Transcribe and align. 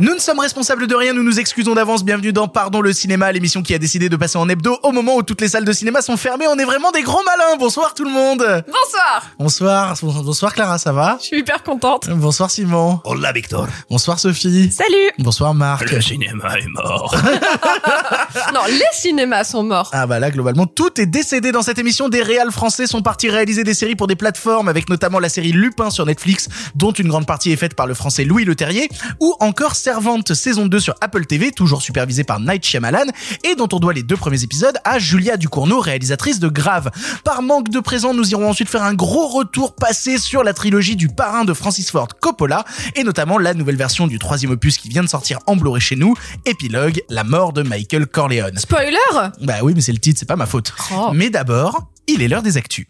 Nous 0.00 0.14
ne 0.14 0.20
sommes 0.20 0.38
responsables 0.38 0.86
de 0.86 0.94
rien, 0.94 1.12
nous 1.12 1.24
nous 1.24 1.40
excusons 1.40 1.74
d'avance. 1.74 2.04
Bienvenue 2.04 2.32
dans 2.32 2.46
Pardon 2.46 2.80
le 2.80 2.92
cinéma, 2.92 3.32
l'émission 3.32 3.62
qui 3.62 3.74
a 3.74 3.78
décidé 3.78 4.08
de 4.08 4.14
passer 4.14 4.38
en 4.38 4.48
hebdo 4.48 4.78
au 4.84 4.92
moment 4.92 5.16
où 5.16 5.24
toutes 5.24 5.40
les 5.40 5.48
salles 5.48 5.64
de 5.64 5.72
cinéma 5.72 6.02
sont 6.02 6.16
fermées. 6.16 6.46
On 6.46 6.56
est 6.56 6.64
vraiment 6.64 6.92
des 6.92 7.02
gros 7.02 7.20
malins. 7.24 7.56
Bonsoir 7.58 7.94
tout 7.94 8.04
le 8.04 8.10
monde. 8.10 8.38
Bonsoir 8.68 9.26
Bonsoir. 9.40 9.96
Bonsoir 10.22 10.54
Clara, 10.54 10.78
ça 10.78 10.92
va? 10.92 11.18
Je 11.20 11.26
suis 11.26 11.38
hyper 11.40 11.64
contente. 11.64 12.08
Bonsoir 12.10 12.48
Simon. 12.48 13.00
Hola 13.02 13.32
Victor 13.32 13.66
Bonsoir 13.90 14.20
Sophie. 14.20 14.70
Salut 14.70 15.10
Bonsoir 15.18 15.52
Marc. 15.52 15.90
Le 15.90 16.00
cinéma 16.00 16.56
est 16.60 16.68
mort 16.68 17.16
Non, 18.54 18.60
les 18.68 18.80
cinémas 18.92 19.42
sont 19.42 19.64
morts. 19.64 19.90
Ah 19.92 20.06
bah 20.06 20.20
là 20.20 20.30
globalement 20.30 20.66
tout 20.66 21.00
est 21.00 21.06
décédé 21.06 21.50
dans 21.50 21.62
cette 21.62 21.80
émission. 21.80 22.08
Des 22.08 22.22
réals 22.22 22.52
français 22.52 22.86
sont 22.86 23.02
partis 23.02 23.30
réaliser 23.30 23.64
des 23.64 23.74
séries 23.74 23.96
pour 23.96 24.06
des 24.06 24.14
plateformes 24.16 24.68
avec 24.68 24.88
notamment 24.88 25.18
la 25.18 25.28
série 25.28 25.50
Lupin 25.50 25.90
sur 25.90 26.06
Netflix 26.06 26.48
dont 26.76 26.92
une 26.92 27.08
grande 27.08 27.26
partie 27.26 27.50
est 27.50 27.56
faite 27.56 27.74
par 27.74 27.88
le 27.88 27.94
français 27.94 28.22
Louis 28.22 28.44
Le 28.44 28.54
Terrier 28.54 28.88
ou 29.18 29.34
encore 29.40 29.74
Servante 29.88 30.34
saison 30.34 30.66
2 30.66 30.80
sur 30.80 30.94
Apple 31.00 31.24
TV 31.24 31.50
toujours 31.50 31.80
supervisée 31.80 32.22
par 32.22 32.40
Night 32.40 32.62
Shyamalan 32.62 33.06
et 33.42 33.54
dont 33.54 33.68
on 33.72 33.78
doit 33.78 33.94
les 33.94 34.02
deux 34.02 34.18
premiers 34.18 34.44
épisodes 34.44 34.76
à 34.84 34.98
Julia 34.98 35.38
Ducournau 35.38 35.80
réalisatrice 35.80 36.40
de 36.40 36.48
Grave. 36.48 36.90
Par 37.24 37.40
manque 37.40 37.70
de 37.70 37.80
présent 37.80 38.12
nous 38.12 38.30
irons 38.32 38.50
ensuite 38.50 38.68
faire 38.68 38.82
un 38.82 38.92
gros 38.92 39.28
retour 39.28 39.74
passé 39.74 40.18
sur 40.18 40.44
la 40.44 40.52
trilogie 40.52 40.94
du 40.94 41.08
parrain 41.08 41.46
de 41.46 41.54
Francis 41.54 41.90
Ford 41.90 42.08
Coppola 42.20 42.66
et 42.96 43.02
notamment 43.02 43.38
la 43.38 43.54
nouvelle 43.54 43.76
version 43.76 44.06
du 44.06 44.18
troisième 44.18 44.50
opus 44.50 44.76
qui 44.76 44.90
vient 44.90 45.02
de 45.02 45.08
sortir 45.08 45.38
en 45.46 45.56
Blu-ray 45.56 45.80
chez 45.80 45.96
nous, 45.96 46.14
épilogue 46.44 47.00
La 47.08 47.24
mort 47.24 47.54
de 47.54 47.62
Michael 47.62 48.08
Corleone. 48.08 48.58
Spoiler 48.58 48.98
Bah 49.40 49.54
oui, 49.62 49.72
mais 49.74 49.80
c'est 49.80 49.92
le 49.92 50.00
titre, 50.00 50.20
c'est 50.20 50.28
pas 50.28 50.36
ma 50.36 50.44
faute. 50.44 50.74
Oh. 50.92 51.12
Mais 51.14 51.30
d'abord, 51.30 51.88
il 52.06 52.20
est 52.20 52.28
l'heure 52.28 52.42
des 52.42 52.58
actus. 52.58 52.84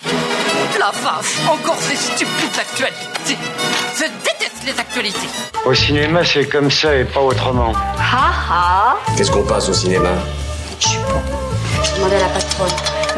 La 0.80 0.90
vache, 0.90 1.46
encore 1.48 1.78
ces 1.80 1.94
stupides 1.94 2.58
actualités. 2.58 3.38
Les 4.68 4.78
actualités. 4.78 5.28
Au 5.64 5.72
cinéma, 5.72 6.22
c'est 6.26 6.46
comme 6.46 6.70
ça 6.70 6.94
et 6.94 7.06
pas 7.06 7.22
autrement. 7.22 7.72
Ha 7.72 8.32
ha 8.50 8.96
Qu'est-ce 9.16 9.30
qu'on 9.30 9.44
passe 9.44 9.70
au 9.70 9.72
cinéma? 9.72 10.10
Je 10.78 10.88
suis 10.88 10.98
bon. 10.98 11.22
Je 11.82 11.96
demandais 11.96 12.16
à 12.16 12.20
la 12.20 12.28
patronne. 12.28 13.17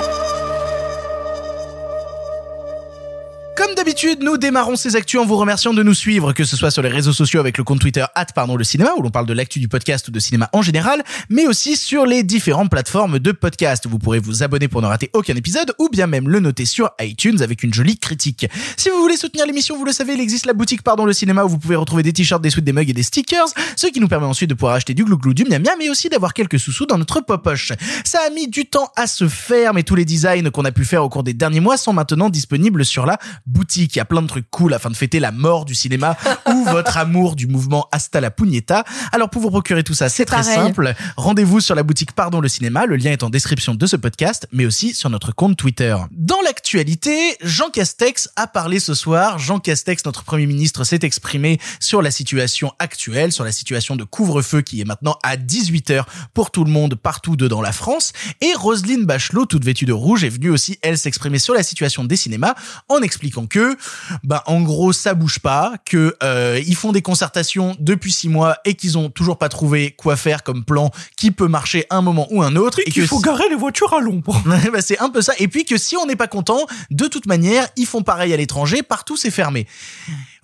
Comme 3.60 3.74
d'habitude, 3.74 4.22
nous 4.22 4.38
démarrons 4.38 4.74
ces 4.74 4.96
actus 4.96 5.20
en 5.20 5.26
vous 5.26 5.36
remerciant 5.36 5.74
de 5.74 5.82
nous 5.82 5.92
suivre, 5.92 6.32
que 6.32 6.44
ce 6.44 6.56
soit 6.56 6.70
sur 6.70 6.80
les 6.80 6.88
réseaux 6.88 7.12
sociaux 7.12 7.40
avec 7.40 7.58
le 7.58 7.64
compte 7.64 7.78
Twitter 7.78 8.06
pardon 8.34 8.56
le 8.56 8.64
cinéma 8.64 8.92
où 8.96 9.02
l'on 9.02 9.10
parle 9.10 9.26
de 9.26 9.34
l'actu 9.34 9.58
du 9.58 9.68
podcast 9.68 10.08
ou 10.08 10.10
de 10.10 10.18
cinéma 10.18 10.48
en 10.54 10.62
général, 10.62 11.02
mais 11.28 11.46
aussi 11.46 11.76
sur 11.76 12.06
les 12.06 12.22
différentes 12.22 12.70
plateformes 12.70 13.18
de 13.18 13.32
podcast. 13.32 13.86
Vous 13.86 13.98
pourrez 13.98 14.18
vous 14.18 14.42
abonner 14.42 14.68
pour 14.68 14.80
ne 14.80 14.86
rater 14.86 15.10
aucun 15.12 15.34
épisode 15.36 15.74
ou 15.78 15.90
bien 15.90 16.06
même 16.06 16.26
le 16.26 16.40
noter 16.40 16.64
sur 16.64 16.90
iTunes 17.00 17.42
avec 17.42 17.62
une 17.62 17.74
jolie 17.74 17.98
critique. 17.98 18.46
Si 18.78 18.88
vous 18.88 18.96
voulez 18.96 19.18
soutenir 19.18 19.44
l'émission, 19.44 19.76
vous 19.76 19.84
le 19.84 19.92
savez, 19.92 20.14
il 20.14 20.20
existe 20.20 20.46
la 20.46 20.54
boutique 20.54 20.80
Pardon 20.80 21.04
le 21.04 21.12
cinéma 21.12 21.44
où 21.44 21.48
vous 21.50 21.58
pouvez 21.58 21.76
retrouver 21.76 22.02
des 22.02 22.14
t-shirts, 22.14 22.40
des 22.40 22.48
suites, 22.48 22.64
des 22.64 22.72
mugs 22.72 22.88
et 22.88 22.94
des 22.94 23.02
stickers, 23.02 23.48
ce 23.76 23.88
qui 23.88 24.00
nous 24.00 24.08
permet 24.08 24.26
ensuite 24.26 24.48
de 24.48 24.54
pouvoir 24.54 24.72
acheter 24.72 24.94
du 24.94 25.04
glouglou, 25.04 25.34
du 25.34 25.44
miam 25.44 25.62
miam, 25.62 25.74
mais 25.78 25.90
aussi 25.90 26.08
d'avoir 26.08 26.32
quelques 26.32 26.58
sous-sous 26.58 26.86
dans 26.86 26.96
notre 26.96 27.20
popoche. 27.20 27.72
Ça 28.06 28.20
a 28.26 28.30
mis 28.30 28.48
du 28.48 28.64
temps 28.64 28.90
à 28.96 29.06
se 29.06 29.28
faire, 29.28 29.74
mais 29.74 29.82
tous 29.82 29.96
les 29.96 30.06
designs 30.06 30.48
qu'on 30.48 30.64
a 30.64 30.72
pu 30.72 30.86
faire 30.86 31.04
au 31.04 31.10
cours 31.10 31.24
des 31.24 31.34
derniers 31.34 31.60
mois 31.60 31.76
sont 31.76 31.92
maintenant 31.92 32.30
disponibles 32.30 32.86
sur 32.86 33.04
la 33.04 33.18
boutique. 33.50 33.96
Il 33.96 33.98
y 33.98 34.02
a 34.02 34.04
plein 34.04 34.22
de 34.22 34.26
trucs 34.26 34.50
cool 34.50 34.74
afin 34.74 34.90
de 34.90 34.96
fêter 34.96 35.20
la 35.20 35.32
mort 35.32 35.64
du 35.64 35.74
cinéma 35.74 36.16
ou 36.46 36.64
votre 36.70 36.96
amour 36.96 37.36
du 37.36 37.46
mouvement 37.46 37.88
Hasta 37.92 38.20
la 38.20 38.30
Pugnetta. 38.30 38.84
Alors 39.12 39.30
pour 39.30 39.42
vous 39.42 39.50
procurer 39.50 39.82
tout 39.82 39.94
ça, 39.94 40.08
c'est 40.08 40.24
très 40.24 40.38
pareil. 40.38 40.54
simple. 40.54 40.94
Rendez-vous 41.16 41.60
sur 41.60 41.74
la 41.74 41.82
boutique 41.82 42.12
Pardon 42.12 42.40
le 42.40 42.48
cinéma. 42.48 42.86
Le 42.86 42.96
lien 42.96 43.10
est 43.10 43.22
en 43.22 43.30
description 43.30 43.74
de 43.74 43.86
ce 43.86 43.96
podcast, 43.96 44.46
mais 44.52 44.66
aussi 44.66 44.94
sur 44.94 45.10
notre 45.10 45.32
compte 45.32 45.56
Twitter. 45.56 45.96
Dans 46.12 46.40
l'actualité, 46.42 47.36
Jean 47.42 47.70
Castex 47.70 48.30
a 48.36 48.46
parlé 48.46 48.80
ce 48.80 48.94
soir. 48.94 49.38
Jean 49.38 49.58
Castex, 49.58 50.04
notre 50.04 50.22
premier 50.24 50.46
ministre, 50.46 50.84
s'est 50.84 51.00
exprimé 51.02 51.58
sur 51.80 52.02
la 52.02 52.10
situation 52.10 52.72
actuelle, 52.78 53.32
sur 53.32 53.44
la 53.44 53.52
situation 53.52 53.96
de 53.96 54.04
couvre-feu 54.04 54.62
qui 54.62 54.80
est 54.80 54.84
maintenant 54.84 55.16
à 55.22 55.36
18h 55.36 56.04
pour 56.34 56.50
tout 56.50 56.64
le 56.64 56.70
monde 56.70 56.94
partout 56.94 57.36
dedans 57.36 57.60
la 57.60 57.72
France. 57.72 58.12
Et 58.40 58.52
Roselyne 58.54 59.04
Bachelot, 59.04 59.46
toute 59.46 59.64
vêtue 59.64 59.84
de 59.84 59.92
rouge, 59.92 60.24
est 60.24 60.28
venue 60.28 60.50
aussi, 60.50 60.78
elle, 60.82 60.98
s'exprimer 60.98 61.38
sur 61.38 61.54
la 61.54 61.62
situation 61.62 62.04
des 62.04 62.16
cinémas 62.16 62.54
en 62.88 63.00
expliquant 63.00 63.39
que, 63.46 63.76
bah, 64.24 64.42
en 64.46 64.60
gros, 64.62 64.92
ça 64.92 65.14
bouge 65.14 65.38
pas, 65.38 65.74
que 65.84 66.16
euh, 66.22 66.60
ils 66.66 66.76
font 66.76 66.92
des 66.92 67.02
concertations 67.02 67.76
depuis 67.78 68.12
six 68.12 68.28
mois 68.28 68.56
et 68.64 68.74
qu'ils 68.74 68.98
ont 68.98 69.10
toujours 69.10 69.38
pas 69.38 69.48
trouvé 69.48 69.92
quoi 69.92 70.16
faire 70.16 70.42
comme 70.42 70.64
plan 70.64 70.90
qui 71.16 71.30
peut 71.30 71.48
marcher 71.48 71.86
un 71.90 72.02
moment 72.02 72.26
ou 72.30 72.42
un 72.42 72.56
autre. 72.56 72.80
Et, 72.80 72.90
que 72.90 73.06
si- 73.06 73.22
garer 73.22 73.48
les 73.48 73.56
voitures 73.56 73.94
à 73.94 74.00
l'ombre 74.00 74.40
bah, 74.72 74.82
c'est 74.82 74.98
un 74.98 75.08
peu 75.10 75.22
ça. 75.22 75.32
Et 75.38 75.48
puis 75.48 75.64
que 75.64 75.76
si 75.78 75.96
on 75.96 76.06
n'est 76.06 76.16
pas 76.16 76.28
content, 76.28 76.66
de 76.90 77.06
toute 77.06 77.26
manière, 77.26 77.68
ils 77.76 77.86
font 77.86 78.02
pareil 78.02 78.32
à 78.32 78.36
l'étranger, 78.36 78.82
partout 78.82 79.16
c'est 79.16 79.30
fermé. 79.30 79.66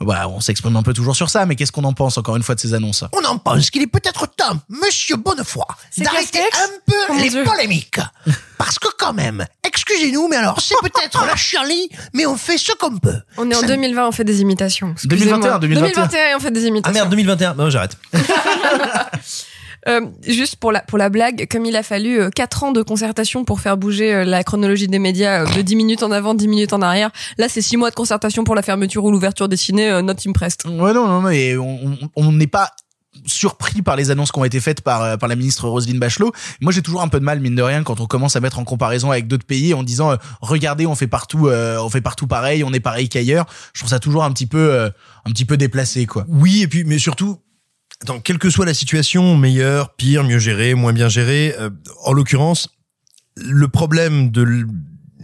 Bah, 0.00 0.28
on 0.28 0.40
s'exprime 0.40 0.76
un 0.76 0.82
peu 0.82 0.92
toujours 0.92 1.16
sur 1.16 1.30
ça, 1.30 1.46
mais 1.46 1.56
qu'est-ce 1.56 1.72
qu'on 1.72 1.84
en 1.84 1.94
pense 1.94 2.18
encore 2.18 2.36
une 2.36 2.42
fois 2.42 2.54
de 2.54 2.60
ces 2.60 2.74
annonces 2.74 3.02
On 3.12 3.24
en 3.24 3.38
pense 3.38 3.70
qu'il 3.70 3.80
est 3.82 3.86
peut-être 3.86 4.26
temps, 4.26 4.58
monsieur 4.68 5.16
Bonnefoy, 5.16 5.64
C'est 5.90 6.02
d'arrêter 6.02 6.40
un 6.40 6.68
peu 6.86 7.14
mon 7.14 7.20
les 7.20 7.30
Dieu. 7.30 7.44
polémiques. 7.44 7.98
Parce 8.58 8.78
que 8.78 8.88
quand 8.98 9.12
même, 9.14 9.46
excusez-nous, 9.66 10.28
mais 10.28 10.36
alors 10.36 10.60
c'est 10.60 10.74
peut-être 10.82 11.24
la 11.24 11.34
Charlie, 11.36 11.88
mais 12.12 12.26
on 12.26 12.36
fait 12.36 12.58
ce 12.58 12.72
qu'on 12.72 12.98
peut. 12.98 13.20
On 13.38 13.50
est 13.50 13.54
en 13.56 13.60
Ça- 13.60 13.66
2020, 13.68 14.08
on 14.08 14.12
fait 14.12 14.24
des 14.24 14.40
imitations. 14.42 14.94
2021, 15.04 15.58
2021. 15.60 15.90
2021, 15.92 16.36
on 16.36 16.40
fait 16.40 16.50
des 16.50 16.64
Ah 16.64 16.68
imitations. 16.68 16.92
merde, 16.94 17.10
2021 17.10 17.54
Non, 17.54 17.70
j'arrête. 17.70 17.96
Euh, 19.88 20.00
juste 20.26 20.56
pour 20.56 20.72
la, 20.72 20.80
pour 20.80 20.98
la 20.98 21.08
blague, 21.08 21.46
comme 21.50 21.64
il 21.64 21.76
a 21.76 21.82
fallu 21.82 22.30
4 22.34 22.64
ans 22.64 22.72
de 22.72 22.82
concertation 22.82 23.44
pour 23.44 23.60
faire 23.60 23.76
bouger 23.76 24.12
euh, 24.14 24.24
la 24.24 24.42
chronologie 24.44 24.88
des 24.88 24.98
médias 24.98 25.42
euh, 25.44 25.54
de 25.56 25.62
10 25.62 25.76
minutes 25.76 26.02
en 26.02 26.10
avant, 26.10 26.34
10 26.34 26.48
minutes 26.48 26.72
en 26.72 26.82
arrière, 26.82 27.10
là 27.38 27.48
c'est 27.48 27.62
6 27.62 27.76
mois 27.76 27.90
de 27.90 27.94
concertation 27.94 28.44
pour 28.44 28.54
la 28.54 28.62
fermeture 28.62 29.04
ou 29.04 29.10
l'ouverture 29.10 29.48
des 29.48 29.56
ciné, 29.56 29.88
euh, 29.90 30.02
not 30.02 30.14
impressed. 30.26 30.64
Ouais, 30.66 30.92
non, 30.92 31.06
non, 31.06 31.22
non, 31.22 31.28
et 31.30 31.56
on 31.56 31.76
on- 31.84 31.98
on 32.16 32.32
n'est 32.32 32.46
pas 32.46 32.70
surpris 33.24 33.80
par 33.82 33.96
les 33.96 34.10
annonces 34.10 34.30
qui 34.30 34.38
ont 34.38 34.44
été 34.44 34.60
faites 34.60 34.82
par 34.82 35.02
euh, 35.02 35.16
par 35.16 35.28
la 35.28 35.36
ministre 35.36 35.68
Roselyne 35.68 35.98
Bachelot. 35.98 36.32
Moi, 36.60 36.72
j'ai 36.72 36.82
toujours 36.82 37.00
un 37.02 37.08
peu 37.08 37.18
de 37.18 37.24
mal 37.24 37.40
mine 37.40 37.54
de 37.54 37.62
rien 37.62 37.82
quand 37.82 38.00
on 38.00 38.06
commence 38.06 38.36
à 38.36 38.40
mettre 38.40 38.58
en 38.58 38.64
comparaison 38.64 39.10
avec 39.10 39.26
d'autres 39.26 39.46
pays 39.46 39.72
en 39.74 39.82
disant 39.82 40.12
euh, 40.12 40.16
regardez, 40.42 40.86
on 40.86 40.94
fait 40.94 41.06
partout 41.06 41.48
euh, 41.48 41.78
on 41.80 41.88
fait 41.88 42.00
partout 42.02 42.26
pareil, 42.26 42.62
on 42.64 42.72
est 42.72 42.80
pareil 42.80 43.08
qu'ailleurs. 43.08 43.46
Je 43.72 43.80
trouve 43.80 43.90
ça 43.90 43.98
toujours 44.00 44.24
un 44.24 44.32
petit 44.32 44.46
peu 44.46 44.58
euh, 44.72 44.90
un 45.24 45.30
petit 45.30 45.44
peu 45.46 45.56
déplacé 45.56 46.06
quoi. 46.06 46.24
Oui, 46.28 46.62
et 46.62 46.68
puis, 46.68 46.84
mais 46.84 46.98
surtout, 46.98 47.38
quelle 48.24 48.38
que 48.38 48.50
soit 48.50 48.66
la 48.66 48.74
situation, 48.74 49.36
meilleure, 49.36 49.94
pire, 49.94 50.24
mieux 50.24 50.38
gérée, 50.38 50.74
moins 50.74 50.92
bien 50.92 51.08
gérée, 51.08 51.54
euh, 51.58 51.70
en 52.04 52.12
l'occurrence, 52.12 52.68
le 53.36 53.68
problème 53.68 54.30
de 54.30 54.66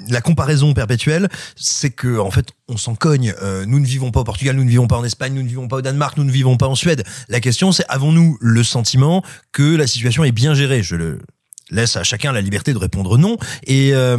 la 0.09 0.21
comparaison 0.21 0.75
perpétuelle, 0.75 1.29
c'est 1.57 1.91
que 1.91 2.19
en 2.19 2.31
fait, 2.31 2.49
on 2.69 2.77
s'en 2.77 2.95
cogne. 2.95 3.35
Euh, 3.43 3.65
nous 3.67 3.79
ne 3.79 3.87
vivons 3.87 4.11
pas 4.11 4.21
au 4.21 4.25
Portugal, 4.25 4.57
nous 4.57 4.65
ne 4.65 4.69
vivons 4.69 4.89
pas 4.89 4.97
en 4.97 5.05
Espagne, 5.05 5.35
nous 5.35 5.43
ne 5.43 5.49
vivons 5.49 5.69
pas 5.69 5.77
au 5.77 5.83
Danemark, 5.83 6.17
nous 6.17 6.25
ne 6.25 6.31
vivons 6.31 6.57
pas 6.57 6.67
en 6.67 6.75
Suède. 6.75 7.05
La 7.29 7.41
question, 7.41 7.73
c'est 7.73 7.85
avons-nous 7.89 8.37
le 8.41 8.65
sentiment 8.65 9.23
que 9.53 9.77
la 9.77 9.87
situation 9.87 10.25
est 10.25 10.33
bien 10.33 10.55
gérée? 10.55 10.83
Je 10.83 10.97
le 10.97 11.21
laisse 11.71 11.97
à 11.97 12.03
chacun 12.03 12.33
la 12.33 12.41
liberté 12.41 12.73
de 12.73 12.79
répondre 12.79 13.17
non. 13.19 13.37
Et, 13.67 13.95
euh, 13.95 14.19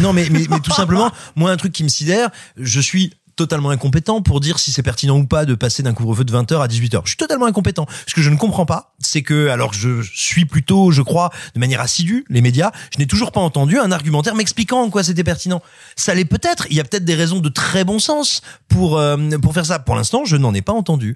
non, 0.00 0.12
mais, 0.12 0.28
mais, 0.30 0.44
mais 0.48 0.60
tout 0.60 0.72
simplement, 0.72 1.10
moi, 1.34 1.50
un 1.50 1.56
truc 1.56 1.72
qui 1.72 1.84
me 1.84 1.88
sidère, 1.88 2.30
je 2.56 2.80
suis 2.80 3.12
totalement 3.36 3.70
incompétent 3.70 4.22
pour 4.22 4.40
dire 4.40 4.58
si 4.58 4.72
c'est 4.72 4.82
pertinent 4.82 5.18
ou 5.18 5.26
pas 5.26 5.44
de 5.44 5.54
passer 5.54 5.82
d'un 5.82 5.92
couvre-feu 5.94 6.24
de 6.24 6.32
20h 6.32 6.60
à 6.62 6.66
18h. 6.66 7.00
Je 7.04 7.08
suis 7.10 7.16
totalement 7.16 7.46
incompétent. 7.46 7.86
Ce 8.06 8.14
que 8.14 8.20
je 8.22 8.30
ne 8.30 8.36
comprends 8.36 8.66
pas, 8.66 8.94
c'est 8.98 9.22
que, 9.22 9.48
alors 9.48 9.70
que 9.70 9.76
je 9.76 10.02
suis 10.02 10.44
plutôt, 10.44 10.90
je 10.90 11.02
crois, 11.02 11.30
de 11.54 11.60
manière 11.60 11.80
assidue, 11.80 12.24
les 12.28 12.40
médias, 12.40 12.70
je 12.92 12.98
n'ai 12.98 13.06
toujours 13.06 13.32
pas 13.32 13.40
entendu 13.40 13.78
un 13.78 13.90
argumentaire 13.92 14.34
m'expliquant 14.34 14.82
en 14.82 14.90
quoi 14.90 15.02
c'était 15.02 15.24
pertinent. 15.24 15.62
Ça 15.96 16.14
l'est 16.14 16.24
peut-être. 16.24 16.66
Il 16.70 16.76
y 16.76 16.80
a 16.80 16.84
peut-être 16.84 17.04
des 17.04 17.14
raisons 17.14 17.40
de 17.40 17.48
très 17.48 17.84
bon 17.84 17.98
sens 17.98 18.42
pour, 18.68 18.98
euh, 18.98 19.16
pour 19.40 19.54
faire 19.54 19.66
ça. 19.66 19.78
Pour 19.78 19.94
l'instant, 19.96 20.24
je 20.24 20.36
n'en 20.36 20.54
ai 20.54 20.62
pas 20.62 20.72
entendu. 20.72 21.14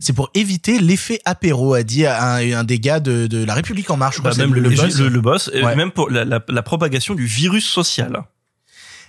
C'est 0.00 0.12
pour 0.12 0.30
éviter 0.34 0.78
l'effet 0.78 1.20
apéro, 1.24 1.74
a 1.74 1.82
dit 1.82 2.06
un, 2.06 2.58
un 2.58 2.64
des 2.64 2.78
gars 2.80 3.00
de, 3.00 3.26
de 3.26 3.44
la 3.44 3.54
République 3.54 3.90
en 3.90 3.96
marche. 3.96 4.20
Bah, 4.22 4.32
même 4.36 4.54
le, 4.54 4.70
boss. 4.70 4.98
le, 4.98 5.08
le 5.08 5.20
boss, 5.20 5.50
Ouais. 5.54 5.76
même 5.76 5.90
pour 5.90 6.10
la, 6.10 6.24
la, 6.24 6.40
la 6.48 6.62
propagation 6.62 7.14
du 7.14 7.26
virus 7.26 7.66
social. 7.66 8.22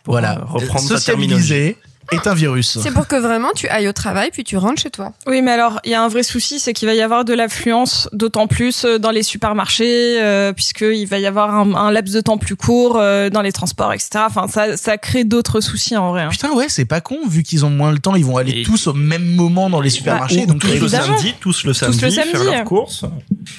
Pour, 0.03 0.13
Voilà, 0.13 0.39
euh, 0.39 0.45
reprendre 0.45 0.87
sa 0.87 0.99
terminologie. 0.99 1.75
Est 2.11 2.27
un 2.27 2.33
virus. 2.33 2.77
C'est 2.81 2.91
pour 2.91 3.07
que 3.07 3.15
vraiment 3.15 3.49
tu 3.55 3.67
ailles 3.67 3.87
au 3.87 3.93
travail 3.93 4.29
puis 4.31 4.43
tu 4.43 4.57
rentres 4.57 4.81
chez 4.81 4.89
toi. 4.89 5.13
Oui, 5.27 5.41
mais 5.41 5.51
alors, 5.51 5.79
il 5.85 5.91
y 5.91 5.93
a 5.95 6.03
un 6.03 6.07
vrai 6.07 6.23
souci, 6.23 6.59
c'est 6.59 6.73
qu'il 6.73 6.87
va 6.87 6.93
y 6.93 7.01
avoir 7.01 7.25
de 7.25 7.33
l'affluence, 7.33 8.09
d'autant 8.13 8.47
plus 8.47 8.83
euh, 8.85 8.97
dans 8.99 9.11
les 9.11 9.23
supermarchés, 9.23 10.21
euh, 10.21 10.53
puisqu'il 10.53 11.05
va 11.07 11.19
y 11.19 11.25
avoir 11.25 11.55
un, 11.55 11.73
un 11.73 11.91
laps 11.91 12.13
de 12.13 12.21
temps 12.21 12.37
plus 12.37 12.55
court 12.55 12.97
euh, 12.99 13.29
dans 13.29 13.41
les 13.41 13.51
transports, 13.51 13.93
etc. 13.93 14.09
Enfin, 14.27 14.47
ça, 14.47 14.77
ça 14.77 14.97
crée 14.97 15.23
d'autres 15.23 15.61
soucis 15.61 15.95
en 15.97 16.09
vrai. 16.11 16.23
hein. 16.23 16.29
Putain 16.29 16.51
ouais, 16.51 16.67
c'est 16.69 16.85
pas 16.85 17.01
con 17.01 17.17
vu 17.27 17.43
qu'ils 17.43 17.65
ont 17.65 17.69
moins 17.69 17.91
le 17.91 17.99
temps, 17.99 18.15
ils 18.15 18.25
vont 18.25 18.37
aller 18.37 18.61
Et- 18.61 18.63
tous 18.63 18.87
au 18.87 18.93
même 18.93 19.25
moment 19.35 19.69
dans 19.69 19.81
les 19.81 19.89
supermarchés. 19.89 20.43
Ou 20.43 20.45
donc 20.47 20.59
tous 20.61 20.79
le 20.79 20.87
samedi, 20.87 21.33
tous 21.39 21.63
le 21.63 21.73
samedi, 21.73 22.01
le 22.01 22.11
faire 22.11 22.25
samedi. 22.25 22.45
leurs 22.45 22.63
courses. 22.65 23.05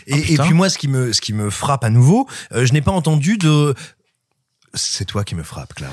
Et, 0.06 0.12
Ah, 0.12 0.16
et 0.18 0.20
putain. 0.22 0.42
puis 0.44 0.52
moi, 0.54 0.68
ce 0.68 0.78
qui 0.78 0.88
me, 0.88 1.12
ce 1.12 1.20
qui 1.20 1.32
me 1.32 1.50
frappe 1.50 1.84
à 1.84 1.90
nouveau, 1.90 2.26
euh, 2.54 2.66
je 2.66 2.72
n'ai 2.72 2.80
pas 2.82 2.92
entendu 2.92 3.38
de. 3.38 3.74
C'est 4.74 5.04
toi 5.04 5.24
qui 5.24 5.34
me 5.34 5.42
frappe, 5.42 5.74
Clara. 5.74 5.92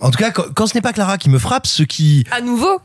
en 0.00 0.10
tout 0.10 0.18
cas, 0.18 0.30
quand, 0.30 0.52
quand 0.54 0.66
ce 0.66 0.74
n'est 0.74 0.80
pas 0.80 0.92
Clara 0.92 1.18
qui 1.18 1.28
me 1.28 1.38
frappe, 1.38 1.66
ce 1.66 1.82
qui 1.82 2.24
À 2.30 2.40
nouveau 2.40 2.80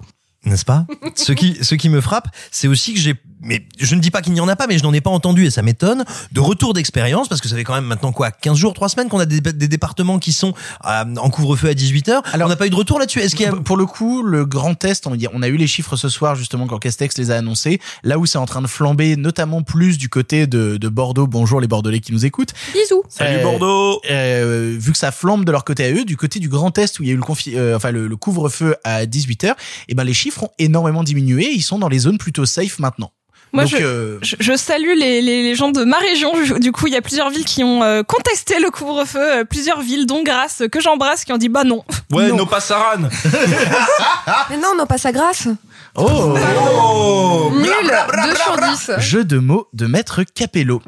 n'est-ce 0.48 0.66
pas? 0.66 0.86
Ce 1.16 1.34
qui, 1.34 1.58
ce 1.62 1.76
qui 1.76 1.90
me 1.90 2.02
frappe, 2.02 2.30
c'est 2.52 2.68
aussi 2.68 2.94
que 2.94 3.00
j'ai, 3.00 3.16
mais 3.42 3.66
je 3.80 3.96
ne 3.96 4.02
dis 4.02 4.12
pas 4.12 4.22
qu'il 4.22 4.34
n'y 4.34 4.40
en 4.42 4.48
a 4.48 4.56
pas, 4.56 4.68
mais 4.68 4.78
je 4.78 4.84
n'en 4.84 4.94
ai 4.94 5.02
pas 5.02 5.10
entendu 5.10 5.46
et 5.46 5.52
ça 5.52 5.62
m'étonne, 5.62 6.04
de 6.32 6.40
retour 6.40 6.74
d'expérience, 6.74 7.28
parce 7.28 7.40
que 7.42 7.48
ça 7.48 7.56
fait 7.56 7.64
quand 7.64 7.76
même 7.76 7.86
maintenant 7.86 8.12
quoi, 8.12 8.32
15 8.32 8.58
jours, 8.58 8.74
3 8.74 8.90
semaines 8.90 9.10
qu'on 9.10 9.20
a 9.20 9.26
des, 9.26 9.42
des 9.42 9.68
départements 9.68 10.20
qui 10.20 10.34
sont 10.34 10.54
euh, 10.86 11.04
en 11.18 11.30
couvre-feu 11.30 11.70
à 11.70 11.74
18h. 11.74 12.22
Alors, 12.34 12.48
on 12.48 12.50
n'a 12.50 12.56
pas 12.56 12.68
eu 12.68 12.70
de 12.70 12.76
retour 12.76 13.00
là-dessus. 13.00 13.20
Est-ce 13.20 13.36
qu'il 13.36 13.46
y 13.46 13.50
a... 13.50 13.54
Pour 13.54 13.78
le 13.78 13.86
coup, 13.86 14.24
le 14.24 14.46
grand 14.46 14.76
test, 14.76 15.08
on, 15.08 15.16
on 15.34 15.42
a 15.42 15.48
eu 15.48 15.58
les 15.58 15.68
chiffres 15.68 15.96
ce 15.96 16.10
soir 16.10 16.36
justement 16.36 16.68
quand 16.68 16.80
Castex 16.80 17.18
les 17.18 17.32
a 17.32 17.36
annoncés. 17.38 17.80
Là 18.04 18.18
où 18.18 18.26
c'est 18.26 18.38
en 18.38 18.46
train 18.46 18.62
de 18.62 18.68
flamber, 18.68 19.16
notamment 19.16 19.62
plus 19.64 19.98
du 19.98 20.10
côté 20.10 20.48
de, 20.48 20.78
de 20.78 20.90
Bordeaux. 20.90 21.28
Bonjour 21.28 21.62
les 21.62 21.68
Bordelais 21.68 22.00
qui 22.00 22.12
nous 22.14 22.26
écoutent. 22.26 22.54
Bisous. 22.74 23.04
Salut 23.10 23.38
Euh, 23.40 23.44
Bordeaux. 23.44 24.02
euh, 24.10 24.76
vu 24.80 24.92
que 24.92 24.98
ça 24.98 25.12
flambe 25.12 25.46
de 25.46 25.52
leur 25.52 25.64
côté 25.64 25.86
à 25.86 25.92
eux, 25.92 26.06
du 26.06 26.18
côté 26.18 26.40
du 26.40 26.50
Grand 26.50 26.76
Est 26.78 27.00
où 27.00 27.04
il 27.04 27.08
y 27.10 27.12
a 27.12 27.14
eu 27.14 27.18
le, 27.18 27.24
confi- 27.24 27.56
euh, 27.56 27.76
enfin 27.76 27.92
le, 27.92 28.08
le 28.08 28.16
couvre-feu 28.16 28.76
à 28.84 29.06
18h, 29.06 29.54
et 29.90 29.96
ben 29.96 30.04
les 30.04 30.14
chiffres 30.14 30.44
ont 30.44 30.50
énormément 30.60 31.04
diminué. 31.04 31.50
Ils 31.54 31.62
sont 31.62 31.80
dans 31.80 31.90
les 31.90 32.00
zones 32.00 32.18
plutôt 32.18 32.46
safe 32.46 32.80
maintenant. 32.80 33.12
Moi, 33.54 33.64
Donc, 33.64 33.72
je, 33.72 33.84
euh, 33.84 34.20
je, 34.22 34.36
je 34.40 34.56
salue 34.58 34.94
les, 34.98 35.22
les, 35.22 35.42
les 35.44 35.56
gens 35.56 35.70
de 35.70 35.84
ma 35.84 35.98
région. 35.98 36.34
Du 36.60 36.72
coup, 36.72 36.88
il 36.88 36.94
y 36.94 36.98
a 36.98 37.02
plusieurs 37.02 37.30
villes 37.30 37.46
qui 37.46 37.64
ont 37.64 37.82
euh, 37.82 38.04
contesté 38.04 38.60
le 38.60 38.70
couvre-feu. 38.70 39.20
euh, 39.40 39.44
Plusieurs 39.46 39.82
villes, 39.82 40.06
dont 40.06 40.22
Grasse, 40.24 40.64
que 40.72 40.80
j'embrasse, 40.82 41.24
qui 41.26 41.32
ont 41.34 41.38
dit 41.38 41.50
bah 41.50 41.64
non. 41.64 41.84
Ouais, 42.12 42.28
Non. 42.28 42.36
nos 42.38 42.46
passaran. 42.46 42.98
Mais 44.50 44.58
non, 44.58 44.74
non, 44.78 44.86
pas 44.86 44.98
sa 44.98 45.12
grâce. 45.12 45.48
oh, 45.96 46.36
Oh 46.80 47.52
Nul. 47.54 47.92
2 48.26 48.36
sur 48.36 48.58
10. 48.58 48.92
jeu 49.00 49.24
de 49.24 49.38
mots 49.40 49.68
de 49.74 49.88
Maître 49.88 50.24
Capello. 50.36 50.82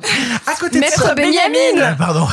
À 0.46 0.56
côté 0.56 0.76
de 0.76 0.82
Maître 0.82 1.02
ça, 1.04 1.16
Benjamin. 1.16 1.82
Ah, 1.82 1.96
Pardon. 1.98 2.28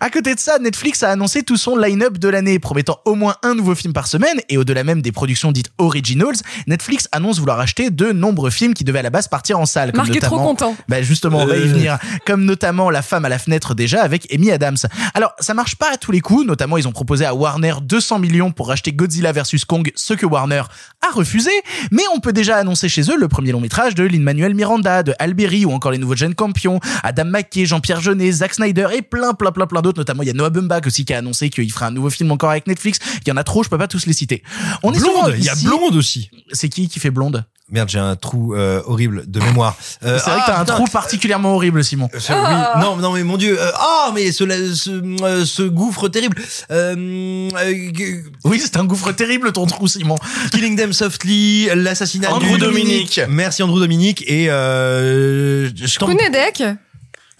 À 0.00 0.10
côté 0.10 0.34
de 0.34 0.40
ça, 0.40 0.58
Netflix 0.58 1.02
a 1.02 1.10
annoncé 1.10 1.42
tout 1.42 1.56
son 1.56 1.76
line-up 1.76 2.18
de 2.18 2.28
l'année, 2.28 2.58
promettant 2.58 3.00
au 3.04 3.14
moins 3.14 3.36
un 3.42 3.54
nouveau 3.54 3.74
film 3.74 3.92
par 3.92 4.06
semaine, 4.06 4.40
et 4.48 4.56
au-delà 4.58 4.84
même 4.84 5.02
des 5.02 5.12
productions 5.12 5.52
dites 5.52 5.70
originals, 5.78 6.36
Netflix 6.66 7.08
annonce 7.12 7.38
vouloir 7.38 7.58
acheter 7.60 7.90
de 7.90 8.12
nombreux 8.12 8.50
films 8.50 8.74
qui 8.74 8.84
devaient 8.84 8.98
à 9.00 9.02
la 9.02 9.10
base 9.10 9.28
partir 9.28 9.58
en 9.58 9.66
salle. 9.66 9.92
comme 9.92 10.06
Marc 10.06 10.16
est 10.16 10.20
trop 10.20 10.38
content. 10.38 10.76
Bah 10.88 11.02
justement, 11.02 11.38
on 11.38 11.46
va 11.46 11.56
y 11.56 11.60
Euh. 11.62 11.66
venir. 11.66 11.98
Comme 12.26 12.44
notamment 12.44 12.90
La 12.90 13.02
femme 13.02 13.24
à 13.24 13.28
la 13.28 13.38
fenêtre 13.38 13.74
déjà 13.74 14.02
avec 14.02 14.32
Amy 14.32 14.50
Adams. 14.50 14.76
Alors, 15.14 15.32
ça 15.40 15.54
marche 15.54 15.76
pas 15.76 15.92
à 15.92 15.96
tous 15.96 16.12
les 16.12 16.20
coups. 16.20 16.46
Notamment, 16.46 16.76
ils 16.78 16.86
ont 16.88 16.92
proposé 16.92 17.24
à 17.24 17.34
Warner 17.34 17.74
200 17.82 18.18
millions 18.18 18.50
pour 18.52 18.68
racheter 18.68 18.92
Godzilla 18.92 19.32
vs 19.32 19.64
Kong, 19.66 19.90
ce 19.94 20.14
que 20.14 20.24
Warner 20.26 20.62
a 21.06 21.10
refusé. 21.12 21.50
Mais 21.90 22.02
on 22.14 22.20
peut 22.20 22.32
déjà 22.32 22.56
annoncer 22.56 22.88
chez 22.88 23.02
eux 23.10 23.16
le 23.18 23.28
premier 23.28 23.52
long 23.52 23.60
métrage 23.60 23.94
de 23.94 24.04
Lin-Manuel 24.04 24.54
Miranda, 24.54 25.02
de 25.02 25.14
Alberi 25.18 25.64
ou 25.64 25.72
encore 25.72 25.90
les 25.92 25.98
nouveaux 25.98 26.16
Jane 26.16 26.34
Campion, 26.34 26.80
Adam 27.02 27.24
McKay, 27.26 27.66
Jean-Pierre 27.66 28.00
Jeunet, 28.00 28.30
Zack 28.32 28.54
Snyder 28.54 28.88
et 28.94 29.02
plein, 29.02 29.34
plein, 29.34 29.52
plein, 29.52 29.66
plein 29.66 29.75
d'autres. 29.82 29.98
Notamment, 29.98 30.22
il 30.22 30.26
y 30.26 30.30
a 30.30 30.34
Noah 30.34 30.50
Baumbach 30.50 30.86
aussi 30.86 31.04
qui 31.04 31.12
a 31.14 31.18
annoncé 31.18 31.50
qu'il 31.50 31.70
ferait 31.72 31.86
un 31.86 31.90
nouveau 31.90 32.10
film 32.10 32.30
encore 32.32 32.50
avec 32.50 32.66
Netflix. 32.66 32.98
Il 33.24 33.28
y 33.28 33.32
en 33.32 33.36
a 33.36 33.44
trop, 33.44 33.62
je 33.62 33.68
peux 33.68 33.78
pas 33.78 33.88
tous 33.88 34.06
les 34.06 34.12
citer. 34.12 34.42
On 34.82 34.90
Blonde, 34.92 35.34
il 35.36 35.44
y 35.44 35.48
a 35.48 35.54
Blonde 35.56 35.96
aussi. 35.96 36.30
C'est 36.52 36.68
qui 36.68 36.88
qui 36.88 37.00
fait 37.00 37.10
Blonde? 37.10 37.44
Merde, 37.68 37.88
j'ai 37.88 37.98
un 37.98 38.14
trou 38.14 38.54
euh, 38.54 38.80
horrible 38.86 39.24
de 39.28 39.40
mémoire. 39.40 39.76
Euh, 40.04 40.20
C'est 40.22 40.30
vrai 40.30 40.38
que 40.38 40.44
ah, 40.46 40.52
t'as 40.52 40.56
un 40.58 40.64
putain. 40.64 40.74
trou 40.76 40.84
particulièrement 40.86 41.56
horrible, 41.56 41.82
Simon. 41.82 42.08
Euh, 42.14 42.18
oui. 42.28 42.80
Non, 42.80 42.94
non, 42.96 43.12
mais 43.12 43.24
mon 43.24 43.36
Dieu. 43.36 43.60
euh, 43.60 43.72
Ah, 43.74 44.12
mais 44.14 44.30
ce, 44.30 44.44
ce, 44.74 44.90
euh, 45.24 45.44
ce 45.44 45.62
gouffre 45.64 46.06
terrible. 46.08 46.40
Euh, 46.70 47.48
euh, 47.56 48.22
Oui, 48.44 48.60
c'est 48.62 48.76
un 48.76 48.84
gouffre 48.84 49.10
terrible 49.10 49.50
ton 49.50 49.66
trou, 49.66 49.88
Simon. 49.88 50.14
Killing 50.52 50.76
Them 50.76 50.92
Softly, 50.92 51.68
l'assassinat 51.74 52.32
Andrew 52.32 52.52
du- 52.52 52.58
Dominique. 52.58 53.20
Merci 53.28 53.64
Andrew 53.64 53.80
Dominique 53.80 54.22
et 54.28 54.48
euh, 54.48 55.68
je 55.74 55.98
t'en 55.98 56.06
Kunedek. 56.06 56.62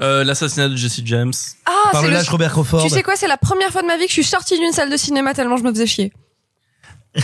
Euh, 0.01 0.25
L'assassinat 0.25 0.69
de 0.69 0.77
Jesse 0.77 1.01
James. 1.05 1.33
Ah, 1.65 1.71
par 1.93 2.01
c'est 2.03 2.09
le 2.09 2.13
le. 2.13 2.19
lâche 2.19 2.29
Robert 2.29 2.51
Crawford. 2.53 2.83
Tu 2.83 2.91
sais 2.91 3.03
quoi, 3.03 3.17
c'est 3.17 3.29
la 3.29 3.39
première 3.39 3.71
fois 3.71 3.83
de 3.83 3.87
ma 3.87 3.97
vie 3.97 4.03
que 4.05 4.11
je 4.11 4.15
suis 4.15 4.25
sortie 4.25 4.59
d'une 4.59 4.73
salle 4.73 4.91
de 4.91 4.97
cinéma 4.97 5.33
tellement 5.35 5.57
je 5.57 5.63
me 5.63 5.71
faisais 5.73 5.87
chier. 5.87 6.13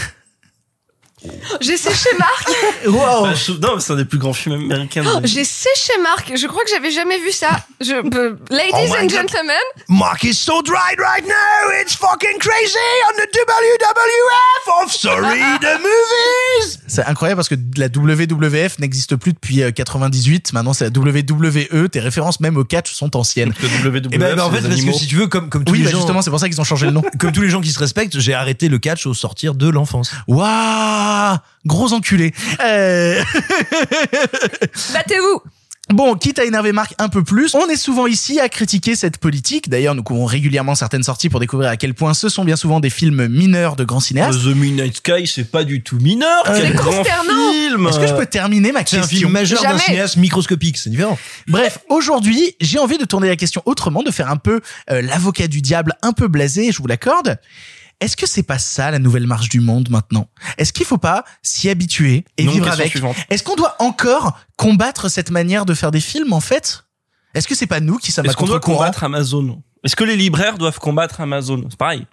J'ai 1.60 1.76
séché 1.76 2.08
Marc. 2.18 2.48
Wow. 2.86 3.26
Non, 3.60 3.74
mais 3.76 3.80
c'est 3.80 3.92
un 3.92 3.96
des 3.96 4.04
plus 4.04 4.18
grands 4.18 4.32
films 4.32 4.54
américains. 4.70 5.04
J'ai 5.24 5.44
séché 5.44 5.92
Marc. 6.02 6.32
Je 6.36 6.46
crois 6.48 6.64
que 6.64 6.70
j'avais 6.70 6.90
jamais 6.90 7.18
vu 7.20 7.30
ça. 7.30 7.64
Je, 7.80 7.92
euh, 7.94 8.36
ladies 8.50 8.72
Oh 8.74 8.96
and 8.98 9.02
God. 9.02 9.10
gentlemen, 9.10 9.62
Mark 9.88 10.24
is 10.24 10.34
so 10.34 10.62
dry 10.62 10.94
right 10.98 11.24
now, 11.26 11.70
it's 11.80 11.94
fucking 11.94 12.38
crazy 12.40 12.76
on 13.08 13.16
the 13.16 13.28
WWF 13.32 14.84
of 14.84 14.92
Sorry 14.92 15.40
the 15.60 15.78
Movies. 15.80 16.78
C'est 16.88 17.04
incroyable 17.04 17.36
parce 17.36 17.48
que 17.48 17.54
la 17.76 17.86
WWF 17.88 18.78
n'existe 18.80 19.16
plus 19.16 19.32
depuis 19.32 19.62
euh, 19.62 19.70
98. 19.70 20.52
Maintenant, 20.52 20.72
c'est 20.72 20.84
la 20.84 20.90
WWE. 20.90 21.88
Tes 21.88 22.00
références 22.00 22.40
même 22.40 22.56
au 22.56 22.64
catch 22.64 22.92
sont 22.92 23.16
anciennes. 23.16 23.54
Le 23.84 23.90
WWF, 23.90 24.12
Et 24.12 24.18
ben, 24.18 24.34
ben, 24.36 24.42
en 24.44 24.50
c'est 24.50 24.60
fait, 24.60 24.68
parce 24.68 24.80
que 24.82 24.92
si 24.92 25.06
tu 25.06 25.16
veux, 25.16 25.28
comme 25.28 25.48
comme 25.48 25.64
tous 25.64 25.72
Oui, 25.72 25.78
les 25.80 25.84
bah 25.86 25.90
gens, 25.92 25.98
justement, 25.98 26.22
c'est 26.22 26.30
pour 26.30 26.40
ça 26.40 26.48
qu'ils 26.48 26.60
ont 26.60 26.64
changé 26.64 26.86
le 26.86 26.92
nom. 26.92 27.02
comme 27.18 27.32
tous 27.32 27.42
les 27.42 27.50
gens 27.50 27.60
qui 27.60 27.70
se 27.70 27.78
respectent, 27.78 28.18
j'ai 28.18 28.34
arrêté 28.34 28.68
le 28.68 28.78
catch 28.78 29.06
au 29.06 29.14
sortir 29.14 29.54
de 29.54 29.68
l'enfance. 29.68 30.10
Waouh 30.26 30.48
Gros 31.64 31.92
enculé. 31.92 32.32
Euh... 32.60 33.22
battez-vous. 34.92 35.42
Bon, 35.92 36.14
quitte 36.14 36.38
à 36.38 36.44
énerver 36.44 36.72
Marc 36.72 36.94
un 36.98 37.08
peu 37.08 37.22
plus, 37.22 37.54
on 37.54 37.68
est 37.68 37.76
souvent 37.76 38.06
ici 38.06 38.40
à 38.40 38.48
critiquer 38.48 38.96
cette 38.96 39.18
politique. 39.18 39.68
D'ailleurs, 39.68 39.94
nous 39.94 40.02
couvrons 40.02 40.24
régulièrement 40.24 40.74
certaines 40.74 41.02
sorties 41.02 41.28
pour 41.28 41.38
découvrir 41.38 41.68
à 41.68 41.76
quel 41.76 41.92
point 41.92 42.14
ce 42.14 42.28
sont 42.28 42.44
bien 42.44 42.56
souvent 42.56 42.80
des 42.80 42.88
films 42.88 43.26
mineurs 43.26 43.76
de 43.76 43.84
grands 43.84 44.00
cinéastes. 44.00 44.40
The 44.42 44.56
Midnight 44.56 44.96
Sky, 44.96 45.26
c'est 45.26 45.50
pas 45.50 45.64
du 45.64 45.82
tout 45.82 45.98
mineur. 45.98 46.44
Euh, 46.48 46.56
Quel 46.56 46.68
c'est 46.68 46.74
grand 46.74 46.92
consternant. 46.92 47.52
film. 47.52 47.86
Est-ce 47.88 47.98
que 47.98 48.06
je 48.06 48.14
peux 48.14 48.26
terminer 48.26 48.72
ma 48.72 48.86
C'est 48.86 48.96
un 48.96 49.00
question 49.00 49.18
film 49.18 49.32
majeur 49.32 49.62
d'un 49.62 49.78
cinéaste 49.78 50.16
microscopique, 50.16 50.78
c'est 50.78 50.88
différent. 50.88 51.18
Bref, 51.48 51.80
aujourd'hui, 51.90 52.56
j'ai 52.60 52.78
envie 52.78 52.96
de 52.96 53.04
tourner 53.04 53.28
la 53.28 53.36
question 53.36 53.60
autrement, 53.66 54.02
de 54.02 54.10
faire 54.10 54.30
un 54.30 54.36
peu 54.36 54.60
euh, 54.90 55.02
l'avocat 55.02 55.48
du 55.48 55.60
diable, 55.60 55.94
un 56.00 56.12
peu 56.12 56.28
blasé, 56.28 56.72
je 56.72 56.78
vous 56.78 56.86
l'accorde. 56.86 57.38
Est-ce 58.02 58.16
que 58.16 58.26
c'est 58.26 58.42
pas 58.42 58.58
ça 58.58 58.90
la 58.90 58.98
nouvelle 58.98 59.28
marche 59.28 59.48
du 59.48 59.60
monde 59.60 59.88
maintenant? 59.88 60.28
Est-ce 60.58 60.72
qu'il 60.72 60.84
faut 60.84 60.98
pas 60.98 61.24
s'y 61.42 61.70
habituer 61.70 62.24
et 62.36 62.44
Non, 62.44 62.52
vivre 62.52 62.68
avec? 62.68 62.96
Est-ce 63.30 63.44
qu'on 63.44 63.54
doit 63.54 63.76
encore 63.78 64.38
combattre 64.56 65.08
cette 65.08 65.30
manière 65.30 65.64
de 65.64 65.72
faire 65.72 65.92
des 65.92 66.00
films 66.00 66.32
en 66.32 66.40
fait? 66.40 66.84
Est-ce 67.34 67.46
que 67.46 67.54
c'est 67.54 67.68
pas 67.68 67.80
nous 67.80 67.98
qui 67.98 68.10
sommes 68.10 68.26
Est-ce 68.26 68.36
qu'on 68.36 68.46
doit 68.46 68.60
combattre 68.60 69.04
Amazon? 69.04 69.62
Est-ce 69.84 69.94
que 69.94 70.04
les 70.04 70.16
libraires 70.16 70.58
doivent 70.58 70.80
combattre 70.80 71.20
Amazon? 71.20 71.64
C'est 71.70 71.78
pareil. 71.78 72.06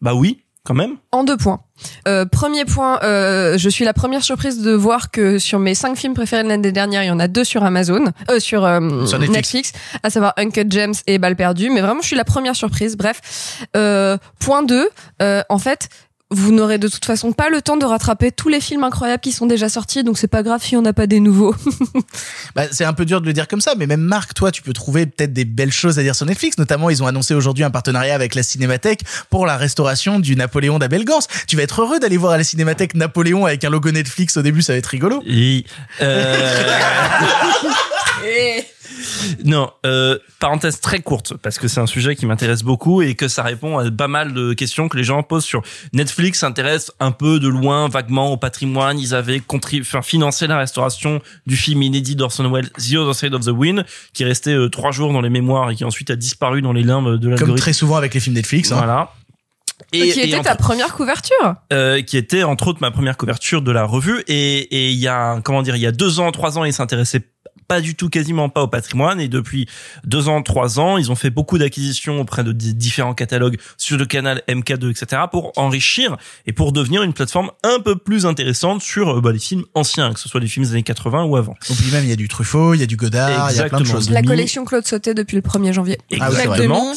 Bah 0.00 0.14
oui, 0.14 0.44
quand 0.70 0.76
même. 0.76 0.98
En 1.10 1.24
deux 1.24 1.36
points. 1.36 1.58
Euh, 2.06 2.26
premier 2.26 2.64
point, 2.64 3.00
euh, 3.02 3.58
je 3.58 3.68
suis 3.68 3.84
la 3.84 3.92
première 3.92 4.22
surprise 4.22 4.62
de 4.62 4.70
voir 4.70 5.10
que 5.10 5.40
sur 5.40 5.58
mes 5.58 5.74
cinq 5.74 5.96
films 5.96 6.14
préférés 6.14 6.44
de 6.44 6.48
l'année 6.48 6.70
dernière, 6.70 7.02
il 7.02 7.08
y 7.08 7.10
en 7.10 7.18
a 7.18 7.26
deux 7.26 7.42
sur 7.42 7.64
Amazon, 7.64 8.04
euh, 8.30 8.38
sur, 8.38 8.64
euh, 8.64 9.04
Sur 9.04 9.18
Netflix. 9.18 9.32
Netflix. 9.64 9.72
à 10.04 10.10
savoir 10.10 10.32
Uncut 10.36 10.70
Gems 10.70 10.94
et 11.08 11.18
Balle 11.18 11.34
perdue. 11.34 11.70
Mais 11.70 11.80
vraiment, 11.80 12.02
je 12.02 12.06
suis 12.06 12.16
la 12.16 12.24
première 12.24 12.54
surprise. 12.54 12.96
Bref, 12.96 13.66
euh, 13.76 14.16
point 14.38 14.62
2, 14.62 14.88
euh, 15.22 15.42
en 15.48 15.58
fait, 15.58 15.88
vous 16.30 16.52
n'aurez 16.52 16.78
de 16.78 16.86
toute 16.86 17.04
façon 17.04 17.32
pas 17.32 17.50
le 17.50 17.60
temps 17.60 17.76
de 17.76 17.84
rattraper 17.84 18.30
tous 18.30 18.48
les 18.48 18.60
films 18.60 18.84
incroyables 18.84 19.20
qui 19.20 19.32
sont 19.32 19.46
déjà 19.46 19.68
sortis, 19.68 20.04
donc 20.04 20.16
c'est 20.16 20.28
pas 20.28 20.42
grave 20.42 20.62
si 20.62 20.76
on 20.76 20.82
n'a 20.82 20.92
pas 20.92 21.06
des 21.06 21.20
nouveaux. 21.20 21.54
Bah, 22.56 22.64
c'est 22.72 22.84
un 22.84 22.92
peu 22.92 23.04
dur 23.04 23.20
de 23.20 23.26
le 23.26 23.32
dire 23.32 23.46
comme 23.46 23.60
ça, 23.60 23.74
mais 23.76 23.86
même 23.86 24.00
Marc, 24.00 24.34
toi, 24.34 24.50
tu 24.50 24.60
peux 24.60 24.72
trouver 24.72 25.06
peut-être 25.06 25.32
des 25.32 25.44
belles 25.44 25.70
choses 25.70 26.00
à 26.00 26.02
dire 26.02 26.16
sur 26.16 26.26
Netflix. 26.26 26.58
Notamment, 26.58 26.90
ils 26.90 27.00
ont 27.00 27.06
annoncé 27.06 27.32
aujourd'hui 27.32 27.62
un 27.62 27.70
partenariat 27.70 28.12
avec 28.12 28.34
la 28.34 28.42
Cinémathèque 28.42 29.02
pour 29.28 29.46
la 29.46 29.56
restauration 29.56 30.18
du 30.18 30.34
Napoléon 30.34 30.80
d'Abel 30.80 31.04
Gance. 31.04 31.28
Tu 31.46 31.56
vas 31.56 31.62
être 31.62 31.82
heureux 31.82 32.00
d'aller 32.00 32.16
voir 32.16 32.32
à 32.32 32.38
la 32.38 32.44
Cinémathèque 32.44 32.94
Napoléon 32.94 33.46
avec 33.46 33.64
un 33.64 33.70
logo 33.70 33.92
Netflix 33.92 34.36
au 34.36 34.42
début, 34.42 34.62
ça 34.62 34.72
va 34.72 34.78
être 34.78 34.86
rigolo. 34.86 35.22
Et 35.26 35.64
euh, 36.02 36.60
non, 39.44 39.70
euh, 39.86 40.18
parenthèse 40.38 40.80
très 40.80 41.00
courte 41.00 41.34
parce 41.36 41.58
que 41.58 41.68
c'est 41.68 41.80
un 41.80 41.86
sujet 41.86 42.16
qui 42.16 42.26
m'intéresse 42.26 42.62
beaucoup 42.62 43.02
et 43.02 43.14
que 43.14 43.28
ça 43.28 43.42
répond 43.42 43.78
à 43.78 43.90
pas 43.90 44.08
mal 44.08 44.32
de 44.34 44.52
questions 44.52 44.88
que 44.88 44.96
les 44.96 45.04
gens 45.04 45.22
posent 45.22 45.44
sur 45.44 45.62
Netflix 45.92 46.40
s'intéresse 46.40 46.90
un 47.00 47.10
peu 47.12 47.38
de 47.40 47.48
loin 47.48 47.88
vaguement 47.88 48.32
au 48.32 48.36
patrimoine. 48.36 48.98
Ils 48.98 49.14
avaient 49.14 49.40
contribué, 49.40 49.86
enfin, 49.86 50.02
financé 50.02 50.46
la 50.46 50.58
restauration 50.58 51.20
du 51.46 51.56
film 51.56 51.82
inédit 51.82 52.16
d'Orson 52.16 52.50
Welles, 52.50 52.70
The 52.70 52.94
Other 52.96 53.14
Side 53.14 53.34
of 53.34 53.44
the 53.44 53.48
Wind, 53.48 53.84
qui 54.12 54.24
restait 54.24 54.54
euh, 54.54 54.68
trois 54.68 54.90
jours 54.92 55.12
dans 55.12 55.20
les 55.20 55.30
mémoires 55.30 55.70
et 55.70 55.74
qui 55.74 55.84
ensuite 55.84 56.10
a 56.10 56.16
disparu 56.16 56.62
dans 56.62 56.72
les 56.72 56.82
limbes 56.82 57.16
de 57.16 57.18
Comme 57.18 57.30
l'algorithme. 57.30 57.58
très 57.58 57.72
souvent 57.72 57.96
avec 57.96 58.14
les 58.14 58.20
films 58.20 58.36
Netflix. 58.36 58.72
hein. 58.72 58.76
Voilà. 58.76 59.12
qui 59.92 60.00
était 60.02 60.34
entre- 60.34 60.44
ta 60.44 60.56
première 60.56 60.92
couverture. 60.94 61.54
euh, 61.72 62.02
qui 62.02 62.16
était 62.16 62.42
entre 62.42 62.68
autres 62.68 62.80
ma 62.80 62.90
première 62.90 63.16
couverture 63.16 63.62
de 63.62 63.72
la 63.72 63.84
revue 63.84 64.22
et 64.28 64.58
et 64.76 64.90
il 64.90 64.98
y 64.98 65.08
a 65.08 65.40
comment 65.42 65.62
dire 65.62 65.74
il 65.74 65.80
y 65.82 65.86
a 65.86 65.92
deux 65.92 66.20
ans 66.20 66.30
trois 66.32 66.58
ans 66.58 66.64
ils 66.64 66.72
s'intéressaient 66.72 67.22
pas 67.70 67.80
du 67.80 67.94
tout 67.94 68.08
quasiment 68.08 68.48
pas 68.48 68.62
au 68.64 68.66
patrimoine 68.66 69.20
et 69.20 69.28
depuis 69.28 69.68
deux 70.04 70.28
ans 70.28 70.42
trois 70.42 70.80
ans 70.80 70.98
ils 70.98 71.12
ont 71.12 71.14
fait 71.14 71.30
beaucoup 71.30 71.56
d'acquisitions 71.56 72.20
auprès 72.20 72.42
de 72.42 72.50
di- 72.50 72.74
différents 72.74 73.14
catalogues 73.14 73.58
sur 73.76 73.96
le 73.96 74.06
canal 74.06 74.42
MK2 74.48 74.90
etc 74.90 75.22
pour 75.30 75.52
enrichir 75.56 76.16
et 76.46 76.52
pour 76.52 76.72
devenir 76.72 77.04
une 77.04 77.12
plateforme 77.12 77.52
un 77.62 77.78
peu 77.78 77.94
plus 77.94 78.26
intéressante 78.26 78.82
sur 78.82 79.18
euh, 79.18 79.20
bah, 79.20 79.30
les 79.30 79.38
films 79.38 79.62
anciens 79.74 80.12
que 80.12 80.18
ce 80.18 80.28
soit 80.28 80.40
des 80.40 80.48
films 80.48 80.66
des 80.66 80.72
années 80.72 80.82
80 80.82 81.22
ou 81.26 81.36
avant 81.36 81.54
Et 81.70 81.74
puis 81.74 81.92
même, 81.92 82.02
il 82.02 82.10
y 82.10 82.12
a 82.12 82.16
du 82.16 82.26
Truffaut, 82.26 82.74
il 82.74 82.80
y 82.80 82.82
a 82.82 82.86
du 82.86 82.96
Godard, 82.96 83.52
il 83.52 83.56
y 83.56 83.60
a 83.60 83.68
plein 83.68 83.78
de 83.80 83.84
choses. 83.84 84.10
La 84.10 84.22
collection 84.22 84.64
Claude 84.64 84.84
Sauté 84.84 85.14
depuis 85.14 85.36
le 85.36 85.42
1er 85.42 85.72
janvier. 85.72 85.98
Ah. 86.20 86.28
Exactement. 86.28 86.92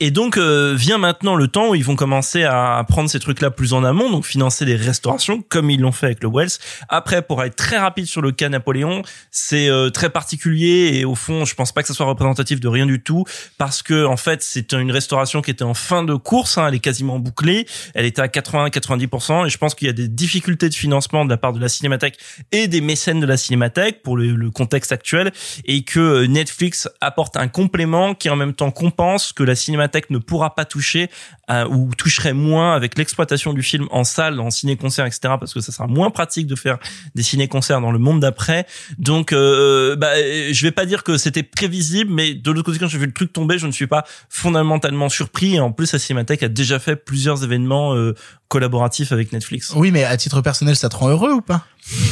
Et 0.00 0.10
donc 0.10 0.36
euh, 0.36 0.74
vient 0.76 0.98
maintenant 0.98 1.34
le 1.34 1.48
temps 1.48 1.70
où 1.70 1.74
ils 1.74 1.84
vont 1.84 1.96
commencer 1.96 2.44
à 2.44 2.84
prendre 2.86 3.08
ces 3.08 3.20
trucs-là 3.20 3.50
plus 3.50 3.72
en 3.72 3.84
amont, 3.84 4.10
donc 4.10 4.26
financer 4.26 4.66
des 4.66 4.76
restaurations 4.76 5.42
comme 5.48 5.70
ils 5.70 5.80
l'ont 5.80 5.92
fait 5.92 6.06
avec 6.06 6.22
le 6.22 6.28
Wells. 6.30 6.50
Après, 6.90 7.22
pour 7.22 7.42
être 7.42 7.56
très 7.56 7.78
rapide 7.78 8.06
sur 8.06 8.20
le 8.20 8.32
cas 8.32 8.48
Napoléon, 8.50 9.02
c'est 9.30 9.68
euh, 9.68 9.88
très 9.90 10.09
particulier 10.10 10.90
et 10.94 11.04
au 11.04 11.14
fond, 11.14 11.44
je 11.44 11.54
pense 11.54 11.72
pas 11.72 11.82
que 11.82 11.88
ça 11.88 11.94
soit 11.94 12.06
représentatif 12.06 12.60
de 12.60 12.68
rien 12.68 12.86
du 12.86 13.02
tout 13.02 13.24
parce 13.58 13.82
que 13.82 14.04
en 14.04 14.16
fait, 14.16 14.42
c'est 14.42 14.72
une 14.72 14.90
restauration 14.90 15.42
qui 15.42 15.50
était 15.50 15.64
en 15.64 15.74
fin 15.74 16.02
de 16.02 16.14
course. 16.14 16.58
Hein, 16.58 16.66
elle 16.68 16.74
est 16.74 16.80
quasiment 16.80 17.18
bouclée. 17.18 17.66
Elle 17.94 18.06
était 18.06 18.22
à 18.22 18.26
80-90% 18.26 19.46
et 19.46 19.50
je 19.50 19.58
pense 19.58 19.74
qu'il 19.74 19.86
y 19.86 19.90
a 19.90 19.94
des 19.94 20.08
difficultés 20.08 20.68
de 20.68 20.74
financement 20.74 21.24
de 21.24 21.30
la 21.30 21.36
part 21.36 21.52
de 21.52 21.60
la 21.60 21.68
Cinémathèque 21.68 22.18
et 22.52 22.68
des 22.68 22.80
mécènes 22.80 23.20
de 23.20 23.26
la 23.26 23.36
Cinémathèque 23.36 24.02
pour 24.02 24.16
le, 24.16 24.50
contexte 24.50 24.90
actuel 24.90 25.32
et 25.64 25.84
que 25.84 26.26
Netflix 26.26 26.88
apporte 27.00 27.36
un 27.36 27.46
complément 27.48 28.14
qui 28.14 28.28
en 28.30 28.36
même 28.36 28.52
temps 28.52 28.70
compense 28.70 29.32
que 29.32 29.42
la 29.42 29.54
Cinémathèque 29.54 30.10
ne 30.10 30.18
pourra 30.18 30.54
pas 30.54 30.64
toucher 30.64 31.08
euh, 31.50 31.66
ou 31.68 31.90
toucherait 31.96 32.32
moins 32.32 32.74
avec 32.74 32.98
l'exploitation 32.98 33.52
du 33.52 33.62
film 33.62 33.86
en 33.90 34.04
salle, 34.04 34.40
en 34.40 34.50
ciné-concert, 34.50 35.06
etc. 35.06 35.34
Parce 35.38 35.54
que 35.54 35.60
ça 35.60 35.72
sera 35.72 35.86
moins 35.86 36.10
pratique 36.10 36.46
de 36.46 36.56
faire 36.56 36.78
des 37.14 37.22
ciné-concerts 37.22 37.80
dans 37.80 37.92
le 37.92 37.98
monde 37.98 38.20
d'après. 38.20 38.66
Donc, 38.98 39.32
euh, 39.32 39.96
bah, 40.00 40.14
je 40.16 40.62
vais 40.62 40.70
pas 40.70 40.86
dire 40.86 41.04
que 41.04 41.18
c'était 41.18 41.42
prévisible, 41.42 42.10
mais 42.10 42.32
de 42.34 42.50
l'autre 42.50 42.64
côté, 42.64 42.78
quand 42.78 42.88
j'ai 42.88 42.96
vu 42.96 43.04
le 43.04 43.12
truc 43.12 43.34
tomber, 43.34 43.58
je 43.58 43.66
ne 43.66 43.70
suis 43.70 43.86
pas 43.86 44.06
fondamentalement 44.30 45.10
surpris. 45.10 45.56
Et 45.56 45.60
en 45.60 45.72
plus, 45.72 45.94
Cinémathèque 45.94 46.42
a 46.42 46.48
déjà 46.48 46.78
fait 46.78 46.96
plusieurs 46.96 47.44
événements 47.44 47.94
euh, 47.94 48.14
collaboratifs 48.50 49.12
avec 49.12 49.32
Netflix. 49.32 49.72
Oui, 49.76 49.90
mais 49.92 50.02
à 50.04 50.16
titre 50.16 50.40
personnel, 50.42 50.74
ça 50.76 50.88
te 50.88 50.96
rend 50.96 51.08
heureux 51.08 51.32
ou 51.32 51.40
pas? 51.40 51.64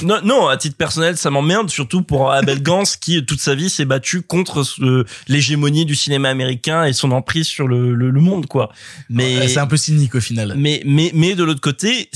Non, 0.02 0.20
non, 0.24 0.48
à 0.48 0.56
titre 0.56 0.76
personnel, 0.76 1.18
ça 1.18 1.30
m'emmerde, 1.30 1.68
surtout 1.68 2.02
pour 2.02 2.32
Abel 2.32 2.62
Gans 2.62 2.84
qui 3.00 3.24
toute 3.26 3.40
sa 3.40 3.54
vie 3.54 3.68
s'est 3.68 3.84
battu 3.84 4.22
contre 4.22 4.62
ce- 4.62 5.04
l'hégémonie 5.28 5.84
du 5.84 5.94
cinéma 5.94 6.30
américain 6.30 6.84
et 6.84 6.92
son 6.94 7.10
emprise 7.12 7.46
sur 7.46 7.68
le, 7.68 7.92
le, 7.94 8.10
le 8.10 8.20
monde, 8.20 8.46
quoi. 8.46 8.70
Mais 9.10 9.46
C'est 9.48 9.58
un 9.58 9.66
peu 9.66 9.76
cynique 9.76 10.14
au 10.14 10.20
final. 10.20 10.54
mais 10.56 10.80
mais 10.86 11.10
mais 11.14 11.34
de 11.34 11.44
l'autre 11.44 11.60
côté, 11.60 12.08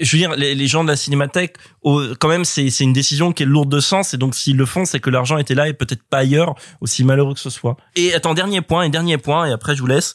je 0.00 0.10
veux 0.12 0.18
dire, 0.18 0.32
les, 0.36 0.54
les 0.54 0.66
gens 0.66 0.84
de 0.84 0.88
la 0.88 0.96
cinémathèque, 0.96 1.56
quand 1.82 2.28
même, 2.28 2.44
c'est 2.44 2.68
c'est 2.70 2.84
une 2.84 2.92
décision 2.92 3.32
qui 3.32 3.44
est 3.44 3.46
lourde 3.46 3.70
de 3.70 3.80
sens 3.80 4.12
et 4.12 4.18
donc 4.18 4.34
s'ils 4.34 4.56
le 4.58 4.66
font, 4.66 4.84
c'est 4.84 5.00
que 5.00 5.10
l'argent 5.10 5.38
était 5.38 5.54
là 5.54 5.68
et 5.68 5.72
peut-être 5.72 6.02
pas 6.02 6.18
ailleurs, 6.18 6.54
aussi 6.82 7.02
malheureux 7.02 7.34
que 7.34 7.40
ce 7.40 7.50
soit. 7.50 7.76
Et 7.96 8.12
attends, 8.14 8.34
dernier 8.34 8.60
point 8.60 8.82
et 8.82 8.90
dernier 8.90 9.16
point 9.16 9.46
et 9.46 9.52
après 9.52 9.74
je 9.74 9.80
vous 9.80 9.86
laisse. 9.86 10.14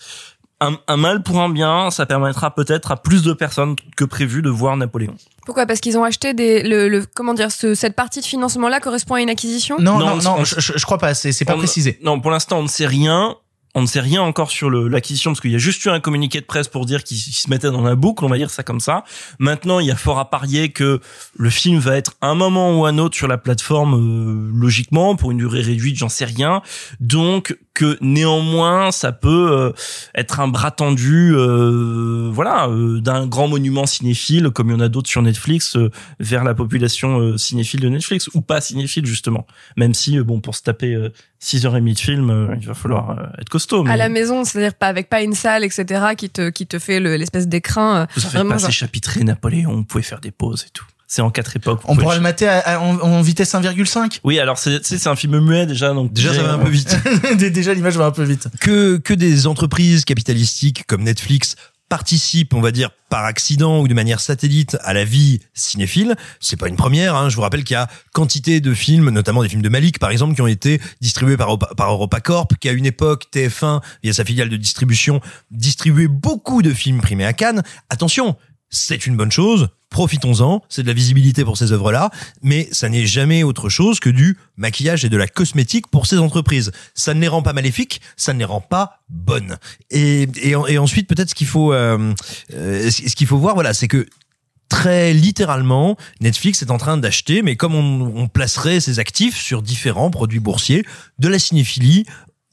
Un, 0.66 0.78
un 0.88 0.98
mal 0.98 1.24
pour 1.24 1.40
un 1.42 1.50
bien, 1.50 1.90
ça 1.92 2.06
permettra 2.06 2.54
peut-être 2.54 2.92
à 2.92 2.98
plus 2.98 3.24
de 3.24 3.34
personnes 3.34 3.76
que 3.98 4.04
prévu 4.06 4.42
de 4.42 4.50
voir 4.50 4.76
Napoléon. 4.78 5.16
Pourquoi? 5.46 5.66
Parce 5.66 5.80
qu'ils 5.80 5.98
ont 5.98 6.04
acheté 6.04 6.34
des, 6.34 6.64
le, 6.64 6.90
le- 6.90 7.06
comment 7.16 7.34
dire, 7.34 7.52
ce- 7.52 7.76
cette 7.76 7.96
partie 7.96 8.20
de 8.20 8.26
financement 8.26 8.68
là 8.68 8.80
correspond 8.80 9.16
à 9.16 9.22
une 9.22 9.30
acquisition? 9.30 9.78
Non, 9.80 10.00
Non, 10.00 10.16
non, 10.16 10.16
non, 10.24 10.36
on- 10.40 10.44
je, 10.44 10.56
je, 10.60 10.74
je 10.76 10.86
crois 10.86 10.98
pas. 10.98 11.14
C'est 11.14 11.32
c'est 11.32 11.46
pas 11.46 11.54
On- 11.56 11.60
précisé. 11.60 12.00
Non, 12.04 12.20
pour 12.20 12.32
l'instant, 12.32 12.60
on 12.60 12.64
ne 12.64 12.68
sait 12.68 12.88
rien. 12.88 13.36
On 13.76 13.82
ne 13.82 13.88
sait 13.88 14.00
rien 14.00 14.22
encore 14.22 14.52
sur 14.52 14.70
l'acquisition 14.72 15.32
parce 15.32 15.42
qu'il 15.42 15.52
y 15.52 15.56
a 15.56 15.60
juste 15.60 15.84
eu 15.84 15.90
un 15.90 16.00
communiqué 16.00 16.40
de 16.40 16.46
presse 16.46 16.70
pour 16.70 16.86
dire 16.86 17.04
qu'il 17.04 17.18
se 17.18 17.50
mettait 17.50 17.72
dans 17.72 17.82
la 17.82 17.96
boucle, 17.96 18.24
on 18.24 18.30
va 18.30 18.38
dire 18.38 18.50
ça 18.50 18.64
comme 18.64 18.80
ça. 18.80 19.04
Maintenant, 19.38 19.80
il 19.80 19.88
y 19.88 19.92
a 19.92 19.98
fort 19.98 20.18
à 20.18 20.30
parier 20.30 20.70
que 20.70 21.02
le 21.38 21.50
film 21.50 21.78
va 21.80 21.98
être 21.98 22.14
un 22.22 22.36
moment 22.36 22.80
ou 22.80 22.86
un 22.86 22.98
autre 22.98 23.16
sur 23.16 23.28
la 23.28 23.38
plateforme 23.38 23.96
euh, 23.96 24.52
logiquement 24.58 25.18
pour 25.18 25.32
une 25.32 25.40
durée 25.40 25.62
réduite, 25.62 25.98
j'en 25.98 26.10
sais 26.10 26.26
rien. 26.26 26.62
Donc 27.02 27.58
que 27.76 27.98
néanmoins, 28.02 28.92
ça 28.92 29.12
peut 29.12 29.52
euh, 29.52 29.72
être 30.16 30.40
un 30.40 30.48
bras 30.48 30.72
tendu, 30.72 31.34
euh, 31.36 32.30
voilà, 32.32 32.70
euh, 32.70 33.02
d'un 33.02 33.28
grand 33.28 33.50
monument 33.50 33.86
cinéphile 33.86 34.50
comme 34.50 34.70
il 34.70 34.74
y 34.74 34.76
en 34.76 34.80
a 34.80 34.88
d'autres 34.88 35.10
sur 35.10 35.22
Netflix 35.22 35.76
euh, 35.76 35.92
vers 36.20 36.46
la 36.46 36.56
population 36.56 37.38
cinéphile 37.38 37.82
de 37.82 37.90
Netflix 37.90 38.30
ou 38.34 38.42
pas 38.42 38.62
cinéphile 38.62 39.06
justement. 39.06 39.46
Même 39.76 39.94
si 39.94 40.18
bon 40.22 40.40
pour 40.40 40.56
se 40.56 40.64
taper 40.64 40.98
6h30 41.46 41.94
de 41.94 42.00
film, 42.00 42.30
euh, 42.32 42.56
il 42.60 42.66
va 42.68 42.74
falloir 42.74 43.12
euh, 43.12 43.24
être 43.40 43.50
costaud. 43.50 43.84
Mais 43.84 43.92
à 43.92 43.98
la 43.98 44.10
maison, 44.10 44.44
c'est-à-dire 44.44 44.74
pas 44.74 44.88
avec 44.88 45.10
pas 45.10 45.22
une 45.22 45.34
salle, 45.36 45.64
etc., 45.64 45.86
qui 46.18 46.30
te 46.30 46.50
qui 46.50 46.66
te 46.66 46.80
fait 46.80 47.00
le- 47.00 47.16
l'espèce 47.18 47.48
d'écran. 47.48 47.96
euh, 47.98 48.06
vous 48.16 48.22
en 48.22 48.24
faites 48.24 48.32
vraiment 48.34 48.52
pas, 48.56 48.58
genre- 48.58 48.66
c'est 48.72 48.76
chapitré 48.76 49.24
Napoléon, 49.24 49.74
vous 49.76 49.84
pouvez 49.84 50.04
faire 50.04 50.20
des 50.22 50.32
pauses 50.32 50.64
et 50.68 50.72
tout. 50.74 50.86
C'est 51.08 51.22
en 51.22 51.30
quatre 51.30 51.56
époques. 51.56 51.82
On 51.86 51.96
pourra 51.96 52.16
le 52.16 52.22
mater 52.22 52.48
à- 52.48 52.58
à- 52.62 52.80
en, 52.80 53.00
en 53.00 53.22
vitesse 53.22 53.54
1,5. 53.54 54.22
Oui, 54.24 54.40
alors 54.40 54.58
c'est 54.58 54.80
tu 54.80 54.88
sais, 54.88 54.98
c'est 54.98 55.08
un 55.08 55.16
film 55.16 55.40
muet 55.40 55.68
déjà 55.68 55.94
donc 55.94 56.12
Déjà, 56.12 56.34
ça 56.34 56.42
va 56.42 56.54
un 56.54 56.58
peu 56.58 56.70
vite. 56.70 56.98
Déjà, 57.38 57.76
l'image 57.76 57.96
va 57.96 58.06
un 58.08 58.12
peu 58.12 58.24
vite. 58.24 58.48
que, 58.60 58.98
que 58.98 59.14
des 59.14 59.46
entreprises 59.46 60.04
capitalistiques 60.04 60.84
comme 60.88 61.04
Netflix 61.04 61.56
participent, 61.90 62.54
on 62.54 62.62
va 62.62 62.72
dire, 62.72 62.90
par 63.10 63.26
accident 63.26 63.80
ou 63.80 63.88
de 63.88 63.94
manière 63.94 64.20
satellite 64.20 64.78
à 64.82 64.94
la 64.94 65.06
vie 65.06 65.40
cinéphile, 65.54 66.16
c'est 66.40 66.58
pas 66.58 66.68
une 66.68 66.76
première. 66.76 67.16
Hein. 67.16 67.30
Je 67.30 67.36
vous 67.36 67.42
rappelle 67.42 67.64
qu'il 67.64 67.76
y 67.76 67.78
a 67.78 67.88
quantité 68.14 68.60
de 68.60 68.74
films, 68.74 69.10
notamment 69.10 69.44
des 69.44 69.50
films 69.50 69.62
de 69.62 69.70
Malik, 69.70 70.00
par 70.00 70.10
exemple, 70.10 70.36
qui 70.36 70.42
ont 70.42 70.48
été 70.48 70.82
distribués 71.02 71.38
par, 71.38 71.58
par 71.58 71.92
EuropaCorp, 71.92 72.48
qu'à 72.60 72.72
une 72.72 72.86
époque, 72.86 73.26
TF1, 73.34 73.82
via 74.04 74.14
sa 74.14 74.26
filiale 74.26 74.50
de 74.50 74.58
distribution, 74.58 75.22
distribuait 75.52 76.08
beaucoup 76.08 76.62
de 76.62 76.74
films 76.74 77.02
primés 77.02 77.26
à 77.26 77.34
Cannes. 77.34 77.64
Attention, 77.90 78.36
c'est 78.76 79.06
une 79.08 79.16
bonne 79.16 79.32
chose. 79.32 79.70
Profitons-en, 79.90 80.62
c'est 80.68 80.84
de 80.84 80.88
la 80.88 80.94
visibilité 80.94 81.46
pour 81.46 81.58
ces 81.58 81.72
œuvres-là, 81.72 82.10
mais 82.44 82.68
ça 82.72 82.90
n'est 82.90 83.06
jamais 83.06 83.44
autre 83.44 83.70
chose 83.70 84.00
que 84.02 84.10
du 84.10 84.38
maquillage 84.58 85.06
et 85.06 85.10
de 85.10 85.16
la 85.16 85.28
cosmétique 85.28 85.88
pour 85.88 86.06
ces 86.06 86.18
entreprises. 86.18 86.72
Ça 86.94 87.14
ne 87.14 87.22
les 87.22 87.28
rend 87.30 87.42
pas 87.42 87.54
maléfiques, 87.54 88.02
ça 88.18 88.34
ne 88.34 88.40
les 88.40 88.46
rend 88.46 88.60
pas 88.62 89.00
bonnes. 89.10 89.58
Et, 89.92 90.28
et, 90.42 90.56
en- 90.56 90.68
et 90.68 90.78
ensuite, 90.78 91.08
peut-être 91.08 91.30
ce 91.30 91.36
qu'il 91.36 91.48
faut, 91.48 91.72
euh, 91.72 92.14
euh, 92.54 92.90
ce 92.92 93.16
qu'il 93.16 93.28
faut 93.28 93.38
voir, 93.38 93.54
voilà, 93.56 93.74
c'est 93.74 93.88
que 93.88 94.06
très 94.68 95.14
littéralement, 95.14 95.96
Netflix 96.20 96.62
est 96.62 96.72
en 96.72 96.78
train 96.78 96.98
d'acheter, 96.98 97.42
mais 97.44 97.56
comme 97.56 97.76
on, 97.76 98.12
on 98.18 98.28
placerait 98.28 98.80
ses 98.82 99.00
actifs 99.00 99.40
sur 99.40 99.62
différents 99.62 100.10
produits 100.10 100.40
boursiers, 100.40 100.84
de 101.20 101.28
la 101.30 101.40
cinéphilie 101.40 102.06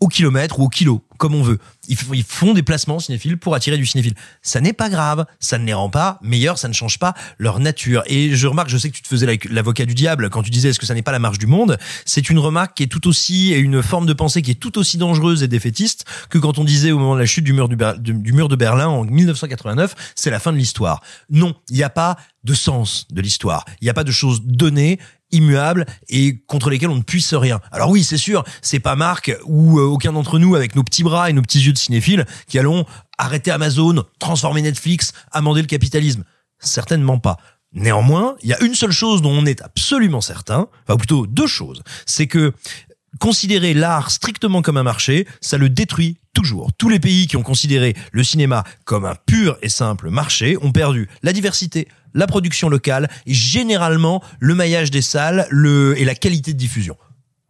au 0.02 0.08
kilomètre 0.08 0.58
ou 0.58 0.64
au 0.64 0.68
kilo, 0.68 1.04
comme 1.16 1.36
on 1.36 1.42
veut. 1.42 1.58
Ils, 1.86 2.24
font 2.24 2.54
des 2.54 2.64
placements 2.64 2.98
cinéphiles 2.98 3.38
pour 3.38 3.54
attirer 3.54 3.76
du 3.76 3.86
cinéphile. 3.86 4.14
Ça 4.42 4.60
n'est 4.60 4.72
pas 4.72 4.88
grave, 4.90 5.26
ça 5.38 5.58
ne 5.58 5.64
les 5.64 5.72
rend 5.72 5.90
pas 5.90 6.18
meilleurs, 6.22 6.58
ça 6.58 6.66
ne 6.66 6.72
change 6.72 6.98
pas 6.98 7.14
leur 7.38 7.60
nature. 7.60 8.02
Et 8.06 8.34
je 8.34 8.48
remarque, 8.48 8.68
je 8.68 8.78
sais 8.78 8.90
que 8.90 8.96
tu 8.96 9.02
te 9.02 9.06
faisais 9.06 9.26
la- 9.26 9.34
l'avocat 9.50 9.86
du 9.86 9.94
diable 9.94 10.28
quand 10.28 10.42
tu 10.42 10.50
disais 10.50 10.70
est-ce 10.70 10.80
que 10.80 10.86
ça 10.86 10.94
n'est 10.94 11.02
pas 11.02 11.12
la 11.12 11.20
marche 11.20 11.38
du 11.38 11.46
monde? 11.46 11.78
C'est 12.04 12.30
une 12.30 12.40
remarque 12.40 12.76
qui 12.76 12.82
est 12.82 12.88
tout 12.88 13.06
aussi, 13.06 13.52
et 13.52 13.58
une 13.58 13.80
forme 13.80 14.06
de 14.06 14.12
pensée 14.12 14.42
qui 14.42 14.50
est 14.50 14.56
tout 14.56 14.76
aussi 14.76 14.98
dangereuse 14.98 15.44
et 15.44 15.48
défaitiste 15.48 16.04
que 16.30 16.38
quand 16.38 16.58
on 16.58 16.64
disait 16.64 16.90
au 16.90 16.98
moment 16.98 17.14
de 17.14 17.20
la 17.20 17.26
chute 17.26 17.44
du 17.44 17.52
mur, 17.52 17.68
du 17.68 18.32
mur 18.32 18.48
de 18.48 18.56
Berlin 18.56 18.88
en 18.88 19.04
1989, 19.04 19.94
c'est 20.16 20.30
la 20.30 20.40
fin 20.40 20.52
de 20.52 20.56
l'histoire. 20.58 21.00
Non, 21.30 21.54
il 21.70 21.76
n'y 21.76 21.84
a 21.84 21.90
pas 21.90 22.16
de 22.42 22.54
sens 22.54 23.06
de 23.12 23.20
l'histoire. 23.20 23.64
Il 23.80 23.84
n'y 23.84 23.90
a 23.90 23.94
pas 23.94 24.04
de 24.04 24.10
choses 24.10 24.42
données 24.42 24.98
immuables 25.32 25.86
et 26.08 26.38
contre 26.46 26.70
lesquelles 26.70 26.90
on 26.90 26.96
ne 26.96 27.02
puisse 27.02 27.34
rien. 27.34 27.60
Alors 27.72 27.90
oui, 27.90 28.04
c'est 28.04 28.16
sûr, 28.16 28.44
c'est 28.60 28.80
pas 28.80 28.96
Marc 28.96 29.34
ou 29.44 29.78
euh, 29.78 29.82
aucun 29.82 30.12
d'entre 30.12 30.38
nous 30.38 30.54
avec 30.54 30.76
nos 30.76 30.84
petits 30.84 31.02
bras 31.02 31.30
et 31.30 31.32
nos 31.32 31.42
petits 31.42 31.60
yeux 31.60 31.72
de 31.72 31.78
cinéphiles 31.78 32.26
qui 32.46 32.58
allons 32.58 32.86
arrêter 33.18 33.50
Amazon, 33.50 34.04
transformer 34.18 34.62
Netflix, 34.62 35.12
amender 35.32 35.62
le 35.62 35.66
capitalisme. 35.66 36.24
Certainement 36.58 37.18
pas. 37.18 37.38
Néanmoins, 37.72 38.36
il 38.42 38.50
y 38.50 38.52
a 38.52 38.62
une 38.62 38.74
seule 38.74 38.92
chose 38.92 39.22
dont 39.22 39.32
on 39.32 39.46
est 39.46 39.62
absolument 39.62 40.20
certain, 40.20 40.68
enfin 40.86 40.96
plutôt 40.98 41.26
deux 41.26 41.46
choses, 41.46 41.82
c'est 42.04 42.26
que 42.26 42.52
considérer 43.18 43.74
l'art 43.74 44.10
strictement 44.10 44.62
comme 44.62 44.76
un 44.76 44.82
marché, 44.82 45.26
ça 45.40 45.56
le 45.56 45.68
détruit 45.68 46.18
toujours. 46.34 46.70
Tous 46.76 46.88
les 46.88 47.00
pays 47.00 47.26
qui 47.26 47.36
ont 47.36 47.42
considéré 47.42 47.94
le 48.10 48.24
cinéma 48.24 48.64
comme 48.84 49.04
un 49.04 49.14
pur 49.26 49.58
et 49.62 49.68
simple 49.68 50.10
marché 50.10 50.56
ont 50.62 50.72
perdu 50.72 51.08
la 51.22 51.32
diversité, 51.32 51.88
la 52.14 52.26
production 52.26 52.68
locale 52.68 53.08
et 53.26 53.34
généralement 53.34 54.22
le 54.40 54.54
maillage 54.54 54.90
des 54.90 55.02
salles 55.02 55.46
le, 55.50 55.98
et 55.98 56.04
la 56.04 56.14
qualité 56.14 56.52
de 56.52 56.58
diffusion. 56.58 56.96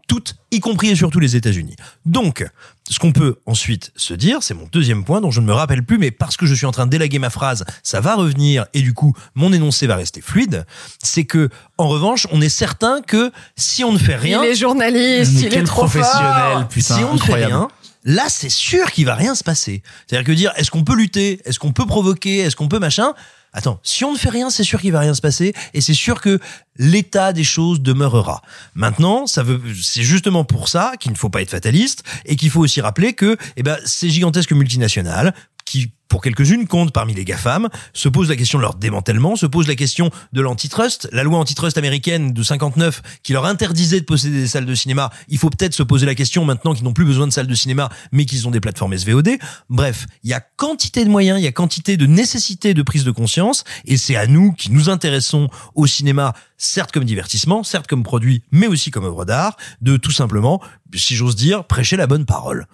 Toutes, 0.08 0.34
y 0.50 0.60
compris 0.60 0.90
et 0.90 0.96
surtout 0.96 1.20
les 1.20 1.36
États-Unis. 1.36 1.76
Donc, 2.04 2.44
ce 2.90 2.98
qu'on 2.98 3.12
peut 3.12 3.36
ensuite 3.46 3.92
se 3.96 4.12
dire, 4.12 4.42
c'est 4.42 4.52
mon 4.52 4.68
deuxième 4.70 5.04
point 5.04 5.22
dont 5.22 5.30
je 5.30 5.40
ne 5.40 5.46
me 5.46 5.54
rappelle 5.54 5.84
plus, 5.84 5.96
mais 5.96 6.10
parce 6.10 6.36
que 6.36 6.44
je 6.44 6.54
suis 6.54 6.66
en 6.66 6.72
train 6.72 6.86
d'élaguer 6.86 7.18
ma 7.18 7.30
phrase, 7.30 7.64
ça 7.82 8.00
va 8.00 8.16
revenir 8.16 8.66
et 8.74 8.82
du 8.82 8.92
coup, 8.92 9.14
mon 9.34 9.52
énoncé 9.52 9.86
va 9.86 9.96
rester 9.96 10.20
fluide. 10.20 10.66
C'est 11.02 11.24
que, 11.24 11.48
en 11.78 11.88
revanche, 11.88 12.26
on 12.30 12.42
est 12.42 12.50
certain 12.50 13.00
que 13.00 13.32
si 13.56 13.84
on 13.84 13.92
ne 13.92 13.98
fait 13.98 14.16
rien, 14.16 14.42
Il 14.42 14.50
est 14.50 14.54
journaliste, 14.54 15.40
il 15.40 15.54
est 15.54 15.62
trop 15.62 15.82
professionnel, 15.82 16.52
fort. 16.52 16.68
putain, 16.68 16.96
si 16.96 17.04
on 17.04 17.14
ne 17.14 17.18
fait 17.18 17.46
rien, 17.46 17.68
là, 18.04 18.24
c'est 18.28 18.50
sûr 18.50 18.90
qu'il 18.90 19.06
va 19.06 19.14
rien 19.14 19.34
se 19.34 19.44
passer. 19.44 19.82
C'est-à-dire 20.06 20.26
que 20.26 20.32
dire, 20.32 20.52
est-ce 20.56 20.70
qu'on 20.70 20.84
peut 20.84 20.96
lutter? 20.96 21.40
Est-ce 21.46 21.58
qu'on 21.58 21.72
peut 21.72 21.86
provoquer? 21.86 22.38
Est-ce 22.38 22.56
qu'on 22.56 22.68
peut 22.68 22.80
machin? 22.80 23.14
Attends, 23.54 23.80
si 23.82 24.04
on 24.04 24.12
ne 24.12 24.18
fait 24.18 24.30
rien, 24.30 24.48
c'est 24.48 24.64
sûr 24.64 24.80
qu'il 24.80 24.92
va 24.92 25.00
rien 25.00 25.14
se 25.14 25.20
passer 25.20 25.52
et 25.74 25.82
c'est 25.82 25.94
sûr 25.94 26.20
que 26.22 26.38
l'état 26.78 27.34
des 27.34 27.44
choses 27.44 27.82
demeurera. 27.82 28.40
Maintenant, 28.74 29.26
ça 29.26 29.42
veut, 29.42 29.60
c'est 29.82 30.02
justement 30.02 30.44
pour 30.44 30.68
ça 30.68 30.92
qu'il 30.98 31.12
ne 31.12 31.16
faut 31.16 31.28
pas 31.28 31.42
être 31.42 31.50
fataliste 31.50 32.02
et 32.24 32.36
qu'il 32.36 32.48
faut 32.48 32.60
aussi 32.60 32.80
rappeler 32.80 33.12
que, 33.12 33.36
eh 33.56 33.62
ben, 33.62 33.76
ces 33.84 34.08
gigantesques 34.08 34.52
multinationales 34.52 35.34
qui 35.66 35.92
pour 36.12 36.20
quelques-unes 36.20 36.66
comptent 36.66 36.92
parmi 36.92 37.14
les 37.14 37.24
GAFAM, 37.24 37.70
se 37.94 38.06
pose 38.06 38.28
la 38.28 38.36
question 38.36 38.58
de 38.58 38.62
leur 38.62 38.74
démantèlement, 38.74 39.34
se 39.34 39.46
pose 39.46 39.66
la 39.66 39.76
question 39.76 40.10
de 40.34 40.42
l'antitrust. 40.42 41.08
La 41.10 41.22
loi 41.22 41.38
antitrust 41.38 41.78
américaine 41.78 42.34
de 42.34 42.42
59 42.42 43.00
qui 43.22 43.32
leur 43.32 43.46
interdisait 43.46 44.00
de 44.00 44.04
posséder 44.04 44.38
des 44.40 44.46
salles 44.46 44.66
de 44.66 44.74
cinéma, 44.74 45.08
il 45.28 45.38
faut 45.38 45.48
peut-être 45.48 45.72
se 45.72 45.82
poser 45.82 46.04
la 46.04 46.14
question 46.14 46.44
maintenant 46.44 46.74
qu'ils 46.74 46.84
n'ont 46.84 46.92
plus 46.92 47.06
besoin 47.06 47.26
de 47.26 47.32
salles 47.32 47.46
de 47.46 47.54
cinéma, 47.54 47.88
mais 48.12 48.26
qu'ils 48.26 48.46
ont 48.46 48.50
des 48.50 48.60
plateformes 48.60 48.94
SVOD. 48.94 49.38
Bref, 49.70 50.04
il 50.22 50.28
y 50.28 50.34
a 50.34 50.40
quantité 50.40 51.06
de 51.06 51.08
moyens, 51.08 51.40
il 51.40 51.44
y 51.44 51.46
a 51.46 51.52
quantité 51.52 51.96
de 51.96 52.04
nécessité 52.04 52.74
de 52.74 52.82
prise 52.82 53.04
de 53.04 53.10
conscience, 53.10 53.64
et 53.86 53.96
c'est 53.96 54.16
à 54.16 54.26
nous 54.26 54.52
qui 54.52 54.70
nous 54.70 54.90
intéressons 54.90 55.48
au 55.74 55.86
cinéma, 55.86 56.34
certes 56.62 56.92
comme 56.92 57.04
divertissement, 57.04 57.62
certes 57.62 57.86
comme 57.86 58.02
produit, 58.02 58.42
mais 58.50 58.66
aussi 58.66 58.90
comme 58.90 59.04
œuvre 59.04 59.24
d'art, 59.24 59.56
de 59.80 59.96
tout 59.96 60.12
simplement, 60.12 60.62
si 60.94 61.16
j'ose 61.16 61.36
dire, 61.36 61.64
prêcher 61.64 61.96
la 61.96 62.06
bonne 62.06 62.24
parole. 62.24 62.66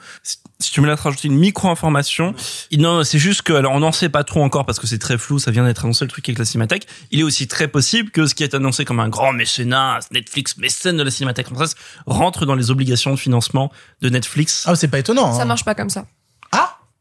Si 0.61 0.73
tu 0.73 0.81
me 0.81 0.87
laisses 0.87 1.01
rajouter 1.01 1.29
une 1.29 1.39
micro-information, 1.39 2.35
non, 2.77 3.05
c'est 3.05 3.19
juste 3.19 3.43
que, 3.43 3.53
alors 3.53 3.73
on 3.73 3.81
n'en 3.81 3.93
sait 3.93 4.09
pas 4.09 4.25
trop 4.25 4.43
encore 4.43 4.67
parce 4.67 4.79
que 4.79 4.87
c'est 4.87 4.99
très 4.99 5.17
flou, 5.17 5.39
ça 5.39 5.51
vient 5.51 5.65
d'être 5.65 5.85
annoncé 5.85 6.05
le 6.05 6.11
truc 6.11 6.29
avec 6.29 6.39
la 6.39 6.45
Cinémathèque. 6.45 6.87
Il 7.11 7.21
est 7.21 7.25
aussi 7.25 7.49
très 7.49 7.69
possible 7.69 8.11
que 8.11 8.27
ce 8.27 8.35
qui 8.35 8.43
est 8.43 8.55
annoncé 8.55 8.85
comme 8.85 9.01
un 9.01 9.09
grand 9.09 9.33
mécénat, 9.33 10.01
Netflix 10.11 10.57
mécène 10.59 10.97
de 10.97 11.03
la 11.03 11.11
Cinémathèque 11.11 11.47
française, 11.47 11.75
rentre 12.07 12.45
dans 12.45 12.55
les 12.55 12.71
obligations 12.71 13.13
de 13.13 13.19
financement 13.19 13.73
de 14.03 14.09
Netflix. 14.11 14.65
Ah, 14.67 14.77
c'est 14.77 14.89
pas 14.89 14.99
étonnant. 14.99 15.33
Ça 15.33 15.43
hein. 15.43 15.45
marche 15.45 15.65
pas 15.65 15.75
comme 15.75 15.91
ça. 15.91 16.07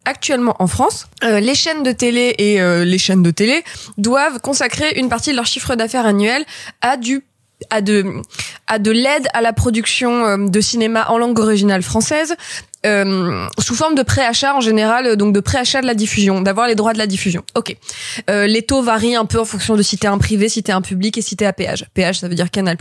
Actuellement 0.07 0.55
en 0.59 0.67
France, 0.67 1.07
euh, 1.25 1.41
les 1.41 1.53
chaînes 1.53 1.83
de 1.83 1.91
télé 1.91 2.33
et 2.37 2.61
euh, 2.61 2.85
les 2.85 2.97
chaînes 2.97 3.23
de 3.23 3.29
télé 3.29 3.61
doivent 3.97 4.39
consacrer 4.39 4.93
une 4.95 5.09
partie 5.09 5.31
de 5.31 5.35
leur 5.35 5.45
chiffre 5.45 5.75
d'affaires 5.75 6.05
annuel 6.05 6.45
à 6.79 6.95
du 6.95 7.25
à 7.71 7.81
de 7.81 8.05
à 8.67 8.79
de 8.79 8.91
l'aide 8.91 9.27
à 9.33 9.41
la 9.41 9.51
production 9.51 10.23
euh, 10.23 10.37
de 10.47 10.61
cinéma 10.61 11.07
en 11.09 11.17
langue 11.17 11.37
originale 11.39 11.81
française 11.81 12.37
euh, 12.87 13.47
sous 13.59 13.75
forme 13.75 13.95
de 13.95 14.03
préachat 14.03 14.55
en 14.55 14.61
général, 14.61 15.05
euh, 15.05 15.15
donc 15.15 15.33
de 15.33 15.39
préachat 15.39 15.81
de 15.81 15.87
la 15.87 15.93
diffusion, 15.93 16.41
d'avoir 16.41 16.67
les 16.67 16.75
droits 16.75 16.93
de 16.93 16.97
la 16.97 17.07
diffusion. 17.07 17.43
Ok. 17.55 17.75
Euh, 18.29 18.47
les 18.47 18.61
taux 18.61 18.81
varient 18.81 19.15
un 19.15 19.25
peu 19.25 19.39
en 19.39 19.45
fonction 19.45 19.75
de 19.75 19.81
si 19.81 19.97
t'es 19.97 20.07
un 20.07 20.17
privé, 20.17 20.49
si 20.49 20.63
t'es 20.63 20.71
un 20.71 20.81
public 20.81 21.17
et 21.17 21.21
si 21.21 21.35
t'es 21.35 21.45
à 21.45 21.53
péage. 21.53 21.85
Péage, 21.93 22.19
ça 22.19 22.27
veut 22.27 22.35
dire 22.35 22.49
Canal+. 22.49 22.77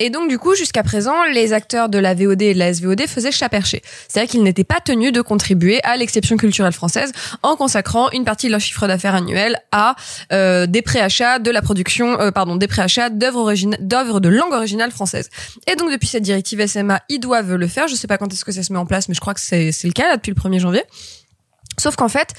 Et 0.00 0.10
donc 0.10 0.28
du 0.28 0.38
coup, 0.38 0.54
jusqu'à 0.54 0.82
présent, 0.82 1.24
les 1.32 1.52
acteurs 1.52 1.88
de 1.88 1.98
la 1.98 2.14
VOD 2.14 2.42
et 2.42 2.54
de 2.54 2.58
la 2.58 2.72
SVOD 2.72 3.06
faisaient 3.06 3.32
chat 3.32 3.48
perché. 3.48 3.82
C'est-à-dire 4.08 4.30
qu'ils 4.30 4.42
n'étaient 4.42 4.64
pas 4.64 4.80
tenus 4.84 5.12
de 5.12 5.20
contribuer 5.20 5.80
à 5.84 5.96
l'exception 5.96 6.36
culturelle 6.36 6.72
française 6.72 7.12
en 7.42 7.56
consacrant 7.56 8.10
une 8.10 8.24
partie 8.24 8.46
de 8.46 8.52
leur 8.52 8.60
chiffre 8.60 8.86
d'affaires 8.86 9.14
annuel 9.14 9.58
à 9.72 9.94
des 10.30 10.82
préachats 10.82 11.38
de 11.38 11.50
la 11.50 11.62
production, 11.62 12.16
pardon, 12.32 12.56
des 12.56 12.68
préachats 12.68 13.10
d'œuvres 13.10 13.54
d'œuvres 13.80 14.20
de 14.20 14.28
langue 14.28 14.52
originale 14.52 14.90
française. 14.90 15.30
Et 15.66 15.76
donc 15.76 15.90
depuis 15.90 16.08
cette 16.08 16.22
directive 16.22 16.64
SMA, 16.66 17.00
ils 17.08 17.20
doivent 17.20 17.54
le 17.54 17.66
faire. 17.66 17.88
Je 17.88 17.94
sais 17.94 18.06
pas 18.06 18.18
quand 18.18 18.32
est-ce 18.32 18.44
que 18.44 18.52
ça 18.52 18.62
se 18.62 18.72
met 18.72 18.78
en 18.78 18.86
place, 18.86 19.08
mais 19.08 19.14
je 19.14 19.20
crois 19.20 19.34
c'est 19.38 19.72
le 19.84 19.92
cas 19.92 20.16
depuis 20.16 20.32
le 20.32 20.40
1er 20.40 20.58
janvier. 20.58 20.82
Sauf 21.78 21.96
qu'en 21.96 22.08
fait, 22.08 22.32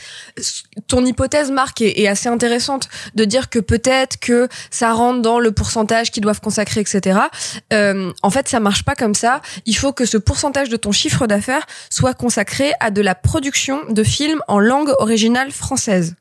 ton 0.88 1.06
hypothèse, 1.06 1.52
Marc, 1.52 1.82
est, 1.82 2.00
est 2.00 2.08
assez 2.08 2.28
intéressante 2.28 2.90
de 3.14 3.24
dire 3.24 3.50
que 3.50 3.60
peut-être 3.60 4.20
que 4.20 4.48
ça 4.72 4.92
rentre 4.94 5.22
dans 5.22 5.40
le 5.40 5.52
pourcentage 5.52 6.12
qu'ils 6.12 6.24
doivent 6.24 6.42
consacrer, 6.42 6.82
etc. 6.82 7.20
Euh, 7.72 8.12
en 8.24 8.30
fait, 8.30 8.48
ça 8.48 8.60
marche 8.60 8.84
pas 8.84 8.96
comme 8.96 9.14
ça. 9.14 9.42
Il 9.66 9.78
faut 9.78 9.94
que 9.94 10.06
ce 10.06 10.18
pourcentage 10.18 10.70
de 10.70 10.78
ton 10.78 10.92
chiffre 10.92 11.28
d'affaires 11.28 11.66
soit 11.90 12.14
consacré 12.14 12.72
à 12.80 12.90
de 12.90 13.02
la 13.02 13.14
production 13.14 13.82
de 13.90 14.04
films 14.04 14.42
en 14.48 14.60
langue 14.60 14.92
originale 14.98 15.52
française. 15.52 16.16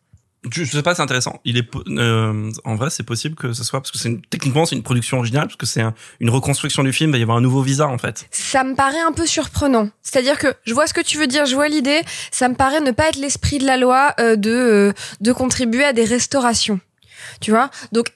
Je 0.50 0.64
sais 0.64 0.82
pas, 0.82 0.94
c'est 0.94 1.02
intéressant. 1.02 1.40
Il 1.44 1.56
est 1.58 1.66
euh, 1.88 2.50
en 2.64 2.74
vrai, 2.76 2.90
c'est 2.90 3.02
possible 3.02 3.34
que 3.34 3.52
ce 3.52 3.64
soit 3.64 3.80
parce 3.80 3.90
que 3.90 3.98
c'est 3.98 4.20
techniquement 4.30 4.64
c'est 4.66 4.76
une 4.76 4.82
production 4.82 5.18
originale 5.18 5.46
parce 5.46 5.56
que 5.56 5.66
c'est 5.66 5.80
un- 5.82 5.94
une 6.20 6.30
reconstruction 6.30 6.82
du 6.82 6.92
film. 6.92 7.10
Il 7.10 7.12
va 7.12 7.18
y 7.18 7.22
avoir 7.22 7.36
un 7.38 7.40
nouveau 7.40 7.62
visa 7.62 7.88
en 7.88 7.98
fait. 7.98 8.26
Ça 8.30 8.62
me 8.64 8.74
paraît 8.74 9.00
un 9.00 9.12
peu 9.12 9.26
surprenant. 9.26 9.88
C'est-à-dire 10.02 10.38
que 10.38 10.54
je 10.64 10.74
vois 10.74 10.86
ce 10.86 10.94
que 10.94 11.00
tu 11.00 11.18
veux 11.18 11.26
dire, 11.26 11.46
je 11.46 11.54
vois 11.54 11.68
l'idée. 11.68 12.00
Ça 12.30 12.48
me 12.48 12.54
paraît 12.54 12.80
ne 12.80 12.90
pas 12.92 13.08
être 13.08 13.16
l'esprit 13.16 13.58
de 13.58 13.66
la 13.66 13.76
loi 13.76 14.14
euh, 14.20 14.36
de 14.36 14.50
euh, 14.50 14.92
de 15.20 15.32
contribuer 15.32 15.84
à 15.84 15.92
des 15.92 16.04
restaurations. 16.04 16.80
Tu 17.40 17.50
vois? 17.50 17.70
Donc 17.92 18.06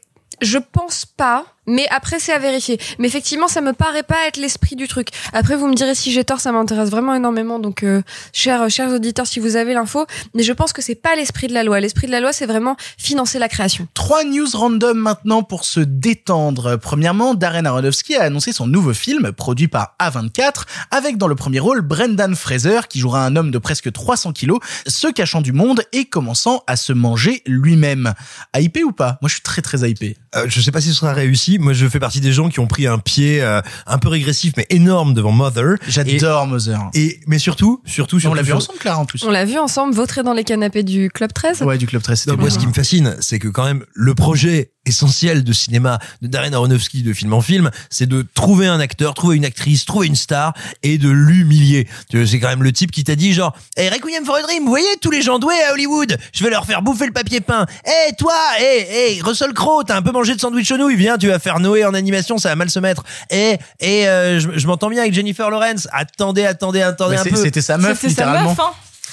je 0.42 0.58
pense 0.58 1.04
pas, 1.04 1.44
mais 1.66 1.86
après 1.90 2.18
c'est 2.18 2.32
à 2.32 2.38
vérifier. 2.38 2.78
Mais 2.98 3.08
effectivement, 3.08 3.48
ça 3.48 3.60
me 3.60 3.72
paraît 3.72 4.02
pas 4.02 4.26
être 4.26 4.36
l'esprit 4.36 4.76
du 4.76 4.88
truc. 4.88 5.08
Après, 5.32 5.56
vous 5.56 5.68
me 5.68 5.74
direz 5.74 5.94
si 5.94 6.12
j'ai 6.12 6.24
tort, 6.24 6.40
ça 6.40 6.52
m'intéresse 6.52 6.90
vraiment 6.90 7.14
énormément. 7.14 7.58
Donc, 7.58 7.82
euh, 7.82 8.02
chers 8.32 8.68
chers 8.70 8.90
auditeurs, 8.90 9.26
si 9.26 9.40
vous 9.40 9.56
avez 9.56 9.74
l'info, 9.74 10.06
mais 10.34 10.42
je 10.42 10.52
pense 10.52 10.72
que 10.72 10.82
c'est 10.82 10.94
pas 10.94 11.14
l'esprit 11.16 11.46
de 11.46 11.54
la 11.54 11.64
loi. 11.64 11.80
L'esprit 11.80 12.06
de 12.06 12.12
la 12.12 12.20
loi, 12.20 12.32
c'est 12.32 12.46
vraiment 12.46 12.76
financer 12.98 13.38
la 13.38 13.48
création. 13.48 13.86
Trois 13.94 14.24
news 14.24 14.46
random 14.52 14.98
maintenant 14.98 15.42
pour 15.42 15.64
se 15.64 15.80
détendre. 15.80 16.76
Premièrement, 16.76 17.34
Darren 17.34 17.66
Aronofsky 17.66 18.16
a 18.16 18.22
annoncé 18.22 18.52
son 18.52 18.66
nouveau 18.66 18.94
film 18.94 19.32
produit 19.32 19.68
par 19.68 19.96
A24 20.00 20.64
avec 20.90 21.16
dans 21.16 21.28
le 21.28 21.34
premier 21.34 21.60
rôle 21.60 21.80
Brendan 21.82 22.34
Fraser 22.34 22.80
qui 22.88 22.98
jouera 22.98 23.24
un 23.24 23.36
homme 23.36 23.50
de 23.50 23.58
presque 23.58 23.92
300 23.92 24.32
kilos, 24.32 24.58
se 24.86 25.08
cachant 25.08 25.40
du 25.40 25.52
monde 25.52 25.82
et 25.92 26.04
commençant 26.06 26.62
à 26.66 26.76
se 26.76 26.92
manger 26.92 27.42
lui-même. 27.46 28.14
Hypé 28.56 28.84
ou 28.84 28.92
pas? 28.92 29.18
Moi 29.22 29.28
je 29.28 29.34
suis 29.34 29.42
très 29.42 29.62
très 29.62 29.88
hypé. 29.88 30.16
Euh, 30.36 30.46
je 30.48 30.60
sais 30.60 30.70
pas 30.70 30.80
si 30.80 30.88
ce 30.88 30.94
sera 30.94 31.12
réussi. 31.12 31.49
Moi, 31.58 31.72
je 31.72 31.86
fais 31.88 31.98
partie 31.98 32.20
des 32.20 32.32
gens 32.32 32.48
qui 32.48 32.60
ont 32.60 32.66
pris 32.66 32.86
un 32.86 32.98
pied 32.98 33.42
euh, 33.42 33.60
un 33.86 33.98
peu 33.98 34.08
régressif, 34.08 34.52
mais 34.56 34.66
énorme 34.70 35.14
devant 35.14 35.32
Mother. 35.32 35.76
J'adore 35.88 36.46
Mother. 36.46 36.90
Et 36.94 37.20
mais 37.26 37.38
surtout, 37.38 37.82
surtout, 37.84 38.16
on 38.16 38.20
surtout, 38.20 38.36
l'a 38.36 38.42
vu 38.42 38.52
ensemble 38.52 38.78
Clara 38.78 38.98
en 39.00 39.04
plus. 39.06 39.22
On 39.24 39.30
l'a 39.30 39.44
vu 39.44 39.58
ensemble, 39.58 39.94
vautrer 39.94 40.22
dans 40.22 40.32
les 40.34 40.44
canapés 40.44 40.82
du 40.82 41.10
Club 41.10 41.32
13. 41.32 41.62
Ouais, 41.62 41.78
du 41.78 41.86
Club 41.86 42.02
13, 42.02 42.18
c'était 42.20 42.30
Non, 42.32 42.36
moi, 42.36 42.48
bien. 42.48 42.54
ce 42.54 42.60
qui 42.60 42.66
me 42.66 42.72
fascine, 42.72 43.16
c'est 43.20 43.38
que 43.38 43.48
quand 43.48 43.64
même 43.64 43.84
le 43.94 44.14
projet 44.14 44.72
essentiel 44.86 45.44
de 45.44 45.52
cinéma 45.52 45.98
de 46.22 46.26
Darren 46.28 46.54
Aronofsky 46.54 47.02
de 47.02 47.12
film 47.12 47.32
en 47.32 47.40
film, 47.40 47.70
c'est 47.90 48.06
de 48.06 48.26
trouver 48.34 48.66
un 48.66 48.80
acteur, 48.80 49.14
trouver 49.14 49.36
une 49.36 49.44
actrice, 49.44 49.84
trouver 49.84 50.06
une 50.06 50.16
star 50.16 50.54
et 50.82 50.98
de 50.98 51.08
l'humilier. 51.10 51.86
Tu 52.08 52.18
vois, 52.18 52.26
C'est 52.26 52.40
quand 52.40 52.48
même 52.48 52.62
le 52.62 52.72
type 52.72 52.90
qui 52.90 53.04
t'a 53.04 53.14
dit 53.14 53.32
genre, 53.32 53.54
hey, 53.76 53.88
Requiem 53.90 54.24
for 54.24 54.36
a 54.36 54.42
Dream, 54.42 54.64
vous 54.64 54.70
voyez 54.70 54.86
tous 55.00 55.10
les 55.10 55.22
gens 55.22 55.38
doués 55.38 55.60
à 55.68 55.72
Hollywood, 55.72 56.16
je 56.32 56.44
vais 56.44 56.50
leur 56.50 56.64
faire 56.64 56.82
bouffer 56.82 57.06
le 57.06 57.12
papier 57.12 57.40
peint. 57.40 57.66
Eh 57.86 58.14
toi, 58.16 58.34
eh 58.60 58.86
hey, 59.12 59.22
Russell 59.22 59.52
Crowe, 59.52 59.84
t'as 59.84 59.96
un 59.96 60.02
peu 60.02 60.12
mangé 60.12 60.34
de 60.34 60.40
sandwich 60.40 60.70
nouilles, 60.72 60.96
viens, 60.96 61.18
tu 61.18 61.28
vas 61.28 61.38
faire 61.38 61.60
Noé 61.60 61.84
en 61.84 61.94
animation, 61.94 62.38
ça 62.38 62.48
va 62.48 62.56
mal 62.56 62.70
se 62.70 62.78
mettre. 62.78 63.04
Eh 63.30 63.58
et 63.80 64.04
je, 64.04 64.48
je 64.56 64.66
m'entends 64.66 64.88
bien 64.88 65.02
avec 65.02 65.12
Jennifer 65.12 65.50
Lawrence. 65.50 65.88
Attendez, 65.92 66.44
attendez, 66.46 66.80
attendez 66.82 67.16
Mais 67.16 67.20
un 67.20 67.34
peu. 67.34 67.36
C'était 67.42 67.60
sa 67.60 67.76
meuf 67.78 68.00
C'était 68.00 68.14
sa 68.14 68.22
littéralement. 68.22 68.50
meuf, 68.50 68.60
hein. 68.60 68.72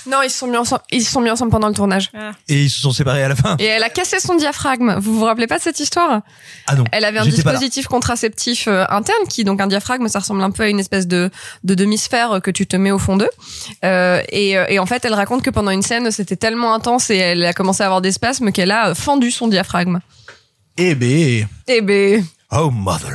Non, 0.09 0.21
ils 0.21 0.29
se 0.29 0.37
sont 0.37 0.47
mis 0.47 0.57
ensemble. 0.57 0.81
Ils 0.91 1.03
se 1.03 1.11
sont 1.11 1.21
mis 1.21 1.29
ensemble 1.29 1.51
pendant 1.51 1.67
le 1.67 1.73
tournage. 1.73 2.11
Et 2.47 2.63
ils 2.63 2.69
se 2.69 2.79
sont 2.81 2.91
séparés 2.91 3.23
à 3.23 3.29
la 3.29 3.35
fin. 3.35 3.55
Et 3.59 3.65
elle 3.65 3.83
a 3.83 3.89
cassé 3.89 4.19
son 4.19 4.35
diaphragme. 4.35 4.95
Vous 4.99 5.17
vous 5.17 5.25
rappelez 5.25 5.47
pas 5.47 5.57
de 5.57 5.63
cette 5.63 5.79
histoire? 5.79 6.21
Ah 6.67 6.75
non. 6.75 6.85
Elle 6.91 7.05
avait 7.05 7.19
un 7.19 7.25
dispositif 7.25 7.87
contraceptif 7.87 8.67
euh, 8.67 8.85
interne 8.89 9.27
qui, 9.29 9.43
donc 9.43 9.59
un 9.59 9.67
diaphragme, 9.67 10.07
ça 10.07 10.19
ressemble 10.19 10.41
un 10.43 10.51
peu 10.51 10.63
à 10.63 10.69
une 10.69 10.79
espèce 10.79 11.07
de, 11.07 11.29
de 11.63 11.73
demi-sphère 11.73 12.31
euh, 12.31 12.39
que 12.39 12.51
tu 12.51 12.65
te 12.67 12.75
mets 12.75 12.91
au 12.91 12.99
fond 12.99 13.17
d'eux. 13.17 13.29
Euh, 13.83 14.21
et, 14.29 14.51
et 14.51 14.79
en 14.79 14.85
fait, 14.85 15.03
elle 15.05 15.13
raconte 15.13 15.41
que 15.41 15.49
pendant 15.49 15.71
une 15.71 15.81
scène, 15.81 16.09
c'était 16.11 16.37
tellement 16.37 16.73
intense 16.73 17.09
et 17.09 17.17
elle 17.17 17.45
a 17.45 17.53
commencé 17.53 17.83
à 17.83 17.87
avoir 17.87 18.01
des 18.01 18.11
spasmes 18.11 18.51
qu'elle 18.51 18.71
a 18.71 18.95
fendu 18.95 19.31
son 19.31 19.47
diaphragme. 19.47 19.99
Eh 20.77 20.95
ben. 20.95 21.47
Eh 21.67 21.81
ben, 21.81 22.23
Oh 22.49 22.71
mother. 22.71 23.11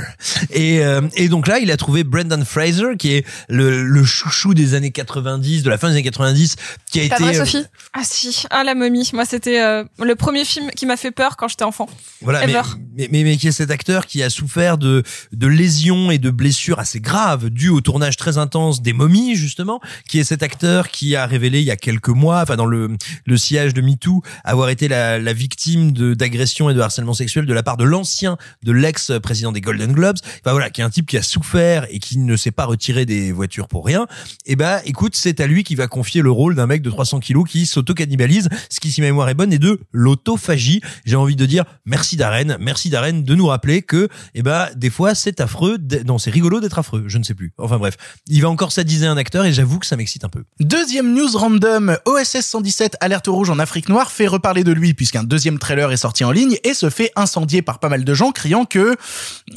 Et, 0.51 0.85
euh, 0.85 1.01
et 1.17 1.29
donc 1.31 1.47
là, 1.47 1.59
il 1.59 1.71
a 1.71 1.79
trouvé 1.79 2.05
Brendan 2.05 2.45
Fraser, 2.45 2.97
qui 2.99 3.13
est 3.15 3.27
le, 3.49 3.83
le 3.83 4.05
chouchou 4.05 4.53
des 4.53 4.75
années 4.75 4.91
90, 4.91 5.63
de 5.63 5.71
la 5.71 5.79
fin 5.79 5.89
des 5.89 5.95
années 5.95 6.03
90, 6.03 6.57
qui 6.91 7.01
a 7.01 7.05
été 7.05 7.15
vrai, 7.23 7.35
euh, 7.35 7.45
Sophie? 7.45 7.65
Ah 7.95 8.03
si, 8.05 8.45
ah 8.51 8.63
la 8.63 8.75
momie. 8.75 9.09
Moi 9.15 9.25
c'était 9.25 9.63
euh, 9.63 9.85
le 10.03 10.15
premier 10.17 10.45
film 10.45 10.71
qui 10.73 10.85
m'a 10.85 10.99
fait 10.99 11.13
peur 11.13 11.39
quand 11.39 11.49
j'étais 11.49 11.65
enfant. 11.65 11.89
voilà, 12.21 12.47
mais, 12.47 12.53
Ever. 12.53 12.61
mais, 12.95 13.09
mais, 13.11 13.25
mais 13.25 13.37
qui 13.39 13.49
est 13.49 13.53
cet 13.53 13.71
acteur 13.71 14.07
qui 14.07 14.23
a 14.23 14.29
souffert 14.29 14.77
de, 14.77 15.03
de 15.33 15.47
lésions 15.47 16.11
et 16.11 16.19
de 16.19 16.29
blessures 16.29 16.79
assez 16.79 17.01
graves 17.01 17.49
dues 17.49 17.71
au 17.71 17.81
tournage 17.81 18.19
très 18.19 18.37
intense 18.37 18.83
des 18.83 18.93
momies, 18.93 19.35
justement, 19.35 19.81
qui 20.11 20.19
est 20.19 20.25
cet 20.25 20.43
acteur 20.43 20.91
qui 20.91 21.17
a 21.17 21.25
révélé 21.25 21.61
il 21.61 21.67
y 21.67 21.71
a 21.71 21.77
quelques 21.77 22.09
mois, 22.09 22.43
enfin 22.43 22.57
dans 22.57 22.67
le, 22.67 22.97
le 23.25 23.37
sillage 23.39 23.73
de 23.73 23.81
MeToo, 23.81 24.21
avoir 24.45 24.69
été 24.69 24.89
la, 24.89 25.19
la 25.19 25.33
victime 25.33 25.93
de 25.93 26.13
d'agression 26.13 26.69
et 26.69 26.75
de 26.75 26.81
harcèlement 26.81 27.15
sexuel 27.15 27.47
de 27.47 27.55
la 27.55 27.63
part 27.63 27.79
de 27.79 27.85
l'ancien, 27.85 28.37
de 28.63 28.73
l'ex-président 29.23 29.53
des 29.53 29.61
Golden 29.61 29.93
Globes. 29.93 30.17
Enfin 30.45 30.53
voilà, 30.53 30.71
qui 30.71 30.81
est 30.81 30.85
un 30.85 30.91
type 30.91 31.07
qui 31.07 31.17
a 31.17 31.23
souffert 31.23 31.87
et 31.91 31.99
qui 31.99 32.19
ne 32.19 32.37
s'est 32.37 32.51
pas 32.51 32.65
retiré 32.65 33.07
des 33.07 33.33
voitures 33.33 33.69
pour 33.69 33.87
rien. 33.87 34.07
Et 34.47 34.57
ben, 34.57 34.81
écoute, 34.85 35.15
c'est 35.17 35.41
à 35.41 35.47
lui 35.47 35.65
qui 35.65 35.75
va 35.75 35.87
confier 35.87 36.23
le 36.23 36.31
rôle 36.31 36.55
d'un 36.55 36.67
mec 36.67 36.83
de 36.83 36.91
300 36.91 37.21
kilos 37.21 37.49
qui 37.49 37.67
s'auto-cannibalise, 37.67 38.49
ce 38.69 38.81
qui, 38.81 38.91
si 38.91 39.01
ma 39.01 39.07
mémoire 39.07 39.29
est 39.29 39.35
bonne, 39.35 39.53
est 39.53 39.59
de 39.59 39.81
l'autophagie. 39.93 40.81
J'ai 41.05 41.17
envie 41.17 41.37
de 41.37 41.47
dire 41.47 41.65
merci 41.87 42.17
Darren, 42.17 42.57
merci 42.61 42.91
Darren 42.91 43.23
de 43.23 43.35
nous 43.35 43.47
rappeler 43.47 43.83
que, 43.83 44.09
eh 44.35 44.43
ben, 44.43 44.69
des 44.77 44.91
fois, 44.91 45.15
c'est 45.15 45.41
affreux. 45.41 45.79
Non, 46.07 46.19
c'est 46.19 46.31
rigolo 46.31 46.61
d'être 46.61 46.79
affreux. 46.79 47.05
Je 47.07 47.19
ne 47.19 47.23
sais 47.23 47.35
plus. 47.35 47.53
Enfin 47.59 47.79
bref, 47.79 47.97
il 48.27 48.43
va 48.43 48.51
encore 48.51 48.73
sadiser 48.73 49.07
un 49.07 49.17
acteur 49.17 49.45
et 49.45 49.53
j'avoue 49.53 49.79
que 49.79 49.87
ça 49.87 49.97
m'excite 49.97 50.25
un 50.25 50.29
peu. 50.29 50.45
Deuxième 50.61 51.15
news 51.15 51.31
random, 51.35 51.97
OSS 52.07 52.41
117 52.41 52.97
Alerte 53.01 53.29
rouge 53.29 53.51
en 53.51 53.59
Afrique 53.59 53.89
noire 53.89 54.11
fait 54.11 54.27
reparler 54.27 54.65
de 54.65 54.73
lui 54.73 54.95
puisqu'un 54.95 55.23
deuxième 55.23 55.59
trailer 55.59 55.93
est 55.93 55.97
sorti 55.97 56.25
en 56.25 56.31
ligne 56.31 56.57
et 56.65 56.75
se 56.75 56.91
fait 56.91 57.13
incendier 57.17 57.63
par 57.63 57.79
pas 57.79 57.89
mal 57.89 58.05
de 58.05 58.15
gens 58.15 58.33
criant 58.33 58.65
que 58.65 58.97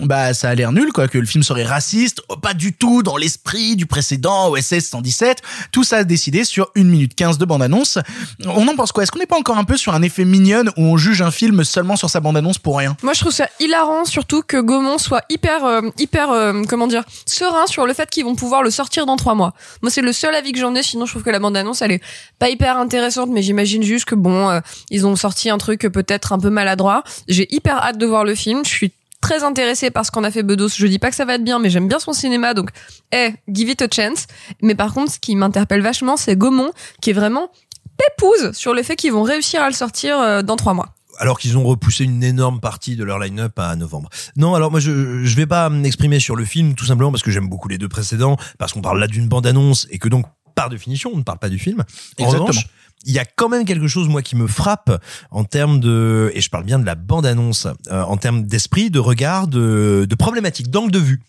bah 0.02 0.34
ça 0.34 0.50
a 0.50 0.56
l'air 0.56 0.72
nul 0.72 0.92
quoi, 0.92 1.08
que 1.08 1.18
le 1.18 1.26
film 1.26 1.44
serait 1.44 1.64
raciste, 1.64 2.22
oh, 2.30 2.38
pas 2.38 2.54
du 2.54 2.74
tout 2.74 3.04
dans 3.04 3.18
l'esprit 3.18 3.76
du 3.76 3.86
précédent 3.86 4.50
OSS 4.50 4.80
117. 4.80 5.42
Tout 5.72 5.84
ça 5.84 6.04
décidé 6.04 6.44
sur 6.44 6.70
1 6.76 6.84
minute 6.84 7.16
15 7.16 7.38
de 7.38 7.46
bande-annonce. 7.46 8.00
On 8.46 8.68
en 8.68 8.76
pense 8.76 8.92
quoi? 8.92 9.04
Est-ce 9.04 9.12
qu'on 9.12 9.20
n'est 9.20 9.26
pas 9.26 9.38
encore 9.38 9.58
un 9.58 9.64
peu 9.64 9.78
sur 9.78 9.94
un 9.94 10.02
effet 10.02 10.26
mignonne 10.26 10.70
où 10.78 10.82
on 10.82 10.98
juge 10.98 11.22
un 11.22 11.32
film 11.32 11.64
seulement 11.64 11.96
sur 11.96 12.10
sa 12.10 12.20
bande-annonce 12.20 12.58
pour 12.58 12.78
rien? 12.78 12.98
Moi, 13.04 13.14
je 13.14 13.20
trouve 13.20 13.32
ça 13.32 13.48
hilarant, 13.60 14.06
surtout 14.06 14.42
que 14.42 14.58
Gaumont 14.58 14.98
soit 14.98 15.24
hyper, 15.30 15.66
euh, 15.66 15.82
hyper, 15.98 16.32
euh, 16.32 16.64
comment 16.68 16.88
dire, 16.88 17.04
serein 17.26 17.68
sur 17.68 17.86
le 17.86 17.94
fait 17.94 18.10
qu'ils 18.10 18.26
vont 18.26 18.36
pouvoir 18.36 18.64
le 18.64 18.72
sortir 18.72 19.06
dans 19.06 19.16
trois 19.16 19.36
mois. 19.36 19.54
Moi, 19.82 19.92
c'est 19.92 20.02
le 20.02 20.14
seul 20.14 20.36
avis 20.36 20.52
que 20.52 20.60
j'en 20.60 20.76
ai. 20.76 20.84
Sinon, 20.84 21.06
je 21.06 21.12
trouve 21.12 21.24
que 21.24 21.30
la 21.30 21.40
bande-annonce, 21.40 21.82
elle 21.82 21.92
est 21.92 22.02
pas 22.40 22.50
hyper 22.50 22.78
intéressante, 22.78 23.30
mais 23.32 23.42
j'imagine 23.42 23.84
juste 23.84 24.06
que 24.06 24.16
bon, 24.16 24.50
euh, 24.50 24.60
ils 24.90 25.06
ont 25.08 25.16
sorti 25.16 25.50
un 25.50 25.58
truc 25.58 25.82
peut-être 25.82 26.34
un 26.34 26.40
peu 26.40 26.50
maladroit. 26.50 27.04
J'ai 27.28 27.48
hyper 27.54 27.78
hâte 27.78 27.98
de 27.98 28.06
voir 28.06 28.24
le 28.24 28.36
film. 28.36 28.64
Je 28.66 28.70
suis 28.70 28.92
très 29.26 29.44
intéressée 29.44 29.90
par 29.90 30.06
ce 30.06 30.12
qu'on 30.12 30.24
a 30.24 30.30
fait 30.30 30.44
Bedos. 30.44 30.70
Je 30.78 30.86
dis 30.86 31.00
pas 31.00 31.10
que 31.10 31.16
ça 31.16 31.26
va 31.26 31.34
être 31.36 31.44
bien, 31.44 31.58
mais 31.58 31.72
j'aime 31.72 31.88
bien 31.88 31.98
son 31.98 32.14
cinéma, 32.14 32.54
donc, 32.54 32.70
eh, 33.12 33.34
give 33.52 33.70
it 33.70 33.82
a 33.82 33.88
chance. 33.92 34.28
Mais 34.62 34.76
par 34.76 34.94
contre, 34.94 35.12
ce 35.14 35.20
qui 35.20 35.36
m'interpelle 35.36 35.82
vachement, 35.82 36.16
c'est 36.16 36.36
Gaumont, 36.36 36.72
qui 37.02 37.10
est 37.10 37.14
vraiment 37.14 37.50
pépouse 37.98 38.52
sur 38.54 38.74
le 38.76 38.84
fait 38.84 38.96
qu'ils 38.96 39.12
vont 39.14 39.24
réussir 39.24 39.64
à 39.64 39.68
le 39.68 39.74
sortir 39.74 40.20
euh, 40.20 40.42
dans 40.44 40.58
trois 40.58 40.74
mois. 40.76 40.90
alors 41.18 41.40
qu'ils 41.40 41.58
ont 41.58 41.64
repoussé 41.64 42.04
une 42.04 42.24
énorme 42.24 42.60
partie 42.60 42.96
de 42.98 43.04
leur 43.04 43.18
line-up 43.20 43.58
à 43.58 43.76
novembre. 43.78 44.10
Non, 44.36 44.54
alors 44.54 44.70
moi 44.70 44.80
je 44.82 45.24
je 45.24 45.36
vais 45.38 45.46
pas 45.48 45.70
m'exprimer 45.70 46.20
sur 46.20 46.36
le 46.36 46.44
film 46.46 46.76
tout 46.76 46.86
simplement 46.86 47.10
parce 47.12 47.24
que 47.24 47.32
j'aime 47.32 47.48
beaucoup 47.48 47.70
les 47.70 47.78
deux 47.78 47.88
précédents, 47.90 48.36
parce 48.60 48.74
qu'on 48.74 48.82
parle 48.82 49.00
là 49.00 49.08
d'une 49.08 49.28
bande-annonce 49.30 49.88
et 49.92 49.98
que 49.98 50.10
donc 50.10 50.26
par 50.56 50.70
définition 50.70 51.10
on 51.14 51.18
ne 51.18 51.24
parle 51.24 51.40
pas 51.40 51.50
du 51.50 51.58
film. 51.58 51.80
En 51.80 52.24
Exactement. 52.24 52.48
revanche, 52.48 52.68
il 53.06 53.14
y 53.14 53.20
a 53.20 53.26
quand 53.26 53.50
même 53.50 53.66
quelque 53.66 53.88
chose 53.88 54.08
moi 54.08 54.22
qui 54.22 54.36
me 54.36 54.48
frappe 54.48 55.02
en 55.32 55.44
termes 55.44 55.80
de 55.80 56.32
et 56.34 56.42
je 56.42 56.50
parle 56.50 56.66
bien 56.66 56.80
de 56.80 56.86
la 56.86 56.96
bande 56.96 57.26
annonce 57.26 57.68
euh, 57.92 58.02
en 58.04 58.18
termes 58.18 58.44
d'esprit, 58.44 58.90
de 58.90 59.00
regard, 59.00 59.48
de, 59.48 60.06
de 60.10 60.16
problématique, 60.16 60.70
d'angle 60.70 60.92
de 60.92 61.00
vue 61.00 61.22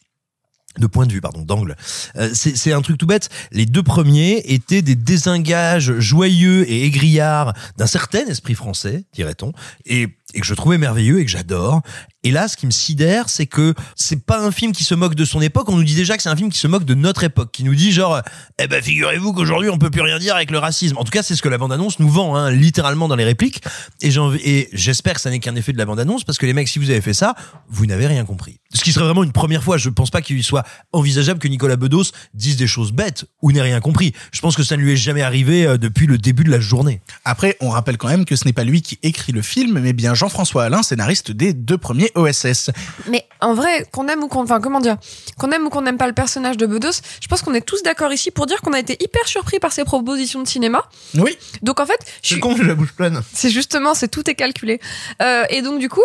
de 0.79 0.87
point 0.87 1.07
de 1.07 1.13
vue, 1.13 1.21
pardon, 1.21 1.43
d'angle. 1.43 1.77
Euh, 2.17 2.31
c'est 2.35 2.73
un 2.73 2.83
truc 2.83 2.99
tout 2.99 3.07
bête. 3.07 3.29
Les 3.53 3.67
deux 3.67 3.83
premiers 3.83 4.43
étaient 4.47 4.83
des 4.83 4.95
désengages 4.95 5.99
joyeux 5.99 6.71
et 6.71 6.85
aigrillards 6.85 7.55
d'un 7.77 7.87
certain 7.87 8.27
esprit 8.27 8.55
français, 8.55 9.05
dirait-on, 9.13 9.53
et, 9.87 10.09
et 10.37 10.41
que 10.41 10.47
je 10.47 10.55
trouvais 10.55 10.79
merveilleux 10.79 11.19
et 11.21 11.25
que 11.25 11.31
j'adore. 11.31 11.81
Et 12.23 12.31
là, 12.31 12.49
ce 12.49 12.57
qui 12.57 12.67
me 12.67 12.73
sidère, 12.73 13.29
c'est 13.29 13.47
que 13.47 13.73
c'est 13.95 14.25
pas 14.25 14.45
un 14.45 14.51
film 14.51 14.73
qui 14.73 14.85
se 14.85 14.95
moque 14.95 15.15
de 15.15 15.25
son 15.25 15.41
époque. 15.41 15.69
On 15.69 15.77
nous 15.77 15.85
dit 15.85 15.95
déjà 15.95 16.17
que 16.17 16.23
c'est 16.23 16.29
un 16.29 16.37
film 16.37 16.51
qui 16.51 16.59
se 16.59 16.67
moque 16.67 16.85
de 16.85 16.95
notre 16.95 17.25
époque, 17.25 17.53
qui 17.53 17.65
nous 17.65 17.75
dit 17.75 17.93
genre, 17.93 18.21
eh 18.59 18.67
ben 18.67 18.83
figurez-vous 18.83 19.33
qu'aujourd'hui 19.33 19.71
on 19.71 19.79
peut 19.79 19.91
plus 19.91 20.01
rien 20.03 20.19
dire 20.19 20.35
avec 20.35 20.51
le 20.51 20.59
racisme. 20.59 20.99
En 20.99 21.05
tout 21.05 21.11
cas, 21.11 21.23
c'est 21.23 21.37
ce 21.37 21.43
que 21.43 21.49
la 21.49 21.57
bande-annonce 21.57 21.99
nous 22.01 22.09
vend, 22.09 22.37
hein, 22.37 22.51
littéralement 22.51 23.09
dans 23.09 23.17
les 23.17 23.25
répliques. 23.25 23.63
Et 24.03 24.69
j'espère 24.73 25.15
que 25.15 25.21
ça 25.21 25.31
n'est 25.31 25.39
qu'un 25.39 25.55
effet 25.55 25.73
de 25.73 25.79
la 25.79 25.85
bande-annonce, 25.85 26.25
parce 26.25 26.37
que 26.37 26.47
les 26.47 26.53
mecs, 26.53 26.69
si 26.69 26.79
vous 26.79 26.91
avez 26.91 27.01
fait 27.01 27.15
ça, 27.15 27.35
vous 27.69 27.87
n'avez 27.87 28.07
rien 28.07 28.25
compris. 28.25 28.59
Ce 28.75 28.83
qui 28.83 28.93
serait 28.93 29.05
vraiment 29.05 29.23
une 29.23 29.33
première 29.33 29.63
fois. 29.63 29.79
Je 29.79 29.89
pense 29.89 30.11
pas 30.11 30.21
qu'il 30.21 30.43
soit 30.43 30.65
envisageable 30.93 31.39
que 31.39 31.49
Nicolas 31.49 31.77
Bedos 31.77 32.11
dise 32.35 32.57
des 32.57 32.67
choses 32.67 32.93
bêtes 32.93 33.25
ou 33.41 33.53
n'ait 33.53 33.63
rien 33.63 33.81
compris. 33.81 34.13
Je 34.33 34.41
pense 34.41 34.57
que 34.57 34.65
ça 34.65 34.77
ne 34.77 34.83
lui 34.83 34.93
est 34.93 34.97
jamais 34.97 35.23
arrivé 35.23 35.65
euh, 35.65 35.79
depuis 35.79 36.07
le 36.07 36.19
début 36.19 36.45
de 36.45 36.51
la 36.51 36.61
journée. 36.61 37.01
Après, 37.25 37.57
on 37.61 37.71
rappelle 37.71 37.97
quand 37.97 38.09
même 38.09 38.25
que 38.25 38.35
ce 38.35 38.45
n'est 38.45 38.53
pas 38.53 38.65
lui 38.65 38.83
qui 38.83 38.99
écrit 39.03 39.33
le 39.33 39.43
film, 39.43 39.79
mais 39.79 39.93
bien 39.93 40.15
Jean-François 40.27 40.65
Alain, 40.65 40.83
scénariste 40.83 41.31
des 41.31 41.53
deux 41.53 41.79
premiers 41.79 42.11
OSS. 42.17 42.71
Mais 43.09 43.29
en 43.41 43.55
vrai, 43.55 43.87
qu'on 43.93 44.09
aime 44.09 44.25
ou 44.25 44.29
qu'on, 44.29 44.43
enfin, 44.43 44.61
comment 44.61 44.81
dire, 44.81 44.97
qu'on 45.39 45.53
aime 45.53 45.67
ou 45.67 45.71
qu'on 45.71 45.83
n'aime 45.83 45.99
pas 45.99 46.09
le 46.09 46.15
personnage 46.15 46.57
de 46.57 46.67
Bedos, 46.67 46.91
je 47.21 47.29
pense 47.29 47.43
qu'on 47.43 47.55
est 47.55 47.61
tous 47.61 47.85
d'accord 47.85 48.13
ici 48.13 48.33
pour 48.33 48.47
dire 48.47 48.61
qu'on 48.61 48.73
a 48.73 48.81
été 48.81 48.97
hyper 49.01 49.29
surpris 49.29 49.61
par 49.61 49.71
ses 49.73 49.85
propositions 49.85 50.43
de 50.43 50.49
cinéma. 50.49 50.83
Oui. 51.17 51.39
Donc 51.63 51.79
en 51.79 51.87
fait, 51.87 51.99
je 52.01 52.11
C'est 52.29 52.35
suis- 52.35 52.41
con, 52.41 52.57
j'ai 52.57 52.65
la 52.65 52.75
bouche 52.75 52.93
pleine. 52.93 53.23
c'est 53.33 53.51
justement, 53.51 53.95
c'est 53.95 54.09
tout 54.09 54.29
est 54.29 54.35
calculé. 54.35 54.81
Euh, 55.23 55.45
et 55.51 55.63
donc 55.63 55.79
du 55.79 55.89
coup, 55.89 56.03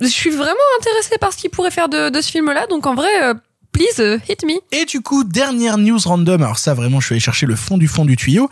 je 0.00 0.06
suis 0.08 0.30
vraiment 0.30 0.56
intéressée 0.80 1.18
par 1.20 1.32
ce 1.32 1.38
qu'il 1.38 1.50
pourrait 1.50 1.70
faire 1.70 1.88
de, 1.88 2.08
de 2.08 2.20
ce 2.20 2.32
film-là. 2.32 2.66
Donc 2.66 2.86
en 2.86 2.96
vrai, 2.96 3.10
euh, 3.22 3.34
please 3.72 4.00
euh, 4.00 4.18
hit 4.28 4.44
me. 4.44 4.54
Et 4.70 4.84
du 4.84 5.00
coup, 5.00 5.24
dernière 5.24 5.78
news 5.78 5.98
random. 6.04 6.42
Alors 6.42 6.58
ça, 6.58 6.74
vraiment, 6.74 7.00
je 7.00 7.06
suis 7.06 7.12
allé 7.14 7.20
chercher 7.20 7.46
le 7.46 7.56
fond 7.56 7.78
du 7.78 7.88
fond 7.88 8.04
du 8.04 8.16
tuyau. 8.16 8.48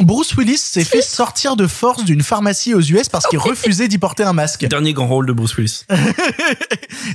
Bruce 0.00 0.34
Willis 0.36 0.58
s'est 0.58 0.84
fait 0.84 1.02
sortir 1.02 1.56
de 1.56 1.66
force 1.66 2.04
d'une 2.04 2.22
pharmacie 2.22 2.74
aux 2.74 2.80
US 2.80 3.08
parce 3.08 3.26
qu'il 3.26 3.38
refusait 3.38 3.88
d'y 3.88 3.98
porter 3.98 4.22
un 4.24 4.32
masque. 4.32 4.64
Dernier 4.66 4.92
grand 4.92 5.06
rôle 5.08 5.26
de 5.26 5.32
Bruce 5.32 5.56
Willis. 5.56 5.82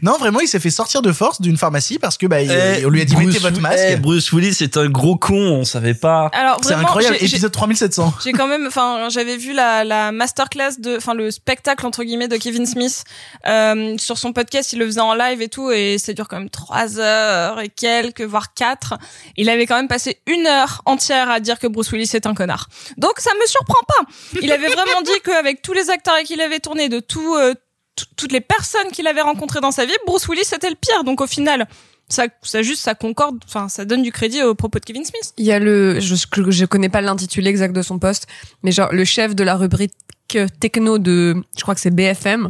Non, 0.02 0.17
vraiment, 0.20 0.39
il 0.41 0.48
s'est 0.48 0.60
fait 0.60 0.70
sortir 0.70 1.02
de 1.02 1.12
force 1.12 1.41
d'une 1.41 1.58
pharmacie 1.58 1.98
parce 2.00 2.17
que 2.17 2.28
bah, 2.28 2.41
il- 2.41 2.52
Eh, 2.52 2.86
on 2.86 2.89
lui 2.89 3.02
a 3.02 3.06
dit 3.06 3.13
Bruce- 3.15 3.28
mettez 3.28 3.39
votre 3.39 3.62
masque. 3.62 3.78
eh, 3.89 3.96
Bruce 3.96 4.32
Willis 4.32 4.54
c'est 4.54 4.78
un 4.78 4.89
gros 4.89 5.15
con, 5.17 5.36
on 5.36 5.63
savait 5.65 5.93
pas. 5.93 6.30
Alors 6.34 6.58
C'est 6.62 6.74
vraiment, 6.74 6.88
incroyable. 6.88 7.17
Épisode 7.20 7.52
3700. 7.52 8.13
J'ai 8.24 8.32
quand 8.32 8.48
même, 8.48 8.65
enfin, 8.67 9.08
j'avais 9.10 9.38
vu 9.38 9.54
la, 9.54 9.84
la 9.84 10.12
masterclass 10.12 10.80
de, 10.80 10.98
enfin, 10.98 11.13
le 11.13 11.32
spectacle 11.32 11.86
entre 11.86 12.04
guillemets 12.04 12.28
de 12.28 12.38
Kevin 12.38 12.65
Smith 12.65 13.04
euh, 13.48 13.96
sur 13.98 14.17
son 14.17 14.34
podcast. 14.34 14.74
Il 14.74 14.80
le 14.80 14.86
faisait 14.86 15.00
en 15.00 15.13
live 15.15 15.41
et 15.41 15.50
tout, 15.50 15.72
et 15.72 15.98
ça 15.98 16.13
dure 16.13 16.28
quand 16.28 16.39
même 16.39 16.50
trois 16.50 17.00
heures 17.00 17.47
et 17.60 17.70
quelques, 17.70 18.22
voire 18.22 18.54
quatre. 18.54 18.96
Il 19.38 19.50
avait 19.50 19.66
quand 19.66 19.76
même 19.76 19.88
passé 19.88 20.22
une 20.28 20.46
heure 20.48 20.82
entière 20.86 21.30
à 21.30 21.40
dire 21.40 21.58
que 21.60 21.68
Bruce 21.68 21.92
Willis 21.92 22.12
est 22.14 22.26
un 22.26 22.34
connard. 22.34 22.68
Donc 22.98 23.14
ça 23.20 23.32
me 23.42 23.48
surprend 23.48 23.82
pas. 23.88 24.40
Il 24.42 24.52
avait 24.52 24.68
vraiment 24.68 25.02
dit 25.02 25.20
qu'avec 25.24 25.62
tous 25.62 25.74
les 25.74 25.90
acteurs 25.90 26.16
avec 26.16 26.28
qui 26.28 26.34
il 26.34 26.42
avait 26.42 26.60
tourné, 26.60 26.90
de 26.90 26.98
euh, 26.98 27.54
tout- 27.96 28.06
toutes 28.16 28.32
les 28.32 28.42
personnes 28.42 28.92
qu'il 28.92 29.08
avait 29.08 29.22
rencontrées 29.22 29.62
dans 29.62 29.72
sa 29.72 29.86
vie, 29.86 29.96
Bruce 30.06 30.28
Willis 30.28 30.46
c'était 30.46 30.70
le 30.70 30.76
pire. 30.76 31.04
Donc 31.04 31.22
au 31.22 31.28
final. 31.28 31.68
Ça, 32.10 32.28
ça 32.42 32.62
juste, 32.62 32.82
ça 32.84 32.96
concorde, 32.96 33.38
enfin, 33.46 33.68
ça 33.68 33.84
donne 33.84 34.02
du 34.02 34.14
crédit 34.14 34.42
aux 34.42 34.56
propos 34.56 34.80
de 34.80 34.86
Kevin 34.86 35.04
Smith. 35.04 35.34
Il 35.36 35.44
y 35.46 35.52
a 35.52 35.60
le, 35.60 36.00
je, 36.00 36.16
je 36.16 36.64
connais 36.66 36.88
pas 36.88 37.02
l'intitulé 37.02 37.50
exact 37.50 37.74
de 37.76 37.82
son 37.82 38.00
poste, 38.00 38.28
mais 38.64 38.72
genre 38.72 38.94
le 38.94 39.04
chef 39.04 39.36
de 39.36 39.44
la 39.44 39.56
rubrique 39.58 39.92
techno 40.60 40.98
de, 40.98 41.36
je 41.58 41.62
crois 41.62 41.76
que 41.76 41.82
c'est 41.82 41.92
BFM, 41.92 42.50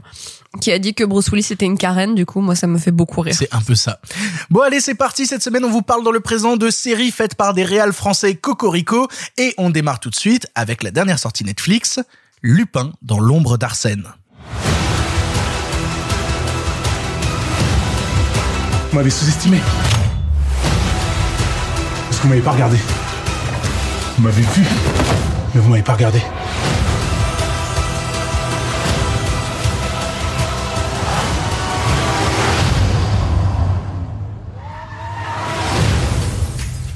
qui 0.62 0.72
a 0.72 0.80
dit 0.80 0.94
que 0.94 1.04
Bruce 1.04 1.30
Willis 1.30 1.48
était 1.52 1.66
une 1.66 1.78
carène. 1.78 2.16
Du 2.16 2.26
coup, 2.26 2.42
moi, 2.42 2.56
ça 2.56 2.68
me 2.68 2.78
fait 2.78 2.92
beaucoup 2.92 3.22
rire. 3.22 3.36
C'est 3.38 3.54
un 3.54 3.62
peu 3.62 3.76
ça. 3.76 4.00
Bon 4.50 4.62
allez, 4.62 4.80
c'est 4.80 4.96
parti. 4.96 5.26
Cette 5.26 5.44
semaine, 5.44 5.63
on 5.66 5.70
vous 5.70 5.82
parle 5.82 6.04
dans 6.04 6.12
le 6.12 6.20
présent 6.20 6.58
de 6.58 6.70
séries 6.70 7.12
faites 7.12 7.36
par 7.36 7.54
des 7.54 7.63
réals 7.63 7.94
français 7.94 8.36
Cocorico. 8.36 9.08
Et 9.38 9.54
on 9.58 9.70
démarre 9.70 10.00
tout 10.00 10.10
de 10.10 10.16
suite 10.16 10.48
avec 10.56 10.84
la 10.84 10.92
dernière 10.92 11.20
sortie 11.20 11.44
Netflix, 11.44 12.00
Lupin 12.42 12.92
dans 13.02 13.20
l'ombre 13.20 13.58
d'Arsène. 13.58 14.06
Vous 18.92 18.98
m'avez 18.98 19.10
sous-estimé. 19.10 19.60
Parce 22.06 22.18
que 22.18 22.24
vous 22.24 22.30
m'avez 22.30 22.42
pas 22.42 22.52
regardé. 22.52 22.78
Vous 24.18 24.24
m'avez 24.24 24.42
vu, 24.42 24.63
mais 25.54 25.62
vous 25.62 25.70
m'avez 25.70 25.84
pas 25.84 25.94
regardé. 25.94 26.22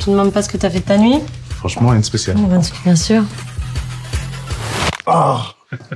Te 0.05 0.09
demandes 0.09 0.33
pas 0.33 0.41
ce 0.41 0.49
que 0.49 0.57
t'as 0.57 0.69
fait 0.69 0.79
de 0.79 0.85
ta 0.85 0.97
nuit 0.97 1.19
Franchement, 1.57 1.89
rien 1.89 1.99
de 1.99 2.05
spécial. 2.05 2.35
Oh, 2.39 2.47
ben, 2.47 2.61
Bien 2.83 2.95
sûr. 2.95 3.23
Oh 5.05 5.37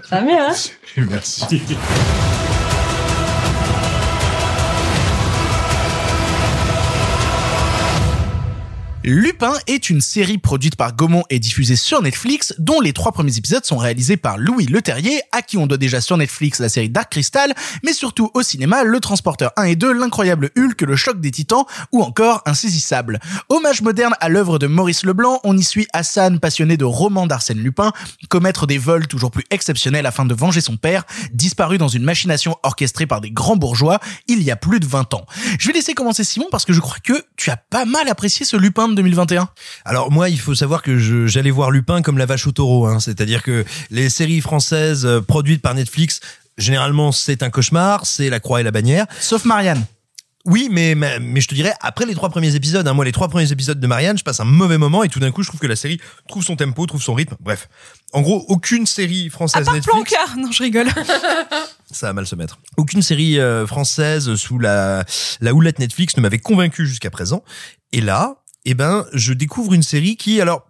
Ça 0.09 0.19
va 0.19 0.21
mieux, 0.21 0.39
hein? 0.39 0.53
Merci. 1.09 1.61
Lupin 9.07 9.53
est 9.67 9.91
une 9.91 10.01
série 10.01 10.39
produite 10.39 10.75
par 10.75 10.95
Gaumont 10.95 11.25
et 11.29 11.37
diffusée 11.37 11.75
sur 11.75 12.01
Netflix, 12.01 12.55
dont 12.57 12.81
les 12.81 12.91
trois 12.91 13.11
premiers 13.11 13.37
épisodes 13.37 13.63
sont 13.63 13.77
réalisés 13.77 14.17
par 14.17 14.39
Louis 14.39 14.65
Leterrier, 14.65 15.21
à 15.31 15.43
qui 15.43 15.57
on 15.57 15.67
doit 15.67 15.77
déjà 15.77 16.01
sur 16.01 16.17
Netflix 16.17 16.59
la 16.59 16.69
série 16.69 16.89
Dark 16.89 17.11
Crystal, 17.11 17.53
mais 17.83 17.93
surtout 17.93 18.31
au 18.33 18.41
cinéma 18.41 18.83
Le 18.83 18.99
Transporteur 18.99 19.51
1 19.57 19.65
et 19.65 19.75
2, 19.75 19.93
L'incroyable 19.93 20.49
Hulk, 20.57 20.81
Le 20.81 20.95
choc 20.95 21.21
des 21.21 21.29
titans 21.29 21.65
ou 21.91 22.01
encore 22.01 22.41
Insaisissable. 22.47 23.19
Hommage 23.49 23.83
moderne 23.83 24.15
à 24.21 24.27
l'œuvre 24.27 24.57
de 24.57 24.65
Maurice 24.65 25.05
Leblanc, 25.05 25.39
on 25.43 25.55
y 25.55 25.63
suit 25.63 25.85
Hassan, 25.93 26.39
passionné 26.39 26.75
de 26.75 26.85
romans 26.85 27.27
d'Arsène 27.27 27.59
Lupin, 27.59 27.91
commettre 28.29 28.65
des 28.65 28.79
vols 28.79 29.05
toujours 29.05 29.29
plus 29.29 29.45
exceptionnels 29.51 30.07
afin 30.07 30.25
de 30.25 30.33
venger 30.33 30.61
son 30.61 30.77
père, 30.77 31.03
disparu 31.31 31.77
dans 31.77 31.89
une 31.89 32.03
machination 32.03 32.55
orchestrée 32.63 33.05
par 33.05 33.21
des 33.21 33.29
grands 33.29 33.55
bourgeois 33.55 33.99
il 34.27 34.41
y 34.41 34.49
a 34.49 34.55
plus 34.55 34.79
de 34.79 34.87
20 34.87 35.13
ans. 35.13 35.27
Je 35.59 35.67
vais 35.67 35.73
laisser 35.73 35.93
commencer 35.93 36.23
Simon 36.23 36.47
parce 36.49 36.65
que 36.65 36.73
je 36.73 36.79
crois 36.79 36.97
que 37.03 37.13
tu 37.37 37.51
as 37.51 37.57
pas 37.57 37.85
mal 37.85 38.09
apprécié 38.09 38.47
ce 38.47 38.57
Lupin 38.57 38.94
de 38.95 39.01
2021. 39.01 39.49
Alors 39.83 40.11
moi, 40.11 40.29
il 40.29 40.39
faut 40.39 40.55
savoir 40.55 40.81
que 40.81 40.97
j'allais 41.27 41.51
voir 41.51 41.71
Lupin 41.71 42.01
comme 42.01 42.17
la 42.17 42.25
vache 42.25 42.47
au 42.47 42.51
taureau, 42.51 42.87
hein. 42.87 42.99
c'est-à-dire 42.99 43.43
que 43.43 43.65
les 43.91 44.09
séries 44.09 44.41
françaises 44.41 45.05
euh, 45.05 45.21
produites 45.21 45.61
par 45.61 45.73
Netflix, 45.73 46.19
généralement 46.57 47.11
c'est 47.11 47.43
un 47.43 47.49
cauchemar, 47.49 48.05
c'est 48.05 48.29
la 48.29 48.39
croix 48.39 48.61
et 48.61 48.63
la 48.63 48.71
bannière. 48.71 49.05
Sauf 49.19 49.45
Marianne. 49.45 49.85
Oui, 50.45 50.69
mais, 50.71 50.93
mais, 50.93 51.19
mais 51.19 51.41
je 51.41 51.47
te 51.47 51.55
dirais, 51.55 51.73
après 51.81 52.05
les 52.05 52.13
trois 52.13 52.29
premiers 52.29 52.53
épisodes, 52.53 52.87
hein, 52.87 52.93
moi 52.93 53.03
les 53.03 53.11
trois 53.11 53.29
premiers 53.29 53.51
épisodes 53.51 53.79
de 53.79 53.87
Marianne, 53.87 54.15
je 54.15 54.23
passe 54.23 54.39
un 54.39 54.45
mauvais 54.45 54.77
moment 54.77 55.03
et 55.03 55.09
tout 55.09 55.19
d'un 55.19 55.31
coup 55.31 55.41
je 55.41 55.47
trouve 55.47 55.59
que 55.59 55.65
la 55.65 55.75
série 55.75 55.99
trouve 56.27 56.43
son 56.43 56.55
tempo, 56.55 56.85
trouve 56.85 57.01
son 57.01 57.15
rythme, 57.15 57.35
bref. 57.39 57.67
En 58.13 58.21
gros, 58.21 58.45
aucune 58.47 58.85
série 58.85 59.27
À 59.27 59.29
française 59.31 59.65
part 59.65 59.73
Netflix... 59.73 60.13
Non, 60.37 60.51
je 60.51 60.61
rigole. 60.61 60.87
ça 61.91 62.07
va 62.07 62.13
mal 62.13 62.27
se 62.27 62.35
mettre. 62.35 62.59
Aucune 62.77 63.01
série 63.01 63.39
euh, 63.39 63.65
française 63.65 64.35
sous 64.35 64.59
la, 64.59 65.03
la 65.41 65.53
houlette 65.53 65.79
Netflix 65.79 66.15
ne 66.15 66.21
m'avait 66.21 66.37
convaincu 66.37 66.85
jusqu'à 66.85 67.09
présent. 67.09 67.43
Et 67.91 68.01
là, 68.01 68.35
eh 68.65 68.73
ben, 68.73 69.05
je 69.13 69.33
découvre 69.33 69.73
une 69.73 69.83
série 69.83 70.17
qui, 70.17 70.41
alors, 70.41 70.65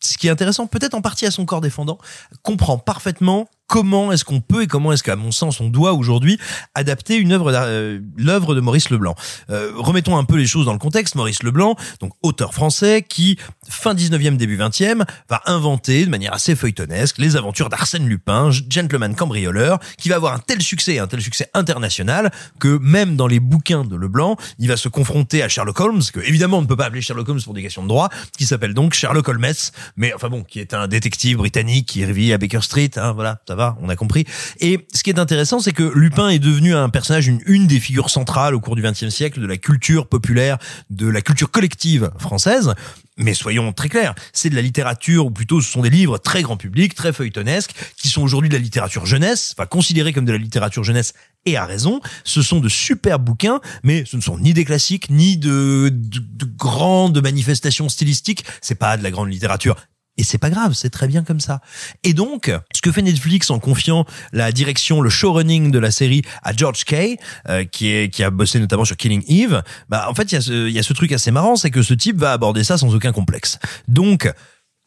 ce 0.00 0.16
qui 0.18 0.28
est 0.28 0.30
intéressant, 0.30 0.66
peut-être 0.66 0.94
en 0.94 1.02
partie 1.02 1.26
à 1.26 1.30
son 1.30 1.44
corps 1.44 1.60
défendant, 1.60 1.98
comprend 2.42 2.78
parfaitement 2.78 3.48
comment 3.68 4.10
est-ce 4.10 4.24
qu'on 4.24 4.40
peut 4.40 4.62
et 4.62 4.66
comment 4.66 4.92
est-ce 4.92 5.04
qu'à 5.04 5.14
mon 5.14 5.30
sens 5.30 5.60
on 5.60 5.68
doit 5.68 5.92
aujourd'hui 5.92 6.38
adapter 6.74 7.16
une 7.16 7.32
œuvre 7.32 7.52
euh, 7.54 8.00
l'œuvre 8.16 8.54
de 8.54 8.60
Maurice 8.60 8.90
Leblanc. 8.90 9.14
Euh, 9.50 9.70
remettons 9.76 10.16
un 10.16 10.24
peu 10.24 10.36
les 10.36 10.46
choses 10.46 10.66
dans 10.66 10.72
le 10.72 10.78
contexte. 10.78 11.14
Maurice 11.14 11.42
Leblanc, 11.42 11.76
donc 12.00 12.12
auteur 12.22 12.54
français 12.54 13.04
qui 13.06 13.38
fin 13.68 13.94
19e 13.94 14.36
début 14.36 14.56
20e 14.56 15.04
va 15.28 15.42
inventer 15.46 16.04
de 16.04 16.10
manière 16.10 16.32
assez 16.32 16.56
feuilletonesque 16.56 17.18
les 17.18 17.36
aventures 17.36 17.68
d'Arsène 17.68 18.08
Lupin, 18.08 18.50
gentleman 18.50 19.14
cambrioleur, 19.14 19.78
qui 19.98 20.08
va 20.08 20.16
avoir 20.16 20.32
un 20.32 20.38
tel 20.38 20.62
succès, 20.62 20.98
un 20.98 21.06
tel 21.06 21.20
succès 21.20 21.50
international 21.54 22.30
que 22.58 22.78
même 22.78 23.16
dans 23.16 23.26
les 23.26 23.40
bouquins 23.40 23.84
de 23.84 23.96
Leblanc, 23.96 24.36
il 24.58 24.68
va 24.68 24.76
se 24.76 24.88
confronter 24.88 25.42
à 25.42 25.48
Sherlock 25.48 25.78
Holmes, 25.80 26.02
que 26.12 26.20
évidemment 26.20 26.58
on 26.58 26.62
ne 26.62 26.66
peut 26.66 26.76
pas 26.76 26.86
appeler 26.86 27.02
Sherlock 27.02 27.28
Holmes 27.28 27.42
pour 27.42 27.54
des 27.54 27.62
questions 27.62 27.82
de 27.82 27.88
droit, 27.88 28.08
qui 28.36 28.46
s'appelle 28.46 28.74
donc 28.74 28.94
Sherlock 28.94 29.28
Holmes, 29.28 29.52
mais 29.96 30.14
enfin 30.14 30.30
bon, 30.30 30.42
qui 30.42 30.60
est 30.60 30.72
un 30.72 30.88
détective 30.88 31.36
britannique 31.36 31.86
qui 31.86 32.04
vit 32.04 32.32
à 32.32 32.38
Baker 32.38 32.62
Street, 32.62 32.90
hein, 32.96 33.12
voilà, 33.12 33.40
on 33.80 33.88
a 33.88 33.96
compris. 33.96 34.24
Et 34.60 34.86
ce 34.94 35.02
qui 35.02 35.10
est 35.10 35.18
intéressant, 35.18 35.60
c'est 35.60 35.72
que 35.72 35.82
Lupin 35.82 36.28
est 36.28 36.38
devenu 36.38 36.74
un 36.74 36.88
personnage, 36.88 37.26
une, 37.26 37.66
des 37.66 37.80
figures 37.80 38.10
centrales 38.10 38.54
au 38.54 38.60
cours 38.60 38.76
du 38.76 38.82
XXe 38.82 39.08
siècle 39.08 39.40
de 39.40 39.46
la 39.46 39.56
culture 39.56 40.06
populaire, 40.06 40.58
de 40.90 41.08
la 41.08 41.20
culture 41.20 41.50
collective 41.50 42.10
française. 42.18 42.74
Mais 43.16 43.34
soyons 43.34 43.72
très 43.72 43.88
clairs, 43.88 44.14
c'est 44.32 44.48
de 44.48 44.54
la 44.54 44.62
littérature, 44.62 45.26
ou 45.26 45.30
plutôt 45.30 45.60
ce 45.60 45.70
sont 45.70 45.82
des 45.82 45.90
livres 45.90 46.18
très 46.18 46.42
grand 46.42 46.56
public, 46.56 46.94
très 46.94 47.12
feuilletonesques, 47.12 47.72
qui 47.96 48.08
sont 48.08 48.22
aujourd'hui 48.22 48.48
de 48.48 48.54
la 48.54 48.60
littérature 48.60 49.06
jeunesse, 49.06 49.54
enfin 49.58 49.66
considérés 49.66 50.12
comme 50.12 50.24
de 50.24 50.32
la 50.32 50.38
littérature 50.38 50.84
jeunesse, 50.84 51.14
et 51.44 51.56
à 51.56 51.64
raison. 51.64 52.00
Ce 52.24 52.42
sont 52.42 52.60
de 52.60 52.68
super 52.68 53.18
bouquins, 53.18 53.60
mais 53.82 54.04
ce 54.04 54.16
ne 54.16 54.22
sont 54.22 54.38
ni 54.38 54.54
des 54.54 54.64
classiques, 54.64 55.10
ni 55.10 55.36
de, 55.36 55.90
de, 55.92 56.20
de 56.20 56.44
grandes 56.44 57.20
manifestations 57.20 57.88
stylistiques. 57.88 58.44
C'est 58.60 58.76
pas 58.76 58.96
de 58.96 59.02
la 59.02 59.10
grande 59.10 59.32
littérature 59.32 59.74
Et 60.18 60.24
c'est 60.24 60.38
pas 60.38 60.50
grave, 60.50 60.74
c'est 60.74 60.90
très 60.90 61.08
bien 61.08 61.22
comme 61.22 61.40
ça. 61.40 61.60
Et 62.02 62.12
donc, 62.12 62.52
ce 62.74 62.82
que 62.82 62.92
fait 62.92 63.02
Netflix 63.02 63.50
en 63.50 63.60
confiant 63.60 64.04
la 64.32 64.52
direction, 64.52 65.00
le 65.00 65.10
showrunning 65.10 65.70
de 65.70 65.78
la 65.78 65.90
série 65.90 66.22
à 66.42 66.52
George 66.52 66.84
Kay, 66.84 67.16
euh, 67.48 67.64
qui 67.64 67.88
est 67.88 68.12
qui 68.12 68.22
a 68.24 68.30
bossé 68.30 68.58
notamment 68.58 68.84
sur 68.84 68.96
Killing 68.96 69.22
Eve, 69.28 69.62
bah 69.88 70.06
en 70.10 70.14
fait 70.14 70.32
il 70.32 70.34
y 70.34 70.38
a 70.38 70.40
ce 70.40 70.68
il 70.68 70.74
y 70.74 70.78
a 70.78 70.82
ce 70.82 70.92
truc 70.92 71.12
assez 71.12 71.30
marrant, 71.30 71.56
c'est 71.56 71.70
que 71.70 71.82
ce 71.82 71.94
type 71.94 72.18
va 72.18 72.32
aborder 72.32 72.64
ça 72.64 72.76
sans 72.76 72.94
aucun 72.94 73.12
complexe. 73.12 73.58
Donc 73.86 74.30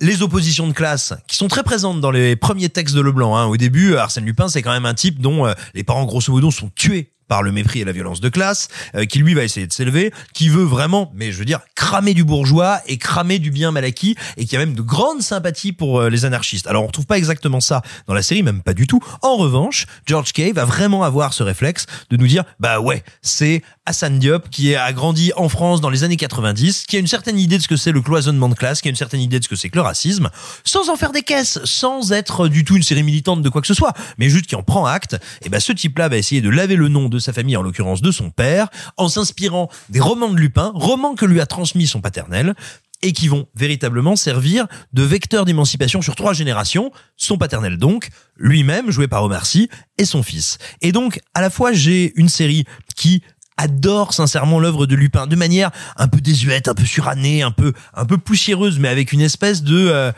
les 0.02 0.24
oppositions 0.24 0.68
de 0.68 0.74
classe 0.74 1.14
qui 1.28 1.38
sont 1.38 1.48
très 1.48 1.64
présentes 1.64 2.02
dans 2.02 2.12
les 2.12 2.36
premiers 2.36 2.70
textes 2.70 2.96
de 2.96 3.02
Leblanc. 3.02 3.38
Hein. 3.38 3.46
Au 3.46 3.56
début, 3.56 3.96
Arsène 3.96 4.26
Lupin, 4.26 4.50
c'est 4.50 4.64
quand 4.64 4.72
même 4.72 4.88
un 4.88 4.96
type 4.96 5.22
dont 5.22 5.46
euh, 5.46 5.54
les 5.76 5.84
parents, 5.84 6.06
grosso 6.06 6.34
modo, 6.34 6.52
sont 6.52 6.72
tués 6.76 7.12
par 7.32 7.44
le 7.44 7.54
mépris 7.54 7.80
et 7.80 7.86
la 7.86 7.94
violence 7.94 8.20
de 8.20 8.28
classe, 8.28 8.68
euh, 8.94 9.06
qui 9.06 9.20
lui 9.20 9.34
va 9.34 9.46
essayer 9.46 9.66
de 9.66 9.72
s'élever, 9.72 10.12
qui 10.34 10.50
veut 10.50 10.66
vraiment, 10.66 11.14
mais 11.16 11.32
je 11.32 11.38
veux 11.38 11.46
dire, 11.46 11.62
cramer 11.76 12.14
du 12.14 12.26
bourgeois 12.26 12.82
et 12.88 12.98
cramer 12.98 13.40
du 13.40 13.52
bien 13.52 13.72
mal 13.72 13.86
acquis, 13.86 14.18
et 14.36 14.44
qui 14.44 14.58
a 14.58 14.60
même 14.60 14.76
de 14.76 14.82
grandes 14.82 15.22
sympathies 15.22 15.72
pour 15.72 16.02
euh, 16.02 16.10
les 16.10 16.26
anarchistes. 16.26 16.68
Alors 16.68 16.84
on 16.84 16.88
retrouve 16.88 17.06
pas 17.06 17.18
exactement 17.18 17.62
ça 17.62 17.84
dans 18.08 18.14
la 18.14 18.22
série, 18.22 18.44
même 18.44 18.62
pas 18.62 18.74
du 18.74 18.86
tout. 18.86 19.00
En 19.22 19.38
revanche, 19.38 19.86
George 20.06 20.34
Kay 20.34 20.52
va 20.52 20.66
vraiment 20.66 21.04
avoir 21.04 21.32
ce 21.32 21.42
réflexe 21.42 21.86
de 22.10 22.18
nous 22.18 22.28
dire, 22.28 22.44
bah 22.60 22.82
ouais, 22.82 23.02
c'est 23.22 23.62
Hassan 23.86 24.20
Diop 24.20 24.50
qui 24.50 24.76
a 24.76 24.92
grandi 24.92 25.32
en 25.38 25.48
France 25.48 25.80
dans 25.80 25.90
les 25.90 26.04
années 26.04 26.18
90, 26.18 26.84
qui 26.86 26.98
a 26.98 27.00
une 27.00 27.08
certaine 27.08 27.40
idée 27.40 27.58
de 27.58 27.64
ce 27.64 27.70
que 27.70 27.78
c'est 27.78 27.94
le 27.94 28.02
cloisonnement 28.02 28.50
de 28.50 28.56
classe, 28.56 28.82
qui 28.82 28.90
a 28.90 28.92
une 28.92 28.98
certaine 28.98 29.22
idée 29.22 29.40
de 29.40 29.46
ce 29.46 29.50
que 29.50 29.56
c'est 29.56 29.70
que 29.70 29.78
le 29.78 29.84
racisme, 29.84 30.30
sans 30.66 30.90
en 30.90 30.98
faire 30.98 31.14
des 31.14 31.22
caisses, 31.22 31.60
sans 31.64 32.12
être 32.12 32.50
du 32.50 32.66
tout 32.66 32.76
une 32.76 32.84
série 32.84 33.04
militante 33.04 33.42
de 33.42 33.48
quoi 33.48 33.62
que 33.62 33.68
ce 33.68 33.74
soit, 33.74 33.94
mais 34.18 34.28
juste 34.28 34.48
qui 34.48 34.56
en 34.56 34.64
prend 34.64 34.86
acte. 34.86 35.16
Et 35.46 35.50
ben 35.50 35.62
ce 35.62 35.72
type-là 35.72 36.10
va 36.10 36.18
essayer 36.18 36.42
de 36.42 36.50
laver 36.50 36.76
le 36.76 36.90
nom 36.90 37.08
de 37.08 37.21
sa 37.22 37.34
famille, 37.34 37.56
en 37.56 37.62
l'occurrence 37.62 38.02
de 38.02 38.12
son 38.12 38.30
père, 38.30 38.68
en 38.98 39.08
s'inspirant 39.08 39.70
des 39.90 40.00
romans 40.00 40.30
de 40.30 40.38
Lupin, 40.38 40.72
romans 40.76 41.16
que 41.16 41.26
lui 41.26 41.40
a 41.40 41.46
transmis 41.46 41.88
son 41.88 42.02
paternel, 42.02 42.56
et 43.02 43.14
qui 43.14 43.28
vont 43.28 43.48
véritablement 43.56 44.16
servir 44.16 44.68
de 44.94 45.04
vecteur 45.04 45.46
d'émancipation 45.46 46.02
sur 46.02 46.16
trois 46.16 46.34
générations, 46.34 46.92
son 47.18 47.38
paternel 47.38 47.78
donc, 47.78 48.10
lui-même 48.38 48.92
joué 48.92 49.08
par 49.08 49.24
Omar 49.24 49.46
Sy, 49.46 49.70
et 49.98 50.06
son 50.06 50.24
fils. 50.24 50.58
Et 50.82 50.92
donc, 50.92 51.20
à 51.34 51.42
la 51.42 51.50
fois, 51.50 51.74
j'ai 51.74 52.14
une 52.16 52.30
série 52.30 52.66
qui 52.96 53.24
adore 53.58 54.14
sincèrement 54.14 54.60
l'œuvre 54.60 54.86
de 54.86 54.96
Lupin 54.96 55.28
de 55.28 55.36
manière 55.36 55.72
un 55.98 56.08
peu 56.08 56.20
désuète, 56.20 56.68
un 56.68 56.74
peu 56.74 56.86
surannée, 56.86 57.44
un 57.44 57.52
peu 57.52 57.74
un 57.94 58.06
peu 58.06 58.18
poussiéreuse, 58.18 58.80
mais 58.80 58.88
avec 58.88 59.12
une 59.12 59.22
espèce 59.22 59.62
de 59.62 59.88
euh, 59.90 60.12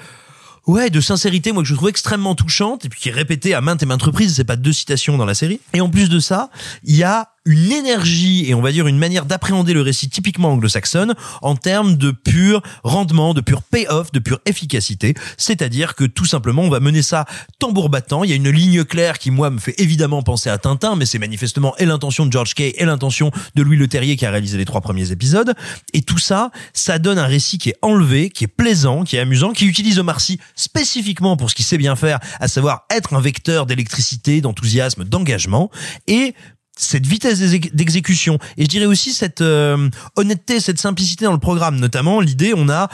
ouais 0.68 0.90
de 0.90 1.02
sincérité 1.02 1.52
moi 1.52 1.64
que 1.64 1.70
je 1.70 1.76
trouve 1.76 1.90
extrêmement 1.90 2.36
touchante 2.36 2.86
et 2.86 2.90
puis 2.90 3.00
qui 3.00 3.10
est 3.10 3.14
répétée 3.14 3.54
à 3.54 3.62
maintes 3.62 3.84
et 3.84 3.86
maintes 3.86 4.04
reprises. 4.04 4.36
C'est 4.36 4.44
pas 4.44 4.56
deux 4.56 4.74
citations 4.74 5.18
dans 5.18 5.26
la 5.26 5.36
série. 5.36 5.60
Et 5.74 5.82
en 5.82 5.90
plus 5.90 6.10
de 6.10 6.20
ça, 6.20 6.50
il 6.84 6.96
y 6.96 7.04
a 7.04 7.33
une 7.46 7.72
énergie 7.72 8.50
et 8.50 8.54
on 8.54 8.62
va 8.62 8.72
dire 8.72 8.88
une 8.88 8.98
manière 8.98 9.26
d'appréhender 9.26 9.74
le 9.74 9.82
récit 9.82 10.10
typiquement 10.10 10.54
anglo-saxonne 10.54 11.14
en 11.42 11.56
termes 11.56 11.98
de 11.98 12.12
pur 12.12 12.62
rendement, 12.84 13.34
de 13.34 13.42
pur 13.42 13.62
payoff, 13.64 14.12
de 14.12 14.20
pure 14.20 14.40
efficacité. 14.46 15.14
C'est-à-dire 15.38 15.96
que 15.96 16.06
tout 16.06 16.26
simplement 16.26 16.64
on 16.64 16.70
va 16.70 16.80
mener 16.80 17.02
ça 17.02 17.26
tambour 17.60 17.90
battant. 17.90 18.24
Il 18.24 18.30
y 18.30 18.34
a 18.34 18.36
une 18.36 18.50
ligne 18.50 18.84
claire 18.84 19.20
qui 19.20 19.32
moi 19.32 19.50
me 19.50 19.60
fait 19.60 19.76
évidemment 19.78 20.24
penser 20.24 20.50
à 20.50 20.58
Tintin, 20.58 20.96
mais 20.96 21.06
c'est 21.06 21.20
manifestement 21.20 21.76
et 21.78 21.86
l'intention 21.86 22.26
de 22.26 22.32
George 22.32 22.54
Kay 22.54 22.74
et 22.78 22.86
l'intention 22.86 23.32
de 23.56 23.64
Louis 23.64 23.78
Leterrier 23.78 24.16
qui 24.16 24.26
a 24.26 24.32
réalisé 24.32 24.58
les 24.58 24.66
trois 24.66 24.82
premiers 24.82 25.12
épisodes. 25.12 25.54
Et 25.94 26.02
tout 26.02 26.18
ça, 26.18 26.52
ça 26.74 26.98
donne 26.98 27.20
un 27.20 27.26
récit 27.26 27.58
qui 27.58 27.70
est 27.70 27.78
enlevé, 27.82 28.30
qui 28.30 28.46
est 28.46 28.48
plaisant, 28.48 29.04
qui 29.04 29.18
est 29.18 29.20
amusant, 29.20 29.52
qui 29.52 29.66
utilise 29.66 30.00
Omar 30.00 30.22
Sy 30.22 30.40
spécifiquement 30.56 31.36
pour 31.36 31.50
ce 31.50 31.56
qu'il 31.56 31.66
sait 31.66 31.78
bien 31.78 31.96
faire, 31.96 32.20
à 32.40 32.48
savoir 32.48 32.86
être 32.90 33.14
un 33.14 33.22
vecteur 33.22 33.66
d'électricité, 33.66 34.42
d'enthousiasme, 34.42 35.04
d'engagement 35.04 35.70
et 36.08 36.34
cette 36.78 37.06
vitesse 37.06 37.40
d'exécution 37.74 38.40
et 38.58 38.64
je 38.64 38.70
dirais 38.70 38.86
aussi 38.86 39.14
cette 39.14 39.42
euh, 39.42 39.90
honnêteté, 40.16 40.60
cette 40.60 40.80
simplicité 40.80 41.26
dans 41.26 41.34
le 41.34 41.40
programme. 41.40 41.80
Notamment, 41.80 42.20
l'idée, 42.20 42.54
on 42.56 42.70
a 42.70 42.90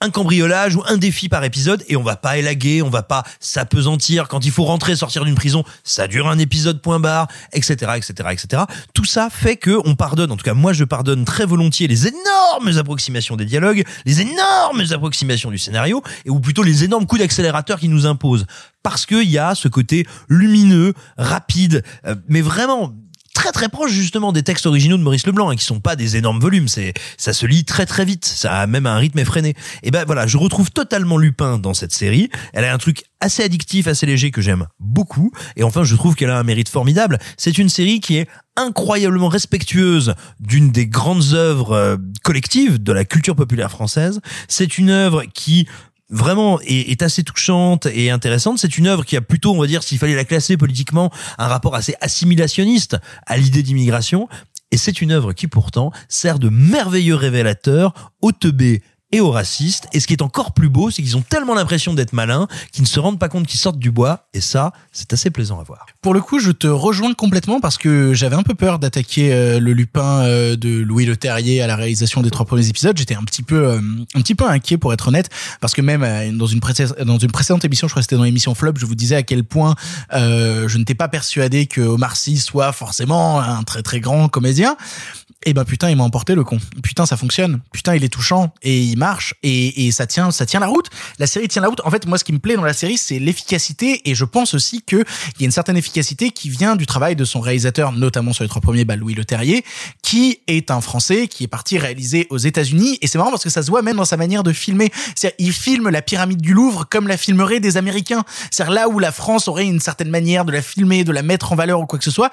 un 0.00 0.10
cambriolage 0.10 0.76
ou 0.76 0.82
un 0.88 0.96
défi 0.96 1.28
par 1.28 1.44
épisode 1.44 1.84
et 1.88 1.96
on 1.96 2.02
va 2.02 2.16
pas 2.16 2.38
élaguer, 2.38 2.80
on 2.82 2.88
va 2.88 3.02
pas 3.02 3.22
s'apesantir 3.38 4.28
quand 4.28 4.44
il 4.44 4.50
faut 4.50 4.64
rentrer, 4.64 4.96
sortir 4.96 5.24
d'une 5.24 5.34
prison, 5.34 5.62
ça 5.84 6.06
dure 6.06 6.28
un 6.28 6.38
épisode 6.38 6.80
point 6.80 6.98
barre, 6.98 7.28
etc., 7.52 7.92
etc., 7.96 8.12
etc. 8.32 8.62
Tout 8.94 9.04
ça 9.04 9.28
fait 9.30 9.56
que 9.56 9.78
on 9.84 9.94
pardonne, 9.96 10.32
en 10.32 10.36
tout 10.36 10.44
cas 10.44 10.54
moi 10.54 10.72
je 10.72 10.84
pardonne 10.84 11.24
très 11.26 11.44
volontiers 11.44 11.86
les 11.86 12.06
énormes 12.06 12.78
approximations 12.78 13.36
des 13.36 13.44
dialogues, 13.44 13.84
les 14.06 14.22
énormes 14.22 14.84
approximations 14.90 15.50
du 15.50 15.58
scénario 15.58 16.02
et 16.24 16.30
ou 16.30 16.40
plutôt 16.40 16.62
les 16.62 16.84
énormes 16.84 17.06
coups 17.06 17.20
d'accélérateur 17.20 17.78
qui 17.78 17.88
nous 17.88 18.06
imposent 18.06 18.46
parce 18.82 19.04
qu'il 19.04 19.30
y 19.30 19.36
a 19.36 19.54
ce 19.54 19.68
côté 19.68 20.06
lumineux, 20.28 20.94
rapide, 21.18 21.84
euh, 22.06 22.14
mais 22.26 22.40
vraiment 22.40 22.94
très 23.40 23.52
très 23.52 23.70
proche 23.70 23.92
justement 23.92 24.32
des 24.32 24.42
textes 24.42 24.66
originaux 24.66 24.98
de 24.98 25.02
Maurice 25.02 25.26
Leblanc, 25.26 25.50
et 25.50 25.54
hein, 25.54 25.56
qui 25.56 25.64
sont 25.64 25.80
pas 25.80 25.96
des 25.96 26.18
énormes 26.18 26.40
volumes. 26.40 26.68
C'est 26.68 26.92
ça 27.16 27.32
se 27.32 27.46
lit 27.46 27.64
très 27.64 27.86
très 27.86 28.04
vite. 28.04 28.26
Ça 28.26 28.60
a 28.60 28.66
même 28.66 28.84
un 28.84 28.96
rythme 28.96 29.18
effréné. 29.18 29.54
Et 29.82 29.90
ben 29.90 30.04
voilà, 30.04 30.26
je 30.26 30.36
retrouve 30.36 30.70
totalement 30.70 31.16
Lupin 31.16 31.56
dans 31.56 31.72
cette 31.72 31.92
série. 31.92 32.28
Elle 32.52 32.66
a 32.66 32.74
un 32.74 32.76
truc 32.76 33.04
assez 33.18 33.42
addictif, 33.42 33.86
assez 33.86 34.04
léger 34.04 34.30
que 34.30 34.42
j'aime 34.42 34.66
beaucoup. 34.78 35.32
Et 35.56 35.62
enfin, 35.62 35.84
je 35.84 35.96
trouve 35.96 36.16
qu'elle 36.16 36.28
a 36.28 36.38
un 36.38 36.42
mérite 36.42 36.68
formidable. 36.68 37.18
C'est 37.38 37.56
une 37.56 37.70
série 37.70 38.00
qui 38.00 38.18
est 38.18 38.28
incroyablement 38.56 39.28
respectueuse 39.28 40.14
d'une 40.38 40.70
des 40.70 40.86
grandes 40.86 41.32
œuvres 41.32 41.72
euh, 41.72 41.96
collectives 42.22 42.82
de 42.82 42.92
la 42.92 43.06
culture 43.06 43.36
populaire 43.36 43.70
française. 43.70 44.20
C'est 44.48 44.76
une 44.76 44.90
œuvre 44.90 45.24
qui 45.32 45.66
vraiment 46.10 46.58
est, 46.62 47.02
assez 47.02 47.22
touchante 47.22 47.86
et 47.86 48.10
intéressante. 48.10 48.58
C'est 48.58 48.76
une 48.76 48.86
œuvre 48.86 49.04
qui 49.04 49.16
a 49.16 49.20
plutôt, 49.20 49.52
on 49.52 49.60
va 49.60 49.66
dire, 49.66 49.82
s'il 49.82 49.98
fallait 49.98 50.14
la 50.14 50.24
classer 50.24 50.56
politiquement, 50.56 51.10
un 51.38 51.46
rapport 51.46 51.74
assez 51.74 51.94
assimilationniste 52.00 52.96
à 53.26 53.36
l'idée 53.36 53.62
d'immigration. 53.62 54.28
Et 54.72 54.76
c'est 54.76 55.00
une 55.00 55.12
œuvre 55.12 55.32
qui 55.32 55.48
pourtant 55.48 55.90
sert 56.08 56.38
de 56.38 56.48
merveilleux 56.48 57.16
révélateur 57.16 58.12
au 58.20 58.32
teubé 58.32 58.82
et 59.12 59.20
aux 59.20 59.30
racistes. 59.30 59.88
Et 59.92 60.00
ce 60.00 60.06
qui 60.06 60.14
est 60.14 60.22
encore 60.22 60.52
plus 60.52 60.68
beau, 60.68 60.90
c'est 60.90 61.02
qu'ils 61.02 61.16
ont 61.16 61.22
tellement 61.22 61.54
l'impression 61.54 61.94
d'être 61.94 62.12
malins 62.12 62.46
qu'ils 62.72 62.82
ne 62.82 62.88
se 62.88 63.00
rendent 63.00 63.18
pas 63.18 63.28
compte 63.28 63.46
qu'ils 63.46 63.60
sortent 63.60 63.78
du 63.78 63.90
bois. 63.90 64.26
Et 64.34 64.40
ça, 64.40 64.72
c'est 64.92 65.12
assez 65.12 65.30
plaisant 65.30 65.60
à 65.60 65.64
voir. 65.64 65.86
Pour 66.02 66.14
le 66.14 66.20
coup, 66.20 66.38
je 66.38 66.50
te 66.50 66.66
rejoins 66.66 67.14
complètement 67.14 67.60
parce 67.60 67.78
que 67.78 68.14
j'avais 68.14 68.36
un 68.36 68.42
peu 68.42 68.54
peur 68.54 68.78
d'attaquer 68.78 69.32
euh, 69.32 69.60
le 69.60 69.72
Lupin 69.72 70.22
euh, 70.22 70.56
de 70.56 70.80
Louis 70.80 71.06
Le 71.06 71.16
Terrier 71.16 71.60
à 71.60 71.66
la 71.66 71.76
réalisation 71.76 72.22
des 72.22 72.30
trois 72.30 72.46
premiers 72.46 72.68
épisodes. 72.68 72.96
J'étais 72.96 73.14
un 73.14 73.22
petit 73.22 73.42
peu, 73.42 73.68
euh, 73.68 73.80
un 74.14 74.20
petit 74.20 74.34
peu 74.34 74.48
inquiet 74.48 74.78
pour 74.78 74.92
être 74.92 75.08
honnête, 75.08 75.28
parce 75.60 75.74
que 75.74 75.82
même 75.82 76.36
dans 76.36 76.46
une, 76.46 76.60
précédente 76.60 77.64
émission, 77.64 77.88
je 77.88 77.92
crois 77.92 78.00
que 78.00 78.04
c'était 78.04 78.16
dans 78.16 78.24
l'émission 78.24 78.54
Flop, 78.54 78.74
je 78.76 78.86
vous 78.86 78.94
disais 78.94 79.16
à 79.16 79.22
quel 79.22 79.44
point 79.44 79.74
je 80.12 80.78
n'étais 80.78 80.94
pas 80.94 81.08
persuadé 81.08 81.66
que 81.66 81.80
Omar 81.80 82.16
Sy 82.16 82.38
soit 82.38 82.72
forcément 82.72 83.40
un 83.40 83.62
très 83.62 83.82
très 83.82 84.00
grand 84.00 84.28
comédien. 84.28 84.76
Et 85.46 85.54
ben 85.54 85.64
putain, 85.64 85.88
il 85.88 85.96
m'a 85.96 86.04
emporté 86.04 86.34
le 86.34 86.44
con. 86.44 86.58
Putain, 86.82 87.06
ça 87.06 87.16
fonctionne. 87.16 87.62
Putain, 87.72 87.94
il 87.94 88.04
est 88.04 88.10
touchant 88.10 88.52
et 88.62 88.82
il 88.82 88.98
marche 88.98 89.34
et, 89.42 89.86
et 89.86 89.90
ça 89.90 90.06
tient, 90.06 90.30
ça 90.30 90.44
tient 90.44 90.60
la 90.60 90.66
route. 90.66 90.90
La 91.18 91.26
série 91.26 91.48
tient 91.48 91.62
la 91.62 91.68
route. 91.68 91.80
En 91.82 91.90
fait, 91.90 92.06
moi, 92.06 92.18
ce 92.18 92.24
qui 92.24 92.34
me 92.34 92.38
plaît 92.38 92.56
dans 92.56 92.64
la 92.64 92.74
série, 92.74 92.98
c'est 92.98 93.18
l'efficacité 93.18 94.02
et 94.04 94.14
je 94.14 94.26
pense 94.26 94.52
aussi 94.52 94.82
que 94.82 94.96
il 94.96 95.40
y 95.40 95.44
a 95.44 95.46
une 95.46 95.50
certaine 95.50 95.78
efficacité 95.78 96.30
qui 96.30 96.50
vient 96.50 96.76
du 96.76 96.84
travail 96.84 97.16
de 97.16 97.24
son 97.24 97.40
réalisateur, 97.40 97.92
notamment 97.92 98.34
sur 98.34 98.44
les 98.44 98.50
trois 98.50 98.60
premiers, 98.60 98.84
bah, 98.84 98.96
Louis 98.96 99.14
Le 99.14 99.24
Terrier, 99.24 99.64
qui 100.02 100.40
est 100.46 100.70
un 100.70 100.82
Français 100.82 101.26
qui 101.26 101.44
est 101.44 101.48
parti 101.48 101.78
réaliser 101.78 102.26
aux 102.28 102.36
États-Unis 102.36 102.98
et 103.00 103.06
c'est 103.06 103.16
marrant 103.16 103.30
parce 103.30 103.44
que 103.44 103.50
ça 103.50 103.62
se 103.62 103.70
voit 103.70 103.80
même 103.80 103.96
dans 103.96 104.04
sa 104.04 104.18
manière 104.18 104.42
de 104.42 104.52
filmer. 104.52 104.92
C'est 105.14 105.34
il 105.38 105.54
filme 105.54 105.88
la 105.88 106.02
pyramide 106.02 106.42
du 106.42 106.52
Louvre 106.52 106.84
comme 106.86 107.08
la 107.08 107.16
filmerait 107.16 107.60
des 107.60 107.78
Américains. 107.78 108.24
C'est 108.50 108.68
là 108.68 108.90
où 108.90 108.98
la 108.98 109.10
France 109.10 109.48
aurait 109.48 109.64
une 109.64 109.80
certaine 109.80 110.10
manière 110.10 110.44
de 110.44 110.52
la 110.52 110.60
filmer, 110.60 111.02
de 111.02 111.12
la 111.12 111.22
mettre 111.22 111.52
en 111.52 111.56
valeur 111.56 111.80
ou 111.80 111.86
quoi 111.86 111.98
que 111.98 112.04
ce 112.04 112.10
soit 112.10 112.30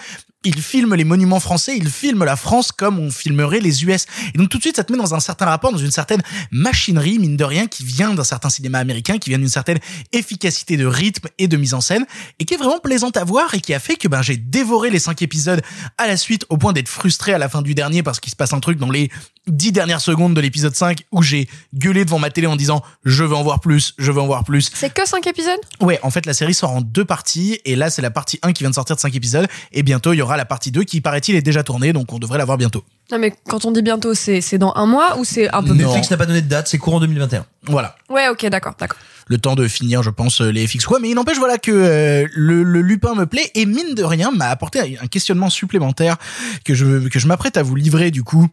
il 0.47 0.61
filme 0.61 0.95
les 0.95 1.03
monuments 1.03 1.39
français, 1.39 1.75
il 1.75 1.89
filme 1.89 2.23
la 2.23 2.35
France 2.35 2.71
comme 2.71 2.96
on 2.97 3.11
filmerait 3.11 3.59
les 3.59 3.83
US. 3.83 4.05
Et 4.33 4.37
donc 4.37 4.49
tout 4.49 4.57
de 4.57 4.63
suite, 4.63 4.75
ça 4.75 4.83
te 4.83 4.91
met 4.91 4.97
dans 4.97 5.15
un 5.15 5.19
certain 5.19 5.45
rapport, 5.45 5.71
dans 5.71 5.77
une 5.77 5.91
certaine 5.91 6.21
machinerie, 6.51 7.19
mine 7.19 7.37
de 7.37 7.43
rien, 7.43 7.67
qui 7.67 7.83
vient 7.83 8.13
d'un 8.13 8.23
certain 8.23 8.49
cinéma 8.49 8.79
américain, 8.79 9.17
qui 9.17 9.29
vient 9.29 9.39
d'une 9.39 9.47
certaine 9.47 9.79
efficacité 10.11 10.77
de 10.77 10.85
rythme 10.85 11.27
et 11.37 11.47
de 11.47 11.57
mise 11.57 11.73
en 11.73 11.81
scène, 11.81 12.05
et 12.39 12.45
qui 12.45 12.53
est 12.53 12.57
vraiment 12.57 12.79
plaisante 12.79 13.17
à 13.17 13.23
voir 13.23 13.53
et 13.53 13.61
qui 13.61 13.73
a 13.73 13.79
fait 13.79 13.95
que 13.95 14.07
ben 14.07 14.21
j'ai 14.21 14.37
dévoré 14.37 14.89
les 14.89 14.99
cinq 14.99 15.21
épisodes 15.21 15.61
à 15.97 16.07
la 16.07 16.17
suite 16.17 16.45
au 16.49 16.57
point 16.57 16.73
d'être 16.73 16.87
frustré 16.87 17.33
à 17.33 17.37
la 17.37 17.49
fin 17.49 17.61
du 17.61 17.73
dernier 17.73 18.03
parce 18.03 18.19
qu'il 18.19 18.31
se 18.31 18.35
passe 18.35 18.53
un 18.53 18.59
truc 18.59 18.77
dans 18.77 18.89
les 18.89 19.09
dix 19.47 19.71
dernières 19.71 20.01
secondes 20.01 20.33
de 20.33 20.41
l'épisode 20.41 20.75
5 20.75 21.03
où 21.11 21.21
j'ai 21.21 21.47
gueulé 21.73 22.05
devant 22.05 22.19
ma 22.19 22.29
télé 22.29 22.47
en 22.47 22.55
disant 22.55 22.83
je 23.05 23.23
veux 23.23 23.35
en 23.35 23.43
voir 23.43 23.59
plus, 23.59 23.93
je 23.97 24.11
veux 24.11 24.21
en 24.21 24.27
voir 24.27 24.43
plus. 24.43 24.69
C'est 24.73 24.93
que 24.93 25.07
cinq 25.07 25.27
épisodes? 25.27 25.59
Ouais, 25.81 25.99
en 26.03 26.09
fait 26.09 26.25
la 26.25 26.33
série 26.33 26.53
sort 26.53 26.71
en 26.71 26.81
deux 26.81 27.05
parties 27.05 27.59
et 27.65 27.75
là 27.75 27.89
c'est 27.89 28.01
la 28.01 28.11
partie 28.11 28.39
1 28.41 28.53
qui 28.53 28.63
vient 28.63 28.69
de 28.69 28.75
sortir 28.75 28.95
de 28.95 29.01
cinq 29.01 29.15
épisodes 29.15 29.47
et 29.71 29.83
bientôt 29.83 30.13
il 30.13 30.17
y 30.17 30.21
aura 30.21 30.37
la 30.37 30.45
partie 30.45 30.71
2 30.71 30.83
qui, 30.83 31.01
paraît-il, 31.01 31.35
est 31.35 31.41
déjà 31.41 31.63
tournée, 31.63 31.93
donc 31.93 32.11
on 32.13 32.19
devrait 32.19 32.37
la 32.37 32.45
voir 32.45 32.57
bientôt. 32.57 32.83
Non, 33.11 33.19
mais 33.19 33.33
quand 33.47 33.63
on 33.63 33.71
dit 33.71 33.81
bientôt, 33.81 34.13
c'est, 34.13 34.41
c'est 34.41 34.57
dans 34.57 34.73
un 34.75 34.85
mois 34.85 35.17
ou 35.17 35.23
c'est 35.23 35.49
un 35.53 35.63
peu 35.63 35.73
Netflix 35.73 36.11
n'a 36.11 36.17
pas 36.17 36.25
donné 36.25 36.41
de 36.41 36.49
date, 36.49 36.67
c'est 36.67 36.77
courant 36.77 36.99
2021. 36.99 37.45
Voilà. 37.63 37.95
Ouais, 38.09 38.27
ok, 38.27 38.45
d'accord, 38.47 38.73
d'accord. 38.77 38.99
Le 39.27 39.37
temps 39.37 39.55
de 39.55 39.67
finir, 39.67 40.03
je 40.03 40.09
pense, 40.09 40.41
les 40.41 40.67
FX 40.67 40.85
quoi. 40.85 40.99
Mais 40.99 41.09
il 41.09 41.15
n'empêche, 41.15 41.37
voilà, 41.37 41.57
que 41.57 41.71
euh, 41.71 42.27
le, 42.33 42.63
le, 42.63 42.81
Lupin 42.81 43.15
me 43.15 43.25
plaît 43.25 43.49
et 43.55 43.65
mine 43.65 43.95
de 43.95 44.03
rien 44.03 44.31
m'a 44.31 44.47
apporté 44.47 44.97
un 45.01 45.07
questionnement 45.07 45.49
supplémentaire 45.49 46.17
que 46.65 46.73
je, 46.73 47.07
que 47.07 47.19
je 47.19 47.27
m'apprête 47.27 47.55
à 47.57 47.63
vous 47.63 47.75
livrer 47.75 48.11
du 48.11 48.23
coup 48.23 48.47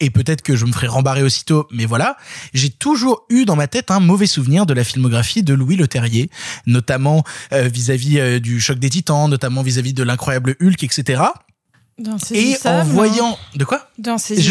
et 0.00 0.10
peut-être 0.10 0.42
que 0.42 0.56
je 0.56 0.64
me 0.64 0.72
ferai 0.72 0.86
rembarrer 0.86 1.22
aussitôt, 1.22 1.68
mais 1.70 1.84
voilà, 1.84 2.16
j'ai 2.54 2.70
toujours 2.70 3.26
eu 3.28 3.44
dans 3.44 3.56
ma 3.56 3.66
tête 3.66 3.90
un 3.90 4.00
mauvais 4.00 4.26
souvenir 4.26 4.66
de 4.66 4.74
la 4.74 4.84
filmographie 4.84 5.42
de 5.42 5.54
Louis 5.54 5.76
Leterrier, 5.76 6.30
notamment 6.66 7.24
euh, 7.52 7.68
vis-à-vis 7.68 8.18
euh, 8.18 8.40
du 8.40 8.60
choc 8.60 8.78
des 8.78 8.90
titans, 8.90 9.28
notamment 9.28 9.62
vis-à-vis 9.62 9.92
de 9.92 10.02
l'incroyable 10.02 10.56
Hulk, 10.60 10.82
etc. 10.82 11.22
Et 11.98 12.08
en 12.08 12.14
Insaisissable, 12.14 12.90
voyant 12.90 13.38
de 13.54 13.64
quoi 13.64 13.88
Je 13.98 14.02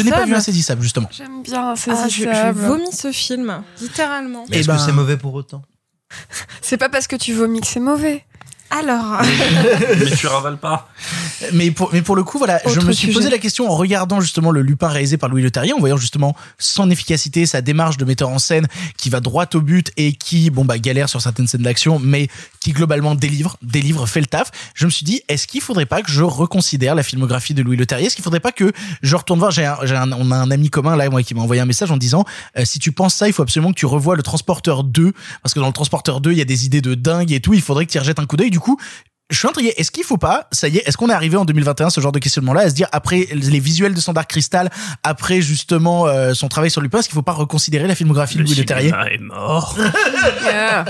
n'ai 0.01 0.09
pas 0.11 0.25
vu 0.25 0.33
Insaisissable. 0.33 0.35
Insaisissable 0.35 0.81
justement. 0.83 1.09
J'aime 1.11 1.41
bien 1.43 1.69
Ah, 1.69 1.75
je, 1.75 1.81
je 1.85 1.91
Insaisissable. 1.91 2.59
vomis 2.59 2.91
ce 2.93 3.11
film, 3.11 3.63
littéralement. 3.81 4.45
Mais 4.49 4.59
est-ce 4.59 4.67
ben- 4.67 4.75
que 4.77 4.81
c'est 4.81 4.91
mauvais 4.91 5.17
pour 5.17 5.33
autant? 5.33 5.61
C'est 6.61 6.77
pas 6.77 6.89
parce 6.89 7.07
que 7.07 7.15
tu 7.15 7.33
vomis 7.33 7.61
que 7.61 7.67
c'est 7.67 7.79
mauvais. 7.79 8.25
Alors, 8.71 9.21
Mais 9.99 10.05
tu 10.15 10.27
ravales 10.27 10.57
pas. 10.57 10.89
Mais 11.53 11.71
pour, 11.71 11.89
mais 11.91 12.01
pour 12.01 12.15
le 12.15 12.23
coup, 12.23 12.37
voilà, 12.37 12.59
je 12.67 12.79
me 12.79 12.91
suis 12.93 13.07
sujet. 13.07 13.13
posé 13.13 13.29
la 13.29 13.37
question 13.37 13.69
en 13.69 13.75
regardant 13.75 14.21
justement 14.21 14.51
le 14.51 14.61
Lupin 14.61 14.87
réalisé 14.87 15.17
par 15.17 15.29
Louis 15.29 15.41
Leterrier, 15.41 15.73
en 15.73 15.79
voyant 15.79 15.97
justement 15.97 16.35
son 16.57 16.89
efficacité, 16.89 17.45
sa 17.45 17.61
démarche 17.61 17.97
de 17.97 18.05
metteur 18.05 18.29
en 18.29 18.39
scène 18.39 18.67
qui 18.97 19.09
va 19.09 19.19
droit 19.19 19.45
au 19.55 19.61
but 19.61 19.91
et 19.97 20.13
qui, 20.13 20.49
bon 20.51 20.63
bah, 20.65 20.77
galère 20.77 21.09
sur 21.09 21.21
certaines 21.21 21.47
scènes 21.47 21.63
d'action, 21.63 21.99
mais 21.99 22.29
qui 22.61 22.71
globalement 22.71 23.15
délivre, 23.15 23.57
délivre, 23.61 24.07
fait 24.07 24.21
le 24.21 24.27
taf. 24.27 24.51
Je 24.73 24.85
me 24.85 24.91
suis 24.91 25.03
dit, 25.03 25.21
est-ce 25.27 25.47
qu'il 25.47 25.61
faudrait 25.61 25.85
pas 25.85 26.01
que 26.01 26.11
je 26.11 26.23
reconsidère 26.23 26.95
la 26.95 27.03
filmographie 27.03 27.53
de 27.53 27.61
Louis 27.63 27.75
Leterrier 27.75 28.07
Est-ce 28.07 28.15
qu'il 28.15 28.23
faudrait 28.23 28.39
pas 28.39 28.51
que 28.53 28.71
je 29.01 29.15
retourne 29.15 29.39
voir 29.39 29.51
J'ai, 29.51 29.65
un, 29.65 29.77
j'ai 29.83 29.95
un- 29.95 30.11
on 30.13 30.31
a 30.31 30.35
un 30.37 30.49
ami 30.51 30.69
commun 30.69 30.95
là, 30.95 31.09
moi, 31.09 31.23
qui 31.23 31.33
m'a 31.35 31.41
envoyé 31.41 31.61
un 31.61 31.65
message 31.65 31.91
en 31.91 31.97
disant, 31.97 32.23
euh, 32.57 32.63
si 32.65 32.79
tu 32.79 32.91
penses 32.91 33.15
ça, 33.15 33.27
il 33.27 33.33
faut 33.33 33.41
absolument 33.43 33.71
que 33.73 33.79
tu 33.79 33.85
revoies 33.85 34.15
le 34.15 34.23
Transporteur 34.23 34.83
2, 34.83 35.11
parce 35.43 35.53
que 35.53 35.59
dans 35.59 35.67
le 35.67 35.73
Transporteur 35.73 36.21
2, 36.21 36.31
il 36.31 36.37
y 36.37 36.41
a 36.41 36.45
des 36.45 36.65
idées 36.65 36.81
de 36.81 36.95
dingue 36.95 37.31
et 37.33 37.39
tout. 37.41 37.53
Il 37.53 37.61
faudrait 37.61 37.85
que 37.85 37.91
tu 37.91 37.97
y 37.97 37.99
rejettes 37.99 38.19
un 38.19 38.25
coup 38.25 38.37
d'œil. 38.37 38.51
Du 38.51 38.59
coup, 38.61 38.77
je 39.29 39.37
suis 39.37 39.47
intrigué. 39.47 39.73
Est-ce 39.77 39.91
qu'il 39.91 40.03
faut 40.03 40.17
pas, 40.17 40.47
ça 40.51 40.67
y 40.67 40.77
est, 40.77 40.83
est-ce 40.87 40.97
qu'on 40.97 41.09
est 41.09 41.13
arrivé 41.13 41.37
en 41.37 41.45
2021 41.45 41.89
ce 41.89 42.01
genre 42.01 42.11
de 42.11 42.19
questionnement-là, 42.19 42.61
à 42.61 42.69
se 42.69 42.75
dire 42.75 42.87
après 42.91 43.27
les 43.31 43.59
visuels 43.59 43.93
de 43.93 43.99
Standard 44.01 44.27
Crystal, 44.27 44.69
après 45.03 45.41
justement 45.41 46.05
euh, 46.07 46.33
son 46.33 46.49
travail 46.49 46.69
sur 46.69 46.81
Lupin, 46.81 46.99
est-ce 46.99 47.07
qu'il 47.07 47.15
faut 47.15 47.21
pas 47.21 47.31
reconsidérer 47.31 47.87
la 47.87 47.95
filmographie 47.95 48.37
de 48.37 48.43
Louis 48.43 48.55
Leterrier 48.55 48.89
cinéma 48.89 49.09
est 49.09 49.17
mort. 49.19 49.77
Yeah. 50.45 50.85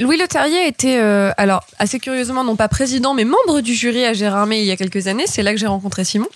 Louis 0.00 0.18
Leterrier 0.18 0.66
était, 0.68 0.98
euh, 1.00 1.30
alors 1.38 1.64
assez 1.78 1.98
curieusement, 1.98 2.44
non 2.44 2.56
pas 2.56 2.68
président, 2.68 3.14
mais 3.14 3.24
membre 3.24 3.62
du 3.62 3.74
jury 3.74 4.04
à 4.04 4.12
Gérardmer 4.12 4.58
il 4.58 4.66
y 4.66 4.70
a 4.70 4.76
quelques 4.76 5.06
années. 5.06 5.24
C'est 5.26 5.42
là 5.42 5.52
que 5.54 5.58
j'ai 5.58 5.66
rencontré 5.66 6.04
Simon. 6.04 6.28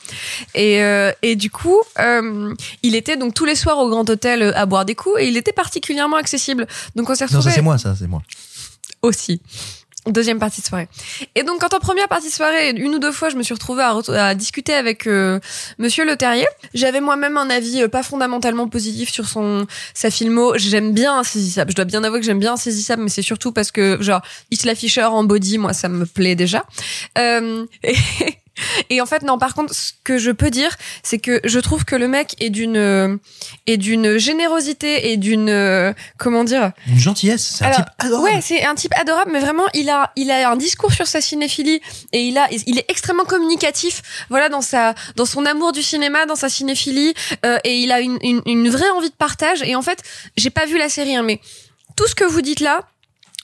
Et, 0.55 0.83
euh, 0.83 1.13
et 1.21 1.37
du 1.37 1.51
coup, 1.51 1.79
euh, 1.99 2.55
il 2.83 2.95
était 2.95 3.19
donc 3.19 3.35
tous 3.35 3.45
les 3.45 3.55
soirs 3.55 3.77
au 3.79 3.91
Grand 3.91 4.09
Hôtel 4.09 4.55
à 4.57 4.65
boire 4.65 4.87
des 4.87 4.95
coups 4.95 5.17
et 5.21 5.29
il 5.29 5.37
était 5.37 5.53
particulièrement 5.53 6.17
accessible. 6.17 6.67
Donc 6.97 7.11
on 7.11 7.15
s'est 7.15 7.25
Non, 7.25 7.29
retrouvés 7.41 7.51
ça 7.51 7.55
c'est 7.57 7.61
moi, 7.61 7.77
ça 7.77 7.95
c'est 7.99 8.07
moi. 8.09 8.23
aussi. 9.03 9.43
Deuxième 10.07 10.41
partie 10.41 10.61
de 10.61 10.67
soirée. 10.67 10.89
Et 11.37 11.45
donc, 11.45 11.61
quand 11.61 11.75
en 11.75 11.79
première 11.79 12.09
partie 12.09 12.27
de 12.27 12.33
soirée, 12.33 12.71
une 12.71 12.97
ou 12.97 12.99
deux 12.99 13.13
fois, 13.13 13.29
je 13.29 13.37
me 13.37 13.45
suis 13.45 13.55
retrouvée 13.55 13.85
à, 13.85 14.35
discuter 14.35 14.75
avec 14.75 15.07
euh, 15.07 15.39
Monsieur 15.79 16.05
Le 16.05 16.17
Terrier. 16.17 16.49
J'avais 16.75 17.01
moi-même 17.01 17.37
un 17.37 17.49
avis 17.51 17.83
euh, 17.83 17.89
pas 17.89 18.03
fondamentalement 18.03 18.67
positif 18.67 19.11
sur 19.11 19.29
son 19.29 19.65
sa 19.95 20.11
filmo. 20.11 20.55
J'aime 20.57 20.93
bien 20.93 21.19
Insaisissable. 21.19 21.71
Je 21.71 21.77
dois 21.77 21.85
bien 21.85 22.03
avouer 22.03 22.19
que 22.19 22.27
j'aime 22.27 22.41
bien 22.41 22.55
Insaisissable, 22.55 23.03
mais 23.03 23.11
c'est 23.11 23.23
surtout 23.23 23.53
parce 23.53 23.71
que 23.71 24.03
genre 24.03 24.23
Isla 24.51 24.75
Fisher 24.75 25.05
en 25.05 25.23
body, 25.23 25.59
moi, 25.59 25.73
ça 25.73 25.89
me 25.89 26.05
plaît 26.05 26.35
déjà. 26.35 26.65
Euh, 27.17 27.65
et, 27.85 27.95
et 28.91 29.01
en 29.01 29.07
fait, 29.07 29.23
non. 29.23 29.39
Par 29.39 29.55
contre, 29.55 29.75
ce 29.75 29.93
que 30.05 30.19
je 30.19 30.31
peux 30.31 30.51
dire, 30.51 30.77
c'est 31.03 31.19
que 31.19 31.41
je 31.45 31.59
trouve 31.59 31.85
que 31.85 31.97
le 31.97 32.09
mec 32.09 32.37
est 32.41 32.51
d'une 32.51 32.77
euh, 32.77 33.17
est 33.67 33.77
d'une 33.77 34.19
générosité 34.19 35.11
et 35.11 35.17
d'une 35.17 35.49
euh, 35.49 35.93
comment 36.19 36.45
dire? 36.45 36.73
Une 36.87 36.99
gentillesse, 36.99 37.57
c'est 37.57 37.65
un 37.65 37.69
alors, 37.69 37.79
type 37.79 37.89
adorable. 37.99 38.35
Ouais, 38.35 38.41
c'est 38.41 38.65
un 38.65 38.75
type 38.75 38.95
adorable, 38.97 39.31
mais 39.33 39.41
vraiment, 39.41 39.65
il 39.75 39.89
a, 39.91 40.13
il 40.17 40.31
a 40.31 40.51
un 40.51 40.57
discours 40.57 40.93
sur 40.93 41.07
sa 41.07 41.21
cinéphilie 41.21 41.81
et 42.13 42.23
il 42.23 42.39
a, 42.39 42.49
il 42.51 42.79
est 42.79 42.85
extrêmement 42.89 43.25
communicatif. 43.25 44.03
Voilà, 44.29 44.49
dans 44.49 44.61
sa, 44.61 44.95
dans 45.17 45.27
son 45.27 45.47
amour 45.47 45.73
du 45.73 45.83
cinéma, 45.83 46.27
dans 46.27 46.37
sa 46.37 46.49
cinéphilie, 46.49 47.15
euh, 47.47 47.59
et 47.65 47.79
il 47.79 47.93
a 47.93 48.01
une, 48.01 48.19
une, 48.23 48.43
une 48.47 48.69
vraie 48.69 48.91
envie 48.91 49.11
de 49.11 49.15
partage. 49.15 49.63
Et 49.63 49.75
en 49.75 49.83
fait, 49.83 50.03
j'ai 50.37 50.51
pas 50.51 50.67
vu 50.67 50.79
la 50.79 50.89
série, 50.89 51.17
hein, 51.17 51.23
mais 51.23 51.41
tout 51.97 52.07
ce 52.07 52.15
que 52.15 52.25
vous 52.25 52.43
dites 52.43 52.61
là. 52.61 52.83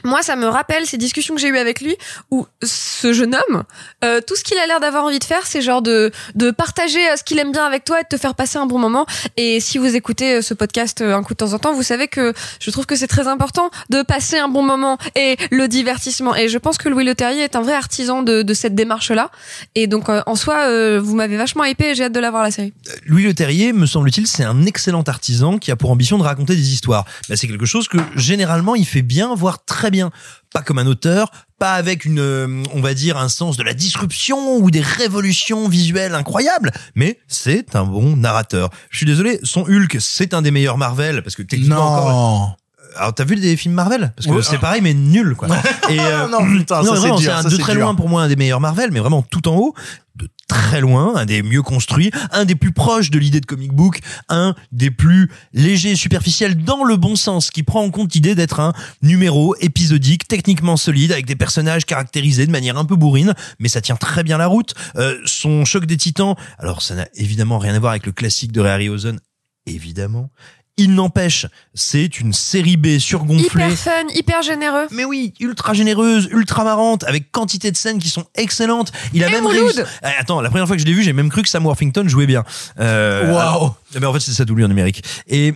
Moi, 0.04 0.22
ça 0.22 0.36
me 0.36 0.46
rappelle 0.46 0.86
ces 0.86 0.96
discussions 0.96 1.34
que 1.34 1.40
j'ai 1.40 1.48
eues 1.48 1.58
avec 1.58 1.80
lui, 1.80 1.96
où 2.30 2.46
ce 2.62 3.12
jeune 3.12 3.34
homme, 3.34 3.64
euh, 4.04 4.20
tout 4.26 4.36
ce 4.36 4.44
qu'il 4.44 4.56
a 4.58 4.66
l'air 4.66 4.78
d'avoir 4.80 5.04
envie 5.04 5.18
de 5.18 5.24
faire, 5.24 5.46
c'est 5.46 5.60
genre 5.60 5.82
de, 5.82 6.12
de 6.34 6.50
partager 6.50 7.04
euh, 7.10 7.16
ce 7.16 7.24
qu'il 7.24 7.38
aime 7.38 7.50
bien 7.52 7.64
avec 7.64 7.84
toi 7.84 8.00
et 8.00 8.04
de 8.04 8.08
te 8.08 8.16
faire 8.16 8.34
passer 8.34 8.58
un 8.58 8.66
bon 8.66 8.78
moment. 8.78 9.06
Et 9.36 9.60
si 9.60 9.78
vous 9.78 9.96
écoutez 9.96 10.34
euh, 10.36 10.42
ce 10.42 10.54
podcast 10.54 11.00
euh, 11.00 11.16
un 11.16 11.22
coup 11.22 11.34
de 11.34 11.38
temps 11.38 11.52
en 11.52 11.58
temps, 11.58 11.72
vous 11.72 11.82
savez 11.82 12.06
que 12.06 12.32
je 12.60 12.70
trouve 12.70 12.86
que 12.86 12.94
c'est 12.96 13.08
très 13.08 13.26
important 13.26 13.70
de 13.90 14.02
passer 14.02 14.38
un 14.38 14.48
bon 14.48 14.62
moment 14.62 14.98
et 15.16 15.36
le 15.50 15.66
divertissement. 15.68 16.36
Et 16.36 16.48
je 16.48 16.58
pense 16.58 16.78
que 16.78 16.88
Louis 16.88 17.04
Leterrier 17.04 17.42
est 17.42 17.56
un 17.56 17.62
vrai 17.62 17.74
artisan 17.74 18.22
de, 18.22 18.42
de 18.42 18.54
cette 18.54 18.74
démarche-là. 18.74 19.30
Et 19.74 19.86
donc, 19.86 20.08
euh, 20.08 20.22
en 20.26 20.36
soi, 20.36 20.68
euh, 20.68 21.00
vous 21.02 21.16
m'avez 21.16 21.36
vachement 21.36 21.64
hypé 21.64 21.90
et 21.90 21.94
j'ai 21.94 22.04
hâte 22.04 22.12
de 22.12 22.20
la 22.20 22.30
voir 22.30 22.42
la 22.42 22.50
série. 22.50 22.72
Louis 23.06 23.24
Leterrier, 23.24 23.72
me 23.72 23.86
semble-t-il, 23.86 24.26
c'est 24.26 24.44
un 24.44 24.64
excellent 24.64 25.02
artisan 25.02 25.58
qui 25.58 25.70
a 25.70 25.76
pour 25.76 25.90
ambition 25.90 26.18
de 26.18 26.22
raconter 26.22 26.54
des 26.54 26.72
histoires. 26.72 27.04
Bah, 27.28 27.36
c'est 27.36 27.48
quelque 27.48 27.66
chose 27.66 27.88
que 27.88 27.98
généralement 28.14 28.74
il 28.74 28.86
fait 28.86 29.02
bien, 29.02 29.34
voire 29.34 29.64
très 29.64 29.87
bien. 29.90 30.10
Pas 30.52 30.62
comme 30.62 30.78
un 30.78 30.86
auteur, 30.86 31.30
pas 31.58 31.72
avec 31.72 32.04
une, 32.04 32.20
euh, 32.20 32.62
on 32.74 32.80
va 32.80 32.94
dire, 32.94 33.16
un 33.18 33.28
sens 33.28 33.56
de 33.56 33.62
la 33.62 33.74
disruption 33.74 34.56
ou 34.56 34.70
des 34.70 34.80
révolutions 34.80 35.68
visuelles 35.68 36.14
incroyables, 36.14 36.72
mais 36.94 37.18
c'est 37.28 37.74
un 37.76 37.84
bon 37.84 38.16
narrateur. 38.16 38.70
Je 38.90 38.96
suis 38.98 39.06
désolé, 39.06 39.38
son 39.42 39.62
Hulk, 39.62 39.96
c'est 40.00 40.34
un 40.34 40.42
des 40.42 40.50
meilleurs 40.50 40.78
Marvel 40.78 41.22
parce 41.22 41.36
que 41.36 41.42
techniquement 41.42 41.76
Non. 41.76 41.82
encore. 41.82 42.56
Alors 42.96 43.14
t'as 43.14 43.24
vu 43.24 43.36
des 43.36 43.56
films 43.56 43.74
Marvel? 43.74 44.12
Parce 44.16 44.26
que 44.26 44.32
Ouais, 44.32 44.42
c'est 44.42 44.58
pareil 44.58 44.80
mais 44.82 44.94
nul 44.94 45.34
quoi. 45.36 45.48
Et 45.90 46.00
euh, 46.00 46.26
Non, 46.28 46.44
putain, 46.44 46.82
ça, 46.82 46.96
c'est 46.96 47.14
dur, 47.16 47.36
un 47.36 47.42
ça, 47.42 47.48
de 47.48 47.56
très 47.56 47.74
dur. 47.74 47.82
loin 47.82 47.94
pour 47.94 48.08
moi 48.08 48.22
un 48.22 48.28
des 48.28 48.34
meilleurs 48.36 48.60
Marvel, 48.60 48.90
mais 48.90 48.98
vraiment 49.00 49.22
tout 49.22 49.46
en 49.48 49.56
haut, 49.56 49.74
de 50.18 50.28
très 50.48 50.80
loin, 50.80 51.16
un 51.16 51.26
des 51.26 51.42
mieux 51.42 51.62
construits, 51.62 52.10
un 52.32 52.44
des 52.44 52.54
plus 52.54 52.72
proches 52.72 53.10
de 53.10 53.18
l'idée 53.18 53.40
de 53.40 53.46
comic 53.46 53.72
book, 53.72 54.00
un 54.28 54.54
des 54.72 54.90
plus 54.90 55.30
légers 55.52 55.92
et 55.92 55.96
superficiels 55.96 56.62
dans 56.62 56.84
le 56.84 56.96
bon 56.96 57.16
sens, 57.16 57.50
qui 57.50 57.62
prend 57.62 57.82
en 57.82 57.90
compte 57.90 58.14
l'idée 58.14 58.34
d'être 58.34 58.60
un 58.60 58.72
numéro 59.02 59.54
épisodique, 59.60 60.26
techniquement 60.26 60.76
solide, 60.76 61.12
avec 61.12 61.26
des 61.26 61.36
personnages 61.36 61.84
caractérisés 61.84 62.46
de 62.46 62.52
manière 62.52 62.76
un 62.76 62.84
peu 62.84 62.96
bourrine, 62.96 63.34
mais 63.58 63.68
ça 63.68 63.80
tient 63.80 63.96
très 63.96 64.22
bien 64.22 64.38
la 64.38 64.46
route. 64.46 64.74
Euh, 64.96 65.18
son 65.24 65.64
choc 65.64 65.86
des 65.86 65.96
titans, 65.96 66.34
alors 66.58 66.82
ça 66.82 66.94
n'a 66.94 67.08
évidemment 67.14 67.58
rien 67.58 67.74
à 67.74 67.78
voir 67.78 67.92
avec 67.92 68.06
le 68.06 68.12
classique 68.12 68.52
de 68.52 68.62
Harryhausen, 68.62 69.20
évidemment. 69.66 70.30
Il 70.78 70.94
n'empêche, 70.94 71.44
c'est 71.74 72.20
une 72.20 72.32
série 72.32 72.76
B 72.76 72.98
surgonflée. 72.98 73.64
Hyper 73.64 73.72
fun, 73.78 74.04
hyper 74.14 74.42
généreux. 74.42 74.86
Mais 74.92 75.04
oui, 75.04 75.34
ultra 75.40 75.74
généreuse, 75.74 76.28
ultra 76.32 76.64
marrante, 76.64 77.04
avec 77.04 77.30
quantité 77.32 77.70
de 77.70 77.76
scènes 77.76 77.98
qui 77.98 78.08
sont 78.08 78.24
excellentes. 78.36 78.92
Il 79.12 79.22
a 79.24 79.28
Et 79.28 79.32
même 79.32 79.46
réussi. 79.46 79.80
Eh, 80.02 80.06
Attends, 80.20 80.40
la 80.40 80.48
première 80.50 80.66
fois 80.66 80.76
que 80.76 80.82
je 80.82 80.86
l'ai 80.86 80.92
vu, 80.94 81.02
j'ai 81.02 81.12
même 81.12 81.28
cru 81.30 81.42
que 81.42 81.48
Sam 81.48 81.66
Worthington 81.66 82.06
jouait 82.08 82.26
bien. 82.26 82.44
Euh, 82.78 83.26
Waouh. 83.32 83.38
alors- 83.38 83.76
Mais 84.00 84.06
en 84.06 84.12
fait, 84.12 84.20
c'est 84.20 84.32
ça 84.32 84.44
doublé 84.44 84.64
en 84.64 84.68
numérique. 84.68 85.02
Et 85.26 85.52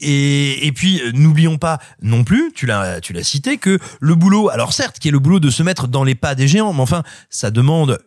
et, 0.00 0.66
et 0.66 0.72
puis 0.72 1.00
euh, 1.00 1.12
n'oublions 1.14 1.56
pas 1.56 1.78
non 2.02 2.22
plus, 2.22 2.52
tu 2.54 2.66
l'as 2.66 3.00
tu 3.00 3.14
l'as 3.14 3.22
cité 3.24 3.56
que 3.56 3.78
le 4.00 4.14
boulot, 4.14 4.50
alors 4.50 4.74
certes, 4.74 4.98
qui 4.98 5.08
est 5.08 5.10
le 5.10 5.18
boulot 5.20 5.40
de 5.40 5.48
se 5.48 5.62
mettre 5.62 5.88
dans 5.88 6.04
les 6.04 6.14
pas 6.14 6.34
des 6.34 6.48
géants, 6.48 6.74
mais 6.74 6.82
enfin, 6.82 7.02
ça 7.30 7.50
demande 7.50 7.98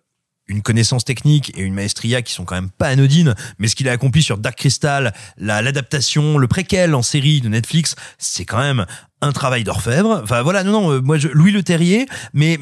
une 0.50 0.62
connaissance 0.62 1.06
technique 1.06 1.54
et 1.58 1.62
une 1.62 1.74
maestria 1.74 2.22
qui 2.22 2.34
sont 2.34 2.44
quand 2.44 2.56
même 2.56 2.70
pas 2.72 2.88
anodines, 2.88 3.36
mais 3.60 3.68
ce 3.70 3.76
qu'il 3.76 3.88
a 3.88 3.94
accompli 3.94 4.22
sur 4.24 4.38
Dark 4.38 4.58
Crystal, 4.58 5.14
la- 5.38 5.62
l'adaptation, 5.62 6.38
le 6.38 6.48
préquel 6.48 6.94
en 6.96 7.02
série 7.02 7.40
de 7.40 7.48
Netflix, 7.48 7.96
c'est 8.18 8.44
quand 8.46 8.60
même 8.60 8.86
un 9.22 9.32
travail 9.32 9.64
d'orfèvre. 9.64 10.20
Enfin 10.24 10.42
voilà, 10.42 10.64
non 10.64 10.72
non, 10.72 10.92
euh, 10.92 11.02
moi 11.02 11.18
Louis 11.34 11.52
Le 11.52 11.64
Terrier, 11.64 12.08
mais 12.34 12.58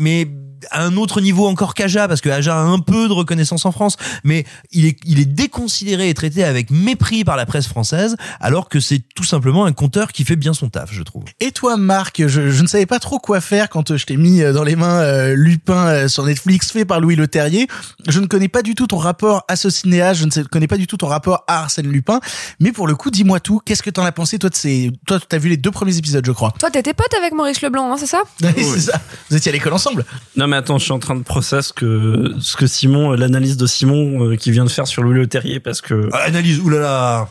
à 0.72 0.84
un 0.84 0.98
autre 0.98 1.22
niveau 1.22 1.48
encore 1.48 1.74
qu'Aja, 1.74 2.08
parce 2.08 2.22
que 2.22 2.30
Aja 2.30 2.56
a 2.56 2.62
un 2.62 2.80
peu 2.80 3.08
de 3.08 3.14
reconnaissance 3.14 3.66
en 3.66 3.72
France, 3.72 3.98
mais 4.24 4.46
il 4.72 4.86
est, 4.86 4.98
il 5.06 5.20
est 5.20 5.26
déconsidéré 5.26 6.10
et 6.10 6.14
traité 6.14 6.44
avec 6.44 6.72
mépris 6.72 7.24
par 7.24 7.38
la 7.38 7.46
presse 7.46 7.68
française, 7.68 8.16
alors 8.40 8.70
que 8.70 8.80
c'est 8.80 9.02
tout 9.16 9.24
simplement 9.24 9.66
un 9.66 9.74
conteur 9.74 10.12
qui 10.12 10.24
fait 10.24 10.36
bien 10.36 10.54
son 10.54 10.70
taf, 10.70 10.92
je 10.92 11.04
trouve. 11.04 11.24
Et 11.40 11.52
toi, 11.52 11.78
Marc, 11.78 12.28
je, 12.28 12.50
je 12.50 12.62
ne 12.62 12.68
savais 12.68 12.86
pas 12.86 13.00
trop 13.00 13.20
quoi 13.20 13.42
faire 13.42 13.70
quand 13.70 13.92
euh, 13.92 13.98
je 13.98 14.06
t'ai 14.06 14.18
mis 14.18 14.42
euh, 14.42 14.54
dans 14.54 14.64
les 14.64 14.76
mains 14.76 15.00
euh, 15.02 15.36
Lupin 15.36 15.88
euh, 15.88 16.08
sur 16.08 16.26
Netflix, 16.26 16.72
fait 16.72 16.86
par 16.86 17.00
Louis 17.00 17.16
Le 17.16 17.28
Terrier. 17.28 17.68
Je 18.08 18.20
ne 18.20 18.26
connais 18.26 18.48
pas 18.48 18.62
du 18.62 18.76
tout 18.76 18.88
ton 18.88 18.98
rapport 18.98 19.44
à 19.48 19.56
ce 19.56 19.70
cinéaste, 19.70 20.20
je 20.20 20.26
ne 20.26 20.44
connais 20.48 20.68
pas 20.68 20.78
du 20.78 20.88
tout 20.88 20.98
ton 20.98 21.08
rapport 21.08 21.44
à 21.48 21.60
Arsène 21.60 21.88
Lupin. 21.88 22.20
Mais 22.60 22.72
pour 22.72 22.88
le 22.88 22.96
coup, 22.96 23.12
dis-moi 23.12 23.40
tout. 23.40 23.62
Qu'est-ce 23.66 23.84
que 23.84 23.90
t'en 23.90 24.06
as 24.06 24.12
pensé 24.12 24.40
Toi, 24.40 24.50
de 24.50 24.56
ces... 24.56 24.92
toi, 25.06 25.20
t'as 25.28 25.38
vu 25.38 25.50
les 25.50 25.58
deux 25.58 25.72
premiers 25.72 25.98
épisodes, 25.98 26.26
je 26.26 26.32
crois. 26.32 26.54
Toi, 26.60 26.70
t'étais 26.72 26.94
pote 26.94 27.14
avec 27.18 27.34
Maurice 27.34 27.62
Leblanc, 27.62 27.92
hein, 27.92 27.98
c'est 27.98 28.08
ça? 28.08 28.22
C'est 28.58 28.80
ça. 28.80 29.00
Vous 29.30 29.38
étiez 29.38 29.52
à 29.52 29.54
l'école 29.54 29.74
ensemble. 29.74 30.06
Non 30.36 30.47
mais 30.48 30.56
attends, 30.58 30.78
je 30.78 30.84
suis 30.86 30.92
en 30.94 31.00
train 31.00 31.16
de 31.16 31.24
process 31.24 31.72
que 31.72 32.34
ce 32.40 32.56
que 32.58 32.66
Simon, 32.68 33.12
l'analyse 33.12 33.58
de 33.58 33.68
Simon 33.68 34.24
euh, 34.32 34.36
qui 34.36 34.52
vient 34.52 34.66
de 34.66 34.70
faire 34.70 34.88
sur 34.88 35.04
Louis 35.04 35.16
Le 35.16 35.28
Terrier 35.28 35.60
parce 35.60 35.82
que 35.82 36.10
Ah, 36.14 36.24
analyse, 36.26 36.60
oulala. 36.60 37.30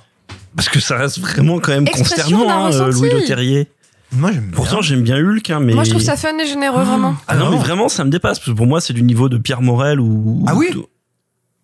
parce 0.55 0.69
que 0.69 0.79
ça 0.81 0.97
reste 0.97 1.19
vraiment 1.19 1.59
quand 1.59 1.73
même 1.73 1.87
Expression 1.87 2.39
consternant, 2.39 2.47
d'un 2.47 2.55
hein, 2.77 2.81
euh, 2.81 2.85
ressenti. 2.87 3.01
Louis 3.11 3.21
Le 3.21 3.27
Terrier. 3.27 3.69
Moi 4.13 4.31
j'aime 4.33 4.51
Pourtant 4.53 4.83
j'aime 4.83 5.03
bien 5.03 5.17
Hulk, 5.17 5.51
hein, 5.51 5.59
mais 5.61 5.75
Moi, 5.75 5.83
je 5.85 5.91
trouve 5.91 6.03
ça 6.03 6.17
fun 6.17 6.39
et 6.39 6.47
généreux, 6.47 6.85
vraiment. 6.85 7.17
ah 7.27 7.35
non 7.37 7.51
mais 7.51 7.57
vraiment 7.59 7.89
ça 7.89 8.05
me 8.05 8.11
dépasse 8.11 8.39
parce 8.39 8.51
que 8.51 8.55
pour 8.57 8.67
moi 8.67 8.81
c'est 8.81 8.93
du 8.93 9.03
niveau 9.03 9.29
de 9.29 9.37
Pierre 9.37 9.63
Morel 9.63 9.99
ou 9.99 10.45
Ah 10.47 10.55
oui 10.55 10.69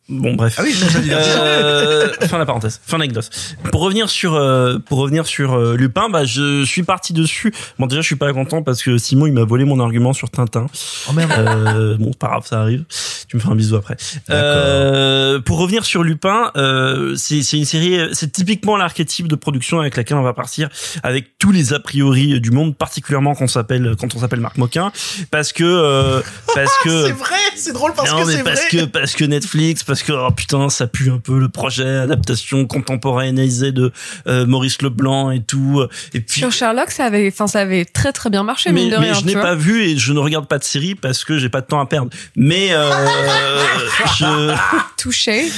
Bon 0.09 0.35
bref. 0.35 0.57
Ah 0.59 0.63
oui, 0.65 0.75
Euh, 1.11 2.09
fin 2.23 2.37
de 2.37 2.39
la 2.41 2.47
parenthèse, 2.47 2.81
fin 2.85 2.99
l'anecdote. 2.99 3.31
Pour 3.71 3.83
revenir 3.83 4.11
sur 4.11 4.35
euh, 4.35 4.79
pour 4.79 4.99
revenir 4.99 5.27
sur 5.27 5.55
euh, 5.55 5.77
Lupin, 5.77 6.09
bah 6.11 6.25
je 6.25 6.65
suis 6.65 6.83
parti 6.83 7.13
dessus. 7.13 7.55
Bon 7.79 7.87
déjà 7.87 8.01
je 8.03 8.07
suis 8.07 8.17
pas 8.17 8.33
content 8.33 8.63
parce 8.63 8.83
que 8.83 8.99
Simon 8.99 9.27
il 9.27 9.33
m'a 9.33 9.45
volé 9.45 9.65
mon 9.65 9.79
argument 9.81 10.13
sur 10.13 10.29
Tintin. 10.31 10.67
Oh 11.09 11.13
merde. 11.13 11.33
Euh, 11.39 11.97
bon 11.99 12.13
pas 12.13 12.29
grave 12.29 12.47
ça 12.47 12.61
arrive. 12.61 12.85
Tu 13.29 13.37
me 13.37 13.41
feras 13.41 13.53
un 13.53 13.57
bisou 13.57 13.77
après. 13.77 13.97
Euh, 14.29 15.39
pour 15.41 15.59
revenir 15.59 15.85
sur 15.85 16.03
Lupin, 16.03 16.51
euh, 16.57 17.15
c'est 17.17 17.43
c'est 17.43 17.57
une 17.57 17.65
série, 17.65 17.99
c'est 18.13 18.31
typiquement 18.33 18.77
l'archétype 18.77 19.29
de 19.29 19.37
production 19.37 19.81
avec 19.81 19.97
laquelle 19.97 20.17
on 20.19 20.23
va 20.23 20.35
partir 20.35 20.69
avec 21.03 21.39
tous 21.39 21.53
les 21.53 21.73
a 21.73 21.81
priori 21.81 22.41
du 22.41 22.51
monde, 22.51 22.77
particulièrement 22.77 23.35
quand 23.35 23.45
on 23.45 23.49
s'appelle 23.49 23.95
quand 23.99 24.15
on 24.15 24.19
s'appelle 24.19 24.41
Marc 24.41 24.59
Moquin, 24.59 24.93
parce 25.31 25.53
que 25.53 25.65
euh, 25.65 26.21
parce 26.55 26.77
que 26.85 27.07
C'est 27.07 27.13
vrai, 27.13 27.37
c'est 27.57 27.73
drôle 27.73 27.93
parce 27.95 28.11
non, 28.11 28.25
que 28.25 28.31
c'est 28.31 28.43
parce 28.43 28.61
vrai. 28.69 28.81
que 28.81 28.85
parce 28.87 29.13
que 29.15 29.25
Netflix, 29.25 29.85
parce 29.85 29.92
que 30.01 30.13
oh 30.13 30.31
putain 30.31 30.71
ça 30.71 30.87
pue 30.87 31.11
un 31.11 31.19
peu 31.19 31.39
le 31.39 31.51
projet 31.51 31.97
adaptation 31.97 32.67
contemporanéisée 32.67 33.73
de 33.73 33.93
euh, 34.27 34.47
Maurice 34.47 34.81
Leblanc 34.81 35.31
et 35.31 35.43
tout 35.43 35.85
et 36.15 36.21
puis 36.21 36.41
Sur 36.41 36.53
Sherlock, 36.53 36.91
ça 36.91 37.05
avait, 37.07 37.29
enfin, 37.29 37.47
ça 37.47 37.61
avait 37.61 37.85
très 37.85 38.13
très 38.13 38.31
bien 38.31 38.43
marché, 38.43 38.73
mais, 38.73 38.83
mine 38.83 38.91
de 38.91 38.97
mais 38.97 39.11
rien. 39.11 39.15
je 39.15 39.27
n'ai 39.27 39.35
pas 39.35 39.55
vu 39.55 39.83
et 39.83 39.99
je 39.99 40.13
ne 40.15 40.19
regarde 40.19 40.47
pas 40.47 40.59
de 40.59 40.65
série 40.65 40.95
parce 40.95 41.25
que 41.25 41.37
j'ai 41.37 41.51
pas 41.51 41.61
de 41.61 41.67
temps 41.67 41.81
à 41.81 41.87
perdre 41.87 42.11
mais 42.37 42.69
euh, 42.73 42.91
je 44.19 44.57
Touché. 44.97 45.51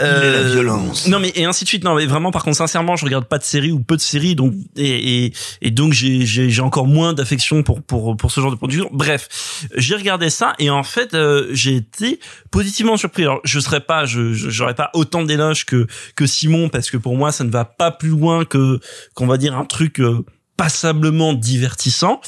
Euh, 0.00 0.42
la 0.44 0.50
violence. 0.50 1.06
Non 1.08 1.18
mais 1.18 1.32
et 1.34 1.44
ainsi 1.44 1.64
de 1.64 1.68
suite. 1.68 1.84
Non 1.84 1.94
mais 1.94 2.06
vraiment 2.06 2.30
par 2.30 2.44
contre 2.44 2.56
sincèrement 2.56 2.96
je 2.96 3.04
regarde 3.04 3.24
pas 3.26 3.38
de 3.38 3.42
séries 3.44 3.72
ou 3.72 3.80
peu 3.80 3.96
de 3.96 4.00
séries 4.00 4.34
donc 4.34 4.54
et 4.76 5.26
et, 5.26 5.32
et 5.62 5.70
donc 5.70 5.92
j'ai 5.92 6.24
j'ai 6.26 6.50
j'ai 6.50 6.62
encore 6.62 6.86
moins 6.86 7.12
d'affection 7.14 7.62
pour 7.62 7.82
pour 7.82 8.16
pour 8.16 8.30
ce 8.30 8.40
genre 8.40 8.50
de 8.50 8.56
production. 8.56 8.88
Bref, 8.92 9.28
j'ai 9.76 9.94
regardé 9.96 10.30
ça 10.30 10.54
et 10.58 10.70
en 10.70 10.82
fait 10.82 11.14
euh, 11.14 11.48
j'ai 11.52 11.76
été 11.76 12.20
positivement 12.50 12.96
surpris. 12.96 13.22
Alors 13.22 13.40
je 13.44 13.58
serais 13.60 13.80
pas 13.80 14.04
je 14.06 14.32
je- 14.32 14.50
j'aurais 14.50 14.74
pas 14.74 14.90
autant 14.94 15.22
d'éloges 15.22 15.64
que 15.66 15.86
que 16.16 16.26
Simon 16.26 16.68
parce 16.68 16.90
que 16.90 16.96
pour 16.96 17.16
moi 17.16 17.32
ça 17.32 17.44
ne 17.44 17.50
va 17.50 17.64
pas 17.64 17.90
plus 17.90 18.10
loin 18.10 18.44
que 18.44 18.80
qu'on 19.14 19.26
va 19.26 19.36
dire 19.36 19.56
un 19.56 19.64
truc 19.64 20.00
euh, 20.00 20.24
passablement 20.56 21.34
divertissant. 21.34 22.20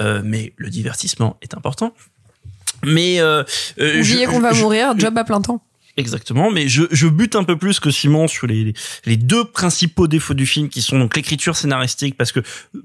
Euh, 0.00 0.20
mais 0.24 0.52
le 0.56 0.68
divertissement 0.68 1.36
est 1.42 1.54
important. 1.54 1.94
Mais 2.84 3.20
euh, 3.20 3.42
euh, 3.80 4.00
Oubliez 4.00 4.26
qu'on 4.26 4.40
va 4.40 4.52
je- 4.52 4.62
mourir, 4.62 4.94
job 4.98 5.16
à 5.18 5.24
plein 5.24 5.40
temps. 5.40 5.62
Exactement, 5.98 6.50
mais 6.50 6.68
je, 6.68 6.84
je 6.92 7.08
bute 7.08 7.34
un 7.36 7.44
peu 7.44 7.56
plus 7.58 7.80
que 7.80 7.90
Simon 7.90 8.28
sur 8.28 8.46
les, 8.46 8.72
les 9.04 9.16
deux 9.16 9.44
principaux 9.44 10.06
défauts 10.06 10.32
du 10.34 10.46
film 10.46 10.68
qui 10.68 10.80
sont 10.80 10.98
donc 10.98 11.16
l'écriture 11.16 11.56
scénaristique 11.56 12.16
parce 12.16 12.32
que 12.32 12.40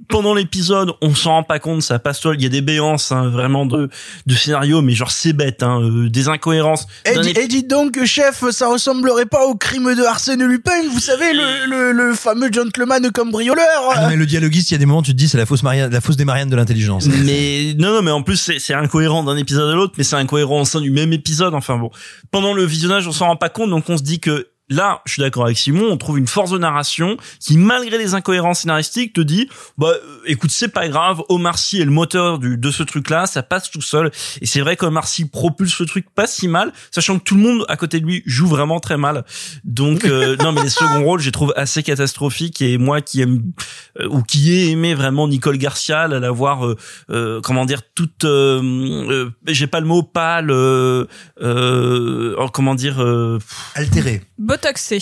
pendant 0.10 0.34
l'épisode 0.34 0.92
on 1.02 1.14
s'en 1.14 1.30
rend 1.32 1.44
pas 1.44 1.60
compte, 1.60 1.84
ça 1.84 2.00
passe 2.00 2.22
il 2.34 2.42
y 2.42 2.46
a 2.46 2.50
des 2.50 2.62
béances 2.62 3.12
hein, 3.12 3.30
vraiment 3.30 3.66
de, 3.66 3.90
de 4.26 4.34
scénario 4.36 4.82
mais 4.82 4.94
genre 4.94 5.12
c'est 5.12 5.34
bête, 5.34 5.62
hein, 5.62 5.80
euh, 5.82 6.10
des 6.10 6.28
incohérences. 6.28 6.88
Et, 7.06 7.14
d'un 7.14 7.22
di- 7.22 7.30
et 7.40 7.48
dites 7.48 7.70
donc, 7.70 8.04
chef, 8.06 8.50
ça 8.50 8.68
ressemblerait 8.68 9.28
pas 9.28 9.46
au 9.46 9.56
crime 9.56 9.94
de 9.96 10.04
Arsène 10.04 10.44
Lupin, 10.44 10.72
vous 10.92 11.00
savez, 11.00 11.34
le, 11.34 11.68
le, 11.70 11.92
le 11.92 12.16
fameux 12.16 12.52
gentleman 12.52 13.12
cambrioleur. 13.12 13.66
Ah 13.92 14.02
non, 14.04 14.10
mais 14.10 14.16
le 14.16 14.26
dialoguiste, 14.26 14.72
il 14.72 14.74
y 14.74 14.76
a 14.76 14.80
des 14.80 14.86
moments, 14.88 15.04
tu 15.04 15.12
te 15.12 15.18
dis, 15.18 15.28
c'est 15.28 15.38
la 15.38 15.46
fausse 15.46 15.62
Marianne, 15.62 15.92
la 15.92 16.02
fausse 16.02 16.18
des 16.18 16.26
Marianne 16.26 16.50
de 16.50 16.56
l'intelligence. 16.56 17.08
Mais 17.08 17.76
non, 17.78 17.94
non, 17.94 18.02
mais 18.02 18.12
en 18.12 18.24
plus 18.24 18.38
c'est 18.38 18.58
c'est 18.60 18.74
incohérent 18.74 19.24
d'un 19.24 19.38
épisode 19.38 19.70
à 19.70 19.76
l'autre, 19.76 19.94
mais 19.98 20.04
c'est 20.04 20.16
incohérent 20.16 20.62
au 20.62 20.66
sein 20.66 20.82
du 20.82 20.90
même 20.90 21.14
épisode. 21.14 21.54
Enfin 21.54 21.78
bon, 21.78 21.92
pendant 22.32 22.54
le 22.54 22.66
visionnage, 22.66 23.03
on 23.08 23.12
s'en 23.12 23.28
rend 23.28 23.36
pas 23.36 23.50
compte, 23.50 23.70
donc 23.70 23.90
on 23.90 23.98
se 23.98 24.04
dit 24.04 24.20
que 24.20 24.50
là, 24.70 25.02
je 25.06 25.14
suis 25.14 25.22
d'accord 25.22 25.46
avec 25.46 25.58
Simon, 25.58 25.90
on 25.92 25.98
trouve 25.98 26.18
une 26.18 26.28
force 26.28 26.52
de 26.52 26.58
narration 26.58 27.18
qui, 27.40 27.58
malgré 27.58 27.98
les 27.98 28.14
incohérences 28.14 28.62
scénaristiques, 28.62 29.14
te 29.14 29.22
dit, 29.22 29.50
bah 29.78 29.88
euh, 29.94 30.18
écoute, 30.26 30.52
c'est 30.52 30.70
pas 30.70 30.88
grave, 30.88 31.22
Omar 31.30 31.58
Sy 31.58 31.82
est 31.82 31.86
le 31.86 31.92
moteur 31.92 32.40
du, 32.40 32.58
de 32.58 32.72
ce 32.72 32.84
truc-là, 32.84 33.26
ça 33.26 33.44
passe 33.44 33.70
tout 33.70 33.82
seul. 33.82 34.12
Et 34.42 34.46
c'est 34.46 34.62
vrai 34.62 34.76
qu'Omar 34.76 35.08
Sy 35.08 35.26
propulse 35.26 35.80
le 35.80 35.86
truc 35.86 36.06
pas 36.14 36.28
si 36.28 36.48
mal, 36.48 36.74
sachant 36.92 37.20
que 37.20 37.24
tout 37.24 37.36
le 37.36 37.42
monde 37.42 37.66
à 37.68 37.78
côté 37.78 38.00
de 38.00 38.06
lui 38.06 38.24
joue 38.26 38.48
vraiment 38.48 38.80
très 38.80 38.98
mal. 38.98 39.26
Donc 39.64 40.06
euh, 40.06 40.36
non, 40.42 40.52
mais 40.52 40.64
les 40.64 40.70
seconds 40.70 41.04
rôles, 41.04 41.20
je 41.20 41.26
les 41.26 41.32
trouve 41.32 41.54
assez 41.56 41.84
catastrophiques. 41.84 42.62
Et 42.62 42.78
moi 42.78 43.02
qui 43.02 43.22
aime 43.22 43.52
euh, 44.00 44.08
ou 44.10 44.24
qui 44.24 44.54
ai 44.54 44.70
aimé 44.72 44.94
vraiment 44.94 45.28
Nicole 45.28 45.58
Garcia, 45.58 46.08
la 46.08 46.32
voir, 46.32 46.66
euh, 46.66 46.78
euh, 47.10 47.42
comment 47.42 47.66
dire, 47.66 47.82
toute, 47.96 48.24
euh, 48.24 48.62
euh, 49.10 49.30
j'ai 49.48 49.68
pas 49.68 49.80
le 49.80 49.86
mot 49.86 50.04
pâle, 50.04 50.52
euh, 50.52 51.06
euh, 51.42 52.36
oh, 52.38 52.48
comment 52.50 52.76
dire, 52.76 53.02
euh, 53.02 53.40
Altéré. 53.76 54.22
Botoxé. 54.54 55.00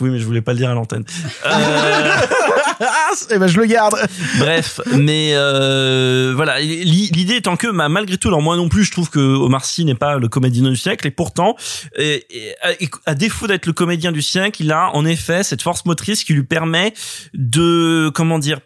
oui, 0.00 0.10
mais 0.10 0.18
je 0.18 0.24
voulais 0.24 0.40
pas 0.42 0.52
le 0.52 0.58
dire 0.58 0.70
à 0.70 0.74
l'antenne. 0.74 1.04
Euh, 1.46 2.16
Eh 3.30 3.38
ben, 3.38 3.46
je 3.46 3.58
le 3.60 3.66
garde. 3.66 3.94
Bref, 4.38 4.80
mais 4.92 5.32
euh, 5.34 6.32
voilà, 6.34 6.58
l'i- 6.60 7.10
l'idée 7.12 7.36
étant 7.36 7.56
que 7.56 7.68
bah, 7.70 7.88
malgré 7.88 8.16
tout, 8.16 8.28
alors 8.28 8.40
moi 8.42 8.56
non 8.56 8.68
plus, 8.68 8.84
je 8.84 8.90
trouve 8.90 9.10
que 9.10 9.20
Omar 9.20 9.64
Sy 9.64 9.84
n'est 9.84 9.94
pas 9.94 10.16
le 10.16 10.28
comédien 10.28 10.68
du 10.68 10.76
siècle, 10.76 11.06
et 11.06 11.10
pourtant, 11.10 11.54
et- 11.96 12.26
et- 12.30 12.54
à, 12.62 12.70
à 13.10 13.14
défaut 13.14 13.46
d'être 13.46 13.66
le 13.66 13.72
comédien 13.72 14.10
du 14.10 14.22
siècle, 14.22 14.62
il 14.62 14.72
a 14.72 14.90
en 14.94 15.04
effet 15.04 15.42
cette 15.42 15.62
force 15.62 15.84
motrice 15.84 16.24
qui 16.24 16.32
lui 16.32 16.42
permet 16.42 16.92
de, 17.34 18.10
comment 18.14 18.38
dire, 18.38 18.58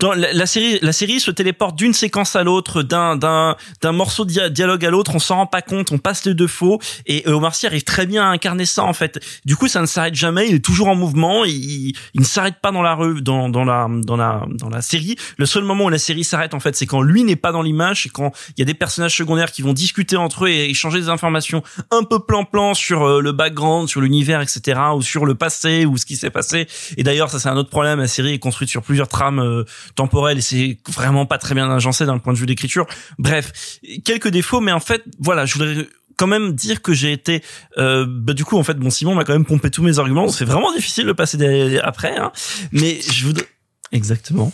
dans 0.00 0.12
la, 0.12 0.32
la 0.32 0.46
série, 0.46 0.78
la 0.80 0.92
série 0.92 1.20
se 1.20 1.30
téléporte 1.30 1.76
d'une 1.76 1.92
séquence 1.92 2.36
à 2.36 2.44
l'autre, 2.44 2.82
d'un 2.82 3.16
d'un 3.16 3.56
d'un 3.82 3.92
morceau 3.92 4.24
de 4.24 4.30
dia- 4.30 4.48
dialogue 4.48 4.84
à 4.86 4.90
l'autre, 4.90 5.12
on 5.14 5.18
s'en 5.18 5.36
rend 5.36 5.46
pas 5.46 5.62
compte, 5.62 5.90
on 5.92 5.98
passe 5.98 6.24
les 6.24 6.34
deux 6.34 6.46
faux, 6.46 6.78
et 7.06 7.24
euh, 7.26 7.32
Omar 7.32 7.54
Sy 7.54 7.66
arrive 7.66 7.84
très 7.84 8.06
bien 8.06 8.22
à 8.24 8.28
incarner 8.28 8.64
ça 8.64 8.84
en 8.84 8.92
fait. 8.92 9.18
Du 9.48 9.56
coup, 9.56 9.66
ça 9.66 9.80
ne 9.80 9.86
s'arrête 9.86 10.14
jamais, 10.14 10.46
il 10.50 10.56
est 10.56 10.64
toujours 10.64 10.88
en 10.88 10.94
mouvement, 10.94 11.46
il, 11.46 11.94
il 12.12 12.20
ne 12.20 12.24
s'arrête 12.26 12.56
pas 12.60 12.70
dans 12.70 12.82
la 12.82 12.94
rue, 12.94 13.22
dans 13.22 13.48
la 13.48 13.88
dans 13.88 14.14
la 14.14 14.44
dans 14.46 14.68
la 14.68 14.82
série. 14.82 15.16
Le 15.38 15.46
seul 15.46 15.64
moment 15.64 15.86
où 15.86 15.88
la 15.88 15.96
série 15.96 16.22
s'arrête 16.22 16.52
en 16.52 16.60
fait, 16.60 16.76
c'est 16.76 16.84
quand 16.84 17.00
lui 17.00 17.24
n'est 17.24 17.34
pas 17.34 17.50
dans 17.50 17.62
l'image, 17.62 18.02
c'est 18.02 18.10
quand 18.10 18.30
il 18.50 18.58
y 18.58 18.62
a 18.62 18.66
des 18.66 18.74
personnages 18.74 19.16
secondaires 19.16 19.50
qui 19.50 19.62
vont 19.62 19.72
discuter 19.72 20.18
entre 20.18 20.44
eux 20.44 20.50
et 20.50 20.68
échanger 20.68 21.00
des 21.00 21.08
informations 21.08 21.62
un 21.90 22.04
peu 22.04 22.18
plan-plan 22.18 22.74
sur 22.74 23.04
euh, 23.04 23.22
le 23.22 23.32
background, 23.32 23.88
sur 23.88 24.02
l'univers, 24.02 24.42
etc., 24.42 24.78
ou 24.94 25.00
sur 25.00 25.24
le 25.24 25.34
passé 25.34 25.86
ou 25.86 25.96
ce 25.96 26.04
qui 26.04 26.16
s'est 26.16 26.28
passé. 26.28 26.66
Et 26.98 27.02
d'ailleurs, 27.02 27.30
ça 27.30 27.38
c'est 27.38 27.48
un 27.48 27.56
autre 27.56 27.70
problème. 27.70 28.00
La 28.00 28.06
série 28.06 28.34
est 28.34 28.38
construite 28.38 28.68
sur 28.68 28.82
plusieurs 28.82 29.08
trames 29.08 29.38
euh, 29.38 29.64
temporelles 29.94 30.36
et 30.36 30.42
c'est 30.42 30.76
vraiment 30.90 31.24
pas 31.24 31.38
très 31.38 31.54
bien 31.54 31.70
agencé 31.70 32.04
d'un 32.04 32.18
point 32.18 32.34
de 32.34 32.38
vue 32.38 32.44
d'écriture. 32.44 32.86
Bref, 33.18 33.80
quelques 34.04 34.28
défauts, 34.28 34.60
mais 34.60 34.72
en 34.72 34.80
fait, 34.80 35.04
voilà, 35.18 35.46
je 35.46 35.54
voudrais 35.54 35.88
quand 36.18 36.26
même 36.26 36.52
dire 36.52 36.82
que 36.82 36.92
j'ai 36.92 37.12
été 37.12 37.42
euh, 37.78 38.04
bah 38.06 38.34
du 38.34 38.44
coup 38.44 38.58
en 38.58 38.64
fait 38.64 38.74
bon 38.74 38.90
Simon 38.90 39.14
m'a 39.14 39.24
quand 39.24 39.32
même 39.32 39.46
pompé 39.46 39.70
tous 39.70 39.82
mes 39.82 39.98
arguments 39.98 40.28
c'est 40.28 40.44
vraiment 40.44 40.72
difficile 40.74 41.06
de 41.06 41.12
passer 41.12 41.78
après 41.78 42.14
hein. 42.16 42.32
mais 42.72 42.98
je 43.00 43.24
voudrais 43.24 43.46
exactement 43.92 44.52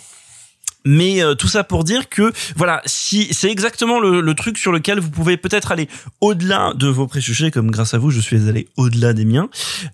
mais 0.85 1.23
euh, 1.23 1.35
tout 1.35 1.49
ça 1.49 1.65
pour 1.65 1.85
dire 1.85 2.09
que 2.09 2.33
voilà, 2.57 2.83
si 2.87 3.33
c'est 3.33 3.51
exactement 3.51 4.01
le, 4.01 4.21
le 4.21 4.35
truc 4.35 4.59
sur 4.59 4.73
lequel 4.73 5.01
vous 5.01 5.11
pouvez 5.11 5.37
peut-être 5.37 5.73
aller 5.73 5.89
au-delà 6.21 6.73
de 6.75 6.89
vos 6.89 7.07
préjugés, 7.07 7.51
comme 7.51 7.71
grâce 7.71 7.95
à 7.95 7.99
vous, 7.99 8.11
je 8.11 8.21
suis 8.21 8.49
allé 8.49 8.69
au-delà 8.77 9.13
des 9.13 9.25
miens, 9.25 9.49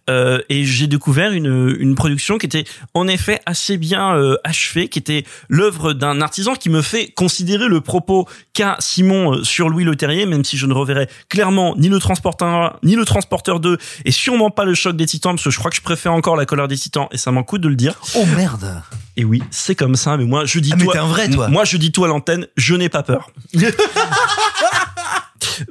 euh, 0.09 0.41
et 0.49 0.64
j'ai 0.64 0.86
découvert 0.86 1.32
une, 1.32 1.76
une 1.78 1.95
production 1.95 2.38
qui 2.38 2.47
était 2.47 2.64
en 2.95 3.09
effet 3.09 3.41
assez 3.47 3.76
bien 3.76 4.14
euh, 4.14 4.36
achevée, 4.45 4.88
qui 4.88 4.99
était 4.99 5.24
l'œuvre 5.49 5.93
d'un 5.93 6.20
artisan 6.20 6.55
qui 6.55 6.70
me 6.70 6.82
fait 6.82 7.09
considérer 7.09 7.68
le 7.68 7.80
propos 7.80 8.28
qu'a 8.53 8.76
Simon 8.80 9.34
euh, 9.34 9.45
sur 9.45 9.68
Louis 9.68 9.84
Leterrier, 9.84 10.26
même 10.26 10.45
si 10.45 10.57
je 10.57 10.66
ne 10.66 10.74
reverrai 10.74 11.09
clairement 11.28 11.74
ni 11.76 11.88
le 11.88 11.99
transporteur 11.99 12.78
ni 12.82 12.97
le 12.97 13.05
transporteur 13.05 13.61
2 13.61 13.78
et 14.05 14.11
sûrement 14.11 14.51
pas 14.51 14.64
le 14.64 14.74
choc 14.74 14.97
des 14.97 15.07
titans, 15.07 15.34
parce 15.34 15.45
que 15.45 15.51
je 15.51 15.59
crois 15.59 15.70
que 15.70 15.76
je 15.76 15.82
préfère 15.82 16.12
encore 16.12 16.36
la 16.36 16.47
colère 16.47 16.68
des 16.68 16.76
titans, 16.76 17.09
et 17.12 17.18
ça 17.18 17.30
m'en 17.30 17.43
coûte 17.43 17.61
de 17.61 17.68
le 17.68 17.76
dire. 17.76 17.95
Oh 18.14 18.24
merde. 18.36 18.82
Et 19.16 19.24
oui, 19.24 19.43
c'est 19.51 19.74
comme 19.74 19.97
ça, 19.97 20.16
mais 20.16 20.24
moi 20.24 20.45
je 20.45 20.59
dis 20.61 20.70
mais 20.81 20.93
t'es 20.93 20.99
un 20.99 21.07
vrai, 21.07 21.28
toi. 21.28 21.49
Moi 21.49 21.64
je 21.64 21.76
dis 21.76 21.93
toi 21.93 22.07
à 22.07 22.09
l'antenne, 22.09 22.47
je 22.57 22.74
n'ai 22.74 22.89
pas 22.89 23.03
peur. 23.03 23.31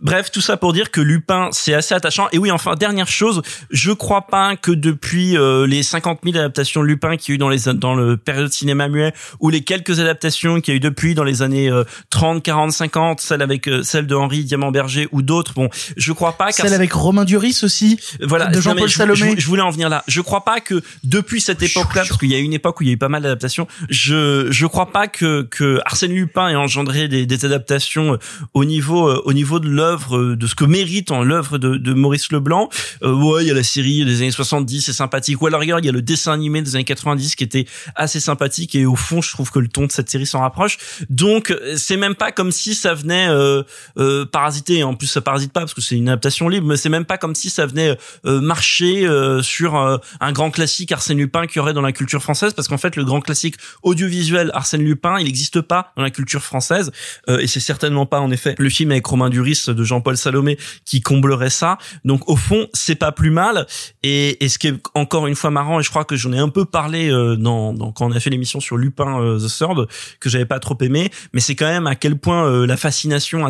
Bref, 0.02 0.32
tout 0.32 0.42
ça 0.42 0.58
pour 0.58 0.74
dire 0.74 0.92
que 0.92 1.02
Lupin, 1.02 1.50
c'est 1.52 1.74
assez 1.74 1.94
attachant. 1.96 2.28
Et 2.32 2.38
oui, 2.38 2.52
enfin, 2.52 2.76
dernière 2.76 3.08
chose, 3.08 3.42
je 3.70 3.92
crois 3.92 4.28
pas 4.28 4.56
que 4.56 4.72
depuis 4.72 5.38
euh, 5.38 5.66
les 5.68 5.84
50 5.84 6.20
000 6.24 6.38
adaptations 6.38 6.82
de 6.82 6.88
Lupin 6.88 7.18
qu'il 7.18 7.32
y 7.32 7.34
a 7.34 7.36
eu 7.36 7.38
dans 7.38 7.50
les 7.50 7.60
dans 7.74 7.96
le 7.96 8.18
période 8.18 8.52
cinéma 8.52 8.88
muet, 8.88 9.14
ou 9.40 9.50
les 9.50 9.62
quelques 9.62 10.00
adaptations 10.00 10.62
qu'il 10.62 10.74
y 10.74 10.76
a 10.76 10.78
eu 10.78 10.80
depuis 10.80 11.16
dans 11.16 11.24
les 11.24 11.42
années 11.42 11.70
euh, 11.70 11.84
30, 12.10 12.44
40, 12.44 12.72
50, 12.72 13.22
celle 13.22 13.42
avec 13.42 13.68
euh, 13.68 13.84
celle 13.84 14.08
de 14.08 14.16
Henri 14.16 14.44
Diamant 14.44 14.72
Berger 14.72 15.08
ou 15.12 15.22
d'autres, 15.22 15.54
bon, 15.54 15.70
je 15.98 16.12
crois 16.14 16.34
pas. 16.34 16.52
Celle 16.52 16.74
avec 16.74 16.92
Romain 16.94 17.26
Duris 17.26 17.60
aussi. 17.64 18.00
voilà, 18.22 18.48
De 18.48 18.60
Jean-Paul 18.62 18.90
je- 18.90 18.96
Salomé. 18.96 19.34
Je, 19.36 19.42
je 19.42 19.48
voulais 19.48 19.62
en 19.62 19.70
venir 19.70 19.90
là. 19.90 20.04
Je 20.08 20.22
crois 20.22 20.44
pas 20.46 20.60
que 20.60 20.82
depuis 21.04 21.42
cette 21.42 21.62
époque-là, 21.62 22.04
parce 22.08 22.18
qu'il 22.18 22.30
y 22.32 22.36
a 22.36 22.40
eu 22.40 22.44
une 22.44 22.54
époque 22.54 22.80
où 22.80 22.84
il 22.84 22.88
y 22.88 22.90
a 22.90 22.94
eu 22.94 22.98
pas 22.98 23.10
mal 23.10 23.22
d'adaptations, 23.22 23.68
je 23.90 24.48
je 24.52 24.66
crois 24.66 24.92
pas 24.92 25.08
que 25.08 25.44
que 25.44 25.80
Arsène 25.86 26.14
Lupin 26.14 26.50
ait 26.50 26.56
engendré 26.56 27.08
des, 27.08 27.26
des 27.26 27.46
adaptations 27.46 28.14
euh, 28.14 28.18
au 28.54 28.66
niveau 28.66 29.08
euh, 29.10 29.22
au 29.26 29.34
niveau 29.34 29.59
de 29.60 29.70
l'œuvre 29.70 30.18
euh, 30.18 30.36
de 30.36 30.48
ce 30.48 30.56
que 30.56 30.66
mérite 30.66 31.12
en 31.12 31.24
l'œuvre 31.24 31.58
de, 31.58 31.76
de 31.78 31.94
Maurice 31.94 32.32
Leblanc. 32.32 32.70
Euh, 33.04 33.14
ouais, 33.14 33.44
il 33.44 33.48
y 33.48 33.52
a 33.52 33.54
la 33.54 33.64
série 33.64 34.06
des 34.06 34.22
années 34.22 34.32
70, 34.32 34.82
c'est 34.82 34.94
sympathique. 34.94 35.42
Ou 35.42 35.48
alors 35.48 35.60
regarde, 35.60 35.84
il 35.84 35.88
y 35.88 35.90
a 35.90 35.94
le 35.94 36.02
dessin 36.02 36.34
animé 36.34 36.62
des 36.62 36.76
années 36.76 36.84
90 36.84 37.36
qui 37.36 37.44
était 37.44 37.66
assez 37.96 38.20
sympathique 38.20 38.76
et 38.76 38.86
au 38.86 38.96
fond, 38.96 39.22
je 39.22 39.32
trouve 39.32 39.52
que 39.52 39.60
le 39.60 39.68
ton 39.68 39.86
de 39.86 39.92
cette 39.92 40.10
série 40.10 40.26
s'en 40.26 40.40
rapproche. 40.40 40.78
Donc 41.10 41.56
c'est 41.76 41.98
même 41.98 42.16
pas 42.16 42.32
comme 42.32 42.52
si 42.52 42.76
ça 42.76 42.94
venait 42.94 43.30
euh, 43.30 43.64
euh, 43.98 44.26
parasiter. 44.26 44.84
En 44.84 44.96
plus, 44.96 45.08
ça 45.08 45.22
parasite 45.22 45.52
pas 45.52 45.62
parce 45.62 45.74
que 45.74 45.82
c'est 45.82 45.96
une 45.96 46.10
adaptation 46.10 46.50
libre, 46.50 46.68
mais 46.68 46.78
c'est 46.78 46.90
même 46.90 47.06
pas 47.06 47.18
comme 47.18 47.36
si 47.36 47.50
ça 47.50 47.66
venait 47.66 47.98
euh, 48.26 48.42
marcher 48.42 49.08
euh, 49.08 49.42
sur 49.42 49.76
un 49.76 50.32
grand 50.32 50.52
classique 50.52 50.92
Arsène 50.92 51.18
Lupin 51.18 51.48
qu'il 51.48 51.58
y 51.58 51.60
aurait 51.60 51.74
dans 51.74 51.82
la 51.82 51.92
culture 51.92 52.22
française, 52.22 52.54
parce 52.54 52.68
qu'en 52.68 52.78
fait, 52.78 52.96
le 52.96 53.06
grand 53.06 53.22
classique 53.22 53.56
audiovisuel 53.84 54.52
Arsène 54.54 54.84
Lupin, 54.84 55.18
il 55.20 55.26
n'existe 55.26 55.62
pas 55.62 55.92
dans 55.96 56.04
la 56.04 56.10
culture 56.10 56.42
française, 56.42 56.92
et 57.28 57.48
c'est 57.48 57.60
certainement 57.60 58.06
pas 58.06 58.20
en 58.20 58.32
effet 58.32 58.56
le 58.58 58.70
film 58.70 58.92
avec 58.92 59.06
Romain 59.06 59.30
Duris 59.30 59.49
de 59.70 59.84
Jean-Paul 59.84 60.18
Salomé 60.18 60.58
qui 60.86 61.02
comblerait 61.02 61.50
ça. 61.50 61.78
Donc 62.06 62.30
au 62.30 62.36
fond, 62.36 62.68
c'est 62.74 62.96
pas 62.96 63.12
plus 63.12 63.32
mal. 63.32 63.66
Et, 64.04 64.44
et 64.44 64.50
ce 64.50 64.60
qui 64.60 64.68
est 64.68 64.76
encore 64.96 65.28
une 65.28 65.36
fois 65.36 65.52
marrant, 65.52 65.80
et 65.80 65.84
je 65.84 65.90
crois 65.90 66.06
que 66.06 66.16
j'en 66.16 66.34
ai 66.34 66.40
un 66.40 66.50
peu 66.50 66.66
parlé 66.66 67.10
euh, 67.10 67.36
dans, 67.36 67.74
dans 67.74 67.92
quand 67.92 68.08
on 68.08 68.12
a 68.12 68.20
fait 68.20 68.30
l'émission 68.30 68.60
sur 68.60 68.78
Lupin 68.78 69.22
euh, 69.22 69.40
The 69.40 69.58
Third, 69.58 69.88
que 70.20 70.30
j'avais 70.30 70.46
pas 70.46 70.60
trop 70.60 70.78
aimé, 70.82 71.12
mais 71.34 71.40
c'est 71.40 71.56
quand 71.56 71.68
même 71.68 71.88
à 71.88 71.96
quel 71.96 72.18
point 72.18 72.46
euh, 72.46 72.66
la 72.66 72.78
fascination 72.78 73.46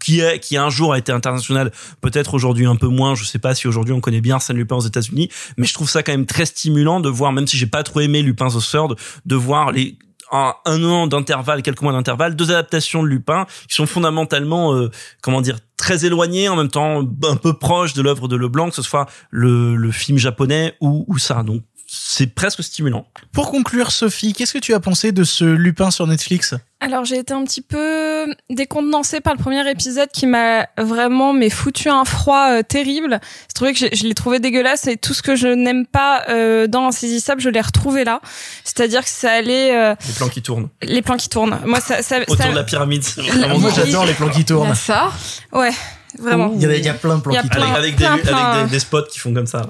qui 0.00 0.20
est 0.20 0.38
qui 0.38 0.56
un 0.58 0.68
jour 0.68 0.92
a 0.92 0.98
été 0.98 1.12
international 1.12 1.72
peut-être 2.02 2.34
aujourd'hui 2.34 2.66
un 2.66 2.76
peu 2.76 2.88
moins 2.88 3.14
je 3.14 3.24
sais 3.24 3.38
pas 3.38 3.54
si 3.54 3.66
aujourd'hui 3.66 3.94
on 3.94 4.00
connaît 4.00 4.20
bien 4.20 4.34
Arsène 4.34 4.56
Lupin 4.56 4.76
aux 4.76 4.80
États-Unis 4.80 5.30
mais 5.56 5.66
je 5.66 5.72
trouve 5.72 5.88
ça 5.88 6.02
quand 6.02 6.12
même 6.12 6.26
très 6.26 6.44
stimulant 6.44 7.00
de 7.00 7.08
voir 7.08 7.32
même 7.32 7.46
si 7.46 7.56
j'ai 7.56 7.66
pas 7.66 7.82
trop 7.82 8.00
aimé 8.00 8.20
Lupin 8.20 8.48
the 8.48 8.60
Third 8.60 8.96
de 9.24 9.34
voir 9.34 9.72
les 9.72 9.96
un, 10.32 10.54
an 10.84 11.06
d'intervalle, 11.06 11.62
quelques 11.62 11.82
mois 11.82 11.92
d'intervalle, 11.92 12.36
deux 12.36 12.50
adaptations 12.50 13.02
de 13.02 13.08
Lupin 13.08 13.46
qui 13.68 13.74
sont 13.74 13.86
fondamentalement, 13.86 14.74
euh, 14.74 14.90
comment 15.22 15.40
dire, 15.40 15.58
très 15.76 16.04
éloignées, 16.04 16.48
en 16.48 16.56
même 16.56 16.70
temps 16.70 17.02
un 17.24 17.36
peu 17.36 17.52
proches 17.52 17.94
de 17.94 18.02
l'œuvre 18.02 18.28
de 18.28 18.36
Leblanc, 18.36 18.70
que 18.70 18.74
ce 18.74 18.82
soit 18.82 19.06
le, 19.30 19.76
le 19.76 19.90
film 19.92 20.18
japonais 20.18 20.74
ou, 20.80 21.04
ou 21.08 21.18
ça. 21.18 21.42
Donc 21.42 21.62
c'est 21.98 22.26
presque 22.34 22.62
stimulant. 22.62 23.06
Pour 23.32 23.50
conclure, 23.50 23.90
Sophie, 23.90 24.32
qu'est-ce 24.32 24.52
que 24.52 24.58
tu 24.58 24.74
as 24.74 24.80
pensé 24.80 25.12
de 25.12 25.24
ce 25.24 25.44
Lupin 25.44 25.90
sur 25.90 26.06
Netflix? 26.06 26.54
Alors 26.80 27.06
j'ai 27.06 27.16
été 27.18 27.32
un 27.32 27.42
petit 27.44 27.62
peu 27.62 28.26
décontenancée 28.50 29.20
par 29.22 29.32
le 29.34 29.38
premier 29.42 29.68
épisode 29.70 30.10
qui 30.12 30.26
m'a 30.26 30.66
vraiment 30.76 31.32
mais 31.32 31.48
foutu 31.48 31.88
un 31.88 32.04
froid 32.04 32.50
euh, 32.50 32.62
terrible. 32.62 33.18
Je 33.48 33.54
trouvais 33.54 33.72
que 33.72 33.78
je, 33.78 33.86
je 33.94 34.02
l'ai 34.04 34.12
trouvé 34.14 34.40
dégueulasse 34.40 34.86
et 34.86 34.98
tout 34.98 35.14
ce 35.14 35.22
que 35.22 35.36
je 35.36 35.48
n'aime 35.48 35.86
pas 35.86 36.24
euh, 36.28 36.66
dans 36.66 36.88
Insaisissable, 36.88 37.40
je 37.40 37.48
l'ai 37.48 37.62
retrouvé 37.62 38.04
là. 38.04 38.20
C'est-à-dire 38.62 39.02
que 39.02 39.08
ça 39.10 39.32
allait 39.32 39.74
euh, 39.74 39.94
Les 40.06 40.12
plans 40.14 40.28
qui 40.28 40.42
tournent. 40.42 40.68
les 40.82 41.00
plans 41.02 41.16
qui 41.16 41.30
tournent. 41.30 41.58
Moi 41.64 41.80
ça 41.80 42.02
ça, 42.02 42.20
Autour 42.20 42.36
ça- 42.36 42.50
de 42.50 42.54
la 42.56 42.64
pyramide. 42.64 43.02
c'est 43.02 43.22
vraiment 43.22 43.58
Moi, 43.58 43.70
j'adore 43.74 44.04
les 44.04 44.12
plans 44.14 44.28
qui 44.28 44.44
tournent. 44.44 44.74
ça 44.74 45.10
Ouais, 45.52 45.70
vraiment. 46.18 46.52
Il 46.54 46.62
y, 46.62 46.66
a, 46.66 46.74
il 46.76 46.84
y 46.84 46.88
a 46.88 46.94
plein 46.94 47.16
de 47.16 47.22
plans 47.22 47.34
qui 47.40 47.48
plein-. 47.48 47.72
Avec, 47.74 47.76
avec, 47.76 47.96
des, 47.96 48.22
plein, 48.22 48.36
avec 48.36 48.64
des, 48.66 48.70
des 48.72 48.78
spots 48.78 49.02
qui 49.10 49.18
font 49.18 49.32
comme 49.34 49.46
ça. 49.46 49.62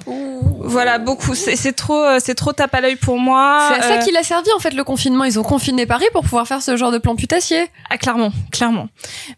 Voilà, 0.60 0.98
beaucoup. 0.98 1.34
C'est 1.34 1.56
c'est 1.56 1.72
trop 1.72 2.02
euh, 2.04 2.18
c'est 2.22 2.34
trop 2.34 2.52
tape 2.52 2.74
à 2.74 2.80
l'œil 2.80 2.96
pour 2.96 3.18
moi. 3.18 3.68
C'est 3.72 3.78
à 3.78 3.82
ça 3.82 3.94
Euh, 3.94 3.98
qu'il 3.98 4.16
a 4.16 4.22
servi 4.22 4.50
en 4.56 4.58
fait 4.58 4.74
le 4.74 4.84
confinement. 4.84 5.24
Ils 5.24 5.38
ont 5.38 5.42
confiné 5.44 5.86
Paris 5.86 6.06
pour 6.12 6.22
pouvoir 6.22 6.46
faire 6.46 6.62
ce 6.62 6.76
genre 6.76 6.90
de 6.92 6.98
plan 6.98 7.14
putassier. 7.16 7.66
Ah, 7.90 7.98
clairement, 7.98 8.32
clairement. 8.52 8.88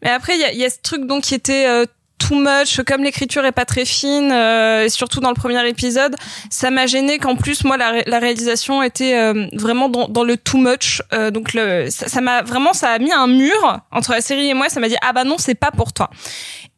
Mais 0.02 0.10
après, 0.10 0.34
il 0.34 0.40
y 0.40 0.44
a, 0.44 0.52
il 0.52 0.58
y 0.58 0.64
a 0.64 0.70
ce 0.70 0.78
truc 0.82 1.06
donc 1.06 1.24
qui 1.24 1.34
était 1.34 1.66
euh, 1.66 1.84
too 2.18 2.34
much, 2.34 2.80
comme 2.84 3.04
l'écriture 3.04 3.44
est 3.44 3.52
pas 3.52 3.64
très 3.64 3.84
fine, 3.84 4.32
euh, 4.32 4.84
et 4.84 4.88
surtout 4.88 5.20
dans 5.20 5.28
le 5.28 5.36
premier 5.36 5.66
épisode, 5.68 6.16
ça 6.50 6.70
m'a 6.70 6.86
gêné 6.86 7.18
qu'en 7.18 7.36
plus 7.36 7.62
moi 7.62 7.76
la, 7.76 7.90
ré- 7.90 8.02
la 8.06 8.18
réalisation 8.18 8.82
était 8.82 9.14
euh, 9.14 9.46
vraiment 9.52 9.88
dans, 9.88 10.08
dans 10.08 10.24
le 10.24 10.36
too 10.36 10.58
much. 10.58 11.00
Euh, 11.12 11.30
donc 11.30 11.54
le, 11.54 11.88
ça 11.90 12.08
ça 12.08 12.20
m'a 12.20 12.42
vraiment 12.42 12.72
ça 12.72 12.88
a 12.90 12.98
mis 12.98 13.12
un 13.12 13.28
mur 13.28 13.80
entre 13.92 14.12
la 14.12 14.20
série 14.20 14.48
et 14.48 14.54
moi. 14.54 14.68
Ça 14.68 14.80
m'a 14.80 14.88
dit 14.88 14.96
ah 15.00 15.12
bah 15.12 15.22
non 15.24 15.36
c'est 15.38 15.54
pas 15.54 15.70
pour 15.70 15.92
toi. 15.92 16.10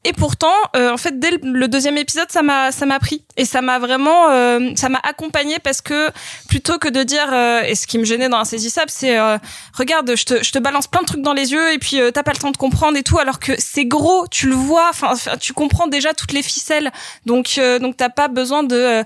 Et 0.05 0.15
pourtant, 0.15 0.55
euh, 0.77 0.91
en 0.91 0.97
fait, 0.97 1.19
dès 1.21 1.31
le- 1.43 1.69
deuxième 1.69 1.99
épisode, 1.99 2.31
ça 2.31 2.41
m'a, 2.41 2.73
ça 2.73 2.87
m'a 2.87 2.99
pris 2.99 3.23
et 3.37 3.45
ça 3.45 3.61
m'a 3.61 3.79
vraiment, 3.79 4.31
euh, 4.31 4.71
ça 4.75 4.89
m'a 4.89 4.99
accompagné 5.03 5.59
parce 5.59 5.83
que 5.83 6.09
plutôt 6.49 6.79
que 6.79 6.89
de 6.89 7.03
dire, 7.03 7.29
euh, 7.31 7.61
et 7.63 7.75
ce 7.75 7.87
qui 7.87 7.99
me 7.99 8.05
gênait 8.05 8.31
dans 8.31 8.39
Insaisissable, 8.39 8.91
c'est, 8.91 9.19
euh, 9.19 9.37
regarde, 9.75 10.17
je 10.17 10.25
te, 10.25 10.43
je 10.43 10.53
te 10.53 10.59
balance 10.59 10.87
plein 10.87 11.03
de 11.03 11.07
trucs 11.07 11.21
dans 11.21 11.35
les 11.35 11.53
yeux 11.53 11.75
et 11.75 11.79
puis 11.79 12.01
euh, 12.01 12.11
t'as 12.13 12.23
pas 12.23 12.33
le 12.33 12.39
temps 12.39 12.51
de 12.51 12.57
comprendre 12.57 12.97
et 12.97 13.03
tout, 13.03 13.19
alors 13.19 13.39
que 13.39 13.53
c'est 13.59 13.85
gros, 13.85 14.27
tu 14.31 14.49
le 14.49 14.55
vois, 14.55 14.89
enfin, 14.89 15.13
tu 15.39 15.53
comprends 15.53 15.87
déjà 15.87 16.15
toutes 16.15 16.33
les 16.33 16.43
ficelles, 16.43 16.91
donc, 17.27 17.57
euh, 17.59 17.79
donc 17.79 17.99
t'as 17.99 18.09
pas 18.09 18.29
besoin 18.29 18.63
de 18.63 19.05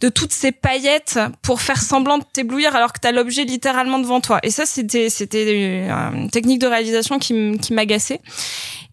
de 0.00 0.08
toutes 0.08 0.32
ces 0.32 0.50
paillettes 0.50 1.20
pour 1.42 1.60
faire 1.60 1.80
semblant 1.80 2.18
de 2.18 2.24
t'éblouir 2.32 2.74
alors 2.74 2.92
que 2.92 2.98
t'as 2.98 3.12
l'objet 3.12 3.44
littéralement 3.44 4.00
devant 4.00 4.20
toi. 4.20 4.40
Et 4.42 4.50
ça, 4.50 4.66
c'était 4.66 5.08
c'était 5.10 5.86
une 5.86 6.28
technique 6.28 6.58
de 6.58 6.66
réalisation 6.66 7.20
qui 7.20 7.32
m'agaçait. 7.70 8.20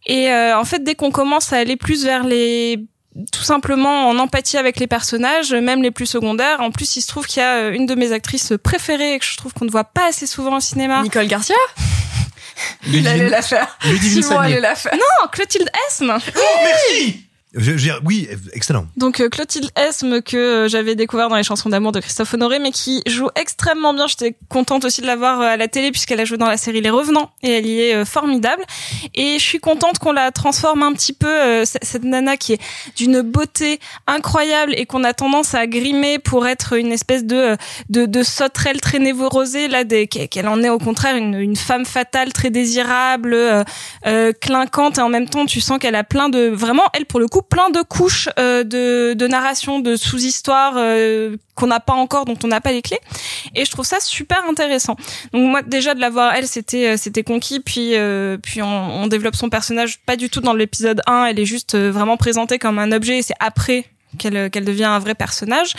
Et 0.06 0.32
euh, 0.32 0.58
en 0.58 0.66
fait, 0.66 0.84
dès 0.84 0.96
qu'on 0.96 1.12
commence 1.12 1.54
à 1.54 1.58
aller 1.58 1.76
plus 1.78 2.06
vers 2.06 2.24
les 2.24 2.86
tout 3.32 3.44
simplement 3.44 4.08
en 4.08 4.18
empathie 4.20 4.58
avec 4.58 4.80
les 4.80 4.88
personnages, 4.88 5.54
même 5.54 5.82
les 5.82 5.92
plus 5.92 6.06
secondaires. 6.06 6.62
En 6.62 6.72
plus, 6.72 6.96
il 6.96 7.02
se 7.02 7.08
trouve 7.08 7.26
qu'il 7.26 7.42
y 7.42 7.44
a 7.44 7.56
euh, 7.56 7.74
une 7.74 7.86
de 7.86 7.96
mes 7.96 8.12
actrices 8.12 8.54
préférées 8.64 9.16
et 9.16 9.20
que 9.20 9.26
je 9.26 9.36
trouve 9.36 9.54
qu'on 9.54 9.66
ne 9.66 9.72
voit 9.72 9.84
pas 9.84 10.08
assez 10.08 10.26
souvent 10.28 10.58
au 10.58 10.60
cinéma. 10.60 11.02
Nicole 11.02 11.28
Garcia? 11.28 11.56
Il 12.88 13.08
allait 13.08 13.30
la 13.30 13.42
faire. 13.42 13.78
Ludivine 13.86 14.24
Simon 14.24 14.40
allait 14.40 14.60
la 14.60 14.76
faire. 14.76 14.94
Non, 14.94 15.28
Clotilde 15.32 15.70
Esme. 15.88 16.18
Je- 17.56 17.90
oui, 18.06 18.30
excellent. 18.54 18.86
Donc 18.96 19.20
euh, 19.20 19.28
Clotilde 19.28 19.72
Esme 19.76 20.22
que 20.22 20.38
euh, 20.38 20.68
j'avais 20.68 20.94
découvert 20.94 21.30
dans 21.30 21.36
les 21.36 21.42
chansons 21.42 21.70
d'amour 21.70 21.92
de 21.92 22.00
Christophe 22.00 22.36
Honoré, 22.36 22.60
mais 22.60 22.72
qui 22.72 23.02
joue 23.08 23.30
extrêmement 23.36 23.92
bien. 23.92 24.06
J'étais 24.06 24.36
contente 24.50 24.86
aussi 24.86 25.02
de 25.02 25.08
la 25.08 25.16
voir 25.16 25.42
euh, 25.42 25.46
à 25.46 25.58
la 25.58 25.68
télé 25.68 25.90
puisqu'elle 25.90 26.20
a 26.20 26.26
joué 26.26 26.38
dans 26.38 26.48
la 26.48 26.58
série 26.58 26.80
Les 26.80 26.92
Revenants 26.92 27.32
et 27.42 27.50
elle 27.50 27.66
y 27.66 27.82
est 27.82 28.06
formidable. 28.06 28.62
Et 29.16 29.40
je 29.40 29.44
suis 29.44 29.60
contente 29.60 29.98
qu'on 29.98 30.12
la 30.12 30.32
transforme 30.32 30.84
un 30.84 30.94
petit 30.94 31.14
peu 31.14 31.66
cette 31.66 32.04
nana 32.04 32.38
qui 32.38 32.54
est 32.54 32.62
d'une 32.96 33.22
beauté 33.22 33.80
incroyable 34.06 34.74
et 34.76 34.86
qu'on 34.86 35.04
a 35.04 35.14
tendance 35.14 35.56
à 35.56 35.66
grimer 35.66 36.20
pour 36.20 36.48
être 36.48 36.74
une 36.74 36.92
espèce 36.92 37.26
de 37.26 37.58
de, 37.90 38.24
sauterelle 38.24 38.80
très 38.80 39.00
névrosée 39.00 39.68
là, 39.68 39.84
qu'elle 39.86 40.48
en 40.48 40.62
est 40.62 40.70
au 40.70 40.78
contraire 40.78 41.16
une, 41.16 41.56
femme 41.56 41.86
fatale 41.86 42.32
très 42.32 42.50
désirable, 42.50 43.36
clinquante 44.42 44.98
et 44.98 45.02
en 45.02 45.10
même 45.10 45.28
temps 45.28 45.46
tu 45.46 45.62
sens 45.62 45.80
qu'elle 45.80 45.96
a 45.96 46.04
plein 46.04 46.30
de 46.30 46.48
vraiment 46.48 46.84
elle 46.94 47.06
pour 47.06 47.20
le 47.20 47.28
coup 47.28 47.39
plein 47.42 47.70
de 47.70 47.82
couches 47.82 48.30
euh, 48.38 48.64
de, 48.64 49.28
narration, 49.28 49.80
de 49.80 49.96
sous-histoire 49.96 50.74
euh, 50.78 51.38
qu'on 51.56 51.68
n'a 51.68 51.80
pas 51.80 51.94
encore, 51.94 52.26
dont 52.26 52.38
on 52.44 52.48
n'a 52.48 52.62
pas 52.62 52.72
les 52.72 52.82
clés. 52.82 53.00
Et 53.56 53.66
je 53.66 53.72
trouve 53.72 53.86
ça 53.86 54.00
super 54.00 54.42
intéressant. 54.50 54.96
Donc 55.34 55.50
moi 55.50 55.62
déjà 55.62 55.94
de 55.94 56.00
la 56.00 56.10
voir 56.10 56.34
elle, 56.34 56.48
c'était 56.48 56.94
euh, 56.94 56.98
c'était 56.98 57.24
conquis. 57.24 57.60
Puis 57.60 57.96
euh, 57.96 58.38
puis 58.38 58.62
on, 58.62 59.04
on 59.04 59.08
développe 59.08 59.36
son 59.36 59.50
personnage 59.50 60.00
pas 60.00 60.16
du 60.16 60.30
tout 60.30 60.42
dans 60.42 60.54
l'épisode 60.54 61.02
1. 61.06 61.26
Elle 61.26 61.40
est 61.40 61.46
juste 61.46 61.78
vraiment 61.78 62.18
présentée 62.18 62.60
comme 62.60 62.80
un 62.80 62.92
objet. 62.92 63.20
Et 63.20 63.22
c'est 63.22 63.38
après 63.40 63.86
qu'elle 64.18 64.50
qu'elle 64.50 64.66
devient 64.66 64.86
un 64.86 65.00
vrai 65.00 65.16
personnage. 65.16 65.74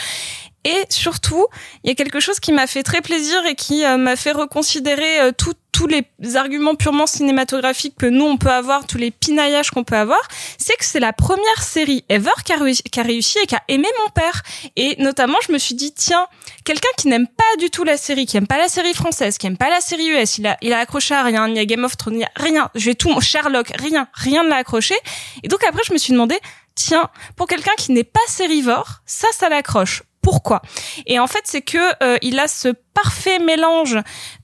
Et 0.63 0.85
surtout, 0.89 1.47
il 1.83 1.89
y 1.89 1.91
a 1.91 1.95
quelque 1.95 2.19
chose 2.19 2.39
qui 2.39 2.51
m'a 2.51 2.67
fait 2.67 2.83
très 2.83 3.01
plaisir 3.01 3.45
et 3.45 3.55
qui 3.55 3.83
euh, 3.83 3.97
m'a 3.97 4.15
fait 4.15 4.31
reconsidérer 4.31 5.21
euh, 5.21 5.31
tous 5.37 5.55
les 5.87 6.35
arguments 6.35 6.75
purement 6.75 7.07
cinématographiques 7.07 7.95
que 7.97 8.05
nous 8.05 8.25
on 8.25 8.37
peut 8.37 8.51
avoir, 8.51 8.85
tous 8.85 8.97
les 8.97 9.09
pinaillages 9.09 9.71
qu'on 9.71 9.83
peut 9.83 9.95
avoir. 9.95 10.19
C'est 10.57 10.75
que 10.75 10.85
c'est 10.85 10.99
la 10.99 11.13
première 11.13 11.63
série 11.63 12.05
ever 12.09 12.29
qui 12.45 12.53
a, 12.53 12.57
réussi, 12.57 13.39
a 13.39 13.43
et 13.43 13.47
qui 13.47 13.55
a 13.55 13.63
aimé 13.67 13.87
mon 14.03 14.09
père. 14.11 14.43
Et 14.75 14.95
notamment, 15.01 15.37
je 15.47 15.51
me 15.51 15.57
suis 15.57 15.73
dit 15.73 15.91
tiens, 15.93 16.27
quelqu'un 16.65 16.89
qui 16.97 17.07
n'aime 17.07 17.27
pas 17.27 17.57
du 17.59 17.69
tout 17.71 17.83
la 17.83 17.97
série, 17.97 18.27
qui 18.27 18.37
aime 18.37 18.47
pas 18.47 18.57
la 18.57 18.67
série 18.67 18.93
française, 18.93 19.37
qui 19.37 19.47
aime 19.47 19.57
pas 19.57 19.69
la 19.69 19.81
série 19.81 20.09
US, 20.09 20.37
il 20.37 20.45
a, 20.45 20.57
il 20.61 20.73
a 20.73 20.79
accroché 20.79 21.15
à 21.15 21.23
rien, 21.23 21.47
ni 21.47 21.59
à 21.59 21.65
Game 21.65 21.83
of 21.83 21.97
Thrones, 21.97 22.17
ni 22.17 22.23
à 22.23 22.31
rien. 22.35 22.69
Je 22.75 22.85
vais 22.85 22.95
tout, 22.95 23.19
Sherlock, 23.19 23.71
rien, 23.79 24.07
rien 24.13 24.43
ne 24.43 24.49
l'a 24.49 24.57
accroché. 24.57 24.95
Et 25.41 25.47
donc 25.47 25.63
après, 25.63 25.81
je 25.87 25.93
me 25.93 25.97
suis 25.97 26.13
demandé 26.13 26.37
tiens, 26.75 27.09
pour 27.35 27.47
quelqu'un 27.47 27.73
qui 27.77 27.91
n'est 27.91 28.03
pas 28.03 28.19
sérivore, 28.27 29.01
ça, 29.05 29.27
ça 29.33 29.49
l'accroche. 29.49 30.03
Pourquoi 30.21 30.61
Et 31.07 31.19
en 31.19 31.27
fait, 31.27 31.41
c'est 31.45 31.61
que 31.61 31.77
euh, 32.03 32.17
il 32.21 32.39
a 32.39 32.47
ce 32.47 32.69
parfait 32.93 33.39
mélange 33.39 33.97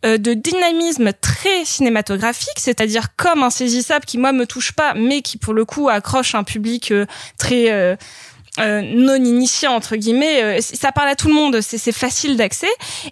euh, 0.05 0.17
de 0.17 0.33
dynamisme 0.33 1.11
très 1.21 1.65
cinématographique, 1.65 2.57
c'est-à-dire 2.57 3.15
comme 3.15 3.43
insaisissable 3.43 4.05
qui 4.05 4.17
moi 4.17 4.31
me 4.31 4.47
touche 4.47 4.71
pas, 4.71 4.93
mais 4.95 5.21
qui 5.21 5.37
pour 5.37 5.53
le 5.53 5.65
coup 5.65 5.89
accroche 5.89 6.33
un 6.33 6.43
public 6.43 6.91
euh, 6.91 7.05
très 7.37 7.71
euh, 7.71 7.95
euh, 8.59 8.81
non 8.81 9.15
initié 9.15 9.67
entre 9.67 9.95
guillemets. 9.95 10.41
euh, 10.41 10.59
ça 10.61 10.91
parle 10.91 11.09
à 11.09 11.15
tout 11.15 11.27
le 11.27 11.33
monde, 11.35 11.61
c'est 11.61 11.77
c'est 11.77 11.91
facile 11.91 12.37
d'accès, 12.37 12.69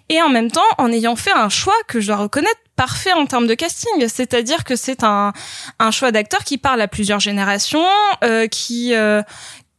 et 0.08 0.20
en 0.20 0.28
même 0.28 0.50
temps 0.50 0.60
en 0.78 0.90
ayant 0.90 1.14
fait 1.14 1.32
un 1.32 1.48
choix 1.48 1.76
que 1.86 2.00
je 2.00 2.08
dois 2.08 2.16
reconnaître 2.16 2.60
parfait 2.74 3.12
en 3.12 3.26
termes 3.26 3.46
de 3.46 3.54
casting, 3.54 4.08
c'est-à-dire 4.08 4.64
que 4.64 4.74
c'est 4.74 5.04
un 5.04 5.32
un 5.78 5.90
choix 5.92 6.10
d'acteur 6.10 6.42
qui 6.42 6.58
parle 6.58 6.80
à 6.80 6.88
plusieurs 6.88 7.20
générations, 7.20 7.86
euh, 8.24 8.48
qui 8.48 8.94
euh, 8.94 9.22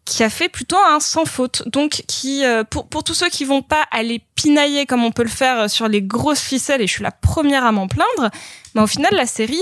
qui 0.08 0.24
a 0.24 0.30
fait 0.30 0.50
plutôt 0.50 0.78
un 0.78 1.00
sans 1.00 1.26
faute. 1.26 1.64
Donc 1.68 2.04
qui 2.08 2.46
euh, 2.46 2.64
pour 2.64 2.88
pour 2.88 3.04
tous 3.04 3.14
ceux 3.14 3.30
qui 3.30 3.46
vont 3.46 3.62
pas 3.62 3.84
aller 3.92 4.24
pinailler 4.36 4.86
comme 4.86 5.04
on 5.04 5.12
peut 5.12 5.24
le 5.24 5.30
faire 5.30 5.70
sur 5.70 5.88
les 5.88 6.02
grosses 6.02 6.40
ficelles 6.40 6.82
et 6.82 6.88
je 6.88 6.94
suis 6.94 7.04
la 7.04 7.12
première 7.12 7.66
à 7.66 7.72
m'en 7.72 7.88
plaindre, 7.88 8.30
mais 8.76 8.82
au 8.82 8.88
final 8.88 9.14
la 9.14 9.26
série 9.26 9.62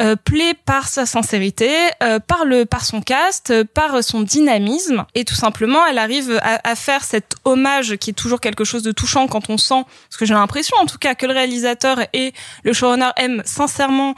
euh, 0.00 0.16
plaît 0.16 0.54
par 0.54 0.88
sa 0.88 1.04
sincérité, 1.04 1.70
euh, 2.02 2.18
par 2.20 2.44
le 2.44 2.64
par 2.64 2.84
son 2.84 3.02
cast, 3.02 3.50
euh, 3.50 3.64
par 3.64 4.02
son 4.02 4.22
dynamisme 4.22 5.04
et 5.14 5.24
tout 5.24 5.34
simplement 5.34 5.84
elle 5.86 5.98
arrive 5.98 6.38
à, 6.42 6.66
à 6.66 6.74
faire 6.74 7.04
cet 7.04 7.34
hommage 7.44 7.96
qui 7.96 8.10
est 8.10 8.14
toujours 8.14 8.40
quelque 8.40 8.64
chose 8.64 8.82
de 8.82 8.92
touchant 8.92 9.26
quand 9.26 9.50
on 9.50 9.58
sent 9.58 9.84
parce 10.08 10.16
que 10.16 10.24
j'ai 10.24 10.34
l'impression 10.34 10.76
en 10.78 10.86
tout 10.86 10.98
cas 10.98 11.14
que 11.14 11.26
le 11.26 11.32
réalisateur 11.32 11.98
et 12.12 12.32
le 12.62 12.72
showrunner 12.72 13.10
aiment 13.16 13.42
sincèrement 13.44 14.14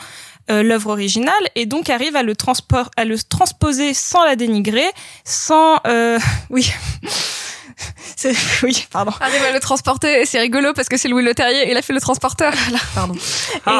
euh, 0.51 0.63
l'œuvre 0.63 0.91
originale 0.91 1.33
et 1.55 1.67
donc 1.67 1.89
arrive 1.91 2.17
à 2.17 2.23
le 2.23 2.37
transport 2.37 2.91
à 2.97 3.05
le 3.05 3.19
transposer 3.19 3.95
sans 3.95 4.25
la 4.25 4.37
dénigrer 4.37 4.87
sans 5.25 5.79
euh, 5.87 6.19
oui 6.51 6.71
c'est 8.17 8.35
oui 8.63 8.87
pardon 8.91 9.13
Arrive 9.21 9.43
à 9.43 9.53
le 9.53 9.61
transporter 9.61 10.23
et 10.23 10.27
c'est 10.27 10.41
rigolo 10.41 10.73
parce 10.75 10.89
que 10.89 10.97
c'est 10.97 11.09
Louis 11.09 11.25
Leterrier, 11.25 11.71
il 11.71 11.77
a 11.77 11.83
fait 11.83 11.93
le 11.93 12.01
transporteur. 12.01 12.53
Voilà, 12.53 12.79
pardon. 12.95 13.15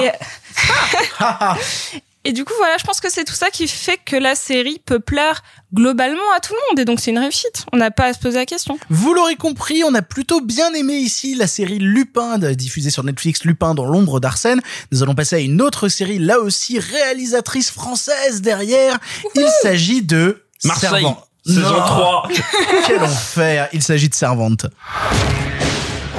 et 0.03 2.01
et 2.25 2.33
du 2.33 2.45
coup 2.45 2.53
voilà 2.59 2.77
je 2.79 2.85
pense 2.85 3.01
que 3.01 3.11
c'est 3.11 3.25
tout 3.25 3.35
ça 3.35 3.51
qui 3.51 3.69
fait 3.69 3.99
que 4.05 4.17
la 4.17 4.35
série 4.35 4.81
peut 4.85 5.01
plaire 5.01 5.43
globalement 5.75 6.23
à 6.37 6.41
tout 6.41 6.53
le 6.53 6.59
monde 6.69 6.79
et 6.81 6.85
donc 6.85 7.01
c'est 7.01 7.11
une 7.11 7.19
réussite 7.19 7.67
on 7.73 7.77
n'a 7.77 7.91
pas 7.91 8.07
à 8.07 8.13
se 8.13 8.19
poser 8.19 8.39
la 8.39 8.47
question 8.47 8.79
Vous 8.91 9.13
l'aurez 9.15 9.37
compris, 9.37 9.83
on 9.85 9.95
a 9.95 10.03
plutôt 10.03 10.41
bien 10.41 10.73
aimé 10.75 10.95
ici 10.95 11.35
la 11.35 11.47
série 11.47 11.79
Lupin, 11.79 12.39
diffusée 12.39 12.91
sur 12.91 13.05
Netflix, 13.05 13.45
Lupin 13.45 13.75
dans 13.75 13.85
l'ombre 13.85 14.21
d'Arsène. 14.21 14.61
Nous 14.93 15.03
allons 15.03 15.15
passer 15.15 15.37
à 15.37 15.39
une 15.41 15.61
autre 15.61 15.89
série, 15.89 16.19
là 16.19 16.39
aussi 16.39 16.79
réalisatrice 16.79 17.71
française 17.71 18.41
derrière. 18.43 18.99
Il 19.35 19.49
s'agit 19.63 20.03
de 20.03 20.45
Marseille, 20.65 20.91
Servante. 20.91 21.25
saison 21.47 21.71
Non. 21.71 21.87
3. 21.87 22.29
Quel 22.87 23.03
enfer 23.03 23.69
Il 23.73 23.83
s'agit 23.83 24.09
de 24.09 24.15
Servante. 24.15 24.67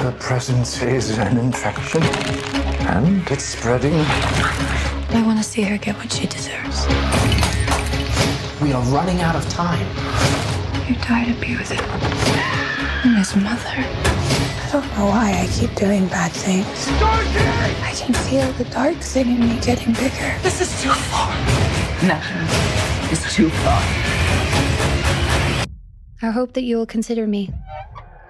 Her 0.02 0.12
presence 0.18 0.82
is 0.82 1.18
an 1.18 1.38
infection, 1.38 2.02
and 2.88 3.22
it's 3.30 3.44
spreading. 3.44 4.04
I 5.16 5.22
want 5.22 5.38
to 5.38 5.44
see 5.44 5.62
her 5.62 5.78
get 5.78 5.96
what 5.96 6.12
she 6.12 6.26
deserves. 6.26 6.86
We 8.60 8.74
are 8.74 8.82
running 8.92 9.22
out 9.22 9.34
of 9.34 9.48
time. 9.48 9.86
You 10.86 10.94
died 10.96 11.28
to 11.28 11.40
be 11.40 11.56
with 11.56 11.70
him. 11.70 11.82
And 13.02 13.16
his 13.16 13.34
mother. 13.34 13.64
I 13.66 14.68
don't 14.70 14.86
know 14.94 15.06
why 15.06 15.40
I 15.40 15.46
keep 15.50 15.74
doing 15.74 16.06
bad 16.08 16.32
things. 16.32 16.66
I 16.90 17.94
can 17.96 18.12
feel 18.12 18.52
the 18.52 18.64
dark 18.64 18.96
thing 18.96 19.28
in 19.28 19.40
me 19.40 19.58
getting 19.60 19.94
bigger. 19.94 20.36
This 20.42 20.60
is 20.60 20.82
too 20.82 20.90
far. 20.90 21.32
No, 22.02 22.20
it's 23.10 23.34
too 23.34 23.48
far. 23.48 23.80
I 26.20 26.30
hope 26.30 26.52
that 26.52 26.64
you 26.64 26.76
will 26.76 26.84
consider 26.84 27.26
me 27.26 27.54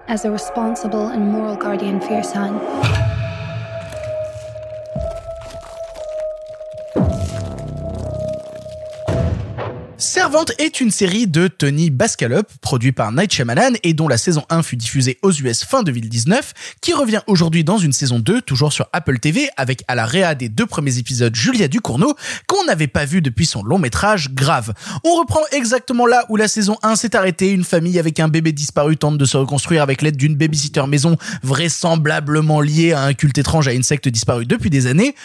as 0.07 0.23
a 0.23 0.31
responsible 0.31 1.09
and 1.09 1.33
moral 1.33 1.57
guardian 1.57 1.99
for 1.99 2.13
your 2.13 2.23
son. 2.23 3.16
Servante 9.99 10.51
est 10.59 10.79
une 10.79 10.91
série 10.91 11.25
de 11.25 11.47
Tony 11.47 11.89
Bascalup, 11.89 12.45
produit 12.61 12.91
par 12.91 13.11
Night 13.11 13.33
Shyamalan 13.33 13.71
et 13.81 13.95
dont 13.95 14.07
la 14.07 14.19
saison 14.19 14.43
1 14.51 14.61
fut 14.61 14.75
diffusée 14.75 15.17
aux 15.23 15.31
US 15.31 15.63
fin 15.63 15.81
2019, 15.81 16.53
qui 16.81 16.93
revient 16.93 17.21
aujourd'hui 17.25 17.63
dans 17.63 17.79
une 17.79 17.93
saison 17.93 18.19
2, 18.19 18.43
toujours 18.43 18.71
sur 18.71 18.87
Apple 18.93 19.17
TV, 19.17 19.49
avec 19.57 19.83
à 19.87 19.95
la 19.95 20.05
réa 20.05 20.35
des 20.35 20.49
deux 20.49 20.67
premiers 20.67 20.99
épisodes 20.99 21.35
Julia 21.35 21.67
Ducournau, 21.67 22.15
qu'on 22.45 22.63
n'avait 22.65 22.85
pas 22.85 23.05
vu 23.05 23.23
depuis 23.23 23.47
son 23.47 23.63
long 23.63 23.79
métrage 23.79 24.29
Grave. 24.35 24.71
On 25.03 25.15
reprend 25.15 25.41
exactement 25.51 26.05
là 26.05 26.27
où 26.29 26.35
la 26.35 26.47
saison 26.47 26.77
1 26.83 26.95
s'est 26.95 27.15
arrêtée, 27.15 27.49
une 27.49 27.63
famille 27.63 27.97
avec 27.97 28.19
un 28.19 28.27
bébé 28.27 28.51
disparu 28.51 28.97
tente 28.97 29.17
de 29.17 29.25
se 29.25 29.37
reconstruire 29.37 29.81
avec 29.81 30.03
l'aide 30.03 30.15
d'une 30.15 30.35
babysitter 30.35 30.85
maison 30.85 31.17
vraisemblablement 31.41 32.61
liée 32.61 32.93
à 32.93 33.01
un 33.01 33.15
culte 33.15 33.39
étrange 33.39 33.67
à 33.67 33.73
une 33.73 33.81
secte 33.81 34.07
disparue 34.07 34.45
depuis 34.45 34.69
des 34.69 34.85
années 34.85 35.15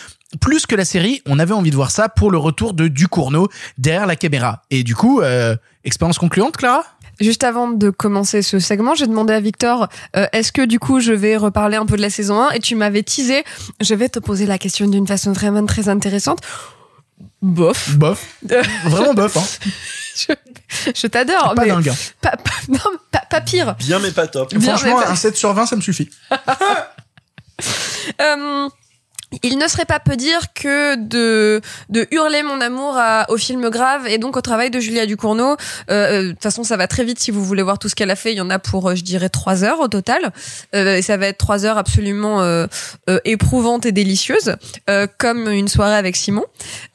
plus 0.40 0.66
que 0.66 0.74
la 0.74 0.84
série, 0.84 1.22
on 1.26 1.38
avait 1.38 1.52
envie 1.54 1.70
de 1.70 1.76
voir 1.76 1.90
ça 1.90 2.08
pour 2.08 2.30
le 2.30 2.38
retour 2.38 2.72
de 2.74 2.88
Ducournau 2.88 3.48
derrière 3.78 4.06
la 4.06 4.16
caméra. 4.16 4.62
Et 4.70 4.82
du 4.82 4.94
coup, 4.94 5.20
euh, 5.20 5.56
expérience 5.84 6.18
concluante, 6.18 6.56
Clara? 6.56 6.82
Juste 7.20 7.44
avant 7.44 7.68
de 7.68 7.90
commencer 7.90 8.40
ce 8.42 8.58
segment, 8.58 8.94
j'ai 8.94 9.06
demandé 9.06 9.32
à 9.34 9.40
Victor 9.40 9.88
euh, 10.16 10.26
est-ce 10.32 10.50
que 10.50 10.62
du 10.62 10.78
coup 10.80 10.98
je 10.98 11.12
vais 11.12 11.36
reparler 11.36 11.76
un 11.76 11.84
peu 11.86 11.96
de 11.96 12.02
la 12.02 12.08
saison 12.10 12.40
1 12.42 12.50
et 12.52 12.58
tu 12.58 12.74
m'avais 12.74 13.02
teasé 13.02 13.44
je 13.80 13.94
vais 13.94 14.08
te 14.08 14.18
poser 14.18 14.46
la 14.46 14.56
question 14.58 14.88
d'une 14.88 15.06
façon 15.06 15.30
vraiment 15.32 15.64
très 15.66 15.88
intéressante. 15.90 16.40
Bof. 17.42 17.94
Bof. 17.96 18.26
Vraiment 18.86 19.14
bof. 19.14 19.36
Hein. 19.36 19.70
je, 20.16 20.32
je 20.94 21.06
t'adore. 21.06 21.52
Pas 21.54 21.62
mais 21.62 21.68
dingue. 21.68 21.88
hein. 21.90 21.94
Pas, 22.20 22.30
pas- 22.30 22.50
non, 22.68 22.78
pas, 23.10 23.22
pas 23.28 23.40
pire. 23.40 23.74
Bien 23.78 23.98
mais 23.98 24.10
pas 24.10 24.26
top. 24.26 24.54
Bien, 24.54 24.76
Franchement, 24.76 24.98
mais 24.98 25.04
pas- 25.04 25.10
un 25.10 25.16
7 25.16 25.36
sur 25.36 25.52
20, 25.52 25.66
ça 25.66 25.76
me 25.76 25.80
suffit. 25.82 26.08
Euh, 28.20 28.68
il 29.42 29.58
ne 29.58 29.66
serait 29.68 29.84
pas 29.84 30.00
peu 30.00 30.16
dire 30.16 30.40
que 30.54 30.96
de 30.96 31.60
de 31.88 32.06
hurler 32.10 32.42
mon 32.42 32.60
amour 32.60 32.96
à- 32.96 33.26
au 33.30 33.36
film 33.36 33.68
grave 33.70 34.06
et 34.06 34.18
donc 34.18 34.36
au 34.36 34.40
travail 34.40 34.70
de 34.70 34.80
Julia 34.80 35.06
Ducournau. 35.06 35.52
Euh, 35.52 35.56
euh, 35.90 36.22
De 36.24 36.30
toute 36.32 36.42
façon, 36.42 36.64
ça 36.64 36.76
va 36.76 36.86
très 36.86 37.04
vite 37.04 37.18
si 37.20 37.30
vous 37.30 37.44
voulez 37.44 37.62
voir 37.62 37.78
tout 37.78 37.88
ce 37.88 37.94
qu'elle 37.94 38.10
a 38.10 38.16
fait. 38.16 38.32
Il 38.32 38.36
y 38.38 38.40
en 38.40 38.50
a 38.50 38.58
pour, 38.58 38.90
euh, 38.90 38.94
je 38.94 39.02
dirais, 39.02 39.28
trois 39.28 39.64
heures 39.64 39.80
au 39.80 39.88
total. 39.88 40.32
Euh, 40.74 40.96
et 40.96 41.02
ça 41.02 41.16
va 41.16 41.26
être 41.28 41.38
trois 41.38 41.64
heures 41.64 41.78
absolument 41.78 42.42
euh, 42.42 42.66
euh, 43.08 43.18
éprouvantes 43.24 43.86
et 43.86 43.92
délicieuses, 43.92 44.56
euh, 44.90 45.06
comme 45.18 45.48
une 45.48 45.68
soirée 45.68 45.96
avec 45.96 46.16
Simon. 46.16 46.44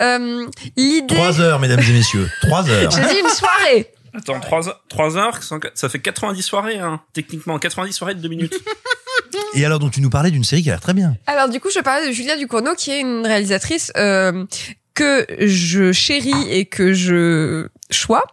Euh, 0.02 0.46
L'idée. 0.76 1.16
Trois 1.16 1.40
heures, 1.42 1.60
mesdames 1.60 1.80
et 1.82 1.94
messieurs. 1.94 2.30
Trois 2.42 2.70
heures. 2.70 2.92
J'ai 2.92 3.02
dit 3.14 3.20
une 3.20 3.30
soirée. 3.30 3.92
Attends, 4.14 4.40
3, 4.40 4.82
3 4.90 5.18
heures, 5.18 5.40
ça 5.76 5.90
fait 5.90 6.00
90 6.00 6.42
soirées, 6.42 6.80
hein, 6.80 7.02
techniquement. 7.14 7.60
90 7.60 7.94
soirées 7.94 8.16
de 8.16 8.20
2 8.22 8.30
minutes. 8.30 8.56
Et 9.54 9.66
alors, 9.66 9.80
donc, 9.80 9.92
tu 9.92 10.02
nous 10.02 10.10
parlais 10.10 10.32
d'une 10.32 10.44
série 10.44 10.64
qui 10.64 10.70
a 10.70 10.74
l'air 10.74 10.82
très 10.82 10.94
bien. 10.94 11.16
Alors 11.26 11.50
du 11.50 11.60
coup, 11.60 11.70
je 11.74 11.80
parlais 11.80 12.08
de 12.08 12.12
Julia 12.12 12.38
Ducournau, 12.38 12.76
qui 12.76 12.92
est 12.92 13.00
une 13.02 13.26
réalisatrice 13.26 13.92
euh, 13.98 14.46
que 14.94 15.26
je 15.40 15.92
chéris 15.92 16.50
et 16.50 16.66
que 16.66 16.94
je 16.94 17.68
choix. 17.90 18.24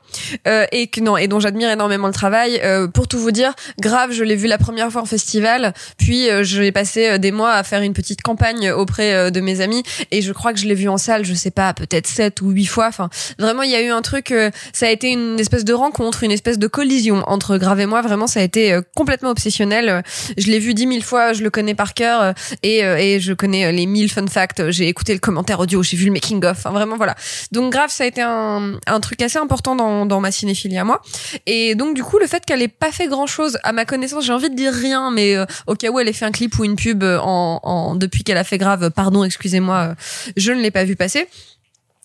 Euh, 0.47 0.67
et 0.73 0.87
que 0.89 1.01
non 1.01 1.17
et 1.17 1.29
dont 1.29 1.41
j'admire 1.41 1.71
énormément 1.71 2.07
le 2.07 2.13
travail. 2.13 2.61
Euh, 2.63 2.89
pour 2.89 3.09
tout 3.09 3.19
vous 3.19 3.31
dire 3.31 3.53
grave 3.81 4.13
je 4.13 4.25
l'ai 4.25 4.37
vu 4.37 4.47
la 4.47 4.59
première 4.59 4.91
fois 4.91 5.03
en 5.03 5.07
festival. 5.07 5.75
Puis 5.99 6.29
euh, 6.29 6.43
j'ai 6.43 6.73
passé 6.73 7.09
euh, 7.09 7.19
des 7.19 7.33
mois 7.33 7.53
à 7.53 7.63
faire 7.63 7.83
une 7.83 7.93
petite 7.93 8.23
campagne 8.23 8.71
auprès 8.71 9.15
euh, 9.15 9.31
de 9.31 9.41
mes 9.41 9.61
amis. 9.61 9.83
Et 10.11 10.23
je 10.23 10.33
crois 10.33 10.53
que 10.53 10.59
je 10.59 10.67
l'ai 10.67 10.75
vu 10.75 10.89
en 10.89 10.99
salle 10.99 11.25
je 11.25 11.35
sais 11.35 11.51
pas 11.51 11.75
peut-être 11.75 12.07
sept 12.07 12.41
ou 12.43 12.51
huit 12.51 12.67
fois. 12.67 12.89
Enfin 12.89 13.11
vraiment 13.39 13.63
il 13.63 13.71
y 13.71 13.75
a 13.75 13.83
eu 13.83 13.91
un 13.91 14.03
truc 14.03 14.31
euh, 14.31 14.51
ça 14.73 14.87
a 14.87 14.91
été 14.91 15.11
une 15.11 15.39
espèce 15.39 15.65
de 15.65 15.73
rencontre 15.73 16.25
une 16.25 16.33
espèce 16.33 16.59
de 16.59 16.67
collision 16.67 17.23
entre 17.27 17.57
grave 17.57 17.81
et 17.81 17.87
moi. 17.87 18.03
Vraiment 18.03 18.27
ça 18.27 18.41
a 18.41 18.43
été 18.43 18.79
complètement 18.97 19.31
obsessionnel. 19.31 20.03
Je 20.37 20.47
l'ai 20.49 20.59
vu 20.59 20.75
dix 20.75 20.87
mille 20.87 21.05
fois 21.05 21.33
je 21.33 21.43
le 21.43 21.51
connais 21.51 21.75
par 21.75 21.95
cœur. 21.95 22.35
Et, 22.63 22.79
et 22.81 23.21
je 23.21 23.33
connais 23.33 23.73
les 23.73 23.87
mille 23.87 24.11
fun 24.11 24.27
facts. 24.27 24.71
J'ai 24.71 24.89
écouté 24.89 25.13
le 25.13 25.21
commentaire 25.21 25.61
audio 25.61 25.83
j'ai 25.83 25.97
vu 25.97 26.07
le 26.07 26.13
making 26.13 26.45
of. 26.45 26.59
Enfin 26.59 26.71
vraiment 26.71 26.97
voilà. 26.97 27.15
Donc 27.53 27.73
grave 27.73 27.91
ça 27.91 28.05
a 28.05 28.07
été 28.07 28.23
un, 28.23 28.79
un 28.87 29.01
truc 29.01 29.23
assez 29.23 29.39
important 29.45 29.77
dans, 29.77 30.07
dans 30.07 30.21
ma 30.21 30.33
cinéphilie 30.33 30.79
à 30.79 30.85
moi. 30.85 31.01
Et 31.47 31.75
donc 31.75 31.95
du 31.95 32.03
coup 32.03 32.19
le 32.19 32.27
fait 32.27 32.45
qu'elle 32.45 32.63
ait 32.63 32.69
pas 32.69 32.91
fait 32.91 33.07
grand 33.07 33.27
chose 33.27 33.59
à 33.63 33.73
ma 33.73 33.85
connaissance 33.85 34.25
j'ai 34.25 34.33
envie 34.33 34.51
de 34.51 34.57
dire 34.57 34.73
rien 34.73 35.11
mais 35.11 35.37
euh, 35.37 35.47
au 35.67 35.75
cas 35.75 35.91
où 35.91 35.99
elle 35.99 36.09
ait 36.09 36.13
fait 36.13 36.25
un 36.25 36.33
clip 36.33 36.59
ou 36.59 36.65
une 36.65 36.77
pub 36.77 37.03
euh, 37.03 37.19
en, 37.21 37.95
depuis 37.95 38.25
qu'elle 38.25 38.39
a 38.39 38.45
fait 38.45 38.59
grave 38.59 38.91
pardon 38.91 39.25
excusez-moi 39.25 39.77
euh, 39.77 39.95
je 40.37 40.53
ne 40.53 40.61
l'ai 40.61 40.71
pas 40.71 40.85
vu 40.85 40.97
passer. 40.97 41.29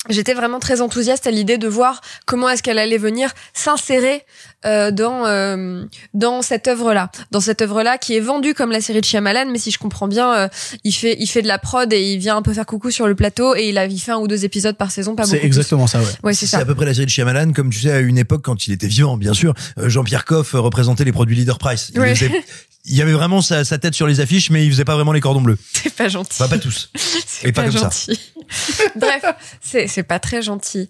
J'étais 0.07 0.33
vraiment 0.33 0.59
très 0.59 0.79
enthousiaste 0.79 1.27
à 1.27 1.31
l'idée 1.31 1.57
de 1.57 1.67
voir 1.67 1.99
comment 2.25 2.47
est-ce 2.47 2.63
qu'elle 2.63 2.79
allait 2.79 2.97
venir 2.97 3.33
s'insérer 3.53 4.23
euh, 4.65 4.91
dans 4.91 5.25
euh, 5.25 5.85
dans 6.13 6.41
cette 6.41 6.67
œuvre-là, 6.67 7.09
dans 7.31 7.39
cette 7.39 7.61
œuvre-là 7.61 7.97
qui 7.97 8.15
est 8.15 8.19
vendue 8.19 8.53
comme 8.53 8.71
la 8.71 8.81
série 8.81 8.99
de 9.01 9.05
Shyamalan, 9.05 9.45
mais 9.51 9.57
si 9.59 9.71
je 9.71 9.79
comprends 9.79 10.07
bien, 10.07 10.33
euh, 10.33 10.47
il 10.83 10.91
fait 10.91 11.15
il 11.19 11.27
fait 11.27 11.41
de 11.41 11.47
la 11.47 11.59
prod 11.59 11.91
et 11.93 12.13
il 12.13 12.19
vient 12.19 12.35
un 12.37 12.41
peu 12.41 12.53
faire 12.53 12.65
coucou 12.65 12.91
sur 12.91 13.07
le 13.07 13.15
plateau 13.15 13.55
et 13.55 13.69
il 13.69 13.77
a 13.77 13.85
il 13.85 13.99
fait 13.99 14.11
un 14.11 14.17
ou 14.17 14.27
deux 14.27 14.43
épisodes 14.45 14.75
par 14.77 14.91
saison, 14.91 15.15
pas 15.15 15.23
beaucoup. 15.23 15.31
C'est 15.35 15.39
plus. 15.39 15.47
exactement 15.47 15.87
ça, 15.87 15.99
ouais. 15.99 16.05
Ouais, 16.23 16.33
c'est 16.33 16.45
C'est 16.45 16.57
ça. 16.57 16.59
à 16.59 16.65
peu 16.65 16.75
près 16.75 16.85
la 16.85 16.93
série 16.93 17.05
de 17.05 17.11
Shyamalan, 17.11 17.53
comme 17.53 17.69
tu 17.69 17.79
sais, 17.79 17.91
à 17.91 17.99
une 17.99 18.17
époque, 18.17 18.41
quand 18.43 18.67
il 18.67 18.73
était 18.73 18.87
vivant, 18.87 19.15
bien 19.17 19.33
sûr, 19.33 19.53
euh, 19.77 19.87
Jean-Pierre 19.89 20.25
Coff 20.25 20.53
euh, 20.55 20.59
représentait 20.59 21.03
les 21.05 21.11
produits 21.13 21.35
Leader 21.37 21.57
Price. 21.57 21.91
Il, 21.93 21.99
Ouais. 22.01 22.13
faisait- 22.15 22.43
il 22.85 22.95
y 22.95 23.01
avait 23.01 23.11
vraiment 23.13 23.41
sa, 23.41 23.63
sa 23.65 23.77
tête 23.77 23.93
sur 23.93 24.07
les 24.07 24.19
affiches, 24.19 24.49
mais 24.49 24.65
il 24.65 24.71
faisait 24.71 24.85
pas 24.85 24.95
vraiment 24.95 25.11
les 25.11 25.19
cordons 25.21 25.41
bleus. 25.41 25.57
C'est 25.73 25.93
pas 25.95 26.07
gentil. 26.09 26.31
Enfin, 26.41 26.47
pas 26.47 26.57
tous. 26.57 26.89
C'est 27.27 27.51
pas 27.51 27.61
pas, 27.63 27.69
comme 27.69 27.77
ça. 27.77 27.83
gentil. 27.85 28.19
Bref, 28.95 29.23
c'est 29.61 30.01
pas 30.03 30.17
très 30.17 30.41
gentil. 30.41 30.89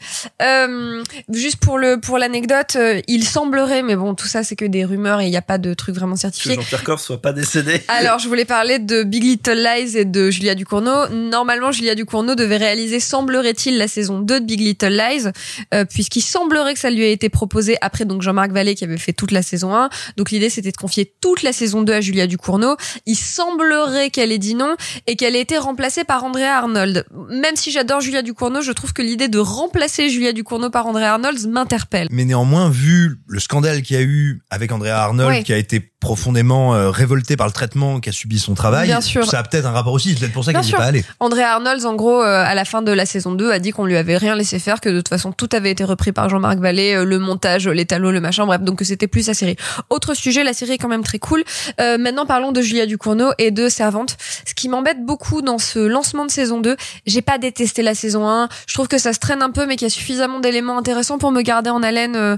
Juste 1.30 1.58
pour 1.58 1.78
le 1.78 2.00
pour 2.00 2.18
l'anecdote, 2.18 2.78
il 3.08 3.26
semblerait, 3.60 3.84
mais 3.84 3.96
bon, 3.96 4.16
tout 4.16 4.28
ça 4.28 4.44
c'est 4.44 4.56
que 4.56 4.66
des 4.66 4.86
rumeurs 4.86 5.22
et 5.22 5.26
il 5.26 5.30
n'y 5.30 5.38
a 5.38 5.42
pas 5.42 5.58
de 5.58 5.74
truc 5.74 5.96
vraiment 5.96 6.16
Que 6.16 6.22
certifié. 6.22 6.56
Jean-Pierre 6.56 6.84
Coff 6.84 7.02
soit 7.02 7.22
pas 7.22 7.34
décédé. 7.34 7.82
Alors, 7.88 8.20
je 8.20 8.28
voulais 8.28 8.46
parler 8.46 8.80
de 8.80 9.04
Big 9.04 9.24
Little 9.24 9.56
Lies 9.56 9.98
et 9.98 10.06
de 10.06 10.30
Julia 10.30 10.56
Ducournau. 10.56 11.08
Normalement, 11.10 11.72
Julia 11.72 11.96
Ducournau 11.96 12.36
devait 12.36 12.58
réaliser, 12.58 13.00
semblerait-il, 13.00 13.78
la 13.78 13.88
saison 13.88 14.20
2 14.20 14.40
de 14.40 14.46
Big 14.46 14.60
Little 14.60 14.90
Lies, 14.90 15.30
euh, 15.74 15.86
puisqu'il 15.86 16.22
semblerait 16.22 16.74
que 16.74 16.80
ça 16.80 16.90
lui 16.90 17.04
ait 17.04 17.12
été 17.12 17.30
proposé 17.30 17.78
après 17.82 18.06
donc 18.06 18.22
Jean-Marc 18.22 18.52
Vallée 18.52 18.76
qui 18.76 18.84
avait 18.84 18.98
fait 18.98 19.14
toute 19.14 19.32
la 19.32 19.42
saison 19.42 19.76
1. 19.76 19.90
Donc 20.18 20.32
l'idée 20.32 20.50
c'était 20.50 20.72
de 20.72 20.78
confier 20.78 21.14
toute 21.22 21.44
la 21.44 21.54
saison 21.54 21.82
2 21.82 21.94
à 21.94 22.02
Julia 22.02 22.28
Ducournau. 22.28 22.76
Il 23.06 23.16
semblerait 23.16 24.10
qu'elle 24.10 24.32
ait 24.32 24.38
dit 24.38 24.56
non 24.56 24.76
et 25.08 25.16
qu'elle 25.16 25.36
ait 25.36 25.42
été 25.42 25.58
remplacée 25.58 26.04
par 26.04 26.24
Andrea 26.24 26.58
Arnold. 26.58 27.06
Même 27.30 27.56
si 27.56 27.72
j'adore 27.72 28.02
Julia 28.02 28.22
Ducournau, 28.22 28.62
je 28.62 28.72
trouve 28.72 28.94
que 28.94 29.02
l'idée 29.02 29.28
de 29.28 29.40
remplacer 29.40 30.10
Julia 30.10 30.34
Ducournau 30.34 30.70
par 30.70 30.88
Andrea 30.88 31.14
Arnold 31.14 31.48
m'interpelle. 31.50 32.08
Mais 32.12 32.26
néanmoins, 32.26 32.70
vu 32.70 33.20
le 33.28 33.40
scandale 33.50 33.82
qu'il 33.82 33.96
y 33.96 34.00
a 34.00 34.04
eu 34.04 34.42
avec 34.52 34.72
Andrea 34.72 34.92
Arnold, 34.92 35.30
Ouais. 35.32 35.44
qui 35.44 35.52
a 35.54 35.58
été 35.58 35.80
profondément 36.00 36.76
euh, 36.76 36.92
révolté 36.92 37.36
par 37.36 37.48
le 37.48 37.52
traitement 37.52 38.00
qu'a 38.00 38.12
subi 38.14 38.40
son 38.40 38.54
travail, 38.54 38.88
Bien 38.88 39.02
sûr. 39.02 39.26
ça 39.26 39.40
a 39.40 39.44
peut-être 39.44 39.66
un 39.66 39.72
rapport 39.72 39.92
aussi. 39.92 40.12
C'est 40.14 40.20
peut-être 40.20 40.34
pour 40.34 40.46
ça 40.46 40.54
qu'elle 40.54 40.64
n'est 40.64 40.72
pas 40.72 40.86
allée. 40.86 41.04
Andrea 41.20 41.42
Arnold, 41.56 41.84
en 41.86 41.96
gros, 41.96 42.22
euh, 42.22 42.44
à 42.46 42.54
la 42.56 42.64
fin 42.64 42.82
de 42.84 42.92
la 42.92 43.06
saison 43.08 43.34
2, 43.34 43.52
a 43.52 43.58
dit 43.60 43.72
qu'on 43.72 43.86
lui 43.86 43.98
avait 43.98 44.16
rien 44.18 44.36
laissé 44.36 44.60
faire, 44.60 44.80
que 44.82 44.88
de 44.90 44.98
toute 44.98 45.10
façon 45.10 45.32
tout 45.34 45.50
avait 45.52 45.72
été 45.72 45.84
repris 45.84 46.12
par 46.12 46.30
Jean-Marc 46.30 46.60
Vallée, 46.60 46.94
euh, 46.94 47.04
le 47.06 47.18
montage, 47.20 47.68
les 47.68 47.86
talos, 47.86 48.12
le 48.12 48.22
machin, 48.22 48.46
bref, 48.46 48.62
donc 48.62 48.78
que 48.78 48.86
c'était 48.86 49.08
plus 49.08 49.24
sa 49.24 49.34
série. 49.34 49.56
Autre 49.90 50.14
sujet, 50.14 50.44
la 50.44 50.54
série 50.54 50.74
est 50.74 50.78
quand 50.78 50.88
même 50.88 51.04
très 51.04 51.20
cool. 51.20 51.44
Euh, 51.82 51.98
maintenant, 51.98 52.26
parlons 52.28 52.52
de 52.54 52.62
Julia 52.62 52.86
Ducournau 52.86 53.32
et 53.40 53.50
de 53.52 53.68
Servante. 53.68 54.16
Ce 54.46 54.54
qui 54.54 54.70
m'embête 54.70 55.04
beaucoup 55.04 55.42
dans 55.42 55.58
ce 55.58 55.80
lancement 55.80 56.26
de 56.26 56.32
saison 56.32 56.62
2, 56.62 56.78
j'ai 57.08 57.22
pas 57.24 57.40
détesté 57.40 57.82
la 57.82 57.96
saison 57.96 58.30
1. 58.30 58.48
Je 58.68 58.74
trouve 58.76 58.88
que 58.88 59.00
ça 59.00 59.12
se 59.12 59.20
traîne 59.20 59.42
un 59.42 59.50
peu, 59.52 59.66
mais 59.66 59.76
qu'il 59.76 59.88
y 59.88 59.92
a 59.92 59.94
suffisamment 59.94 60.40
d'éléments 60.40 60.78
intéressants 60.78 61.18
pour 61.18 61.32
me 61.32 61.42
garder 61.42 61.72
en 61.72 61.82
haleine 61.84 62.38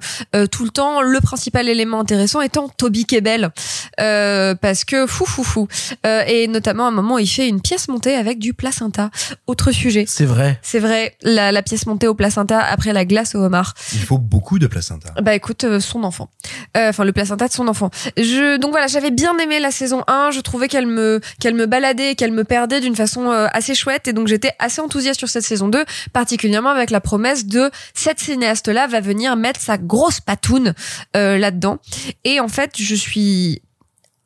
tout 0.51 0.64
le 0.64 0.70
temps. 0.72 1.01
Le 1.02 1.20
principal 1.22 1.68
élément 1.70 1.99
intéressant 1.99 2.41
étant 2.41 2.70
Toby 2.70 3.06
Kebbell, 3.06 3.52
euh, 3.99 4.56
parce 4.56 4.86
que 4.86 5.08
fou 5.08 5.26
fou 5.26 5.43
fou. 5.43 5.68
Euh, 6.06 6.24
et 6.28 6.47
notamment 6.47 6.86
à 6.86 6.89
un 6.89 6.91
moment, 6.91 7.18
il 7.18 7.28
fait 7.28 7.47
une 7.47 7.62
pièce 7.62 7.88
montée 7.88 8.16
avec 8.16 8.39
du 8.39 8.54
placenta. 8.54 9.10
Autre 9.47 9.72
sujet. 9.72 10.06
C'est 10.08 10.26
vrai. 10.26 10.60
C'est 10.62 10.80
vrai, 10.80 11.16
la, 11.22 11.52
la 11.52 11.62
pièce 11.64 11.86
montée 11.86 12.08
au 12.08 12.14
placenta 12.14 12.60
après 12.60 12.93
la 12.93 13.06
glace 13.06 13.36
au 13.36 13.39
homard. 13.39 13.74
Il 13.93 14.02
faut 14.02 14.18
beaucoup 14.18 14.60
de 14.60 14.68
placenta. 14.68 15.10
Bah 15.22 15.36
écoute, 15.36 15.64
euh, 15.64 15.80
son 15.80 16.04
enfant. 16.04 16.30
Euh, 16.78 16.89
Enfin, 16.91 17.06
le 17.06 17.14
placenta 17.14 17.47
de 17.47 17.54
son 17.54 17.70
enfant. 17.70 17.89
Je, 18.18 18.58
donc 18.58 18.72
voilà, 18.72 18.88
j'avais 18.88 19.12
bien 19.12 19.38
aimé 19.38 19.60
la 19.60 19.72
saison 19.72 20.04
1. 20.08 20.32
Je 20.32 20.41
trouvais 20.41 20.68
qu'elle 20.68 20.88
me, 20.88 21.22
qu'elle 21.39 21.56
me 21.56 21.66
baladait, 21.66 22.16
qu'elle 22.16 22.34
me 22.34 22.43
perdait 22.43 22.82
d'une 22.82 22.95
façon 22.97 23.32
euh, 23.32 23.47
assez 23.54 23.76
chouette. 23.76 24.10
Et 24.10 24.14
donc 24.14 24.28
j'étais 24.28 24.52
assez 24.60 24.82
enthousiaste 24.82 25.20
sur 25.20 25.30
cette 25.30 25.43
saison 25.43 25.70
2, 25.70 25.86
particulièrement 26.12 26.70
avec 26.70 26.89
la 26.89 26.99
promesse 26.99 27.45
de 27.45 27.72
cette 27.93 28.20
cinéaste-là 28.20 28.88
va 28.88 28.99
venir 28.99 29.38
mettre 29.38 29.62
sa 29.62 29.78
grosse 29.78 30.20
patoune 30.20 30.70
euh, 30.70 30.74
là-dedans. 31.13 31.79
Et 32.23 32.39
en 32.39 32.47
fait, 32.47 32.75
je 32.77 32.95
suis 32.95 33.61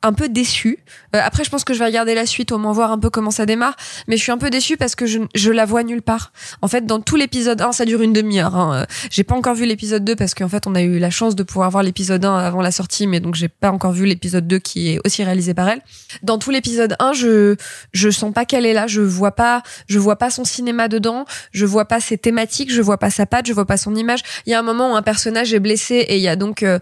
un 0.02 0.12
peu 0.12 0.28
déçue. 0.28 0.78
Euh, 1.14 1.20
après, 1.22 1.42
je 1.42 1.50
pense 1.50 1.64
que 1.64 1.74
je 1.74 1.78
vais 1.78 1.86
regarder 1.86 2.14
la 2.14 2.26
suite, 2.26 2.52
au 2.52 2.58
moins 2.58 2.72
voir 2.72 2.92
un 2.92 2.98
peu 2.98 3.10
comment 3.10 3.30
ça 3.30 3.46
démarre. 3.46 3.76
Mais 4.06 4.16
je 4.16 4.22
suis 4.22 4.32
un 4.32 4.38
peu 4.38 4.50
déçue 4.50 4.76
parce 4.76 4.94
que 4.94 5.06
je, 5.06 5.18
je 5.34 5.50
la 5.50 5.64
vois 5.64 5.82
nulle 5.82 6.02
part. 6.02 6.32
En 6.62 6.68
fait, 6.68 6.86
dans 6.86 7.00
tout 7.00 7.16
l'épisode 7.16 7.60
1, 7.60 7.72
ça 7.72 7.84
dure 7.84 8.02
une 8.02 8.12
demi-heure. 8.12 8.54
Hein. 8.54 8.82
Euh, 8.82 8.86
J'ai 9.10 9.24
pas 9.24 9.34
encore 9.34 9.54
vu 9.54 9.66
l'épisode 9.66 10.04
2 10.04 10.14
parce 10.14 10.34
qu'en 10.34 10.48
fait, 10.48 10.66
on 10.66 10.74
a 10.74 10.82
eu 10.82 10.98
la 10.98 11.10
chance 11.10 11.34
de 11.34 11.42
pouvoir 11.42 11.70
voir 11.70 11.82
l'épisode 11.82 12.24
1 12.24 12.36
avant 12.36 12.62
la 12.62 12.70
sortie, 12.70 13.06
mais 13.06 13.20
donc 13.20 13.34
j'ai 13.34 13.48
pas 13.48 13.70
encore 13.70 13.92
vu 13.92 14.06
l'épisode 14.06 14.46
2 14.46 14.58
qui 14.58 14.90
est 14.90 15.00
aussi 15.04 15.24
réalisé 15.24 15.54
par 15.54 15.68
elle. 15.68 15.80
Dans 16.22 16.38
tout 16.38 16.50
l'épisode 16.50 16.94
1, 16.98 17.12
je 17.14 17.56
je 17.92 18.10
sens 18.10 18.32
pas 18.32 18.44
qu'elle 18.44 18.66
est 18.66 18.74
là. 18.74 18.86
Je 18.86 19.00
vois 19.00 19.32
pas, 19.32 19.62
je 19.88 19.98
vois 19.98 20.16
pas 20.16 20.30
son 20.30 20.44
cinéma 20.44 20.88
dedans. 20.88 21.24
Je 21.52 21.66
vois 21.66 21.86
pas 21.86 22.00
ses 22.00 22.18
thématiques. 22.18 22.72
Je 22.72 22.82
vois 22.82 22.98
pas 22.98 23.10
sa 23.10 23.26
patte. 23.26 23.46
Je 23.46 23.52
vois 23.52 23.66
pas 23.66 23.76
son 23.76 23.94
image. 23.94 24.20
Il 24.46 24.50
y 24.50 24.54
a 24.54 24.58
un 24.58 24.62
moment 24.62 24.92
où 24.92 24.96
un 24.96 25.02
personnage 25.02 25.52
est 25.54 25.60
blessé 25.60 25.94
et 25.96 26.16
il 26.16 26.22
y 26.22 26.28
a 26.28 26.36
donc 26.36 26.62
euh, 26.62 26.78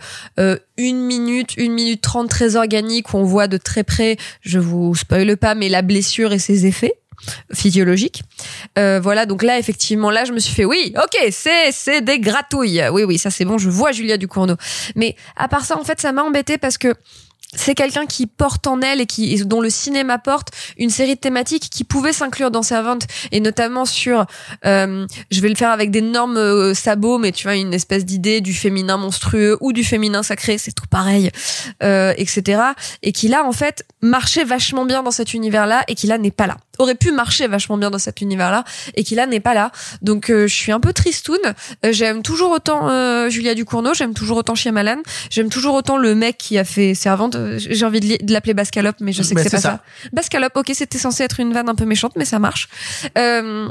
une 0.76 1.00
minute, 1.00 1.56
une 1.56 1.72
minute 1.72 2.00
trente 2.00 2.28
très 2.28 2.56
organique 2.56 3.03
où 3.12 3.18
on 3.18 3.24
voit 3.24 3.48
de 3.48 3.56
très 3.56 3.84
près, 3.84 4.16
je 4.40 4.58
vous 4.58 4.94
spoile 4.94 5.36
pas, 5.36 5.54
mais 5.54 5.68
la 5.68 5.82
blessure 5.82 6.32
et 6.32 6.38
ses 6.38 6.66
effets 6.66 6.94
physiologiques. 7.52 8.22
Euh, 8.78 9.00
voilà, 9.00 9.26
donc 9.26 9.42
là 9.42 9.58
effectivement 9.58 10.10
là 10.10 10.24
je 10.24 10.32
me 10.32 10.38
suis 10.38 10.54
fait 10.54 10.64
oui, 10.64 10.94
ok, 10.96 11.28
c'est 11.30 11.72
c'est 11.72 12.00
des 12.00 12.18
gratouilles. 12.18 12.84
Oui 12.92 13.04
oui, 13.04 13.18
ça 13.18 13.30
c'est 13.30 13.44
bon, 13.44 13.58
je 13.58 13.70
vois 13.70 13.92
Julia 13.92 14.16
Ducournau. 14.16 14.56
Mais 14.94 15.16
à 15.36 15.48
part 15.48 15.64
ça 15.64 15.78
en 15.78 15.84
fait 15.84 16.00
ça 16.00 16.12
m'a 16.12 16.22
embêté 16.22 16.58
parce 16.58 16.78
que 16.78 16.94
c'est 17.56 17.74
quelqu'un 17.74 18.06
qui 18.06 18.26
porte 18.26 18.66
en 18.66 18.80
elle 18.80 19.00
et 19.00 19.06
qui 19.06 19.44
dont 19.44 19.60
le 19.60 19.70
cinéma 19.70 20.18
porte 20.18 20.48
une 20.78 20.90
série 20.90 21.14
de 21.14 21.20
thématiques 21.20 21.68
qui 21.70 21.84
pouvaient 21.84 22.12
s'inclure 22.12 22.50
dans 22.50 22.62
Servant 22.62 22.98
et 23.32 23.40
notamment 23.40 23.84
sur 23.84 24.26
euh, 24.64 25.06
je 25.30 25.40
vais 25.40 25.48
le 25.48 25.54
faire 25.54 25.70
avec 25.70 25.90
d'énormes 25.90 26.36
euh, 26.36 26.74
sabots 26.74 27.18
mais 27.18 27.32
tu 27.32 27.44
vois 27.44 27.56
une 27.56 27.74
espèce 27.74 28.04
d'idée 28.04 28.40
du 28.40 28.54
féminin 28.54 28.96
monstrueux 28.96 29.56
ou 29.60 29.72
du 29.72 29.84
féminin 29.84 30.22
sacré 30.22 30.58
c'est 30.58 30.72
tout 30.72 30.86
pareil 30.88 31.30
euh, 31.82 32.12
etc 32.16 32.62
et 33.02 33.12
qui 33.12 33.28
là 33.28 33.44
en 33.44 33.52
fait 33.52 33.84
marchait 34.00 34.44
vachement 34.44 34.84
bien 34.84 35.02
dans 35.02 35.10
cet 35.10 35.34
univers 35.34 35.66
là 35.66 35.84
et 35.88 35.94
qui 35.94 36.06
là 36.06 36.18
n'est 36.18 36.30
pas 36.30 36.46
là 36.46 36.56
aurait 36.78 36.94
pu 36.94 37.12
marcher 37.12 37.46
vachement 37.46 37.76
bien 37.78 37.90
dans 37.90 37.98
cet 37.98 38.20
univers 38.20 38.50
là 38.50 38.64
et 38.94 39.04
qui 39.04 39.14
là 39.14 39.26
n'est 39.26 39.40
pas 39.40 39.54
là. 39.54 39.70
Donc 40.02 40.30
euh, 40.30 40.46
je 40.46 40.54
suis 40.54 40.72
un 40.72 40.80
peu 40.80 40.92
tristoun 40.92 41.38
Euh, 41.84 41.92
j'aime 41.92 42.22
toujours 42.22 42.50
autant 42.50 42.88
euh, 42.90 43.28
Julia 43.28 43.54
Ducournau 43.54 43.94
j'aime 43.94 44.14
toujours 44.14 44.36
autant 44.38 44.54
Shyamalan 44.54 45.02
j'aime 45.30 45.48
toujours 45.48 45.74
autant 45.74 45.96
le 45.96 46.14
mec 46.14 46.38
qui 46.38 46.58
a 46.58 46.64
fait 46.64 46.94
Servante. 46.94 47.34
Euh, 47.36 47.58
j'ai 47.58 47.84
envie 47.84 48.00
de 48.00 48.32
l'appeler 48.32 48.54
Bascalop 48.54 48.92
mais 49.00 49.12
je 49.12 49.22
sais 49.22 49.34
que 49.34 49.42
c'est 49.42 49.50
pas 49.50 49.56
ça. 49.60 49.70
ça. 50.02 50.10
Bascalop 50.12 50.50
ok 50.56 50.70
c'était 50.74 50.98
censé 50.98 51.22
être 51.24 51.40
une 51.40 51.52
vanne 51.52 51.68
un 51.68 51.74
peu 51.74 51.84
méchante 51.84 52.12
mais 52.16 52.24
ça 52.24 52.38
marche. 52.38 52.68
Euh, 53.18 53.68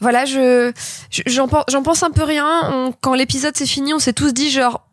voilà 0.00 0.24
je 0.24 0.72
je- 1.10 1.22
j'en 1.26 1.46
pense 1.48 1.64
j'en 1.68 1.82
pense 1.82 2.02
un 2.02 2.10
peu 2.10 2.24
rien. 2.24 2.46
On- 2.72 2.92
quand 3.00 3.14
l'épisode 3.14 3.56
s'est 3.56 3.66
fini 3.66 3.94
on 3.94 3.98
s'est 3.98 4.12
tous 4.12 4.32
dit 4.32 4.50
genre 4.50 4.84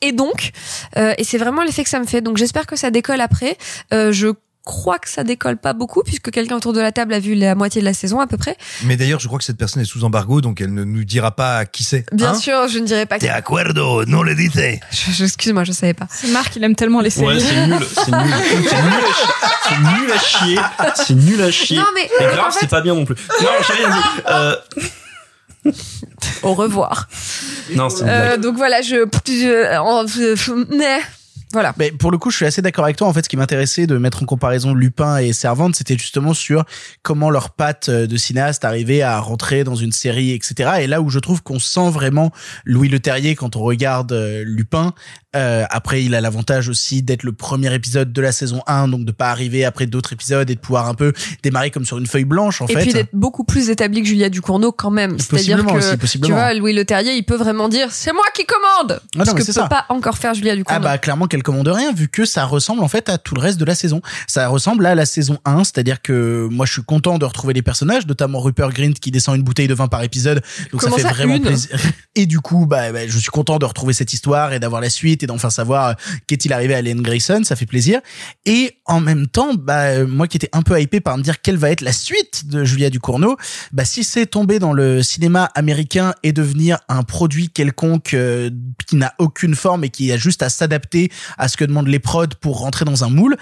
et 0.00 0.12
donc? 0.12 0.52
Euh, 0.96 1.12
et 1.18 1.24
c'est 1.24 1.38
vraiment 1.38 1.62
l'effet 1.62 1.82
que 1.82 1.90
ça 1.90 1.98
me 1.98 2.06
fait. 2.06 2.20
Donc 2.20 2.36
j'espère 2.36 2.66
que 2.66 2.76
ça 2.76 2.90
décolle 2.92 3.20
après. 3.20 3.58
Euh, 3.92 4.12
je 4.12 4.28
crois 4.68 4.98
que 4.98 5.08
ça 5.08 5.24
décolle 5.24 5.56
pas 5.56 5.72
beaucoup 5.72 6.02
puisque 6.04 6.30
quelqu'un 6.30 6.56
autour 6.56 6.74
de 6.74 6.80
la 6.80 6.92
table 6.92 7.14
a 7.14 7.18
vu 7.20 7.34
la 7.34 7.54
moitié 7.54 7.80
de 7.80 7.86
la 7.86 7.94
saison 7.94 8.20
à 8.20 8.26
peu 8.26 8.36
près 8.36 8.56
Mais 8.84 8.96
d'ailleurs, 8.96 9.18
je 9.18 9.26
crois 9.26 9.38
que 9.38 9.44
cette 9.44 9.56
personne 9.56 9.80
est 9.80 9.86
sous 9.86 10.04
embargo, 10.04 10.42
donc 10.42 10.60
elle 10.60 10.74
ne 10.74 10.84
nous 10.84 11.04
dira 11.04 11.30
pas 11.32 11.64
qui 11.64 11.84
c'est. 11.84 12.04
bien 12.12 12.32
Hein 12.32 12.34
sûr 12.34 12.68
je 12.68 12.78
ne 12.78 12.86
dirais 12.86 13.06
pas 13.06 13.18
De 13.18 13.26
acuerdo, 13.28 14.04
non 14.04 14.22
le. 14.22 14.34
Je- 14.36 15.10
je- 15.12 15.24
excuse-moi 15.24 15.64
je 15.64 15.72
savais 15.72 15.94
pas 15.94 16.06
C'est 16.10 16.28
Marc, 16.28 16.54
il 16.56 16.64
aime 16.64 16.74
tellement 16.74 17.00
les 17.00 17.08
séries. 17.10 17.26
Ouais, 17.36 17.40
c'est 17.40 17.66
nul, 17.66 17.78
c'est 17.94 18.12
nul, 18.12 18.34
c'est 19.68 19.78
nul 19.78 20.12
à 20.12 20.18
chier, 20.18 20.58
c'est 20.58 20.60
nul 20.60 20.62
à 20.62 20.70
chier, 20.70 20.94
c'est 20.94 21.14
nul 21.14 21.42
à 21.42 21.50
chier. 21.50 21.76
Non, 21.78 21.84
mais, 21.94 22.04
Et 22.04 22.24
grave, 22.34 22.46
en 22.48 22.50
fait- 22.50 22.58
c'est 22.60 22.68
pas 22.70 22.80
bien 22.82 22.94
non 22.94 23.04
plus. 23.06 23.16
Non, 23.40 23.48
j'ai 23.66 23.72
rien 23.74 23.90
dit. 23.90 24.22
Euh, 24.28 24.56
au 26.42 26.54
revoir 26.54 27.08
non, 27.74 27.88
c'est 27.90 28.02
une 28.02 28.08
Euh, 28.08 28.26
blague. 28.28 28.40
donc 28.40 28.56
voilà 28.56 28.80
je, 28.80 29.04
je 30.36 30.52
voilà 31.52 31.74
Mais 31.78 31.90
pour 31.90 32.10
le 32.10 32.18
coup, 32.18 32.30
je 32.30 32.36
suis 32.36 32.46
assez 32.46 32.62
d'accord 32.62 32.84
avec 32.84 32.96
toi. 32.96 33.06
En 33.08 33.12
fait, 33.12 33.24
ce 33.24 33.28
qui 33.28 33.36
m'intéressait 33.36 33.86
de 33.86 33.96
mettre 33.98 34.22
en 34.22 34.26
comparaison 34.26 34.74
Lupin 34.74 35.18
et 35.18 35.32
Servante, 35.32 35.76
c'était 35.76 35.96
justement 35.96 36.34
sur 36.34 36.64
comment 37.02 37.30
leurs 37.30 37.50
pattes 37.50 37.88
euh, 37.88 38.06
de 38.06 38.16
cinéaste 38.16 38.64
arrivaient 38.64 39.02
à 39.02 39.18
rentrer 39.20 39.64
dans 39.64 39.74
une 39.76 39.92
série, 39.92 40.32
etc. 40.32 40.70
Et 40.80 40.86
là 40.86 41.00
où 41.00 41.10
je 41.10 41.18
trouve 41.18 41.42
qu'on 41.42 41.58
sent 41.58 41.90
vraiment 41.90 42.30
Louis 42.64 42.88
Leterrier 42.88 43.34
quand 43.34 43.56
on 43.56 43.60
regarde 43.60 44.12
euh, 44.12 44.42
Lupin. 44.46 44.92
Euh, 45.36 45.64
après, 45.70 46.02
il 46.02 46.14
a 46.14 46.20
l'avantage 46.22 46.68
aussi 46.70 47.02
d'être 47.02 47.22
le 47.22 47.32
premier 47.32 47.72
épisode 47.74 48.12
de 48.14 48.22
la 48.22 48.32
saison 48.32 48.62
1, 48.66 48.88
donc 48.88 49.04
de 49.04 49.12
pas 49.12 49.30
arriver 49.30 49.64
après 49.66 49.86
d'autres 49.86 50.14
épisodes 50.14 50.48
et 50.48 50.54
de 50.54 50.58
pouvoir 50.60 50.88
un 50.88 50.94
peu 50.94 51.12
démarrer 51.42 51.70
comme 51.70 51.84
sur 51.84 51.98
une 51.98 52.06
feuille 52.06 52.24
blanche, 52.24 52.62
en 52.62 52.66
et 52.66 52.72
fait. 52.72 52.80
puis 52.80 52.92
d'être 52.94 53.10
beaucoup 53.12 53.44
plus 53.44 53.68
établi 53.68 54.00
que 54.02 54.08
Julia 54.08 54.30
Ducournau 54.30 54.72
quand 54.72 54.90
même. 54.90 55.18
C'est-à-dire 55.18 55.64
que 55.66 55.72
aussi, 56.02 56.20
tu 56.20 56.32
vois, 56.32 56.54
Louis 56.54 56.72
Leterrier, 56.72 57.12
il 57.14 57.24
peut 57.24 57.36
vraiment 57.36 57.68
dire 57.68 57.88
c'est 57.90 58.12
moi 58.14 58.24
qui 58.34 58.46
commande. 58.46 59.00
non, 59.14 59.24
ce 59.26 59.32
mais 59.32 59.40
que 59.40 59.46
peut 59.46 59.52
ça. 59.52 59.68
pas 59.68 59.84
encore 59.90 60.16
faire 60.16 60.32
Julia 60.32 60.52
Ah 60.54 60.56
Ducournau. 60.56 60.80
bah 60.82 60.96
clairement 60.98 61.26
commande 61.42 61.68
rien 61.68 61.92
vu 61.92 62.08
que 62.08 62.24
ça 62.24 62.44
ressemble 62.44 62.82
en 62.82 62.88
fait 62.88 63.08
à 63.08 63.18
tout 63.18 63.34
le 63.34 63.40
reste 63.40 63.58
de 63.58 63.64
la 63.64 63.74
saison. 63.74 64.00
Ça 64.26 64.48
ressemble 64.48 64.86
à 64.86 64.94
la 64.94 65.06
saison 65.06 65.38
1, 65.44 65.64
c'est-à-dire 65.64 66.02
que 66.02 66.48
moi 66.50 66.66
je 66.66 66.72
suis 66.72 66.82
content 66.82 67.18
de 67.18 67.24
retrouver 67.24 67.54
les 67.54 67.62
personnages, 67.62 68.06
notamment 68.06 68.40
Rupert 68.40 68.70
Grint 68.70 68.92
qui 68.92 69.10
descend 69.10 69.36
une 69.36 69.42
bouteille 69.42 69.68
de 69.68 69.74
vin 69.74 69.88
par 69.88 70.02
épisode. 70.02 70.42
Donc 70.72 70.80
Comment 70.80 70.96
ça 70.96 71.02
fait 71.02 71.08
ça, 71.08 71.14
vraiment 71.14 71.38
plaisir. 71.40 71.78
Et 72.14 72.26
du 72.26 72.40
coup, 72.40 72.66
bah, 72.66 72.92
bah, 72.92 73.06
je 73.06 73.18
suis 73.18 73.30
content 73.30 73.58
de 73.58 73.64
retrouver 73.64 73.92
cette 73.92 74.12
histoire 74.12 74.52
et 74.52 74.58
d'avoir 74.58 74.80
la 74.80 74.90
suite 74.90 75.22
et 75.22 75.26
d'enfin 75.26 75.50
savoir 75.50 75.88
euh, 75.88 75.92
qu'est-il 76.26 76.52
arrivé 76.52 76.74
à 76.74 76.80
Ellen 76.80 77.00
Grayson, 77.02 77.42
ça 77.44 77.56
fait 77.56 77.66
plaisir. 77.66 78.00
Et 78.44 78.78
en 78.86 79.00
même 79.00 79.26
temps, 79.26 79.54
bah 79.54 79.84
euh, 79.84 80.06
moi 80.06 80.26
qui 80.26 80.36
étais 80.36 80.48
un 80.52 80.62
peu 80.62 80.80
hypé 80.80 81.00
par 81.00 81.16
me 81.18 81.22
dire 81.22 81.40
quelle 81.40 81.56
va 81.56 81.70
être 81.70 81.80
la 81.80 81.92
suite 81.92 82.48
de 82.48 82.64
Julia 82.64 82.90
Ducournau, 82.90 83.36
bah 83.72 83.84
si 83.84 84.04
c'est 84.04 84.26
tomber 84.26 84.58
dans 84.58 84.72
le 84.72 85.02
cinéma 85.02 85.50
américain 85.54 86.14
et 86.22 86.32
devenir 86.32 86.78
un 86.88 87.02
produit 87.02 87.50
quelconque 87.50 88.14
euh, 88.14 88.50
qui 88.86 88.96
n'a 88.96 89.14
aucune 89.18 89.54
forme 89.54 89.84
et 89.84 89.90
qui 89.90 90.10
a 90.12 90.16
juste 90.16 90.42
à 90.42 90.48
s'adapter 90.48 91.10
à 91.36 91.48
ce 91.48 91.56
que 91.56 91.64
demandent 91.64 91.88
les 91.88 91.98
prods 91.98 92.26
pour 92.40 92.60
rentrer 92.60 92.84
dans 92.84 93.04
un 93.04 93.10
moule, 93.10 93.36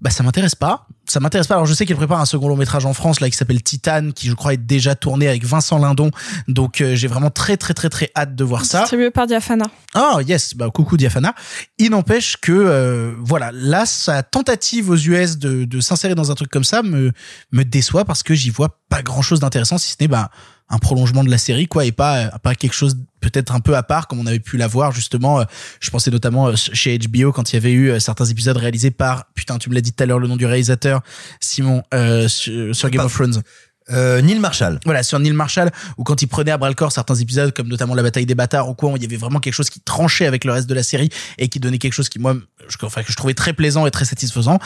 bah 0.00 0.10
ça 0.10 0.22
m'intéresse 0.22 0.54
pas. 0.54 0.86
Ça 1.06 1.20
m'intéresse 1.20 1.46
pas. 1.46 1.54
Alors 1.54 1.66
je 1.66 1.74
sais 1.74 1.86
qu'elle 1.86 1.96
prépare 1.96 2.20
un 2.20 2.24
second 2.24 2.48
long 2.48 2.56
métrage 2.56 2.86
en 2.86 2.92
France 2.92 3.20
là 3.20 3.28
qui 3.28 3.36
s'appelle 3.36 3.62
Titane, 3.62 4.12
qui 4.12 4.28
je 4.28 4.34
crois 4.34 4.54
est 4.54 4.58
déjà 4.58 4.94
tourné 4.94 5.26
avec 5.26 5.44
Vincent 5.44 5.78
Lindon. 5.78 6.10
Donc 6.46 6.80
euh, 6.80 6.94
j'ai 6.94 7.08
vraiment 7.08 7.30
très 7.30 7.56
très 7.56 7.74
très 7.74 7.88
très 7.88 8.10
hâte 8.14 8.36
de 8.36 8.44
voir 8.44 8.64
ça. 8.64 8.80
Distribué 8.80 9.10
par 9.10 9.26
Diafana. 9.26 9.64
Ah 9.94 10.18
yes, 10.24 10.54
bah 10.54 10.70
coucou 10.72 10.96
Diafana. 10.96 11.34
Il 11.78 11.90
n'empêche 11.90 12.36
que 12.36 12.52
euh, 12.52 13.14
voilà, 13.18 13.50
là 13.52 13.86
sa 13.86 14.22
tentative 14.22 14.90
aux 14.90 14.96
US 14.96 15.38
de, 15.38 15.64
de 15.64 15.80
s'insérer 15.80 16.14
dans 16.14 16.30
un 16.30 16.34
truc 16.34 16.50
comme 16.50 16.64
ça 16.64 16.82
me 16.82 17.12
me 17.50 17.64
déçoit 17.64 18.04
parce 18.04 18.22
que 18.22 18.34
j'y 18.34 18.50
vois 18.50 18.78
pas 18.88 19.02
grand 19.02 19.22
chose 19.22 19.40
d'intéressant 19.40 19.78
si 19.78 19.90
ce 19.90 19.96
n'est 20.00 20.08
bah 20.08 20.30
un 20.68 20.78
prolongement 20.78 21.24
de 21.24 21.30
la 21.30 21.38
série 21.38 21.66
quoi 21.66 21.84
et 21.86 21.92
pas 21.92 22.28
pas 22.42 22.54
quelque 22.54 22.74
chose 22.74 22.98
peut-être 23.20 23.54
un 23.54 23.60
peu 23.60 23.76
à 23.76 23.82
part 23.82 24.06
comme 24.08 24.20
on 24.20 24.26
avait 24.26 24.38
pu 24.40 24.56
l'avoir 24.56 24.92
justement 24.92 25.40
euh, 25.40 25.44
je 25.80 25.90
pensais 25.90 26.10
notamment 26.10 26.48
euh, 26.48 26.54
chez 26.56 26.98
HBO 26.98 27.32
quand 27.32 27.52
il 27.52 27.56
y 27.56 27.58
avait 27.58 27.72
eu 27.72 27.90
euh, 27.90 27.98
certains 28.00 28.26
épisodes 28.26 28.56
réalisés 28.56 28.90
par 28.90 29.24
putain 29.34 29.58
tu 29.58 29.70
me 29.70 29.74
l'as 29.74 29.80
dit 29.80 29.92
tout 29.92 30.02
à 30.02 30.06
l'heure 30.06 30.18
le 30.18 30.28
nom 30.28 30.36
du 30.36 30.46
réalisateur 30.46 31.00
Simon 31.40 31.82
euh, 31.94 32.28
sur, 32.28 32.74
sur 32.74 32.90
Game 32.90 33.04
of 33.04 33.12
Thrones 33.12 33.42
Euh, 33.90 34.20
Neil 34.20 34.38
Marshall. 34.38 34.78
voilà, 34.84 35.02
sur 35.02 35.18
Neil 35.18 35.32
Marshall, 35.32 35.70
où 35.96 36.04
quand 36.04 36.20
il 36.20 36.26
prenait 36.26 36.50
à 36.50 36.58
bras 36.58 36.68
le 36.68 36.74
corps 36.74 36.92
certains 36.92 37.14
épisodes, 37.14 37.54
comme 37.54 37.68
notamment 37.68 37.94
la 37.94 38.02
bataille 38.02 38.26
des 38.26 38.34
bâtards, 38.34 38.68
ou 38.68 38.74
quoi, 38.74 38.90
où 38.90 38.96
il 38.98 39.02
y 39.02 39.06
avait 39.06 39.16
vraiment 39.16 39.40
quelque 39.40 39.54
chose 39.54 39.70
qui 39.70 39.80
tranchait 39.80 40.26
avec 40.26 40.44
le 40.44 40.52
reste 40.52 40.68
de 40.68 40.74
la 40.74 40.82
série 40.82 41.08
et 41.38 41.48
qui 41.48 41.58
donnait 41.58 41.78
quelque 41.78 41.94
chose 41.94 42.10
qui, 42.10 42.18
moi, 42.18 42.36
je, 42.68 42.76
enfin, 42.84 43.02
que 43.02 43.10
je 43.10 43.16
trouvais 43.16 43.32
très 43.32 43.54
plaisant 43.54 43.86
et 43.86 43.90
très 43.90 44.04
satisfaisant. 44.04 44.58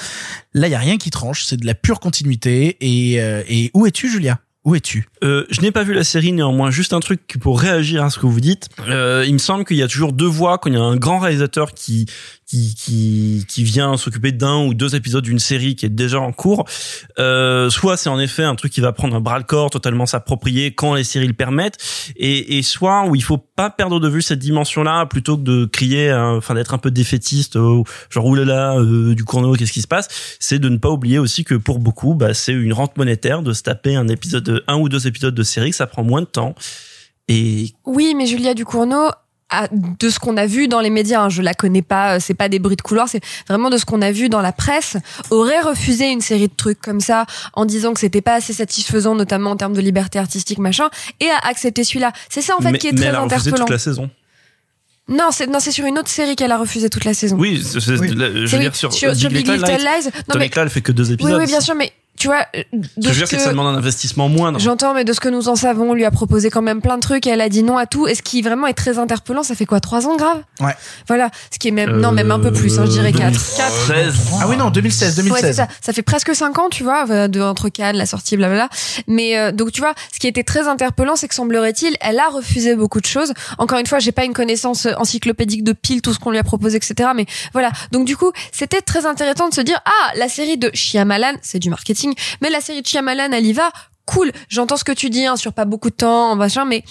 Là, 0.55 0.67
il 0.67 0.73
y 0.73 0.75
a 0.75 0.81
rien 0.81 0.99
qui 0.99 1.11
tranche, 1.11 1.45
c'est 1.45 1.57
de 1.57 1.67
la 1.67 1.77
pure 1.77 2.01
continuité. 2.01 2.79
Et, 2.81 3.21
euh, 3.23 3.45
et 3.47 3.71
où 3.75 3.87
es-tu, 3.87 4.11
Julia? 4.11 4.41
Où 4.65 4.77
es-tu? 4.77 5.09
Euh, 5.25 5.45
je 5.51 5.61
n'ai 5.61 5.73
pas 5.73 5.83
vu 5.83 5.93
la 5.93 6.05
série 6.05 6.33
néanmoins, 6.33 6.71
juste 6.71 6.93
un 6.93 7.01
truc 7.01 7.37
pour 7.41 7.61
réagir 7.61 8.05
à 8.05 8.11
ce 8.11 8.21
que 8.21 8.27
vous 8.27 8.41
dites. 8.41 8.69
Euh, 8.89 9.25
il 9.27 9.33
me 9.33 9.39
semble 9.39 9.65
qu'il 9.65 9.77
y 9.77 9.83
a 9.83 9.89
toujours 9.89 10.13
deux 10.13 10.27
voix 10.27 10.59
quand 10.59 10.71
il 10.71 10.75
y 10.75 10.79
a 10.79 10.83
un 10.83 10.97
grand 10.97 11.19
réalisateur 11.19 11.73
qui 11.73 12.07
qui 12.53 12.75
qui, 12.75 13.47
qui 13.49 13.65
vient 13.65 13.97
s'occuper 13.97 14.33
d'un 14.33 14.65
ou 14.65 14.75
deux 14.75 14.95
épisodes 14.95 15.25
d'une 15.25 15.39
série 15.39 15.75
qui 15.75 15.87
est 15.87 15.91
déjà 15.91 16.21
en 16.21 16.33
cours. 16.33 16.65
Euh, 17.19 17.71
soit 17.71 17.97
c'est 17.97 18.11
en 18.11 18.21
effet 18.21 18.45
un 18.45 18.55
truc 18.55 18.73
qui 18.73 18.81
va 18.81 18.93
prendre 18.93 19.17
un 19.17 19.21
bras 19.21 19.39
le 19.39 19.45
corps, 19.45 19.71
totalement 19.71 20.07
s'approprier 20.07 20.75
quand 20.75 20.95
les 20.95 21.05
séries 21.05 21.27
le 21.27 21.33
permettent, 21.33 21.79
et, 22.17 22.59
et 22.59 22.63
soit 22.63 23.07
où 23.07 23.15
il 23.15 23.23
faut 23.23 23.39
pas 23.39 23.71
perdre 23.71 24.01
de 24.01 24.09
vue 24.09 24.23
cette 24.23 24.39
dimension-là 24.39 25.07
plutôt 25.07 25.37
que 25.37 25.43
de 25.43 25.65
crier, 25.65 26.11
euh, 26.11 26.37
enfin 26.37 26.55
d'être 26.55 26.75
un 26.75 26.79
peu 26.79 26.91
défaitiste, 26.91 27.57
euh, 27.57 27.83
genre 28.11 28.27
oulala 28.27 28.77
euh, 28.77 29.15
du 29.15 29.25
Cournot, 29.25 29.55
qu'est-ce 29.55 29.73
qui 29.73 29.83
se 29.83 29.89
passe? 29.89 30.09
C'est 30.39 30.59
de 30.59 30.69
ne 30.69 30.77
pas 30.77 30.91
oublier 30.91 31.19
aussi 31.19 31.45
que 31.45 31.55
pour 31.55 31.79
beaucoup, 31.79 32.15
bah, 32.15 32.35
c'est 32.35 32.53
une 32.53 32.73
rente 32.73 32.97
monétaire 32.99 33.43
de 33.43 33.53
se 33.53 33.63
taper 33.63 33.97
un 33.97 34.09
épisode, 34.09 34.63
un 34.67 34.77
ou 34.77 34.89
deux 34.89 35.07
épisodes 35.07 35.35
de 35.35 35.43
série, 35.43 35.71
que 35.71 35.77
ça 35.77 35.87
prend 35.87 36.05
moins 36.05 36.21
de 36.21 36.27
temps. 36.27 36.55
Et 37.29 37.73
Oui, 37.87 38.15
mais 38.17 38.27
Julia 38.27 38.53
Ducournau, 38.55 39.11
à- 39.53 39.69
de 39.71 40.09
ce 40.11 40.19
qu'on 40.19 40.37
a 40.37 40.47
vu 40.47 40.67
dans 40.69 40.81
les 40.81 40.91
médias, 40.91 41.21
hein, 41.23 41.29
je 41.29 41.43
la 41.43 41.55
connais 41.55 41.83
pas, 41.83 42.17
euh, 42.17 42.19
c'est 42.21 42.35
pas 42.35 42.49
des 42.49 42.59
bruits 42.59 42.77
de 42.77 42.83
couloir, 42.83 43.09
c'est 43.09 43.21
vraiment 43.49 43.71
de 43.71 43.77
ce 43.77 43.85
qu'on 43.85 44.03
a 44.03 44.11
vu 44.11 44.29
dans 44.29 44.41
la 44.41 44.53
presse, 44.53 44.97
aurait 45.31 45.61
refusé 45.61 46.11
une 46.11 46.21
série 46.21 46.49
de 46.49 46.55
trucs 46.57 46.81
comme 46.81 47.01
ça 47.01 47.27
en 47.53 47.65
disant 47.65 47.93
que 47.95 48.01
c'était 48.01 48.21
pas 48.23 48.35
assez 48.35 48.53
satisfaisant, 48.53 49.15
notamment 49.15 49.51
en 49.51 49.57
termes 49.57 49.75
de 49.75 49.81
liberté 49.81 50.19
artistique, 50.19 50.59
machin, 50.59 50.89
et 51.21 51.29
a 51.29 51.39
accepté 51.49 51.85
celui-là. 51.85 52.13
C'est 52.29 52.43
ça 52.43 52.55
en 52.59 52.63
fait 52.63 52.73
mais, 52.73 52.79
qui 52.79 52.89
est 52.89 52.93
mais 52.93 52.99
très 53.01 53.07
elle 53.09 53.15
a 53.15 53.21
refusé 53.21 53.35
interpellant. 53.37 53.65
toute 53.67 53.71
la 53.71 53.79
saison. 53.79 54.11
Non, 55.09 55.29
c'est 55.33 55.49
non, 55.49 55.59
c'est 55.59 55.73
sur 55.73 55.85
une 55.85 55.99
autre 55.99 56.09
série 56.09 56.37
qu'elle 56.37 56.53
a 56.53 56.57
refusé 56.59 56.89
toute 56.89 57.05
la 57.05 57.13
saison. 57.13 57.37
Oui, 57.37 57.61
je 57.61 57.91
veux 57.91 57.99
oui, 57.99 58.59
dire 58.61 58.75
sur, 58.77 58.93
sur- 58.93 59.11
Big 59.11 59.19
sur 59.21 59.31
Big 59.31 59.39
Little 59.49 59.55
Little 59.55 59.73
Lies. 59.79 60.05
Lies. 60.05 60.11
Non, 60.29 60.37
mais- 60.39 60.49
là, 60.55 60.63
elle 60.63 60.71
fait 60.71 60.81
que 60.81 60.93
deux 60.93 61.09
Oui, 61.09 61.15
épisodes. 61.15 61.41
oui, 61.41 61.47
bien 61.47 61.61
sûr, 61.61 61.75
mais 61.75 61.93
tu 62.23 62.29
vois, 62.29 62.47
Ce 62.55 62.59
de 62.61 62.79
que 62.79 63.03
je 63.03 63.09
veux 63.09 63.15
dire, 63.15 63.27
c'est 63.27 63.37
que 63.37 63.43
ça 63.43 63.51
demande 63.51 63.75
un 63.75 63.77
investissement 63.77 64.29
moindre. 64.29 64.61
J'entends, 64.61 64.95
mais 64.95 65.03
de 65.03 65.13
ce 65.13 65.19
que 65.19 65.29
nous 65.29 65.49
en 65.49 65.57
savons, 65.57 65.91
on 65.91 65.95
lui 65.95 66.05
a 66.05 66.13
proposé 66.13 66.51
quand 66.51 66.63
même 66.63 66.81
plein 66.81 66.95
de 66.95 67.03
trucs 67.03 67.27
et 67.27 67.31
elle 67.31 67.41
a 67.41 67.49
dit 67.49 67.65
non 67.65 67.77
à 67.79 67.87
tout. 67.87 68.07
Et 68.07 68.15
ce 68.15 68.23
qui 68.23 68.43
vraiment 68.43 68.69
est 68.69 68.75
très 68.75 69.01
interpellant, 69.01 69.43
ça 69.43 69.57
fait 69.57 69.67
quoi, 69.67 69.81
trois 69.81 70.07
ans 70.07 70.15
grave? 70.15 70.41
Ouais. 70.61 70.77
Voilà, 71.09 71.31
ce 71.51 71.59
qui 71.59 71.67
est 71.67 71.73
même, 71.73 71.99
non, 71.99 72.13
même 72.13 72.31
un 72.31 72.39
peu 72.39 72.53
plus, 72.53 72.79
hein, 72.79 72.85
je 72.87 72.93
dirais 72.93 73.13
quatre. 73.13 73.35
13. 73.35 74.15
Ah 74.41 74.47
oui, 74.49 74.57
non, 74.57 74.71
2016, 74.71 75.17
2016. 75.17 75.33
Ouais, 75.33 75.49
c'est 75.49 75.53
ça. 75.57 75.67
Ça 75.81 75.93
fait 75.93 76.03
presque 76.03 76.33
cinq 76.33 76.57
ans, 76.61 76.69
tu 76.71 76.85
vois, 76.85 77.07
euh, 77.11 77.27
de 77.27 77.41
entre 77.41 77.69
Cannes, 77.71 77.97
la 77.97 78.07
sortie, 78.07 78.37
blablabla. 78.37 78.69
Mais 79.09 79.37
euh, 79.37 79.51
donc, 79.51 79.73
tu 79.73 79.81
vois, 79.81 79.95
ce 80.15 80.21
qui 80.21 80.29
était 80.29 80.45
très 80.45 80.69
interpellant, 80.69 81.17
c'est 81.17 81.27
que 81.27 81.35
semblerait-il, 81.35 81.97
elle 82.01 82.21
a 82.21 82.29
refusé 82.29 82.77
beaucoup 82.77 83.01
de 83.01 83.07
choses. 83.07 83.33
Encore 83.59 83.81
une 83.81 83.87
fois, 83.87 83.99
j'ai 83.99 84.13
pas 84.13 84.25
une 84.25 84.33
connaissance 84.33 84.87
euh, 84.87 84.93
encyclopédique 84.97 85.65
de 85.65 85.73
pile 85.73 86.03
tout 86.03 86.13
ce 86.15 86.21
qu'on 86.21 86.31
lui 86.31 86.39
a 86.39 86.45
proposé, 86.45 86.77
etc. 86.77 87.11
Mais 87.17 87.27
voilà. 87.53 87.73
Donc 87.91 88.07
du 88.07 88.17
coup, 88.17 88.31
c'était 88.53 88.81
très 88.81 89.07
intéressant 89.07 89.49
de 89.49 89.55
se 89.55 89.61
dire, 89.61 89.81
ah, 89.85 90.13
la 90.17 90.29
série 90.29 90.57
de 90.57 90.71
Shyamalan, 90.73 91.33
c'est 91.43 91.59
du 91.59 91.69
marketing, 91.69 92.12
mais 92.41 92.51
la 92.51 92.61
série 92.61 92.83
de 92.83 92.87
Shyamalan, 92.87 93.33
elle 93.33 93.53
va. 93.53 93.71
Cool, 94.05 94.33
j'entends 94.49 94.77
ce 94.77 94.85
que 94.85 94.93
tu 94.93 95.11
dis 95.11 95.27
hein, 95.27 95.37
sur 95.37 95.53
pas 95.53 95.65
beaucoup 95.65 95.91
de 95.91 95.95
temps, 95.95 96.35
machin, 96.35 96.65
mais 96.65 96.83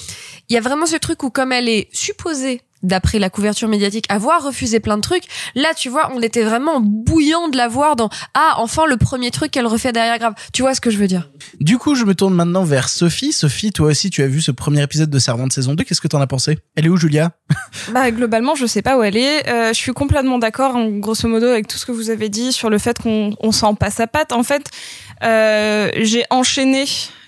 il 0.48 0.54
y 0.54 0.58
a 0.58 0.62
vraiment 0.62 0.86
ce 0.86 0.96
truc 0.96 1.24
où 1.24 1.30
comme 1.30 1.52
elle 1.52 1.68
est 1.68 1.90
supposée 1.92 2.62
d'après 2.84 3.20
la 3.20 3.30
couverture 3.30 3.68
médiatique, 3.68 4.06
avoir 4.10 4.44
refusé 4.44 4.80
plein 4.80 4.98
de 4.98 5.02
trucs. 5.02 5.24
Là, 5.56 5.74
tu 5.76 5.90
vois, 5.90 6.12
on 6.14 6.22
était 6.22 6.44
vraiment 6.44 6.80
bouillant 6.82 7.50
de 7.50 7.58
la 7.58 7.68
voir 7.68 7.96
dans 7.96 8.10
ah 8.34 8.56
enfin 8.58 8.86
le 8.86 8.98
premier 8.98 9.32
truc 9.32 9.52
qu'elle 9.52 9.68
refait 9.68 9.92
derrière 9.92 10.18
grave. 10.20 10.34
Tu 10.54 10.62
vois 10.62 10.74
ce 10.74 10.82
que 10.82 10.90
je 10.90 10.98
veux 10.98 11.08
dire? 11.08 11.30
Du 11.60 11.78
coup, 11.78 11.96
je 11.96 12.06
me 12.06 12.16
tourne 12.16 12.34
maintenant 12.34 12.64
vers 12.64 12.90
Sophie. 12.90 13.32
Sophie, 13.32 13.72
toi 13.72 13.90
aussi, 13.90 14.10
tu 14.10 14.24
as 14.24 14.28
vu 14.28 14.42
ce 14.42 14.52
premier 14.52 14.82
épisode 14.84 15.10
de 15.10 15.20
Servante 15.20 15.54
saison 15.54 15.74
2. 15.74 15.84
Qu'est-ce 15.84 16.02
que 16.02 16.08
t'en 16.08 16.22
as 16.22 16.28
pensé? 16.28 16.60
Elle 16.76 16.86
est 16.86 16.90
où, 16.90 16.98
Julia? 16.98 17.32
Bah 17.94 18.12
globalement, 18.12 18.56
je 18.56 18.66
sais 18.66 18.82
pas 18.82 18.98
où 18.98 19.04
elle 19.04 19.18
est. 19.18 19.50
Euh, 19.50 19.70
je 19.70 19.78
suis 19.78 19.92
complètement 19.92 20.38
d'accord, 20.38 20.76
en 20.76 20.90
grosso 20.90 21.28
modo, 21.28 21.48
avec 21.48 21.68
tout 21.68 21.78
ce 21.78 21.86
que 21.86 21.92
vous 21.92 22.10
avez 22.10 22.30
dit 22.30 22.52
sur 22.52 22.70
le 22.70 22.78
fait 22.78 22.98
qu'on 23.00 23.36
on 23.40 23.52
s'en 23.52 23.76
passe 23.76 24.00
à 24.00 24.08
patte. 24.08 24.32
En 24.34 24.44
fait, 24.44 24.70
euh, 25.24 25.90
j'ai 25.96 26.24
enchaîné 26.30 26.86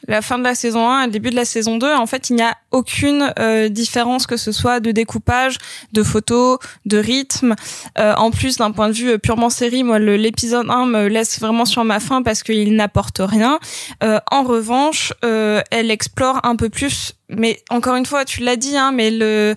la 0.07 0.21
fin 0.21 0.37
de 0.37 0.43
la 0.43 0.55
saison 0.55 0.89
1 0.89 1.03
et 1.03 1.05
le 1.05 1.11
début 1.11 1.29
de 1.29 1.35
la 1.35 1.45
saison 1.45 1.77
2. 1.77 1.93
En 1.93 2.05
fait, 2.05 2.29
il 2.29 2.35
n'y 2.35 2.41
a 2.41 2.55
aucune 2.71 3.33
euh, 3.39 3.69
différence 3.69 4.27
que 4.27 4.37
ce 4.37 4.51
soit 4.51 4.79
de 4.79 4.91
découpage, 4.91 5.57
de 5.93 6.03
photos, 6.03 6.57
de 6.85 6.97
rythme. 6.97 7.55
Euh, 7.97 8.13
en 8.15 8.31
plus, 8.31 8.57
d'un 8.57 8.71
point 8.71 8.89
de 8.89 8.93
vue 8.93 9.19
purement 9.19 9.49
série, 9.49 9.83
moi, 9.83 9.99
l'épisode 9.99 10.69
1 10.69 10.85
me 10.85 11.07
laisse 11.07 11.39
vraiment 11.39 11.65
sur 11.65 11.83
ma 11.83 11.99
faim 11.99 12.23
parce 12.23 12.43
qu'il 12.43 12.75
n'apporte 12.75 13.19
rien. 13.19 13.59
Euh, 14.03 14.19
en 14.31 14.43
revanche, 14.43 15.13
euh, 15.23 15.61
elle 15.71 15.91
explore 15.91 16.39
un 16.43 16.55
peu 16.55 16.69
plus. 16.69 17.13
Mais 17.29 17.61
encore 17.69 17.95
une 17.95 18.05
fois, 18.05 18.25
tu 18.25 18.41
l'as 18.41 18.57
dit, 18.57 18.77
hein, 18.77 18.91
mais 18.91 19.09
le, 19.09 19.55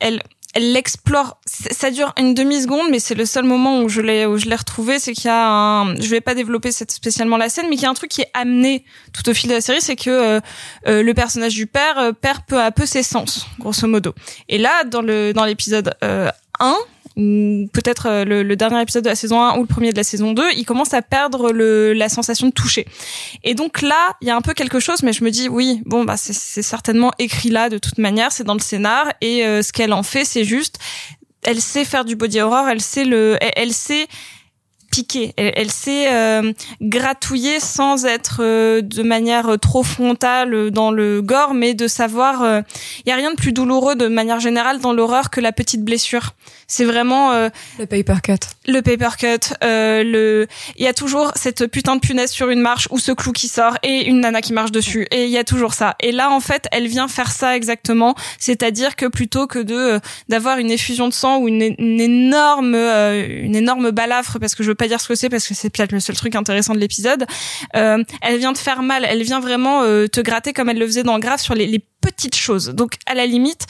elle, 0.00 0.20
elle 0.54 0.72
l'explore. 0.72 1.40
Ça 1.46 1.90
dure 1.90 2.12
une 2.16 2.34
demi 2.34 2.62
seconde, 2.62 2.88
mais 2.90 2.98
c'est 2.98 3.14
le 3.14 3.26
seul 3.26 3.44
moment 3.44 3.82
où 3.82 3.88
je 3.88 4.00
l'ai 4.00 4.26
où 4.26 4.38
je 4.38 4.46
l'ai 4.46 4.56
retrouvé, 4.56 4.98
c'est 4.98 5.12
qu'il 5.12 5.26
y 5.26 5.28
a 5.28 5.48
un. 5.48 5.94
Je 5.96 6.08
vais 6.08 6.20
pas 6.20 6.34
développer 6.34 6.72
spécialement 6.72 7.36
la 7.36 7.48
scène, 7.48 7.66
mais 7.68 7.76
qu'il 7.76 7.84
y 7.84 7.86
a 7.86 7.90
un 7.90 7.94
truc 7.94 8.10
qui 8.10 8.22
est 8.22 8.30
amené 8.34 8.84
tout 9.12 9.28
au 9.28 9.34
fil 9.34 9.48
de 9.50 9.54
la 9.54 9.60
série, 9.60 9.80
c'est 9.80 9.96
que 9.96 10.10
euh, 10.10 10.40
euh, 10.86 11.02
le 11.02 11.14
personnage 11.14 11.54
du 11.54 11.66
père 11.66 11.98
euh, 11.98 12.12
perd 12.12 12.40
peu 12.46 12.60
à 12.60 12.70
peu 12.70 12.86
ses 12.86 13.02
sens, 13.02 13.46
grosso 13.58 13.86
modo. 13.86 14.14
Et 14.48 14.58
là, 14.58 14.84
dans 14.84 15.02
le 15.02 15.32
dans 15.32 15.44
l'épisode 15.44 15.94
euh, 16.02 16.30
1 16.60 16.76
peut-être 17.18 18.06
euh, 18.06 18.24
le, 18.24 18.42
le 18.44 18.56
dernier 18.56 18.80
épisode 18.80 19.02
de 19.02 19.08
la 19.08 19.16
saison 19.16 19.42
1 19.42 19.56
ou 19.58 19.62
le 19.62 19.66
premier 19.66 19.90
de 19.90 19.96
la 19.96 20.04
saison 20.04 20.32
2, 20.32 20.52
il 20.56 20.64
commence 20.64 20.94
à 20.94 21.02
perdre 21.02 21.50
le, 21.50 21.92
la 21.92 22.08
sensation 22.08 22.46
de 22.46 22.52
toucher. 22.52 22.86
Et 23.42 23.54
donc 23.54 23.82
là, 23.82 24.16
il 24.20 24.28
y 24.28 24.30
a 24.30 24.36
un 24.36 24.40
peu 24.40 24.54
quelque 24.54 24.78
chose, 24.78 25.02
mais 25.02 25.12
je 25.12 25.24
me 25.24 25.30
dis 25.30 25.48
oui, 25.48 25.82
bon 25.84 26.04
bah 26.04 26.16
c'est 26.16 26.62
certainement 26.62 27.10
écrit 27.18 27.50
là 27.50 27.70
de 27.70 27.78
toute 27.78 27.98
manière, 27.98 28.30
c'est 28.30 28.44
dans 28.44 28.54
le 28.54 28.60
scénar 28.60 29.06
et 29.20 29.44
euh, 29.44 29.62
ce 29.62 29.72
qu'elle 29.72 29.92
en 29.92 30.04
fait, 30.04 30.24
c'est 30.24 30.44
juste, 30.44 30.78
elle 31.42 31.60
sait 31.60 31.84
faire 31.84 32.04
du 32.04 32.14
body 32.14 32.40
horror, 32.40 32.68
elle 32.68 32.80
sait 32.80 33.04
le, 33.04 33.36
elle 33.40 33.72
sait 33.72 34.06
piquer, 34.90 35.32
elle, 35.36 35.52
elle 35.56 35.70
sait 35.70 36.12
euh, 36.12 36.52
gratouiller 36.80 37.60
sans 37.60 38.06
être 38.06 38.38
euh, 38.40 38.82
de 38.82 39.02
manière 39.02 39.58
trop 39.60 39.82
frontale 39.82 40.54
euh, 40.54 40.70
dans 40.70 40.90
le 40.90 41.22
gore, 41.22 41.54
mais 41.54 41.74
de 41.74 41.86
savoir, 41.88 42.42
euh, 42.42 42.62
il 43.04 43.08
y 43.08 43.12
a 43.12 43.16
rien 43.16 43.30
de 43.30 43.36
plus 43.36 43.52
douloureux 43.52 43.94
de 43.94 44.08
manière 44.08 44.40
générale 44.40 44.80
dans 44.80 44.92
l'horreur 44.92 45.30
que 45.30 45.40
la 45.40 45.52
petite 45.52 45.84
blessure. 45.84 46.34
C'est 46.66 46.84
vraiment 46.84 47.32
euh, 47.32 47.48
Le 47.78 47.86
paper 47.86 48.16
cut. 48.22 48.46
le 48.66 48.80
paper 48.82 49.16
cut, 49.18 49.54
euh, 49.64 50.02
le, 50.04 50.46
il 50.76 50.84
y 50.84 50.88
a 50.88 50.92
toujours 50.92 51.32
cette 51.34 51.66
putain 51.66 51.96
de 51.96 52.00
punaise 52.00 52.30
sur 52.30 52.50
une 52.50 52.60
marche 52.60 52.88
ou 52.90 52.98
ce 52.98 53.12
clou 53.12 53.32
qui 53.32 53.48
sort 53.48 53.78
et 53.82 54.06
une 54.06 54.20
nana 54.20 54.42
qui 54.42 54.52
marche 54.52 54.70
dessus 54.70 55.06
et 55.10 55.24
il 55.24 55.30
y 55.30 55.38
a 55.38 55.44
toujours 55.44 55.72
ça. 55.72 55.96
Et 56.00 56.12
là 56.12 56.30
en 56.30 56.40
fait, 56.40 56.66
elle 56.70 56.86
vient 56.86 57.08
faire 57.08 57.32
ça 57.32 57.56
exactement, 57.56 58.14
c'est-à-dire 58.38 58.96
que 58.96 59.06
plutôt 59.06 59.46
que 59.46 59.58
de 59.58 59.74
euh, 59.74 59.98
d'avoir 60.28 60.58
une 60.58 60.70
effusion 60.70 61.08
de 61.08 61.14
sang 61.14 61.38
ou 61.38 61.48
une, 61.48 61.74
une 61.78 62.00
énorme 62.00 62.74
euh, 62.74 63.26
une 63.44 63.56
énorme 63.56 63.90
balafre 63.90 64.38
parce 64.38 64.54
que 64.54 64.62
je 64.62 64.72
pas 64.78 64.88
dire 64.88 65.00
ce 65.00 65.08
que 65.08 65.14
c'est 65.14 65.28
parce 65.28 65.46
que 65.46 65.54
c'est 65.54 65.70
peut-être 65.70 65.92
le 65.92 66.00
seul 66.00 66.16
truc 66.16 66.34
intéressant 66.34 66.74
de 66.74 66.78
l'épisode, 66.78 67.26
euh, 67.76 68.02
elle 68.22 68.38
vient 68.38 68.52
te 68.52 68.58
faire 68.58 68.82
mal, 68.82 69.04
elle 69.08 69.22
vient 69.22 69.40
vraiment 69.40 69.82
euh, 69.82 70.06
te 70.06 70.20
gratter 70.20 70.52
comme 70.52 70.68
elle 70.68 70.78
le 70.78 70.86
faisait 70.86 71.02
dans 71.02 71.18
Grave 71.18 71.40
sur 71.40 71.54
les, 71.54 71.66
les 71.66 71.84
petites 72.00 72.36
choses. 72.36 72.68
Donc 72.68 72.94
à 73.06 73.14
la 73.14 73.26
limite, 73.26 73.66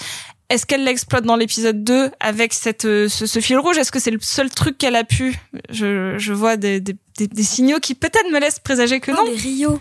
est-ce 0.50 0.64
qu'elle 0.64 0.84
l'exploite 0.84 1.24
dans 1.24 1.36
l'épisode 1.36 1.84
2 1.84 2.11
avec 2.20 2.54
cette 2.54 2.86
euh, 2.86 3.09
ce, 3.09 3.26
ce 3.26 3.40
fil 3.40 3.59
rouge? 3.59 3.76
Est-ce 3.76 3.92
que 3.92 3.98
c'est 3.98 4.11
le 4.11 4.18
seul 4.20 4.48
truc 4.48 4.78
qu'elle 4.78 4.96
a 4.96 5.04
pu? 5.04 5.38
Je, 5.70 6.16
je 6.18 6.32
vois 6.32 6.56
des, 6.56 6.80
des, 6.80 6.96
des, 7.18 7.26
des 7.26 7.42
signaux 7.42 7.80
qui 7.80 7.94
peut-être 7.94 8.30
me 8.30 8.40
laissent 8.40 8.61
présager 8.61 9.00
que 9.00 9.11
non. 9.11 9.24
les 9.24 9.36
Rio. 9.36 9.80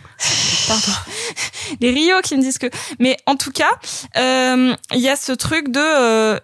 Pardon. 0.67 0.91
les 1.81 1.91
Rio 1.91 2.15
qui 2.21 2.35
me 2.35 2.41
disent 2.41 2.57
que. 2.57 2.67
Mais 2.99 3.15
en 3.25 3.37
tout 3.37 3.51
cas, 3.51 3.69
euh, 4.17 4.75
il 4.93 4.99
y 4.99 5.07
a 5.07 5.15
ce 5.15 5.31
truc 5.31 5.69
de. 5.69 5.79
euh, 5.79 6.39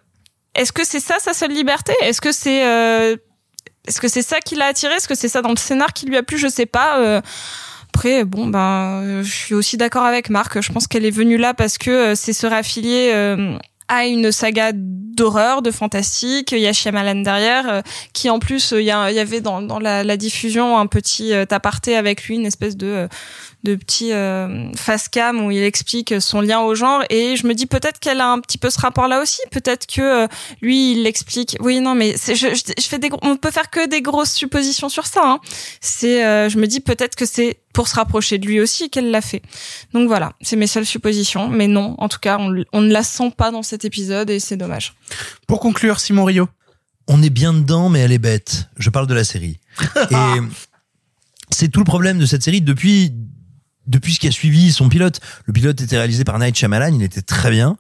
est-ce 0.56 0.72
que 0.72 0.86
c'est 0.86 1.00
ça 1.02 1.16
sa 1.20 1.34
seule 1.34 1.52
liberté? 1.52 1.94
Est-ce 2.02 2.22
que 2.22 2.32
c'est 2.32 2.64
euh, 2.66 3.18
est-ce 3.88 4.00
que 4.00 4.08
c'est 4.08 4.22
ça 4.22 4.40
qui 4.40 4.56
l'a 4.56 4.68
attiré? 4.68 4.94
Est-ce 4.96 5.08
que 5.08 5.16
c'est 5.16 5.28
ça 5.28 5.42
dans 5.42 5.50
le 5.50 5.58
scénar 5.58 5.94
qui 5.94 6.06
lui 6.06 6.18
a 6.18 6.24
plu? 6.24 6.38
Je 6.38 6.48
sais 6.48 6.66
pas. 6.66 7.00
euh, 7.00 7.22
après, 7.90 8.24
bon, 8.24 8.48
ben, 8.48 9.02
euh, 9.04 9.24
je 9.24 9.32
suis 9.32 9.54
aussi 9.54 9.78
d'accord 9.78 10.04
avec 10.04 10.30
Marc. 10.30 10.60
Je 10.62 10.72
pense 10.72 10.88
qu'elle 10.88 11.06
est 11.06 11.12
venue 11.12 11.38
là 11.38 11.54
parce 11.54 11.78
que 11.78 11.92
euh, 11.92 12.16
c'est 12.16 12.34
se 12.34 12.48
raffilier 12.48 13.14
à 13.90 14.06
une 14.06 14.32
saga 14.32 14.72
d'horreur, 14.74 15.62
de 15.62 15.70
fantastique. 15.70 16.54
Il 16.54 16.60
y 16.60 16.68
a 16.68 16.74
Shyamalan 16.74 17.22
derrière, 17.22 17.84
qui 18.14 18.30
en 18.30 18.40
plus, 18.40 18.72
il 18.72 18.82
y, 18.82 18.86
y 18.86 18.92
avait 18.92 19.42
dans, 19.42 19.60
la, 19.80 20.18
diffusion 20.18 20.80
un 20.80 20.88
petit 20.88 21.34
aparté 21.34 21.98
avec 21.98 22.24
lui, 22.24 22.36
une 22.36 22.46
espèce 22.46 22.78
de 22.78 23.08
de 23.64 23.76
petit 23.76 24.12
euh, 24.12 24.72
face 24.76 25.08
cam 25.08 25.42
où 25.46 25.50
il 25.52 25.64
explique 25.64 26.16
son 26.20 26.42
lien 26.42 26.60
au 26.60 26.76
genre 26.76 27.02
et 27.10 27.36
je 27.38 27.48
me 27.48 27.54
dis 27.54 27.66
peut-être 27.66 28.00
qu'elle 28.00 28.20
a 28.20 28.30
un 28.30 28.40
petit 28.40 28.58
peu 28.58 28.70
ce 28.70 28.80
rapport 28.80 29.08
là 29.08 29.22
aussi 29.22 29.40
peut-être 29.52 29.86
que 29.88 30.02
euh, 30.24 30.28
lui 30.62 30.92
il 30.94 31.04
l'explique 31.04 31.56
oui 31.62 31.80
non 31.80 31.96
mais 31.96 32.16
c'est 32.18 32.36
je, 32.36 32.48
je, 32.54 32.74
je 32.78 32.88
fais 32.88 33.00
des 33.00 33.10
gros- 33.10 33.20
on 33.24 33.38
peut 33.38 33.52
faire 33.52 33.70
que 33.70 33.88
des 33.88 34.02
grosses 34.02 34.34
suppositions 34.34 34.90
sur 34.90 35.06
ça 35.08 35.22
hein. 35.26 35.40
c'est 35.80 36.26
euh, 36.26 36.50
je 36.50 36.58
me 36.58 36.68
dis 36.68 36.82
peut-être 36.82 37.16
que 37.16 37.26
c'est 37.26 37.60
pour 37.74 37.88
se 37.88 37.96
rapprocher 37.96 38.38
de 38.38 38.46
lui 38.48 38.60
aussi 38.60 38.90
qu'elle 38.90 39.10
l'a 39.12 39.22
fait 39.22 39.42
donc 39.94 40.08
voilà 40.08 40.34
c'est 40.42 40.56
mes 40.58 40.68
seules 40.68 40.86
suppositions 40.86 41.48
mais 41.48 41.68
non 41.68 41.96
en 42.00 42.10
tout 42.10 42.20
cas 42.20 42.38
on, 42.40 42.64
on 42.74 42.82
ne 42.82 42.92
la 42.92 43.04
sent 43.04 43.32
pas 43.38 43.50
dans 43.52 43.64
cet 43.64 43.86
épisode 43.86 44.30
et 44.30 44.40
c'est 44.40 44.58
dommage 44.58 44.94
Pour 45.48 45.60
conclure, 45.60 46.00
Simon 46.02 46.26
Rio. 46.26 46.50
on 47.08 47.24
est 47.24 47.30
bien 47.30 47.54
dedans, 47.54 47.90
mais 47.90 48.00
elle 48.00 48.12
est 48.12 48.18
bête. 48.18 48.68
Je 48.78 48.90
parle 48.90 49.08
de 49.08 49.14
la 49.14 49.24
série. 49.24 49.60
Et 50.12 50.40
c'est 51.50 51.68
tout 51.70 51.80
le 51.80 51.86
problème 51.86 52.18
de 52.20 52.26
cette 52.26 52.44
série 52.44 52.62
depuis 52.62 53.14
depuis 53.88 54.14
ce 54.14 54.20
qui 54.20 54.28
a 54.28 54.32
suivi 54.32 54.72
son 54.72 54.90
pilote. 54.90 55.20
Le 55.46 55.54
pilote 55.54 55.80
était 55.82 55.98
réalisé 55.98 56.24
par 56.24 56.40
Night 56.40 56.56
Shyamalan, 56.56 56.94
il 56.96 57.04
était 57.04 57.22
très 57.22 57.52
bien. 57.52 57.78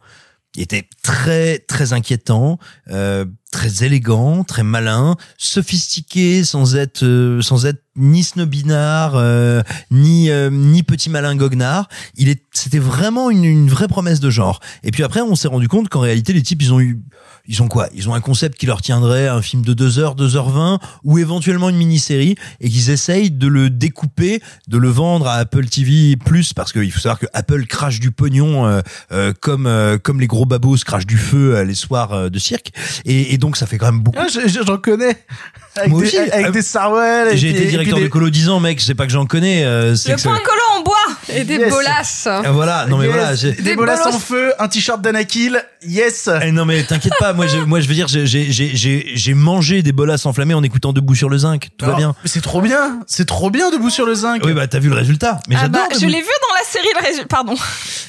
Il 0.55 0.61
était 0.61 0.87
très 1.01 1.59
très 1.59 1.93
inquiétant, 1.93 2.59
euh, 2.89 3.25
très 3.53 3.85
élégant, 3.85 4.43
très 4.43 4.63
malin, 4.63 5.15
sophistiqué 5.37 6.43
sans 6.43 6.75
être 6.75 7.03
euh, 7.03 7.39
sans 7.41 7.67
être 7.67 7.83
ni 7.95 8.23
snobinard 8.23 9.13
euh, 9.15 9.61
ni 9.91 10.31
euh, 10.31 10.49
ni 10.49 10.81
petit 10.81 11.11
malin 11.11 11.35
goguenard. 11.35 11.87
Il 12.15 12.29
est 12.29 12.41
c'était 12.51 12.79
vraiment 12.79 13.29
une, 13.29 13.45
une 13.45 13.69
vraie 13.69 13.87
promesse 13.87 14.19
de 14.19 14.31
genre. 14.31 14.59
Et 14.83 14.89
puis 14.89 15.03
après 15.03 15.21
on 15.21 15.35
s'est 15.35 15.47
rendu 15.47 15.67
compte 15.67 15.87
qu'en 15.87 15.99
réalité 15.99 16.33
les 16.33 16.41
types 16.41 16.63
ils 16.63 16.73
ont 16.73 16.81
eu 16.81 16.99
ils 17.45 17.61
ont 17.61 17.67
quoi? 17.67 17.89
Ils 17.93 18.07
ont 18.07 18.13
un 18.13 18.21
concept 18.21 18.57
qui 18.57 18.65
leur 18.65 18.81
tiendrait 18.81 19.27
un 19.27 19.41
film 19.41 19.63
de 19.63 19.73
2 19.73 19.99
heures, 19.99 20.15
2h20 20.15 20.79
ou 21.03 21.17
éventuellement 21.17 21.69
une 21.69 21.75
mini-série 21.75 22.35
et 22.61 22.69
qu'ils 22.69 22.89
essayent 22.89 23.31
de 23.31 23.47
le 23.47 23.69
découper, 23.69 24.41
de 24.69 24.77
le 24.77 24.87
vendre 24.87 25.27
à 25.27 25.33
Apple 25.33 25.65
TV 25.65 26.15
plus 26.15 26.53
parce 26.53 26.71
qu'il 26.71 26.89
faut 26.91 27.01
savoir 27.01 27.19
que 27.19 27.25
Apple 27.33 27.65
crache 27.65 27.99
du 27.99 28.11
pognon 28.11 28.65
euh, 28.65 28.81
euh, 29.11 29.33
comme 29.39 29.67
euh, 29.67 29.97
comme 29.97 30.21
les 30.21 30.27
gros 30.27 30.45
babos 30.45 30.77
crachent 30.85 31.05
du 31.05 31.17
feu 31.17 31.57
euh, 31.57 31.63
les 31.65 31.75
soirs 31.75 32.13
euh, 32.13 32.29
de 32.29 32.39
cirque 32.39 32.71
et 33.05 33.37
donc 33.43 33.57
ça 33.57 33.65
fait 33.67 33.77
quand 33.77 33.87
même 33.87 33.99
beaucoup. 33.99 34.17
Ah, 34.21 34.27
je- 34.33 34.47
je- 34.47 34.63
J'en 34.65 34.77
connais. 34.77 35.17
Avec 35.75 35.89
Moi 35.89 36.01
des, 36.01 36.07
aussi, 36.07 36.17
avec 36.17 36.45
ah, 36.47 36.51
des 36.51 36.61
Sarwell. 36.61 37.35
J'ai 37.37 37.49
été 37.49 37.65
directeur 37.65 37.97
de 37.97 38.03
des- 38.03 38.09
colo 38.09 38.29
10 38.29 38.47
ans, 38.49 38.59
mec. 38.59 38.79
C'est 38.79 38.93
pas 38.95 39.05
que 39.05 39.11
j'en 39.11 39.25
connais. 39.25 39.65
euh, 39.65 39.95
c'est 39.95 40.11
le 40.11 40.17
point 40.17 40.37
collant 40.37 40.79
en 40.79 40.83
bois 40.83 40.95
Et 41.29 41.43
des 41.43 41.55
Yes. 41.55 41.69
bolasses. 41.73 42.27
Ah, 42.27 42.51
voilà. 42.51 42.85
Non 42.85 42.97
mais 42.97 43.05
Yes. 43.07 43.13
voilà. 43.15 43.35
j'ai- 43.35 43.51
Des 43.53 43.75
bolasses 43.75 44.05
en 44.05 44.17
feu, 44.19 44.53
un 44.59 44.67
t-shirt 44.67 45.01
d'Anakil. 45.01 45.61
Yes. 45.85 46.29
Eh 46.41 46.51
non 46.51 46.63
mais 46.65 46.83
t'inquiète 46.83 47.13
pas, 47.19 47.33
moi 47.33 47.47
je, 47.47 47.57
moi 47.57 47.79
je 47.81 47.87
veux 47.89 47.93
dire 47.95 48.07
j'ai 48.07 48.25
j'ai 48.25 48.51
j'ai 48.51 48.71
j'ai 48.75 49.11
j'ai 49.15 49.33
mangé 49.33 49.81
des 49.81 49.91
bolasses 49.91 50.25
enflammées 50.25 50.53
en 50.53 50.63
écoutant 50.63 50.93
debout 50.93 51.15
sur 51.15 51.29
le 51.29 51.37
zinc, 51.39 51.69
tout 51.77 51.85
va 51.85 51.95
bien. 51.95 52.15
mais 52.23 52.29
C'est 52.29 52.41
trop 52.41 52.61
bien. 52.61 52.99
C'est 53.07 53.25
trop 53.25 53.49
bien 53.49 53.69
debout 53.71 53.89
sur 53.89 54.05
le 54.05 54.13
zinc. 54.15 54.41
Oui 54.45 54.53
bah 54.53 54.67
t'as 54.67 54.79
vu 54.79 54.87
le 54.89 54.95
résultat, 54.95 55.39
mais 55.49 55.55
ah 55.57 55.63
j'adore. 55.63 55.87
bah, 55.89 55.97
je 55.99 56.05
l'ai 56.05 56.21
vu 56.21 56.27
dans 56.47 56.55
la 56.55 56.65
série 56.71 56.87
le 56.99 57.05
résultat 57.05 57.27
pardon 57.27 57.55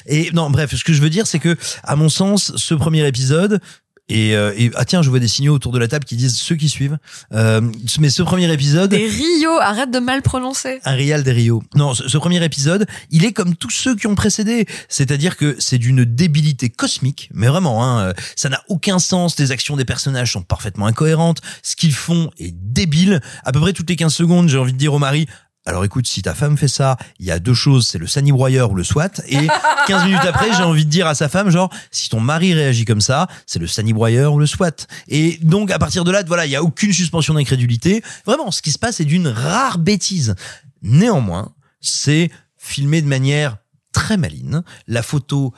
Et 0.05 0.29
non 0.33 0.49
bref, 0.49 0.73
ce 0.75 0.83
que 0.83 0.93
je 0.93 1.01
veux 1.01 1.09
dire 1.09 1.25
c'est 1.27 1.39
que 1.39 1.57
à 1.83 1.95
mon 1.95 2.09
sens 2.09 2.53
ce 2.55 2.73
premier 2.75 3.05
épisode 3.07 3.59
et, 4.07 4.35
euh, 4.35 4.53
et 4.55 4.69
ah 4.75 4.85
tiens, 4.85 5.01
je 5.01 5.09
vois 5.09 5.19
des 5.19 5.27
signaux 5.27 5.53
autour 5.53 5.71
de 5.71 5.79
la 5.79 5.87
table 5.87 6.05
qui 6.05 6.15
disent 6.15 6.35
ceux 6.35 6.55
qui 6.55 6.69
suivent. 6.69 6.97
Euh, 7.33 7.61
mais 7.99 8.09
ce 8.09 8.21
premier 8.21 8.51
épisode, 8.53 8.91
Des 8.91 9.07
Rio, 9.07 9.49
arrête 9.59 9.89
de 9.89 9.97
mal 9.99 10.21
prononcer. 10.21 10.79
un 10.85 10.95
Real 10.95 11.23
des 11.23 11.31
Rio. 11.31 11.63
Non, 11.73 11.95
ce, 11.95 12.07
ce 12.07 12.17
premier 12.19 12.43
épisode, 12.43 12.85
il 13.09 13.25
est 13.25 13.33
comme 13.33 13.55
tous 13.55 13.71
ceux 13.71 13.95
qui 13.95 14.05
ont 14.05 14.13
précédé. 14.13 14.67
C'est-à-dire 14.89 15.37
que 15.37 15.55
c'est 15.57 15.79
d'une 15.79 16.05
débilité 16.05 16.69
cosmique, 16.69 17.29
mais 17.33 17.47
vraiment, 17.47 17.83
hein, 17.83 18.09
euh, 18.09 18.13
ça 18.35 18.49
n'a 18.49 18.61
aucun 18.69 18.99
sens. 18.99 19.39
Les 19.39 19.51
actions 19.51 19.75
des 19.75 19.85
personnages 19.85 20.33
sont 20.33 20.43
parfaitement 20.43 20.85
incohérentes. 20.85 21.41
Ce 21.63 21.75
qu'ils 21.75 21.93
font 21.93 22.29
est 22.37 22.53
débile. 22.53 23.21
À 23.43 23.51
peu 23.51 23.59
près 23.59 23.73
toutes 23.73 23.89
les 23.89 23.95
15 23.95 24.13
secondes, 24.13 24.49
j'ai 24.49 24.59
envie 24.59 24.73
de 24.73 24.77
dire 24.77 24.93
au 24.93 24.99
mari, 24.99 25.27
alors 25.67 25.83
écoute, 25.83 26.05
si 26.05 26.21
ta 26.21 26.35
femme 26.35 26.57
fait 26.57 26.67
ça, 26.67 26.95
il 27.19 27.25
y 27.25 27.31
a 27.31 27.39
deux 27.39 27.55
choses, 27.55 27.87
c'est 27.87 27.97
le 27.97 28.05
sanibroyeur 28.05 28.71
ou 28.71 28.75
le 28.75 28.83
SWAT. 28.83 29.09
Et 29.27 29.47
15 29.87 30.05
minutes 30.05 30.19
après, 30.23 30.53
j'ai 30.53 30.61
envie 30.61 30.85
de 30.85 30.89
dire 30.91 31.07
à 31.07 31.15
sa 31.15 31.27
femme, 31.27 31.49
genre, 31.49 31.71
si 31.89 32.07
ton 32.09 32.19
mari 32.19 32.53
réagit 32.53 32.85
comme 32.85 33.01
ça, 33.01 33.27
c'est 33.47 33.57
le 33.57 33.65
sanibroyeur 33.65 34.33
ou 34.33 34.39
le 34.39 34.45
SWAT. 34.45 34.85
Et 35.07 35.39
donc, 35.41 35.71
à 35.71 35.79
partir 35.79 36.03
de 36.03 36.11
là, 36.11 36.21
voilà, 36.27 36.45
il 36.45 36.51
y 36.51 36.55
a 36.55 36.61
aucune 36.61 36.93
suspension 36.93 37.33
d'incrédulité. 37.33 38.03
Vraiment, 38.27 38.51
ce 38.51 38.61
qui 38.61 38.71
se 38.71 38.77
passe 38.77 38.99
est 38.99 39.05
d'une 39.05 39.27
rare 39.27 39.79
bêtise. 39.79 40.35
Néanmoins, 40.83 41.51
c'est 41.81 42.29
filmé 42.57 43.01
de 43.01 43.07
manière 43.07 43.57
très 43.91 44.17
maligne. 44.17 44.61
La 44.87 45.01
photo 45.01 45.51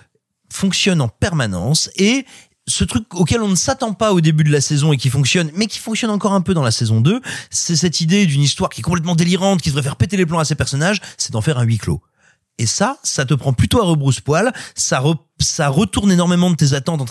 fonctionne 0.49 1.01
en 1.01 1.09
permanence 1.09 1.89
et 1.97 2.25
ce 2.67 2.83
truc 2.83 3.13
auquel 3.15 3.41
on 3.41 3.47
ne 3.47 3.55
s'attend 3.55 3.93
pas 3.93 4.13
au 4.13 4.21
début 4.21 4.43
de 4.43 4.51
la 4.51 4.61
saison 4.61 4.91
et 4.91 4.97
qui 4.97 5.09
fonctionne, 5.09 5.49
mais 5.55 5.67
qui 5.67 5.79
fonctionne 5.79 6.11
encore 6.11 6.33
un 6.33 6.41
peu 6.41 6.53
dans 6.53 6.63
la 6.63 6.71
saison 6.71 6.99
2, 6.99 7.21
c'est 7.49 7.75
cette 7.75 8.01
idée 8.01 8.25
d'une 8.25 8.41
histoire 8.41 8.69
qui 8.69 8.81
est 8.81 8.83
complètement 8.83 9.15
délirante, 9.15 9.61
qui 9.61 9.69
devrait 9.69 9.83
faire 9.83 9.95
péter 9.95 10.17
les 10.17 10.25
plombs 10.25 10.39
à 10.39 10.45
ses 10.45 10.55
personnages, 10.55 10.99
c'est 11.17 11.31
d'en 11.31 11.41
faire 11.41 11.57
un 11.57 11.63
huis 11.63 11.77
clos. 11.77 12.01
Et 12.59 12.65
ça, 12.65 12.97
ça 13.03 13.23
te 13.23 13.33
prend 13.33 13.53
plutôt 13.53 13.81
à 13.81 13.85
rebrousse-poil, 13.85 14.51
ça, 14.75 14.99
re- 14.99 15.19
ça 15.39 15.69
retourne 15.69 16.11
énormément 16.11 16.49
de 16.49 16.55
tes 16.55 16.73
attentes 16.73 17.01
en 17.01 17.05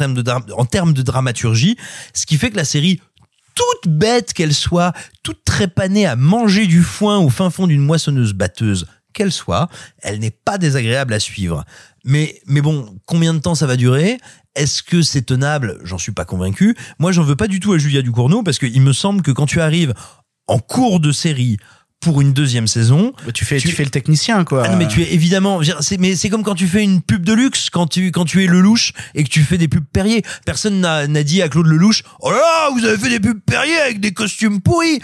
termes 0.64 0.92
de, 0.92 1.02
dramaturgie, 1.02 1.76
ce 2.12 2.26
qui 2.26 2.36
fait 2.36 2.50
que 2.50 2.56
la 2.56 2.64
série, 2.64 3.00
toute 3.54 3.90
bête 3.90 4.34
qu'elle 4.34 4.52
soit, 4.52 4.92
toute 5.22 5.44
trépanée 5.44 6.04
à 6.04 6.16
manger 6.16 6.66
du 6.66 6.82
foin 6.82 7.18
au 7.18 7.30
fin 7.30 7.48
fond 7.50 7.66
d'une 7.66 7.80
moissonneuse 7.80 8.34
batteuse 8.34 8.86
qu'elle 9.14 9.32
soit, 9.32 9.68
elle 10.02 10.18
n'est 10.18 10.30
pas 10.30 10.58
désagréable 10.58 11.14
à 11.14 11.20
suivre. 11.20 11.64
Mais 12.04 12.40
bon, 12.48 12.98
combien 13.06 13.32
de 13.32 13.38
temps 13.38 13.54
ça 13.54 13.66
va 13.66 13.76
durer? 13.76 14.18
Est-ce 14.56 14.82
que 14.82 15.02
c'est 15.02 15.22
tenable? 15.22 15.78
J'en 15.84 15.98
suis 15.98 16.12
pas 16.12 16.24
convaincu. 16.24 16.76
Moi, 16.98 17.12
j'en 17.12 17.22
veux 17.22 17.36
pas 17.36 17.46
du 17.46 17.60
tout 17.60 17.72
à 17.72 17.78
Julia 17.78 18.02
Ducournau 18.02 18.42
parce 18.42 18.58
qu'il 18.58 18.80
me 18.80 18.92
semble 18.92 19.22
que 19.22 19.30
quand 19.30 19.46
tu 19.46 19.60
arrives 19.60 19.94
en 20.48 20.58
cours 20.58 20.98
de 21.00 21.12
série 21.12 21.58
pour 22.00 22.20
une 22.20 22.32
deuxième 22.32 22.66
saison, 22.68 23.12
tu 23.34 23.44
fais 23.44 23.58
tu 23.58 23.68
fais 23.72 23.82
le 23.82 23.90
technicien 23.90 24.44
quoi. 24.44 24.64
ah 24.64 24.68
non, 24.68 24.76
mais 24.76 24.86
tu 24.86 25.02
es 25.02 25.14
évidemment, 25.14 25.60
c'est, 25.80 25.98
mais 25.98 26.14
c'est 26.14 26.28
comme 26.28 26.42
quand 26.42 26.54
tu 26.54 26.68
fais 26.68 26.82
une 26.82 27.00
pub 27.00 27.24
de 27.24 27.32
luxe, 27.32 27.70
quand 27.70 27.86
tu, 27.86 28.12
quand 28.12 28.24
tu 28.24 28.44
es 28.44 28.46
Lelouch 28.46 28.92
et 29.14 29.24
que 29.24 29.28
tu 29.28 29.42
fais 29.42 29.58
des 29.58 29.66
pubs 29.66 29.84
Perrier. 29.92 30.22
Personne 30.44 30.80
n'a, 30.80 31.06
n'a 31.06 31.22
dit 31.22 31.42
à 31.42 31.48
Claude 31.48 31.66
Lelouch, 31.66 32.02
oh 32.20 32.30
là 32.30 32.36
là, 32.36 32.70
vous 32.70 32.84
avez 32.84 32.98
fait 32.98 33.08
des 33.08 33.20
pubs 33.20 33.40
Perrier 33.40 33.76
avec 33.78 34.00
des 34.00 34.12
costumes 34.12 34.60
pourris. 34.60 35.00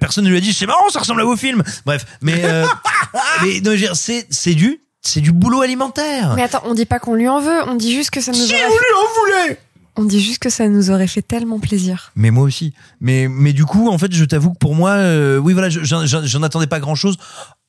Personne 0.00 0.24
ne 0.24 0.30
lui 0.30 0.38
a 0.38 0.40
dit, 0.40 0.52
c'est 0.52 0.66
marrant, 0.66 0.88
ça 0.90 1.00
ressemble 1.00 1.20
à 1.20 1.24
vos 1.24 1.36
films. 1.36 1.62
Bref, 1.84 2.04
mais, 2.22 2.44
euh, 2.44 2.66
mais 3.42 3.60
non, 3.60 3.66
je 3.66 3.70
veux 3.70 3.76
dire, 3.76 3.96
c'est, 3.96 4.26
c'est 4.30 4.54
du, 4.54 4.80
c'est 5.02 5.20
du 5.20 5.32
boulot 5.32 5.62
alimentaire. 5.62 6.34
Mais 6.36 6.42
attends, 6.42 6.62
on 6.64 6.74
dit 6.74 6.84
pas 6.86 6.98
qu'on 6.98 7.14
lui 7.14 7.28
en 7.28 7.40
veut, 7.40 7.62
on 7.68 7.74
dit 7.74 7.92
juste 7.94 8.10
que 8.10 8.20
ça 8.20 8.32
nous 8.32 8.38
Si 8.38 8.52
aurait 8.54 8.64
vous 8.64 8.70
lui 8.70 8.94
en 8.96 9.44
voulez 9.48 9.56
On 9.96 10.04
dit 10.04 10.20
juste 10.20 10.38
que 10.40 10.50
ça 10.50 10.68
nous 10.68 10.90
aurait 10.90 11.06
fait 11.06 11.22
tellement 11.22 11.58
plaisir. 11.58 12.12
Mais 12.14 12.30
moi 12.30 12.44
aussi. 12.44 12.74
Mais, 13.00 13.26
mais 13.28 13.52
du 13.52 13.64
coup, 13.64 13.88
en 13.90 13.98
fait, 13.98 14.12
je 14.12 14.24
t'avoue 14.24 14.52
que 14.52 14.58
pour 14.58 14.74
moi, 14.74 14.90
euh, 14.90 15.38
oui, 15.38 15.52
voilà, 15.52 15.68
je- 15.68 15.82
j'en, 15.82 16.06
j'en- 16.06 16.24
j'en 16.24 16.42
attendais 16.42 16.66
pas 16.66 16.80
grand 16.80 16.94
chose 16.94 17.16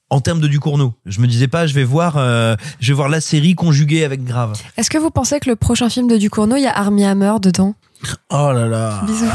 en 0.09 0.19
termes 0.21 0.39
de 0.41 0.47
Ducournau. 0.47 0.93
Je 1.05 1.19
me 1.21 1.27
disais 1.27 1.47
pas, 1.47 1.67
je 1.67 1.73
vais 1.73 1.83
voir, 1.85 2.15
euh, 2.17 2.55
je 2.81 2.87
vais 2.89 2.95
voir 2.95 3.07
la 3.09 3.21
série 3.21 3.55
conjuguée 3.55 4.03
avec 4.03 4.23
Grave. 4.25 4.53
Est-ce 4.77 4.89
que 4.89 4.97
vous 4.97 5.09
pensez 5.09 5.39
que 5.39 5.49
le 5.49 5.55
prochain 5.55 5.89
film 5.89 6.07
de 6.09 6.17
Ducournau, 6.17 6.57
il 6.57 6.63
y 6.63 6.67
a 6.67 6.77
Armie 6.77 7.05
Hammer 7.05 7.33
dedans? 7.41 7.75
Oh 8.29 8.51
là 8.53 8.67
là. 8.67 9.01
Bisous. 9.07 9.25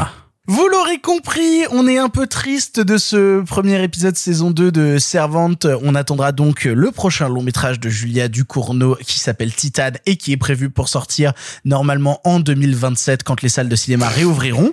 Vous 0.49 0.69
l'aurez 0.69 1.01
compris, 1.01 1.65
on 1.73 1.89
est 1.89 1.99
un 1.99 2.09
peu 2.09 2.29
triste 2.29 2.79
de 2.79 2.99
ce 2.99 3.43
premier 3.43 3.83
épisode 3.83 4.17
saison 4.17 4.53
2 4.53 4.71
de 4.71 4.97
Servante. 4.97 5.67
On 5.83 5.97
attendra 5.97 6.31
donc 6.31 6.67
le 6.67 6.93
prochain 6.93 7.29
long 7.29 7.43
métrage 7.43 7.81
de 7.81 7.89
Julia 7.89 8.29
Ducournau 8.29 8.97
qui 9.05 9.19
s'appelle 9.19 9.53
Titane 9.53 9.97
et 10.07 10.17
qui 10.17 10.31
est 10.31 10.37
prévu 10.37 10.71
pour 10.71 10.89
sortir 10.89 11.33
normalement 11.65 12.21
en 12.23 12.39
2027 12.39 13.25
quand 13.25 13.43
les 13.43 13.49
salles 13.49 13.69
de 13.69 13.75
cinéma 13.75 14.09
réouvriront. 14.09 14.73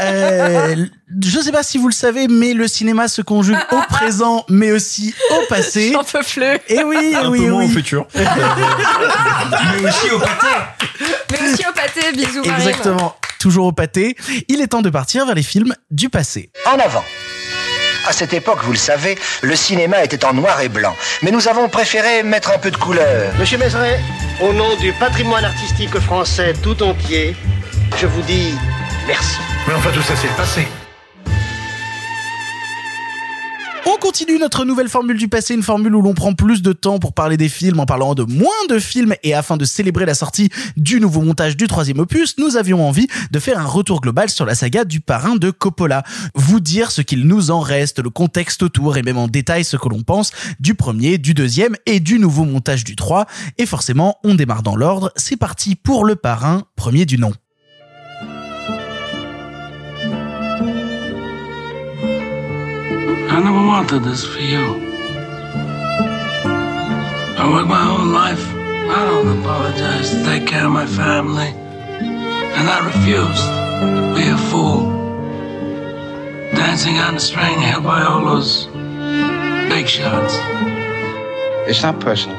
Euh, 0.00 0.86
je 1.20 1.40
sais 1.40 1.52
pas 1.52 1.62
si 1.62 1.78
vous 1.78 1.88
le 1.88 1.94
savez, 1.94 2.28
mais 2.28 2.54
le 2.54 2.68
cinéma 2.68 3.08
se 3.08 3.22
conjugue 3.22 3.58
au 3.72 3.80
présent 3.88 4.44
mais 4.48 4.72
aussi 4.72 5.14
au 5.30 5.46
passé. 5.48 5.92
J'en 5.94 6.04
peux 6.04 6.22
plus. 6.24 6.58
Et 6.68 6.82
oui, 6.84 7.14
Un 7.14 7.28
oui, 7.30 7.40
peu 7.40 7.50
moins 7.50 7.60
oui. 7.60 7.66
au 7.66 7.68
futur. 7.68 8.06
mais 8.14 9.88
aussi 9.88 10.10
au 10.10 10.18
pâté. 10.18 10.46
Mais 11.30 11.52
aussi 11.52 11.64
au 11.68 11.72
pâté, 11.72 12.12
bisous. 12.12 12.42
Exactement, 12.44 13.16
toujours 13.38 13.66
au 13.66 13.72
pâté. 13.72 14.16
Il 14.48 14.60
est 14.60 14.68
temps 14.68 14.82
de 14.82 14.90
partir 14.90 15.26
vers 15.26 15.34
les 15.34 15.42
films 15.42 15.74
du 15.90 16.08
passé. 16.08 16.50
En 16.66 16.78
avant. 16.78 17.04
À 18.08 18.12
cette 18.12 18.32
époque, 18.34 18.58
vous 18.64 18.72
le 18.72 18.78
savez, 18.78 19.16
le 19.42 19.54
cinéma 19.54 20.02
était 20.02 20.24
en 20.24 20.34
noir 20.34 20.60
et 20.60 20.68
blanc. 20.68 20.94
Mais 21.22 21.30
nous 21.30 21.46
avons 21.46 21.68
préféré 21.68 22.24
mettre 22.24 22.50
un 22.50 22.58
peu 22.58 22.72
de 22.72 22.76
couleur. 22.76 23.32
Monsieur 23.38 23.58
Mézeret, 23.58 24.00
au 24.40 24.52
nom 24.52 24.74
du 24.80 24.92
patrimoine 24.94 25.44
artistique 25.44 25.96
français 26.00 26.52
tout 26.64 26.82
entier, 26.82 27.36
je 28.00 28.06
vous 28.06 28.22
dis 28.22 28.54
merci. 29.06 29.36
Mais 29.68 29.74
enfin, 29.74 29.90
tout 29.94 30.02
ça, 30.02 30.14
c'est 30.20 30.26
le 30.26 30.34
passé. 30.34 30.66
On 33.84 33.96
continue 33.96 34.38
notre 34.38 34.64
nouvelle 34.64 34.88
formule 34.88 35.18
du 35.18 35.26
passé, 35.26 35.54
une 35.54 35.62
formule 35.64 35.96
où 35.96 36.02
l'on 36.02 36.14
prend 36.14 36.34
plus 36.34 36.62
de 36.62 36.72
temps 36.72 37.00
pour 37.00 37.12
parler 37.12 37.36
des 37.36 37.48
films 37.48 37.80
en 37.80 37.86
parlant 37.86 38.14
de 38.14 38.22
moins 38.22 38.50
de 38.68 38.78
films 38.78 39.14
et 39.24 39.34
afin 39.34 39.56
de 39.56 39.64
célébrer 39.64 40.06
la 40.06 40.14
sortie 40.14 40.50
du 40.76 41.00
nouveau 41.00 41.20
montage 41.20 41.56
du 41.56 41.66
troisième 41.66 41.98
opus, 41.98 42.38
nous 42.38 42.56
avions 42.56 42.86
envie 42.86 43.08
de 43.32 43.38
faire 43.40 43.58
un 43.58 43.66
retour 43.66 44.00
global 44.00 44.30
sur 44.30 44.46
la 44.46 44.54
saga 44.54 44.84
du 44.84 45.00
parrain 45.00 45.34
de 45.34 45.50
Coppola. 45.50 46.04
Vous 46.36 46.60
dire 46.60 46.92
ce 46.92 47.02
qu'il 47.02 47.26
nous 47.26 47.50
en 47.50 47.58
reste, 47.58 47.98
le 47.98 48.10
contexte 48.10 48.62
autour 48.62 48.96
et 48.96 49.02
même 49.02 49.18
en 49.18 49.26
détail 49.26 49.64
ce 49.64 49.76
que 49.76 49.88
l'on 49.88 50.02
pense 50.02 50.30
du 50.60 50.74
premier, 50.74 51.18
du 51.18 51.34
deuxième 51.34 51.74
et 51.84 51.98
du 51.98 52.20
nouveau 52.20 52.44
montage 52.44 52.84
du 52.84 52.94
3. 52.94 53.26
Et 53.58 53.66
forcément, 53.66 54.18
on 54.22 54.36
démarre 54.36 54.62
dans 54.62 54.76
l'ordre. 54.76 55.10
C'est 55.16 55.36
parti 55.36 55.74
pour 55.74 56.04
le 56.04 56.14
parrain, 56.14 56.62
premier 56.76 57.04
du 57.04 57.18
nom. 57.18 57.32
I 63.34 63.40
never 63.40 63.66
wanted 63.66 64.00
this 64.04 64.26
for 64.26 64.40
you. 64.40 64.92
I 67.40 67.50
worked 67.50 67.66
my 67.66 67.82
whole 67.82 68.06
life. 68.06 68.44
I 68.98 69.06
don't 69.06 69.38
apologize 69.40 70.10
to 70.10 70.22
take 70.22 70.46
care 70.46 70.66
of 70.66 70.72
my 70.72 70.84
family. 70.84 71.48
And 71.48 72.68
I 72.68 72.84
refused 72.84 73.46
to 73.80 74.14
be 74.14 74.28
a 74.28 74.36
fool. 74.50 74.82
Dancing 76.54 76.98
on 76.98 77.14
the 77.14 77.20
string 77.20 77.58
held 77.58 77.84
by 77.84 78.02
all 78.02 78.22
those 78.22 78.66
big 79.72 79.88
shots. 79.88 80.34
It's 81.66 81.82
not 81.82 82.00
personal. 82.00 82.38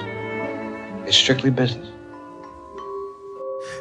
It's 1.07 1.17
strictly 1.17 1.49
business. 1.49 1.92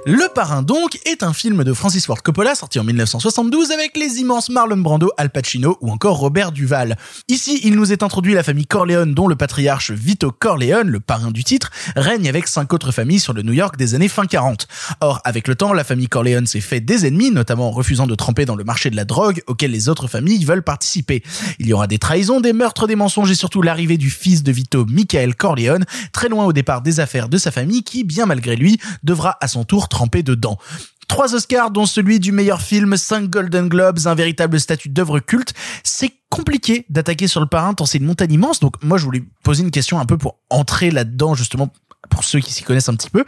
Le 0.05 0.27
Parrain 0.35 0.63
donc 0.63 0.99
est 1.07 1.23
un 1.23 1.33
film 1.33 1.63
de 1.63 1.73
Francis 1.73 2.07
Ford 2.07 2.21
Coppola 2.25 2.57
sorti 2.57 2.81
en 2.81 2.85
1972 2.85 3.71
avec 3.71 3.97
les 3.97 4.19
immenses 4.19 4.49
Marlon 4.49 4.79
Brando, 4.79 5.13
Al 5.17 5.31
Pacino 5.31 5.79
ou 5.81 5.93
encore 5.93 6.17
Robert 6.17 6.51
Duval. 6.51 6.97
Ici, 7.29 7.61
il 7.63 7.77
nous 7.77 7.93
est 7.93 8.03
introduit 8.03 8.35
la 8.35 8.43
famille 8.43 8.67
Corleone 8.67 9.15
dont 9.15 9.29
le 9.29 9.37
patriarche 9.37 9.93
Vito 9.93 10.33
Corleone, 10.33 10.89
le 10.89 10.99
parrain 10.99 11.31
du 11.31 11.45
titre, 11.45 11.71
règne 11.95 12.29
avec 12.29 12.49
cinq 12.49 12.73
autres 12.73 12.91
familles 12.91 13.21
sur 13.21 13.33
le 13.33 13.43
New 13.43 13.53
York 13.53 13.77
des 13.77 13.95
années 13.95 14.09
fin 14.09 14.27
40. 14.27 14.67
Or, 15.03 15.21
avec 15.23 15.47
le 15.47 15.55
temps, 15.55 15.73
la 15.73 15.85
famille 15.85 16.09
Corleone 16.09 16.47
s'est 16.47 16.61
fait 16.61 16.81
des 16.81 17.07
ennemis, 17.07 17.31
notamment 17.31 17.69
en 17.69 17.71
refusant 17.71 18.09
de 18.09 18.17
tremper 18.17 18.45
dans 18.45 18.57
le 18.57 18.65
marché 18.65 18.91
de 18.91 18.97
la 18.97 19.05
drogue 19.05 19.41
auquel 19.47 19.71
les 19.71 19.89
autres 19.89 20.09
familles 20.09 20.45
veulent 20.45 20.65
participer. 20.65 21.23
Il 21.61 21.69
y 21.69 21.73
aura 21.73 21.87
des 21.87 22.01
trahisons, 22.01 22.41
des 22.41 22.53
meurtres, 22.53 22.89
des 22.89 22.97
mensonges 22.97 23.31
et 23.31 23.37
surtout 23.37 23.63
l'arrivée 23.63 23.99
du 23.99 24.11
fils 24.11 24.43
de 24.43 24.51
Vito, 24.51 24.85
Michael 24.85 25.37
Corleone, 25.37 25.85
très 26.11 26.29
loin 26.29 26.45
au 26.45 26.53
départ 26.53 26.83
des 26.83 26.99
affaires 26.99 27.29
de 27.29 27.39
sa 27.39 27.53
famille 27.53 27.85
qui, 27.85 28.03
bien 28.03 28.27
malgré 28.27 28.57
lui, 28.57 28.81
devra 29.05 29.39
à 29.41 29.47
son 29.47 29.63
tour 29.63 29.89
tremper 29.93 30.23
dedans. 30.23 30.59
Trois 31.07 31.35
Oscars, 31.35 31.71
dont 31.71 31.85
celui 31.85 32.19
du 32.19 32.33
meilleur 32.33 32.63
film, 32.63 32.97
cinq 32.97 33.29
Golden 33.29 33.69
Globes, 33.69 33.99
un 34.07 34.15
véritable 34.15 34.59
statut 34.59 34.89
d'œuvre 34.89 35.21
culte. 35.21 35.53
C'est 35.85 36.13
compliqué 36.31 36.87
d'attaquer 36.89 37.29
sur 37.29 37.41
le 37.41 37.47
parrain 37.47 37.75
tant 37.75 37.85
c'est 37.85 37.99
une 37.99 38.07
montagne 38.07 38.33
immense. 38.33 38.61
Donc 38.61 38.83
moi, 38.83 38.97
je 38.97 39.05
voulais 39.05 39.23
poser 39.43 39.63
une 39.63 39.71
question 39.71 40.01
un 40.01 40.07
peu 40.07 40.17
pour 40.17 40.39
entrer 40.49 40.91
là-dedans, 40.91 41.35
justement, 41.35 41.69
pour 42.09 42.25
ceux 42.25 42.41
qui 42.41 42.53
s'y 42.53 42.63
connaissent 42.63 42.89
un 42.89 42.95
petit 42.95 43.11
peu. 43.11 43.25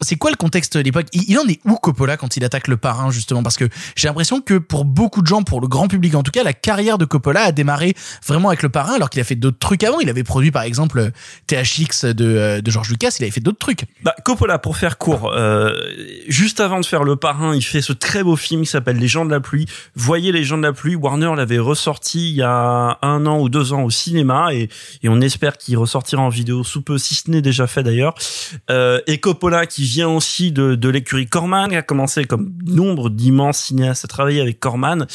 C'est 0.00 0.16
quoi 0.16 0.30
le 0.30 0.36
contexte 0.36 0.76
de 0.76 0.82
l'époque? 0.82 1.06
Il, 1.12 1.38
en 1.38 1.46
est 1.48 1.58
où 1.64 1.76
Coppola 1.76 2.16
quand 2.16 2.36
il 2.36 2.44
attaque 2.44 2.68
le 2.68 2.76
parrain 2.76 3.10
justement? 3.10 3.42
Parce 3.42 3.56
que 3.56 3.68
j'ai 3.94 4.08
l'impression 4.08 4.40
que 4.40 4.54
pour 4.54 4.84
beaucoup 4.84 5.22
de 5.22 5.26
gens, 5.26 5.42
pour 5.42 5.60
le 5.60 5.68
grand 5.68 5.88
public 5.88 6.14
en 6.14 6.22
tout 6.22 6.30
cas, 6.30 6.42
la 6.42 6.52
carrière 6.52 6.98
de 6.98 7.04
Coppola 7.04 7.44
a 7.44 7.52
démarré 7.52 7.94
vraiment 8.26 8.48
avec 8.48 8.62
le 8.62 8.68
parrain, 8.68 8.94
alors 8.94 9.08
qu'il 9.08 9.20
a 9.20 9.24
fait 9.24 9.36
d'autres 9.36 9.58
trucs 9.58 9.84
avant. 9.84 10.00
Il 10.00 10.10
avait 10.10 10.24
produit 10.24 10.50
par 10.50 10.62
exemple 10.62 11.10
THX 11.46 12.04
de, 12.04 12.24
euh, 12.24 12.60
de 12.60 12.70
George 12.70 12.90
Lucas, 12.90 13.16
il 13.18 13.22
avait 13.22 13.30
fait 13.30 13.40
d'autres 13.40 13.58
trucs. 13.58 13.86
Bah, 14.02 14.14
Coppola, 14.24 14.58
pour 14.58 14.76
faire 14.76 14.98
court, 14.98 15.32
euh, 15.32 15.72
juste 16.28 16.60
avant 16.60 16.80
de 16.80 16.86
faire 16.86 17.04
Le 17.04 17.16
Parrain, 17.16 17.54
il 17.54 17.62
fait 17.62 17.82
ce 17.82 17.92
très 17.92 18.22
beau 18.22 18.36
film 18.36 18.62
qui 18.62 18.70
s'appelle 18.70 18.98
Les 18.98 19.08
gens 19.08 19.24
de 19.24 19.30
la 19.30 19.40
pluie. 19.40 19.66
Voyez 19.94 20.30
Les 20.32 20.44
gens 20.44 20.58
de 20.58 20.62
la 20.62 20.72
pluie, 20.72 20.94
Warner 20.94 21.32
l'avait 21.36 21.58
ressorti 21.58 22.30
il 22.30 22.36
y 22.36 22.42
a 22.42 22.98
un 23.00 23.26
an 23.26 23.40
ou 23.40 23.48
deux 23.48 23.72
ans 23.72 23.82
au 23.82 23.90
cinéma 23.90 24.52
et, 24.52 24.68
et 25.02 25.08
on 25.08 25.20
espère 25.20 25.56
qu'il 25.56 25.78
ressortira 25.78 26.22
en 26.22 26.28
vidéo 26.28 26.64
sous 26.64 26.82
peu, 26.82 26.98
si 26.98 27.14
ce 27.14 27.30
n'est 27.30 27.42
déjà 27.42 27.66
fait 27.66 27.82
d'ailleurs. 27.82 28.14
Euh, 28.70 29.00
et 29.06 29.18
Coppola 29.18 29.66
qui 29.66 29.85
vient 29.86 30.08
aussi 30.08 30.52
de, 30.52 30.74
de 30.74 30.88
l'écurie 30.88 31.26
Corman, 31.26 31.68
qui 31.68 31.76
a 31.76 31.82
commencé 31.82 32.24
comme 32.24 32.52
nombre 32.66 33.10
d'immenses 33.10 33.58
cinéastes 33.58 34.04
à 34.04 34.08
travailler 34.08 34.40
avec 34.40 34.60
Corman, 34.60 35.06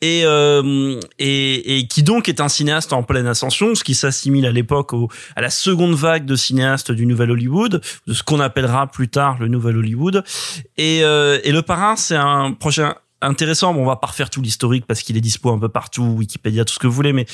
et, 0.00 0.22
euh, 0.24 0.98
et, 1.18 1.78
et 1.78 1.86
qui 1.86 2.02
donc 2.02 2.28
est 2.28 2.40
un 2.40 2.48
cinéaste 2.48 2.92
en 2.92 3.02
pleine 3.02 3.26
ascension, 3.26 3.74
ce 3.74 3.84
qui 3.84 3.94
s'assimile 3.94 4.46
à 4.46 4.52
l'époque 4.52 4.92
à 5.36 5.40
la 5.40 5.50
seconde 5.50 5.94
vague 5.94 6.26
de 6.26 6.36
cinéastes 6.36 6.92
du 6.92 7.06
Nouvel 7.06 7.30
Hollywood, 7.30 7.80
de 8.06 8.12
ce 8.12 8.22
qu'on 8.22 8.40
appellera 8.40 8.86
plus 8.86 9.08
tard 9.08 9.36
le 9.38 9.48
Nouvel 9.48 9.76
Hollywood. 9.76 10.24
Et, 10.76 11.00
euh, 11.04 11.38
et 11.44 11.52
Le 11.52 11.62
Parrain, 11.62 11.96
c'est 11.96 12.16
un 12.16 12.52
projet 12.52 12.84
intéressant. 13.24 13.74
Bon, 13.74 13.82
on 13.82 13.86
va 13.86 13.96
pas 13.96 14.08
refaire 14.08 14.30
tout 14.30 14.40
l'historique 14.42 14.86
parce 14.86 15.02
qu'il 15.02 15.16
est 15.16 15.20
dispo 15.20 15.50
un 15.50 15.58
peu 15.58 15.68
partout, 15.68 16.04
Wikipédia, 16.18 16.64
tout 16.64 16.74
ce 16.74 16.78
que 16.78 16.86
vous 16.86 16.92
voulez, 16.92 17.12
mais 17.12 17.26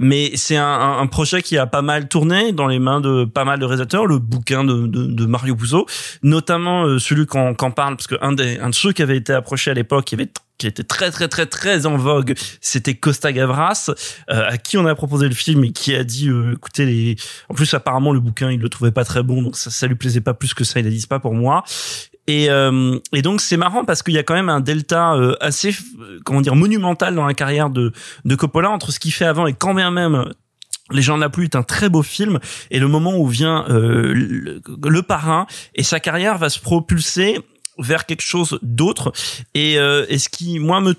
mais 0.00 0.32
c'est 0.36 0.56
un, 0.56 0.98
un- 1.00 1.06
projet 1.06 1.42
qui 1.42 1.56
a 1.58 1.66
pas 1.66 1.82
mal 1.82 2.08
tourné 2.08 2.52
dans 2.52 2.66
les 2.66 2.78
mains 2.78 3.00
de 3.00 3.24
pas 3.24 3.44
mal 3.44 3.58
de 3.58 3.64
réalisateurs. 3.64 4.06
Le 4.06 4.18
bouquin 4.18 4.64
de, 4.64 4.86
de, 4.86 5.06
de 5.06 5.26
Mario 5.26 5.56
Puzo, 5.56 5.86
notamment 6.22 6.84
euh, 6.84 6.98
celui 6.98 7.26
qu'on 7.26 7.54
qu'on 7.54 7.70
parle, 7.70 7.96
parce 7.96 8.06
que 8.06 8.16
un 8.20 8.32
des 8.32 8.58
un 8.58 8.70
de 8.70 8.74
ceux 8.74 8.92
qui 8.92 9.02
avait 9.02 9.16
été 9.16 9.32
approché 9.32 9.70
à 9.70 9.74
l'époque, 9.74 10.04
qui 10.04 10.14
avait 10.14 10.30
qui 10.58 10.66
était 10.66 10.82
très 10.82 11.12
très 11.12 11.28
très 11.28 11.46
très 11.46 11.86
en 11.86 11.96
vogue, 11.96 12.34
c'était 12.60 12.94
Costa 12.94 13.32
Gavras, 13.32 13.90
euh, 14.28 14.48
à 14.48 14.58
qui 14.58 14.76
on 14.76 14.86
a 14.86 14.94
proposé 14.96 15.28
le 15.28 15.34
film 15.34 15.62
et 15.62 15.70
qui 15.70 15.94
a 15.94 16.02
dit, 16.02 16.28
euh, 16.28 16.54
écoutez, 16.54 16.84
les... 16.84 17.16
en 17.48 17.54
plus 17.54 17.72
apparemment 17.74 18.12
le 18.12 18.18
bouquin 18.18 18.50
il 18.50 18.58
le 18.58 18.68
trouvait 18.68 18.90
pas 18.90 19.04
très 19.04 19.22
bon, 19.22 19.40
donc 19.40 19.56
ça, 19.56 19.70
ça 19.70 19.86
lui 19.86 19.94
plaisait 19.94 20.20
pas 20.20 20.34
plus 20.34 20.54
que 20.54 20.64
ça, 20.64 20.80
il 20.80 20.86
a 20.88 20.90
dit 20.90 21.06
pas 21.06 21.20
pour 21.20 21.32
moi. 21.32 21.62
Et, 22.28 22.50
euh, 22.50 22.98
et 23.12 23.22
donc 23.22 23.40
c'est 23.40 23.56
marrant 23.56 23.84
parce 23.84 24.02
qu'il 24.02 24.14
y 24.14 24.18
a 24.18 24.22
quand 24.22 24.34
même 24.34 24.50
un 24.50 24.60
delta 24.60 25.14
euh, 25.14 25.34
assez, 25.40 25.70
euh, 25.98 26.20
comment 26.24 26.42
dire, 26.42 26.54
monumental 26.54 27.14
dans 27.14 27.26
la 27.26 27.34
carrière 27.34 27.70
de, 27.70 27.92
de 28.24 28.34
Coppola 28.36 28.70
entre 28.70 28.92
ce 28.92 29.00
qu'il 29.00 29.12
fait 29.12 29.24
avant 29.24 29.46
et 29.46 29.54
quand 29.54 29.74
bien 29.74 29.90
même 29.90 30.30
les 30.90 31.02
gens 31.02 31.16
de 31.16 31.22
la 31.22 31.30
pluie 31.30 31.44
est 31.44 31.56
un 31.56 31.62
très 31.62 31.88
beau 31.88 32.02
film 32.02 32.38
et 32.70 32.78
le 32.78 32.86
moment 32.86 33.16
où 33.16 33.26
vient 33.26 33.64
euh, 33.70 34.12
le, 34.14 34.60
le 34.66 35.02
parrain 35.02 35.46
et 35.74 35.82
sa 35.82 36.00
carrière 36.00 36.38
va 36.38 36.50
se 36.50 36.60
propulser 36.60 37.38
vers 37.78 38.06
quelque 38.06 38.22
chose 38.22 38.58
d'autre. 38.62 39.12
Et, 39.54 39.78
euh, 39.78 40.04
et 40.08 40.18
ce 40.18 40.28
qui 40.28 40.58
moi 40.58 40.80
me 40.80 40.94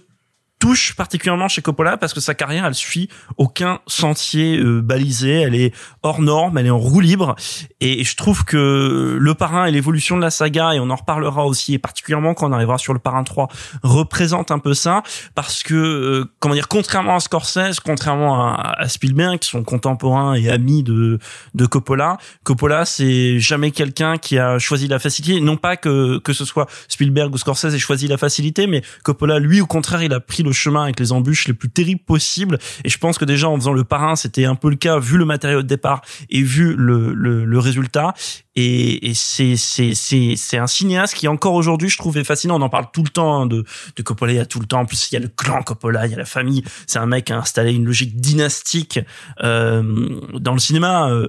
touche 0.60 0.93
particulièrement 0.95 1.47
chez 1.47 1.62
Coppola 1.62 1.97
parce 1.97 2.14
que 2.14 2.20
sa 2.20 2.36
carrière 2.36 2.66
elle 2.66 2.76
suit 2.76 3.10
aucun 3.38 3.80
sentier 3.88 4.57
euh, 4.57 4.82
balisé. 4.82 5.32
Elle 5.41 5.55
est 5.55 5.74
hors 6.03 6.22
norme 6.22 6.57
elle 6.57 6.68
est 6.68 6.72
en 6.72 6.78
roue 6.78 6.99
libre. 6.99 7.36
Et 7.80 8.03
je 8.03 8.16
trouve 8.16 8.43
que 8.43 9.18
le 9.20 9.34
parrain 9.34 9.66
et 9.66 9.72
l'évolution 9.72 10.18
de 10.18 10.22
la 10.22 10.30
saga 10.30 10.74
et 10.74 10.80
on 10.80 10.89
en 10.89 10.95
reparlera 10.95 11.45
aussi 11.45 11.74
et 11.74 11.80
particulièrement 11.80 12.34
quand 12.34 12.49
on 12.49 12.51
arrivera 12.51 12.78
sur 12.78 12.93
le 12.93 12.99
parrain 12.99 13.24
3 13.24 13.47
représente 13.84 14.51
un 14.51 14.60
peu 14.60 14.74
ça. 14.74 15.01
Parce 15.34 15.64
que 15.64 15.74
euh, 15.74 16.26
comment 16.39 16.55
dire 16.55 16.68
contrairement 16.68 17.16
à 17.16 17.20
Scorsese 17.22 17.80
contrairement 17.80 18.53
à, 18.53 18.88
Spielberg 18.89 19.39
qui 19.39 19.49
sont 19.49 19.64
contemporains 19.64 20.34
et 20.34 20.49
amis 20.49 20.84
de 20.84 21.20
de 21.53 21.66
Coppola 21.66 22.18
Coppola 22.43 22.84
c'est 22.84 23.39
jamais 23.39 23.72
quelqu'un 23.72 24.18
qui 24.18 24.38
a 24.38 24.60
choisi 24.60 24.88
la 24.89 24.99
facilité. 24.99 25.39
Non 25.39 25.55
pas 25.55 25.78
que 25.78 26.20
que 26.20 26.34
ce 26.34 26.43
soit 26.43 26.68
Spielberg 26.89 27.34
ou 27.34 27.38
Scorsese 27.38 27.74
ait 27.74 27.80
choisi 27.80 28.07
la 28.07 28.18
facilité 28.18 28.68
mais 28.68 28.84
Coppola 29.03 29.39
lui 29.39 29.62
au 29.62 29.66
contraire 29.66 30.03
il 30.03 30.14
a 30.14 30.20
pris 30.20 30.43
chemin 30.52 30.84
avec 30.84 31.00
les 31.00 31.12
embûches 31.12 31.47
les 31.47 31.54
plus 31.54 31.70
terribles 31.70 32.02
possibles. 32.06 32.58
Et 32.84 32.89
je 32.89 32.97
pense 32.97 33.18
que 33.18 33.26
déjà 33.26 33.50
en 33.50 33.56
faisant 33.56 33.74
le 33.74 33.84
parrain 33.84 34.16
c'était 34.16 34.45
un 34.45 34.56
peu 34.56 34.70
le 34.70 34.76
cas 34.76 35.00
vu 35.00 35.18
le 35.18 35.26
matériau 35.26 35.62
de 35.62 35.68
départ 35.68 36.02
et 36.30 36.41
vu 36.41 36.76
le 36.76 37.14
le, 37.14 37.45
le 37.45 37.60
résultat. 37.60 38.14
Et, 38.56 39.10
et 39.10 39.14
c'est 39.14 39.56
c'est 39.56 39.93
c'est 39.93 40.34
c'est 40.36 40.58
un 40.58 40.68
cinéaste 40.68 41.14
qui 41.14 41.28
encore 41.28 41.54
aujourd'hui 41.54 41.88
je 41.89 41.97
trouve 41.97 42.18
est 42.18 42.24
fascinant. 42.24 42.60
On 42.60 42.62
en 42.62 42.70
parle 42.70 42.88
tout 42.91 43.04
le 43.04 43.10
temps 43.10 43.41
hein, 43.41 43.45
de 43.45 43.64
de 43.95 44.02
Coppola 44.04 44.34
il 44.34 44.36
y 44.36 44.39
a 44.39 44.45
tout 44.45 44.60
le 44.60 44.66
temps. 44.66 44.82
En 44.82 44.86
plus 44.86 45.12
il 45.12 45.16
y 45.16 45.18
a 45.18 45.22
le 45.22 45.30
clan 45.30 45.62
Coppola 45.64 46.06
il 46.08 46.12
y 46.12 46.16
a 46.16 46.18
la 46.18 46.26
famille. 46.26 46.64
C'est 46.88 47.00
un 47.00 47.06
mec 47.06 47.26
qui 47.26 47.34
a 47.34 47.38
installé 47.38 47.74
une 47.74 47.86
logique 47.86 48.20
dynastique 48.20 49.00
euh, 49.43 50.10
dans 50.34 50.54
le 50.54 50.60
cinéma 50.60 51.10
euh, 51.10 51.28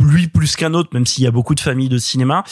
lui 0.00 0.26
plus 0.26 0.56
qu'un 0.56 0.74
autre 0.74 0.90
même 0.92 1.06
s'il 1.06 1.24
y 1.24 1.26
a 1.26 1.30
beaucoup 1.30 1.54
de 1.54 1.60
familles 1.60 1.88
de 1.88 1.98
cinéma. 1.98 2.42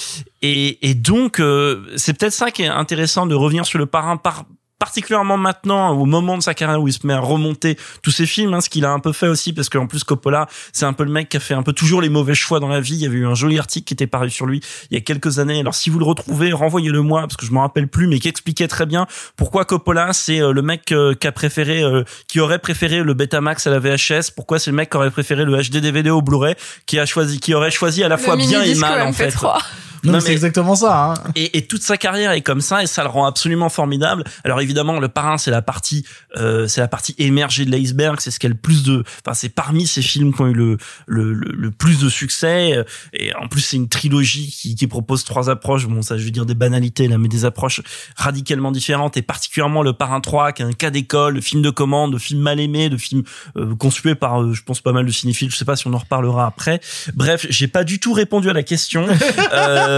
Et 0.43 0.89
et 0.89 0.95
donc 0.95 1.41
euh, 1.41 1.85
c'est 1.97 2.17
peut-être 2.17 2.33
ça 2.33 2.51
qui 2.51 2.63
est 2.63 2.69
intéressant 2.69 3.27
de 3.27 3.35
revenir 3.35 3.67
sur 3.67 3.79
le 3.79 3.87
parrain 3.87 4.17
par 4.17 4.45
particulièrement 4.85 5.39
maintenant 5.39 5.93
au 5.93 6.05
moment 6.05 6.37
de 6.37 6.43
sa 6.43 6.53
carrière 6.53 6.83
où 6.83 6.89
il 6.89 6.93
se 6.93 7.07
met 7.07 7.15
à 7.15 7.19
remonter 7.19 7.79
tous 8.03 8.11
ses 8.11 8.27
films 8.27 8.53
hein, 8.53 8.61
ce 8.61 8.69
qu'il 8.69 8.85
a 8.85 8.91
un 8.91 8.99
peu 8.99 9.13
fait 9.13 9.29
aussi 9.29 9.55
parce 9.55 9.71
qu'en 9.71 9.87
plus 9.87 10.05
Coppola 10.05 10.47
c'est 10.75 10.85
un 10.85 10.93
peu 10.93 11.05
le 11.05 11.11
mec 11.11 11.31
qui 11.31 11.39
a 11.39 11.41
fait 11.41 11.55
un 11.55 11.63
peu 11.63 11.73
toujours 11.73 12.03
les 12.03 12.11
mauvais 12.11 12.35
choix 12.35 12.61
dans 12.61 12.69
la 12.69 12.81
vie. 12.81 12.97
Il 12.97 13.01
y 13.01 13.07
avait 13.07 13.17
eu 13.17 13.27
un 13.27 13.35
joli 13.35 13.59
article 13.59 13.87
qui 13.87 13.95
était 13.95 14.07
paru 14.07 14.29
sur 14.29 14.45
lui 14.45 14.61
il 14.91 14.95
y 14.95 14.99
a 14.99 15.01
quelques 15.01 15.39
années. 15.39 15.59
Alors 15.59 15.75
si 15.75 15.89
vous 15.89 15.99
le 15.99 16.05
retrouvez 16.05 16.53
renvoyez-le 16.53 17.01
moi 17.01 17.23
parce 17.23 17.39
que 17.39 17.47
je 17.47 17.53
m'en 17.53 17.63
rappelle 17.63 17.89
plus 17.89 18.09
mais 18.09 18.19
qui 18.19 18.29
expliquait 18.29 18.69
très 18.69 18.85
bien 18.85 19.07
pourquoi 19.37 19.65
Coppola 19.65 20.13
c'est 20.13 20.43
euh, 20.43 20.53
le 20.53 20.61
mec 20.61 20.93
euh, 20.93 21.15
qui 21.15 21.27
a 21.29 21.33
préféré 21.33 21.83
euh, 21.83 22.05
qui 22.29 22.41
aurait 22.41 22.59
préféré 22.59 23.03
le 23.03 23.15
Betamax 23.15 23.67
à 23.67 23.71
la 23.71 23.79
VHS 23.79 24.33
pourquoi 24.37 24.59
c'est 24.59 24.71
le 24.71 24.77
mec 24.77 24.91
qui 24.91 24.99
aurait 24.99 25.11
préféré 25.11 25.47
le 25.47 25.57
HD 25.57 25.79
DVD 25.79 26.11
au 26.11 26.21
Blu-ray 26.21 26.57
qui 26.85 26.99
a 26.99 27.07
choisi 27.07 27.41
qui 27.41 27.55
aurait 27.55 27.71
choisi 27.71 28.05
à 28.05 28.09
la 28.09 28.17
Le 28.17 28.23
fois 28.23 28.37
bien 28.37 28.63
et 28.63 28.75
mal 28.75 29.01
en 29.01 29.15
fait. 29.15 29.31
MP3. 29.31 29.63
Non, 30.05 30.13
mais 30.15 30.21
c'est 30.21 30.33
exactement 30.33 30.75
ça. 30.75 31.13
Hein. 31.13 31.15
et, 31.35 31.59
et 31.59 31.67
toute 31.67 31.83
sa 31.83 31.97
carrière 31.97 32.33
est 32.33 32.41
comme 32.43 32.61
ça 32.61 32.83
et 32.83 32.87
ça 32.87 33.03
le 33.03 33.09
rend 33.09 33.27
absolument 33.27 33.69
formidable. 33.69 34.25
Alors 34.45 34.61
évidemment, 34.61 35.01
le 35.01 35.09
parrain 35.09 35.39
c'est 35.39 35.51
la 35.51 35.63
partie, 35.63 36.05
euh, 36.37 36.67
c'est 36.69 36.81
la 36.81 36.89
partie 36.89 37.15
émergée 37.19 37.65
de 37.65 37.71
l'iceberg. 37.71 38.21
C'est 38.21 38.31
ce 38.31 38.39
qui 38.39 38.47
a 38.47 38.49
le 38.49 38.55
plus 38.55 38.83
de, 38.83 39.05
enfin 39.25 39.35
c'est 39.35 39.49
parmi 39.49 39.87
ces 39.87 40.03
films 40.03 40.33
qui 40.35 40.41
ont 40.43 40.49
eu 40.49 40.53
le 40.55 40.77
le, 41.07 41.33
le, 41.33 41.53
le 41.53 41.71
plus 41.71 41.99
de 42.01 42.09
succès. 42.09 42.77
Euh, 42.77 42.85
Et 43.13 43.35
en 43.35 43.49
plus 43.49 43.61
c'est 43.61 43.77
une 43.77 43.89
trilogie 43.89 44.51
qui, 44.51 44.75
qui 44.75 44.87
propose 44.87 45.25
trois 45.25 45.51
approches. 45.51 45.87
Bon 45.87 46.03
ça 46.03 46.19
je 46.19 46.25
veux 46.25 46.31
dire 46.31 46.47
des 46.47 46.55
banalités 46.55 47.09
là, 47.09 47.19
mais 47.19 47.29
des 47.29 47.45
approches 47.45 47.81
radicalement 48.17 48.73
différentes 48.73 49.17
et 49.17 49.23
particulièrement 49.23 49.83
le 49.83 49.93
parrain 49.93 50.21
3 50.21 50.53
qui 50.53 50.63
est 50.63 50.65
un 50.65 50.73
cas 50.73 50.91
d'école, 50.91 51.37
de 51.37 51.41
film 51.41 51.63
de 51.63 51.71
commande, 51.71 52.13
de 52.13 52.19
film 52.19 52.41
mal 52.41 52.61
aimé, 52.61 52.89
de 52.89 52.97
film 52.97 53.23
euh, 53.57 53.75
par, 54.21 54.43
euh, 54.43 54.53
je 54.53 54.63
pense 54.63 54.81
pas 54.81 54.93
mal 54.93 55.07
de 55.07 55.13
cinéphiles. 55.13 55.51
Je 55.51 55.57
sais 55.57 55.65
pas 55.65 55.77
si 55.77 55.87
on 55.87 55.93
en 55.93 55.99
reparlera 55.99 56.47
après. 56.47 56.81
Bref, 57.15 57.47
j'ai 57.49 57.69
pas 57.69 57.85
du 57.85 57.99
tout 58.01 58.13
répondu 58.13 58.51
à 58.51 58.53
la 58.53 58.63
question. 58.63 59.07
Euh, 59.53 59.94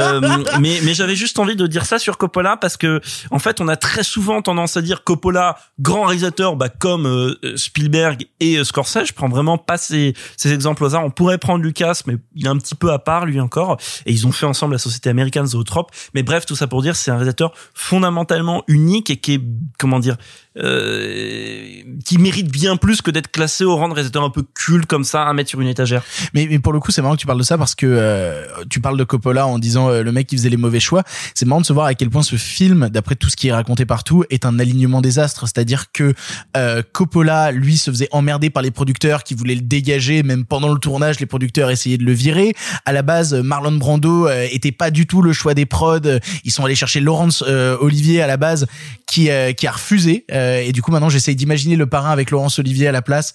mais 0.60 0.80
mais 0.82 0.94
j'avais 0.94 1.16
juste 1.16 1.38
envie 1.38 1.56
de 1.56 1.66
dire 1.66 1.84
ça 1.84 1.98
sur 1.98 2.18
Coppola 2.18 2.56
parce 2.56 2.76
que 2.76 3.00
en 3.30 3.38
fait 3.38 3.60
on 3.60 3.68
a 3.68 3.76
très 3.76 4.02
souvent 4.02 4.42
tendance 4.42 4.76
à 4.76 4.82
dire 4.82 5.04
Coppola 5.04 5.56
grand 5.78 6.04
réalisateur 6.04 6.56
bah 6.56 6.68
comme 6.68 7.06
euh, 7.06 7.34
Spielberg 7.56 8.26
et 8.40 8.58
euh, 8.58 8.64
Scorsese. 8.64 9.06
Je 9.06 9.12
prends 9.12 9.28
vraiment 9.28 9.58
pas 9.58 9.76
ces, 9.76 10.14
ces 10.36 10.52
exemples 10.52 10.82
au 10.84 10.86
hasard. 10.86 11.04
On 11.04 11.10
pourrait 11.10 11.38
prendre 11.38 11.62
Lucas 11.62 12.02
mais 12.06 12.16
il 12.34 12.46
est 12.46 12.50
un 12.50 12.58
petit 12.58 12.74
peu 12.74 12.92
à 12.92 12.98
part 12.98 13.26
lui 13.26 13.40
encore. 13.40 13.78
Et 14.06 14.12
ils 14.12 14.26
ont 14.26 14.32
fait 14.32 14.46
ensemble 14.46 14.72
la 14.72 14.78
société 14.78 15.10
américaine 15.10 15.46
Zoetrope 15.46 15.90
mais 16.14 16.22
bref 16.22 16.46
tout 16.46 16.56
ça 16.56 16.66
pour 16.66 16.82
dire 16.82 16.96
c'est 16.96 17.10
un 17.10 17.14
réalisateur 17.14 17.52
fondamentalement 17.74 18.64
unique 18.68 19.10
et 19.10 19.16
qui 19.16 19.34
est 19.34 19.40
comment 19.78 19.98
dire 19.98 20.16
euh, 20.58 21.82
qui 22.06 22.16
mérite 22.16 22.50
bien 22.50 22.76
plus 22.76 23.02
que 23.02 23.10
d'être 23.10 23.30
classé 23.30 23.64
au 23.64 23.76
rang 23.76 23.88
de 23.88 23.94
réalisateur 23.94 24.22
un 24.22 24.30
peu 24.30 24.42
culte 24.54 24.86
comme 24.86 25.04
ça 25.04 25.24
à 25.24 25.32
mettre 25.34 25.50
sur 25.50 25.60
une 25.60 25.68
étagère. 25.68 26.02
Mais, 26.32 26.46
mais 26.48 26.58
pour 26.58 26.72
le 26.72 26.80
coup, 26.80 26.90
c'est 26.90 27.02
marrant 27.02 27.14
que 27.14 27.20
tu 27.20 27.26
parles 27.26 27.38
de 27.38 27.44
ça 27.44 27.58
parce 27.58 27.74
que 27.74 27.86
euh, 27.86 28.46
tu 28.70 28.80
parles 28.80 28.96
de 28.96 29.04
Coppola 29.04 29.46
en 29.46 29.58
disant 29.58 29.85
euh, 29.86 30.02
le 30.02 30.12
mec 30.12 30.26
qui 30.26 30.36
faisait 30.36 30.48
les 30.48 30.56
mauvais 30.56 30.80
choix. 30.80 31.02
C'est 31.34 31.46
marrant 31.46 31.60
de 31.60 31.66
se 31.66 31.72
voir 31.72 31.86
à 31.86 31.94
quel 31.94 32.10
point 32.10 32.22
ce 32.22 32.36
film, 32.36 32.88
d'après 32.88 33.14
tout 33.14 33.28
ce 33.28 33.36
qui 33.36 33.48
est 33.48 33.52
raconté 33.52 33.86
partout, 33.86 34.24
est 34.30 34.44
un 34.44 34.58
alignement 34.58 35.00
des 35.00 35.18
astres. 35.18 35.46
C'est-à-dire 35.46 35.92
que 35.92 36.14
euh, 36.56 36.82
Coppola, 36.92 37.52
lui, 37.52 37.76
se 37.76 37.90
faisait 37.90 38.08
emmerder 38.10 38.50
par 38.50 38.62
les 38.62 38.70
producteurs 38.70 39.24
qui 39.24 39.34
voulaient 39.34 39.54
le 39.54 39.62
dégager. 39.62 40.22
Même 40.22 40.44
pendant 40.44 40.72
le 40.72 40.78
tournage, 40.78 41.20
les 41.20 41.26
producteurs 41.26 41.70
essayaient 41.70 41.98
de 41.98 42.04
le 42.04 42.12
virer. 42.12 42.54
À 42.84 42.92
la 42.92 43.02
base, 43.02 43.34
Marlon 43.34 43.72
Brando 43.72 44.28
euh, 44.28 44.46
était 44.50 44.72
pas 44.72 44.90
du 44.90 45.06
tout 45.06 45.22
le 45.22 45.32
choix 45.32 45.54
des 45.54 45.66
prods. 45.66 46.00
Ils 46.44 46.52
sont 46.52 46.64
allés 46.64 46.74
chercher 46.74 47.00
Laurence 47.00 47.42
Olivier 47.42 48.22
à 48.22 48.26
la 48.26 48.36
base, 48.36 48.66
qui 49.06 49.28
qui 49.56 49.66
a 49.66 49.70
refusé. 49.70 50.24
Et 50.30 50.72
du 50.72 50.82
coup, 50.82 50.90
maintenant, 50.90 51.08
j'essaye 51.08 51.36
d'imaginer 51.36 51.76
le 51.76 51.86
parrain 51.86 52.10
avec 52.10 52.30
Laurence 52.30 52.58
Olivier 52.58 52.88
à 52.88 52.92
la 52.92 53.02
place. 53.02 53.34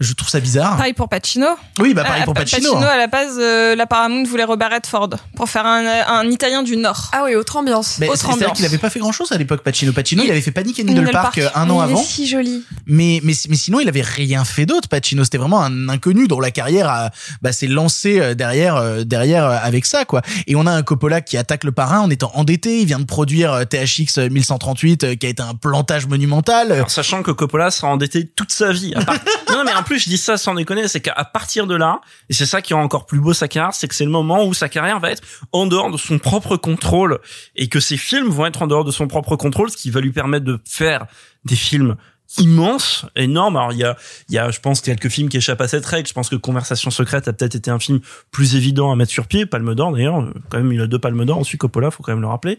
Je 0.00 0.12
trouve 0.12 0.28
ça 0.28 0.40
bizarre. 0.40 0.76
Pareil 0.76 0.92
pour 0.92 1.08
Pacino. 1.08 1.46
Oui, 1.78 1.94
bah 1.94 2.02
pareil 2.02 2.22
Ah, 2.22 2.24
pour 2.24 2.34
Pa- 2.34 2.40
Pacino. 2.40 2.76
hein. 2.76 2.82
à 2.82 2.96
la 2.96 3.06
base, 3.06 3.36
euh, 3.38 3.76
la 3.76 3.86
Paramount 3.86 4.24
voulait 4.24 4.42
Robert 4.42 4.70
Redford 4.72 5.10
pour 5.36 5.48
faire 5.48 5.64
un, 5.66 5.84
un 5.86 6.28
Italien 6.32 6.64
du 6.64 6.76
Nord. 6.76 7.10
Ah 7.12 7.22
oui, 7.24 7.36
autre 7.36 7.56
ambiance. 7.56 7.98
Mais 8.00 8.08
Autre 8.08 8.28
ambiance. 8.28 8.56
qu'il 8.56 8.64
avait 8.66 8.78
pas 8.78 8.90
fait 8.90 8.98
grand 8.98 9.12
chose 9.12 9.30
à 9.30 9.38
l'époque 9.38 9.62
Pacino. 9.62 9.92
Pacino, 9.92 10.24
il, 10.24 10.30
avait 10.32 10.40
fait 10.40 10.50
Panic 10.50 10.80
at 10.80 10.82
Needle 10.82 11.08
Park 11.12 11.40
Park. 11.40 11.52
un 11.54 11.70
an 11.70 11.78
il 11.86 11.92
avant. 11.92 12.00
est 12.00 12.04
si 12.04 12.26
joli. 12.26 12.64
Mais, 12.86 13.20
mais, 13.22 13.34
mais 13.48 13.56
sinon, 13.56 13.78
il 13.78 13.88
avait 13.88 14.02
rien 14.02 14.44
fait 14.44 14.66
d'autre, 14.66 14.88
Pacino. 14.88 15.22
C'était 15.22 15.38
vraiment 15.38 15.62
un 15.62 15.88
inconnu 15.88 16.26
dont 16.26 16.40
la 16.40 16.50
carrière 16.50 16.88
a, 16.88 17.10
bah, 17.40 17.52
s'est 17.52 17.68
lancée 17.68 18.18
euh, 18.20 18.34
derrière, 18.34 18.74
euh, 18.74 19.04
derrière 19.04 19.44
euh, 19.44 19.56
avec 19.62 19.86
ça, 19.86 20.04
quoi. 20.04 20.22
Et 20.48 20.56
on 20.56 20.66
a 20.66 20.72
un 20.72 20.82
Coppola 20.82 21.20
qui 21.20 21.36
attaque 21.36 21.62
le 21.62 21.70
parrain 21.72 22.00
en 22.00 22.10
étant 22.10 22.32
endetté. 22.34 22.80
Il 22.80 22.86
vient 22.86 22.98
de 22.98 23.04
produire 23.04 23.60
THX 23.68 24.18
1138, 24.28 25.04
euh, 25.04 25.14
qui 25.14 25.26
a 25.26 25.28
été 25.28 25.42
un 25.42 25.54
plantage 25.54 26.06
monumental. 26.08 26.72
Alors, 26.72 26.90
sachant 26.90 27.22
que 27.22 27.30
Coppola 27.30 27.70
sera 27.70 27.88
endetté 27.88 28.26
toute 28.26 28.50
sa 28.50 28.72
vie. 28.72 28.92
À 28.96 29.04
part- 29.04 29.14
non, 29.52 29.62
mais 29.64 29.72
en 29.72 29.83
plus, 29.84 29.98
je 30.00 30.08
dis 30.08 30.18
ça 30.18 30.36
sans 30.36 30.54
déconner, 30.54 30.88
c'est 30.88 31.00
qu'à 31.00 31.24
partir 31.24 31.66
de 31.66 31.76
là, 31.76 32.00
et 32.28 32.32
c'est 32.32 32.46
ça 32.46 32.60
qui 32.62 32.74
rend 32.74 32.82
encore 32.82 33.06
plus 33.06 33.20
beau 33.20 33.32
sa 33.32 33.48
carrière, 33.48 33.74
c'est 33.74 33.88
que 33.88 33.94
c'est 33.94 34.04
le 34.04 34.10
moment 34.10 34.44
où 34.44 34.54
sa 34.54 34.68
carrière 34.68 35.00
va 35.00 35.10
être 35.10 35.22
en 35.52 35.66
dehors 35.66 35.90
de 35.90 35.96
son 35.96 36.18
propre 36.18 36.56
contrôle 36.56 37.20
et 37.56 37.68
que 37.68 37.80
ses 37.80 37.96
films 37.96 38.28
vont 38.28 38.46
être 38.46 38.62
en 38.62 38.66
dehors 38.66 38.84
de 38.84 38.90
son 38.90 39.06
propre 39.06 39.36
contrôle, 39.36 39.70
ce 39.70 39.76
qui 39.76 39.90
va 39.90 40.00
lui 40.00 40.12
permettre 40.12 40.44
de 40.44 40.60
faire 40.64 41.06
des 41.44 41.56
films 41.56 41.96
immenses, 42.38 43.06
énormes. 43.16 43.56
Alors 43.56 43.72
il 43.72 43.78
y 43.78 43.84
a, 43.84 43.96
il 44.28 44.34
y 44.34 44.38
a, 44.38 44.50
je 44.50 44.60
pense 44.60 44.80
quelques 44.80 45.08
films 45.08 45.28
qui 45.28 45.36
échappent 45.36 45.60
à 45.60 45.68
cette 45.68 45.86
règle. 45.86 46.08
Je 46.08 46.14
pense 46.14 46.28
que 46.28 46.36
Conversation 46.36 46.90
secrète 46.90 47.28
a 47.28 47.32
peut-être 47.32 47.54
été 47.54 47.70
un 47.70 47.78
film 47.78 48.00
plus 48.30 48.56
évident 48.56 48.90
à 48.92 48.96
mettre 48.96 49.12
sur 49.12 49.26
pied. 49.26 49.46
Palme 49.46 49.74
d'or 49.74 49.92
d'ailleurs, 49.92 50.26
quand 50.50 50.58
même 50.58 50.72
il 50.72 50.80
a 50.80 50.86
deux 50.86 50.98
palmes 50.98 51.24
d'or. 51.24 51.38
Ensuite 51.38 51.60
Coppola, 51.60 51.90
faut 51.90 52.02
quand 52.02 52.12
même 52.12 52.22
le 52.22 52.28
rappeler. 52.28 52.58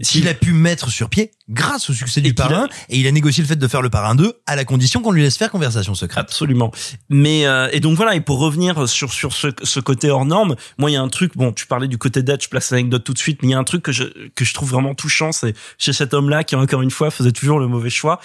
S'il 0.00 0.28
a 0.28 0.34
pu 0.34 0.52
mettre 0.52 0.90
sur 0.90 1.08
pied 1.08 1.30
grâce 1.48 1.88
au 1.90 1.92
succès 1.94 2.20
du 2.20 2.34
parrain 2.34 2.68
et 2.88 2.98
il 2.98 3.06
a 3.06 3.12
négocié 3.12 3.42
le 3.42 3.48
fait 3.48 3.56
de 3.56 3.68
faire 3.68 3.80
le 3.82 3.88
parrain 3.88 4.14
2 4.14 4.32
à 4.46 4.56
la 4.56 4.64
condition 4.64 5.00
qu'on 5.00 5.12
lui 5.12 5.22
laisse 5.22 5.36
faire 5.38 5.50
conversation 5.50 5.94
secrète. 5.94 6.18
Absolument. 6.18 6.70
Mais 7.08 7.46
euh, 7.46 7.68
et 7.72 7.80
donc 7.80 7.96
voilà, 7.96 8.14
et 8.16 8.20
pour 8.20 8.38
revenir 8.38 8.88
sur 8.88 9.12
sur 9.12 9.32
ce, 9.32 9.48
ce 9.62 9.80
côté 9.80 10.10
hors 10.10 10.24
norme, 10.26 10.56
moi 10.76 10.90
il 10.90 10.94
y 10.94 10.96
a 10.96 11.02
un 11.02 11.08
truc, 11.08 11.36
bon, 11.36 11.52
tu 11.52 11.66
parlais 11.66 11.88
du 11.88 11.98
côté 11.98 12.22
date, 12.22 12.42
je 12.42 12.48
place 12.48 12.70
l'anecdote 12.72 13.04
tout 13.04 13.12
de 13.14 13.18
suite, 13.18 13.40
mais 13.42 13.48
il 13.48 13.50
y 13.52 13.54
a 13.54 13.58
un 13.58 13.64
truc 13.64 13.82
que 13.82 13.92
je 13.92 14.04
que 14.34 14.44
je 14.44 14.52
trouve 14.54 14.70
vraiment 14.70 14.94
touchant, 14.94 15.32
c'est 15.32 15.54
chez 15.78 15.92
cet 15.92 16.12
homme-là 16.14 16.44
qui 16.44 16.56
encore 16.56 16.82
une 16.82 16.90
fois 16.90 17.10
faisait 17.10 17.32
toujours 17.32 17.58
le 17.60 17.68
mauvais 17.68 17.90
choix. 17.90 18.20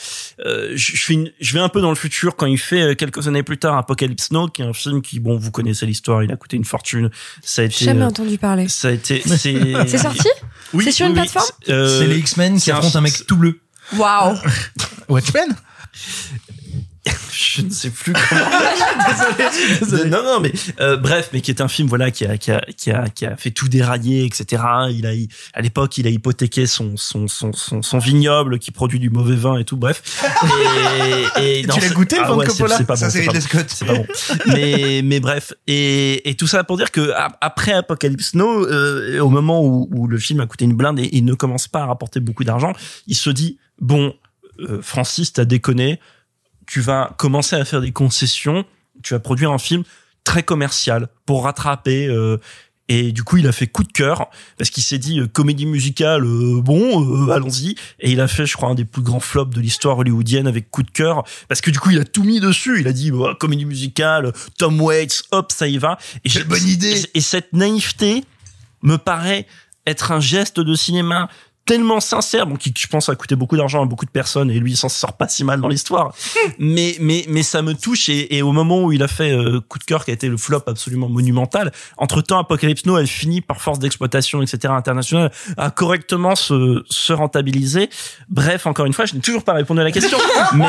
Euh, 0.45 0.71
je, 0.75 0.95
je, 0.95 1.03
fais 1.05 1.13
une- 1.13 1.31
je 1.39 1.53
vais 1.53 1.59
un 1.59 1.69
peu 1.69 1.79
dans 1.81 1.89
le 1.89 1.95
futur 1.95 2.35
quand 2.35 2.47
il 2.47 2.57
fait 2.57 2.81
euh, 2.81 2.95
quelques 2.95 3.27
années 3.27 3.43
plus 3.43 3.57
tard 3.59 3.77
Apocalypse 3.77 4.31
Now, 4.31 4.47
qui 4.47 4.61
est 4.61 4.65
un 4.65 4.73
film 4.73 5.01
qui, 5.01 5.19
bon, 5.19 5.37
vous 5.37 5.51
connaissez 5.51 5.85
l'histoire, 5.85 6.23
il 6.23 6.31
a 6.31 6.35
coûté 6.35 6.57
une 6.57 6.65
fortune. 6.65 7.09
Ça 7.43 7.61
a 7.61 7.65
été 7.65 7.85
Jamais 7.85 8.01
euh, 8.01 8.07
entendu 8.07 8.37
parler. 8.37 8.67
ça 8.67 8.89
a 8.89 8.91
été. 8.91 9.21
C'est 9.25 9.37
C'est 9.87 9.97
sorti? 9.99 10.27
Oui, 10.73 10.85
C'est 10.85 10.91
sur 10.91 11.05
une 11.07 11.13
oui, 11.13 11.19
oui. 11.19 11.27
Euh, 11.69 11.99
C'est 11.99 12.07
les 12.07 12.17
X-Men 12.19 12.55
qui 12.55 12.61
c'est 12.61 12.71
affrontent 12.71 12.97
un 12.97 13.01
mec 13.01 13.25
tout 13.27 13.37
bleu. 13.37 13.59
Waouh 13.97 14.37
Watchmen? 15.09 15.55
je 17.33 17.61
ne 17.63 17.69
sais 17.71 17.89
plus 17.89 18.13
comment. 18.13 18.41
Non, 20.05 20.23
non, 20.23 20.39
mais 20.39 20.51
euh, 20.79 20.97
bref, 20.97 21.29
mais 21.33 21.41
qui 21.41 21.49
est 21.51 21.61
un 21.61 21.67
film 21.67 21.87
voilà 21.87 22.11
qui 22.11 22.25
a 22.25 22.37
qui 22.37 22.51
a 22.51 22.61
qui 22.77 22.91
a 22.91 23.09
qui 23.09 23.25
a 23.25 23.35
fait 23.35 23.51
tout 23.51 23.67
dérailler, 23.67 24.25
etc. 24.25 24.61
Il 24.91 25.05
a 25.07 25.11
à 25.53 25.61
l'époque 25.61 25.97
il 25.97 26.05
a 26.07 26.09
hypothéqué 26.09 26.67
son 26.67 26.97
son 26.97 27.27
son 27.27 27.53
son, 27.53 27.81
son 27.81 27.97
vignoble 27.99 28.59
qui 28.59 28.71
produit 28.71 28.99
du 28.99 29.09
mauvais 29.09 29.35
vin 29.35 29.57
et 29.57 29.65
tout. 29.65 29.77
Bref. 29.77 30.03
Et, 31.39 31.59
et 31.59 31.61
Tu 31.63 31.67
l'as 31.67 31.79
c'est- 31.79 31.93
goûté, 31.93 32.17
le 32.17 32.21
ah 32.23 32.27
vin 32.29 32.35
ouais, 32.37 32.45
c'est- 32.45 32.51
Coppola 32.57 32.77
C'est 32.77 32.85
pas 32.85 32.95
Ça, 32.95 33.07
bon. 33.07 33.11
c'est 33.11 33.25
pas, 33.25 33.93
bon. 33.93 34.03
Pas 34.05 34.35
bon. 34.45 34.53
Mais 34.53 35.01
mais 35.03 35.19
bref. 35.19 35.53
Et 35.67 36.29
et 36.29 36.35
tout 36.35 36.47
ça 36.47 36.63
pour 36.63 36.77
dire 36.77 36.91
que 36.91 37.11
après 37.41 37.73
Apocalypse 37.73 38.35
Now, 38.35 38.65
euh, 38.67 39.19
au 39.21 39.29
moment 39.29 39.63
où, 39.65 39.87
où 39.91 40.07
le 40.07 40.17
film 40.19 40.39
a 40.41 40.45
coûté 40.45 40.65
une 40.65 40.73
blinde 40.75 40.99
et 40.99 41.09
il 41.15 41.25
ne 41.25 41.33
commence 41.33 41.67
pas 41.67 41.81
à 41.81 41.85
rapporter 41.87 42.19
beaucoup 42.19 42.43
d'argent, 42.43 42.73
il 43.07 43.15
se 43.15 43.29
dit 43.29 43.57
bon, 43.79 44.13
euh, 44.59 44.79
Francis, 44.81 45.33
t'as 45.33 45.45
déconné 45.45 45.99
tu 46.71 46.79
vas 46.79 47.13
commencer 47.17 47.57
à 47.57 47.65
faire 47.65 47.81
des 47.81 47.91
concessions, 47.91 48.63
tu 49.03 49.13
vas 49.13 49.19
produire 49.19 49.51
un 49.51 49.57
film 49.57 49.83
très 50.23 50.41
commercial 50.41 51.09
pour 51.25 51.43
rattraper. 51.43 52.07
euh, 52.07 52.37
et 52.87 53.11
du 53.11 53.23
coup, 53.23 53.35
il 53.35 53.45
a 53.45 53.51
fait 53.51 53.67
coup 53.67 53.83
de 53.83 53.91
cœur 53.91 54.29
parce 54.57 54.69
qu'il 54.69 54.81
s'est 54.81 54.97
dit 54.97 55.19
euh, 55.19 55.27
comédie 55.27 55.65
musicale, 55.65 56.23
euh, 56.23 56.61
bon, 56.61 57.29
allons-y. 57.29 57.75
Et 57.99 58.11
il 58.11 58.21
a 58.21 58.29
fait, 58.29 58.45
je 58.45 58.55
crois, 58.55 58.69
un 58.69 58.75
des 58.75 58.85
plus 58.85 59.01
grands 59.01 59.19
flops 59.19 59.53
de 59.53 59.59
l'histoire 59.59 59.97
hollywoodienne 59.97 60.47
avec 60.47 60.71
coup 60.71 60.83
de 60.83 60.91
cœur 60.91 61.25
parce 61.49 61.59
que 61.59 61.71
du 61.71 61.79
coup, 61.79 61.89
il 61.89 61.99
a 61.99 62.05
tout 62.05 62.23
mis 62.23 62.39
dessus. 62.39 62.79
Il 62.79 62.87
a 62.87 62.93
dit 62.93 63.11
bah, 63.11 63.35
comédie 63.37 63.65
musicale, 63.65 64.31
Tom 64.57 64.79
Waits, 64.79 65.23
hop, 65.31 65.51
ça 65.51 65.67
y 65.67 65.77
va. 65.77 65.97
Et 66.23 66.29
Quelle 66.29 66.45
bonne 66.45 66.65
idée. 66.65 67.03
Et 67.13 67.19
cette 67.19 67.51
naïveté 67.51 68.23
me 68.81 68.95
paraît 68.95 69.45
être 69.85 70.13
un 70.13 70.21
geste 70.21 70.61
de 70.61 70.73
cinéma 70.73 71.27
tellement 71.71 72.01
sincère, 72.01 72.47
bon, 72.47 72.57
qui, 72.57 72.73
je 72.77 72.87
pense, 72.87 73.07
a 73.07 73.15
coûté 73.15 73.37
beaucoup 73.37 73.55
d'argent 73.55 73.81
à 73.81 73.85
beaucoup 73.85 74.03
de 74.03 74.11
personnes, 74.11 74.51
et 74.51 74.59
lui, 74.59 74.73
il 74.73 74.75
s'en 74.75 74.89
sort 74.89 75.15
pas 75.15 75.29
si 75.29 75.45
mal 75.45 75.61
dans 75.61 75.69
l'histoire. 75.69 76.13
mais, 76.59 76.97
mais, 76.99 77.23
mais 77.29 77.43
ça 77.43 77.61
me 77.61 77.73
touche, 77.73 78.09
et, 78.09 78.35
et 78.35 78.41
au 78.41 78.51
moment 78.51 78.83
où 78.83 78.91
il 78.91 79.01
a 79.01 79.07
fait 79.07 79.31
euh, 79.31 79.61
coup 79.61 79.79
de 79.79 79.85
cœur, 79.85 80.03
qui 80.03 80.11
a 80.11 80.13
été 80.13 80.27
le 80.27 80.35
flop 80.35 80.63
absolument 80.67 81.07
monumental, 81.07 81.71
entre 81.95 82.19
temps, 82.19 82.39
Apocalypse 82.39 82.85
Now, 82.85 82.97
elle 82.97 83.07
finit 83.07 83.39
par 83.39 83.61
force 83.61 83.79
d'exploitation, 83.79 84.41
etc., 84.41 84.73
internationale, 84.75 85.31
à 85.55 85.71
correctement 85.71 86.35
se, 86.35 86.83
se 86.89 87.13
rentabiliser. 87.13 87.89
Bref, 88.27 88.67
encore 88.67 88.85
une 88.85 88.91
fois, 88.91 89.05
je 89.05 89.15
n'ai 89.15 89.21
toujours 89.21 89.45
pas 89.45 89.53
répondu 89.53 89.79
à 89.79 89.85
la 89.85 89.91
question, 89.91 90.17
mais, 90.53 90.65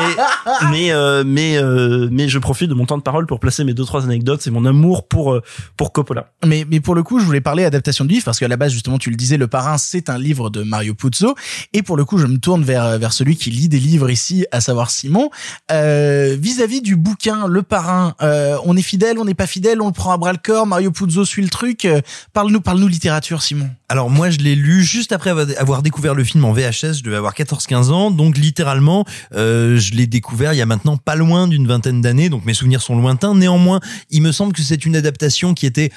mais, 0.71 0.93
euh, 0.93 1.25
mais, 1.27 1.57
euh, 1.57 2.07
mais 2.13 2.29
je 2.29 2.39
profite 2.39 2.69
de 2.69 2.75
mon 2.75 2.85
temps 2.85 2.97
de 2.97 3.03
parole 3.03 3.25
pour 3.25 3.41
placer 3.41 3.65
mes 3.65 3.73
deux, 3.73 3.83
trois 3.83 4.05
anecdotes, 4.05 4.41
c'est 4.41 4.51
mon 4.51 4.63
amour 4.63 5.05
pour, 5.09 5.33
euh, 5.33 5.41
pour 5.75 5.91
Coppola. 5.91 6.31
Mais, 6.45 6.65
mais 6.69 6.79
pour 6.79 6.95
le 6.95 7.03
coup, 7.03 7.19
je 7.19 7.25
voulais 7.25 7.41
parler 7.41 7.65
adaptation 7.65 8.05
du 8.05 8.13
livre 8.13 8.23
parce 8.23 8.39
qu'à 8.39 8.47
la 8.47 8.55
base, 8.55 8.71
justement, 8.71 8.97
tu 8.97 9.09
le 9.09 9.17
disais, 9.17 9.35
Le 9.35 9.47
Parrain, 9.47 9.77
c'est 9.77 10.09
un 10.09 10.17
livre 10.17 10.49
de 10.49 10.63
Mario 10.63 10.92
Puzo. 10.93 11.35
Et 11.73 11.81
pour 11.83 11.97
le 11.97 12.05
coup, 12.05 12.17
je 12.17 12.27
me 12.27 12.37
tourne 12.37 12.63
vers, 12.63 12.97
vers 12.99 13.13
celui 13.13 13.35
qui 13.35 13.49
lit 13.49 13.69
des 13.69 13.79
livres 13.79 14.09
ici, 14.09 14.45
à 14.51 14.61
savoir 14.61 14.89
Simon. 14.91 15.29
Euh, 15.71 16.37
vis-à-vis 16.39 16.81
du 16.81 16.95
bouquin 16.95 17.47
Le 17.47 17.63
Parrain, 17.63 18.15
euh, 18.21 18.57
on 18.65 18.77
est 18.77 18.81
fidèle, 18.81 19.17
on 19.19 19.25
n'est 19.25 19.33
pas 19.33 19.47
fidèle, 19.47 19.81
on 19.81 19.87
le 19.87 19.93
prend 19.93 20.11
à 20.11 20.17
bras 20.17 20.31
le 20.31 20.39
corps, 20.41 20.67
Mario 20.67 20.91
Puzo 20.91 21.25
suit 21.25 21.41
le 21.43 21.49
truc. 21.49 21.85
Euh, 21.85 22.01
parle-nous, 22.33 22.61
parle-nous 22.61 22.87
littérature, 22.87 23.41
Simon. 23.41 23.69
Alors 23.89 24.09
moi 24.09 24.29
je 24.31 24.39
l'ai 24.39 24.55
lu 24.55 24.83
juste 24.83 25.11
après 25.11 25.29
avoir- 25.29 25.83
découvert 25.83 26.15
le 26.15 26.23
film 26.23 26.45
en 26.45 26.51
VHS, 26.51 26.97
je 26.97 27.03
devais 27.03 27.15
avoir 27.17 27.35
14-15 27.35 27.91
ans, 27.91 28.09
donc 28.09 28.37
littéralement 28.37 29.05
je 29.31 29.93
l'ai 29.93 30.07
découvert 30.07 30.53
il 30.53 30.57
y 30.57 30.61
a 30.61 30.65
maintenant 30.65 30.97
pas 30.97 31.15
loin 31.15 31.47
d'une 31.47 31.67
vingtaine 31.67 32.01
d'années, 32.01 32.29
donc 32.29 32.45
mes 32.45 32.53
souvenirs 32.55 32.81
sont 32.81 32.97
lointains. 32.97 33.35
Néanmoins, 33.35 33.81
il 34.09 34.21
me 34.21 34.31
semble 34.31 34.53
que 34.53 34.61
c'est 34.63 34.85
une 34.85 34.95
adaptation 34.95 35.53
qui 35.53 35.65
était 35.67 35.91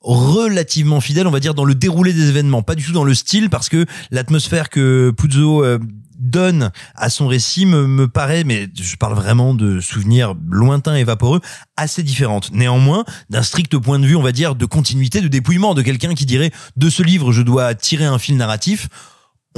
relativement 0.00 1.00
fidèle, 1.00 1.26
on 1.26 1.30
va 1.30 1.40
dire, 1.40 1.54
dans 1.54 1.64
le 1.64 1.74
déroulé 1.74 2.12
des 2.12 2.28
événements, 2.28 2.62
pas 2.62 2.74
du 2.74 2.84
tout 2.84 2.92
dans 2.92 3.04
le 3.04 3.14
style, 3.14 3.50
parce 3.50 3.68
que 3.68 3.84
l'atmosphère 4.10 4.70
que 4.70 5.12
Puzo 5.16 5.64
euh, 5.64 5.78
donne 6.18 6.70
à 6.94 7.10
son 7.10 7.26
récit 7.26 7.66
me, 7.66 7.86
me 7.86 8.08
paraît, 8.08 8.44
mais 8.44 8.68
je 8.74 8.96
parle 8.96 9.14
vraiment 9.14 9.54
de 9.54 9.80
souvenirs 9.80 10.34
lointains 10.48 10.96
et 10.96 11.04
vaporeux, 11.04 11.40
assez 11.76 12.02
différente. 12.02 12.50
Néanmoins, 12.52 13.04
d'un 13.30 13.42
strict 13.42 13.76
point 13.78 13.98
de 13.98 14.06
vue, 14.06 14.16
on 14.16 14.22
va 14.22 14.32
dire, 14.32 14.54
de 14.54 14.66
continuité, 14.66 15.20
de 15.20 15.28
dépouillement, 15.28 15.74
de 15.74 15.82
quelqu'un 15.82 16.14
qui 16.14 16.26
dirait, 16.26 16.52
de 16.76 16.90
ce 16.90 17.02
livre, 17.02 17.32
je 17.32 17.42
dois 17.42 17.74
tirer 17.74 18.04
un 18.04 18.18
fil 18.18 18.36
narratif, 18.36 18.88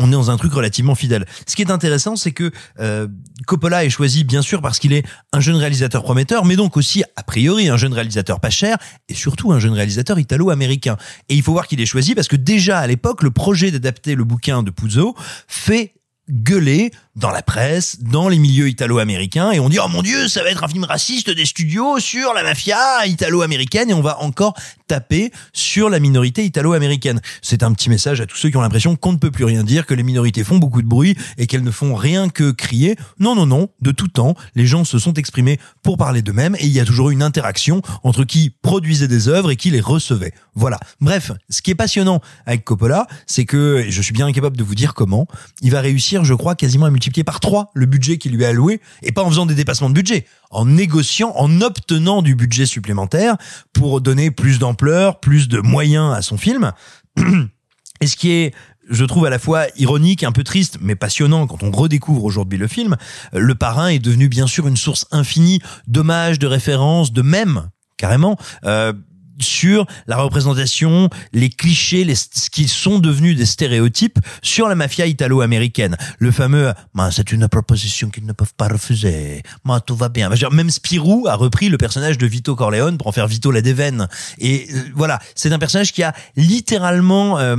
on 0.01 0.09
est 0.09 0.13
dans 0.13 0.31
un 0.31 0.37
truc 0.37 0.53
relativement 0.53 0.95
fidèle. 0.95 1.27
Ce 1.47 1.55
qui 1.55 1.63
est 1.63 1.71
intéressant, 1.71 2.17
c'est 2.17 2.33
que 2.33 2.51
euh, 2.81 3.07
Coppola 3.47 3.85
est 3.85 3.91
choisi 3.91 4.25
bien 4.25 4.43
sûr 4.43 4.63
parce 4.63 4.79
qu'il 4.79 4.93
est 4.93 5.05
un 5.33 5.41
jeune 5.41 5.57
réalisateur 5.57 6.03
prometteur, 6.03 6.45
mais 6.45 6.57
donc 6.57 6.77
aussi 6.77 7.05
a 7.17 7.23
priori 7.23 7.69
un 7.69 7.77
jeune 7.77 7.93
réalisateur 7.93 8.41
pas 8.41 8.51
cher 8.51 8.79
et 9.09 9.15
surtout 9.15 9.53
un 9.53 9.59
jeune 9.59 9.75
réalisateur 9.75 10.19
italo-américain. 10.19 10.97
Et 11.29 11.35
il 11.35 11.43
faut 11.43 11.53
voir 11.53 11.67
qu'il 11.67 11.81
est 11.81 11.87
choisi 11.87 12.15
parce 12.15 12.29
que 12.29 12.37
déjà 12.37 12.79
à 12.79 12.87
l'époque, 12.87 13.23
le 13.23 13.31
projet 13.31 13.71
d'adapter 13.71 14.15
le 14.15 14.25
bouquin 14.25 14.63
de 14.63 14.71
Puzo 14.71 15.15
fait 15.47 15.95
gueuler 16.31 16.91
dans 17.17 17.31
la 17.31 17.43
presse, 17.43 17.99
dans 18.01 18.29
les 18.29 18.39
milieux 18.39 18.69
italo-américains, 18.69 19.51
et 19.51 19.61
on 19.61 19.69
dit 19.69 19.79
oh 19.83 19.89
mon 19.89 20.03
dieu, 20.03 20.29
ça 20.29 20.43
va 20.43 20.51
être 20.51 20.63
un 20.63 20.69
film 20.69 20.85
raciste 20.85 21.31
des 21.31 21.45
studios 21.45 21.99
sur 21.99 22.33
la 22.35 22.43
mafia 22.43 23.07
italo-américaine, 23.07 23.91
et 23.91 23.95
on 23.95 24.01
va 24.01 24.21
encore 24.21 24.55
taper 24.87 25.33
sur 25.53 25.91
la 25.91 26.01
minorité 26.01 26.45
italo-américaine. 26.45 27.21
C'est 27.43 27.63
un 27.63 27.73
petit 27.73 27.91
message 27.91 28.21
à 28.21 28.27
tous 28.27 28.37
ceux 28.37 28.51
qui 28.51 28.57
ont 28.57 28.61
l'impression 28.61 28.97
qu'on 28.97 29.13
ne 29.13 29.19
peut 29.19 29.31
plus 29.31 29.45
rien 29.45 29.65
dire, 29.65 29.87
que 29.87 29.95
les 29.95 30.03
minorités 30.03 30.45
font 30.45 30.59
beaucoup 30.59 30.83
de 30.83 30.87
bruit 30.87 31.17
et 31.37 31.47
qu'elles 31.47 31.65
ne 31.65 31.71
font 31.71 31.95
rien 31.95 32.29
que 32.29 32.51
crier. 32.51 32.97
Non, 33.19 33.35
non, 33.35 33.47
non, 33.47 33.69
de 33.81 33.91
tout 33.91 34.09
temps, 34.09 34.35
les 34.55 34.67
gens 34.67 34.85
se 34.85 34.99
sont 34.99 35.15
exprimés 35.15 35.59
pour 35.83 35.97
parler 35.97 36.23
d'eux-mêmes, 36.23 36.55
et 36.57 36.67
il 36.67 36.73
y 36.73 36.81
a 36.81 36.85
toujours 36.85 37.11
une 37.11 37.23
interaction 37.23 37.83
entre 38.03 38.25
qui 38.25 38.51
produisait 38.63 39.09
des 39.09 39.29
œuvres 39.29 39.51
et 39.51 39.57
qui 39.57 39.71
les 39.71 39.81
recevait. 39.81 40.33
Voilà. 40.55 40.79
Bref, 41.01 41.33
ce 41.49 41.63
qui 41.63 41.71
est 41.71 41.77
passionnant 41.77 42.21
avec 42.47 42.65
Coppola, 42.65 43.07
c'est 43.27 43.45
que, 43.45 43.85
et 43.87 43.91
je 43.91 44.03
suis 44.03 44.13
bien 44.13 44.27
incapable 44.27 44.57
de 44.57 44.65
vous 44.65 44.75
dire 44.75 44.95
comment, 44.95 45.27
il 45.63 45.71
va 45.71 45.81
réussir, 45.81 46.25
je 46.25 46.35
crois, 46.35 46.55
quasiment 46.55 46.87
à 46.87 46.91
multiplier 47.01 47.25
par 47.25 47.41
trois 47.41 47.71
le 47.73 47.87
budget 47.87 48.19
qu'il 48.19 48.33
lui 48.33 48.45
a 48.45 48.51
alloué, 48.51 48.83
et 49.03 49.11
pas 49.11 49.23
en 49.23 49.31
faisant 49.31 49.47
des 49.47 49.55
dépassements 49.55 49.89
de 49.89 49.95
budget, 49.95 50.27
en 50.51 50.67
négociant, 50.67 51.33
en 51.35 51.63
obtenant 51.63 52.21
du 52.21 52.35
budget 52.35 52.67
supplémentaire 52.67 53.37
pour 53.73 54.03
donner 54.03 54.31
plus 54.31 54.59
d'ampleur, 54.59 55.19
plus 55.19 55.49
de 55.49 55.61
moyens 55.61 56.15
à 56.15 56.21
son 56.21 56.37
film. 56.37 56.73
Et 58.03 58.07
ce 58.07 58.17
qui 58.17 58.33
est 58.33 58.55
je 58.91 59.05
trouve 59.05 59.25
à 59.25 59.31
la 59.31 59.39
fois 59.39 59.67
ironique, 59.77 60.25
un 60.25 60.33
peu 60.33 60.43
triste, 60.43 60.79
mais 60.81 60.97
passionnant 60.97 61.47
quand 61.47 61.63
on 61.63 61.71
redécouvre 61.71 62.25
aujourd'hui 62.25 62.59
le 62.59 62.67
film, 62.67 62.97
le 63.33 63.55
parrain 63.55 63.87
est 63.87 64.01
devenu 64.01 64.29
bien 64.29 64.49
sûr 64.49 64.67
une 64.67 64.77
source 64.77 65.07
infinie 65.13 65.61
d'hommages, 65.87 66.41
de 66.41 66.49
références, 66.49 67.13
de 67.13 67.23
mèmes, 67.23 67.71
carrément, 67.99 68.37
euh, 68.65 68.93
sur 69.43 69.87
la 70.07 70.17
représentation, 70.17 71.09
les 71.33 71.51
clichés, 71.51 72.05
les, 72.05 72.15
ce 72.15 72.51
qui 72.51 72.69
sont 72.69 72.99
devenus 72.99 73.37
des 73.37 73.47
stéréotypes 73.47 74.19
sur 74.43 74.69
la 74.69 74.75
mafia 74.75 75.07
italo-américaine. 75.07 75.97
Le 76.19 76.31
fameux 76.31 76.73
Ben, 76.95 77.11
c'est 77.11 77.33
une 77.33 77.49
proposition 77.49 78.11
qu'ils 78.11 78.27
ne 78.27 78.33
peuvent 78.33 78.55
pas 78.57 78.69
refuser. 78.69 79.43
Ben, 79.65 79.81
tout 79.81 79.97
va 79.97 80.09
bien. 80.09 80.31
Même 80.51 80.71
Spirou 80.71 81.27
a 81.29 81.35
repris 81.35 81.69
le 81.69 81.79
personnage 81.79 82.19
de 82.19 82.27
Vito 82.27 82.55
Corleone 82.57 82.99
pour 82.99 83.07
en 83.07 83.13
faire 83.13 83.27
Vito 83.27 83.51
la 83.51 83.63
Déveine. 83.63 84.09
Et 84.39 84.69
euh, 84.73 84.83
voilà, 84.95 85.19
c'est 85.35 85.53
un 85.53 85.59
personnage 85.59 85.93
qui 85.93 86.03
a 86.03 86.15
littéralement 86.37 87.39
euh, 87.39 87.57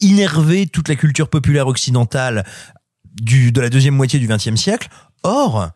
innervé 0.00 0.66
toute 0.66 0.88
la 0.88 0.96
culture 0.96 1.28
populaire 1.28 1.66
occidentale 1.66 2.44
du, 3.20 3.52
de 3.52 3.60
la 3.60 3.68
deuxième 3.68 3.94
moitié 3.94 4.18
du 4.18 4.26
XXe 4.26 4.56
siècle. 4.56 4.88
Or, 5.22 5.70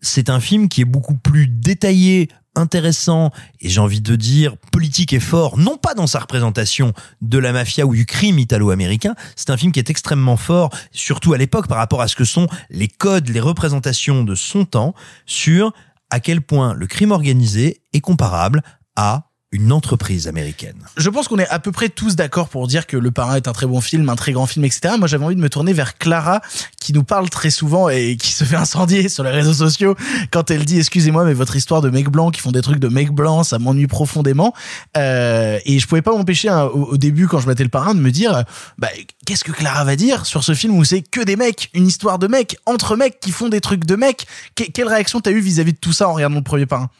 c'est 0.00 0.30
un 0.30 0.40
film 0.40 0.68
qui 0.68 0.82
est 0.82 0.86
beaucoup 0.86 1.16
plus 1.16 1.48
détaillé, 1.48 2.28
intéressant 2.56 3.30
et 3.60 3.68
j'ai 3.68 3.80
envie 3.80 4.00
de 4.00 4.16
dire 4.16 4.56
politique 4.72 5.12
et 5.12 5.20
fort, 5.20 5.58
non 5.58 5.76
pas 5.76 5.94
dans 5.94 6.06
sa 6.06 6.18
représentation 6.18 6.92
de 7.20 7.38
la 7.38 7.52
mafia 7.52 7.86
ou 7.86 7.94
du 7.94 8.06
crime 8.06 8.38
italo-américain, 8.38 9.14
c'est 9.36 9.50
un 9.50 9.56
film 9.56 9.72
qui 9.72 9.78
est 9.78 9.90
extrêmement 9.90 10.36
fort, 10.36 10.70
surtout 10.92 11.32
à 11.32 11.38
l'époque 11.38 11.68
par 11.68 11.78
rapport 11.78 12.00
à 12.00 12.08
ce 12.08 12.16
que 12.16 12.24
sont 12.24 12.48
les 12.70 12.88
codes, 12.88 13.28
les 13.28 13.40
représentations 13.40 14.24
de 14.24 14.34
son 14.34 14.64
temps 14.64 14.94
sur 15.26 15.72
à 16.10 16.20
quel 16.20 16.40
point 16.40 16.74
le 16.74 16.86
crime 16.86 17.12
organisé 17.12 17.82
est 17.92 18.00
comparable 18.00 18.62
à 18.96 19.25
une 19.52 19.70
entreprise 19.70 20.26
américaine. 20.26 20.76
Je 20.96 21.08
pense 21.08 21.28
qu'on 21.28 21.38
est 21.38 21.48
à 21.48 21.60
peu 21.60 21.70
près 21.70 21.88
tous 21.88 22.16
d'accord 22.16 22.48
pour 22.48 22.66
dire 22.66 22.86
que 22.86 22.96
Le 22.96 23.12
Parrain 23.12 23.36
est 23.36 23.46
un 23.46 23.52
très 23.52 23.66
bon 23.66 23.80
film, 23.80 24.08
un 24.08 24.16
très 24.16 24.32
grand 24.32 24.46
film, 24.46 24.64
etc. 24.64 24.94
Moi, 24.98 25.06
j'avais 25.06 25.24
envie 25.24 25.36
de 25.36 25.40
me 25.40 25.48
tourner 25.48 25.72
vers 25.72 25.98
Clara, 25.98 26.40
qui 26.80 26.92
nous 26.92 27.04
parle 27.04 27.30
très 27.30 27.50
souvent 27.50 27.88
et 27.88 28.16
qui 28.16 28.32
se 28.32 28.42
fait 28.42 28.56
incendier 28.56 29.08
sur 29.08 29.22
les 29.22 29.30
réseaux 29.30 29.54
sociaux 29.54 29.94
quand 30.32 30.50
elle 30.50 30.64
dit 30.64 30.78
excusez-moi, 30.78 31.24
mais 31.24 31.32
votre 31.32 31.54
histoire 31.54 31.80
de 31.80 31.90
mecs 31.90 32.08
blancs 32.08 32.34
qui 32.34 32.40
font 32.40 32.50
des 32.50 32.60
trucs 32.60 32.80
de 32.80 32.88
mecs 32.88 33.12
blancs, 33.12 33.46
ça 33.46 33.60
m'ennuie 33.60 33.86
profondément. 33.86 34.52
Euh, 34.96 35.60
et 35.64 35.78
je 35.78 35.86
pouvais 35.86 36.02
pas 36.02 36.12
m'empêcher 36.12 36.48
hein, 36.48 36.64
au, 36.64 36.96
début, 36.96 37.28
quand 37.28 37.38
je 37.38 37.46
mettais 37.46 37.62
Le 37.62 37.70
Parrain, 37.70 37.94
de 37.94 38.00
me 38.00 38.10
dire 38.10 38.44
bah, 38.78 38.88
qu'est-ce 39.26 39.44
que 39.44 39.52
Clara 39.52 39.84
va 39.84 39.94
dire 39.94 40.26
sur 40.26 40.42
ce 40.42 40.54
film 40.54 40.76
où 40.76 40.84
c'est 40.84 41.02
que 41.02 41.20
des 41.20 41.36
mecs, 41.36 41.70
une 41.72 41.86
histoire 41.86 42.18
de 42.18 42.26
mecs 42.26 42.56
entre 42.66 42.96
mecs 42.96 43.20
qui 43.20 43.30
font 43.30 43.48
des 43.48 43.60
trucs 43.60 43.86
de 43.86 43.94
mecs? 43.94 44.26
Que- 44.56 44.64
quelle 44.64 44.88
réaction 44.88 45.20
t'as 45.20 45.30
eu 45.30 45.40
vis-à-vis 45.40 45.72
de 45.72 45.78
tout 45.78 45.92
ça 45.92 46.08
en 46.08 46.14
regardant 46.14 46.36
le 46.36 46.42
premier 46.42 46.66
Parrain? 46.66 46.90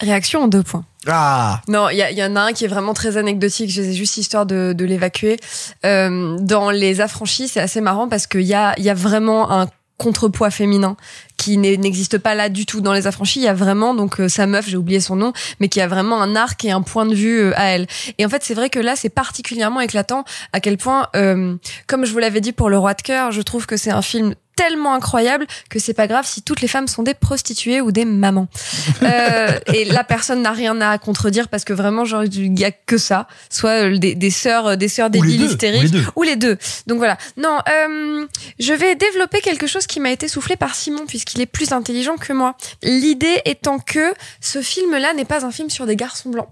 Réaction 0.00 0.42
en 0.42 0.48
deux 0.48 0.62
points. 0.62 0.84
Ah 1.06 1.60
Non, 1.68 1.88
il 1.88 1.96
y, 1.96 2.22
en 2.22 2.36
a 2.36 2.40
un 2.40 2.52
qui 2.52 2.64
est 2.64 2.68
vraiment 2.68 2.94
très 2.94 3.16
anecdotique. 3.16 3.70
Je 3.70 3.82
juste 3.82 4.16
histoire 4.16 4.46
de, 4.46 4.74
de 4.76 4.84
l'évacuer. 4.84 5.38
Euh, 5.84 6.36
dans 6.40 6.70
les 6.70 7.00
affranchis, 7.00 7.48
c'est 7.48 7.60
assez 7.60 7.80
marrant 7.80 8.08
parce 8.08 8.26
qu'il 8.26 8.42
y 8.42 8.54
a, 8.54 8.74
il 8.78 8.84
y 8.84 8.90
a 8.90 8.94
vraiment 8.94 9.50
un 9.50 9.68
contrepoids 9.98 10.50
féminin 10.50 10.96
qui 11.36 11.58
n'existe 11.58 12.18
pas 12.18 12.34
là 12.34 12.48
du 12.48 12.64
tout 12.64 12.80
dans 12.80 12.92
les 12.92 13.06
affranchis. 13.06 13.40
Il 13.40 13.44
y 13.44 13.48
a 13.48 13.54
vraiment 13.54 13.94
donc 13.94 14.20
euh, 14.20 14.28
sa 14.28 14.46
meuf, 14.46 14.68
j'ai 14.68 14.76
oublié 14.76 15.00
son 15.00 15.16
nom, 15.16 15.32
mais 15.60 15.68
qui 15.68 15.80
a 15.80 15.88
vraiment 15.88 16.22
un 16.22 16.34
arc 16.36 16.64
et 16.64 16.70
un 16.70 16.82
point 16.82 17.04
de 17.04 17.14
vue 17.14 17.40
euh, 17.40 17.52
à 17.56 17.66
elle. 17.66 17.86
Et 18.16 18.24
en 18.24 18.28
fait, 18.28 18.42
c'est 18.42 18.54
vrai 18.54 18.70
que 18.70 18.78
là, 18.78 18.96
c'est 18.96 19.08
particulièrement 19.08 19.80
éclatant 19.80 20.24
à 20.52 20.60
quel 20.60 20.78
point, 20.78 21.08
euh, 21.16 21.56
comme 21.86 22.06
je 22.06 22.12
vous 22.12 22.18
l'avais 22.18 22.40
dit 22.40 22.52
pour 22.52 22.70
Le 22.70 22.78
Roi 22.78 22.94
de 22.94 23.02
cœur, 23.02 23.32
je 23.32 23.42
trouve 23.42 23.66
que 23.66 23.76
c'est 23.76 23.90
un 23.90 24.02
film 24.02 24.34
tellement 24.58 24.92
incroyable 24.92 25.46
que 25.70 25.78
c'est 25.78 25.94
pas 25.94 26.08
grave 26.08 26.26
si 26.26 26.42
toutes 26.42 26.60
les 26.62 26.66
femmes 26.66 26.88
sont 26.88 27.04
des 27.04 27.14
prostituées 27.14 27.80
ou 27.80 27.92
des 27.92 28.04
mamans. 28.04 28.48
Euh, 29.02 29.58
et 29.66 29.84
la 29.84 30.02
personne 30.02 30.42
n'a 30.42 30.50
rien 30.50 30.80
à 30.80 30.98
contredire 30.98 31.48
parce 31.48 31.64
que 31.64 31.72
vraiment 31.72 32.04
genre 32.04 32.24
il 32.24 32.58
y 32.58 32.64
a 32.64 32.72
que 32.72 32.98
ça, 32.98 33.28
soit 33.48 33.84
euh, 33.84 33.96
des, 33.96 34.14
des 34.14 34.30
sœurs 34.30 34.76
des 34.76 34.88
sœurs 34.88 35.08
débiles 35.08 35.40
hystériques 35.42 35.84
ou 35.84 35.84
les 35.84 35.90
deux. 35.90 36.06
ou 36.16 36.22
les 36.24 36.36
deux. 36.36 36.58
Donc 36.86 36.98
voilà. 36.98 37.16
Non, 37.36 37.58
euh, 37.68 38.26
je 38.58 38.72
vais 38.72 38.96
développer 38.96 39.40
quelque 39.40 39.66
chose 39.66 39.86
qui 39.86 40.00
m'a 40.00 40.10
été 40.10 40.26
soufflé 40.26 40.56
par 40.56 40.74
Simon 40.74 41.06
puisqu'il 41.06 41.40
est 41.40 41.46
plus 41.46 41.72
intelligent 41.72 42.16
que 42.16 42.32
moi. 42.32 42.56
L'idée 42.82 43.40
étant 43.44 43.78
que 43.78 44.12
ce 44.40 44.60
film-là 44.60 45.14
n'est 45.14 45.24
pas 45.24 45.46
un 45.46 45.52
film 45.52 45.70
sur 45.70 45.86
des 45.86 45.96
garçons 45.96 46.30
blancs. 46.30 46.48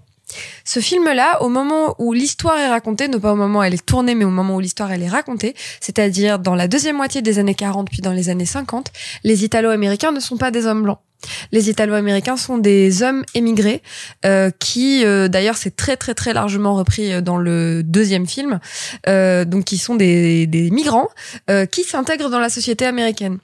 Ce 0.65 0.79
film-là, 0.79 1.41
au 1.41 1.49
moment 1.49 1.95
où 1.99 2.13
l'histoire 2.13 2.57
est 2.57 2.67
racontée, 2.67 3.07
non 3.07 3.19
pas 3.19 3.31
au 3.31 3.35
moment 3.35 3.59
où 3.59 3.63
elle 3.63 3.73
est 3.73 3.85
tournée, 3.85 4.15
mais 4.15 4.25
au 4.25 4.29
moment 4.29 4.55
où 4.55 4.59
l'histoire 4.59 4.91
elle 4.91 5.03
est 5.03 5.09
racontée, 5.09 5.55
c'est-à-dire 5.79 6.39
dans 6.39 6.55
la 6.55 6.67
deuxième 6.67 6.97
moitié 6.97 7.21
des 7.21 7.39
années 7.39 7.55
40 7.55 7.89
puis 7.89 8.01
dans 8.01 8.13
les 8.13 8.29
années 8.29 8.45
50, 8.45 8.91
les 9.23 9.45
Italo-Américains 9.45 10.11
ne 10.11 10.19
sont 10.19 10.37
pas 10.37 10.51
des 10.51 10.65
hommes 10.65 10.83
blancs. 10.83 10.99
Les 11.51 11.69
Italo-Américains 11.69 12.37
sont 12.37 12.57
des 12.57 13.03
hommes 13.03 13.23
émigrés 13.33 13.81
euh, 14.25 14.51
qui, 14.59 15.03
euh, 15.03 15.27
d'ailleurs, 15.27 15.57
c'est 15.57 15.75
très 15.75 15.97
très 15.97 16.13
très 16.13 16.33
largement 16.33 16.75
repris 16.75 17.11
euh, 17.11 17.21
dans 17.21 17.37
le 17.37 17.81
deuxième 17.83 18.27
film, 18.27 18.59
donc 19.07 19.65
qui 19.65 19.77
sont 19.77 19.95
des, 19.95 20.47
migrants 20.71 21.09
qui 21.71 21.83
s'intègrent 21.83 22.29
dans 22.29 22.39
la 22.39 22.49
société 22.49 22.85
américaine. 22.85 23.39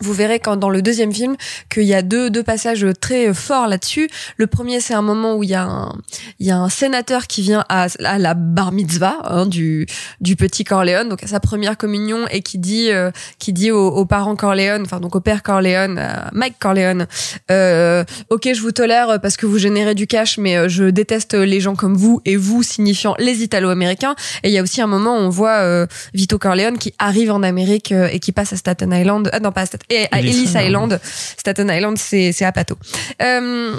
Vous 0.00 0.12
verrez 0.12 0.40
quand 0.40 0.56
dans 0.56 0.70
le 0.70 0.82
deuxième 0.82 1.12
film 1.12 1.36
qu'il 1.70 1.84
y 1.84 1.94
a 1.94 2.02
deux 2.02 2.30
deux 2.30 2.42
passages 2.42 2.86
très 3.00 3.32
forts 3.32 3.66
là-dessus. 3.66 4.08
Le 4.36 4.46
premier, 4.46 4.80
c'est 4.80 4.94
un 4.94 5.02
moment 5.02 5.36
où 5.36 5.42
il 5.42 5.50
y 5.50 5.54
a 5.54 5.64
un 5.64 5.92
il 6.38 6.46
y 6.46 6.50
a 6.50 6.58
un 6.58 6.68
sénateur 6.68 7.26
qui 7.26 7.42
vient 7.42 7.64
à, 7.68 7.86
à 8.04 8.18
la 8.18 8.34
bar 8.34 8.72
mitzvah 8.72 9.18
hein, 9.24 9.46
du 9.46 9.86
du 10.20 10.36
petit 10.36 10.64
Corleone, 10.64 11.08
donc 11.08 11.22
à 11.22 11.26
sa 11.26 11.40
première 11.40 11.76
communion 11.76 12.26
et 12.30 12.42
qui 12.42 12.58
dit 12.58 12.90
euh, 12.90 13.10
qui 13.38 13.52
dit 13.52 13.70
aux, 13.70 13.88
aux 13.88 14.06
parents 14.06 14.36
Corleone, 14.36 14.82
enfin 14.82 15.00
donc 15.00 15.16
au 15.16 15.20
père 15.20 15.42
Corleone, 15.42 16.00
Mike 16.32 16.58
Corleone, 16.58 17.06
euh, 17.50 18.04
ok 18.30 18.50
je 18.52 18.60
vous 18.60 18.72
tolère 18.72 19.20
parce 19.20 19.36
que 19.36 19.46
vous 19.46 19.58
générez 19.58 19.94
du 19.94 20.06
cash, 20.06 20.38
mais 20.38 20.56
euh, 20.56 20.68
je 20.68 20.84
déteste 20.84 21.34
les 21.34 21.60
gens 21.60 21.74
comme 21.74 21.96
vous 21.96 22.20
et 22.24 22.36
vous 22.36 22.62
signifiant 22.62 23.14
les 23.18 23.42
Italo-Américains. 23.42 24.14
Et 24.42 24.48
il 24.48 24.52
y 24.52 24.58
a 24.58 24.62
aussi 24.62 24.80
un 24.80 24.86
moment 24.86 25.16
où 25.16 25.20
on 25.20 25.28
voit 25.28 25.58
euh, 25.58 25.86
Vito 26.14 26.38
Corleone 26.38 26.78
qui 26.78 26.94
arrive 26.98 27.30
en 27.32 27.42
Amérique 27.42 27.92
euh, 27.92 28.08
et 28.10 28.20
qui 28.20 28.32
passe 28.32 28.52
à 28.52 28.56
Staten 28.56 28.92
Island, 28.92 29.30
ah 29.32 29.40
non 29.40 29.52
pas 29.52 29.62
à 29.62 29.66
Staten, 29.66 29.85
et 29.90 30.06
à 30.10 30.20
Ellis 30.20 30.52
Island. 30.54 31.00
Staten 31.02 31.70
Island 31.70 31.98
c'est 31.98 32.32
c'est 32.32 32.44
à 32.44 32.52
Pato. 32.52 32.76
Euh, 33.22 33.74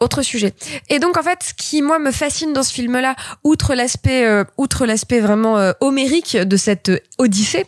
autre 0.00 0.22
sujet. 0.22 0.52
Et 0.88 0.98
donc 0.98 1.16
en 1.16 1.22
fait, 1.22 1.38
ce 1.42 1.54
qui 1.54 1.82
moi 1.82 1.98
me 1.98 2.10
fascine 2.10 2.52
dans 2.52 2.62
ce 2.62 2.72
film-là, 2.72 3.14
outre 3.44 3.74
l'aspect, 3.74 4.26
euh, 4.26 4.44
outre 4.56 4.86
l'aspect 4.86 5.20
vraiment 5.20 5.58
euh, 5.58 5.72
homérique 5.80 6.36
de 6.36 6.56
cette 6.56 6.88
euh, 6.88 6.98
Odyssée, 7.18 7.66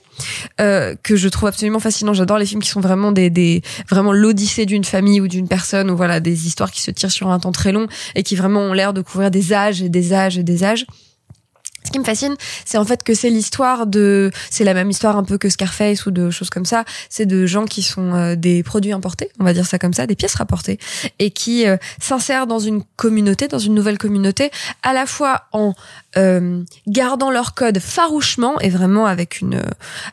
euh, 0.61 0.95
que 1.03 1.17
je 1.17 1.29
trouve 1.29 1.49
absolument 1.49 1.81
fascinant. 1.81 2.13
J'adore 2.13 2.39
les 2.39 2.47
films 2.47 2.63
qui 2.63 2.71
sont 2.71 2.81
vraiment 2.81 3.13
des, 3.13 3.31
des 3.31 3.63
vraiment 3.89 4.13
l'Odyssée 4.13 4.67
d'une 4.67 4.85
famille 4.85 5.21
ou 5.21 5.29
d'une 5.29 5.49
personne, 5.49 5.91
ou 5.91 5.97
voilà 5.97 6.21
des 6.21 6.47
histoires 6.47 6.71
qui 6.71 6.83
se 6.83 6.91
tirent 6.91 7.13
sur 7.13 7.29
un 7.29 7.39
temps 7.39 7.53
très 7.53 7.73
long 7.73 7.87
et 8.15 8.23
qui 8.23 8.37
vraiment 8.37 8.61
ont 8.61 8.73
l'air 8.73 8.93
de 8.93 9.03
couvrir 9.03 9.31
des 9.31 9.53
âges 9.53 9.83
et 9.83 9.89
des 9.89 10.13
âges 10.13 10.39
et 10.39 10.43
des 10.43 10.65
âges. 10.65 10.87
Ce 11.85 11.91
qui 11.91 11.99
me 11.99 12.05
fascine, 12.05 12.35
c'est 12.65 12.79
en 12.79 12.85
fait 12.85 13.03
que 13.03 13.13
c'est 13.15 13.29
l'histoire 13.29 13.87
de, 13.87 14.31
c'est 14.51 14.65
la 14.65 14.73
même 14.73 14.91
histoire 14.91 15.17
un 15.17 15.25
peu 15.25 15.37
que 15.37 15.51
Scarface 15.51 16.07
ou 16.07 16.11
de 16.11 16.31
choses 16.31 16.49
comme 16.49 16.65
ça. 16.65 16.85
C'est 17.11 17.27
de 17.27 17.45
gens 17.47 17.67
qui 17.67 17.83
sont 17.83 18.15
euh, 18.15 18.37
des 18.37 18.63
produits 18.63 18.93
importés, 18.93 19.31
on 19.39 19.45
va 19.45 19.53
dire 19.53 19.67
ça 19.67 19.79
comme 19.79 19.93
ça, 19.93 20.07
des 20.07 20.17
pièces 20.17 20.35
rapportées, 20.35 20.79
et 21.19 21.31
qui 21.31 21.67
euh, 21.67 21.77
s'insèrent 22.01 22.47
dans 22.47 22.59
une 22.59 22.83
communauté, 22.97 23.49
dans 23.49 23.59
une 23.59 23.75
nouvelle 23.75 23.99
communauté, 23.99 24.51
à 24.83 24.93
la 24.93 25.05
fois 25.05 25.43
en 25.53 25.75
euh, 26.17 26.63
gardant 26.87 27.31
leur 27.31 27.55
code 27.55 27.79
farouchement 27.79 28.61
et 28.61 28.69
vraiment 28.69 29.07
avec 29.07 29.41
une, 29.41 29.57
euh, 29.57 29.71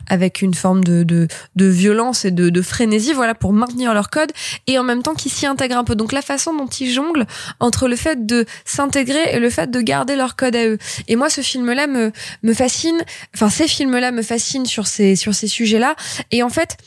avec 0.09 0.41
une 0.41 0.53
forme 0.53 0.83
de, 0.83 1.03
de, 1.03 1.27
de 1.55 1.65
violence 1.65 2.25
et 2.25 2.31
de, 2.31 2.49
de 2.49 2.61
frénésie, 2.61 3.13
voilà, 3.13 3.35
pour 3.35 3.53
maintenir 3.53 3.93
leur 3.93 4.09
code, 4.09 4.31
et 4.67 4.79
en 4.79 4.83
même 4.83 5.03
temps 5.03 5.13
qui 5.13 5.29
s'y 5.29 5.45
intègrent 5.45 5.77
un 5.77 5.83
peu. 5.83 5.95
Donc 5.95 6.11
la 6.11 6.21
façon 6.21 6.55
dont 6.55 6.67
ils 6.67 6.91
jonglent 6.91 7.25
entre 7.59 7.87
le 7.87 7.95
fait 7.95 8.25
de 8.25 8.45
s'intégrer 8.65 9.35
et 9.35 9.39
le 9.39 9.49
fait 9.49 9.69
de 9.69 9.81
garder 9.81 10.15
leur 10.15 10.35
code 10.35 10.55
à 10.55 10.65
eux. 10.65 10.77
Et 11.07 11.15
moi, 11.15 11.29
ce 11.29 11.41
film-là 11.41 11.87
me, 11.87 12.11
me 12.43 12.53
fascine, 12.53 12.99
enfin, 13.35 13.49
ces 13.49 13.67
films-là 13.67 14.11
me 14.11 14.21
fascinent 14.21 14.65
sur 14.65 14.87
ces, 14.87 15.15
sur 15.15 15.33
ces 15.33 15.47
sujets-là. 15.47 15.95
Et 16.31 16.43
en 16.43 16.49
fait, 16.49 16.77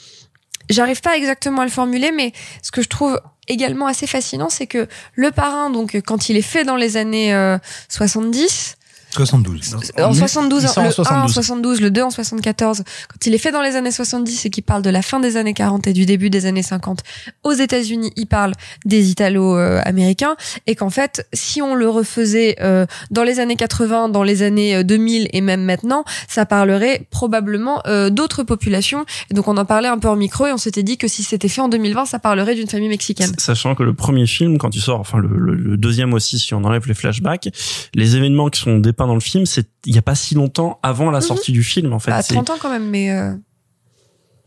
j'arrive 0.70 1.00
pas 1.00 1.16
exactement 1.16 1.62
à 1.62 1.64
le 1.64 1.70
formuler, 1.70 2.12
mais 2.12 2.32
ce 2.62 2.70
que 2.70 2.82
je 2.82 2.88
trouve 2.88 3.20
également 3.48 3.86
assez 3.86 4.06
fascinant, 4.06 4.48
c'est 4.48 4.66
que 4.66 4.88
le 5.14 5.30
parrain, 5.30 5.70
donc, 5.70 6.00
quand 6.04 6.28
il 6.28 6.36
est 6.36 6.42
fait 6.42 6.64
dans 6.64 6.76
les 6.76 6.96
années 6.96 7.34
euh, 7.34 7.58
70, 7.88 8.76
72. 9.14 9.76
en 10.02 10.12
72, 10.12 10.62
il 10.64 10.68
sort 10.68 10.78
en 10.78 10.82
le 10.82 10.88
1 10.88 10.90
en 10.90 11.28
72. 11.28 11.34
72, 11.34 11.80
le 11.80 11.90
2 11.90 12.02
en 12.02 12.10
74, 12.10 12.78
quand 13.08 13.26
il 13.26 13.34
est 13.34 13.38
fait 13.38 13.52
dans 13.52 13.62
les 13.62 13.76
années 13.76 13.90
70 13.90 14.46
et 14.46 14.50
qu'il 14.50 14.62
parle 14.64 14.82
de 14.82 14.90
la 14.90 15.02
fin 15.02 15.20
des 15.20 15.36
années 15.36 15.54
40 15.54 15.86
et 15.86 15.92
du 15.92 16.06
début 16.06 16.30
des 16.30 16.46
années 16.46 16.62
50, 16.62 17.00
aux 17.44 17.52
États-Unis, 17.52 18.12
il 18.16 18.26
parle 18.26 18.52
des 18.84 19.10
Italo-américains 19.10 20.36
et 20.66 20.74
qu'en 20.74 20.90
fait, 20.90 21.26
si 21.32 21.62
on 21.62 21.74
le 21.74 21.88
refaisait 21.88 22.56
euh, 22.60 22.86
dans 23.10 23.22
les 23.24 23.40
années 23.40 23.56
80, 23.56 24.08
dans 24.08 24.22
les 24.22 24.42
années 24.42 24.76
euh, 24.76 24.82
2000 24.82 25.28
et 25.32 25.40
même 25.40 25.62
maintenant, 25.64 26.04
ça 26.28 26.46
parlerait 26.46 27.06
probablement 27.10 27.82
euh, 27.86 28.10
d'autres 28.10 28.42
populations. 28.42 29.04
Et 29.30 29.34
donc 29.34 29.48
on 29.48 29.56
en 29.56 29.64
parlait 29.64 29.88
un 29.88 29.98
peu 29.98 30.08
en 30.08 30.16
micro 30.16 30.46
et 30.46 30.52
on 30.52 30.56
s'était 30.58 30.82
dit 30.82 30.98
que 30.98 31.08
si 31.08 31.22
c'était 31.22 31.48
fait 31.48 31.60
en 31.60 31.68
2020, 31.68 32.06
ça 32.06 32.18
parlerait 32.18 32.54
d'une 32.54 32.68
famille 32.68 32.88
mexicaine. 32.88 33.32
Sachant 33.38 33.74
que 33.74 33.82
le 33.82 33.94
premier 33.94 34.26
film, 34.26 34.58
quand 34.58 34.74
il 34.74 34.80
sort, 34.80 35.00
enfin 35.00 35.18
le, 35.18 35.28
le- 35.28 35.54
le 35.54 35.76
deuxième 35.76 36.12
aussi, 36.14 36.38
si 36.38 36.54
on 36.54 36.64
enlève 36.64 36.86
les 36.86 36.94
flashbacks, 36.94 37.48
les 37.94 38.16
événements 38.16 38.48
qui 38.48 38.60
sont 38.60 38.78
dépeints 38.78 39.03
dans 39.06 39.14
le 39.14 39.20
film, 39.20 39.46
c'est 39.46 39.68
il 39.86 39.94
y 39.94 39.98
a 39.98 40.02
pas 40.02 40.14
si 40.14 40.34
longtemps 40.34 40.78
avant 40.82 41.10
la 41.10 41.20
sortie 41.20 41.52
du 41.52 41.62
film 41.62 41.92
en 41.92 41.98
fait. 41.98 42.10
Bah, 42.10 42.22
C'est- 42.22 42.34
30 42.34 42.50
ans 42.50 42.56
quand 42.60 42.70
même, 42.70 42.88
mais 42.90 43.10
euh, 43.12 43.34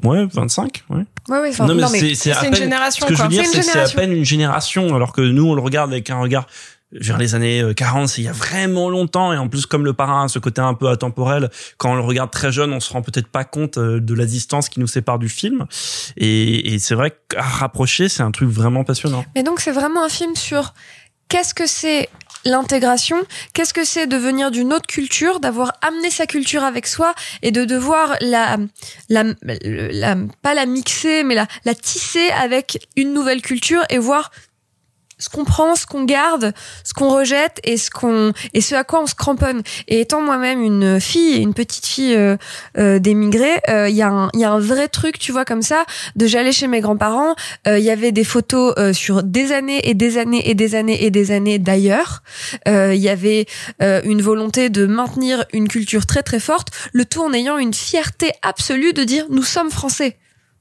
Ouais, 0.04 0.28
25, 0.32 0.84
ouais. 0.92 0.98
ouais, 1.30 1.40
ouais. 1.40 1.50
enfin, 1.50 1.66
non 1.66 1.74
mais, 1.74 2.02
mais 2.02 2.14
c'est 2.16 2.32
à 2.32 2.46
une 2.46 2.54
génération, 2.56 3.06
Ce 3.08 3.10
que 3.10 3.16
je 3.16 3.20
quoi. 3.20 3.28
veux 3.30 3.32
dire, 3.32 3.46
C'est 3.46 3.80
à 3.80 3.88
peine 3.90 4.12
une 4.12 4.24
génération, 4.26 4.94
alors 4.96 5.12
que 5.12 5.22
nous 5.22 5.48
on 5.48 5.56
le 5.56 5.62
regarde 5.62 5.92
avec 5.92 6.10
un 6.12 6.20
regard 6.20 6.46
vers 6.92 7.18
les 7.18 7.34
années 7.36 7.62
euh, 7.62 7.74
40, 7.74 8.08
c'est 8.08 8.22
il 8.22 8.26
y 8.26 8.28
a 8.30 8.32
vraiment 8.32 8.90
longtemps 8.90 9.34
et 9.34 9.38
en 9.38 9.50
plus 9.50 9.66
comme 9.66 9.84
le 9.86 9.94
parrain 9.94 10.26
a 10.26 10.28
ce 10.28 10.38
côté 10.40 10.62
un 10.62 10.76
peu 10.76 10.88
atemporel, 10.88 11.50
quand 11.78 11.92
on 11.92 11.96
le 11.96 12.02
regarde 12.02 12.30
très 12.32 12.52
jeune, 12.52 12.72
on 12.74 12.80
se 12.80 12.94
rend 12.94 13.02
peut-être 13.02 13.28
pas 13.28 13.44
compte 13.44 13.78
euh, 13.80 14.00
de 14.00 14.14
la 14.14 14.26
distance 14.26 14.70
qui 14.70 14.80
nous 14.80 14.88
sépare 14.88 15.18
du 15.20 15.28
film 15.30 15.66
et, 16.16 16.74
et 16.76 16.80
c'est 16.80 16.96
vrai 16.96 17.18
qu'à 17.28 17.42
rapprocher, 17.42 18.08
c'est 18.08 18.24
un 18.24 18.32
truc 18.32 18.50
vraiment 18.50 18.84
passionnant. 18.84 19.26
Mais 19.36 19.42
donc 19.44 19.60
c'est 19.60 19.72
vraiment 19.74 20.06
un 20.06 20.10
film 20.10 20.36
sur 20.36 20.74
qu'est-ce 21.28 21.54
que 21.56 21.66
c'est 21.68 22.08
l'intégration, 22.46 23.18
qu'est-ce 23.54 23.74
que 23.74 23.84
c'est 23.84 24.08
de 24.08 24.18
venir 24.18 24.52
d'une 24.52 24.74
autre 24.74 24.88
culture, 24.88 25.40
d'avoir 25.40 25.74
amené 25.82 26.10
sa 26.10 26.26
culture 26.26 26.64
avec 26.64 26.88
soi 26.88 27.14
et 27.42 27.52
de 27.52 27.66
devoir 27.66 28.16
la, 28.22 28.58
la, 29.10 29.24
la- 29.42 30.16
pas 30.42 30.54
la 30.54 30.66
mixer, 30.66 31.24
mais 31.24 31.36
la, 31.36 31.48
la 31.66 31.76
tisser 31.76 32.30
avec 32.32 32.88
une 32.96 33.14
nouvelle 33.14 33.42
culture 33.42 33.84
et 33.90 33.98
voir 33.98 34.32
ce 35.20 35.30
qu'on 35.30 35.46
prend, 35.46 35.76
ce 35.76 35.86
qu'on 35.86 36.04
garde, 36.04 36.54
ce 36.84 36.94
qu'on 36.94 37.10
rejette 37.10 37.60
et 37.64 37.78
ce 37.78 37.90
qu'on 37.90 38.34
et 38.54 38.62
ce 38.62 38.76
à 38.76 38.84
quoi 38.84 39.02
on 39.02 39.08
se 39.08 39.16
cramponne. 39.16 39.62
Et 39.88 40.02
étant 40.02 40.22
moi-même 40.22 40.62
une 40.62 41.00
fille, 41.00 41.38
une 41.42 41.54
petite 41.54 41.86
fille 41.86 42.16
euh, 42.16 42.38
euh, 42.78 43.00
euh, 43.00 43.90
il 43.90 43.96
y 43.96 44.02
a 44.02 44.10
un 44.10 44.30
il 44.34 44.40
y 44.40 44.44
a 44.44 44.52
un 44.52 44.60
vrai 44.60 44.88
truc, 44.88 45.20
tu 45.20 45.32
vois 45.32 45.46
comme 45.46 45.62
ça, 45.62 45.86
de 46.16 46.28
j'allais 46.28 46.52
chez 46.52 46.68
mes 46.68 46.82
grands-parents, 46.82 47.36
euh, 47.68 47.80
il 47.80 47.86
y 47.86 47.90
avait 47.90 48.12
des 48.12 48.24
photos 48.24 48.74
euh, 48.78 48.94
sur 48.94 49.24
des 49.24 49.52
années 49.52 49.90
et 49.90 49.94
des 49.94 50.18
années 50.18 50.50
et 50.50 50.54
des 50.54 50.76
années 50.76 51.04
et 51.04 51.12
des 51.12 51.32
années 51.32 51.60
d'ailleurs. 51.60 52.22
Euh, 52.68 52.94
Il 52.94 53.02
y 53.02 53.10
avait 53.10 53.46
euh, 53.82 54.02
une 54.04 54.22
volonté 54.22 54.70
de 54.70 54.86
maintenir 54.86 55.46
une 55.54 55.68
culture 55.68 56.06
très 56.06 56.24
très 56.24 56.40
forte, 56.40 56.70
le 56.94 57.06
tout 57.06 57.22
en 57.22 57.34
ayant 57.34 57.58
une 57.58 57.74
fierté 57.74 58.32
absolue 58.42 58.94
de 58.94 59.04
dire 59.04 59.26
nous 59.30 59.44
sommes 59.44 59.72
français. 59.72 60.18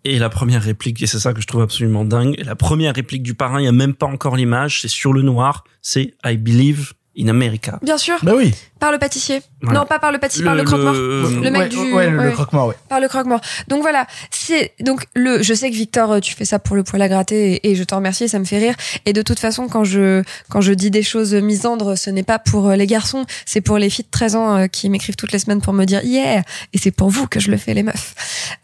Et 0.08 0.20
la 0.20 0.28
première 0.28 0.62
réplique, 0.62 1.02
et 1.02 1.06
c'est 1.08 1.18
ça 1.18 1.34
que 1.34 1.40
je 1.40 1.48
trouve 1.48 1.62
absolument 1.62 2.04
dingue, 2.04 2.40
la 2.44 2.54
première 2.54 2.94
réplique 2.94 3.24
du 3.24 3.34
parrain, 3.34 3.60
il 3.60 3.64
y 3.64 3.66
a 3.66 3.72
même 3.72 3.92
pas 3.92 4.06
encore 4.06 4.36
l'image, 4.36 4.82
c'est 4.82 4.88
sur 4.88 5.12
le 5.12 5.20
noir, 5.20 5.64
c'est 5.82 6.14
I 6.24 6.36
believe 6.36 6.92
in 7.18 7.26
America. 7.26 7.80
Bien 7.82 7.98
sûr. 7.98 8.14
Bah 8.22 8.34
oui. 8.36 8.54
Par 8.78 8.92
le 8.92 8.98
pâtissier. 8.98 9.40
Voilà. 9.62 9.80
Non, 9.80 9.86
pas 9.86 9.98
par 9.98 10.12
le 10.12 10.18
pâtissier, 10.18 10.44
par 10.44 10.54
Le- 10.54 10.64
croque-mort. 10.64 10.92
le- 10.92 11.40
Le, 11.42 11.50
mec 11.50 11.62
Ouais, 11.62 11.68
du. 11.68 11.92
ouais, 11.94 12.10
le- 12.10 12.24
le 12.24 12.30
croque-mort, 12.32 12.68
ouais. 12.68 12.74
Par 12.90 13.00
le 13.00 13.08
croque-mort. 13.08 13.40
Donc 13.68 13.80
voilà, 13.80 14.06
c'est 14.30 14.72
donc 14.80 15.06
le. 15.14 15.42
Je 15.42 15.54
sais 15.54 15.70
que 15.70 15.74
Victor, 15.74 16.12
euh, 16.12 16.20
tu 16.20 16.34
fais 16.34 16.44
ça 16.44 16.58
pour 16.58 16.76
le 16.76 16.82
poil 16.84 17.00
à 17.00 17.08
gratter 17.08 17.54
et, 17.54 17.70
et 17.70 17.74
je 17.74 17.82
t'en 17.82 17.96
remercie, 17.96 18.28
ça 18.28 18.38
me 18.38 18.44
fait 18.44 18.58
rire. 18.58 18.74
Et 19.06 19.14
de 19.14 19.22
toute 19.22 19.38
façon, 19.38 19.66
quand 19.68 19.82
je 19.84 20.22
quand 20.50 20.60
je 20.60 20.72
dis 20.74 20.90
des 20.90 21.02
choses 21.02 21.34
misandres, 21.34 21.96
ce 21.96 22.10
n'est 22.10 22.22
pas 22.22 22.38
pour 22.38 22.68
euh, 22.68 22.76
les 22.76 22.86
garçons, 22.86 23.24
c'est 23.46 23.62
pour 23.62 23.78
les 23.78 23.88
filles 23.88 24.04
de 24.04 24.10
13 24.10 24.36
ans 24.36 24.56
euh, 24.58 24.66
qui 24.66 24.90
m'écrivent 24.90 25.16
toutes 25.16 25.32
les 25.32 25.38
semaines 25.38 25.62
pour 25.62 25.72
me 25.72 25.86
dire 25.86 26.04
yeah. 26.04 26.42
Et 26.74 26.78
c'est 26.78 26.90
pour 26.90 27.08
vous 27.08 27.26
que 27.26 27.40
je 27.40 27.50
le 27.50 27.56
fais, 27.56 27.72
les 27.72 27.82
meufs. 27.82 28.14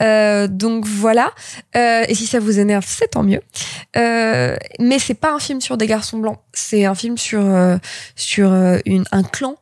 Euh, 0.02 0.46
donc 0.46 0.84
voilà. 0.86 1.30
Euh, 1.74 2.04
et 2.06 2.14
si 2.14 2.26
ça 2.26 2.38
vous 2.38 2.58
énerve, 2.58 2.84
c'est 2.86 3.08
tant 3.12 3.22
mieux. 3.22 3.40
Euh, 3.96 4.56
mais 4.78 4.98
c'est 4.98 5.14
pas 5.14 5.32
un 5.34 5.38
film 5.38 5.62
sur 5.62 5.78
des 5.78 5.86
garçons 5.86 6.18
blancs. 6.18 6.38
C'est 6.52 6.84
un 6.84 6.94
film 6.94 7.16
sur 7.16 7.40
euh, 7.42 7.78
sur 8.14 8.52
euh, 8.52 8.78
une 8.84 9.04
un 9.10 9.22
clan 9.22 9.56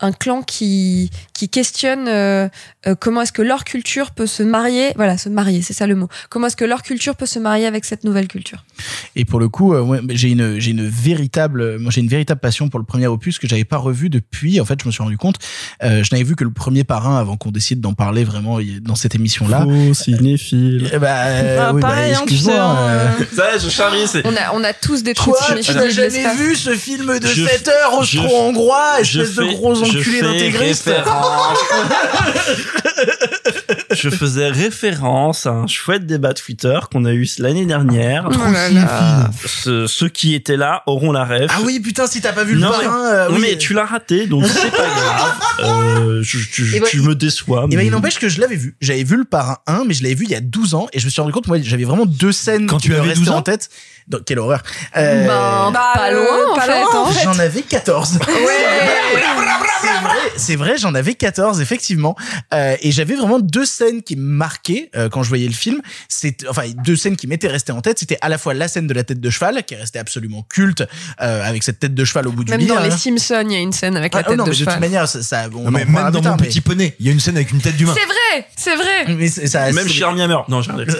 un 0.00 0.12
clan 0.12 0.42
qui 0.42 1.10
qui 1.34 1.48
questionne 1.48 2.06
euh, 2.08 2.48
euh, 2.86 2.94
comment 2.98 3.22
est-ce 3.22 3.32
que 3.32 3.42
leur 3.42 3.64
culture 3.64 4.12
peut 4.12 4.26
se 4.26 4.42
marier 4.42 4.92
voilà 4.96 5.18
se 5.18 5.28
marier 5.28 5.60
c'est 5.62 5.72
ça 5.72 5.86
le 5.86 5.94
mot 5.96 6.08
comment 6.30 6.46
est-ce 6.46 6.56
que 6.56 6.64
leur 6.64 6.82
culture 6.82 7.16
peut 7.16 7.26
se 7.26 7.38
marier 7.38 7.66
avec 7.66 7.84
cette 7.84 8.04
nouvelle 8.04 8.28
culture 8.28 8.64
Et 9.16 9.24
pour 9.24 9.40
le 9.40 9.48
coup, 9.48 9.74
euh, 9.74 9.80
ouais, 9.82 10.00
j'ai 10.10 10.30
une 10.30 10.58
j'ai 10.60 10.70
une 10.70 10.86
véritable 10.88 11.78
moi 11.78 11.90
j'ai 11.90 12.00
une 12.00 12.08
véritable 12.08 12.40
passion 12.40 12.68
pour 12.68 12.78
le 12.78 12.84
premier 12.86 13.06
opus 13.08 13.38
que 13.38 13.48
j'avais 13.48 13.64
pas 13.64 13.76
revu 13.78 14.08
depuis. 14.08 14.60
En 14.60 14.64
fait, 14.64 14.78
je 14.82 14.86
me 14.86 14.92
suis 14.92 15.02
rendu 15.02 15.16
compte, 15.18 15.36
euh, 15.82 16.02
je 16.04 16.10
n'avais 16.12 16.24
vu 16.24 16.36
que 16.36 16.44
le 16.44 16.50
premier 16.52 16.84
parrain 16.84 17.18
avant 17.18 17.36
qu'on 17.36 17.50
décide 17.50 17.80
d'en 17.80 17.94
parler 17.94 18.24
vraiment 18.24 18.58
dans 18.82 18.94
cette 18.94 19.14
émission 19.14 19.48
là. 19.48 19.62
Faux 19.64 19.94
cinéphile. 19.94 20.90
Bah, 21.00 21.24
euh, 21.26 21.58
Ah, 21.60 21.72
oui, 21.74 21.80
bah, 21.80 21.88
pareil, 21.88 22.12
tu 22.14 22.22
excuse-moi, 22.22 22.60
hein, 22.60 22.76
euh, 22.78 23.08
Ça, 23.34 23.58
je 23.58 23.68
charrie, 23.68 24.04
on 24.24 24.34
a 24.36 24.52
on 24.54 24.62
a 24.64 24.72
tous 24.72 25.02
des 25.02 25.14
trucs 25.14 25.34
Quoi 25.34 25.56
Tu 25.62 25.72
n'as 25.74 25.88
jamais 25.88 26.34
vu 26.36 26.54
ce 26.56 26.70
film 26.74 27.18
de 27.18 27.26
Je 27.26 27.44
7 27.46 27.64
fais- 27.64 27.70
heures 27.70 28.02
je 28.04 28.18
austro-hongrois, 28.20 29.02
je 29.02 29.20
espèce 29.22 29.36
de 29.36 29.42
fais- 29.50 29.54
gros 29.54 29.74
enculé 29.88 30.50
référence. 30.56 31.58
je 33.94 34.10
faisais 34.10 34.48
référence 34.48 35.46
à 35.46 35.50
un 35.50 35.66
chouette 35.66 36.06
débat 36.06 36.34
Twitter 36.34 36.78
qu'on 36.92 37.04
a 37.04 37.12
eu 37.12 37.26
l'année 37.38 37.66
dernière. 37.66 38.28
Oh 38.30 38.50
là 38.52 38.68
là. 38.70 39.30
Ce- 39.46 39.86
ceux 39.86 40.08
qui 40.08 40.34
étaient 40.34 40.56
là 40.56 40.82
auront 40.86 41.12
la 41.12 41.24
ref. 41.24 41.50
Ah 41.54 41.60
oui, 41.64 41.80
putain, 41.80 42.06
si 42.06 42.20
t'as 42.20 42.32
pas 42.32 42.44
vu 42.44 42.54
le 42.54 42.60
parrain, 42.60 42.78
mais, 42.80 42.86
euh, 43.16 43.28
non, 43.28 43.34
oui. 43.36 43.40
mais 43.42 43.58
tu 43.58 43.72
l'as 43.74 43.84
raté, 43.86 44.26
donc 44.26 44.46
c'est 44.46 44.70
pas 44.70 44.76
grave. 44.86 45.34
Euh, 45.60 46.20
je, 46.22 46.38
tu, 46.38 46.70
Eh 46.72 46.78
ben, 46.78 46.86
tu 46.88 47.00
me 47.00 47.16
déçois. 47.16 47.64
Et 47.64 47.70
ben, 47.70 47.78
mais- 47.78 47.86
il 47.86 47.90
n'empêche 47.90 48.18
que 48.20 48.28
je 48.28 48.40
l'avais 48.40 48.54
vu. 48.54 48.76
J'avais 48.80 49.02
vu 49.02 49.16
le 49.16 49.24
parrain 49.24 49.58
1, 49.66 49.82
mais 49.86 49.92
je 49.94 50.04
l'avais 50.04 50.14
vu 50.14 50.24
il 50.24 50.30
y 50.30 50.34
a 50.36 50.40
12 50.40 50.74
ans 50.74 50.86
et 50.92 51.00
je 51.00 51.04
me 51.04 51.10
suis 51.10 51.20
rendu 51.20 51.32
compte, 51.32 51.48
moi, 51.48 51.58
j'avais 51.60 51.82
vraiment 51.84 52.06
deux 52.06 52.30
scènes 52.30 52.66
Quand 52.68 52.76
qui 52.76 52.84
tu 52.86 52.90
me 52.92 52.98
avais 52.98 53.08
restaient 53.08 53.24
12 53.24 53.30
ans 53.30 53.38
en 53.38 53.42
tête. 53.42 53.68
Donc, 54.06 54.24
quelle 54.24 54.38
horreur. 54.38 54.62
Euh, 54.96 55.26
Ben, 55.26 55.70
Bah, 55.72 55.90
pas 55.94 56.10
euh, 56.12 56.24
loin 56.24 56.52
en 56.52 56.54
pas 56.54 56.62
fait, 56.62 56.80
loin, 56.80 56.94
en 57.02 57.08
hein. 57.08 57.12
fait. 57.12 57.24
J'en 57.24 57.38
avais 57.40 57.62
14. 57.62 58.18
c'est 59.80 60.00
vrai, 60.00 60.16
c'est 60.36 60.56
vrai, 60.56 60.76
j'en 60.78 60.94
avais 60.94 61.14
14 61.14 61.60
effectivement. 61.60 62.16
Euh, 62.54 62.76
et 62.80 62.92
j'avais 62.92 63.16
vraiment 63.16 63.38
deux 63.40 63.64
scènes 63.64 63.77
qui 64.04 64.16
me 64.16 64.22
marquaient 64.22 64.90
euh, 64.96 65.08
quand 65.08 65.22
je 65.22 65.28
voyais 65.28 65.46
le 65.48 65.54
film. 65.54 65.80
C'est 66.08 66.46
enfin 66.48 66.62
deux 66.84 66.96
scènes 66.96 67.16
qui 67.16 67.26
m'étaient 67.26 67.48
restées 67.48 67.72
en 67.72 67.80
tête. 67.80 67.98
C'était 67.98 68.18
à 68.20 68.28
la 68.28 68.38
fois 68.38 68.54
la 68.54 68.68
scène 68.68 68.86
de 68.86 68.94
la 68.94 69.04
tête 69.04 69.20
de 69.20 69.30
cheval 69.30 69.62
qui 69.64 69.74
est 69.74 69.78
restée 69.78 69.98
absolument 69.98 70.44
culte 70.48 70.82
euh, 71.20 71.42
avec 71.44 71.62
cette 71.62 71.78
tête 71.78 71.94
de 71.94 72.04
cheval 72.04 72.28
au 72.28 72.32
bout 72.32 72.44
du 72.44 72.50
même 72.50 72.60
lit. 72.60 72.66
dans 72.66 72.76
hein. 72.78 72.82
les 72.84 72.90
Simpsons 72.90 73.44
il 73.48 73.52
y 73.52 73.56
a 73.56 73.60
une 73.60 73.72
scène 73.72 73.96
avec 73.96 74.14
Ah, 74.14 74.18
la 74.18 74.24
oh 74.26 74.30
tête 74.30 74.38
non, 74.38 74.44
de 74.44 74.50
mais 74.50 74.54
de 74.54 74.58
toute 74.60 74.66
cheval 74.68 74.80
manière, 74.80 75.08
ça, 75.08 75.22
ça 75.22 75.48
on 75.54 75.58
Non, 75.62 75.66
en 75.68 75.70
mais 75.70 75.84
même 75.84 76.10
dans 76.12 76.20
tard, 76.20 76.36
mon 76.36 76.42
mais- 76.42 76.48
petit 76.48 76.60
poney, 76.60 76.94
il 77.00 77.06
y 77.06 77.08
a 77.08 77.12
une 77.12 77.20
scène 77.20 77.36
avec 77.36 77.50
une 77.52 77.60
tête 77.60 77.76
d'humain. 77.76 77.94
c'est 77.96 78.06
vrai 78.06 78.46
c'est 78.56 78.76
vrai 78.76 79.14
mais 79.14 79.28
ça, 79.28 79.70
Même 79.72 79.86
Hammer. 80.20 80.38
Non, 80.48 80.62
j'ai 80.62 80.72
rien 80.72 80.84
dit. 80.84 80.94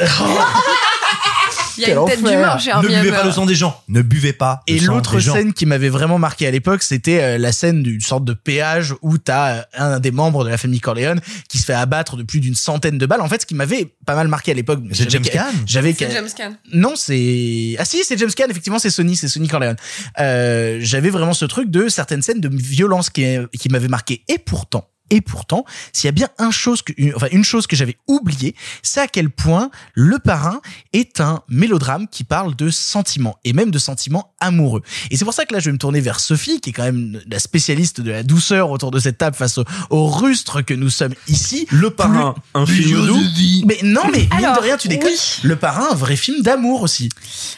Il 1.78 1.82
y 1.82 1.84
a 1.84 1.88
Quel 1.88 1.98
une 1.98 2.04
tête 2.06 2.18
enfer. 2.18 2.30
d'humain 2.36 2.58
chez 2.58 2.70
Ne 2.70 2.74
Armie 2.74 2.86
buvez 2.88 2.98
Hammer. 2.98 3.10
pas 3.10 3.24
le 3.24 3.32
sang 3.32 3.46
des 3.46 3.54
gens. 3.54 3.82
Ne 3.88 4.02
buvez 4.02 4.32
pas. 4.32 4.62
le 4.68 4.74
Et 4.74 4.78
sang 4.80 4.94
l'autre 4.94 5.14
des 5.14 5.20
gens. 5.20 5.34
scène 5.34 5.52
qui 5.52 5.64
m'avait 5.66 5.88
vraiment 5.88 6.18
marqué 6.18 6.46
à 6.46 6.50
l'époque, 6.50 6.82
c'était 6.82 7.20
euh, 7.22 7.38
la 7.38 7.52
scène 7.52 7.82
d'une 7.82 8.00
sorte 8.00 8.24
de 8.24 8.32
péage 8.34 8.94
où 9.02 9.18
t'as 9.18 9.52
euh, 9.58 9.62
un 9.74 10.00
des 10.00 10.10
membres 10.10 10.44
de 10.44 10.50
la 10.50 10.58
famille 10.58 10.80
Corleone 10.80 11.20
qui 11.48 11.58
se 11.58 11.64
fait 11.64 11.72
abattre 11.74 12.16
de 12.16 12.22
plus 12.22 12.40
d'une 12.40 12.54
centaine 12.54 12.98
de 12.98 13.06
balles. 13.06 13.20
En 13.20 13.28
fait, 13.28 13.40
ce 13.42 13.46
qui 13.46 13.54
m'avait 13.54 13.94
pas 14.06 14.14
mal 14.14 14.28
marqué 14.28 14.50
à 14.50 14.54
l'époque. 14.54 14.80
C'est 14.90 14.98
j'avais 14.98 15.10
James 15.10 15.22
qu'à- 15.22 15.30
Caan 15.30 15.46
J'avais 15.66 15.94
c'est 15.98 16.10
James 16.10 16.28
Caan 16.36 16.52
Non, 16.72 16.94
c'est 16.96 17.76
ah 17.78 17.84
si, 17.84 18.02
c'est 18.04 18.18
James 18.18 18.30
Caan. 18.36 18.46
Effectivement, 18.50 18.78
c'est 18.78 18.90
Sony, 18.90 19.16
c'est 19.16 19.28
Sony 19.28 19.48
Corleone. 19.48 19.76
Euh, 20.20 20.78
j'avais 20.80 21.10
vraiment 21.10 21.32
ce 21.34 21.44
truc 21.44 21.70
de 21.70 21.88
certaines 21.88 22.22
scènes 22.22 22.40
de 22.40 22.48
violence 22.52 23.10
qui 23.10 23.24
qui 23.58 23.68
m'avaient 23.68 23.88
marqué. 23.88 24.22
Et 24.28 24.38
pourtant. 24.38 24.88
Et 25.10 25.20
pourtant, 25.20 25.64
s'il 25.92 26.06
y 26.06 26.08
a 26.08 26.12
bien 26.12 26.28
un 26.38 26.50
chose 26.50 26.82
que, 26.82 26.92
une, 26.96 27.14
enfin, 27.14 27.28
une 27.32 27.44
chose 27.44 27.66
que 27.66 27.76
j'avais 27.76 27.96
oubliée, 28.06 28.54
c'est 28.82 29.00
à 29.00 29.06
quel 29.08 29.30
point 29.30 29.70
Le 29.94 30.18
Parrain 30.18 30.60
est 30.92 31.20
un 31.20 31.42
mélodrame 31.48 32.08
qui 32.08 32.24
parle 32.24 32.54
de 32.56 32.70
sentiments 32.70 33.36
et 33.44 33.52
même 33.52 33.70
de 33.70 33.78
sentiments 33.78 34.34
amoureux. 34.40 34.82
Et 35.10 35.16
c'est 35.16 35.24
pour 35.24 35.34
ça 35.34 35.44
que 35.44 35.54
là, 35.54 35.60
je 35.60 35.66
vais 35.66 35.72
me 35.72 35.78
tourner 35.78 36.00
vers 36.00 36.20
Sophie, 36.20 36.60
qui 36.60 36.70
est 36.70 36.72
quand 36.72 36.84
même 36.84 37.20
la 37.30 37.38
spécialiste 37.38 38.00
de 38.00 38.10
la 38.10 38.22
douceur 38.22 38.70
autour 38.70 38.90
de 38.90 38.98
cette 38.98 39.18
table 39.18 39.36
face 39.36 39.58
au, 39.58 39.64
au 39.90 40.06
rustre 40.06 40.62
que 40.62 40.74
nous 40.74 40.90
sommes 40.90 41.14
ici. 41.28 41.66
Le 41.70 41.90
parrain, 41.90 42.34
un 42.54 42.66
film 42.66 43.06
doux. 43.06 43.18
Mais 43.66 43.78
non, 43.82 44.02
mais 44.12 44.18
mine 44.20 44.28
Alors, 44.32 44.56
de 44.56 44.60
rien, 44.62 44.76
tu 44.76 44.88
déconnes. 44.88 45.08
oui. 45.10 45.40
Le 45.42 45.56
Parrain, 45.56 45.88
un 45.90 45.94
vrai 45.94 46.16
film 46.16 46.42
d'amour 46.42 46.82
aussi. 46.82 47.08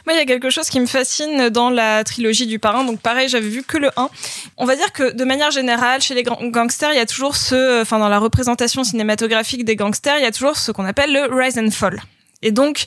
Moi, 0.06 0.14
il 0.14 0.18
y 0.18 0.22
a 0.22 0.26
quelque 0.26 0.50
chose 0.50 0.68
qui 0.68 0.80
me 0.80 0.86
fascine 0.86 1.48
dans 1.50 1.70
la 1.70 2.04
trilogie 2.04 2.46
du 2.46 2.58
parrain. 2.58 2.84
Donc, 2.84 3.00
pareil, 3.00 3.28
j'avais 3.28 3.48
vu 3.48 3.62
que 3.62 3.78
le 3.78 3.90
1. 3.96 4.08
On 4.56 4.64
va 4.64 4.76
dire 4.76 4.92
que, 4.92 5.12
de 5.12 5.24
manière 5.24 5.50
générale, 5.50 6.00
chez 6.02 6.14
les 6.14 6.22
gangsters, 6.22 6.92
il 6.92 6.96
y 6.96 7.00
a 7.00 7.06
toujours 7.06 7.36
ce, 7.40 7.82
enfin, 7.82 7.98
dans 7.98 8.08
la 8.08 8.18
représentation 8.18 8.84
cinématographique 8.84 9.64
des 9.64 9.76
gangsters, 9.76 10.18
il 10.18 10.22
y 10.22 10.26
a 10.26 10.32
toujours 10.32 10.56
ce 10.56 10.72
qu'on 10.72 10.84
appelle 10.84 11.12
le 11.12 11.34
rise 11.34 11.58
and 11.58 11.70
fall. 11.70 12.00
Et 12.42 12.52
donc, 12.52 12.86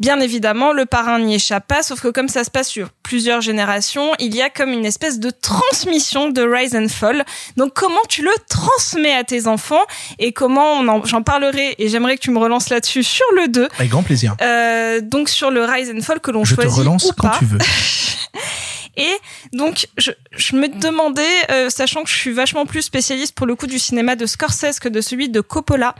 Bien 0.00 0.20
évidemment, 0.20 0.72
le 0.72 0.86
parrain 0.86 1.18
n'y 1.18 1.34
échappe 1.34 1.66
pas, 1.66 1.82
sauf 1.82 2.00
que 2.00 2.06
comme 2.06 2.28
ça 2.28 2.44
se 2.44 2.50
passe 2.50 2.68
sur 2.68 2.90
plusieurs 3.02 3.40
générations, 3.40 4.12
il 4.20 4.32
y 4.32 4.40
a 4.40 4.48
comme 4.48 4.70
une 4.70 4.84
espèce 4.86 5.18
de 5.18 5.30
transmission 5.30 6.30
de 6.30 6.40
rise 6.40 6.76
and 6.76 6.86
fall. 6.88 7.24
Donc 7.56 7.72
comment 7.74 7.98
tu 8.08 8.22
le 8.22 8.30
transmets 8.48 9.14
à 9.14 9.24
tes 9.24 9.48
enfants 9.48 9.82
et 10.20 10.32
comment 10.32 11.04
j'en 11.04 11.22
parlerai 11.22 11.74
et 11.78 11.88
j'aimerais 11.88 12.16
que 12.16 12.20
tu 12.22 12.30
me 12.30 12.38
relances 12.38 12.68
là-dessus 12.70 13.02
sur 13.02 13.26
le 13.34 13.48
2. 13.48 13.68
Avec 13.76 13.90
grand 13.90 14.04
plaisir. 14.04 14.36
Euh, 14.40 15.00
donc 15.00 15.28
sur 15.28 15.50
le 15.50 15.64
rise 15.64 15.92
and 15.92 16.00
fall 16.02 16.20
que 16.20 16.30
l'on 16.30 16.44
Je 16.44 16.54
te 16.54 16.60
choisit 16.60 16.78
relance 16.78 17.06
ou 17.06 17.12
quand 17.18 17.30
pas. 17.30 17.38
tu 17.40 17.46
veux. 17.46 17.58
Et 18.98 19.16
donc, 19.52 19.86
je, 19.96 20.10
je 20.32 20.56
me 20.56 20.68
demandais, 20.68 21.22
euh, 21.50 21.70
sachant 21.70 22.02
que 22.02 22.10
je 22.10 22.16
suis 22.16 22.32
vachement 22.32 22.66
plus 22.66 22.82
spécialiste 22.82 23.34
pour 23.34 23.46
le 23.46 23.54
coup 23.54 23.66
du 23.66 23.78
cinéma 23.78 24.16
de 24.16 24.26
Scorsese 24.26 24.80
que 24.80 24.88
de 24.88 25.00
celui 25.00 25.28
de 25.28 25.40
Coppola, 25.40 25.94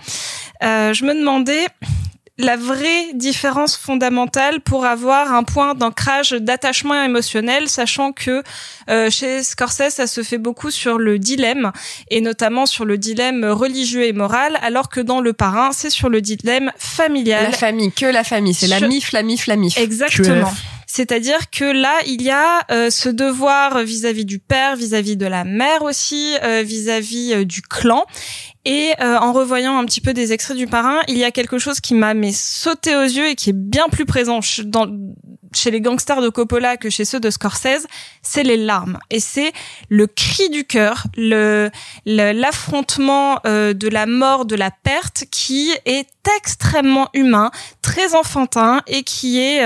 euh, 0.62 0.93
je 0.93 1.05
me 1.05 1.15
demandais 1.15 1.66
la 2.39 2.57
vraie 2.57 3.12
différence 3.15 3.77
fondamentale 3.77 4.61
pour 4.61 4.87
avoir 4.87 5.35
un 5.35 5.43
point 5.43 5.75
d'ancrage 5.75 6.31
d'attachement 6.31 7.03
émotionnel, 7.03 7.69
sachant 7.69 8.12
que 8.12 8.45
euh, 8.89 9.11
chez 9.11 9.43
Scorsese, 9.43 9.91
ça 9.91 10.07
se 10.07 10.23
fait 10.23 10.39
beaucoup 10.39 10.70
sur 10.70 10.99
le 10.99 11.19
dilemme, 11.19 11.73
et 12.11 12.20
notamment 12.20 12.66
sur 12.66 12.85
le 12.85 12.97
dilemme 12.97 13.45
religieux 13.45 14.05
et 14.05 14.12
moral, 14.12 14.57
alors 14.62 14.89
que 14.89 15.01
dans 15.01 15.20
Le 15.20 15.33
Parrain, 15.33 15.73
c'est 15.73 15.91
sur 15.91 16.09
le 16.09 16.20
dilemme 16.20 16.70
familial. 16.79 17.43
La 17.51 17.53
famille, 17.53 17.91
que 17.91 18.07
la 18.07 18.23
famille. 18.23 18.55
C'est 18.55 18.69
la 18.69 18.81
mif, 18.81 19.11
la 19.11 19.25
mif, 19.25 19.47
la 19.49 19.57
mif. 19.57 19.77
Exactement. 19.77 20.53
C'est-à-dire 20.90 21.51
que 21.51 21.65
là, 21.65 21.94
il 22.06 22.23
y 22.23 22.31
a 22.31 22.62
euh, 22.70 22.89
ce 22.89 23.10
devoir 23.10 23.85
vis-à-vis 23.85 24.24
du 24.24 24.39
père, 24.39 24.74
vis-à-vis 24.74 25.19
de 25.19 25.27
la 25.27 25.44
mère 25.44 25.82
aussi, 25.82 26.35
euh, 26.43 26.62
vis-à-vis 26.62 27.35
euh, 27.35 27.44
du 27.44 27.60
clan. 27.60 28.05
Et 28.65 28.93
euh, 29.01 29.16
en 29.19 29.32
revoyant 29.32 29.78
un 29.78 29.85
petit 29.85 30.01
peu 30.01 30.12
des 30.12 30.32
extraits 30.32 30.56
du 30.56 30.66
parrain, 30.66 31.01
il 31.09 31.16
y 31.16 31.24
a 31.24 31.31
quelque 31.31 31.59
chose 31.59 31.81
qui 31.81 31.94
m'a 31.94 32.15
mais 32.15 32.32
sauté 32.32 32.97
aux 32.97 33.02
yeux 33.02 33.28
et 33.28 33.35
qui 33.35 33.51
est 33.51 33.56
bien 33.56 33.89
plus 33.90 34.06
présent 34.06 34.40
chez 34.40 35.70
les 35.70 35.81
gangsters 35.81 36.20
de 36.20 36.28
Coppola 36.28 36.77
que 36.77 36.90
chez 36.90 37.05
ceux 37.05 37.20
de 37.20 37.31
Scorsese, 37.31 37.86
c'est 38.23 38.43
les 38.43 38.56
larmes. 38.56 38.98
Et 39.10 39.20
c'est 39.20 39.52
le 39.89 40.06
cri 40.06 40.48
du 40.51 40.65
cœur, 40.65 41.06
le 41.16 41.70
l'affrontement 42.06 43.40
euh, 43.47 43.74
de 43.74 43.89
la 43.89 44.06
mort, 44.06 44.44
de 44.47 44.56
la 44.56 44.70
perte, 44.70 45.24
qui 45.31 45.73
est 45.85 46.09
extrêmement 46.39 47.09
humain, 47.15 47.51
très 47.82 48.15
enfantin 48.15 48.82
et 48.86 49.02
qui 49.02 49.40
est 49.40 49.65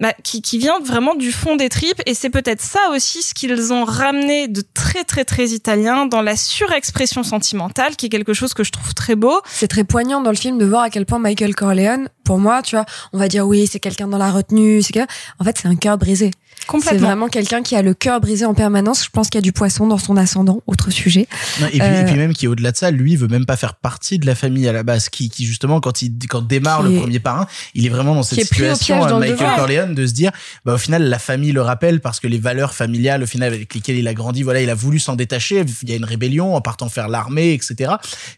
bah, 0.00 0.12
qui, 0.24 0.42
qui 0.42 0.58
vient 0.58 0.80
vraiment 0.80 1.14
du 1.14 1.30
fond 1.30 1.54
des 1.54 1.68
tripes 1.68 2.02
et 2.06 2.14
c'est 2.14 2.30
peut-être 2.30 2.60
ça 2.60 2.80
aussi 2.92 3.22
ce 3.22 3.32
qu'ils 3.32 3.72
ont 3.72 3.84
ramené 3.84 4.48
de 4.48 4.62
très 4.74 5.04
très 5.04 5.24
très 5.24 5.50
italien 5.50 6.06
dans 6.06 6.20
la 6.20 6.36
surexpression 6.36 7.22
sentimentale 7.22 7.94
qui 7.94 8.06
est 8.06 8.08
quelque 8.08 8.34
chose 8.34 8.54
que 8.54 8.64
je 8.64 8.72
trouve 8.72 8.92
très 8.94 9.14
beau. 9.14 9.40
C'est 9.46 9.68
très 9.68 9.84
poignant 9.84 10.20
dans 10.20 10.30
le 10.30 10.36
film 10.36 10.58
de 10.58 10.64
voir 10.64 10.82
à 10.82 10.90
quel 10.90 11.06
point 11.06 11.20
Michael 11.20 11.54
Corleone, 11.54 12.08
pour 12.24 12.38
moi, 12.38 12.62
tu 12.62 12.74
vois, 12.74 12.86
on 13.12 13.18
va 13.18 13.28
dire 13.28 13.46
oui, 13.46 13.68
c'est 13.70 13.80
quelqu'un 13.80 14.08
dans 14.08 14.18
la 14.18 14.32
retenue, 14.32 14.82
c'est 14.82 14.92
que, 14.92 15.06
en 15.38 15.44
fait, 15.44 15.58
c'est 15.60 15.68
un 15.68 15.76
cœur 15.76 15.96
brisé. 15.96 16.32
C'est 16.64 16.70
Complètement. 16.70 17.06
vraiment 17.08 17.28
quelqu'un 17.28 17.62
qui 17.62 17.76
a 17.76 17.82
le 17.82 17.94
cœur 17.94 18.20
brisé 18.20 18.44
en 18.46 18.54
permanence. 18.54 19.04
Je 19.04 19.10
pense 19.10 19.28
qu'il 19.28 19.36
y 19.38 19.42
a 19.42 19.42
du 19.42 19.52
poisson 19.52 19.86
dans 19.86 19.98
son 19.98 20.16
ascendant. 20.16 20.62
Autre 20.66 20.90
sujet. 20.90 21.28
Non, 21.60 21.66
et, 21.66 21.70
puis, 21.70 21.80
Euh, 21.82 22.00
et 22.00 22.04
puis 22.04 22.14
même 22.16 22.32
qui 22.32 22.46
au-delà 22.48 22.72
de 22.72 22.76
ça, 22.76 22.90
lui 22.90 23.12
il 23.12 23.18
veut 23.18 23.28
même 23.28 23.44
pas 23.46 23.56
faire 23.56 23.74
partie 23.74 24.18
de 24.18 24.26
la 24.26 24.34
famille 24.34 24.66
à 24.66 24.72
la 24.72 24.82
base, 24.82 25.08
qui, 25.08 25.28
qui 25.28 25.44
justement 25.46 25.80
quand 25.80 26.02
il 26.02 26.12
quand 26.28 26.42
démarre 26.42 26.80
Qui 26.80 26.88
le 26.88 26.94
est- 26.96 27.00
premier 27.00 27.20
parrain, 27.20 27.46
il 27.74 27.84
est 27.86 27.90
vraiment 27.90 28.14
dans 28.14 28.22
cette 28.22 28.40
situation 28.40 29.04
dans 29.06 29.18
Michael. 29.20 29.56
Corleone 29.56 29.94
de 29.94 30.06
se 30.06 30.12
dire, 30.12 30.32
bah 30.64 30.74
au 30.74 30.78
final 30.78 31.02
la 31.08 31.18
famille 31.18 31.52
le 31.52 31.62
rappelle 31.62 32.00
parce 32.00 32.18
que 32.18 32.26
les 32.28 32.38
valeurs 32.38 32.74
familiales 32.74 33.22
au 33.22 33.26
final 33.26 33.52
avec 33.52 33.74
lesquelles 33.74 33.96
il 33.98 34.08
a 34.08 34.14
grandi, 34.14 34.42
voilà, 34.42 34.60
il 34.62 34.70
a 34.70 34.74
voulu 34.74 34.98
s'en 34.98 35.16
détacher, 35.16 35.64
il 35.82 35.88
y 35.88 35.92
a 35.92 35.96
une 35.96 36.04
rébellion 36.04 36.54
en 36.56 36.60
partant 36.60 36.88
faire 36.88 37.08
l'armée, 37.08 37.52
etc. 37.52 37.92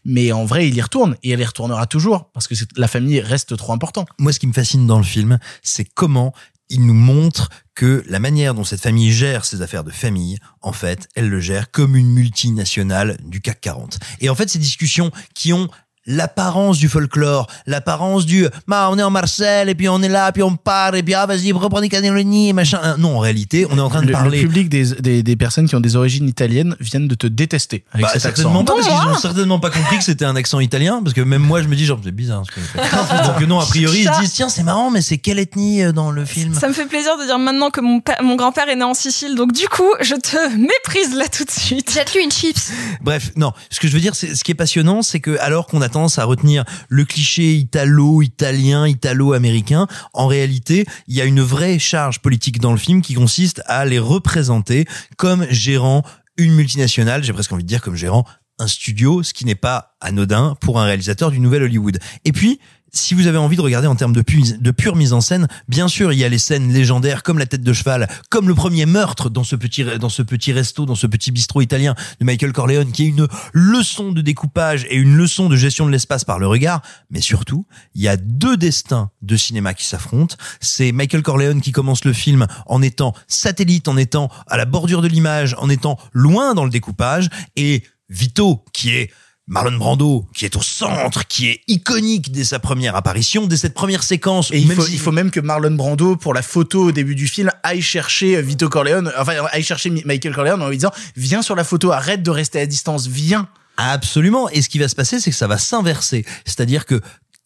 Mais 0.05 0.31
en 0.31 0.45
vrai 0.45 0.67
il 0.67 0.75
y 0.75 0.81
retourne 0.81 1.15
et 1.23 1.31
il 1.31 1.39
y 1.39 1.45
retournera 1.45 1.85
toujours 1.87 2.29
parce 2.33 2.47
que 2.47 2.55
la 2.75 2.87
famille 2.87 3.21
reste 3.21 3.55
trop 3.57 3.73
important. 3.73 4.05
Moi, 4.19 4.33
ce 4.33 4.39
qui 4.39 4.47
me 4.47 4.53
fascine 4.53 4.85
dans 4.87 4.97
le 4.97 5.03
film, 5.03 5.39
c'est 5.61 5.85
comment 5.85 6.33
il 6.69 6.85
nous 6.85 6.93
montre 6.93 7.49
que 7.75 8.03
la 8.07 8.19
manière 8.19 8.53
dont 8.53 8.63
cette 8.63 8.81
famille 8.81 9.11
gère 9.11 9.45
ses 9.45 9.61
affaires 9.61 9.83
de 9.83 9.91
famille, 9.91 10.37
en 10.61 10.73
fait, 10.73 11.07
elle 11.15 11.29
le 11.29 11.39
gère 11.39 11.71
comme 11.71 11.95
une 11.95 12.09
multinationale 12.09 13.17
du 13.23 13.39
CAC 13.39 13.61
40. 13.61 13.99
Et 14.19 14.29
en 14.29 14.35
fait, 14.35 14.49
ces 14.49 14.59
discussions 14.59 15.11
qui 15.35 15.53
ont 15.53 15.69
l'apparence 16.07 16.77
du 16.77 16.89
folklore, 16.89 17.47
l'apparence 17.67 18.25
du 18.25 18.47
bah 18.67 18.89
on 18.91 18.97
est 18.97 19.03
en 19.03 19.09
Marseille 19.09 19.69
et 19.69 19.75
puis 19.75 19.89
on 19.89 20.01
est 20.01 20.09
là 20.09 20.31
puis 20.31 20.41
on 20.43 20.55
part 20.55 20.95
et 20.95 21.03
puis 21.03 21.13
ah 21.13 21.25
vas-y 21.25 21.51
reprenez 21.51 21.89
Cannelloni 21.89 22.49
et 22.49 22.53
machin 22.53 22.79
Euh, 22.83 22.95
non 22.97 23.17
en 23.17 23.19
réalité 23.19 23.67
on 23.69 23.77
est 23.77 23.81
en 23.81 23.89
train 23.89 24.01
de 24.01 24.07
le, 24.07 24.13
parler 24.13 24.41
le 24.41 24.47
public 24.47 24.69
des, 24.69 24.85
des, 25.01 25.21
des 25.23 25.35
personnes 25.35 25.67
qui 25.67 25.75
ont 25.75 25.79
des 25.79 25.95
origines 25.95 26.27
italiennes 26.27 26.75
viennent 26.79 27.07
de 27.07 27.15
te 27.15 27.27
détester 27.27 27.83
avec 27.91 28.05
bah, 28.05 28.11
cet 28.13 28.25
accent. 28.25 28.43
certainement 28.43 28.63
pas 28.63 28.73
parce 28.75 28.87
qu'ils 28.87 29.09
ont 29.09 29.17
certainement 29.17 29.59
pas 29.59 29.69
compris 29.69 29.97
que 29.97 30.03
c'était 30.03 30.25
un 30.25 30.35
accent 30.35 30.59
italien 30.59 31.01
parce 31.03 31.13
que 31.13 31.21
même 31.21 31.41
moi 31.41 31.61
je 31.61 31.67
me 31.67 31.75
dis 31.75 31.85
genre 31.85 31.99
c'est 32.03 32.11
bizarre 32.11 32.43
ce 32.45 32.51
que 32.51 33.27
donc 33.39 33.47
non 33.47 33.59
a 33.59 33.65
priori 33.65 33.99
ils 33.99 34.07
se 34.13 34.19
disent 34.21 34.33
tiens 34.33 34.49
c'est 34.49 34.63
marrant 34.63 34.89
mais 34.91 35.01
c'est 35.01 35.17
quelle 35.17 35.39
ethnie 35.39 35.83
euh, 35.83 35.91
dans 35.91 36.11
le 36.11 36.23
film 36.25 36.53
Ça 36.53 36.67
me 36.67 36.73
fait 36.73 36.85
plaisir 36.85 37.17
de 37.17 37.25
dire 37.25 37.37
maintenant 37.39 37.69
que 37.69 37.81
mon, 37.81 37.99
père- 37.99 38.21
mon 38.23 38.35
grand-père 38.35 38.69
est 38.69 38.75
né 38.75 38.83
en 38.83 38.93
Sicile, 38.93 39.35
donc 39.35 39.51
du 39.51 39.67
coup, 39.67 39.89
je 40.01 40.15
te 40.15 40.55
méprise 40.57 41.13
là 41.15 41.25
tout 41.27 41.43
de 41.43 41.51
suite. 41.51 41.91
Jette-lui 41.93 42.23
une 42.23 42.31
chips. 42.31 42.71
Bref, 43.01 43.31
non. 43.35 43.51
Ce 43.69 43.79
que 43.79 43.87
je 43.87 43.93
veux 43.93 43.99
dire, 43.99 44.15
c'est 44.15 44.33
ce 44.35 44.43
qui 44.43 44.51
est 44.51 44.55
passionnant, 44.55 45.01
c'est 45.01 45.19
que 45.19 45.37
alors 45.39 45.67
qu'on 45.67 45.81
a 45.81 45.89
à 46.05 46.25
retenir 46.25 46.63
le 46.89 47.05
cliché 47.05 47.55
italo, 47.55 48.21
italien, 48.21 48.87
italo-américain, 48.87 49.87
en 50.13 50.27
réalité, 50.27 50.85
il 51.07 51.15
y 51.15 51.21
a 51.21 51.25
une 51.25 51.41
vraie 51.41 51.79
charge 51.79 52.19
politique 52.19 52.59
dans 52.59 52.71
le 52.71 52.77
film 52.77 53.01
qui 53.01 53.15
consiste 53.15 53.61
à 53.65 53.85
les 53.85 53.99
représenter 53.99 54.85
comme 55.17 55.47
gérant 55.49 56.03
une 56.37 56.53
multinationale. 56.53 57.23
J'ai 57.23 57.33
presque 57.33 57.51
envie 57.51 57.63
de 57.63 57.67
dire 57.67 57.81
comme 57.81 57.95
gérant 57.95 58.25
un 58.59 58.67
studio, 58.67 59.23
ce 59.23 59.33
qui 59.33 59.45
n'est 59.45 59.55
pas 59.55 59.95
anodin 60.01 60.55
pour 60.61 60.79
un 60.79 60.85
réalisateur 60.85 61.31
du 61.31 61.39
nouvel 61.39 61.63
Hollywood. 61.63 61.99
Et 62.25 62.31
puis, 62.31 62.59
si 62.91 63.13
vous 63.13 63.27
avez 63.27 63.37
envie 63.37 63.57
de 63.57 63.61
regarder 63.61 63.87
en 63.87 63.95
termes 63.95 64.13
de, 64.13 64.21
pu- 64.21 64.57
de 64.59 64.71
pure 64.71 64.95
mise 64.95 65.13
en 65.13 65.21
scène, 65.21 65.47
bien 65.67 65.87
sûr, 65.87 66.13
il 66.13 66.19
y 66.19 66.23
a 66.23 66.29
les 66.29 66.37
scènes 66.37 66.71
légendaires 66.71 67.21
comme 67.23 67.37
la 67.37 67.45
tête 67.45 67.61
de 67.61 67.73
cheval, 67.73 68.07
comme 68.29 68.47
le 68.47 68.55
premier 68.55 68.85
meurtre 68.85 69.29
dans 69.29 69.43
ce 69.43 69.55
petit, 69.55 69.83
dans 69.99 70.09
ce 70.09 70.21
petit 70.21 70.51
resto, 70.53 70.85
dans 70.85 70.95
ce 70.95 71.07
petit 71.07 71.31
bistrot 71.31 71.61
italien 71.61 71.95
de 72.19 72.25
Michael 72.25 72.53
Corleone, 72.53 72.91
qui 72.91 73.03
est 73.03 73.07
une 73.07 73.27
leçon 73.53 74.11
de 74.11 74.21
découpage 74.21 74.85
et 74.89 74.95
une 74.95 75.15
leçon 75.15 75.49
de 75.49 75.55
gestion 75.55 75.85
de 75.85 75.91
l'espace 75.91 76.23
par 76.23 76.39
le 76.39 76.47
regard. 76.47 76.81
Mais 77.09 77.21
surtout, 77.21 77.65
il 77.93 78.01
y 78.01 78.07
a 78.07 78.17
deux 78.17 78.57
destins 78.57 79.11
de 79.21 79.35
cinéma 79.35 79.73
qui 79.73 79.85
s'affrontent. 79.85 80.35
C'est 80.59 80.91
Michael 80.91 81.23
Corleone 81.23 81.61
qui 81.61 81.71
commence 81.71 82.05
le 82.05 82.13
film 82.13 82.47
en 82.65 82.81
étant 82.81 83.13
satellite, 83.27 83.87
en 83.87 83.97
étant 83.97 84.29
à 84.47 84.57
la 84.57 84.65
bordure 84.65 85.01
de 85.01 85.07
l'image, 85.07 85.55
en 85.59 85.69
étant 85.69 85.97
loin 86.13 86.53
dans 86.53 86.63
le 86.63 86.71
découpage, 86.71 87.29
et 87.55 87.83
Vito 88.09 88.63
qui 88.71 88.91
est 88.91 89.11
Marlon 89.47 89.77
Brando, 89.77 90.25
qui 90.33 90.43
est 90.43 90.55
au 90.57 90.61
centre, 90.61 91.25
qui 91.27 91.47
est 91.47 91.61
iconique 91.69 92.31
dès 92.33 92.43
sa 92.43 92.59
première 92.59 92.95
apparition, 92.97 93.47
dès 93.47 93.55
cette 93.55 93.73
première 93.73 94.03
séquence. 94.03 94.51
Et 94.51 94.57
il 94.59 94.69
faut, 94.69 94.81
si- 94.85 94.93
il 94.93 94.99
faut 94.99 95.13
même 95.13 95.31
que 95.31 95.39
Marlon 95.39 95.71
Brando, 95.71 96.17
pour 96.17 96.33
la 96.33 96.41
photo 96.41 96.83
au 96.87 96.91
début 96.91 97.15
du 97.15 97.27
film, 97.27 97.49
aille 97.63 97.81
chercher 97.81 98.41
Vito 98.41 98.67
Corleone, 98.67 99.11
enfin, 99.17 99.33
aille 99.53 99.63
chercher 99.63 99.89
Mi- 99.89 100.03
Michael 100.05 100.35
Corleone 100.35 100.61
en 100.61 100.67
lui 100.67 100.77
disant, 100.77 100.91
viens 101.15 101.41
sur 101.41 101.55
la 101.55 101.63
photo, 101.63 101.91
arrête 101.91 102.23
de 102.23 102.29
rester 102.31 102.59
à 102.59 102.65
distance, 102.65 103.07
viens. 103.07 103.47
Absolument. 103.77 104.49
Et 104.49 104.61
ce 104.61 104.69
qui 104.69 104.79
va 104.79 104.87
se 104.89 104.95
passer, 104.95 105.19
c'est 105.19 105.31
que 105.31 105.37
ça 105.37 105.47
va 105.47 105.57
s'inverser. 105.57 106.25
C'est-à-dire 106.45 106.85
que 106.85 106.99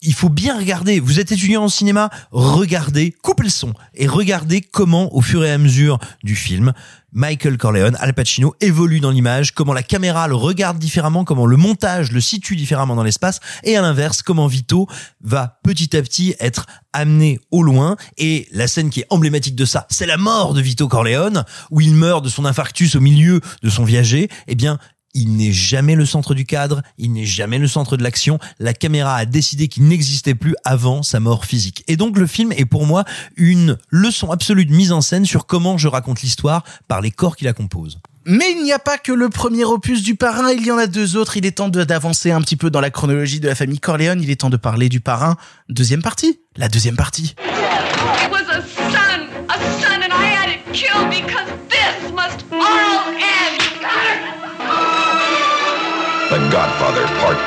il 0.03 0.15
faut 0.15 0.29
bien 0.29 0.57
regarder. 0.57 0.99
Vous 0.99 1.19
êtes 1.19 1.31
étudiant 1.31 1.63
en 1.65 1.69
cinéma, 1.69 2.09
regardez, 2.31 3.13
coupez 3.21 3.43
le 3.43 3.49
son 3.49 3.73
et 3.93 4.07
regardez 4.07 4.61
comment, 4.61 5.13
au 5.15 5.21
fur 5.21 5.45
et 5.45 5.51
à 5.51 5.59
mesure 5.59 5.99
du 6.23 6.35
film, 6.35 6.73
Michael 7.13 7.57
Corleone, 7.57 7.97
Al 7.99 8.13
Pacino 8.13 8.55
évolue 8.61 8.99
dans 8.99 9.11
l'image, 9.11 9.51
comment 9.51 9.73
la 9.73 9.83
caméra 9.83 10.27
le 10.27 10.35
regarde 10.35 10.79
différemment, 10.79 11.23
comment 11.23 11.45
le 11.45 11.57
montage 11.57 12.11
le 12.11 12.21
situe 12.21 12.55
différemment 12.55 12.95
dans 12.95 13.03
l'espace, 13.03 13.39
et 13.63 13.75
à 13.75 13.81
l'inverse, 13.81 14.21
comment 14.21 14.47
Vito 14.47 14.87
va 15.21 15.59
petit 15.63 15.95
à 15.95 16.01
petit 16.01 16.35
être 16.39 16.65
amené 16.93 17.39
au 17.51 17.63
loin. 17.63 17.97
Et 18.17 18.47
la 18.51 18.67
scène 18.67 18.89
qui 18.89 19.01
est 19.01 19.07
emblématique 19.09 19.55
de 19.55 19.65
ça, 19.65 19.85
c'est 19.89 20.05
la 20.05 20.17
mort 20.17 20.53
de 20.53 20.61
Vito 20.61 20.87
Corleone, 20.87 21.43
où 21.69 21.81
il 21.81 21.95
meurt 21.95 22.23
de 22.23 22.29
son 22.29 22.45
infarctus 22.45 22.95
au 22.95 23.01
milieu 23.01 23.41
de 23.61 23.69
son 23.69 23.83
viager. 23.83 24.29
Eh 24.47 24.55
bien, 24.55 24.79
il 25.13 25.35
n'est 25.35 25.51
jamais 25.51 25.95
le 25.95 26.05
centre 26.05 26.33
du 26.33 26.45
cadre, 26.45 26.81
il 26.97 27.11
n'est 27.13 27.25
jamais 27.25 27.57
le 27.57 27.67
centre 27.67 27.97
de 27.97 28.03
l'action. 28.03 28.39
La 28.59 28.73
caméra 28.73 29.15
a 29.15 29.25
décidé 29.25 29.67
qu'il 29.67 29.87
n'existait 29.87 30.35
plus 30.35 30.55
avant 30.63 31.03
sa 31.03 31.19
mort 31.19 31.45
physique. 31.45 31.83
Et 31.87 31.97
donc 31.97 32.17
le 32.17 32.27
film 32.27 32.51
est 32.51 32.65
pour 32.65 32.85
moi 32.85 33.03
une 33.35 33.77
leçon 33.89 34.31
absolue 34.31 34.65
de 34.65 34.73
mise 34.73 34.91
en 34.91 35.01
scène 35.01 35.25
sur 35.25 35.45
comment 35.45 35.77
je 35.77 35.87
raconte 35.87 36.21
l'histoire 36.21 36.63
par 36.87 37.01
les 37.01 37.11
corps 37.11 37.35
qui 37.35 37.45
la 37.45 37.53
composent. 37.53 37.99
Mais 38.25 38.51
il 38.51 38.63
n'y 38.63 38.71
a 38.71 38.79
pas 38.79 38.99
que 38.99 39.11
le 39.11 39.29
premier 39.29 39.63
opus 39.63 40.03
du 40.03 40.15
parrain, 40.15 40.51
il 40.51 40.63
y 40.63 40.71
en 40.71 40.77
a 40.77 40.85
deux 40.85 41.17
autres. 41.17 41.37
Il 41.37 41.45
est 41.45 41.53
temps 41.57 41.69
d'avancer 41.69 42.31
un 42.31 42.39
petit 42.41 42.55
peu 42.55 42.69
dans 42.69 42.79
la 42.79 42.91
chronologie 42.91 43.39
de 43.39 43.47
la 43.47 43.55
famille 43.55 43.79
Corleone. 43.79 44.21
Il 44.21 44.29
est 44.29 44.41
temps 44.41 44.51
de 44.51 44.57
parler 44.57 44.89
du 44.89 44.99
parrain. 44.99 45.37
Deuxième 45.69 46.03
partie. 46.03 46.39
La 46.55 46.69
deuxième 46.69 46.95
partie. 46.95 47.33
It 47.39 48.31
was 48.31 48.47
a 48.51 48.61
son, 48.61 49.25
a 49.49 49.57
son, 49.81 50.01
and 50.03 50.13
I 50.13 50.35
had 50.35 50.49
it 50.51 50.71
killed 50.71 51.09
because 51.09 51.60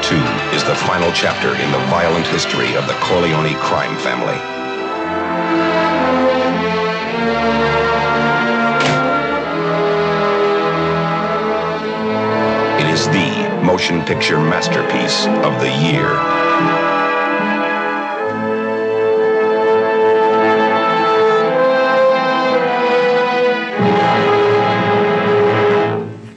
2 0.05 0.17
is 0.55 0.63
the 0.65 0.75
final 0.75 1.11
chapter 1.13 1.57
in 1.57 1.73
the 1.73 1.79
violent 1.89 2.27
history 2.27 2.75
of 2.77 2.87
the 2.87 2.93
Corleone 3.01 3.55
crime 3.55 3.97
family. 4.01 4.37
It 12.85 12.93
is 12.93 13.07
the 13.09 13.65
motion 13.65 14.05
picture 14.05 14.39
masterpiece 14.39 15.25
of 15.43 15.59
the 15.63 15.71
year. 15.71 16.84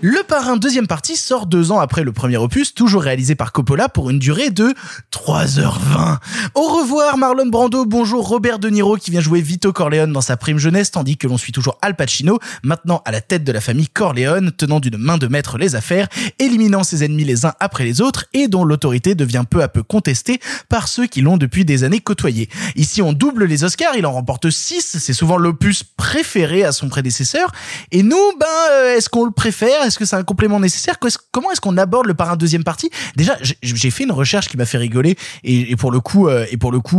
Le 0.10 0.24
parrain 0.24 0.56
deuxième 0.56 0.88
partie 0.88 1.18
sort 1.18 1.48
deux 1.48 1.74
ans 1.74 1.82
après 1.82 2.06
le 2.06 2.14
premier 2.14 2.38
opus, 2.38 2.74
toujours 2.74 3.02
réalisé 3.02 3.36
par 3.36 3.52
Coppola 3.52 3.90
pour 3.90 4.10
une 4.10 4.20
durée 4.20 4.52
de 4.52 4.74
3h20. 5.12 6.20
Au 6.56 6.62
revoir 6.62 7.18
Marlon 7.18 7.48
Brando, 7.48 7.84
bonjour 7.84 8.26
Robert 8.26 8.58
De 8.58 8.70
Niro 8.70 8.96
qui 8.96 9.12
vient 9.12 9.20
jouer 9.20 9.42
Vito 9.42 9.74
Corleone 9.74 10.14
dans 10.14 10.22
sa 10.22 10.38
prime 10.38 10.60
jeunesse, 10.60 10.92
tandis 10.92 11.18
que 11.18 11.28
l'on 11.28 11.38
suit 11.38 11.52
toujours 11.52 11.78
Al 11.82 11.98
Pacino, 11.98 12.40
maintenant 12.64 13.02
à 13.04 13.12
la 13.12 13.20
tête 13.20 13.44
de 13.44 13.52
la 13.52 13.60
famille 13.60 13.90
Corleone, 13.90 14.54
tenant 14.54 14.80
d'une 14.80 14.96
main 14.96 15.18
de 15.18 15.28
maître 15.28 15.58
les 15.58 15.76
affaires, 15.76 16.08
éliminant 16.40 16.86
ses 16.86 17.04
ennemis 17.04 17.26
les 17.26 17.46
uns 17.46 17.56
après 17.60 17.84
les 17.84 18.00
autres 18.00 18.28
et 18.34 18.48
dont 18.48 18.64
l'autorité 18.64 19.14
devient 19.14 19.44
peu 19.50 19.62
à 19.62 19.68
peu 19.68 19.84
contestée 19.84 20.40
par 20.70 20.88
ceux 20.88 21.08
qui 21.08 21.20
l'ont 21.20 21.36
depuis 21.36 21.66
des 21.66 21.84
années 21.84 22.00
côtoyé. 22.00 22.48
Ici 22.78 23.02
on 23.02 23.12
double 23.12 23.44
les 23.44 23.66
Oscars, 23.66 23.98
il 23.98 24.06
en 24.06 24.14
remporte 24.14 24.50
6, 24.50 25.00
c'est 25.02 25.12
souvent 25.12 25.36
l'opus 25.36 25.84
préféré 25.84 26.64
à 26.64 26.72
son 26.72 26.88
prédécesseur, 26.88 27.52
et 27.92 28.04
nous, 28.04 28.32
ben, 28.40 28.46
euh, 28.72 28.96
est-ce 28.96 29.10
qu'on 29.10 29.26
le 29.26 29.32
préfère? 29.32 29.84
Est-ce 29.98 30.00
que 30.00 30.06
c'est 30.06 30.16
un 30.16 30.24
complément 30.24 30.60
nécessaire 30.60 31.00
Comment 31.32 31.52
est-ce 31.52 31.60
qu'on 31.62 31.76
aborde 31.78 32.06
le 32.06 32.14
parrain 32.14 32.36
deuxième 32.36 32.64
partie 32.64 32.92
Déjà, 33.16 33.36
j'ai- 33.42 33.90
fait 33.90 34.04
une 34.04 34.12
recherche 34.12 34.48
qui 34.48 34.56
m'a 34.58 34.66
fait 34.66 34.78
rigoler 34.78 35.18
et, 35.44 35.76
pour 35.76 35.92
le 35.92 36.00
coup, 36.02 36.28
euh, 36.28 36.46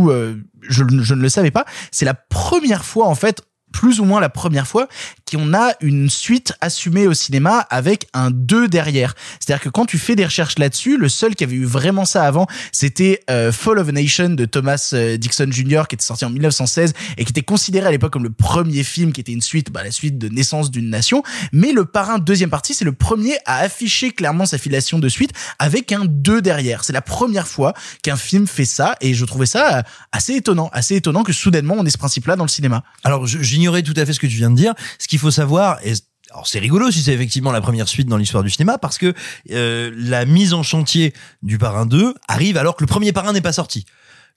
euh, 0.09 0.35
je 0.67 0.83
ne 0.83 1.21
le 1.21 1.29
savais 1.29 1.51
pas. 1.51 1.63
C'est 1.91 2.03
la 2.03 2.13
première 2.13 2.83
fois 2.83 3.07
en 3.07 3.15
fait 3.15 3.41
plus 3.71 3.99
ou 4.01 4.03
moins 4.03 4.19
la 4.19 4.29
première 4.29 4.67
fois 4.67 4.87
qu'on 5.29 5.53
a 5.53 5.73
une 5.81 6.09
suite 6.09 6.53
assumée 6.61 7.07
au 7.07 7.13
cinéma 7.13 7.59
avec 7.69 8.07
un 8.13 8.31
2 8.31 8.67
derrière. 8.67 9.15
C'est-à-dire 9.39 9.63
que 9.63 9.69
quand 9.69 9.85
tu 9.85 9.97
fais 9.97 10.15
des 10.15 10.25
recherches 10.25 10.57
là-dessus, 10.59 10.97
le 10.97 11.09
seul 11.09 11.35
qui 11.35 11.43
avait 11.43 11.55
eu 11.55 11.65
vraiment 11.65 12.05
ça 12.05 12.23
avant, 12.23 12.47
c'était 12.71 13.21
euh, 13.29 13.51
Fall 13.51 13.79
of 13.79 13.89
a 13.89 13.91
Nation 13.91 14.29
de 14.29 14.45
Thomas 14.45 14.91
euh, 14.93 15.17
Dixon 15.17 15.51
Jr. 15.51 15.83
qui 15.87 15.95
était 15.95 16.05
sorti 16.05 16.25
en 16.25 16.29
1916 16.29 16.93
et 17.17 17.25
qui 17.25 17.31
était 17.31 17.41
considéré 17.41 17.87
à 17.87 17.91
l'époque 17.91 18.13
comme 18.13 18.23
le 18.23 18.29
premier 18.29 18.83
film 18.83 19.11
qui 19.11 19.21
était 19.21 19.31
une 19.31 19.41
suite, 19.41 19.71
bah, 19.71 19.83
la 19.83 19.91
suite 19.91 20.17
de 20.17 20.29
Naissance 20.29 20.71
d'une 20.71 20.89
nation. 20.89 21.23
Mais 21.51 21.71
le 21.71 21.85
parrain 21.85 22.19
deuxième 22.19 22.49
partie, 22.49 22.73
c'est 22.73 22.85
le 22.85 22.93
premier 22.93 23.37
à 23.45 23.59
afficher 23.59 24.11
clairement 24.11 24.45
sa 24.45 24.57
filiation 24.57 24.99
de 24.99 25.09
suite 25.09 25.31
avec 25.59 25.91
un 25.91 26.05
2 26.05 26.41
derrière. 26.41 26.83
C'est 26.83 26.93
la 26.93 27.01
première 27.01 27.47
fois 27.47 27.73
qu'un 28.03 28.17
film 28.17 28.47
fait 28.47 28.65
ça 28.65 28.95
et 29.01 29.13
je 29.13 29.25
trouvais 29.25 29.45
ça 29.45 29.77
euh, 29.77 29.81
assez 30.11 30.33
étonnant, 30.33 30.69
assez 30.73 30.95
étonnant 30.95 31.23
que 31.23 31.33
soudainement 31.33 31.75
on 31.77 31.85
ait 31.85 31.89
ce 31.89 31.97
principe-là 31.97 32.35
dans 32.35 32.45
le 32.45 32.49
cinéma. 32.49 32.83
Alors, 33.03 33.27
j'ignorais 33.27 33.83
tout 33.83 33.93
à 33.95 34.05
fait 34.05 34.13
ce 34.13 34.19
que 34.19 34.27
tu 34.27 34.37
viens 34.37 34.49
de 34.49 34.55
dire. 34.55 34.73
Ce 34.97 35.07
qu'il 35.19 35.27
faut 35.27 35.31
savoir, 35.31 35.79
et 35.83 35.93
alors 36.31 36.47
c'est 36.47 36.59
rigolo 36.59 36.91
si 36.91 37.01
c'est 37.01 37.13
effectivement 37.13 37.51
la 37.51 37.61
première 37.61 37.87
suite 37.87 38.07
dans 38.07 38.17
l'histoire 38.17 38.43
du 38.43 38.49
cinéma, 38.49 38.77
parce 38.77 38.97
que 38.97 39.13
euh, 39.51 39.91
la 39.95 40.25
mise 40.25 40.53
en 40.53 40.63
chantier 40.63 41.13
du 41.41 41.57
Parrain 41.57 41.85
2 41.85 42.13
arrive 42.27 42.57
alors 42.57 42.75
que 42.75 42.83
le 42.83 42.87
premier 42.87 43.11
Parrain 43.11 43.33
n'est 43.33 43.41
pas 43.41 43.51
sorti. 43.51 43.85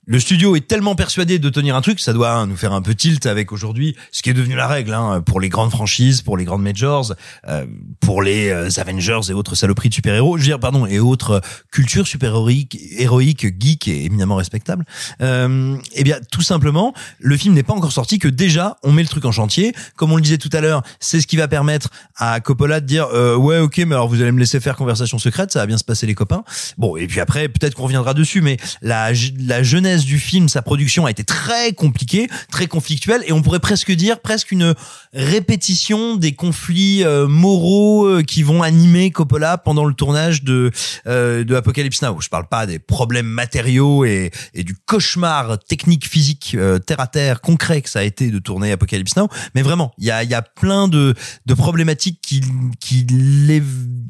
Le 0.05 0.19
studio 0.19 0.57
est 0.57 0.67
tellement 0.67 0.97
persuadé 0.97 1.39
de 1.39 1.49
tenir 1.49 1.77
un 1.77 1.81
truc, 1.81 2.01
ça 2.01 2.13
doit 2.13 2.33
hein, 2.33 2.49
nous 2.49 2.57
faire 2.57 2.73
un 2.73 2.83
peu 2.83 2.93
tilt 2.93 3.25
avec 3.25 3.53
aujourd'hui, 3.53 3.95
ce 4.11 4.23
qui 4.23 4.31
est 4.31 4.35
devenu 4.35 4.57
la 4.57 4.67
règle 4.67 4.95
hein, 4.95 5.23
pour 5.25 5.41
les 5.41 5.49
grandes 5.49 5.71
franchises, 5.71 6.23
pour 6.23 6.37
les 6.37 6.45
grandes 6.45 6.65
majors, 6.65 7.15
euh, 7.47 7.67
pour 8.01 8.21
les 8.21 8.49
euh, 8.49 8.69
Avengers 8.79 9.21
et 9.31 9.33
autres 9.33 9.55
saloperies 9.55 9.91
de 9.91 9.95
super-héros, 9.95 10.39
je 10.39 10.43
veux 10.43 10.49
dire 10.49 10.59
pardon, 10.59 10.87
et 10.87 10.99
autres 10.99 11.41
cultures 11.71 12.09
super-héroïques, 12.09 12.77
héroïques, 12.99 13.47
geeks 13.61 13.87
et 13.87 14.07
éminemment 14.07 14.35
respectables. 14.35 14.85
Euh, 15.21 15.77
eh 15.95 16.03
bien, 16.03 16.19
tout 16.33 16.43
simplement, 16.43 16.95
le 17.21 17.37
film 17.37 17.55
n'est 17.55 17.63
pas 17.63 17.75
encore 17.75 17.93
sorti 17.93 18.19
que 18.19 18.27
déjà 18.27 18.79
on 18.83 18.91
met 18.91 19.03
le 19.03 19.09
truc 19.09 19.25
en 19.25 19.31
chantier. 19.31 19.73
Comme 19.95 20.11
on 20.11 20.17
le 20.17 20.23
disait 20.23 20.39
tout 20.39 20.51
à 20.53 20.61
l'heure, 20.61 20.83
c'est 20.99 21.21
ce 21.21 21.29
qui 21.29 21.37
va 21.37 21.47
permettre 21.47 21.91
à 22.17 22.41
Coppola 22.41 22.81
de 22.81 22.87
dire 22.87 23.07
euh, 23.15 23.37
ouais 23.37 23.61
ok, 23.61 23.79
mais 23.79 23.95
alors 23.95 24.09
vous 24.09 24.21
allez 24.21 24.33
me 24.33 24.41
laisser 24.41 24.59
faire 24.59 24.75
conversation 24.75 25.19
secrète, 25.19 25.53
ça 25.53 25.61
va 25.61 25.67
bien 25.67 25.79
se 25.79 25.85
passer 25.85 26.09
les 26.09 26.17
copains. 26.17 26.43
Bon, 26.77 26.97
et 26.97 27.07
puis 27.07 27.21
après 27.21 27.49
peut-être 27.49 27.77
qu'on 27.77 27.85
reviendra 27.85 28.15
dessus, 28.15 28.41
mais 28.41 28.57
la 28.81 29.13
la 29.39 29.63
jeunesse 29.63 29.92
du 30.01 30.19
film, 30.19 30.49
sa 30.49 30.63
production 30.63 31.07
a 31.07 31.11
été 31.11 31.25
très 31.25 31.73
compliquée, 31.73 32.29
très 32.51 32.67
conflictuelle, 32.67 33.23
et 33.27 33.33
on 33.33 33.43
pourrait 33.43 33.61
presque 33.61 33.93
dire 33.93 34.21
presque 34.21 34.51
une 34.51 34.75
répétition 35.13 36.17
des 36.17 36.33
conflits 36.33 37.05
euh, 37.05 37.29
moraux 37.29 38.07
euh, 38.07 38.23
qui 38.23 38.43
vont 38.43 38.63
animer 38.63 39.11
Coppola 39.11 39.59
pendant 39.59 39.85
le 39.85 39.93
tournage 39.93 40.43
de 40.43 40.71
euh, 41.07 41.45
de 41.45 41.55
Apocalypse 41.55 42.01
Now. 42.01 42.19
Je 42.21 42.29
parle 42.29 42.49
pas 42.49 42.67
des 42.67 42.79
problèmes 42.79 43.27
matériaux 43.27 44.05
et, 44.05 44.31
et 44.55 44.65
du 44.65 44.75
cauchemar 44.75 45.59
technique, 45.59 46.09
physique, 46.09 46.57
euh, 46.59 46.79
terre 46.79 47.01
à 47.01 47.07
terre, 47.07 47.41
concret 47.43 47.83
que 47.83 47.91
ça 47.91 47.99
a 47.99 48.03
été 48.05 48.31
de 48.31 48.39
tourner 48.39 48.73
Apocalypse 48.73 49.17
Now. 49.17 49.29
Mais 49.55 49.61
vraiment, 49.63 49.93
il 49.99 50.07
y 50.07 50.11
a, 50.11 50.23
il 50.23 50.31
y 50.31 50.35
a 50.35 50.43
plein 50.43 50.89
de, 50.89 51.15
de 51.45 51.55
problématiques 51.55 52.21
qu'il 52.23 52.47
qu'il 52.81 53.07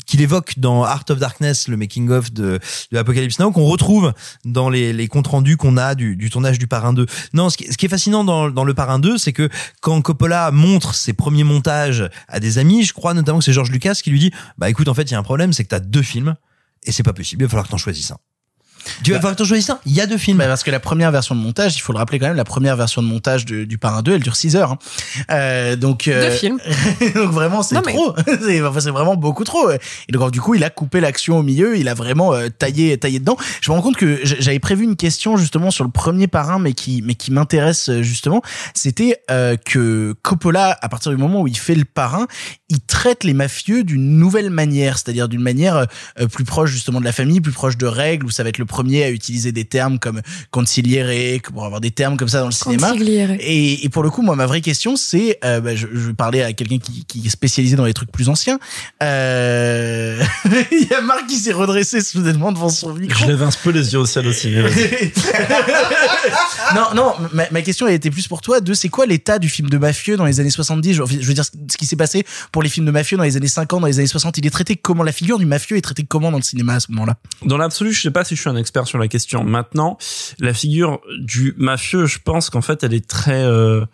qu'il 0.07 0.21
évoque 0.21 0.59
dans 0.59 0.85
Art 0.85 1.05
of 1.11 1.19
Darkness, 1.19 1.69
le 1.69 1.77
making 1.77 2.11
of 2.11 2.33
de, 2.33 2.61
de 2.93 2.99
Apocalypse 2.99 3.39
Now, 3.41 3.51
qu'on 3.51 3.65
retrouve 3.65 4.13
dans 4.45 4.71
les, 4.71 4.93
les 4.93 5.09
comptes 5.09 5.27
rendus 5.27 5.57
qu'on 5.57 5.77
a 5.77 5.95
du, 5.95 6.17
du 6.17 6.31
tournage 6.31 6.59
du 6.59 6.67
Parrain 6.67 6.93
2. 6.93 7.07
Non, 7.35 7.51
ce 7.51 7.57
qui, 7.57 7.73
ce 7.73 7.77
qui 7.77 7.87
est 7.87 7.89
fascinant 7.89 8.23
dans, 8.23 8.51
dans 8.51 8.65
le 8.65 8.75
Parrain 8.75 8.99
2, 8.99 9.19
c'est 9.19 9.33
que 9.33 9.49
quand 9.81 10.01
Coppola 10.03 10.51
montre 10.51 10.92
ses 10.95 11.13
premiers 11.13 11.45
montages 11.45 12.09
à 12.29 12.41
des 12.41 12.59
amis, 12.59 12.83
je 12.83 12.93
crois 12.93 13.15
notamment 13.15 13.39
que 13.39 13.45
c'est 13.45 13.53
George 13.53 13.71
Lucas 13.71 14.01
qui 14.03 14.11
lui 14.11 14.19
dit, 14.19 14.33
bah 14.59 14.71
écoute, 14.71 14.89
en 14.89 14.95
fait, 14.95 15.03
il 15.05 15.13
y 15.13 15.15
a 15.15 15.19
un 15.19 15.23
problème, 15.23 15.53
c'est 15.53 15.65
que 15.65 15.69
t'as 15.69 15.81
deux 15.81 16.03
films 16.03 16.35
et 16.85 16.93
c'est 16.93 17.03
pas 17.03 17.13
possible, 17.13 17.43
il 17.43 17.47
va 17.47 17.51
falloir 17.51 17.67
que 17.67 17.71
t'en 17.71 17.79
choisisses 17.79 18.11
un. 18.11 18.19
Tu 19.03 19.11
vas 19.13 19.17
falloir 19.19 19.33
que 19.35 19.39
t'en 19.39 19.45
choisisses 19.45 19.71
un. 19.71 19.79
Il 19.87 19.93
y 19.93 20.01
a 20.01 20.07
deux 20.07 20.19
films. 20.19 20.39
Bah, 20.39 20.47
parce 20.47 20.63
que 20.63 20.71
la 20.71 20.81
première 20.81 21.11
version 21.11 21.35
de 21.35 21.41
montage, 21.41 21.77
il 21.77 21.81
faut 21.81 21.93
le 21.93 21.99
rappeler 21.99 22.19
quand 22.19 22.27
même, 22.29 22.37
la 22.37 22.45
première 22.45 22.77
version 22.77 23.03
de 23.03 23.07
montage 23.07 23.45
de- 23.45 23.65
du 23.65 23.79
Parrain 23.79 24.03
2, 24.03 24.15
elle 24.15 24.23
dure 24.23 24.37
6 24.37 24.57
heures. 24.57 24.73
hein. 24.73 24.79
Euh, 25.31 25.77
donc, 25.77 26.09
euh, 26.09 26.29
Deux 26.31 26.37
films. 26.37 26.59
donc 27.15 27.31
vraiment, 27.33 27.63
c'est 27.63 27.75
mais- 27.75 27.93
trop. 27.93 28.15
c'est 28.47 28.63
enfin, 28.63 28.91
vraiment 28.91 29.17
beaucoup 29.17 29.45
trop. 29.45 29.71
Et 29.71 29.79
donc, 30.13 30.31
du 30.33 30.41
coup, 30.41 30.55
il 30.55 30.65
a 30.65 30.71
coupé 30.71 31.01
l'action 31.01 31.39
au 31.39 31.43
milieu, 31.43 31.77
il 31.77 31.89
a 31.89 31.95
vraiment 31.95 32.33
euh, 32.35 32.49
taillé, 32.49 32.97
taillé 32.99 33.19
dedans. 33.19 33.37
Je 33.61 33.71
me 33.71 33.77
rends 33.77 33.83
compte 33.83 33.97
que 33.97 34.21
j'avais 34.25 34.59
prévu 34.59 34.85
une 34.85 34.97
question 34.97 35.37
justement 35.37 35.71
sur 35.71 35.85
le 35.85 35.91
premier 35.91 36.27
Parrain, 36.27 36.59
mais 36.59 36.73
qui, 36.73 37.03
mais 37.03 37.15
qui 37.15 37.31
m'intéresse 37.33 37.89
euh, 37.89 38.03
justement. 38.03 38.43
C'était 38.75 39.19
euh, 39.31 39.57
que 39.57 40.15
Coppola, 40.23 40.79
à 40.81 40.89
partir 40.89 41.11
du 41.13 41.19
moment 41.19 41.41
où 41.43 41.49
il 41.49 41.57
fait 41.57 41.75
le 41.75 41.85
Parrain, 41.85 42.27
il 42.69 42.81
traite 42.81 43.25
les 43.25 43.35
mafieux 43.35 43.85
d'une 43.85 44.19
nouvelle 44.19 44.51
manière, 44.51 44.99
c'est-à-dire 44.99 45.29
d'une 45.29 45.43
manière 45.43 45.87
euh, 46.21 46.27
plus 46.27 46.45
proche 46.45 46.71
justement 46.71 47.01
de 47.01 47.05
la 47.05 47.13
famille, 47.13 47.41
plus 47.41 47.53
proche 47.53 47.77
de 47.77 47.87
règles, 47.87 48.27
où 48.27 48.31
ça 48.31 48.43
va 48.43 48.49
être 48.49 48.59
le 48.59 48.67
premier 48.73 49.05
à 49.05 49.11
utiliser 49.11 49.53
des 49.53 49.67
termes 49.67 49.99
comme 49.99 50.23
conciliere, 50.51 51.41
pour 51.53 51.65
avoir 51.65 51.81
des 51.81 51.91
termes 51.91 52.17
comme 52.17 52.29
ça 52.29 52.41
dans 52.41 52.47
le 52.47 52.53
cinéma. 52.53 52.95
Et, 53.39 53.85
et 53.85 53.89
pour 53.91 54.03
le 54.03 54.11
coup, 54.11 54.23
moi, 54.23 54.35
ma 54.35 54.47
vraie 54.47 54.63
question, 54.63 54.97
c'est, 54.97 55.39
euh, 55.45 55.61
bah, 55.61 55.77
je, 55.77 55.87
je 55.93 56.11
parlais 56.11 56.43
à 56.43 56.55
quelqu'un 56.55 56.79
qui, 56.79 57.05
qui 57.05 57.27
est 57.27 57.31
spécialisé 57.31 57.77
dans 57.77 57.85
les 57.85 57.93
trucs 57.93 58.11
plus 58.11 58.29
anciens. 58.31 58.59
Euh... 59.03 60.23
Il 60.73 60.89
y 60.91 60.95
a 60.95 61.03
Marc 61.03 61.27
qui 61.27 61.37
s'est 61.37 61.53
redressé 61.53 62.01
soudainement 62.01 62.51
devant 62.53 62.71
son 62.71 62.95
micro. 62.95 63.19
Je 63.21 63.27
lève 63.27 63.43
un 63.43 63.51
peu 63.63 63.71
les 63.71 63.93
yeux 63.93 63.99
au 63.99 64.07
ciel 64.07 64.27
aussi. 64.27 64.51
mais 64.51 64.63
vas-y. 64.63 65.13
non, 66.75 66.95
non, 66.95 67.15
ma, 67.33 67.45
ma 67.51 67.63
question 67.63 67.87
elle 67.87 67.95
était 67.95 68.11
plus 68.11 68.27
pour 68.27 68.41
toi 68.41 68.61
de 68.61 68.73
c'est 68.75 68.89
quoi 68.89 69.07
l'état 69.07 69.39
du 69.39 69.49
film 69.49 69.69
de 69.69 69.79
mafieux 69.79 70.17
dans 70.17 70.25
les 70.25 70.41
années 70.41 70.51
70 70.51 70.95
je, 70.95 71.03
je 71.07 71.27
veux 71.27 71.35
dire 71.35 71.45
ce 71.45 71.77
qui 71.77 71.87
s'est 71.87 71.97
passé 71.97 72.25
pour 72.51 72.63
les 72.63 72.69
films 72.69 72.87
de 72.87 72.91
mafieux 72.91 73.17
dans 73.17 73.25
les 73.25 73.37
années 73.37 73.49
50, 73.49 73.81
dans 73.81 73.87
les 73.87 73.99
années 73.99 74.09
60. 74.09 74.39
Il 74.39 74.47
est 74.47 74.51
traité 74.51 74.77
comment? 74.77 75.03
La 75.03 75.13
figure 75.13 75.39
du 75.39 75.47
mafieux 75.47 75.77
est 75.77 75.83
traitée 75.83 76.05
comment 76.05 76.31
dans 76.31 76.39
le 76.39 76.43
cinéma 76.43 76.75
à 76.75 76.81
ce 76.81 76.91
moment-là? 76.93 77.17
Dans 77.45 77.57
l'absolu, 77.57 77.93
je 77.93 78.01
sais 78.01 78.11
pas 78.11 78.25
si 78.25 78.37
je 78.37 78.41
suis 78.41 78.51
un 78.51 78.57
expert 78.63 78.87
sur 78.87 78.99
la 78.99 79.09
question. 79.09 79.45
Maintenant, 79.45 79.99
la 80.39 80.55
figure 80.55 81.01
du 81.19 81.55
mafieux, 81.59 82.07
je 82.07 82.19
pense 82.19 82.49
qu'en 82.49 82.63
fait, 82.63 82.83
elle 82.83 82.95
est 82.95 83.07
très 83.07 83.45
euh, 83.45 83.85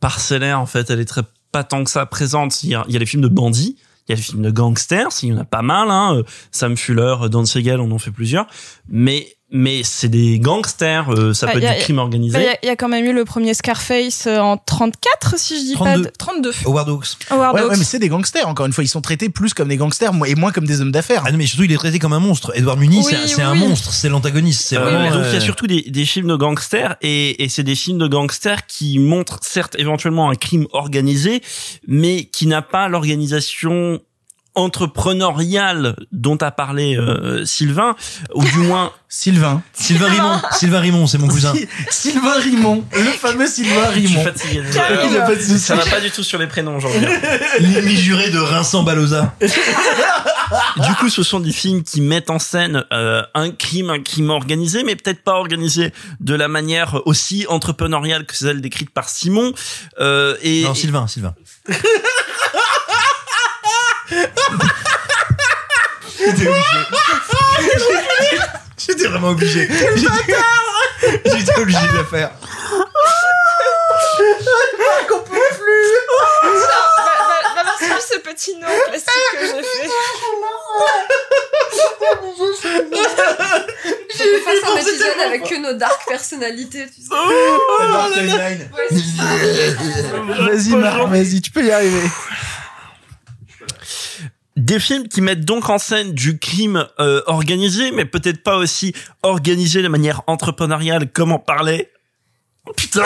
parcellaire. 0.00 0.60
En 0.60 0.66
fait, 0.66 0.90
elle 0.90 0.98
est 0.98 1.04
très 1.04 1.22
pas 1.52 1.62
tant 1.62 1.84
que 1.84 1.90
ça 1.90 2.04
présente. 2.06 2.64
Il 2.64 2.70
y 2.70 2.74
a, 2.74 2.84
les 2.86 3.06
films 3.06 3.22
de 3.22 3.28
bandits. 3.28 3.76
Il 4.08 4.12
y 4.12 4.14
a 4.14 4.16
les 4.16 4.22
films 4.22 4.42
de 4.42 4.50
gangsters, 4.50 5.08
il 5.22 5.30
y 5.30 5.32
en 5.32 5.38
a 5.38 5.44
pas 5.44 5.62
mal, 5.62 5.90
hein. 5.90 6.22
Sam 6.52 6.76
Fuller, 6.76 7.16
Dan 7.28 7.44
Siegel, 7.44 7.80
on 7.80 7.90
en 7.90 7.98
fait 7.98 8.12
plusieurs. 8.12 8.46
Mais, 8.88 9.35
mais 9.52 9.82
c'est 9.84 10.08
des 10.08 10.40
gangsters, 10.40 11.08
euh, 11.12 11.32
ça 11.32 11.46
Bah, 11.46 11.52
peut 11.52 11.58
être 11.62 11.70
a- 11.70 11.74
du 11.74 11.80
crime 11.82 11.98
organisé. 11.98 12.38
Il 12.38 12.44
y, 12.44 12.48
a- 12.48 12.58
il 12.64 12.66
y 12.66 12.70
a 12.70 12.74
quand 12.76 12.88
même 12.88 13.04
eu 13.04 13.12
le 13.12 13.24
premier 13.24 13.54
Scarface 13.54 14.26
euh, 14.26 14.38
en 14.40 14.56
34, 14.56 15.38
si 15.38 15.56
je 15.60 15.64
dis 15.66 15.72
32. 15.74 16.02
pas. 16.02 16.08
de- 16.10 16.12
32. 16.18 16.52
Howard 16.64 16.88
Hawks. 16.88 17.06
Howard 17.30 17.54
Ouais, 17.54 17.60
Hawks. 17.60 17.70
ouais, 17.70 17.76
mais 17.78 17.84
c'est 17.84 18.00
des 18.00 18.08
gangsters, 18.08 18.48
encore 18.48 18.66
une 18.66 18.72
fois. 18.72 18.82
Ils 18.82 18.88
sont 18.88 19.00
traités 19.00 19.28
plus 19.28 19.54
comme 19.54 19.68
des 19.68 19.76
gangsters 19.76 20.12
et 20.26 20.34
moins 20.34 20.50
comme 20.50 20.66
des 20.66 20.80
hommes 20.80 20.90
d'affaires. 20.90 21.22
Ah 21.26 21.30
non, 21.30 21.38
mais 21.38 21.46
surtout, 21.46 21.62
il 21.64 21.72
est 21.72 21.76
traité 21.76 21.98
comme 22.00 22.12
un 22.12 22.18
monstre. 22.18 22.50
Edward 22.56 22.78
Muni, 22.80 22.98
Oui, 23.06 23.14
c'est- 23.26 23.40
un 23.42 23.54
monstre, 23.54 23.92
c'est 23.92 24.08
l'antagoniste. 24.08 24.62
C'est 24.66 24.76
Euh, 24.78 24.80
vraiment. 24.80 25.10
donc 25.12 25.22
il 25.26 25.30
y 25.32 25.34
euh, 25.34 25.38
a 25.38 25.40
surtout 25.40 25.66
des, 25.68 25.82
des 25.82 26.04
films 26.04 26.26
de 26.28 26.36
gangsters 26.36 26.96
et, 27.02 27.44
et 27.44 27.48
c'est 27.48 27.62
des 27.62 27.76
films 27.76 27.98
de 27.98 28.08
gangsters 28.08 28.66
qui 28.66 28.98
montrent 28.98 29.38
certes 29.42 29.76
éventuellement 29.78 30.28
un 30.28 30.34
crime 30.34 30.66
organisé, 30.72 31.40
mais 31.86 32.24
qui 32.24 32.48
n'a 32.48 32.62
pas 32.62 32.88
l'organisation 32.88 34.00
entrepreneuriale 34.56 35.94
dont 36.12 36.36
a 36.38 36.50
parlé 36.50 36.96
euh, 36.96 37.44
Sylvain, 37.44 37.94
ou 38.34 38.42
du 38.44 38.58
moins 38.58 38.90
Sylvain. 39.08 39.62
Sylvain 39.72 40.08
Rimon. 40.08 40.40
Sylvain 40.52 40.80
Rimon, 40.80 41.06
c'est 41.06 41.18
mon 41.18 41.28
cousin. 41.28 41.54
Sylvain 41.90 42.40
Rimon, 42.40 42.84
le 42.92 43.04
fameux 43.04 43.46
Sylvain 43.46 43.92
je 43.94 44.00
suis 44.00 44.06
Rimon. 44.08 44.24
fatigué. 44.24 44.62
Il 45.04 45.12
y 45.12 45.16
a 45.16 45.22
pas 45.22 45.34
de 45.36 45.40
souci. 45.40 45.58
Ça 45.60 45.76
va 45.76 45.84
pas 45.84 46.00
du 46.00 46.10
tout 46.10 46.24
sur 46.24 46.38
les 46.38 46.48
prénoms 46.48 46.76
aujourd'hui. 46.76 47.00
L'ennemi 47.60 47.94
juré 47.96 48.30
de 48.30 48.38
Vincent 48.38 48.82
Baloza. 48.82 49.34
du 49.40 50.94
coup, 50.98 51.08
ce 51.08 51.22
sont 51.22 51.38
des 51.40 51.52
films 51.52 51.82
qui 51.84 52.00
mettent 52.00 52.30
en 52.30 52.38
scène 52.38 52.84
euh, 52.92 53.22
un 53.34 53.50
crime, 53.50 53.90
un 53.90 54.02
crime 54.02 54.30
organisé, 54.30 54.82
mais 54.82 54.96
peut-être 54.96 55.22
pas 55.22 55.34
organisé 55.34 55.92
de 56.20 56.34
la 56.34 56.48
manière 56.48 57.00
aussi 57.06 57.46
entrepreneuriale 57.48 58.26
que 58.26 58.34
celle 58.34 58.60
décrite 58.60 58.90
par 58.90 59.08
Simon. 59.08 59.52
Euh, 60.00 60.36
et 60.42 60.64
Non, 60.64 60.74
Sylvain, 60.74 61.06
Sylvain. 61.06 61.34
J'étais 66.18 66.48
obligé. 66.48 66.64
J'étais 68.78 69.06
vraiment 69.08 69.28
obligé. 69.30 69.68
J'étais- 71.24 71.58
obligé 71.60 71.78
de 71.92 71.96
le 71.98 72.04
faire. 72.04 72.30
Qu'on 75.08 75.20
peut 75.20 75.34
plus. 75.58 75.94
Ce 78.08 78.18
petit 78.18 78.56
nom 78.58 78.68
classique 78.86 79.10
que 79.32 79.38
j'ai 79.46 79.62
fait. 79.62 79.88
J'ai 84.18 84.38
fait 84.40 84.64
un 84.64 84.76
épisode 84.76 85.20
avec 85.26 85.42
que 85.44 85.54
nos 85.56 85.74
dark 85.74 86.00
personnalités, 86.08 86.86
tu 86.86 87.02
sais. 87.02 87.08
Vas-y, 90.42 90.70
Marc, 90.76 91.08
vas-y, 91.08 91.40
tu 91.40 91.50
peux 91.50 91.64
y 91.64 91.70
arriver. 91.70 92.02
Des 94.56 94.80
films 94.80 95.08
qui 95.08 95.20
mettent 95.20 95.44
donc 95.44 95.68
en 95.68 95.78
scène 95.78 96.12
du 96.12 96.38
crime 96.38 96.86
euh, 96.98 97.22
organisé, 97.26 97.90
mais 97.90 98.06
peut-être 98.06 98.42
pas 98.42 98.56
aussi 98.56 98.94
organisé 99.22 99.82
de 99.82 99.88
manière 99.88 100.22
entrepreneuriale 100.26 101.12
comme 101.12 101.32
on 101.32 101.38
parlait. 101.38 101.92
Putain 102.76 103.04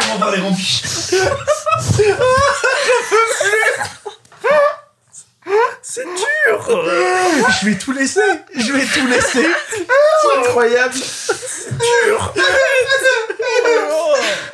Comment 0.00 0.18
parler 0.18 0.40
rompiche 0.40 0.82
C'est 5.82 6.04
dur 6.04 6.68
Je 7.60 7.66
vais 7.66 7.78
tout 7.78 7.92
laisser. 7.92 8.20
Je 8.54 8.72
vais 8.72 8.84
tout 8.84 9.06
laisser. 9.06 9.46
C'est 10.22 10.38
incroyable. 10.40 10.94
dur 10.94 12.34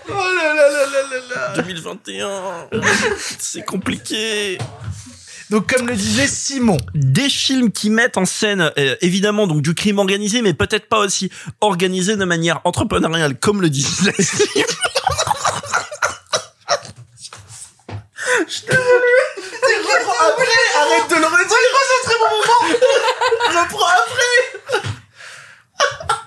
Oh 0.08 0.10
là 0.10 0.54
là 0.54 0.68
là 0.68 0.86
là 0.86 1.02
là 1.10 1.52
là. 1.56 1.62
2021 1.62 2.68
C'est 3.38 3.62
compliqué 3.64 4.58
Donc, 5.50 5.72
comme 5.72 5.86
le 5.88 5.94
disait 5.96 6.26
Simon. 6.26 6.76
des 6.94 7.28
films 7.28 7.70
qui 7.70 7.88
mettent 7.90 8.18
en 8.18 8.24
scène 8.26 8.70
euh, 8.78 8.96
évidemment 9.00 9.46
donc 9.46 9.62
du 9.62 9.74
crime 9.74 9.98
organisé 9.98 10.42
mais 10.42 10.52
peut-être 10.54 10.88
pas 10.88 10.98
aussi 10.98 11.30
organisé 11.60 12.16
de 12.16 12.24
manière 12.24 12.60
entrepreneuriale 12.64 13.38
comme 13.38 13.62
le 13.62 13.70
dit 13.70 13.86
Leslie. 19.72 19.92
Reprends 19.92 20.28
après. 20.28 20.44
Arrête 20.76 21.10
de 21.10 21.16
le 21.16 21.26
redire. 21.26 21.72
C'est 21.88 21.98
un 21.98 22.04
très 22.10 22.18
bon 22.18 22.30
moment. 22.36 22.60
Reprends 23.62 23.90
après. 24.04 24.34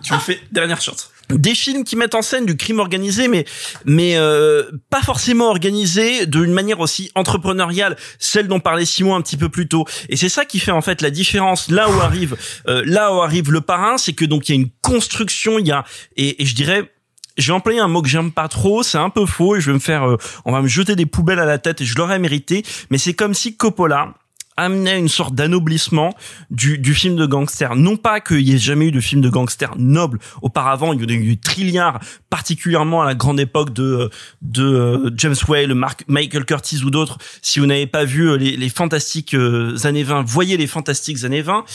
tu 0.03 0.13
me 0.13 0.19
fais 0.19 0.39
dernière 0.51 0.81
chance. 0.81 1.11
Des 1.29 1.55
films 1.55 1.83
qui 1.83 1.95
mettent 1.95 2.13
en 2.13 2.21
scène 2.21 2.45
du 2.45 2.55
crime 2.55 2.79
organisé, 2.79 3.27
mais 3.27 3.45
mais 3.85 4.15
euh, 4.15 4.63
pas 4.91 5.01
forcément 5.01 5.49
organisé 5.49 6.27
d'une 6.27 6.53
manière 6.53 6.79
aussi 6.79 7.11
entrepreneuriale, 7.15 7.97
celle 8.19 8.47
dont 8.47 8.59
parlait 8.59 8.85
Simon 8.85 9.15
un 9.15 9.21
petit 9.21 9.37
peu 9.37 9.49
plus 9.49 9.67
tôt. 9.67 9.85
Et 10.09 10.17
c'est 10.17 10.29
ça 10.29 10.45
qui 10.45 10.59
fait 10.59 10.71
en 10.71 10.81
fait 10.81 11.01
la 11.01 11.09
différence 11.09 11.71
là 11.71 11.89
où 11.89 11.99
arrive 11.99 12.37
euh, 12.67 12.83
là 12.85 13.11
où 13.11 13.21
arrive 13.21 13.51
le 13.51 13.61
parrain, 13.61 13.97
c'est 13.97 14.13
que 14.13 14.25
donc 14.25 14.47
il 14.47 14.55
y 14.55 14.57
a 14.57 14.61
une 14.61 14.69
construction, 14.81 15.57
il 15.57 15.67
y 15.67 15.71
a 15.71 15.83
et, 16.15 16.43
et 16.43 16.45
je 16.45 16.53
dirais 16.53 16.91
je 17.37 17.47
vais 17.47 17.53
employer 17.53 17.79
un 17.79 17.87
mot 17.87 18.01
que 18.01 18.09
j'aime 18.09 18.31
pas 18.31 18.47
trop, 18.47 18.83
c'est 18.83 18.97
un 18.97 19.09
peu 19.09 19.25
faux 19.25 19.55
et 19.55 19.61
je 19.61 19.67
vais 19.67 19.73
me 19.73 19.79
faire, 19.79 20.07
euh, 20.07 20.17
on 20.45 20.51
va 20.51 20.61
me 20.61 20.67
jeter 20.67 20.95
des 20.95 21.05
poubelles 21.05 21.39
à 21.39 21.45
la 21.45 21.57
tête 21.57 21.81
et 21.81 21.85
je 21.85 21.95
l'aurais 21.95 22.19
mérité. 22.19 22.63
Mais 22.89 22.97
c'est 22.97 23.13
comme 23.13 23.33
si 23.33 23.55
Coppola 23.55 24.13
amené 24.57 24.91
à 24.91 24.95
une 24.95 25.09
sorte 25.09 25.35
d'anoblissement 25.35 26.15
du, 26.49 26.77
du 26.77 26.93
film 26.93 27.15
de 27.15 27.25
gangster. 27.25 27.75
Non 27.75 27.97
pas 27.97 28.21
qu'il 28.21 28.41
y 28.41 28.53
ait 28.53 28.57
jamais 28.57 28.87
eu 28.87 28.91
de 28.91 29.01
film 29.01 29.21
de 29.21 29.29
gangster 29.29 29.73
noble 29.77 30.19
auparavant, 30.41 30.93
il 30.93 31.01
y 31.01 31.05
en 31.05 31.09
a 31.09 31.11
eu 31.11 31.37
trilliards, 31.37 31.99
particulièrement 32.29 33.01
à 33.01 33.05
la 33.05 33.15
grande 33.15 33.39
époque 33.39 33.73
de 33.73 34.09
de 34.41 34.63
euh, 34.63 35.11
James 35.17 35.35
Whale, 35.47 35.73
Mark, 35.73 36.03
Michael 36.07 36.45
Curtis 36.45 36.83
ou 36.83 36.89
d'autres. 36.89 37.17
Si 37.41 37.59
vous 37.59 37.65
n'avez 37.65 37.87
pas 37.87 38.05
vu 38.05 38.29
euh, 38.29 38.37
les, 38.37 38.55
les 38.55 38.69
fantastiques 38.69 39.33
euh, 39.33 39.75
années 39.83 40.03
20, 40.03 40.23
voyez 40.23 40.55
les 40.57 40.67
fantastiques 40.67 41.23
années 41.25 41.41
20. 41.41 41.65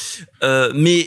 Euh, 0.42 0.72
mais 0.74 1.06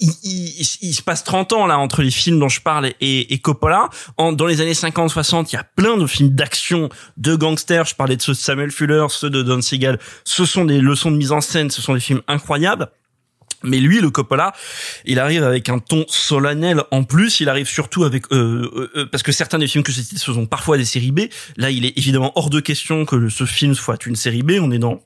il, 0.00 0.10
il- 0.22 0.66
il 0.82 0.94
se 0.94 1.02
passe 1.02 1.24
30 1.24 1.52
ans 1.52 1.66
là 1.66 1.78
entre 1.78 2.02
les 2.02 2.10
films 2.10 2.38
dont 2.38 2.48
je 2.48 2.60
parle 2.60 2.92
et, 3.00 3.38
Coppola. 3.40 3.88
En, 4.16 4.32
dans 4.32 4.46
les 4.46 4.60
années 4.60 4.72
50-60, 4.72 5.48
il 5.50 5.54
y 5.54 5.58
a 5.58 5.64
plein 5.64 5.96
de 5.96 6.06
films 6.06 6.30
d'action, 6.30 6.88
de 7.16 7.34
gangsters. 7.36 7.84
Je 7.86 7.94
parlais 7.94 8.16
de 8.16 8.22
ceux 8.22 8.32
de 8.32 8.38
Samuel 8.38 8.70
Fuller, 8.70 9.06
ceux 9.10 9.30
de 9.30 9.42
Don 9.42 9.60
Siegel. 9.60 9.98
Ce 10.24 10.44
sont 10.44 10.64
des 10.64 10.80
leçons 10.80 11.10
de 11.10 11.16
mise 11.16 11.32
en 11.32 11.40
scène, 11.40 11.70
ce 11.70 11.82
sont 11.82 11.94
des 11.94 12.00
films 12.00 12.22
incroyables. 12.28 12.88
Mais 13.64 13.78
lui, 13.80 14.00
le 14.00 14.10
Coppola, 14.10 14.52
il 15.04 15.18
arrive 15.18 15.42
avec 15.42 15.68
un 15.68 15.80
ton 15.80 16.04
solennel 16.08 16.82
en 16.92 17.02
plus. 17.02 17.40
Il 17.40 17.48
arrive 17.48 17.66
surtout 17.66 18.04
avec 18.04 18.30
euh, 18.30 18.70
euh, 18.76 18.90
euh, 18.96 19.06
parce 19.06 19.24
que 19.24 19.32
certains 19.32 19.58
des 19.58 19.66
films 19.66 19.82
que 19.82 19.90
j'ai 19.90 20.02
cités 20.02 20.18
ce 20.18 20.32
sont 20.32 20.46
parfois 20.46 20.76
des 20.78 20.84
séries 20.84 21.10
B. 21.10 21.22
Là, 21.56 21.70
il 21.70 21.84
est 21.84 21.98
évidemment 21.98 22.30
hors 22.36 22.50
de 22.50 22.60
question 22.60 23.04
que 23.04 23.28
ce 23.28 23.44
film 23.46 23.74
soit 23.74 24.06
une 24.06 24.14
série 24.14 24.44
B. 24.44 24.52
On 24.62 24.70
est 24.70 24.78
dans 24.78 25.00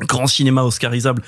grand 0.00 0.26
cinéma 0.26 0.62
oscarisable 0.62 1.22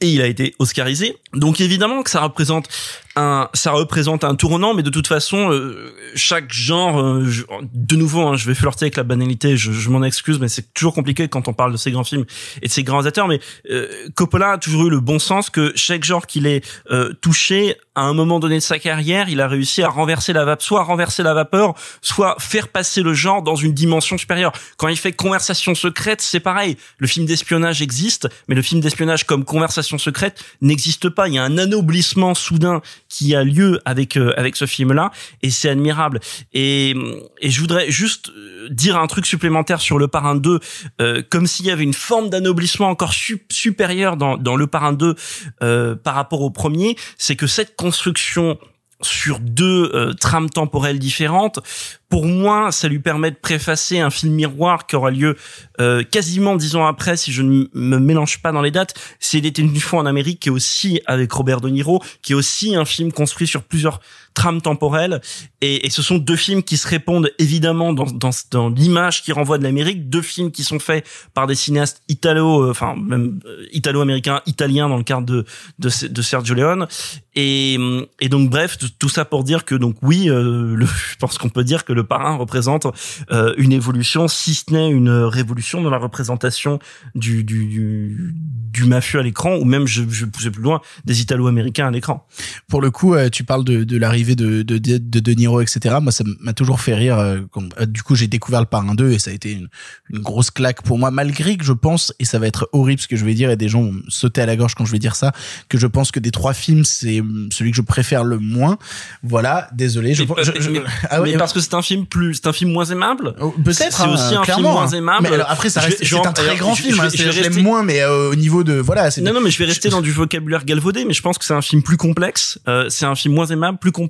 et 0.00 0.08
il 0.08 0.20
a 0.22 0.26
été 0.26 0.54
oscarisé. 0.58 1.16
Donc 1.34 1.60
évidemment 1.60 2.02
que 2.02 2.10
ça 2.10 2.20
représente 2.20 2.68
un 3.16 3.48
ça 3.54 3.72
représente 3.72 4.22
un 4.22 4.34
tournant 4.34 4.72
mais 4.72 4.82
de 4.82 4.90
toute 4.90 5.08
façon 5.08 5.52
euh, 5.52 5.92
chaque 6.14 6.52
genre 6.52 7.00
euh, 7.00 7.26
de 7.74 7.96
nouveau 7.96 8.22
hein, 8.22 8.36
je 8.36 8.46
vais 8.46 8.54
flirter 8.54 8.84
avec 8.84 8.96
la 8.96 9.02
banalité, 9.02 9.56
je, 9.56 9.72
je 9.72 9.90
m'en 9.90 10.02
excuse 10.04 10.38
mais 10.38 10.48
c'est 10.48 10.72
toujours 10.74 10.94
compliqué 10.94 11.28
quand 11.28 11.48
on 11.48 11.52
parle 11.52 11.72
de 11.72 11.76
ces 11.76 11.90
grands 11.90 12.04
films 12.04 12.24
et 12.62 12.68
de 12.68 12.72
ces 12.72 12.84
grands 12.84 13.04
acteurs 13.06 13.26
mais 13.26 13.40
euh, 13.70 13.88
Coppola 14.14 14.52
a 14.52 14.58
toujours 14.58 14.86
eu 14.86 14.90
le 14.90 15.00
bon 15.00 15.18
sens 15.18 15.50
que 15.50 15.72
chaque 15.74 16.04
genre 16.04 16.26
qu'il 16.26 16.46
ait 16.46 16.62
euh, 16.90 17.12
touché 17.20 17.76
à 18.00 18.02
un 18.04 18.14
moment 18.14 18.38
donné 18.38 18.54
de 18.54 18.60
sa 18.60 18.78
carrière, 18.78 19.28
il 19.28 19.40
a 19.40 19.48
réussi 19.48 19.82
à 19.82 19.88
renverser 19.88 20.32
la 20.32 20.44
vapeur, 20.44 20.62
soit 20.62 20.82
renverser 20.84 21.22
la 21.22 21.34
vapeur, 21.34 21.74
soit 22.00 22.36
faire 22.38 22.68
passer 22.68 23.02
le 23.02 23.12
genre 23.12 23.42
dans 23.42 23.56
une 23.56 23.74
dimension 23.74 24.16
supérieure. 24.16 24.52
Quand 24.78 24.88
il 24.88 24.96
fait 24.96 25.12
conversation 25.12 25.74
secrète, 25.74 26.22
c'est 26.22 26.40
pareil. 26.40 26.76
Le 26.98 27.06
film 27.06 27.26
d'espionnage 27.26 27.82
existe, 27.82 28.28
mais 28.48 28.54
le 28.54 28.62
film 28.62 28.80
d'espionnage 28.80 29.24
comme 29.24 29.44
conversation 29.44 29.89
secrète 29.98 30.42
n'existe 30.60 31.08
pas. 31.08 31.28
Il 31.28 31.34
y 31.34 31.38
a 31.38 31.44
un 31.44 31.58
anoblissement 31.58 32.34
soudain 32.34 32.80
qui 33.08 33.34
a 33.34 33.44
lieu 33.44 33.80
avec 33.84 34.16
euh, 34.16 34.32
avec 34.36 34.56
ce 34.56 34.66
film-là, 34.66 35.10
et 35.42 35.50
c'est 35.50 35.68
admirable. 35.68 36.20
Et, 36.52 36.94
et 37.40 37.50
je 37.50 37.60
voudrais 37.60 37.90
juste 37.90 38.30
euh, 38.30 38.68
dire 38.70 38.96
un 38.98 39.06
truc 39.06 39.26
supplémentaire 39.26 39.80
sur 39.80 39.98
Le 39.98 40.08
Parrain 40.08 40.34
2, 40.36 40.60
euh, 41.00 41.22
comme 41.30 41.46
s'il 41.46 41.66
y 41.66 41.70
avait 41.70 41.84
une 41.84 41.94
forme 41.94 42.30
d'anoblissement 42.30 42.88
encore 42.88 43.12
sup- 43.12 43.52
supérieure 43.52 44.16
dans, 44.16 44.36
dans 44.36 44.56
Le 44.56 44.66
Parrain 44.66 44.92
2 44.92 45.14
euh, 45.62 45.94
par 45.96 46.14
rapport 46.14 46.42
au 46.42 46.50
premier, 46.50 46.96
c'est 47.18 47.36
que 47.36 47.46
cette 47.46 47.76
construction 47.76 48.58
sur 49.02 49.38
deux 49.40 49.90
euh, 49.94 50.12
trames 50.12 50.50
temporelles 50.50 50.98
différentes, 50.98 51.60
pour 52.08 52.26
moi, 52.26 52.72
ça 52.72 52.88
lui 52.88 52.98
permet 52.98 53.30
de 53.30 53.36
préfacer 53.36 54.00
un 54.00 54.10
film 54.10 54.34
miroir 54.34 54.86
qui 54.86 54.96
aura 54.96 55.10
lieu 55.10 55.36
euh, 55.80 56.02
quasiment 56.02 56.56
dix 56.56 56.74
ans 56.74 56.86
après, 56.86 57.16
si 57.16 57.32
je 57.32 57.42
ne 57.42 57.66
me 57.72 57.98
mélange 57.98 58.42
pas 58.42 58.50
dans 58.50 58.62
les 58.62 58.72
dates. 58.72 58.94
C'est 59.20 59.38
Il 59.38 59.46
était 59.46 59.62
une 59.62 59.78
fois 59.78 60.00
en 60.00 60.06
Amérique, 60.06 60.40
qui 60.40 60.48
est 60.48 60.52
aussi 60.52 61.00
avec 61.06 61.32
Robert 61.32 61.60
De 61.60 61.68
Niro, 61.68 62.02
qui 62.22 62.32
est 62.32 62.34
aussi 62.34 62.74
un 62.74 62.84
film 62.84 63.12
construit 63.12 63.46
sur 63.46 63.62
plusieurs 63.62 64.00
trames 64.34 64.60
temporelles. 64.62 65.20
Et, 65.60 65.86
et 65.86 65.90
ce 65.90 66.02
sont 66.02 66.18
deux 66.18 66.36
films 66.36 66.62
qui 66.62 66.76
se 66.76 66.86
répondent 66.88 67.30
évidemment 67.38 67.92
dans, 67.92 68.04
dans, 68.06 68.30
dans 68.50 68.68
l'image 68.68 69.22
qui 69.22 69.32
renvoie 69.32 69.58
de 69.58 69.62
l'Amérique. 69.64 70.08
Deux 70.08 70.22
films 70.22 70.50
qui 70.50 70.64
sont 70.64 70.78
faits 70.78 71.06
par 71.34 71.46
des 71.46 71.54
cinéastes 71.54 72.02
italo, 72.08 72.62
euh, 72.64 72.70
enfin 72.70 72.94
même 72.96 73.40
euh, 73.46 73.66
italo-américains, 73.72 74.40
italiens 74.46 74.88
dans 74.88 74.96
le 74.96 75.02
cadre 75.04 75.26
de, 75.26 75.44
de, 75.78 75.90
de 76.08 76.22
Sergio 76.22 76.54
Leone. 76.54 76.86
Et, 77.34 77.78
et 78.20 78.28
donc 78.28 78.50
bref, 78.50 78.76
tout- 78.98 79.08
ça 79.08 79.24
pour 79.24 79.42
dire 79.44 79.64
que 79.64 79.74
donc 79.74 79.96
oui, 80.02 80.28
euh, 80.30 80.74
le, 80.76 80.86
je 81.10 81.16
pense 81.18 81.36
qu'on 81.38 81.48
peut 81.48 81.64
dire 81.64 81.84
que 81.84 81.92
le 81.92 82.04
parrain 82.04 82.36
représente 82.36 82.86
euh, 83.32 83.54
une 83.58 83.72
évolution, 83.72 84.28
si 84.28 84.54
ce 84.54 84.72
n'est 84.72 84.88
une 84.90 85.10
révolution 85.10 85.82
dans 85.82 85.90
la 85.90 85.98
représentation 85.98 86.78
du, 87.14 87.42
du, 87.44 87.66
du, 87.66 88.34
du 88.36 88.84
mafieux 88.84 89.18
à 89.18 89.22
l'écran, 89.22 89.56
ou 89.56 89.64
même, 89.64 89.86
je, 89.86 90.02
je 90.08 90.24
pousser 90.26 90.50
plus 90.50 90.62
loin, 90.62 90.80
des 91.04 91.20
Italo-Américains 91.22 91.88
à 91.88 91.90
l'écran. 91.90 92.26
Pour 92.68 92.80
le 92.80 92.90
coup, 92.90 93.14
euh, 93.14 93.28
tu 93.30 93.42
parles 93.44 93.64
de, 93.64 93.82
de 93.84 93.96
l'arrivée 94.20 94.36
de, 94.36 94.62
de, 94.62 94.78
de, 94.78 95.20
de 95.20 95.32
Niro, 95.32 95.60
etc. 95.60 95.96
Moi, 96.02 96.12
ça 96.12 96.24
m'a 96.40 96.52
toujours 96.52 96.80
fait 96.80 96.94
rire. 96.94 97.18
euh, 97.18 97.40
euh, 97.80 97.86
du 97.86 98.02
coup, 98.02 98.14
j'ai 98.14 98.26
découvert 98.26 98.60
le 98.60 98.66
Parrain 98.66 98.94
2 98.94 99.12
et 99.12 99.18
ça 99.18 99.30
a 99.30 99.34
été 99.34 99.52
une, 99.52 99.68
une 100.12 100.18
grosse 100.20 100.50
claque 100.50 100.82
pour 100.82 100.98
moi, 100.98 101.10
malgré 101.10 101.56
que 101.56 101.64
je 101.64 101.72
pense, 101.72 102.12
et 102.18 102.24
ça 102.24 102.38
va 102.38 102.46
être 102.46 102.68
horrible 102.72 103.00
ce 103.00 103.08
que 103.08 103.16
je 103.16 103.24
vais 103.24 103.34
dire, 103.34 103.50
et 103.50 103.56
des 103.56 103.68
gens 103.68 103.82
vont 103.82 103.92
me 103.92 104.02
sauter 104.08 104.42
à 104.42 104.46
la 104.46 104.56
gorge 104.56 104.74
quand 104.74 104.84
je 104.84 104.92
vais 104.92 104.98
dire 104.98 105.16
ça, 105.16 105.32
que 105.68 105.78
je 105.78 105.86
pense 105.86 106.10
que 106.10 106.20
des 106.20 106.30
trois 106.30 106.52
films, 106.52 106.84
c'est 106.84 107.22
celui 107.50 107.70
que 107.70 107.76
je 107.76 107.82
préfère 107.82 108.24
le 108.24 108.38
moins. 108.38 108.76
Voilà, 109.22 109.68
désolé. 109.72 110.14
Je, 110.14 110.24
je- 110.42 110.60
je- 110.60 110.70
mais- 110.70 110.82
Ah 111.08 111.22
ouais, 111.22 111.32
mais 111.32 111.38
parce 111.38 111.52
que 111.52 111.60
c'est 111.60 111.74
un 111.74 111.82
film 111.82 112.06
plus, 112.06 112.34
c'est 112.34 112.46
un 112.46 112.52
film 112.52 112.72
moins 112.72 112.84
aimable. 112.84 113.34
Peut-être. 113.64 113.96
C'est 113.96 114.08
aussi 114.08 114.34
hein, 114.34 114.40
un 114.42 114.44
film 114.44 114.62
moins 114.62 114.84
hein. 114.84 114.90
aimable. 114.96 115.22
Mais 115.28 115.34
alors 115.34 115.50
après, 115.50 115.70
ça 115.70 115.80
reste, 115.80 116.04
c'est 116.04 116.14
un 116.26 116.32
très 116.32 116.56
grand 116.56 116.74
film. 116.74 116.96
je 116.96 117.00
hein, 117.00 117.08
l'aime 117.32 117.44
rester- 117.44 117.62
moins, 117.62 117.82
mais 117.82 118.00
euh, 118.02 118.30
au 118.30 118.34
niveau 118.34 118.64
de 118.64 118.74
voilà. 118.74 119.08
Non, 119.22 119.32
non, 119.32 119.40
mais 119.40 119.50
je 119.50 119.58
vais 119.58 119.64
rester 119.64 119.88
dans 119.88 120.00
du 120.02 120.12
vocabulaire 120.12 120.64
galvaudé, 120.64 121.04
mais 121.04 121.14
je 121.14 121.22
pense 121.22 121.38
que 121.38 121.44
c'est 121.44 121.54
un 121.54 121.62
film 121.62 121.82
plus 121.82 121.96
complexe. 121.96 122.58
Euh, 122.68 122.86
c'est 122.88 123.06
un 123.06 123.14
film 123.14 123.34
moins 123.34 123.46
aimable, 123.46 123.78
plus 123.78 123.92
complexe, 123.92 124.09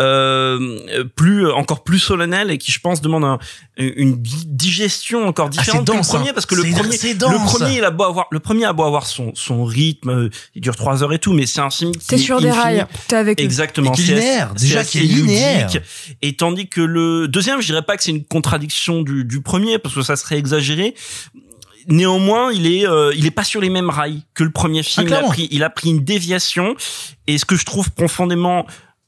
euh, 0.00 1.04
plus 1.16 1.50
encore 1.50 1.84
plus 1.84 1.98
solennel 1.98 2.50
et 2.50 2.58
qui, 2.58 2.70
je 2.72 2.80
pense, 2.80 3.00
demande 3.00 3.24
un- 3.24 3.38
une 3.76 4.20
di- 4.22 4.44
digestion 4.46 5.26
encore 5.26 5.48
différente 5.50 5.82
Ah, 5.88 5.92
que 5.92 5.96
dense, 5.96 6.06
le 6.12 6.16
premier, 6.18 6.30
hein. 6.30 6.32
parce 6.34 6.46
que 6.46 6.54
le 6.54 6.62
premier, 6.62 6.72
le 7.12 7.44
premier, 7.44 7.76
il 7.78 7.84
a 7.84 7.90
beau 7.90 8.04
avoir, 8.04 8.26
le 8.30 8.40
premier 8.40 8.64
a 8.64 8.72
beau 8.72 8.84
avoir 8.84 9.06
son 9.06 9.32
son 9.34 9.64
rythme, 9.64 10.10
euh, 10.10 10.30
il 10.54 10.60
dure 10.60 10.76
trois 10.76 11.02
heures 11.02 11.12
et 11.12 11.18
tout, 11.18 11.32
mais 11.32 11.46
c'est 11.46 11.60
un 11.60 11.70
film. 11.70 11.92
qui 11.92 12.06
T'es 12.06 12.18
sur 12.18 12.40
des 12.40 12.50
rails, 12.50 12.86
t'es 13.08 13.16
avec. 13.16 13.40
Exactement. 13.40 13.92
Est 13.92 13.96
c'est 13.96 14.02
linéaire, 14.14 14.52
assez- 14.54 14.66
déjà 14.66 14.84
c'est 14.84 14.90
qui 14.90 14.98
est 14.98 15.02
linéaire. 15.08 15.66
ludique. 15.68 15.82
Et 16.22 16.36
tandis 16.36 16.68
que 16.68 16.80
le 16.80 17.28
deuxième, 17.28 17.60
je 17.60 17.66
dirais 17.66 17.82
pas 17.82 17.96
que 17.96 18.02
c'est 18.02 18.10
une 18.12 18.24
contradiction 18.24 19.02
du, 19.02 19.24
du 19.24 19.40
premier, 19.42 19.78
parce 19.78 19.94
que 19.94 20.02
ça 20.02 20.16
serait 20.16 20.38
exagéré. 20.38 20.94
Néanmoins, 21.86 22.50
il 22.50 22.66
est, 22.66 22.86
euh, 22.88 23.12
il 23.14 23.26
est 23.26 23.30
pas 23.30 23.44
sur 23.44 23.60
les 23.60 23.68
mêmes 23.68 23.90
rails 23.90 24.22
que 24.32 24.42
le 24.42 24.50
premier 24.50 24.82
film. 24.82 25.06
il, 25.06 25.12
a 25.14 25.20
pris, 25.22 25.48
il 25.50 25.62
a 25.62 25.68
pris 25.68 25.90
une 25.90 26.02
déviation. 26.02 26.74
Et 27.26 27.36
ce 27.36 27.44
que 27.44 27.56
je 27.56 27.64
trouve 27.66 27.90
profondément 27.90 28.66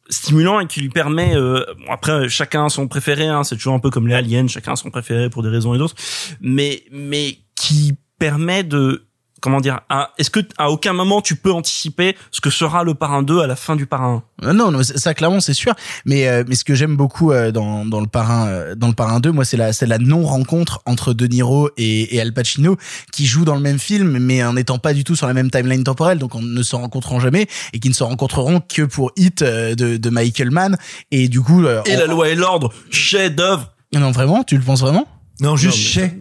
stimulant 0.08 0.60
et 0.60 0.66
qui 0.66 0.80
lui 0.80 0.88
permet 0.88 1.34
euh, 1.34 1.64
bon, 1.78 1.92
après 1.92 2.28
chacun 2.28 2.68
son 2.68 2.88
préféré 2.88 3.26
hein, 3.26 3.44
c'est 3.44 3.56
toujours 3.56 3.74
un 3.74 3.78
peu 3.78 3.90
comme 3.90 4.06
les 4.06 4.14
aliens 4.14 4.46
chacun 4.46 4.76
son 4.76 4.90
préféré 4.90 5.30
pour 5.30 5.42
des 5.42 5.48
raisons 5.48 5.74
et 5.74 5.78
d'autres 5.78 5.96
mais 6.40 6.84
mais 6.90 7.38
qui 7.54 7.94
permet 8.18 8.62
de 8.62 9.06
comment 9.40 9.60
dire 9.60 9.80
est-ce 10.18 10.30
que 10.30 10.40
à 10.58 10.70
aucun 10.70 10.92
moment 10.92 11.20
tu 11.20 11.36
peux 11.36 11.52
anticiper 11.52 12.16
ce 12.30 12.40
que 12.40 12.50
sera 12.50 12.84
le 12.84 12.94
parrain 12.94 13.22
2 13.22 13.40
à 13.40 13.46
la 13.46 13.56
fin 13.56 13.76
du 13.76 13.86
parrain? 13.86 14.22
1 14.42 14.48
Euh, 14.48 14.52
Non, 14.52 14.70
non, 14.70 14.82
ça 14.82 15.14
clairement 15.14 15.40
c'est 15.40 15.54
sûr. 15.54 15.74
Mais 16.04 16.26
euh, 16.28 16.44
mais 16.48 16.54
ce 16.54 16.64
que 16.64 16.74
j'aime 16.74 16.96
beaucoup 16.96 17.32
euh, 17.32 17.50
dans 17.52 17.84
dans 17.84 18.00
le 18.00 18.06
parrain 18.06 18.46
euh, 18.48 18.74
dans 18.74 18.88
le 18.88 18.94
parrain 18.94 19.20
2, 19.20 19.30
moi 19.32 19.44
c'est 19.44 19.56
la 19.56 19.72
c'est 19.72 19.86
la 19.86 19.98
non 19.98 20.24
rencontre 20.24 20.80
entre 20.86 21.12
De 21.12 21.26
Niro 21.26 21.70
et, 21.76 22.16
et 22.16 22.20
Al 22.20 22.32
Pacino 22.32 22.76
qui 23.12 23.26
jouent 23.26 23.44
dans 23.44 23.54
le 23.54 23.60
même 23.60 23.78
film 23.78 24.18
mais 24.18 24.42
en 24.44 24.54
n'étant 24.54 24.78
pas 24.78 24.92
du 24.94 25.04
tout 25.04 25.16
sur 25.16 25.26
la 25.26 25.34
même 25.34 25.50
timeline 25.50 25.84
temporelle, 25.84 26.18
donc 26.18 26.34
on 26.34 26.42
ne 26.42 26.62
se 26.62 26.74
rencontreront 26.76 27.20
jamais 27.20 27.46
et 27.72 27.78
qui 27.80 27.88
ne 27.88 27.94
se 27.94 28.02
rencontreront 28.04 28.60
que 28.60 28.82
pour 28.82 29.12
Hit 29.16 29.42
euh, 29.42 29.74
de 29.74 29.96
de 29.96 30.10
Michael 30.10 30.50
Mann. 30.50 30.76
Et 31.10 31.28
du 31.28 31.40
coup 31.40 31.64
euh, 31.64 31.82
et 31.86 31.94
on- 31.96 31.98
la 32.00 32.06
loi 32.06 32.28
et 32.28 32.34
l'ordre 32.34 32.72
chef 32.90 33.34
d'œuvre 33.34 33.72
Non 33.94 34.10
vraiment, 34.10 34.42
tu 34.44 34.56
le 34.56 34.62
penses 34.62 34.80
vraiment? 34.80 35.06
Non, 35.40 35.56
juste 35.56 35.76
chez. 35.76 36.12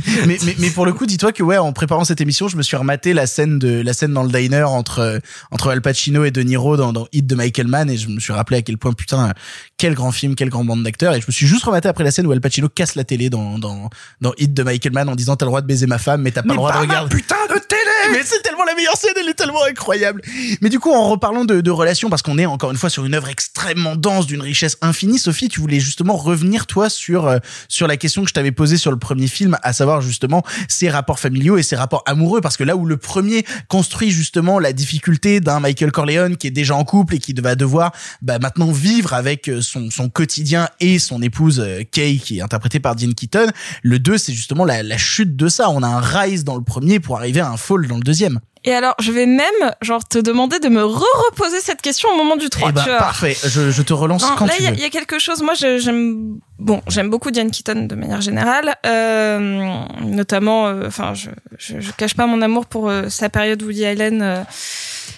Mais, 0.26 0.38
mais, 0.44 0.54
mais 0.58 0.70
pour 0.70 0.86
le 0.86 0.92
coup, 0.92 1.06
dis-toi 1.06 1.32
que 1.32 1.42
ouais, 1.42 1.56
en 1.56 1.72
préparant 1.72 2.04
cette 2.04 2.20
émission, 2.20 2.48
je 2.48 2.56
me 2.56 2.62
suis 2.62 2.76
rematé 2.76 3.12
la 3.12 3.26
scène 3.26 3.58
de 3.58 3.80
la 3.80 3.92
scène 3.92 4.12
dans 4.12 4.22
le 4.22 4.30
diner 4.30 4.64
entre 4.64 4.98
euh, 5.00 5.18
entre 5.50 5.70
Al 5.70 5.80
Pacino 5.82 6.24
et 6.24 6.30
De 6.30 6.42
Niro 6.42 6.76
dans, 6.76 6.92
dans 6.92 7.06
Hit 7.12 7.26
de 7.26 7.34
Michael 7.34 7.68
Mann 7.68 7.90
et 7.90 7.96
je 7.96 8.08
me 8.08 8.20
suis 8.20 8.32
rappelé 8.32 8.58
à 8.58 8.62
quel 8.62 8.76
point 8.76 8.92
putain 8.92 9.32
quel 9.80 9.94
grand 9.94 10.12
film, 10.12 10.34
quelle 10.34 10.50
grande 10.50 10.66
bande 10.66 10.82
d'acteurs. 10.82 11.14
Et 11.14 11.22
je 11.22 11.26
me 11.26 11.32
suis 11.32 11.46
juste 11.46 11.64
rematé 11.64 11.88
après 11.88 12.04
la 12.04 12.10
scène 12.10 12.26
où 12.26 12.32
Al 12.32 12.40
Pacino 12.42 12.68
casse 12.68 12.96
la 12.96 13.04
télé 13.04 13.30
dans 13.30 13.58
dans 13.58 13.88
dans 14.20 14.34
Hit 14.36 14.52
de 14.52 14.62
Michael 14.62 14.92
Mann 14.92 15.08
en 15.08 15.14
disant 15.14 15.36
t'as 15.36 15.46
le 15.46 15.48
droit 15.48 15.62
de 15.62 15.66
baiser 15.66 15.86
ma 15.86 15.96
femme 15.96 16.20
mais 16.20 16.30
t'as 16.32 16.42
pas 16.42 16.48
Mais 16.48 16.52
le 16.52 16.58
droit 16.58 16.72
de 16.72 16.78
regarder. 16.78 17.16
putain 17.16 17.36
de 17.48 17.58
télé! 17.58 17.80
Mais 18.12 18.20
c'est 18.22 18.42
tellement 18.42 18.64
la 18.64 18.74
meilleure 18.74 18.96
scène, 18.96 19.12
elle 19.18 19.28
est 19.28 19.34
tellement 19.34 19.64
incroyable. 19.64 20.20
Mais 20.60 20.68
du 20.68 20.78
coup, 20.80 20.90
en 20.92 21.08
reparlant 21.08 21.44
de, 21.46 21.60
de 21.62 21.70
relations, 21.70 22.10
parce 22.10 22.20
qu'on 22.22 22.36
est 22.38 22.44
encore 22.46 22.70
une 22.70 22.76
fois 22.76 22.90
sur 22.90 23.04
une 23.06 23.14
œuvre 23.14 23.28
extrêmement 23.28 23.96
dense, 23.96 24.26
d'une 24.26 24.42
richesse 24.42 24.76
infinie, 24.82 25.18
Sophie, 25.18 25.48
tu 25.48 25.60
voulais 25.60 25.80
justement 25.80 26.16
revenir 26.16 26.66
toi 26.66 26.90
sur 26.90 27.26
euh, 27.26 27.38
sur 27.68 27.86
la 27.86 27.96
question 27.96 28.22
que 28.22 28.28
je 28.28 28.34
t'avais 28.34 28.52
posée 28.52 28.76
sur 28.76 28.90
le 28.90 28.98
premier 28.98 29.28
film, 29.28 29.56
à 29.62 29.72
savoir 29.72 30.02
justement 30.02 30.42
ces 30.68 30.90
rapports 30.90 31.20
familiaux 31.20 31.56
et 31.56 31.62
ces 31.62 31.76
rapports 31.76 32.02
amoureux, 32.04 32.42
parce 32.42 32.58
que 32.58 32.64
là 32.64 32.76
où 32.76 32.84
le 32.84 32.98
premier 32.98 33.46
construit 33.68 34.10
justement 34.10 34.58
la 34.58 34.74
difficulté 34.74 35.40
d'un 35.40 35.60
Michael 35.60 35.92
Corleone 35.92 36.36
qui 36.36 36.48
est 36.48 36.50
déjà 36.50 36.74
en 36.74 36.84
couple 36.84 37.14
et 37.14 37.18
qui 37.18 37.32
va 37.32 37.54
devoir 37.54 37.92
bah, 38.20 38.38
maintenant 38.38 38.70
vivre 38.72 39.14
avec 39.14 39.48
euh, 39.48 39.62
son 39.70 39.90
son 39.90 40.08
quotidien 40.08 40.68
et 40.80 40.98
son 40.98 41.22
épouse 41.22 41.60
euh, 41.60 41.82
Kay 41.90 42.16
qui 42.18 42.38
est 42.38 42.42
interprétée 42.42 42.80
par 42.80 42.94
Diane 42.96 43.14
Keaton, 43.14 43.46
le 43.82 43.98
2 43.98 44.18
c'est 44.18 44.32
justement 44.32 44.64
la, 44.64 44.82
la 44.82 44.98
chute 44.98 45.36
de 45.36 45.48
ça. 45.48 45.70
On 45.70 45.82
a 45.82 45.86
un 45.88 46.00
rise 46.00 46.44
dans 46.44 46.56
le 46.56 46.62
premier 46.62 47.00
pour 47.00 47.16
arriver 47.16 47.40
à 47.40 47.48
un 47.50 47.56
fall 47.56 47.86
dans 47.86 47.96
le 47.96 48.02
deuxième. 48.02 48.40
Et 48.62 48.74
alors, 48.74 48.94
je 49.00 49.10
vais 49.10 49.24
même, 49.24 49.46
genre, 49.80 50.06
te 50.06 50.18
demander 50.18 50.58
de 50.58 50.68
me 50.68 50.84
re-reposer 50.84 51.60
cette 51.62 51.80
question 51.80 52.10
au 52.10 52.16
moment 52.18 52.36
du 52.36 52.50
3. 52.50 52.68
Eh 52.68 52.72
ben, 52.72 52.82
tu 52.82 52.90
vois. 52.90 52.98
parfait. 52.98 53.34
Je, 53.42 53.70
je 53.70 53.80
te 53.82 53.94
relance 53.94 54.20
Non, 54.22 54.34
quand 54.36 54.44
là, 54.44 54.52
tu 54.54 54.60
il 54.60 54.64
y, 54.64 54.66
a- 54.66 54.70
veux. 54.72 54.76
il 54.76 54.82
y 54.82 54.84
a 54.84 54.90
quelque 54.90 55.18
chose. 55.18 55.40
Moi, 55.40 55.54
j'aime. 55.54 56.38
Bon, 56.58 56.82
j'aime 56.86 57.08
beaucoup 57.08 57.30
Diane 57.30 57.50
Keaton 57.50 57.86
de 57.86 57.94
manière 57.94 58.20
générale, 58.20 58.74
euh, 58.84 59.82
notamment. 60.04 60.66
euh, 60.68 60.86
Enfin, 60.88 61.14
je, 61.14 61.30
je, 61.58 61.80
je 61.80 61.90
cache 61.92 62.12
pas 62.14 62.26
mon 62.26 62.42
amour 62.42 62.66
pour 62.66 62.90
euh, 62.90 63.08
sa 63.08 63.30
période 63.30 63.62
Woody 63.62 63.86
Allen. 63.86 64.20
euh. 64.20 64.42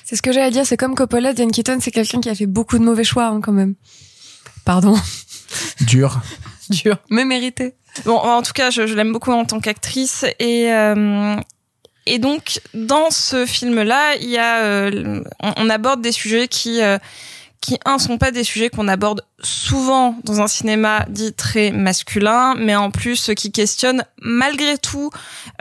C'est 0.05 0.15
ce 0.15 0.23
que 0.23 0.31
j'allais 0.31 0.53
dire, 0.53 0.65
c'est 0.65 0.77
comme 0.77 0.95
Coppola, 0.95 1.33
Diane 1.33 1.51
Keaton, 1.51 1.79
c'est 1.81 1.91
quelqu'un 1.91 2.21
qui 2.21 2.29
a 2.29 2.37
fait 2.37 2.47
beaucoup 2.47 2.79
de 2.79 2.85
mauvais 2.85 3.03
choix 3.05 3.27
hein, 3.27 3.41
quand 3.43 3.51
même. 3.53 3.75
Pardon. 4.65 4.97
Dur. 5.81 6.21
Dur, 6.71 6.97
mais 7.11 7.25
mérité. 7.25 7.75
Bon, 8.05 8.17
en 8.17 8.43
tout 8.43 8.53
cas, 8.53 8.71
je, 8.71 8.87
je 8.87 8.95
l'aime 8.95 9.13
beaucoup 9.13 9.33
en 9.33 9.45
tant 9.45 9.61
qu'actrice 9.61 10.25
et 10.39 10.73
euh, 10.73 11.37
et 12.07 12.19
donc 12.19 12.61
dans 12.73 13.11
ce 13.11 13.45
film-là, 13.47 14.17
il 14.17 14.31
y 14.31 14.39
a 14.39 14.63
euh, 14.63 15.23
on, 15.41 15.53
on 15.57 15.71
aborde 15.71 16.01
des 16.01 16.13
sujets 16.13 16.49
qui 16.49 16.81
euh, 16.81 16.99
qui 17.63 17.79
un 17.85 17.99
sont 17.99 18.19
pas 18.19 18.33
des 18.33 18.45
sujets 18.45 18.69
qu'on 18.69 18.89
aborde 18.89 19.25
souvent 19.41 20.17
dans 20.25 20.41
un 20.41 20.49
cinéma 20.49 21.07
dit 21.09 21.33
très 21.33 21.71
masculin, 21.71 22.55
mais 22.59 22.75
en 22.75 22.91
plus 22.91 23.31
qui 23.37 23.53
questionnent 23.53 24.05
malgré 24.21 24.77
tout 24.79 25.11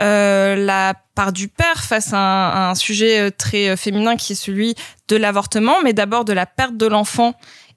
euh, 0.02 0.56
la 0.56 0.94
part 1.14 1.32
du 1.32 1.46
père 1.46 1.84
face 1.84 2.12
à 2.12 2.18
un, 2.18 2.48
à 2.50 2.70
un 2.70 2.74
sujet 2.74 3.20
euh, 3.20 3.30
très 3.30 3.68
euh, 3.68 3.76
féminin 3.76 4.16
qui 4.16 4.32
est 4.32 4.36
celui 4.36 4.74
de 5.08 5.16
l'avortement, 5.16 5.76
mais 5.84 5.92
d'abord 5.92 6.24
de 6.24 6.32
la 6.32 6.44
perte 6.44 6.76
de 6.76 6.86
l'enfant 6.86 7.34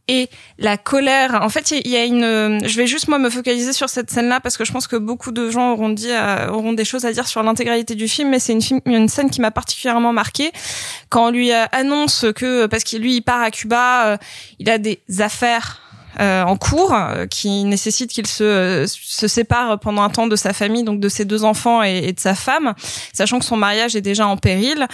et 0.07 0.29
la 0.59 0.77
colère. 0.77 1.39
En 1.41 1.49
fait, 1.49 1.71
il 1.71 1.87
y 1.87 1.95
a 1.95 2.05
une. 2.05 2.59
Je 2.65 2.77
vais 2.77 2.87
juste 2.87 3.07
moi 3.07 3.17
me 3.19 3.29
focaliser 3.29 3.73
sur 3.73 3.89
cette 3.89 4.11
scène-là 4.11 4.39
parce 4.39 4.57
que 4.57 4.65
je 4.65 4.71
pense 4.71 4.87
que 4.87 4.95
beaucoup 4.95 5.31
de 5.31 5.49
gens 5.49 5.71
auront 5.71 5.89
dit 5.89 6.11
euh, 6.11 6.47
auront 6.49 6.73
des 6.73 6.85
choses 6.85 7.05
à 7.05 7.11
dire 7.11 7.27
sur 7.27 7.41
l'intégralité 7.43 7.95
du 7.95 8.07
film, 8.07 8.29
mais 8.29 8.39
c'est 8.39 8.53
une, 8.53 8.61
film- 8.61 8.81
une 8.85 9.09
scène 9.09 9.29
qui 9.29 9.41
m'a 9.41 9.51
particulièrement 9.51 10.13
marquée 10.13 10.51
quand 11.09 11.27
on 11.27 11.31
lui 11.31 11.51
euh, 11.51 11.65
annonce 11.71 12.25
que 12.35 12.65
parce 12.67 12.83
qu'il 12.83 13.01
lui 13.01 13.15
il 13.15 13.21
part 13.21 13.41
à 13.41 13.51
Cuba, 13.51 14.07
euh, 14.07 14.17
il 14.59 14.69
a 14.69 14.77
des 14.77 14.99
affaires. 15.19 15.81
Euh, 16.19 16.43
en 16.43 16.55
cours 16.55 16.93
euh, 16.93 17.25
qui 17.27 17.63
nécessite 17.65 18.11
qu'il 18.11 18.27
se, 18.27 18.43
euh, 18.43 18.87
se 18.87 19.27
sépare 19.27 19.79
pendant 19.79 20.01
un 20.01 20.09
temps 20.09 20.27
de 20.27 20.35
sa 20.35 20.53
famille, 20.53 20.83
donc 20.83 20.99
de 20.99 21.09
ses 21.09 21.25
deux 21.25 21.43
enfants 21.43 21.83
et, 21.83 22.13
de 22.13 22.19
sa 22.19 22.35
femme, 22.35 22.73
sachant 23.13 23.39
que 23.39 23.45
son 23.45 23.57
mariage 23.57 23.95
est 23.95 24.01
déjà 24.01 24.27
en 24.27 24.37
péril. 24.37 24.87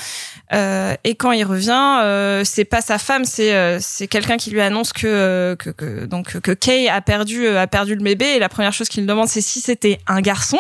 Euh, 0.54 0.96
et 1.04 1.16
quand 1.16 1.32
il 1.32 1.44
revient, 1.44 2.00
euh, 2.02 2.44
c'est 2.44 2.66
pas 2.66 2.82
sa 2.82 2.98
femme, 2.98 3.26
c'est 3.26 3.54
euh, 3.54 3.78
c'est 3.80 4.08
quelqu'un 4.08 4.38
qui 4.38 4.50
lui 4.50 4.62
annonce 4.62 4.94
que, 4.94 5.56
que 5.60 5.70
que 5.70 6.06
donc 6.06 6.40
que 6.40 6.52
Kay 6.52 6.90
a 6.90 7.02
perdu 7.02 7.48
a 7.48 7.68
perdu 7.68 7.96
le 7.96 8.04
bébé 8.04 8.26
et 8.26 8.40
la 8.40 8.50
première 8.50 8.74
chose 8.74 8.90
qu'il 8.90 9.06
demande 9.06 9.28
c'est 9.28 9.42
si 9.42 9.60
c'était 9.60 10.00
un 10.08 10.22
garçon. 10.22 10.60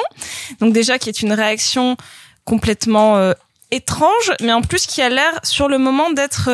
Donc 0.59 0.73
déjà 0.73 0.97
qui 0.97 1.09
est 1.09 1.21
une 1.21 1.33
réaction 1.33 1.97
complètement 2.45 3.33
étrange, 3.71 4.31
mais 4.41 4.53
en 4.53 4.61
plus 4.61 4.85
qui 4.85 5.01
a 5.01 5.09
l'air 5.09 5.39
sur 5.43 5.67
le 5.67 5.77
moment 5.77 6.11
d'être 6.11 6.49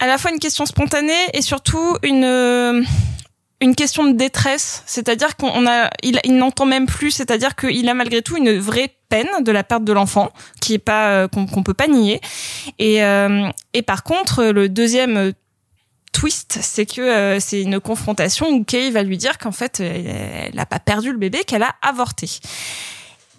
à 0.00 0.06
la 0.06 0.18
fois 0.18 0.32
une 0.32 0.40
question 0.40 0.66
spontanée 0.66 1.12
et 1.34 1.42
surtout 1.42 1.96
une 2.02 2.24
euh, 2.24 2.82
une 3.60 3.76
question 3.76 4.04
de 4.04 4.12
détresse, 4.12 4.82
c'est-à-dire 4.86 5.36
qu'on 5.36 5.66
a, 5.66 5.90
il, 6.02 6.18
n'entend 6.28 6.64
même 6.64 6.86
plus, 6.86 7.10
c'est-à-dire 7.10 7.54
qu'il 7.54 7.88
a 7.88 7.94
malgré 7.94 8.22
tout 8.22 8.36
une 8.38 8.58
vraie 8.58 8.96
peine 9.10 9.28
de 9.42 9.52
la 9.52 9.62
perte 9.62 9.84
de 9.84 9.92
l'enfant, 9.92 10.30
qui 10.62 10.74
est 10.74 10.78
pas 10.78 11.10
euh, 11.10 11.28
qu'on 11.28 11.46
qu'on 11.46 11.62
peut 11.62 11.74
pas 11.74 11.86
nier. 11.86 12.20
Et 12.78 13.04
euh, 13.04 13.48
et 13.74 13.82
par 13.82 14.02
contre, 14.02 14.44
le 14.44 14.70
deuxième 14.70 15.16
euh, 15.18 15.32
twist, 16.12 16.58
c'est 16.62 16.86
que 16.86 17.38
c'est 17.38 17.60
une 17.60 17.80
confrontation 17.80 18.48
où 18.48 18.64
Kay 18.64 18.90
va 18.90 19.02
lui 19.02 19.18
dire 19.18 19.36
qu'en 19.36 19.52
fait, 19.52 19.80
elle 19.80 20.54
n'a 20.54 20.66
pas 20.66 20.80
perdu 20.80 21.12
le 21.12 21.18
bébé, 21.18 21.44
qu'elle 21.44 21.62
a 21.62 21.74
avorté. 21.82 22.28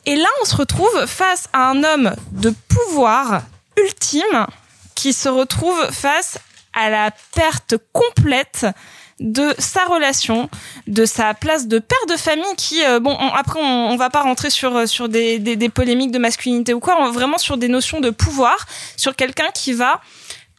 Et 0.05 0.15
là, 0.15 0.27
on 0.41 0.45
se 0.45 0.55
retrouve 0.55 1.05
face 1.05 1.49
à 1.51 1.69
un 1.69 1.83
homme 1.83 2.15
de 2.31 2.53
pouvoir 2.69 3.41
ultime 3.77 4.47
qui 4.95 5.13
se 5.13 5.29
retrouve 5.29 5.91
face 5.91 6.37
à 6.73 6.89
la 6.89 7.11
perte 7.35 7.75
complète 7.93 8.65
de 9.19 9.53
sa 9.59 9.85
relation, 9.85 10.49
de 10.87 11.05
sa 11.05 11.33
place 11.35 11.67
de 11.67 11.77
père 11.77 12.05
de 12.09 12.15
famille 12.17 12.55
qui, 12.57 12.83
euh, 12.83 12.99
bon, 12.99 13.15
on- 13.19 13.33
après 13.33 13.59
on, 13.59 13.89
on 13.91 13.95
va 13.95 14.09
pas 14.09 14.21
rentrer 14.21 14.49
sur 14.49 14.75
euh, 14.75 14.85
sur 14.87 15.09
des, 15.09 15.37
des, 15.37 15.69
polémiques 15.69 16.09
de 16.11 16.17
masculinité 16.17 16.73
ou 16.73 16.79
quoi, 16.79 16.97
on- 16.99 17.11
vraiment 17.11 17.37
sur 17.37 17.57
des 17.57 17.67
notions 17.67 17.99
de 17.99 18.09
pouvoir, 18.09 18.65
sur 18.97 19.15
quelqu'un 19.15 19.49
qui 19.53 19.73
va 19.73 20.01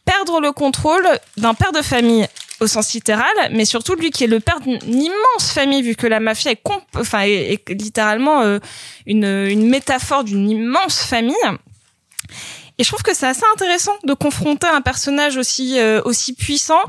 perdre 0.05 0.41
le 0.41 0.53
contrôle 0.53 1.07
d'un 1.39 1.55
père 1.55 1.73
de 1.73 1.83
famille 1.83 2.27
au 2.61 2.69
sens 2.69 2.93
littéral, 2.93 3.27
mais 3.51 3.65
surtout 3.65 3.97
lui 3.97 4.11
qui 4.11 4.23
est 4.23 4.29
le 4.29 4.39
père 4.39 4.61
d'une 4.61 4.79
immense 4.85 5.51
famille, 5.53 5.83
vu 5.83 5.97
que 5.97 6.07
la 6.07 6.21
mafia 6.21 6.53
est, 6.53 6.63
enfin, 6.97 7.23
est 7.23 7.69
littéralement 7.71 8.43
euh, 8.43 8.61
une, 9.07 9.25
une 9.25 9.69
métaphore 9.69 10.23
d'une 10.23 10.49
immense 10.49 11.01
famille. 11.03 11.35
Et 12.83 12.85
je 12.85 12.89
trouve 12.89 13.05
que 13.05 13.15
c'est 13.15 13.29
assez 13.29 13.45
intéressant 13.55 13.93
de 14.03 14.13
confronter 14.13 14.67
un 14.67 14.81
personnage 14.81 15.37
aussi 15.37 15.79
euh, 15.79 16.03
aussi 16.05 16.33
puissant 16.33 16.83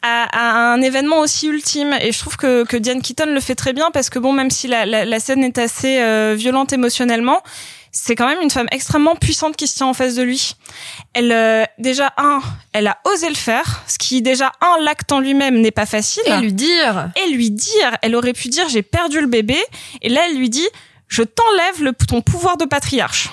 à, 0.00 0.24
à 0.32 0.72
un 0.72 0.80
événement 0.80 1.18
aussi 1.18 1.46
ultime. 1.46 1.94
Et 2.00 2.10
je 2.10 2.18
trouve 2.18 2.38
que, 2.38 2.64
que 2.64 2.78
Diane 2.78 3.02
Keaton 3.02 3.26
le 3.26 3.40
fait 3.40 3.54
très 3.54 3.74
bien 3.74 3.90
parce 3.90 4.08
que 4.08 4.18
bon, 4.18 4.32
même 4.32 4.50
si 4.50 4.66
la, 4.66 4.86
la, 4.86 5.04
la 5.04 5.20
scène 5.20 5.44
est 5.44 5.58
assez 5.58 6.00
euh, 6.00 6.34
violente 6.34 6.72
émotionnellement, 6.72 7.42
c'est 7.92 8.14
quand 8.14 8.26
même 8.26 8.40
une 8.40 8.50
femme 8.50 8.66
extrêmement 8.72 9.14
puissante 9.14 9.56
qui 9.56 9.68
se 9.68 9.76
tient 9.76 9.88
en 9.88 9.92
face 9.92 10.14
de 10.14 10.22
lui. 10.22 10.54
Elle, 11.12 11.32
euh, 11.32 11.64
déjà, 11.78 12.14
un, 12.16 12.40
elle 12.72 12.86
a 12.86 12.96
osé 13.04 13.28
le 13.28 13.34
faire, 13.34 13.82
ce 13.86 13.98
qui, 13.98 14.22
déjà, 14.22 14.52
un, 14.62 14.82
l'acte 14.84 15.12
en 15.12 15.20
lui-même 15.20 15.60
n'est 15.60 15.70
pas 15.70 15.84
facile. 15.84 16.22
Et 16.24 16.38
lui 16.38 16.54
dire. 16.54 17.10
Et 17.22 17.30
lui 17.30 17.50
dire. 17.50 17.98
Elle 18.00 18.16
aurait 18.16 18.32
pu 18.32 18.48
dire, 18.48 18.70
j'ai 18.70 18.82
perdu 18.82 19.20
le 19.20 19.26
bébé. 19.26 19.58
Et 20.00 20.08
là, 20.08 20.22
elle 20.30 20.38
lui 20.38 20.48
dit, 20.48 20.66
je 21.08 21.22
t'enlève 21.22 21.82
le, 21.82 21.92
ton 21.92 22.22
pouvoir 22.22 22.56
de 22.56 22.64
patriarche. 22.64 23.28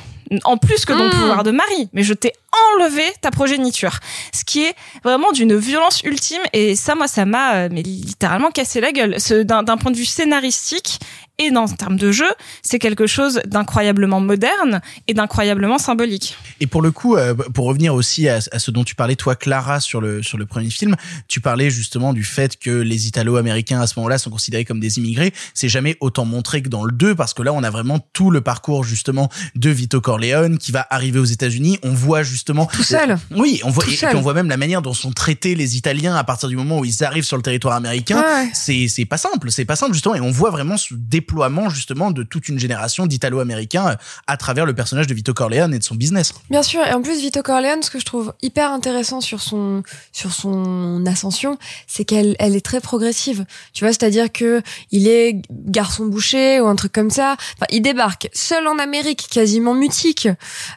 En 0.45 0.57
plus 0.57 0.85
que 0.85 0.93
ton 0.93 1.07
Mm. 1.07 1.11
pouvoir 1.11 1.43
de 1.43 1.51
mari. 1.51 1.89
Mais 1.93 2.03
je 2.03 2.13
t'ai 2.13 2.33
enlevé 2.75 3.03
ta 3.21 3.31
progéniture. 3.31 3.99
Ce 4.33 4.43
qui 4.43 4.63
est 4.63 4.75
vraiment 5.03 5.31
d'une 5.31 5.55
violence 5.55 6.01
ultime. 6.03 6.41
Et 6.53 6.75
ça, 6.75 6.95
moi, 6.95 7.07
ça 7.07 7.25
m'a, 7.25 7.55
euh, 7.55 7.69
mais 7.71 7.81
littéralement 7.81 8.51
cassé 8.51 8.81
la 8.81 8.91
gueule. 8.91 9.17
D'un 9.45 9.77
point 9.77 9.91
de 9.91 9.97
vue 9.97 10.05
scénaristique 10.05 10.99
et 11.37 11.49
dans 11.49 11.67
termes 11.67 11.97
de 11.97 12.11
jeu, 12.11 12.29
c'est 12.61 12.77
quelque 12.77 13.07
chose 13.07 13.41
d'incroyablement 13.45 14.19
moderne 14.19 14.81
et 15.07 15.13
d'incroyablement 15.13 15.79
symbolique. 15.79 16.37
Et 16.59 16.67
pour 16.67 16.81
le 16.81 16.91
coup, 16.91 17.15
euh, 17.15 17.33
pour 17.33 17.65
revenir 17.65 17.95
aussi 17.95 18.29
à, 18.29 18.39
à 18.51 18.59
ce 18.59 18.69
dont 18.69 18.83
tu 18.83 18.95
parlais, 18.95 19.15
toi, 19.15 19.35
Clara, 19.35 19.79
sur 19.79 20.01
le, 20.01 20.21
sur 20.21 20.37
le 20.37 20.45
premier 20.45 20.69
film, 20.69 20.95
tu 21.27 21.41
parlais 21.41 21.69
justement 21.71 22.13
du 22.13 22.23
fait 22.23 22.57
que 22.57 22.69
les 22.69 23.07
Italo-Américains 23.07 23.81
à 23.81 23.87
ce 23.87 23.97
moment-là 23.97 24.17
sont 24.17 24.29
considérés 24.29 24.65
comme 24.65 24.79
des 24.79 24.99
immigrés. 24.99 25.33
C'est 25.53 25.69
jamais 25.69 25.97
autant 25.99 26.25
montré 26.25 26.61
que 26.61 26.69
dans 26.69 26.83
le 26.83 26.91
2 26.91 27.15
parce 27.15 27.33
que 27.33 27.41
là, 27.41 27.53
on 27.53 27.63
a 27.63 27.69
vraiment 27.69 27.99
tout 28.13 28.29
le 28.29 28.41
parcours 28.41 28.83
justement 28.83 29.29
de 29.55 29.69
Vito 29.69 29.99
Corleone 29.99 30.59
qui 30.59 30.71
va 30.71 30.85
arriver 30.89 31.17
aux 31.17 31.25
États-Unis. 31.25 31.79
On 31.81 31.93
voit 31.93 32.21
justement 32.23 32.40
Tout 32.43 32.83
seul. 32.83 33.17
Oui, 33.31 33.61
on 33.63 33.69
voit 33.69 33.83
et, 33.85 33.95
puis 33.95 34.05
on 34.15 34.21
voit 34.21 34.33
même 34.33 34.49
la 34.49 34.57
manière 34.57 34.81
dont 34.81 34.93
sont 34.93 35.11
traités 35.11 35.55
les 35.55 35.77
Italiens 35.77 36.15
à 36.15 36.23
partir 36.23 36.49
du 36.49 36.55
moment 36.55 36.79
où 36.79 36.85
ils 36.85 37.03
arrivent 37.03 37.23
sur 37.23 37.37
le 37.37 37.43
territoire 37.43 37.75
américain. 37.75 38.21
Ouais. 38.21 38.49
C'est 38.53 38.87
c'est 38.87 39.05
pas 39.05 39.17
simple, 39.17 39.51
c'est 39.51 39.65
pas 39.65 39.75
simple 39.75 39.93
justement. 39.93 40.15
Et 40.15 40.21
on 40.21 40.31
voit 40.31 40.49
vraiment 40.49 40.77
ce 40.77 40.93
déploiement 40.93 41.69
justement 41.69 42.11
de 42.11 42.23
toute 42.23 42.49
une 42.49 42.59
génération 42.59 43.07
d'Italo-Américains 43.07 43.87
euh, 43.89 43.95
à 44.27 44.37
travers 44.37 44.65
le 44.65 44.73
personnage 44.73 45.07
de 45.07 45.13
Vito 45.13 45.33
Corleone 45.33 45.73
et 45.73 45.79
de 45.79 45.83
son 45.83 45.95
business. 45.95 46.33
Bien 46.49 46.63
sûr, 46.63 46.81
et 46.85 46.93
en 46.93 47.01
plus 47.01 47.19
Vito 47.19 47.41
Corleone, 47.41 47.83
ce 47.83 47.89
que 47.89 47.99
je 47.99 48.05
trouve 48.05 48.33
hyper 48.41 48.71
intéressant 48.71 49.21
sur 49.21 49.41
son 49.41 49.83
sur 50.11 50.33
son 50.33 51.05
ascension, 51.05 51.57
c'est 51.87 52.05
qu'elle 52.05 52.35
elle 52.39 52.55
est 52.55 52.65
très 52.65 52.81
progressive. 52.81 53.45
Tu 53.73 53.83
vois, 53.83 53.93
c'est-à-dire 53.93 54.31
que 54.31 54.61
il 54.91 55.07
est 55.07 55.41
garçon 55.49 56.05
boucher 56.05 56.59
ou 56.59 56.67
un 56.67 56.75
truc 56.75 56.91
comme 56.91 57.09
ça. 57.09 57.33
Enfin, 57.33 57.65
il 57.69 57.81
débarque 57.81 58.29
seul 58.33 58.67
en 58.67 58.77
Amérique, 58.77 59.27
quasiment 59.29 59.73
mutique. 59.73 60.27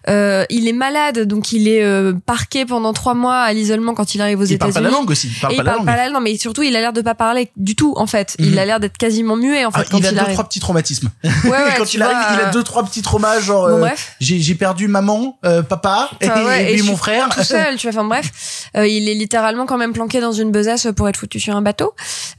Euh, 0.08 0.44
il 0.50 0.68
est 0.68 0.72
malade, 0.72 1.20
donc 1.20 1.52
il 1.52 1.53
est 1.68 1.82
euh, 1.82 2.12
parqué 2.26 2.64
pendant 2.66 2.92
trois 2.92 3.14
mois 3.14 3.38
à 3.40 3.52
l'isolement 3.52 3.94
quand 3.94 4.14
il 4.14 4.20
arrive 4.20 4.40
aux 4.40 4.44
Il 4.44 4.58
parle 4.58 4.70
États-Unis. 4.70 4.90
pas 4.90 4.90
la 4.92 4.96
langue 5.00 5.10
aussi, 5.10 5.28
il 5.28 5.40
parle 5.40 5.52
Et 5.54 5.56
pas 5.56 5.62
la 5.62 5.72
langue. 5.76 5.86
la 5.86 6.08
langue, 6.10 6.22
mais 6.22 6.36
surtout 6.36 6.62
il 6.62 6.74
a 6.76 6.80
l'air 6.80 6.92
de 6.92 7.00
pas 7.00 7.14
parler 7.14 7.50
du 7.56 7.76
tout 7.76 7.94
en 7.96 8.06
fait. 8.06 8.34
Mhm. 8.38 8.46
Il 8.46 8.58
a 8.58 8.64
l'air 8.66 8.80
d'être 8.80 8.98
quasiment 8.98 9.36
muet 9.36 9.64
en 9.64 9.70
fait 9.70 9.80
Ah, 9.80 9.84
quand 9.90 9.98
il 9.98 10.04
il, 10.04 10.06
a 10.08 10.12
deux 10.12 10.18
arrive. 10.18 10.32
trois 10.34 10.44
petits 10.48 10.60
traumatismes. 10.60 11.10
Ouais, 11.22 11.50
ouais, 11.50 11.58
quand 11.78 11.94
il 11.94 12.02
arrive, 12.02 12.16
il 12.34 12.40
a 12.40 12.50
deux 12.50 12.62
trois 12.62 12.84
petits 12.84 13.02
traumas 13.02 13.40
genre 13.40 13.68
Bon, 13.68 13.84
euh, 13.84 13.88
j'ai 14.20 14.40
j'ai 14.40 14.54
perdu 14.54 14.88
maman, 14.88 15.38
euh, 15.44 15.62
papa 15.62 16.10
et, 16.20 16.28
ouais, 16.28 16.74
et 16.78 16.82
mon 16.82 16.96
frère. 16.96 17.28
tout 17.30 17.42
seul 17.44 17.76
tu 17.76 17.88
vois 17.90 17.98
enfin 18.00 18.08
bref 18.08 18.68
euh, 18.76 18.86
il 18.86 19.08
est 19.08 19.14
littéralement 19.14 19.66
quand 19.66 19.78
même 19.78 19.92
planqué 19.92 20.20
dans 20.20 20.32
une 20.32 20.50
besace 20.50 20.88
pour 20.96 21.08
être 21.08 21.16
foutu 21.16 21.38
sur 21.40 21.54
un 21.56 21.62
bateau 21.62 21.94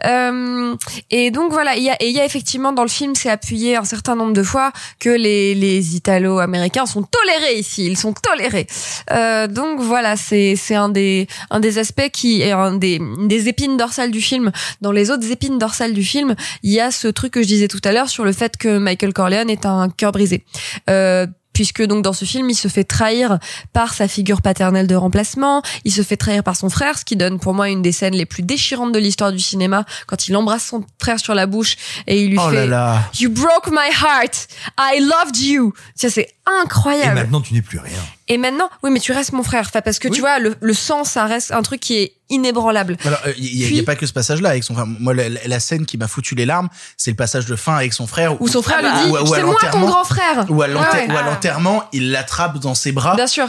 euh, 0.05 0.75
et 1.11 1.31
donc 1.31 1.51
voilà 1.51 1.75
il 1.75 1.83
y 1.83 1.89
a 1.89 1.95
et 2.01 2.07
il 2.09 2.15
y 2.15 2.19
a 2.19 2.25
effectivement 2.25 2.71
dans 2.73 2.83
le 2.83 2.89
film 2.89 3.15
c'est 3.15 3.29
appuyé 3.29 3.75
un 3.77 3.85
certain 3.85 4.15
nombre 4.15 4.33
de 4.33 4.43
fois 4.43 4.71
que 4.99 5.09
les 5.09 5.55
les 5.55 5.95
italo-américains 5.95 6.85
sont 6.85 7.03
tolérés 7.03 7.57
ici 7.59 7.85
ils 7.85 7.97
sont 7.97 8.13
tolérés 8.13 8.67
euh, 9.11 9.47
donc 9.47 9.79
voilà 9.79 10.15
c'est 10.15 10.55
c'est 10.55 10.75
un 10.75 10.89
des 10.89 11.27
un 11.49 11.59
des 11.59 11.77
aspects 11.77 12.09
qui 12.11 12.41
est 12.41 12.51
un 12.51 12.73
des 12.73 12.99
des 13.27 13.47
épines 13.49 13.77
dorsales 13.77 14.11
du 14.11 14.21
film 14.21 14.51
dans 14.81 14.91
les 14.91 15.11
autres 15.11 15.29
épines 15.31 15.57
dorsales 15.59 15.93
du 15.93 16.03
film 16.03 16.35
il 16.63 16.71
y 16.71 16.79
a 16.79 16.91
ce 16.91 17.07
truc 17.07 17.33
que 17.33 17.41
je 17.41 17.47
disais 17.47 17.67
tout 17.67 17.81
à 17.83 17.91
l'heure 17.91 18.09
sur 18.09 18.25
le 18.25 18.31
fait 18.31 18.57
que 18.57 18.77
Michael 18.77 19.13
Corleone 19.13 19.49
est 19.49 19.65
un 19.65 19.89
cœur 19.89 20.11
brisé 20.11 20.43
euh, 20.89 21.27
puisque 21.53 21.81
donc 21.85 22.03
dans 22.03 22.11
ce 22.11 22.25
film 22.25 22.49
il 22.49 22.55
se 22.55 22.67
fait 22.67 22.83
trahir 22.83 23.39
par 23.71 23.93
sa 23.93 24.09
figure 24.09 24.41
paternelle 24.41 24.87
de 24.87 24.95
remplacement, 24.95 25.61
il 25.85 25.93
se 25.93 26.01
fait 26.01 26.17
trahir 26.17 26.43
par 26.43 26.57
son 26.57 26.69
frère, 26.69 26.97
ce 26.97 27.05
qui 27.05 27.15
donne 27.15 27.39
pour 27.39 27.53
moi 27.53 27.69
une 27.69 27.81
des 27.81 27.93
scènes 27.93 28.13
les 28.15 28.25
plus 28.25 28.43
déchirantes 28.43 28.91
de 28.91 28.99
l'histoire 28.99 29.31
du 29.31 29.39
cinéma 29.39 29.85
quand 30.05 30.27
il 30.27 30.35
embrasse 30.35 30.65
son 30.65 30.83
frère 31.01 31.17
sur 31.17 31.33
la 31.33 31.45
bouche 31.45 31.77
et 32.07 32.21
il 32.21 32.31
lui 32.31 32.37
Oh 32.45 32.49
là 32.49 32.61
fait 32.61 32.67
là. 32.67 33.09
You 33.21 33.29
broke 33.29 33.67
my 33.71 33.89
heart, 33.89 34.47
I 34.77 34.99
loved 34.99 35.37
you. 35.37 35.73
Ça 35.95 36.09
c'est 36.09 36.23
Et 36.23 36.61
incroyable. 36.61 37.15
maintenant, 37.15 37.39
tu 37.39 37.53
n'es 37.53 37.61
plus 37.61 37.79
rien. 37.79 38.01
Et 38.27 38.37
maintenant, 38.39 38.69
oui, 38.81 38.89
mais 38.91 38.99
tu 38.99 39.11
restes 39.11 39.33
mon 39.33 39.43
frère. 39.43 39.65
Enfin, 39.67 39.81
parce 39.81 39.99
que 39.99 40.07
tu 40.07 40.19
vois, 40.19 40.39
le, 40.39 40.55
le 40.59 40.73
sang, 40.73 41.03
ça 41.03 41.25
reste 41.25 41.51
un 41.51 41.61
truc 41.61 41.79
qui 41.79 41.95
est 41.97 42.13
inébranlable. 42.29 42.97
Alors, 43.05 43.19
il 43.37 43.55
y, 43.55 43.65
a- 43.65 43.69
y 43.69 43.79
a 43.79 43.83
pas 43.83 43.95
que 43.95 44.07
ce 44.07 44.13
passage-là 44.13 44.49
avec 44.49 44.63
son 44.63 44.73
frère. 44.73 44.87
Moi, 44.87 45.13
la, 45.13 45.59
scène 45.59 45.85
qui 45.85 45.97
m'a 45.97 46.07
foutu 46.07 46.33
les 46.33 46.47
larmes, 46.47 46.69
c'est 46.97 47.11
le 47.11 47.15
passage 47.17 47.45
de 47.45 47.55
fin 47.55 47.75
avec 47.75 47.93
son 47.93 48.07
frère. 48.07 48.41
Où 48.41 48.47
son 48.47 48.63
frère 48.63 48.81
lui 48.81 48.89
dit, 49.03 49.09
où- 49.11 49.13
où 49.13 49.33
à 49.33 49.37
c'est 49.37 49.43
moi 49.43 49.57
ton 49.71 49.81
grand 49.81 50.03
frère. 50.03 50.45
Ou 50.49 50.61
à 50.63 50.67
ouais. 50.67 50.73
ou 50.73 51.17
à 51.17 51.21
l'enterrement, 51.21 51.83
il 51.93 52.09
l'attrape 52.11 52.57
dans 52.59 52.73
ses 52.73 52.91
bras. 52.91 53.15
Bien 53.15 53.27
sûr. 53.27 53.47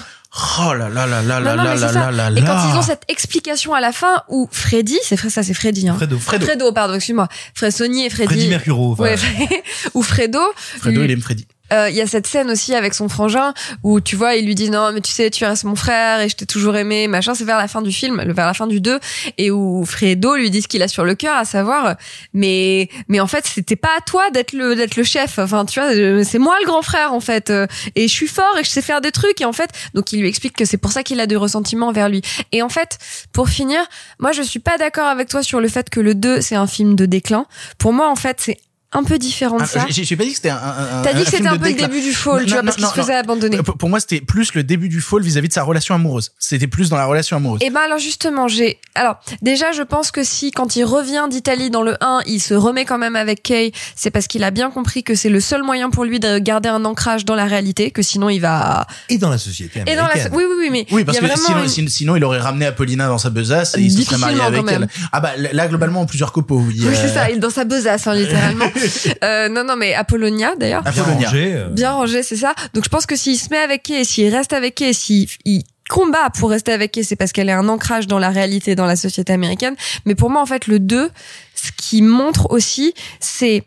Oh 0.60 0.74
là 0.74 0.90
là 0.90 1.06
là 1.06 1.22
là 1.22 1.40
là 1.40 1.54
là 1.54 1.74
là 1.74 2.10
là 2.10 2.30
là 2.30 2.38
Et 2.38 2.44
quand 2.44 2.70
ils 2.70 2.76
ont 2.76 2.82
cette 2.82 3.04
explication 3.08 3.72
à 3.72 3.80
la 3.80 3.92
fin 3.92 4.22
où 4.28 4.46
Freddy, 4.52 4.98
c'est 5.02 5.16
ça, 5.30 5.42
c'est 5.42 5.54
Freddy, 5.54 5.88
hein. 5.88 5.94
Fredo. 5.96 6.18
Fredo. 6.18 6.72
pardon, 6.72 6.92
excuse-moi. 6.94 7.28
Fred 7.54 7.72
Sony 7.72 8.04
et 8.04 8.10
Freddy. 8.10 8.34
Freddy 8.34 8.48
Mercuro, 8.48 8.92
enfin. 8.92 9.04
Ouais, 9.04 9.16
ou 9.94 10.02
Fredo. 10.02 10.40
Fredo, 10.78 11.00
lui- 11.00 11.06
il 11.06 11.10
aime 11.12 11.22
Freddy. 11.22 11.46
Euh, 11.72 11.88
Il 11.90 11.96
y 11.96 12.00
a 12.00 12.06
cette 12.06 12.26
scène 12.26 12.50
aussi 12.50 12.74
avec 12.74 12.94
son 12.94 13.08
frangin 13.08 13.52
où 13.82 14.00
tu 14.00 14.16
vois, 14.16 14.34
il 14.34 14.46
lui 14.46 14.54
dit 14.54 14.70
non, 14.70 14.92
mais 14.92 15.00
tu 15.00 15.12
sais, 15.12 15.30
tu 15.30 15.44
restes 15.44 15.64
mon 15.64 15.76
frère 15.76 16.20
et 16.20 16.28
je 16.28 16.36
t'ai 16.36 16.46
toujours 16.46 16.76
aimé, 16.76 17.08
machin. 17.08 17.34
C'est 17.34 17.44
vers 17.44 17.58
la 17.58 17.68
fin 17.68 17.82
du 17.82 17.92
film, 17.92 18.22
vers 18.32 18.46
la 18.46 18.54
fin 18.54 18.66
du 18.66 18.80
2 18.80 18.98
et 19.38 19.50
où 19.50 19.84
Fredo 19.84 20.36
lui 20.36 20.50
dit 20.50 20.62
ce 20.62 20.68
qu'il 20.68 20.82
a 20.82 20.88
sur 20.88 21.04
le 21.04 21.14
cœur, 21.14 21.36
à 21.36 21.44
savoir, 21.44 21.86
euh, 21.86 21.94
mais 22.32 22.88
mais 23.08 23.20
en 23.20 23.26
fait, 23.26 23.46
c'était 23.46 23.76
pas 23.76 23.90
à 23.96 24.00
toi 24.00 24.30
d'être 24.30 24.52
le 24.52 24.74
d'être 24.74 24.96
le 24.96 25.04
chef. 25.04 25.38
Enfin, 25.38 25.64
tu 25.64 25.80
vois, 25.80 25.90
euh, 25.90 26.24
c'est 26.24 26.38
moi 26.38 26.56
le 26.60 26.66
grand 26.66 26.82
frère 26.82 27.12
en 27.12 27.20
fait, 27.20 27.50
euh, 27.50 27.66
et 27.94 28.08
je 28.08 28.12
suis 28.12 28.28
fort 28.28 28.56
et 28.58 28.64
je 28.64 28.70
sais 28.70 28.82
faire 28.82 29.00
des 29.00 29.12
trucs 29.12 29.40
et 29.40 29.44
en 29.44 29.52
fait, 29.52 29.70
donc 29.94 30.12
il 30.12 30.20
lui 30.20 30.28
explique 30.28 30.56
que 30.56 30.64
c'est 30.64 30.76
pour 30.78 30.92
ça 30.92 31.02
qu'il 31.02 31.20
a 31.20 31.26
du 31.26 31.36
ressentiment 31.36 31.92
vers 31.92 32.08
lui. 32.08 32.22
Et 32.52 32.62
en 32.62 32.68
fait, 32.68 32.98
pour 33.32 33.48
finir, 33.48 33.80
moi 34.18 34.32
je 34.32 34.42
suis 34.42 34.60
pas 34.60 34.78
d'accord 34.78 35.06
avec 35.06 35.28
toi 35.28 35.42
sur 35.42 35.60
le 35.60 35.68
fait 35.68 35.90
que 35.90 36.00
le 36.00 36.14
2 36.14 36.40
c'est 36.40 36.56
un 36.56 36.66
film 36.66 36.94
de 36.96 37.06
déclin. 37.06 37.46
Pour 37.78 37.92
moi, 37.92 38.10
en 38.10 38.16
fait, 38.16 38.38
c'est 38.40 38.58
un 38.98 39.04
peu 39.04 39.18
différent 39.18 39.56
de 39.58 39.62
Ah, 39.62 39.66
ça. 39.66 39.86
j'ai- 39.88 40.16
pas 40.16 40.24
dit 40.24 40.30
que 40.30 40.36
c'était 40.36 40.50
un. 40.50 40.56
un- 40.56 41.02
T'as 41.02 41.12
dit 41.12 41.24
que 41.24 41.30
c'était 41.30 41.46
un 41.46 41.56
peu 41.58 41.68
le 41.68 41.74
début 41.74 42.00
du 42.00 42.12
fall, 42.12 42.44
tu 42.44 42.50
Non, 42.50 42.54
vois, 42.56 42.62
parce 42.64 42.76
qu'il 42.76 42.86
se 42.86 42.92
faisait 42.92 43.12
non. 43.14 43.18
abandonner. 43.20 43.56
Pour, 43.58 43.76
pour 43.76 43.88
moi, 43.88 44.00
c'était 44.00 44.20
plus 44.20 44.54
le 44.54 44.62
début 44.62 44.88
du 44.88 45.00
fall 45.00 45.22
vis-à-vis 45.22 45.48
de 45.48 45.52
sa 45.52 45.62
relation 45.62 45.94
amoureuse. 45.94 46.32
C'était 46.38 46.66
plus 46.66 46.88
dans 46.88 46.96
la 46.96 47.04
relation 47.06 47.36
amoureuse. 47.36 47.60
Et 47.62 47.70
ben 47.70 47.80
alors 47.84 47.98
justement, 47.98 48.48
j'ai 48.48 48.78
alors 48.94 49.20
déjà 49.42 49.72
je 49.72 49.82
pense 49.82 50.10
que 50.10 50.24
si 50.24 50.50
quand 50.50 50.76
il 50.76 50.84
revient 50.84 51.26
d'Italie 51.30 51.70
dans 51.70 51.82
le 51.82 51.96
1, 52.02 52.20
il 52.26 52.40
se 52.40 52.54
remet 52.54 52.84
quand 52.84 52.98
même 52.98 53.16
avec 53.16 53.42
Kay, 53.42 53.72
c'est 53.94 54.10
parce 54.10 54.26
qu'il 54.26 54.42
a 54.44 54.50
bien 54.50 54.70
compris 54.70 55.02
que 55.04 55.14
c'est 55.14 55.28
le 55.28 55.40
seul 55.40 55.62
moyen 55.62 55.90
pour 55.90 56.04
lui 56.04 56.18
de 56.20 56.38
garder 56.38 56.68
un 56.68 56.84
ancrage 56.84 57.24
dans 57.24 57.34
la 57.34 57.44
réalité, 57.44 57.90
que 57.90 58.02
sinon 58.02 58.28
il 58.30 58.40
va 58.40 58.86
Et 59.08 59.18
dans 59.18 59.30
la 59.30 59.38
société 59.38 59.80
et 59.86 59.94
dans 59.96 60.02
la 60.06 60.12
américaine. 60.12 60.32
oui 60.34 60.44
oui 60.48 60.54
oui 60.58 60.68
mais 60.70 60.86
Oui, 60.90 61.02
il 61.02 61.04
parce 61.04 61.18
y 61.18 61.24
a 61.24 61.28
que 61.28 61.38
sinon, 61.38 61.62
une- 61.62 61.68
sinon, 61.68 61.88
sinon, 61.88 62.16
il 62.16 62.24
aurait 62.24 62.38
ramené 62.40 62.66
Apollina 62.66 63.08
dans 63.08 63.18
sa 63.18 63.30
besace 63.30 63.76
et 63.76 63.80
il 63.82 63.90
se 63.92 64.02
serait 64.02 64.18
marié 64.18 64.40
avec 64.40 64.62
elle. 64.70 64.88
Ah 65.12 65.20
bah 65.20 65.32
là, 65.52 65.66
globalement, 65.68 66.00
en 66.00 66.06
plusieurs 66.06 66.32
copeaux, 66.32 66.58
oui. 66.66 66.76
Oui, 66.80 66.86
euh, 66.86 66.92
c'est 66.94 67.08
ça, 67.08 67.28
il 67.30 67.36
est 67.36 67.38
dans 67.40 67.50
sa 67.50 67.64
besace, 67.64 68.06
hein, 68.06 68.14
littéralement. 68.14 68.66
euh, 69.24 69.48
non, 69.48 69.64
non, 69.64 69.76
mais 69.76 69.94
Apollonia, 69.94 70.54
d'ailleurs. 70.56 70.86
Apollonia. 70.86 71.28
rangé, 71.28 71.54
euh. 71.54 71.68
Bien 71.68 71.92
rangé, 71.92 72.22
c'est 72.22 72.36
ça. 72.36 72.54
Donc, 72.74 72.84
je 72.84 72.88
pense 72.88 73.06
que 73.06 73.16
s'il 73.16 73.38
se 73.38 73.50
met 73.50 73.58
avec 73.58 73.84
Kay, 73.84 74.04
s'il 74.04 74.34
reste 74.34 74.52
avec 74.52 74.74
Kay, 74.74 74.92
s'il 74.92 75.28
il 75.44 75.64
combat 75.88 76.30
pour 76.30 76.50
rester 76.50 76.72
avec 76.72 76.92
Kay, 76.92 77.02
c'est 77.02 77.16
parce 77.16 77.32
qu'elle 77.32 77.48
est 77.48 77.52
un 77.52 77.68
ancrage 77.68 78.06
dans 78.06 78.18
la 78.18 78.30
réalité, 78.30 78.74
dans 78.74 78.86
la 78.86 78.96
société 78.96 79.32
américaine. 79.32 79.76
Mais 80.04 80.14
pour 80.14 80.30
moi, 80.30 80.42
en 80.42 80.46
fait, 80.46 80.66
le 80.66 80.78
2, 80.78 81.10
ce 81.54 81.70
qui 81.76 82.02
montre 82.02 82.50
aussi, 82.50 82.94
c'est 83.20 83.64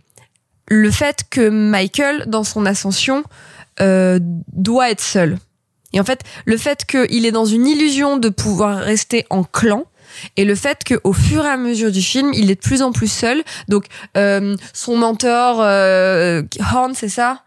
le 0.68 0.92
fait 0.92 1.24
que 1.30 1.50
Michael, 1.50 2.26
dans 2.28 2.44
son 2.44 2.66
ascension, 2.66 3.24
euh, 3.82 4.20
doit 4.22 4.92
être 4.92 5.02
seul. 5.02 5.38
Et 5.94 6.00
en 6.00 6.04
fait, 6.04 6.22
le 6.46 6.58
fait 6.58 6.86
qu'il 6.86 7.26
est 7.26 7.32
dans 7.32 7.46
une 7.46 7.66
illusion 7.66 8.18
de 8.18 8.30
pouvoir 8.30 8.78
rester 8.78 9.26
en 9.30 9.44
clan, 9.44 9.86
et 10.38 10.46
le 10.46 10.56
fait 10.56 10.80
qu'au 10.84 11.14
fur 11.14 11.46
et 11.46 11.50
à 11.50 11.58
mesure 11.58 11.92
du 11.92 12.02
film, 12.02 12.32
il 12.34 12.52
est 12.52 12.56
de 12.56 12.60
plus 12.60 12.82
en 12.82 12.92
plus 12.92 13.12
seul. 13.12 13.44
Donc, 13.68 13.86
euh, 14.18 14.56
son 14.74 14.98
mentor, 14.98 15.60
euh, 15.62 16.42
Horn, 16.74 16.94
c'est 16.94 17.10
ça? 17.10 17.44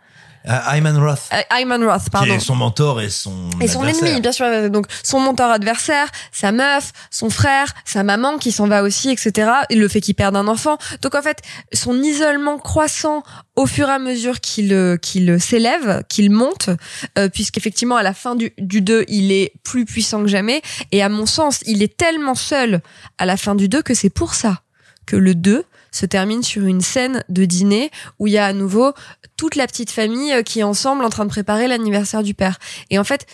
Euh, 0.49 0.59
Ayman 0.73 0.97
Roth, 0.99 1.21
Euh, 1.33 1.57
Ayman 1.57 1.85
Roth, 1.85 2.05
qui 2.05 2.11
pardon. 2.11 2.35
est 2.35 2.41
son 2.41 2.57
mentor 2.57 3.01
et 3.01 3.11
son 3.11 3.33
Et 3.61 3.69
son 3.69 3.81
adversaire. 3.83 4.07
ennemi, 4.09 4.21
bien 4.21 4.33
sûr. 4.33 4.47
euh, 4.47 4.69
Donc, 4.69 4.87
son 5.05 5.21
mentor 5.21 5.51
adversaire, 5.51 6.09
sa 6.33 6.51
meuf, 6.51 6.93
son 7.11 7.31
frère, 7.31 7.73
sa 7.85 8.03
maman 8.03 8.39
qui 8.39 8.51
s'en 8.53 8.67
va 8.67 8.83
aussi, 8.83 9.11
etc. 9.11 9.51
Et 9.71 9.77
le 9.77 9.87
fait 9.89 10.01
qu'il 10.01 10.15
perde 10.17 10.35
un 10.37 10.49
enfant. 10.49 10.79
Donc, 11.01 11.15
en 11.15 11.23
fait, 11.23 11.39
son 11.73 12.03
isolement 12.03 12.59
croissant 12.59 13.23
au 13.55 13.67
fur 13.67 13.89
et 13.89 13.93
à 13.93 13.99
mesure 13.99 14.41
qu'il 14.41 14.73
euh, 14.73 14.97
qu'il 14.97 15.41
s'élève, 15.41 16.03
qu'il 16.09 16.31
monte, 16.31 16.71
euh, 17.19 17.29
puisqu'effectivement, 17.29 17.97
à 17.97 18.03
la 18.03 18.15
fin 18.15 18.35
du, 18.35 18.53
du 18.59 18.81
2, 18.83 19.05
il 19.09 19.31
est 19.31 19.53
plus 19.63 19.85
puissant 19.85 20.23
que 20.23 20.29
jamais. 20.29 20.61
Et 20.91 21.03
à 21.03 21.09
mon 21.09 21.27
sens, 21.27 21.61
il 21.67 21.83
est 21.83 21.97
tellement 21.97 22.35
seul 22.35 22.81
à 23.19 23.27
la 23.27 23.37
fin 23.37 23.55
du 23.55 23.69
2 23.69 23.83
que 23.83 23.95
c'est 23.95 24.11
pour 24.11 24.35
ça 24.35 24.63
que 25.07 25.17
le 25.17 25.35
2 25.35 25.65
se 25.93 26.05
termine 26.07 26.43
sur 26.43 26.65
une 26.65 26.81
scène 26.81 27.23
de 27.29 27.45
dîner 27.45 27.91
où 28.19 28.27
il 28.27 28.33
y 28.33 28.39
a 28.39 28.47
à 28.47 28.53
nouveau 28.53 28.93
toute 29.37 29.55
la 29.55 29.67
petite 29.69 29.91
famille 29.93 30.33
euh, 30.33 30.43
qui 30.43 30.61
est 30.61 30.65
ensemble 30.65 31.05
en 31.05 31.11
train 31.11 31.25
de 31.25 31.31
préparer 31.31 31.69
l'anniversaire 31.69 32.23
du 32.25 32.35
père. 32.35 32.59
Et 32.91 32.99
en 32.99 33.05
fait, 33.05 33.27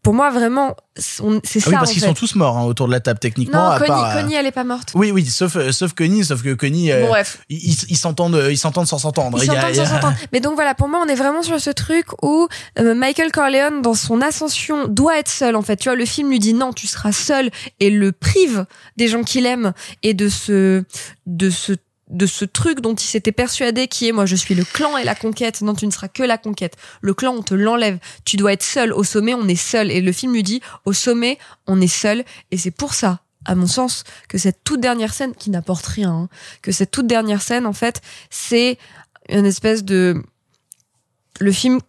pour 0.00 0.14
moi, 0.14 0.30
vraiment, 0.30 0.74
c'est 0.96 1.22
Ah 1.22 1.60
ça. 1.60 1.68
oui, 1.70 1.74
parce 1.74 1.90
qu'ils 1.92 2.00
sont 2.02 2.14
tous 2.14 2.34
morts 2.36 2.56
hein, 2.56 2.64
autour 2.64 2.86
de 2.86 2.92
la 2.92 3.00
table 3.00 3.18
techniquement. 3.18 3.58
Non, 3.64 3.70
à 3.70 3.78
Connie, 3.78 3.88
part, 3.88 4.16
euh, 4.16 4.20
Connie, 4.22 4.34
elle 4.34 4.46
est 4.46 4.52
pas 4.52 4.64
morte. 4.64 4.92
Oui, 4.94 5.10
oui, 5.10 5.26
sauf 5.26 5.56
euh, 5.56 5.70
sauf 5.72 5.92
Connie, 5.92 6.24
sauf 6.24 6.42
que 6.42 6.54
Connie, 6.54 6.90
euh, 6.92 7.02
Bon, 7.02 7.08
bref. 7.08 7.40
ils 7.50 7.96
s'entendent, 7.96 8.36
euh, 8.36 8.50
ils 8.50 8.56
s'entendent 8.56 8.86
sans 8.86 8.98
s'entendre. 8.98 9.38
Ils 9.42 9.46
s'entendent 9.48 9.64
a- 9.64 9.74
sans 9.74 9.84
s'entendre. 9.86 10.16
Mais 10.32 10.40
donc 10.40 10.54
voilà, 10.54 10.74
pour 10.74 10.88
moi, 10.88 11.02
on 11.04 11.08
est 11.08 11.16
vraiment 11.16 11.42
sur 11.42 11.60
ce 11.60 11.70
truc 11.70 12.06
où 12.22 12.48
euh, 12.78 12.94
Michael 12.94 13.32
Corleone, 13.32 13.82
dans 13.82 13.94
son 13.94 14.22
ascension, 14.22 14.86
doit 14.88 15.18
être 15.18 15.28
seul. 15.28 15.56
En 15.56 15.62
fait, 15.62 15.76
tu 15.76 15.88
vois, 15.88 15.96
le 15.96 16.06
film 16.06 16.30
lui 16.30 16.38
dit 16.38 16.54
non, 16.54 16.72
tu 16.72 16.86
seras 16.86 17.12
seul 17.12 17.50
et 17.80 17.90
le 17.90 18.12
prive 18.12 18.64
des 18.96 19.08
gens 19.08 19.24
qu'il 19.24 19.44
aime 19.46 19.72
et 20.04 20.14
de 20.14 20.28
ce 20.28 20.84
de 21.26 21.50
ce 21.50 21.72
de 22.08 22.26
ce 22.26 22.44
truc 22.44 22.80
dont 22.80 22.94
il 22.94 23.06
s'était 23.06 23.32
persuadé 23.32 23.86
qui 23.86 24.08
est 24.08 24.12
moi 24.12 24.26
je 24.26 24.36
suis 24.36 24.54
le 24.54 24.64
clan 24.64 24.96
et 24.96 25.04
la 25.04 25.14
conquête. 25.14 25.60
Non 25.60 25.74
tu 25.74 25.86
ne 25.86 25.90
seras 25.90 26.08
que 26.08 26.22
la 26.22 26.38
conquête. 26.38 26.76
Le 27.00 27.14
clan 27.14 27.34
on 27.34 27.42
te 27.42 27.54
l'enlève. 27.54 27.98
Tu 28.24 28.36
dois 28.36 28.52
être 28.52 28.62
seul. 28.62 28.92
Au 28.92 29.04
sommet 29.04 29.34
on 29.34 29.46
est 29.48 29.56
seul. 29.56 29.90
Et 29.90 30.00
le 30.00 30.12
film 30.12 30.32
lui 30.32 30.42
dit 30.42 30.60
au 30.84 30.92
sommet 30.92 31.38
on 31.66 31.80
est 31.80 31.86
seul. 31.86 32.24
Et 32.50 32.56
c'est 32.56 32.70
pour 32.70 32.94
ça 32.94 33.20
à 33.44 33.54
mon 33.54 33.66
sens 33.66 34.04
que 34.28 34.36
cette 34.36 34.62
toute 34.64 34.80
dernière 34.80 35.14
scène 35.14 35.34
qui 35.34 35.50
n'apporte 35.50 35.86
rien 35.86 36.10
hein, 36.10 36.28
que 36.60 36.72
cette 36.72 36.90
toute 36.90 37.06
dernière 37.06 37.40
scène 37.40 37.66
en 37.66 37.72
fait 37.72 38.02
c'est 38.30 38.78
une 39.28 39.46
espèce 39.46 39.84
de 39.84 40.22
le 41.40 41.52
film 41.52 41.80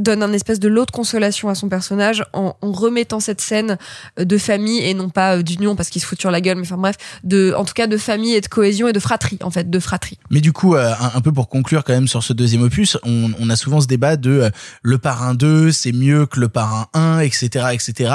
donne 0.00 0.22
un 0.22 0.32
espèce 0.32 0.58
de 0.60 0.68
lot 0.68 0.86
de 0.86 0.90
consolation 0.90 1.48
à 1.48 1.54
son 1.54 1.68
personnage 1.68 2.24
en, 2.32 2.56
en 2.60 2.72
remettant 2.72 3.20
cette 3.20 3.40
scène 3.40 3.78
de 4.18 4.38
famille 4.38 4.80
et 4.80 4.94
non 4.94 5.08
pas 5.10 5.36
euh, 5.36 5.42
d'union 5.42 5.76
parce 5.76 5.88
qu'il 5.90 6.00
se 6.02 6.06
fout 6.06 6.18
sur 6.20 6.30
la 6.30 6.40
gueule 6.40 6.56
mais 6.56 6.62
enfin 6.66 6.76
bref 6.76 6.96
de 7.24 7.54
en 7.56 7.64
tout 7.64 7.74
cas 7.74 7.86
de 7.86 7.96
famille 7.96 8.34
et 8.34 8.40
de 8.40 8.46
cohésion 8.48 8.88
et 8.88 8.92
de 8.92 8.98
fratrie 8.98 9.38
en 9.42 9.50
fait 9.50 9.70
de 9.70 9.78
fratrie 9.78 10.18
Mais 10.30 10.40
du 10.40 10.52
coup, 10.52 10.74
euh, 10.74 10.92
un, 11.00 11.12
un 11.16 11.20
peu 11.20 11.32
pour 11.32 11.48
conclure 11.48 11.84
quand 11.84 11.92
même 11.92 12.08
sur 12.08 12.22
ce 12.22 12.32
deuxième 12.32 12.62
opus, 12.62 12.96
on, 13.04 13.30
on 13.38 13.50
a 13.50 13.56
souvent 13.56 13.80
ce 13.80 13.86
débat 13.86 14.16
de 14.16 14.30
euh, 14.30 14.50
le 14.82 14.98
parrain 14.98 15.34
2, 15.34 15.72
c'est 15.72 15.92
mieux 15.92 16.26
que 16.26 16.40
le 16.40 16.48
parrain 16.48 16.86
1, 16.94 17.20
etc., 17.20 17.66
etc. 17.72 18.12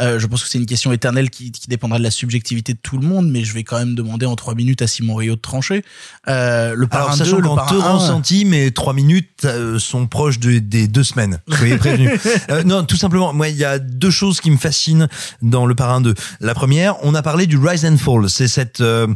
Euh, 0.00 0.18
je 0.18 0.26
pense 0.26 0.42
que 0.42 0.48
c'est 0.48 0.58
une 0.58 0.66
question 0.66 0.92
éternelle 0.92 1.30
qui, 1.30 1.50
qui 1.52 1.68
dépendra 1.68 1.98
de 1.98 2.02
la 2.04 2.10
subjectivité 2.10 2.74
de 2.74 2.78
tout 2.82 2.98
le 2.98 3.06
monde, 3.06 3.28
mais 3.30 3.44
je 3.44 3.54
vais 3.54 3.64
quand 3.64 3.78
même 3.78 3.94
demander 3.94 4.26
en 4.26 4.36
trois 4.36 4.54
minutes 4.54 4.82
à 4.82 4.86
Simon 4.86 5.14
Rio 5.16 5.36
de 5.36 5.40
trancher. 5.40 5.84
Euh, 6.28 6.74
le 6.76 6.86
parrain 6.86 7.04
Alors, 7.06 7.18
2, 7.18 7.24
sachant 7.24 7.36
le 7.38 7.48
parrain 7.54 7.66
te 7.74 7.82
1, 7.82 7.92
ressenti, 7.94 8.44
mes 8.44 8.70
trois 8.72 8.92
minutes 8.92 9.44
euh, 9.44 9.78
sont 9.78 10.06
proches 10.06 10.38
de- 10.38 10.58
des 10.58 10.86
deux 10.88 11.02
semaines. 11.04 11.23
Soyez 11.48 11.76
prévenus. 11.76 12.10
Euh, 12.50 12.62
non, 12.62 12.84
tout 12.84 12.96
simplement, 12.96 13.32
moi, 13.32 13.48
il 13.48 13.56
y 13.56 13.64
a 13.64 13.78
deux 13.78 14.10
choses 14.10 14.40
qui 14.40 14.50
me 14.50 14.56
fascinent 14.56 15.08
dans 15.40 15.66
le 15.66 15.74
Parrain 15.74 16.00
2. 16.00 16.14
La 16.40 16.54
première, 16.54 16.96
on 17.02 17.14
a 17.14 17.22
parlé 17.22 17.46
du 17.46 17.56
Rise 17.56 17.84
and 17.86 17.96
Fall. 17.96 18.28
C'est 18.28 18.48
cette 18.48 18.80
euh, 18.80 19.06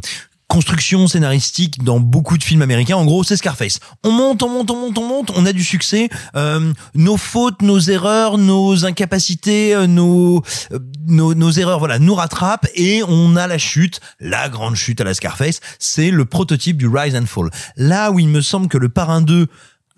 construction 0.49 1.07
scénaristique 1.07 1.83
dans 1.83 1.99
beaucoup 1.99 2.37
de 2.37 2.43
films 2.43 2.63
américains. 2.63 2.97
En 2.97 3.05
gros, 3.05 3.23
c'est 3.23 3.37
Scarface. 3.37 3.79
On 4.03 4.11
monte, 4.11 4.41
on 4.43 4.49
monte, 4.49 4.71
on 4.71 4.75
monte, 4.75 4.97
on 4.97 5.07
monte, 5.07 5.31
on 5.35 5.45
a 5.45 5.53
du 5.53 5.63
succès. 5.63 6.09
Euh, 6.35 6.73
nos 6.95 7.17
fautes, 7.17 7.61
nos 7.61 7.79
erreurs, 7.79 8.39
nos 8.39 8.83
incapacités, 8.83 9.75
euh, 9.75 9.85
nos, 9.85 10.43
euh, 10.73 10.79
nos 11.07 11.35
nos 11.35 11.51
erreurs, 11.51 11.77
voilà, 11.77 11.99
nous 11.99 12.15
rattrapent 12.15 12.67
et 12.73 13.03
on 13.07 13.35
a 13.35 13.45
la 13.45 13.59
chute, 13.59 14.01
la 14.19 14.49
grande 14.49 14.75
chute 14.75 14.99
à 14.99 15.03
la 15.03 15.13
Scarface. 15.13 15.61
C'est 15.77 16.09
le 16.09 16.25
prototype 16.25 16.77
du 16.77 16.87
Rise 16.87 17.15
and 17.15 17.27
Fall. 17.27 17.51
Là 17.77 18.11
où 18.11 18.17
il 18.17 18.27
me 18.27 18.41
semble 18.41 18.67
que 18.67 18.79
le 18.79 18.89
Parrain 18.89 19.21
2 19.21 19.47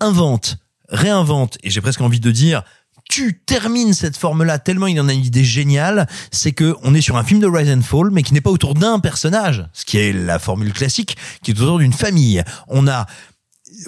invente, 0.00 0.58
réinvente, 0.92 1.58
et 1.64 1.70
j'ai 1.70 1.80
presque 1.80 2.00
envie 2.00 2.20
de 2.20 2.30
dire 2.30 2.62
tu 3.08 3.40
termines 3.44 3.92
cette 3.92 4.16
forme-là 4.16 4.58
tellement 4.58 4.86
il 4.86 4.98
en 5.00 5.08
a 5.08 5.12
une 5.12 5.24
idée 5.24 5.44
géniale, 5.44 6.06
c'est 6.30 6.52
que 6.52 6.76
on 6.82 6.94
est 6.94 7.00
sur 7.00 7.16
un 7.16 7.24
film 7.24 7.40
de 7.40 7.46
Rise 7.46 7.70
and 7.70 7.82
Fall, 7.82 8.10
mais 8.10 8.22
qui 8.22 8.32
n'est 8.32 8.40
pas 8.40 8.50
autour 8.50 8.74
d'un 8.74 9.00
personnage, 9.00 9.66
ce 9.72 9.84
qui 9.84 9.98
est 9.98 10.12
la 10.12 10.38
formule 10.38 10.72
classique, 10.72 11.16
qui 11.42 11.50
est 11.50 11.60
autour 11.60 11.78
d'une 11.78 11.92
famille. 11.92 12.42
On 12.68 12.86
a 12.88 13.06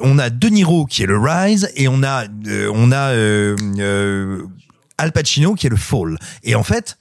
on 0.01 0.19
a 0.19 0.31
De 0.31 0.49
Niro 0.49 0.87
qui 0.87 1.03
est 1.03 1.07
le 1.07 1.19
Rise 1.19 1.71
et 1.77 1.89
on 1.89 2.03
a 2.03 2.25
euh, 2.47 2.71
on 2.75 2.93
a 2.93 3.13
euh, 3.13 3.57
euh, 3.79 4.43
Al 4.99 5.13
Pacino 5.13 5.55
qui 5.55 5.67
est 5.67 5.71
le 5.71 5.77
Fall. 5.77 6.19
Et 6.43 6.55
en 6.55 6.63
fait, 6.63 6.99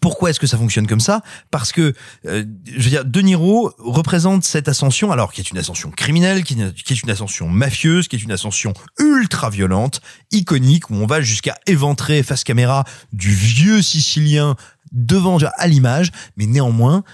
pourquoi 0.00 0.30
est-ce 0.30 0.40
que 0.40 0.46
ça 0.46 0.56
fonctionne 0.56 0.86
comme 0.86 1.00
ça? 1.00 1.22
Parce 1.50 1.72
que, 1.72 1.94
euh, 2.26 2.44
je 2.66 2.82
veux 2.82 2.90
dire, 2.90 3.04
De 3.04 3.20
Niro 3.20 3.72
représente 3.78 4.44
cette 4.44 4.68
ascension, 4.68 5.12
alors 5.12 5.32
qui 5.32 5.40
est 5.40 5.50
une 5.50 5.58
ascension 5.58 5.90
criminelle, 5.90 6.44
qui 6.44 6.54
est 6.54 6.74
qui 6.74 6.92
est 6.92 7.02
une 7.02 7.10
ascension 7.10 7.48
mafieuse, 7.48 8.08
qui 8.08 8.16
est 8.16 8.22
une 8.22 8.32
ascension 8.32 8.72
ultra 8.98 9.50
violente, 9.50 10.00
iconique, 10.30 10.90
où 10.90 10.94
on 10.94 11.06
va 11.06 11.20
jusqu'à 11.20 11.56
éventrer 11.66 12.22
face 12.22 12.44
caméra 12.44 12.84
du 13.12 13.32
vieux 13.34 13.82
Sicilien 13.82 14.56
devant 14.92 15.38
à 15.56 15.66
l'image, 15.66 16.12
mais 16.36 16.46
néanmoins, 16.46 17.04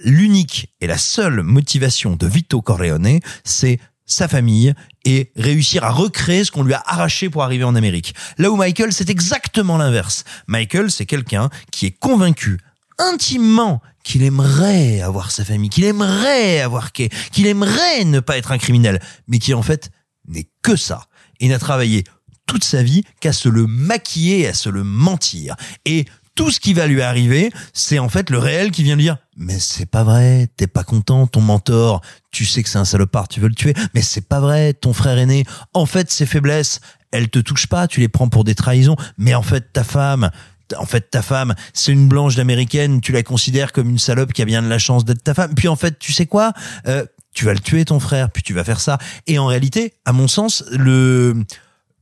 l'unique 0.00 0.74
et 0.80 0.86
la 0.86 0.98
seule 0.98 1.42
motivation 1.42 2.16
de 2.16 2.26
Vito 2.26 2.62
Corleone, 2.62 3.20
c'est 3.44 3.78
sa 4.08 4.26
famille 4.26 4.74
et 5.04 5.30
réussir 5.36 5.84
à 5.84 5.90
recréer 5.90 6.42
ce 6.42 6.50
qu'on 6.50 6.64
lui 6.64 6.74
a 6.74 6.82
arraché 6.84 7.30
pour 7.30 7.44
arriver 7.44 7.62
en 7.62 7.76
Amérique. 7.76 8.14
Là 8.38 8.50
où 8.50 8.56
Michael, 8.56 8.92
c'est 8.92 9.10
exactement 9.10 9.76
l'inverse. 9.76 10.24
Michael, 10.48 10.90
c'est 10.90 11.06
quelqu'un 11.06 11.50
qui 11.70 11.86
est 11.86 11.96
convaincu 11.96 12.58
intimement 12.98 13.80
qu'il 14.02 14.22
aimerait 14.22 15.02
avoir 15.02 15.30
sa 15.30 15.44
famille, 15.44 15.68
qu'il 15.68 15.84
aimerait 15.84 16.60
avoir 16.60 16.92
Kay, 16.92 17.10
qu'il 17.30 17.46
aimerait 17.46 18.04
ne 18.04 18.20
pas 18.20 18.38
être 18.38 18.50
un 18.50 18.58
criminel, 18.58 19.00
mais 19.28 19.38
qui 19.38 19.54
en 19.54 19.62
fait 19.62 19.90
n'est 20.26 20.48
que 20.62 20.74
ça 20.74 21.04
et 21.40 21.48
n'a 21.48 21.58
travaillé 21.58 22.04
toute 22.46 22.64
sa 22.64 22.82
vie 22.82 23.04
qu'à 23.20 23.32
se 23.32 23.48
le 23.48 23.66
maquiller, 23.66 24.48
à 24.48 24.54
se 24.54 24.70
le 24.70 24.82
mentir. 24.82 25.54
Et 25.84 26.06
tout 26.34 26.50
ce 26.50 26.58
qui 26.58 26.72
va 26.72 26.86
lui 26.86 27.02
arriver, 27.02 27.50
c'est 27.74 27.98
en 27.98 28.08
fait 28.08 28.30
le 28.30 28.38
réel 28.38 28.70
qui 28.70 28.82
vient 28.82 28.96
lui 28.96 29.04
dire 29.04 29.18
mais 29.38 29.58
c'est 29.60 29.86
pas 29.86 30.02
vrai, 30.02 30.48
t'es 30.56 30.66
pas 30.66 30.82
content, 30.82 31.26
ton 31.26 31.40
mentor, 31.40 32.02
tu 32.32 32.44
sais 32.44 32.62
que 32.62 32.68
c'est 32.68 32.78
un 32.78 32.84
salopard, 32.84 33.28
tu 33.28 33.40
veux 33.40 33.48
le 33.48 33.54
tuer, 33.54 33.72
mais 33.94 34.02
c'est 34.02 34.28
pas 34.28 34.40
vrai, 34.40 34.74
ton 34.74 34.92
frère 34.92 35.16
aîné, 35.16 35.44
en 35.74 35.86
fait 35.86 36.10
ses 36.10 36.26
faiblesses, 36.26 36.80
elles 37.12 37.30
te 37.30 37.38
touchent 37.38 37.68
pas, 37.68 37.86
tu 37.86 38.00
les 38.00 38.08
prends 38.08 38.28
pour 38.28 38.42
des 38.42 38.56
trahisons, 38.56 38.96
mais 39.16 39.34
en 39.34 39.42
fait 39.42 39.72
ta 39.72 39.84
femme, 39.84 40.30
en 40.76 40.86
fait 40.86 41.08
ta 41.10 41.22
femme, 41.22 41.54
c'est 41.72 41.92
une 41.92 42.08
blanche 42.08 42.34
d'américaine, 42.34 43.00
tu 43.00 43.12
la 43.12 43.22
considères 43.22 43.72
comme 43.72 43.88
une 43.88 43.98
salope 43.98 44.32
qui 44.32 44.42
a 44.42 44.44
bien 44.44 44.60
de 44.60 44.68
la 44.68 44.78
chance 44.78 45.04
d'être 45.04 45.22
ta 45.22 45.34
femme, 45.34 45.54
puis 45.54 45.68
en 45.68 45.76
fait 45.76 45.98
tu 46.00 46.12
sais 46.12 46.26
quoi, 46.26 46.52
euh, 46.88 47.06
tu 47.32 47.44
vas 47.44 47.52
le 47.52 47.60
tuer 47.60 47.84
ton 47.84 48.00
frère, 48.00 48.30
puis 48.30 48.42
tu 48.42 48.54
vas 48.54 48.64
faire 48.64 48.80
ça, 48.80 48.98
et 49.28 49.38
en 49.38 49.46
réalité, 49.46 49.94
à 50.04 50.12
mon 50.12 50.26
sens, 50.26 50.64
le 50.72 51.44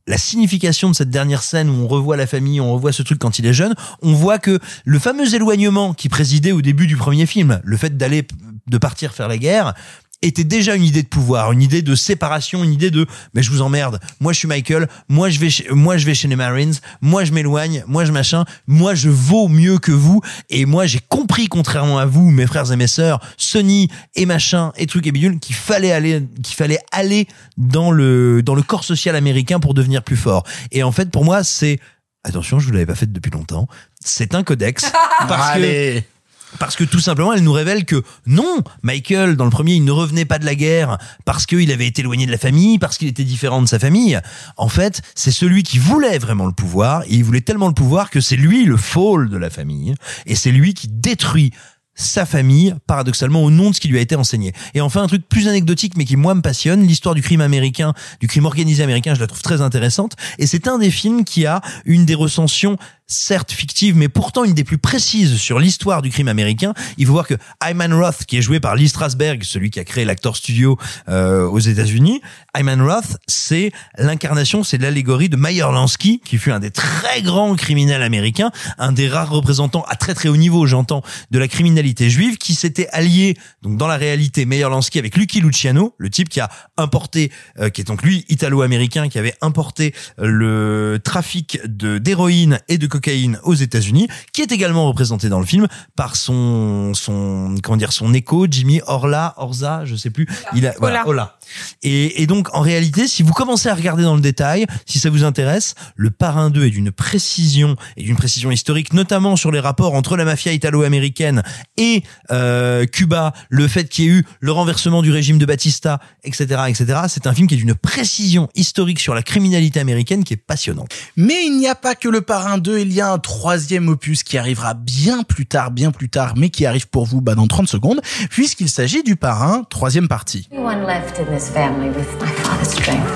la 0.07 0.17
signification 0.17 0.89
de 0.89 0.95
cette 0.95 1.09
dernière 1.09 1.43
scène 1.43 1.69
où 1.69 1.73
on 1.83 1.87
revoit 1.87 2.17
la 2.17 2.27
famille, 2.27 2.59
on 2.61 2.73
revoit 2.73 2.93
ce 2.93 3.03
truc 3.03 3.19
quand 3.19 3.39
il 3.39 3.45
est 3.45 3.53
jeune, 3.53 3.75
on 4.01 4.13
voit 4.13 4.39
que 4.39 4.59
le 4.85 4.99
fameux 4.99 5.35
éloignement 5.35 5.93
qui 5.93 6.09
présidait 6.09 6.53
au 6.53 6.61
début 6.61 6.87
du 6.87 6.95
premier 6.95 7.25
film, 7.25 7.61
le 7.63 7.77
fait 7.77 7.97
d'aller, 7.97 8.25
de 8.67 8.77
partir 8.77 9.13
faire 9.13 9.27
la 9.27 9.37
guerre, 9.37 9.73
était 10.21 10.43
déjà 10.43 10.75
une 10.75 10.83
idée 10.83 11.03
de 11.03 11.07
pouvoir, 11.07 11.51
une 11.51 11.61
idée 11.61 11.81
de 11.81 11.95
séparation, 11.95 12.63
une 12.63 12.73
idée 12.73 12.89
de 12.89 13.05
mais 13.33 13.43
je 13.43 13.51
vous 13.51 13.61
emmerde. 13.61 13.99
Moi 14.19 14.33
je 14.33 14.39
suis 14.39 14.47
Michael, 14.47 14.87
moi 15.09 15.29
je 15.29 15.39
vais 15.39 15.49
chez, 15.49 15.67
moi 15.69 15.97
je 15.97 16.05
vais 16.05 16.15
chez 16.15 16.27
les 16.27 16.35
Marines, 16.35 16.73
moi 17.01 17.23
je 17.23 17.31
m'éloigne, 17.31 17.83
moi 17.87 18.03
je 18.03 18.11
machin, 18.11 18.45
moi 18.65 18.95
je 18.95 19.09
vaux 19.09 19.47
mieux 19.47 19.77
que 19.77 19.91
vous. 19.91 20.21
Et 20.49 20.65
moi 20.65 20.87
j'ai 20.87 20.99
compris 21.07 21.47
contrairement 21.47 21.99
à 21.99 22.05
vous 22.05 22.31
mes 22.31 22.47
frères 22.47 22.71
et 22.71 22.75
mes 22.75 22.87
sœurs, 22.87 23.19
Sony 23.37 23.89
et 24.15 24.25
machin 24.25 24.71
et 24.77 24.87
trucs 24.87 25.05
et 25.05 25.11
bidule 25.11 25.39
qu'il 25.39 25.55
fallait 25.55 25.91
aller 25.91 26.23
qu'il 26.43 26.55
fallait 26.55 26.79
aller 26.91 27.27
dans 27.57 27.91
le 27.91 28.41
dans 28.41 28.55
le 28.55 28.63
corps 28.63 28.83
social 28.83 29.15
américain 29.15 29.59
pour 29.59 29.75
devenir 29.75 30.03
plus 30.03 30.17
fort. 30.17 30.43
Et 30.71 30.81
en 30.81 30.91
fait 30.91 31.11
pour 31.11 31.25
moi 31.25 31.43
c'est 31.43 31.79
attention, 32.23 32.59
je 32.59 32.65
vous 32.65 32.71
l'avais 32.71 32.87
pas 32.87 32.95
fait 32.95 33.11
depuis 33.11 33.31
longtemps, 33.31 33.67
c'est 34.03 34.33
un 34.33 34.43
codex. 34.43 34.91
Parce 35.27 35.51
Allez. 35.51 36.01
que 36.01 36.16
parce 36.59 36.75
que 36.75 36.83
tout 36.83 36.99
simplement, 36.99 37.33
elle 37.33 37.43
nous 37.43 37.53
révèle 37.53 37.85
que 37.85 38.03
non, 38.25 38.63
Michael, 38.83 39.35
dans 39.35 39.45
le 39.45 39.51
premier, 39.51 39.73
il 39.73 39.83
ne 39.83 39.91
revenait 39.91 40.25
pas 40.25 40.39
de 40.39 40.45
la 40.45 40.55
guerre 40.55 40.97
parce 41.25 41.45
qu'il 41.45 41.71
avait 41.71 41.87
été 41.87 42.01
éloigné 42.01 42.25
de 42.25 42.31
la 42.31 42.37
famille, 42.37 42.79
parce 42.79 42.97
qu'il 42.97 43.07
était 43.07 43.23
différent 43.23 43.61
de 43.61 43.67
sa 43.67 43.79
famille. 43.79 44.19
En 44.57 44.69
fait, 44.69 45.01
c'est 45.15 45.31
celui 45.31 45.63
qui 45.63 45.77
voulait 45.77 46.19
vraiment 46.19 46.45
le 46.45 46.53
pouvoir, 46.53 47.03
et 47.03 47.15
il 47.15 47.23
voulait 47.23 47.41
tellement 47.41 47.67
le 47.67 47.73
pouvoir 47.73 48.09
que 48.09 48.21
c'est 48.21 48.35
lui 48.35 48.65
le 48.65 48.77
fall 48.77 49.29
de 49.29 49.37
la 49.37 49.49
famille, 49.49 49.95
et 50.25 50.35
c'est 50.35 50.51
lui 50.51 50.73
qui 50.73 50.87
détruit 50.87 51.51
sa 51.97 52.27
famille, 52.27 52.75
paradoxalement, 52.85 53.43
au 53.43 53.49
nom 53.49 53.71
de 53.71 53.75
ce 53.75 53.81
qui 53.81 53.87
lui 53.87 53.97
a 53.97 54.01
été 54.01 54.15
enseigné. 54.15 54.53
Et 54.75 54.81
enfin, 54.81 55.01
un 55.01 55.07
truc 55.07 55.27
plus 55.27 55.47
anecdotique, 55.47 55.97
mais 55.97 56.05
qui, 56.05 56.15
moi, 56.15 56.35
me 56.35 56.41
passionne, 56.41 56.83
l'histoire 56.83 57.15
du 57.15 57.23
crime 57.23 57.41
américain, 57.41 57.93
du 58.19 58.27
crime 58.27 58.45
organisé 58.45 58.83
américain, 58.83 59.15
je 59.15 59.19
la 59.19 59.25
trouve 59.25 59.41
très 59.41 59.61
intéressante. 59.61 60.15
Et 60.37 60.45
c'est 60.45 60.67
un 60.67 60.77
des 60.77 60.91
films 60.91 61.25
qui 61.25 61.47
a 61.47 61.61
une 61.85 62.05
des 62.05 62.13
recensions 62.13 62.77
certes 63.07 63.53
fictive, 63.53 63.95
mais 63.95 64.09
pourtant 64.09 64.43
une 64.43 64.53
des 64.53 64.65
plus 64.65 64.77
précises 64.77 65.37
sur 65.37 65.59
l'histoire 65.59 66.01
du 66.01 66.09
crime 66.09 66.27
américain. 66.27 66.73
Il 66.97 67.05
faut 67.05 67.13
voir 67.13 67.27
que 67.27 67.35
Hyman 67.63 67.93
Roth, 67.93 68.25
qui 68.25 68.37
est 68.37 68.41
joué 68.41 68.59
par 68.59 68.75
Lee 68.75 68.89
Strasberg, 68.89 69.43
celui 69.43 69.69
qui 69.69 69.79
a 69.79 69.85
créé 69.85 70.03
l'acteur 70.03 70.35
studio 70.35 70.77
euh, 71.07 71.47
aux 71.47 71.59
États-Unis, 71.59 72.21
Hyman 72.55 72.81
Roth, 72.81 73.17
c'est 73.27 73.71
l'incarnation, 73.97 74.63
c'est 74.63 74.77
l'allégorie 74.77 75.29
de 75.29 75.37
Meyer 75.37 75.61
Lansky, 75.61 76.19
qui 76.19 76.37
fut 76.37 76.51
un 76.51 76.59
des 76.59 76.71
très 76.71 77.21
grands 77.21 77.55
criminels 77.55 78.03
américains, 78.03 78.51
un 78.77 78.91
des 78.91 79.07
rares 79.07 79.29
représentants 79.29 79.85
à 79.87 79.95
très 79.95 80.13
très 80.13 80.27
haut 80.27 80.37
niveau, 80.37 80.65
j'entends, 80.65 81.01
de 81.31 81.39
la 81.39 81.47
criminalité 81.47 82.09
juive, 82.09 82.37
qui 82.37 82.55
s'était 82.55 82.89
allié, 82.89 83.37
donc 83.61 83.77
dans 83.77 83.87
la 83.87 83.97
réalité, 83.97 84.45
Meyer 84.45 84.63
Lansky 84.63 84.99
avec 84.99 85.15
Lucky 85.15 85.39
Luciano, 85.39 85.95
le 85.97 86.09
type 86.09 86.27
qui 86.27 86.41
a 86.41 86.49
importé, 86.75 87.31
euh, 87.59 87.69
qui 87.69 87.81
est 87.81 87.85
donc 87.85 88.03
lui 88.03 88.25
italo-américain, 88.27 89.07
qui 89.07 89.17
avait 89.17 89.35
importé 89.41 89.93
le 90.17 90.99
trafic 91.01 91.59
de 91.65 91.97
d'héroïne 91.97 92.59
et 92.67 92.77
de 92.77 92.87
cocaïne 92.97 93.39
aux 93.43 93.53
États-Unis, 93.53 94.07
qui 94.33 94.41
est 94.41 94.51
également 94.51 94.87
représenté 94.87 95.29
dans 95.29 95.39
le 95.39 95.45
film 95.45 95.67
par 95.95 96.15
son 96.15 96.93
son 96.93 97.55
comment 97.61 97.77
dire 97.77 97.93
son 97.93 98.13
écho 98.13 98.47
Jimmy 98.49 98.81
Orla 98.87 99.33
Orza, 99.37 99.85
je 99.85 99.95
sais 99.95 100.09
plus. 100.09 100.27
Il 100.55 100.65
a 100.65 100.73
voilà, 100.79 101.07
Ola. 101.07 101.36
Et, 101.83 102.21
et 102.21 102.27
donc 102.27 102.53
en 102.53 102.61
réalité, 102.61 103.07
si 103.07 103.23
vous 103.23 103.33
commencez 103.33 103.69
à 103.69 103.75
regarder 103.75 104.03
dans 104.03 104.15
le 104.15 104.21
détail, 104.21 104.65
si 104.85 104.99
ça 104.99 105.09
vous 105.09 105.23
intéresse, 105.23 105.75
le 105.95 106.11
Parrain 106.11 106.49
2 106.49 106.65
est 106.65 106.69
d'une 106.69 106.91
précision 106.91 107.75
et 107.95 108.03
d'une 108.03 108.15
précision 108.15 108.51
historique, 108.51 108.93
notamment 108.93 109.35
sur 109.35 109.51
les 109.51 109.59
rapports 109.59 109.93
entre 109.93 110.17
la 110.17 110.25
mafia 110.25 110.53
italo-américaine 110.53 111.43
et 111.77 112.03
euh, 112.31 112.85
Cuba, 112.85 113.33
le 113.49 113.67
fait 113.67 113.85
qu'il 113.85 114.05
y 114.05 114.07
ait 114.07 114.11
eu 114.11 114.25
le 114.39 114.51
renversement 114.51 115.01
du 115.01 115.11
régime 115.11 115.37
de 115.37 115.45
Batista, 115.45 115.99
etc., 116.23 116.63
etc. 116.67 117.01
C'est 117.07 117.27
un 117.27 117.33
film 117.33 117.47
qui 117.47 117.55
est 117.55 117.57
d'une 117.57 117.75
précision 117.75 118.49
historique 118.55 118.99
sur 118.99 119.13
la 119.13 119.23
criminalité 119.23 119.79
américaine 119.79 120.23
qui 120.23 120.33
est 120.33 120.37
passionnante. 120.37 120.89
Mais 121.15 121.45
il 121.45 121.57
n'y 121.57 121.67
a 121.67 121.75
pas 121.75 121.95
que 121.95 122.09
le 122.09 122.21
Parrain 122.21 122.57
2, 122.57 122.79
il 122.79 122.93
y 122.93 123.01
a 123.01 123.11
un 123.11 123.19
troisième 123.19 123.87
opus 123.89 124.23
qui 124.23 124.37
arrivera 124.37 124.73
bien 124.73 125.23
plus 125.23 125.45
tard, 125.45 125.71
bien 125.71 125.91
plus 125.91 126.09
tard, 126.09 126.33
mais 126.35 126.49
qui 126.49 126.65
arrive 126.65 126.87
pour 126.87 127.05
vous 127.05 127.21
bah, 127.21 127.35
dans 127.35 127.47
30 127.47 127.67
secondes, 127.67 128.01
puisqu'il 128.29 128.69
s'agit 128.69 129.03
du 129.03 129.15
Parrain, 129.15 129.63
troisième 129.69 130.07
partie. 130.07 130.47
Anyone 130.51 130.85
left 130.85 131.19
in 131.19 131.36
this 131.37 131.49
family 131.51 131.91
with 131.91 132.19
my 132.19 132.31
father's 132.41 132.71
strength. 132.71 133.13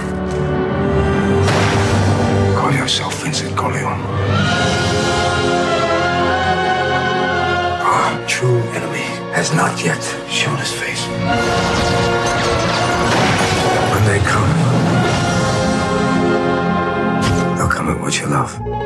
Call 2.55 2.71
yourself 2.71 3.23
Vincent 3.23 3.57
Corleone. 3.57 3.99
Our 7.81 8.27
true 8.27 8.59
enemy 8.77 9.07
has 9.33 9.51
not 9.55 9.83
yet 9.83 10.03
shown 10.29 10.55
his 10.57 10.71
face. 10.71 11.03
When 13.91 14.03
they 14.05 14.19
come, 14.33 14.51
they'll 17.57 17.73
come 17.77 17.89
at 17.89 17.99
what 17.99 18.19
you 18.19 18.27
love. 18.27 18.80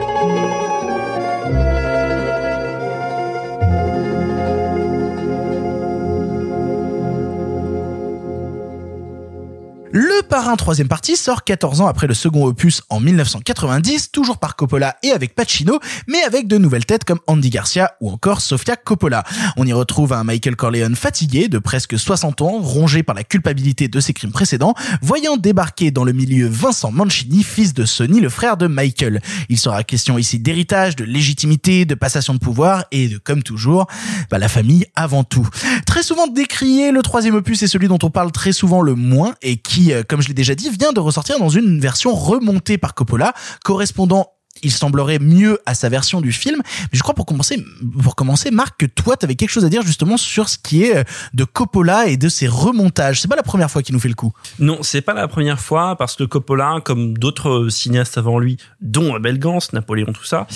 Le 9.97 10.23
Parrain 10.27 10.57
troisième 10.57 10.89
partie 10.89 11.15
sort 11.15 11.45
14 11.45 11.79
ans 11.79 11.87
après 11.87 12.05
le 12.05 12.13
second 12.13 12.45
opus 12.45 12.81
en 12.89 12.99
1990, 12.99 14.11
toujours 14.11 14.39
par 14.39 14.57
Coppola 14.57 14.97
et 15.03 15.11
avec 15.11 15.35
Pacino, 15.35 15.79
mais 16.05 16.21
avec 16.23 16.49
de 16.49 16.57
nouvelles 16.57 16.85
têtes 16.85 17.05
comme 17.05 17.21
Andy 17.27 17.49
Garcia 17.49 17.93
ou 18.01 18.11
encore 18.11 18.41
Sofia 18.41 18.75
Coppola. 18.75 19.23
On 19.55 19.65
y 19.65 19.71
retrouve 19.71 20.11
un 20.11 20.25
Michael 20.25 20.57
Corleone 20.57 20.97
fatigué 20.97 21.47
de 21.47 21.59
presque 21.59 21.97
60 21.97 22.41
ans, 22.41 22.59
rongé 22.59 23.03
par 23.03 23.15
la 23.15 23.23
culpabilité 23.23 23.87
de 23.87 24.01
ses 24.01 24.11
crimes 24.11 24.33
précédents, 24.33 24.73
voyant 25.01 25.37
débarquer 25.37 25.91
dans 25.91 26.03
le 26.03 26.11
milieu 26.11 26.49
Vincent 26.49 26.91
Mancini, 26.91 27.41
fils 27.41 27.73
de 27.73 27.85
Sonny, 27.85 28.19
le 28.19 28.27
frère 28.27 28.57
de 28.57 28.67
Michael. 28.67 29.21
Il 29.47 29.57
sera 29.57 29.85
question 29.85 30.17
ici 30.17 30.39
d'héritage, 30.39 30.97
de 30.97 31.05
légitimité, 31.05 31.85
de 31.85 31.95
passation 31.95 32.33
de 32.33 32.39
pouvoir 32.39 32.83
et 32.91 33.07
de, 33.07 33.17
comme 33.17 33.43
toujours, 33.43 33.87
bah, 34.29 34.39
la 34.39 34.49
famille 34.49 34.87
avant 34.97 35.23
tout. 35.23 35.47
Très 35.85 36.03
souvent 36.03 36.27
décrié, 36.27 36.91
le 36.91 37.01
troisième 37.01 37.35
opus 37.35 37.63
est 37.63 37.67
celui 37.67 37.87
dont 37.87 37.99
on 38.03 38.09
parle 38.09 38.33
très 38.33 38.51
souvent 38.51 38.81
le 38.81 38.95
moins 38.95 39.35
et 39.41 39.55
qui, 39.55 39.84
euh, 39.93 40.03
comme 40.07 40.21
je 40.21 40.27
l'ai 40.27 40.33
déjà 40.33 40.55
dit, 40.55 40.69
vient 40.69 40.93
de 40.93 40.99
ressortir 40.99 41.39
dans 41.39 41.49
une 41.49 41.79
version 41.79 42.13
remontée 42.13 42.77
par 42.77 42.93
Coppola, 42.93 43.33
correspondant 43.63 44.35
il 44.63 44.71
semblerait 44.71 45.19
mieux 45.19 45.59
à 45.65 45.73
sa 45.73 45.89
version 45.89 46.21
du 46.21 46.31
film. 46.31 46.61
Mais 46.81 46.97
je 46.97 47.01
crois 47.01 47.13
pour 47.13 47.25
commencer, 47.25 47.63
pour 48.01 48.15
commencer, 48.15 48.51
Marc, 48.51 48.79
que 48.79 48.85
toi, 48.85 49.17
t'avais 49.17 49.35
quelque 49.35 49.49
chose 49.49 49.65
à 49.65 49.69
dire 49.69 49.81
justement 49.81 50.17
sur 50.17 50.49
ce 50.49 50.57
qui 50.57 50.83
est 50.83 50.97
euh, 50.97 51.03
de 51.33 51.43
Coppola 51.43 52.07
et 52.07 52.17
de 52.17 52.29
ses 52.29 52.47
remontages. 52.47 53.21
C'est 53.21 53.27
pas 53.27 53.35
la 53.35 53.43
première 53.43 53.69
fois 53.69 53.81
qu'il 53.81 53.93
nous 53.93 53.99
fait 53.99 54.09
le 54.09 54.15
coup. 54.15 54.33
Non, 54.59 54.79
c'est 54.81 55.01
pas 55.01 55.13
la 55.13 55.27
première 55.27 55.59
fois 55.59 55.97
parce 55.97 56.15
que 56.15 56.23
Coppola, 56.23 56.79
comme 56.83 57.17
d'autres 57.17 57.67
cinéastes 57.69 58.17
avant 58.17 58.39
lui, 58.39 58.57
dont 58.81 59.15
Abel 59.15 59.39
Gans, 59.39 59.59
Napoléon, 59.73 60.13
tout 60.13 60.25
ça, 60.25 60.47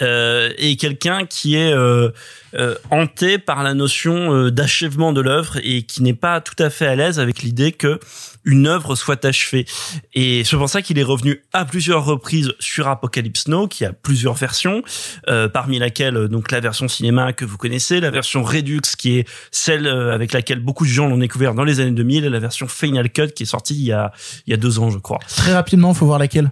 euh, 0.00 0.50
est 0.56 0.76
quelqu'un 0.76 1.26
qui 1.26 1.56
est 1.56 1.72
euh, 1.72 2.10
euh, 2.54 2.74
hanté 2.90 3.38
par 3.38 3.62
la 3.62 3.74
notion 3.74 4.34
euh, 4.34 4.50
d'achèvement 4.50 5.12
de 5.12 5.20
l'œuvre 5.20 5.58
et 5.62 5.82
qui 5.82 6.02
n'est 6.02 6.14
pas 6.14 6.40
tout 6.40 6.60
à 6.62 6.70
fait 6.70 6.86
à 6.86 6.94
l'aise 6.94 7.18
avec 7.18 7.42
l'idée 7.42 7.72
que 7.72 7.98
une 8.44 8.66
œuvre 8.66 8.94
soit 8.94 9.24
achevée. 9.24 9.66
Et 10.14 10.42
c'est 10.44 10.56
pour 10.56 10.68
ça 10.68 10.82
qu'il 10.82 10.98
est 10.98 11.04
revenu 11.04 11.42
à 11.52 11.64
plusieurs 11.64 12.04
reprises 12.04 12.52
sur 12.58 12.88
Apocalypse 12.88 13.48
Now, 13.48 13.68
qui 13.68 13.84
a 13.84 13.92
plusieurs 13.92 14.34
versions, 14.34 14.82
euh, 15.28 15.48
parmi 15.48 15.78
laquelle 15.78 16.16
euh, 16.16 16.28
donc 16.28 16.50
la 16.50 16.60
version 16.60 16.88
cinéma 16.88 17.32
que 17.32 17.44
vous 17.44 17.56
connaissez, 17.56 18.00
la 18.00 18.10
version 18.10 18.42
Redux 18.42 18.80
qui 18.98 19.18
est 19.18 19.28
celle 19.50 19.86
euh, 19.86 20.12
avec 20.12 20.32
laquelle 20.32 20.60
beaucoup 20.60 20.84
de 20.84 20.90
gens 20.90 21.06
l'ont 21.06 21.18
découvert 21.18 21.54
dans 21.54 21.64
les 21.64 21.80
années 21.80 21.92
2000, 21.92 22.24
et 22.24 22.30
la 22.30 22.40
version 22.40 22.66
Final 22.68 23.10
Cut 23.10 23.28
qui 23.28 23.44
est 23.44 23.46
sortie 23.46 23.74
il 23.74 23.84
y 23.84 23.92
a 23.92 24.12
il 24.46 24.50
y 24.50 24.54
a 24.54 24.56
deux 24.56 24.78
ans, 24.78 24.90
je 24.90 24.98
crois. 24.98 25.18
Très 25.28 25.54
rapidement, 25.54 25.94
faut 25.94 26.06
voir 26.06 26.18
laquelle. 26.18 26.50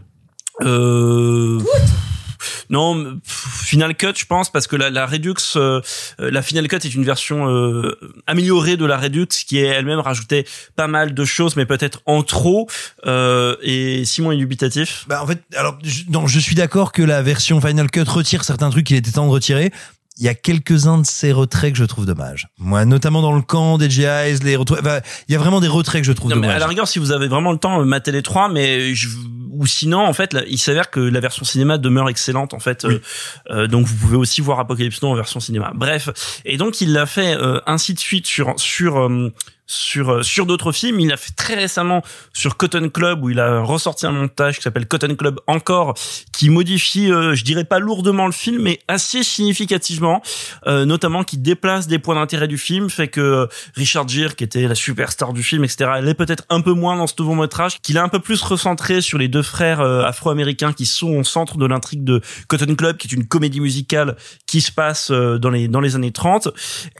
Euh, 0.62 1.58
Non, 2.70 3.18
Final 3.24 3.94
Cut, 3.96 4.12
je 4.16 4.24
pense, 4.24 4.50
parce 4.50 4.66
que 4.66 4.76
la, 4.76 4.90
la 4.90 5.06
Redux, 5.06 5.34
euh, 5.56 5.80
euh, 6.20 6.30
la 6.30 6.42
Final 6.42 6.68
Cut 6.68 6.76
est 6.76 6.94
une 6.94 7.04
version 7.04 7.48
euh, 7.48 7.98
améliorée 8.26 8.76
de 8.76 8.84
la 8.84 8.96
Redux, 8.96 9.26
qui 9.26 9.58
est 9.58 9.66
elle-même 9.66 10.00
rajoutait 10.00 10.44
pas 10.76 10.86
mal 10.86 11.14
de 11.14 11.24
choses, 11.24 11.56
mais 11.56 11.66
peut-être 11.66 12.00
en 12.06 12.22
trop. 12.22 12.68
Et 13.62 14.04
Simon 14.04 14.32
est 14.32 14.36
dubitatif. 14.36 15.04
Bah 15.08 15.22
en 15.22 15.26
fait, 15.26 15.42
alors 15.56 15.78
je, 15.82 16.02
je 16.26 16.38
suis 16.38 16.54
d'accord 16.54 16.92
que 16.92 17.02
la 17.02 17.22
version 17.22 17.60
Final 17.60 17.90
Cut 17.90 18.02
retire 18.02 18.44
certains 18.44 18.70
trucs 18.70 18.86
qu'il 18.86 18.96
était 18.96 19.12
temps 19.12 19.26
de 19.26 19.32
retirer. 19.32 19.72
Il 20.20 20.26
y 20.26 20.28
a 20.28 20.34
quelques-uns 20.34 20.98
de 20.98 21.06
ces 21.06 21.32
retraits 21.32 21.72
que 21.72 21.78
je 21.78 21.84
trouve 21.84 22.04
dommage. 22.06 22.48
Moi, 22.58 22.84
notamment 22.84 23.22
dans 23.22 23.32
le 23.34 23.40
camp 23.42 23.78
des 23.78 23.88
GIs, 23.90 24.04
les 24.44 24.54
retraits, 24.54 24.80
enfin, 24.80 25.00
il 25.28 25.32
y 25.32 25.34
a 25.34 25.38
vraiment 25.38 25.60
des 25.60 25.66
retraits 25.68 26.02
que 26.02 26.06
je 26.06 26.12
trouve 26.12 26.30
Non, 26.30 26.36
mais 26.36 26.46
à 26.46 26.50
dommage. 26.50 26.60
la 26.60 26.66
rigueur, 26.66 26.86
si 26.88 26.98
vous 26.98 27.10
avez 27.10 27.26
vraiment 27.26 27.52
le 27.52 27.58
temps, 27.58 27.80
euh, 27.80 27.84
matez 27.84 28.12
les 28.12 28.22
trois, 28.22 28.48
mais 28.50 28.94
je, 28.94 29.08
ou 29.52 29.66
sinon, 29.66 30.00
en 30.06 30.12
fait, 30.12 30.32
là, 30.34 30.42
il 30.46 30.58
s'avère 30.58 30.90
que 30.90 31.00
la 31.00 31.20
version 31.20 31.44
cinéma 31.44 31.78
demeure 31.78 32.08
excellente, 32.10 32.52
en 32.54 32.60
fait. 32.60 32.84
euh, 32.84 33.00
euh, 33.50 33.66
donc, 33.66 33.86
vous 33.86 33.96
pouvez 33.96 34.16
aussi 34.16 34.40
voir 34.42 34.60
Apocalypse 34.60 35.00
Now 35.02 35.08
en 35.08 35.14
version 35.14 35.40
cinéma. 35.40 35.72
Bref, 35.74 36.10
et 36.44 36.56
donc 36.58 36.80
il 36.82 36.92
l'a 36.92 37.06
fait 37.06 37.34
euh, 37.34 37.58
ainsi 37.66 37.94
de 37.94 37.98
suite 37.98 38.26
sur 38.26 38.52
sur 38.58 38.98
euh, 38.98 39.32
sur 39.70 40.10
euh, 40.10 40.22
sur 40.22 40.46
d'autres 40.46 40.72
films. 40.72 41.00
Il 41.00 41.08
l'a 41.08 41.16
fait 41.16 41.32
très 41.34 41.54
récemment 41.54 42.02
sur 42.32 42.56
Cotton 42.56 42.88
Club 42.90 43.22
où 43.22 43.30
il 43.30 43.38
a 43.38 43.60
ressorti 43.62 44.06
un 44.06 44.10
montage 44.10 44.56
qui 44.56 44.62
s'appelle 44.62 44.86
Cotton 44.86 45.14
Club 45.14 45.40
encore, 45.46 45.94
qui 46.32 46.50
modifie, 46.50 47.10
euh, 47.10 47.34
je 47.34 47.44
dirais 47.44 47.64
pas 47.64 47.78
lourdement 47.78 48.26
le 48.26 48.32
film, 48.32 48.62
mais 48.62 48.80
assez 48.88 49.22
significativement, 49.22 50.22
euh, 50.66 50.84
notamment 50.84 51.22
qui 51.22 51.38
déplace 51.38 51.86
des 51.86 51.98
points 51.98 52.16
d'intérêt 52.16 52.48
du 52.48 52.58
film, 52.58 52.90
fait 52.90 53.08
que 53.08 53.20
euh, 53.20 53.46
Richard 53.74 54.08
Gere, 54.08 54.34
qui 54.34 54.44
était 54.44 54.66
la 54.66 54.74
superstar 54.74 55.32
du 55.32 55.42
film, 55.42 55.64
etc., 55.64 55.90
elle 55.98 56.08
est 56.08 56.14
peut-être 56.14 56.44
un 56.48 56.60
peu 56.60 56.72
moins 56.72 56.96
dans 56.96 57.06
ce 57.06 57.14
nouveau 57.18 57.34
métrage, 57.34 57.80
qu'il 57.80 57.98
a 57.98 58.02
un 58.02 58.08
peu 58.08 58.18
plus 58.18 58.42
recentré 58.42 59.00
sur 59.00 59.18
les 59.18 59.28
deux 59.28 59.42
frères 59.42 59.80
euh, 59.80 60.02
afro-américains 60.02 60.72
qui 60.72 60.86
sont 60.86 61.14
au 61.14 61.24
centre 61.24 61.56
de 61.56 61.66
l'intrigue 61.66 62.04
de 62.04 62.20
Cotton 62.48 62.74
Club, 62.74 62.96
qui 62.96 63.06
est 63.06 63.12
une 63.12 63.26
comédie 63.26 63.60
musicale 63.60 64.16
qui 64.46 64.60
se 64.60 64.72
passe 64.72 65.10
dans 65.10 65.50
les 65.50 65.68
dans 65.68 65.80
les 65.80 65.94
années 65.94 66.12
30, 66.12 66.48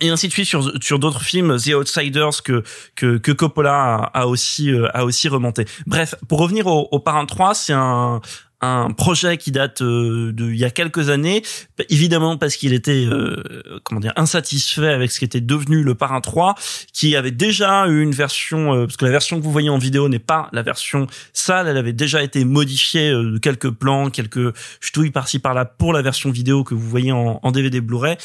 et 0.00 0.10
ainsi 0.10 0.28
de 0.28 0.32
suite 0.32 0.46
sur 0.46 0.70
sur 0.80 0.98
d'autres 0.98 1.22
films, 1.22 1.56
The 1.58 1.74
Outsiders 1.74 2.42
que 2.44 2.59
que, 2.94 3.18
que 3.18 3.32
Coppola 3.32 4.10
a, 4.12 4.26
aussi 4.26 4.72
euh, 4.72 4.88
a 4.94 5.04
aussi 5.04 5.28
remonté. 5.28 5.64
Bref, 5.86 6.14
pour 6.28 6.40
revenir 6.40 6.66
au, 6.66 6.88
au 6.90 6.98
Parrain 7.00 7.26
3, 7.26 7.54
c'est 7.54 7.72
un 7.72 8.20
un 8.62 8.90
projet 8.90 9.36
qui 9.38 9.52
date 9.52 9.80
euh, 9.82 10.32
de 10.32 10.50
il 10.50 10.56
y 10.58 10.64
a 10.64 10.70
quelques 10.70 11.08
années. 11.08 11.42
Évidemment 11.88 12.36
parce 12.36 12.56
qu'il 12.56 12.72
était 12.74 13.06
euh, 13.06 13.42
comment 13.84 14.00
dire 14.00 14.12
insatisfait 14.16 14.88
avec 14.92 15.10
ce 15.10 15.18
qui 15.18 15.24
était 15.24 15.40
devenu 15.40 15.82
le 15.82 15.94
Parrain 15.94 16.20
3 16.20 16.54
qui 16.92 17.16
avait 17.16 17.30
déjà 17.30 17.86
eu 17.88 18.02
une 18.02 18.12
version 18.12 18.74
euh, 18.74 18.84
parce 18.86 18.96
que 18.96 19.04
la 19.06 19.10
version 19.12 19.38
que 19.38 19.44
vous 19.44 19.52
voyez 19.52 19.70
en 19.70 19.78
vidéo 19.78 20.08
n'est 20.08 20.18
pas 20.18 20.48
la 20.52 20.62
version 20.62 21.06
sale. 21.32 21.68
Elle 21.68 21.76
avait 21.78 21.92
déjà 21.94 22.22
été 22.22 22.44
modifiée 22.44 23.10
euh, 23.10 23.32
de 23.32 23.38
quelques 23.38 23.70
plans 23.70 24.10
quelques 24.10 24.54
ch'touilles 24.80 25.10
par-ci 25.10 25.38
par-là 25.38 25.64
pour 25.64 25.92
la 25.92 26.02
version 26.02 26.30
vidéo 26.30 26.62
que 26.64 26.74
vous 26.74 26.88
voyez 26.88 27.12
en, 27.12 27.40
en 27.42 27.50
DVD 27.52 27.80
Blu-ray. 27.80 28.16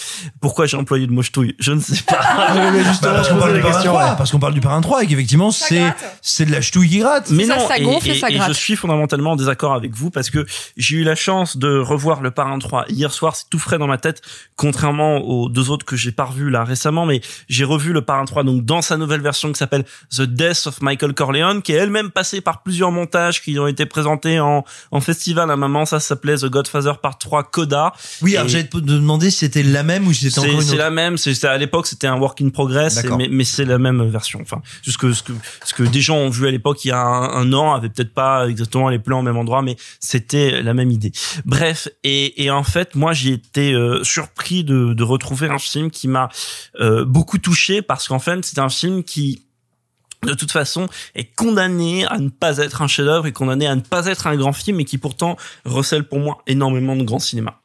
Pourquoi 0.42 0.66
j'ai 0.66 0.76
employé 0.78 1.06
le 1.06 1.14
mot 1.14 1.22
ch'touille? 1.24 1.56
Je 1.60 1.72
ne 1.72 1.80
sais 1.80 2.04
pas. 2.04 2.20
Mais 2.74 2.84
justement, 2.84 3.14
Bah, 3.14 3.18
parce 3.18 3.30
qu'on 3.30 3.38
parle 3.40 3.54
du 3.56 3.62
Parrain 3.62 3.82
3, 3.84 4.16
parce 4.18 4.32
qu'on 4.32 4.40
parle 4.40 4.54
du 4.54 4.62
Parrain 4.62 4.82
3 4.82 5.04
et 5.04 5.08
qu'effectivement, 5.08 5.52
Ça 5.52 5.66
c'est, 5.70 5.80
gratte. 5.80 6.20
c'est 6.22 6.46
de 6.46 6.52
la 6.52 6.62
ch'touille 6.62 6.90
qui 6.90 7.00
gratte. 7.00 7.30
Mais 7.32 7.46
non, 7.46 7.56
et, 7.78 7.82
et- 7.82 8.36
et 8.36 8.40
je 8.48 8.52
suis 8.54 8.76
fondamentalement 8.76 9.32
en 9.32 9.36
désaccord 9.36 9.74
avec 9.74 9.94
vous 9.96 10.10
parce 10.10 10.25
que 10.32 10.46
j'ai 10.78 10.98
eu 10.98 11.04
la 11.04 11.16
chance 11.16 11.58
de 11.58 11.78
revoir 11.78 12.22
le 12.22 12.32
Parrain 12.32 12.60
3 12.60 12.86
hier 12.90 13.12
soir, 13.12 13.36
c'est 13.36 13.50
tout 13.50 13.60
frais 13.60 13.78
dans 13.78 13.88
ma 13.88 13.98
tête, 13.98 14.22
contrairement 14.56 15.18
aux 15.18 15.50
deux 15.50 15.70
autres 15.70 15.86
que 15.86 15.96
j'ai 15.96 16.12
pas 16.12 16.26
revus 16.26 16.50
là 16.50 16.64
récemment, 16.64 17.06
mais 17.06 17.22
j'ai 17.50 17.64
revu 17.64 17.94
le 17.94 18.02
Parrain 18.02 18.26
3 18.26 18.44
donc 18.44 18.64
dans 18.66 18.82
sa 18.82 18.98
nouvelle 18.98 19.22
version 19.22 19.52
qui 19.52 19.58
s'appelle 19.58 19.84
The 20.16 20.22
Death 20.22 20.68
of 20.68 20.82
Michael 20.82 21.14
Corleone, 21.14 21.62
qui 21.62 21.72
est 21.74 21.76
elle-même 21.76 22.12
passée 22.12 22.42
par 22.42 22.64
plusieurs 22.64 22.92
montages 22.92 23.42
qui 23.42 23.58
ont 23.60 23.68
été 23.68 23.86
présentés 23.86 24.40
en, 24.40 24.64
en 24.92 25.02
festival 25.02 25.50
à 25.50 25.54
un 25.54 25.58
moment, 25.58 25.86
ça 25.86 26.00
s'appelait 26.00 26.38
The 26.38 26.46
Godfather 26.46 26.94
Part 27.02 27.18
3 27.18 27.44
Coda. 27.44 27.94
Oui, 28.22 28.36
alors 28.38 28.48
j'allais 28.50 28.68
te 28.68 28.78
demander 28.78 29.30
si 29.32 29.40
c'était 29.40 29.64
la 29.64 29.84
même 29.84 30.08
ou 30.08 30.14
si 30.14 30.22
c'était 30.30 30.36
c'est 30.36 30.40
encore 30.48 30.62
une 30.62 30.62
c'est 30.68 30.78
la 30.78 30.90
même 30.90 31.18
c'est 31.18 31.34
c'est- 31.34 31.48
à 31.48 31.58
l'époque 31.58 31.88
c'était 31.88 32.08
un 32.08 32.18
work 32.18 32.42
in 32.42 32.50
progress 32.50 32.96
mais, 33.18 33.28
mais 33.30 33.44
c'est 33.44 33.66
la 33.66 33.78
même 33.78 34.04
version. 34.10 34.40
Enfin 34.42 34.62
ce 34.84 34.98
que 34.98 35.14
ce 35.14 35.24
que 35.24 35.34
ce 35.64 35.74
que 35.74 35.84
des 35.84 36.02
gens 36.02 36.18
ont 36.18 36.30
vu 36.30 36.48
à 36.48 36.52
l'époque 36.52 36.84
il 36.86 36.90
y 36.90 36.92
a 36.92 37.00
un, 37.00 37.30
un 37.42 37.54
an 37.54 37.74
avait 37.74 37.90
peut-être 37.90 38.14
pas 38.14 38.48
exactement 38.48 38.90
les 38.90 39.00
plans 39.00 39.20
au 39.20 39.24
même 39.24 39.38
endroit 39.38 39.62
mais 39.62 39.76
c'était 40.16 40.62
la 40.62 40.74
même 40.74 40.92
idée 40.92 41.12
bref 41.44 41.90
et, 42.04 42.44
et 42.44 42.50
en 42.50 42.64
fait 42.64 42.96
moi 42.96 43.12
j'ai 43.12 43.34
été 43.34 43.74
euh, 43.74 44.02
surpris 44.04 44.64
de, 44.64 44.94
de 44.94 45.04
retrouver 45.04 45.50
un 45.50 45.60
film 45.60 45.92
qui 45.92 46.08
m'a 46.08 46.30
euh, 46.80 47.04
beaucoup 47.04 47.38
touché 47.38 47.82
parce 47.82 48.08
qu'en 48.08 48.20
fait 48.20 48.46
c'est 48.46 48.60
un 48.60 48.70
film 48.70 49.04
qui 49.04 49.42
de 50.24 50.34
toute 50.34 50.52
façon, 50.52 50.88
est 51.14 51.36
condamné 51.36 52.04
à 52.08 52.18
ne 52.18 52.30
pas 52.30 52.58
être 52.58 52.82
un 52.82 52.88
chef-d'œuvre 52.88 53.28
et 53.28 53.32
condamné 53.32 53.68
à 53.68 53.76
ne 53.76 53.82
pas 53.82 54.08
être 54.08 54.26
un 54.26 54.36
grand 54.36 54.54
film, 54.54 54.80
et 54.80 54.86
qui 54.86 54.98
pourtant 54.98 55.36
recèle 55.66 56.04
pour 56.04 56.18
moi 56.18 56.42
énormément 56.48 56.96
de 56.96 57.04
grand 57.04 57.20
cinéma. 57.20 57.62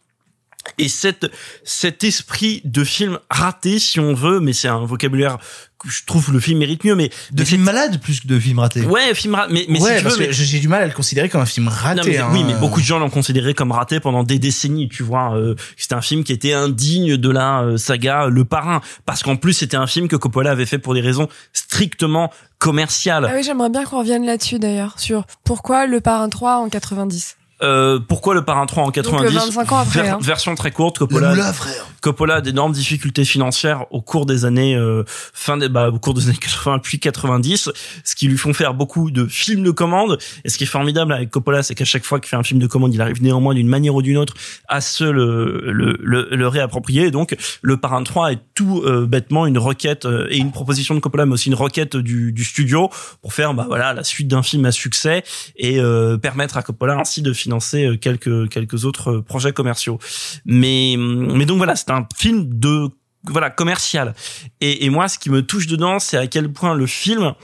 Et 0.78 0.88
cette, 0.88 1.30
cet 1.64 2.05
esprit 2.05 2.60
de 2.64 2.84
film 2.84 3.18
raté, 3.30 3.78
si 3.78 4.01
on 4.01 4.14
veut, 4.14 4.40
mais 4.40 4.52
c'est 4.52 4.68
un 4.68 4.84
vocabulaire 4.84 5.38
que 5.82 5.88
je 5.88 6.05
trouve 6.05 6.30
le 6.30 6.40
film 6.40 6.59
mérite 6.59 6.84
mieux, 6.84 6.94
mais 6.94 7.09
De 7.32 7.42
film 7.42 7.62
malade 7.62 8.01
plus 8.02 8.20
que 8.20 8.28
de 8.28 8.38
film 8.38 8.59
raté. 8.59 8.82
ouais, 8.82 9.14
film 9.14 9.34
raté, 9.34 9.51
mais, 9.55 9.64
mais 9.68 9.80
ouais, 9.80 9.92
si 9.92 9.97
tu 9.98 10.02
parce 10.02 10.18
veux, 10.18 10.26
mais- 10.26 10.32
j'ai 10.34 10.59
du 10.60 10.68
mal 10.68 10.82
à 10.82 10.86
le 10.86 10.92
considérer 10.92 11.30
comme 11.30 11.40
un 11.40 11.47
film 11.47 11.68
raté. 11.68 11.97
non, 12.01 12.02
mais, 12.06 12.18
hein. 12.18 12.28
Oui, 12.32 12.44
mais 12.44 12.52
beaucoup 12.55 12.80
de 12.80 12.84
gens 12.84 12.98
l'ont 12.98 13.09
considéré 13.09 13.55
comme 13.55 13.72
raté 13.72 13.98
pendant 13.98 14.22
des 14.22 14.38
décennies, 14.38 14.90
tu 14.90 15.02
vois. 15.02 15.34
Euh, 15.36 15.55
c'était 15.78 15.94
un 15.94 16.02
film 16.02 16.22
qui 16.22 16.32
était 16.34 16.52
indigne 16.52 17.16
de 17.16 17.30
la 17.30 17.62
euh, 17.62 17.76
saga 17.78 18.26
Le 18.26 18.44
Parrain, 18.44 18.82
parce 19.06 19.22
qu'en 19.22 19.36
plus 19.36 19.55
c'était 19.55 19.78
un 19.78 19.86
film 19.86 20.06
que 20.06 20.16
Coppola 20.16 20.51
avait 20.51 20.66
fait 20.66 20.78
pour 20.78 20.92
des 20.92 21.01
raisons 21.01 21.28
strictement 21.55 22.30
commerciales. 22.59 23.26
Ah 23.30 23.32
oui, 23.34 23.42
j'aimerais 23.42 23.70
bien 23.70 23.84
qu'on 23.84 24.01
revienne 24.01 24.26
là-dessus 24.26 24.59
d'ailleurs, 24.59 25.01
sur 25.01 25.24
pourquoi 25.44 25.86
le 25.86 26.02
parrain 26.02 26.28
3 26.28 26.56
en 26.56 26.68
90. 26.68 27.36
Euh, 27.62 27.99
pourquoi 28.01 28.35
le 28.35 28.45
Parrain 28.45 28.66
3 28.66 28.85
en 28.85 28.91
90 28.91 29.35
25 29.35 29.73
ans 29.73 29.78
après, 29.78 30.09
hein. 30.09 30.19
Version 30.20 30.55
très 30.55 30.70
courte. 30.70 30.99
Coppola, 30.99 31.28
La 31.28 31.35
moula, 31.35 31.53
frère. 31.53 31.87
Coppola 32.01 32.37
a 32.37 32.41
d'énormes 32.41 32.73
difficultés 32.73 33.24
financières 33.24 33.87
au 33.91 34.01
cours 34.01 34.27
des 34.27 34.45
années 34.45 34.74
euh, 34.74 35.05
fin 35.07 35.57
des 35.57 35.69
bah, 35.69 35.89
au 35.89 35.99
cours 35.99 36.15
des 36.15 36.28
années 36.28 36.39
80 36.39 36.78
puis 36.78 36.99
90, 36.99 37.70
ce 38.05 38.15
qui 38.15 38.28
lui 38.28 38.39
font 38.39 38.55
faire 38.55 38.74
beaucoup 38.74 39.11
de 39.11 39.27
films 39.27 39.62
de 39.62 39.70
commande. 39.70 40.19
Et 40.45 40.49
ce 40.49 40.59
qui 40.59 40.65
est 40.65 40.69
formidable 40.69 41.12
avec 41.12 41.31
Coppola, 41.31 41.62
c'est 41.62 41.74
qu'à 41.74 41.85
chaque 41.85 42.05
fois 42.05 42.20
qu'il 42.20 42.28
fait 42.28 42.37
un 42.37 42.43
film 42.43 42.61
de 42.61 42.66
commande, 42.66 42.95
il 42.95 43.01
arrive 43.03 43.23
néanmoins 43.23 43.55
d'une 43.55 43.69
manière 43.69 43.95
ou 43.95 44.03
d'une 44.03 44.16
autre 44.16 44.35
à 44.69 44.81
se 44.81 45.05
le 45.05 45.70
le, 45.73 45.99
le, 46.01 46.28
le 46.31 46.49
réapproprier. 46.49 47.07
Et 47.07 47.11
donc 47.11 47.37
le 47.62 47.77
Parrain 47.77 48.03
3 48.03 48.32
est 48.32 48.39
tout 48.55 48.82
euh, 48.85 49.07
bêtement 49.07 49.47
une 49.47 49.59
requête 49.59 50.07
euh, 50.07 50.27
et 50.31 50.39
une 50.39 50.53
proposition 50.53 50.95
de 50.95 51.01
Coppola, 51.01 51.27
mais 51.27 51.35
aussi 51.35 51.49
une 51.49 51.55
requête 51.55 51.97
du, 51.97 52.32
du 52.32 52.45
studio 52.45 52.91
pour 53.23 53.32
faire 53.32 53.55
bah 53.55 53.66
voilà 53.69 53.93
la 53.93 54.05
suite 54.05 54.28
d'un 54.28 54.43
film 54.43 54.65
à 54.65 54.73
succès 54.73 55.23
et 55.57 55.78
euh, 55.81 56.16
permettre 56.16 56.57
à 56.57 56.62
Coppola 56.62 56.99
ainsi 56.99 57.23
de 57.23 57.32
financer 57.51 57.85
euh, 57.85 57.97
quelques 57.97 58.48
quelques 58.48 58.85
autres 58.85 59.10
euh, 59.10 59.22
projets 59.22 59.52
commerciaux. 59.52 59.98
Mais 60.44 60.94
mais 60.97 61.47
donc 61.47 61.59
voilà, 61.59 61.74
c'est 61.74 61.90
un 61.90 62.06
film 62.16 62.44
de 62.48 62.89
voilà 63.24 63.51
commercial. 63.51 64.14
Et, 64.60 64.89
moi, 64.89 65.09
ce 65.09 65.18
qui 65.18 65.28
me 65.28 65.43
touche 65.43 65.66
dedans, 65.66 65.98
c'est 65.98 66.16
à 66.16 66.27
quel 66.27 66.51
point 66.51 66.74
le 66.74 66.86
film 66.86 67.35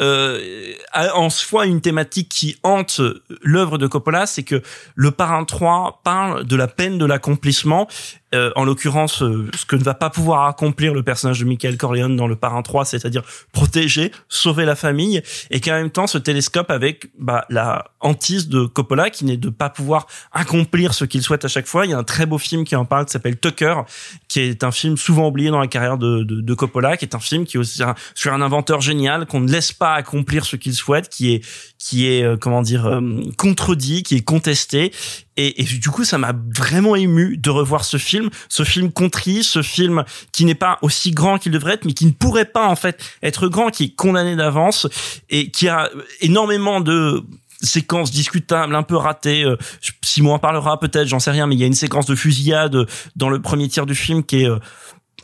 euh, 0.00 0.72
a 0.90 1.14
en 1.14 1.30
soi 1.30 1.66
une 1.66 1.80
thématique 1.80 2.28
qui 2.28 2.56
hante 2.64 3.00
l'œuvre 3.42 3.78
de 3.78 3.86
Coppola, 3.86 4.26
c'est 4.26 4.42
que 4.42 4.62
le 4.96 5.10
Parrain 5.12 5.44
3 5.44 6.00
parle 6.02 6.44
de 6.44 6.56
la 6.56 6.66
peine 6.66 6.98
de 6.98 7.04
l'accomplissement, 7.04 7.86
euh, 8.34 8.50
en 8.56 8.64
l'occurrence 8.64 9.22
euh, 9.22 9.50
ce 9.54 9.66
que 9.66 9.76
ne 9.76 9.84
va 9.84 9.94
pas 9.94 10.10
pouvoir 10.10 10.46
accomplir 10.46 10.94
le 10.94 11.02
personnage 11.02 11.40
de 11.40 11.44
Michael 11.44 11.76
Corleone 11.76 12.16
dans 12.16 12.26
le 12.26 12.36
Parrain 12.36 12.62
3, 12.62 12.84
c'est-à-dire 12.84 13.22
protéger, 13.52 14.10
sauver 14.28 14.64
la 14.64 14.74
famille, 14.74 15.22
et 15.50 15.60
qu'en 15.60 15.72
même 15.72 15.90
temps 15.90 16.06
ce 16.06 16.18
télescope 16.18 16.70
avec 16.70 17.10
bah, 17.18 17.44
la 17.50 17.84
hantise 18.00 18.48
de 18.48 18.64
Coppola 18.64 19.10
qui 19.10 19.24
n'est 19.24 19.36
de 19.36 19.50
pas 19.50 19.70
pouvoir 19.70 20.06
accomplir 20.32 20.94
ce 20.94 21.04
qu'il 21.04 21.22
souhaite 21.22 21.44
à 21.44 21.48
chaque 21.48 21.66
fois. 21.66 21.84
Il 21.86 21.90
y 21.90 21.94
a 21.94 21.98
un 21.98 22.04
très 22.04 22.26
beau 22.26 22.38
film 22.38 22.64
qui 22.64 22.76
en 22.76 22.84
parle 22.84 23.04
qui 23.04 23.12
s'appelle 23.12 23.38
Tucker, 23.38 23.82
qui 24.28 24.40
est 24.40 24.64
un 24.64 24.72
film 24.72 24.96
souvent 24.96 25.28
oublié 25.28 25.50
dans 25.50 25.60
la 25.60 25.68
carrière 25.68 25.98
de, 25.98 26.22
de, 26.22 26.40
de 26.40 26.54
Coppola, 26.54 26.96
qui 26.96 27.04
est 27.04 27.14
un 27.14 27.20
film 27.20 27.44
qui 27.44 27.56
est 27.56 27.60
aussi 27.60 27.82
sur 28.14 28.32
un 28.32 28.40
inventeur 28.40 28.80
génial 28.80 29.26
qu'on 29.26 29.40
ne 29.40 29.50
laisse 29.50 29.72
pas 29.72 29.94
accomplir 29.94 30.44
ce 30.46 30.56
qu'il 30.56 30.74
souhaite, 30.74 31.08
qui 31.08 31.34
est 31.34 31.44
qui 31.78 32.06
est 32.06 32.22
euh, 32.22 32.36
comment 32.36 32.62
dire 32.62 32.86
euh, 32.86 33.00
contredit, 33.36 34.02
qui 34.02 34.16
est 34.16 34.22
contesté. 34.22 34.92
Et 35.38 35.64
du 35.64 35.88
coup, 35.88 36.04
ça 36.04 36.18
m'a 36.18 36.34
vraiment 36.54 36.94
ému 36.94 37.38
de 37.38 37.48
revoir 37.48 37.84
ce 37.84 37.96
film, 37.96 38.21
ce 38.48 38.64
film 38.64 38.92
contrit, 38.92 39.44
ce 39.44 39.62
film 39.62 40.04
qui 40.32 40.44
n'est 40.44 40.54
pas 40.54 40.78
aussi 40.82 41.10
grand 41.10 41.38
qu'il 41.38 41.52
devrait 41.52 41.74
être, 41.74 41.84
mais 41.84 41.94
qui 41.94 42.06
ne 42.06 42.12
pourrait 42.12 42.44
pas 42.44 42.66
en 42.66 42.76
fait 42.76 43.02
être 43.22 43.48
grand, 43.48 43.70
qui 43.70 43.84
est 43.84 43.94
condamné 43.94 44.36
d'avance 44.36 44.88
et 45.30 45.50
qui 45.50 45.68
a 45.68 45.90
énormément 46.20 46.80
de 46.80 47.24
séquences 47.62 48.10
discutables, 48.10 48.74
un 48.74 48.82
peu 48.82 48.96
ratées. 48.96 49.44
Euh, 49.44 49.56
Simon 50.02 50.34
en 50.34 50.38
parlera 50.38 50.78
peut-être, 50.78 51.06
j'en 51.06 51.20
sais 51.20 51.30
rien, 51.30 51.46
mais 51.46 51.54
il 51.54 51.60
y 51.60 51.64
a 51.64 51.66
une 51.66 51.74
séquence 51.74 52.06
de 52.06 52.14
fusillade 52.14 52.76
dans 53.16 53.30
le 53.30 53.40
premier 53.40 53.68
tiers 53.68 53.86
du 53.86 53.94
film 53.94 54.24
qui 54.24 54.42
est 54.42 54.48
euh, 54.48 54.58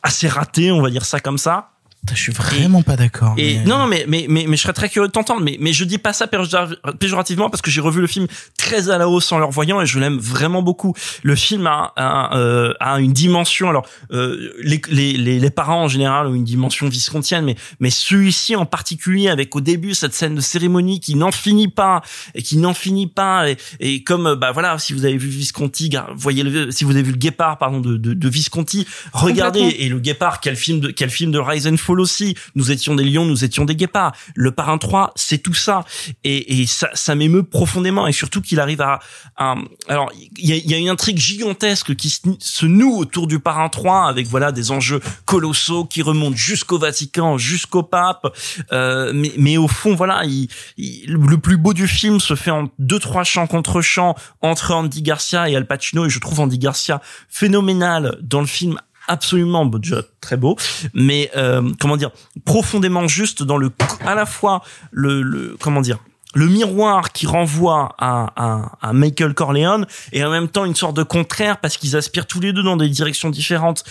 assez 0.02 0.28
ratée, 0.28 0.70
on 0.70 0.80
va 0.80 0.90
dire 0.90 1.04
ça 1.04 1.20
comme 1.20 1.38
ça. 1.38 1.70
Je 2.10 2.16
suis 2.16 2.32
vraiment 2.32 2.82
pas 2.82 2.96
d'accord. 2.96 3.34
Et 3.36 3.58
mais- 3.58 3.64
non, 3.64 3.78
non, 3.78 3.86
mais, 3.86 4.04
mais, 4.08 4.26
mais, 4.28 4.46
mais 4.48 4.56
je 4.56 4.62
serais 4.62 4.72
très 4.72 4.88
curieux 4.88 5.08
de 5.08 5.12
t'entendre. 5.12 5.42
Mais, 5.42 5.58
mais 5.60 5.72
je 5.74 5.84
dis 5.84 5.98
pas 5.98 6.12
ça 6.14 6.26
péjora- 6.26 6.68
péjorativement 6.98 7.50
parce 7.50 7.60
que 7.60 7.70
j'ai 7.70 7.80
revu 7.82 8.00
le 8.00 8.06
film 8.06 8.26
très 8.56 8.88
à 8.88 8.96
la 8.96 9.08
hausse 9.08 9.30
en 9.30 9.38
le 9.38 9.44
revoyant 9.44 9.80
et 9.82 9.86
je 9.86 9.98
l'aime 9.98 10.16
vraiment 10.18 10.62
beaucoup. 10.62 10.94
Le 11.22 11.34
film 11.34 11.66
a, 11.66 11.92
a, 11.96 12.36
euh, 12.38 12.72
a 12.80 12.98
une 13.00 13.12
dimension. 13.12 13.68
Alors, 13.68 13.86
euh, 14.12 14.52
les, 14.62 14.80
les, 14.88 15.12
les, 15.18 15.38
les 15.38 15.50
parents 15.50 15.82
en 15.84 15.88
général 15.88 16.28
ont 16.28 16.34
une 16.34 16.44
dimension 16.44 16.88
viscontienne, 16.88 17.44
mais, 17.44 17.56
mais 17.80 17.90
celui-ci 17.90 18.56
en 18.56 18.64
particulier 18.64 19.28
avec 19.28 19.54
au 19.54 19.60
début 19.60 19.94
cette 19.94 20.14
scène 20.14 20.34
de 20.34 20.40
cérémonie 20.40 21.00
qui 21.00 21.14
n'en 21.14 21.30
finit 21.32 21.68
pas 21.68 22.00
et 22.34 22.42
qui 22.42 22.56
n'en 22.56 22.72
finit 22.74 23.06
pas. 23.08 23.50
Et, 23.50 23.56
et 23.80 24.02
comme, 24.02 24.28
euh, 24.28 24.36
bah 24.36 24.52
voilà, 24.52 24.78
si 24.78 24.94
vous 24.94 25.04
avez 25.04 25.18
vu 25.18 25.28
Visconti, 25.28 25.90
voyez 26.16 26.42
le, 26.42 26.70
si 26.70 26.84
vous 26.84 26.92
avez 26.92 27.02
vu 27.02 27.12
le 27.12 27.18
Guépard, 27.18 27.58
pardon, 27.58 27.80
de, 27.80 27.96
de, 27.98 28.14
de 28.14 28.28
Visconti, 28.28 28.86
regardez. 29.12 29.60
Et 29.80 29.88
le 29.90 29.98
Guépard, 29.98 30.40
quel 30.40 30.56
film 30.56 30.80
de, 30.80 30.88
quel 30.90 31.10
film 31.10 31.32
de 31.32 31.38
Rise 31.38 31.66
and 31.68 31.76
Fall 31.88 32.00
aussi. 32.00 32.34
Nous 32.54 32.70
étions 32.70 32.94
des 32.94 33.04
lions, 33.04 33.24
nous 33.24 33.44
étions 33.44 33.64
des 33.64 33.74
guépards. 33.76 34.12
Le 34.34 34.50
Parrain 34.52 34.78
3, 34.78 35.12
c'est 35.16 35.38
tout 35.38 35.54
ça. 35.54 35.84
Et, 36.24 36.60
et 36.60 36.66
ça, 36.66 36.88
ça 36.94 37.14
m'émeut 37.14 37.42
profondément. 37.42 38.06
Et 38.06 38.12
surtout 38.12 38.40
qu'il 38.42 38.60
arrive 38.60 38.80
à, 38.80 39.00
à- 39.36 39.54
alors, 39.88 40.10
il 40.36 40.48
y 40.48 40.52
a, 40.52 40.56
y 40.56 40.74
a 40.74 40.76
une 40.78 40.88
intrigue 40.88 41.18
gigantesque 41.18 41.94
qui 41.96 42.10
se, 42.10 42.20
se 42.38 42.66
noue 42.66 42.96
autour 42.96 43.26
du 43.26 43.38
Parrain 43.40 43.68
3 43.68 44.06
avec, 44.08 44.26
voilà, 44.26 44.52
des 44.52 44.70
enjeux 44.70 45.00
colossaux 45.24 45.84
qui 45.84 46.02
remontent 46.02 46.36
jusqu'au 46.36 46.78
Vatican, 46.78 47.38
jusqu'au 47.38 47.82
pape. 47.82 48.26
Euh, 48.72 49.12
mais, 49.14 49.32
mais 49.38 49.56
au 49.56 49.68
fond, 49.68 49.94
voilà, 49.94 50.24
il, 50.24 50.48
il- 50.76 51.06
le 51.12 51.38
plus 51.38 51.56
beau 51.56 51.72
du 51.74 51.86
film 51.88 52.20
se 52.20 52.34
fait 52.34 52.50
en 52.50 52.68
deux, 52.78 52.98
trois 52.98 53.24
chants 53.24 53.46
contre 53.46 53.80
chants 53.80 54.14
entre 54.42 54.72
Andy 54.74 55.02
Garcia 55.02 55.48
et 55.48 55.56
Al 55.56 55.66
Pacino. 55.66 56.06
Et 56.06 56.10
je 56.10 56.18
trouve 56.18 56.40
Andy 56.40 56.58
Garcia 56.58 57.00
phénoménal 57.28 58.18
dans 58.20 58.40
le 58.40 58.46
film 58.46 58.78
absolument 59.08 59.66
déjà 59.66 60.02
très 60.20 60.36
beau. 60.36 60.56
Mais 60.94 61.30
euh, 61.36 61.72
comment 61.80 61.96
dire 61.96 62.10
profondément 62.44 63.08
juste 63.08 63.42
dans 63.42 63.56
le 63.56 63.72
à 64.04 64.14
la 64.14 64.26
fois 64.26 64.62
le, 64.92 65.22
le 65.22 65.56
comment 65.58 65.80
dire 65.80 65.98
le 66.34 66.46
miroir 66.46 67.12
qui 67.12 67.26
renvoie 67.26 67.94
à, 67.98 68.32
à, 68.36 68.72
à 68.82 68.92
Michael 68.92 69.34
Corleone 69.34 69.86
et 70.12 70.22
en 70.24 70.30
même 70.30 70.48
temps 70.48 70.66
une 70.66 70.74
sorte 70.76 70.96
de 70.96 71.02
contraire 71.02 71.58
parce 71.58 71.76
qu'ils 71.78 71.96
aspirent 71.96 72.26
tous 72.26 72.40
les 72.40 72.52
deux 72.52 72.62
dans 72.62 72.76
des 72.76 72.88
directions 72.88 73.30
différentes 73.30 73.82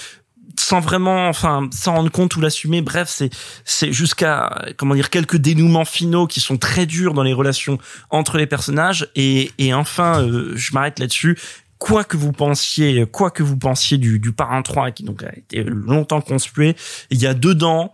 sans 0.59 0.79
vraiment 0.79 1.27
enfin 1.27 1.67
s'en 1.71 1.95
rendre 1.95 2.11
compte 2.11 2.35
ou 2.35 2.41
l'assumer. 2.41 2.81
Bref 2.81 3.09
c'est 3.09 3.29
c'est 3.65 3.91
jusqu'à 3.91 4.65
comment 4.77 4.95
dire 4.95 5.09
quelques 5.09 5.37
dénouements 5.37 5.85
finaux 5.85 6.27
qui 6.27 6.39
sont 6.39 6.57
très 6.57 6.85
durs 6.85 7.13
dans 7.13 7.23
les 7.23 7.33
relations 7.33 7.77
entre 8.09 8.37
les 8.37 8.47
personnages. 8.47 9.07
Et 9.15 9.51
et 9.57 9.73
enfin 9.73 10.21
euh, 10.21 10.53
je 10.55 10.73
m'arrête 10.73 10.99
là-dessus 10.99 11.37
quoi 11.79 12.03
que 12.03 12.17
vous 12.17 12.31
pensiez 12.31 13.05
quoi 13.11 13.31
que 13.31 13.43
vous 13.43 13.57
pensiez 13.57 13.97
du 13.97 14.19
du 14.19 14.31
parrain 14.31 14.61
3 14.61 14.91
qui 14.91 15.03
donc 15.03 15.23
a 15.23 15.35
été 15.35 15.63
longtemps 15.63 16.21
conspué 16.21 16.75
il 17.09 17.21
y 17.21 17.27
a 17.27 17.33
dedans 17.33 17.93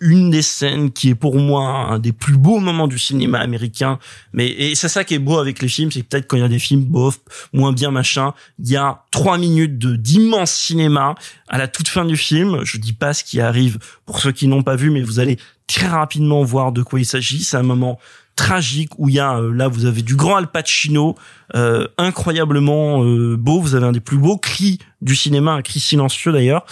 une 0.00 0.30
des 0.30 0.42
scènes 0.42 0.90
qui 0.90 1.10
est 1.10 1.14
pour 1.14 1.36
moi 1.36 1.68
un 1.90 1.98
des 1.98 2.12
plus 2.12 2.36
beaux 2.36 2.58
moments 2.58 2.88
du 2.88 2.98
cinéma 2.98 3.38
américain. 3.38 3.98
Mais 4.32 4.48
et 4.48 4.74
c'est 4.74 4.88
ça 4.88 5.04
qui 5.04 5.14
est 5.14 5.18
beau 5.18 5.38
avec 5.38 5.60
les 5.60 5.68
films, 5.68 5.92
c'est 5.92 6.02
peut-être 6.02 6.26
quand 6.26 6.38
il 6.38 6.40
y 6.40 6.44
a 6.44 6.48
des 6.48 6.58
films 6.58 6.84
bof, 6.84 7.20
moins 7.52 7.72
bien 7.72 7.90
machin, 7.90 8.32
il 8.58 8.70
y 8.70 8.76
a 8.76 9.04
trois 9.10 9.36
minutes 9.36 9.78
de 9.78 9.96
d'immense 9.96 10.52
cinéma 10.52 11.14
à 11.48 11.58
la 11.58 11.68
toute 11.68 11.88
fin 11.88 12.06
du 12.06 12.16
film. 12.16 12.64
Je 12.64 12.78
dis 12.78 12.94
pas 12.94 13.12
ce 13.12 13.22
qui 13.22 13.40
arrive 13.40 13.78
pour 14.06 14.20
ceux 14.20 14.32
qui 14.32 14.48
n'ont 14.48 14.62
pas 14.62 14.76
vu, 14.76 14.90
mais 14.90 15.02
vous 15.02 15.20
allez 15.20 15.38
très 15.66 15.86
rapidement 15.86 16.42
voir 16.42 16.72
de 16.72 16.82
quoi 16.82 16.98
il 16.98 17.04
s'agit. 17.04 17.44
C'est 17.44 17.58
un 17.58 17.62
moment 17.62 18.00
tragique 18.36 18.90
où 18.98 19.08
il 19.08 19.14
y 19.16 19.20
a 19.20 19.36
euh, 19.36 19.52
là 19.52 19.68
vous 19.68 19.84
avez 19.84 20.02
du 20.02 20.16
grand 20.16 20.36
Al 20.36 20.46
Pacino 20.46 21.16
euh, 21.54 21.86
incroyablement 21.98 23.04
euh, 23.04 23.36
beau. 23.36 23.60
Vous 23.60 23.74
avez 23.74 23.86
un 23.86 23.92
des 23.92 24.00
plus 24.00 24.18
beaux 24.18 24.38
cris 24.38 24.78
du 25.02 25.14
cinéma 25.14 25.52
un 25.52 25.62
cri 25.62 25.80
silencieux 25.80 26.32
d'ailleurs 26.32 26.64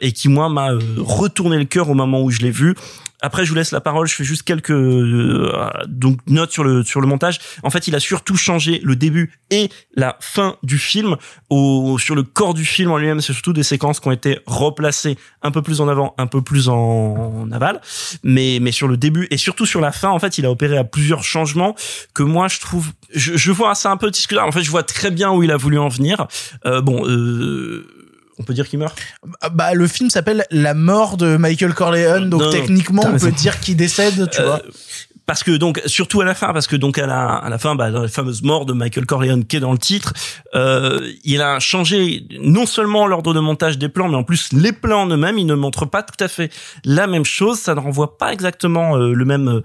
et 0.00 0.12
qui 0.12 0.28
moi 0.28 0.48
m'a 0.48 0.70
retourné 0.96 1.58
le 1.58 1.64
cœur 1.64 1.90
au 1.90 1.94
moment 1.94 2.22
où 2.22 2.30
je 2.30 2.40
l'ai 2.40 2.50
vu 2.50 2.74
après, 3.22 3.44
je 3.44 3.50
vous 3.50 3.56
laisse 3.56 3.72
la 3.72 3.80
parole. 3.80 4.06
Je 4.06 4.14
fais 4.14 4.24
juste 4.24 4.42
quelques 4.42 4.70
euh, 4.70 5.52
donc 5.86 6.18
notes 6.26 6.52
sur 6.52 6.64
le 6.64 6.82
sur 6.82 7.00
le 7.00 7.06
montage. 7.06 7.38
En 7.62 7.70
fait, 7.70 7.88
il 7.88 7.94
a 7.94 8.00
surtout 8.00 8.36
changé 8.36 8.80
le 8.82 8.96
début 8.96 9.38
et 9.50 9.68
la 9.94 10.16
fin 10.20 10.56
du 10.62 10.78
film. 10.78 11.16
Au 11.50 11.98
sur 11.98 12.14
le 12.14 12.22
corps 12.22 12.54
du 12.54 12.64
film 12.64 12.90
en 12.90 12.98
lui-même, 12.98 13.20
c'est 13.20 13.32
surtout 13.32 13.52
des 13.52 13.62
séquences 13.62 14.00
qui 14.00 14.08
ont 14.08 14.12
été 14.12 14.38
replacées 14.46 15.16
un 15.42 15.50
peu 15.50 15.62
plus 15.62 15.80
en 15.80 15.88
avant, 15.88 16.14
un 16.18 16.26
peu 16.26 16.42
plus 16.42 16.68
en, 16.68 17.50
aval. 17.52 17.80
Mais 18.22 18.58
mais 18.60 18.72
sur 18.72 18.88
le 18.88 18.96
début 18.96 19.26
et 19.30 19.36
surtout 19.36 19.66
sur 19.66 19.80
la 19.80 19.92
fin, 19.92 20.08
en 20.08 20.18
fait, 20.18 20.38
il 20.38 20.46
a 20.46 20.50
opéré 20.50 20.78
à 20.78 20.84
plusieurs 20.84 21.22
changements 21.22 21.74
que 22.14 22.22
moi 22.22 22.48
je 22.48 22.60
trouve. 22.60 22.92
Je, 23.14 23.36
je 23.36 23.52
vois 23.52 23.74
ça 23.74 23.90
un 23.90 23.96
peu 23.96 24.10
discutable. 24.10 24.48
En 24.48 24.52
fait, 24.52 24.62
je 24.62 24.70
vois 24.70 24.82
très 24.82 25.10
bien 25.10 25.30
où 25.30 25.42
il 25.42 25.50
a 25.50 25.56
voulu 25.56 25.78
en 25.78 25.88
venir. 25.88 26.26
Euh, 26.64 26.80
bon. 26.80 27.06
Euh, 27.06 27.99
on 28.40 28.44
peut 28.44 28.54
dire 28.54 28.66
qu'il 28.68 28.78
meurt 28.78 28.98
Bah, 29.52 29.74
le 29.74 29.86
film 29.86 30.10
s'appelle 30.10 30.44
La 30.50 30.74
mort 30.74 31.16
de 31.16 31.36
Michael 31.36 31.74
Corleone, 31.74 32.30
donc 32.30 32.42
Non, 32.42 32.50
techniquement, 32.50 33.02
on 33.06 33.18
peut 33.18 33.30
dire 33.32 33.60
qu'il 33.60 33.76
décède, 33.76 34.28
tu 34.30 34.40
Euh, 34.40 34.44
vois. 34.46 34.62
parce 35.26 35.44
que 35.44 35.52
donc 35.52 35.80
surtout 35.86 36.20
à 36.22 36.24
la 36.24 36.34
fin 36.34 36.52
parce 36.52 36.66
que 36.66 36.74
donc 36.74 36.98
à 36.98 37.06
la 37.06 37.26
à 37.36 37.48
la 37.48 37.58
fin 37.58 37.76
bah, 37.76 37.90
dans 37.92 38.02
la 38.02 38.08
fameuse 38.08 38.42
mort 38.42 38.66
de 38.66 38.72
Michael 38.72 39.06
Corleone 39.06 39.44
qui 39.44 39.56
est 39.56 39.60
dans 39.60 39.70
le 39.72 39.78
titre 39.78 40.12
euh, 40.56 41.08
il 41.22 41.40
a 41.40 41.60
changé 41.60 42.26
non 42.40 42.66
seulement 42.66 43.06
l'ordre 43.06 43.32
de 43.32 43.38
montage 43.38 43.78
des 43.78 43.88
plans 43.88 44.08
mais 44.08 44.16
en 44.16 44.24
plus 44.24 44.52
les 44.52 44.72
plans 44.72 45.02
en 45.02 45.06
eux-mêmes 45.08 45.38
ils 45.38 45.46
ne 45.46 45.54
montrent 45.54 45.86
pas 45.86 46.02
tout 46.02 46.22
à 46.24 46.26
fait 46.26 46.50
la 46.84 47.06
même 47.06 47.24
chose 47.24 47.60
ça 47.60 47.76
ne 47.76 47.80
renvoie 47.80 48.18
pas 48.18 48.32
exactement 48.32 48.96
euh, 48.96 49.12
le 49.12 49.24
même 49.24 49.48
euh, 49.48 49.60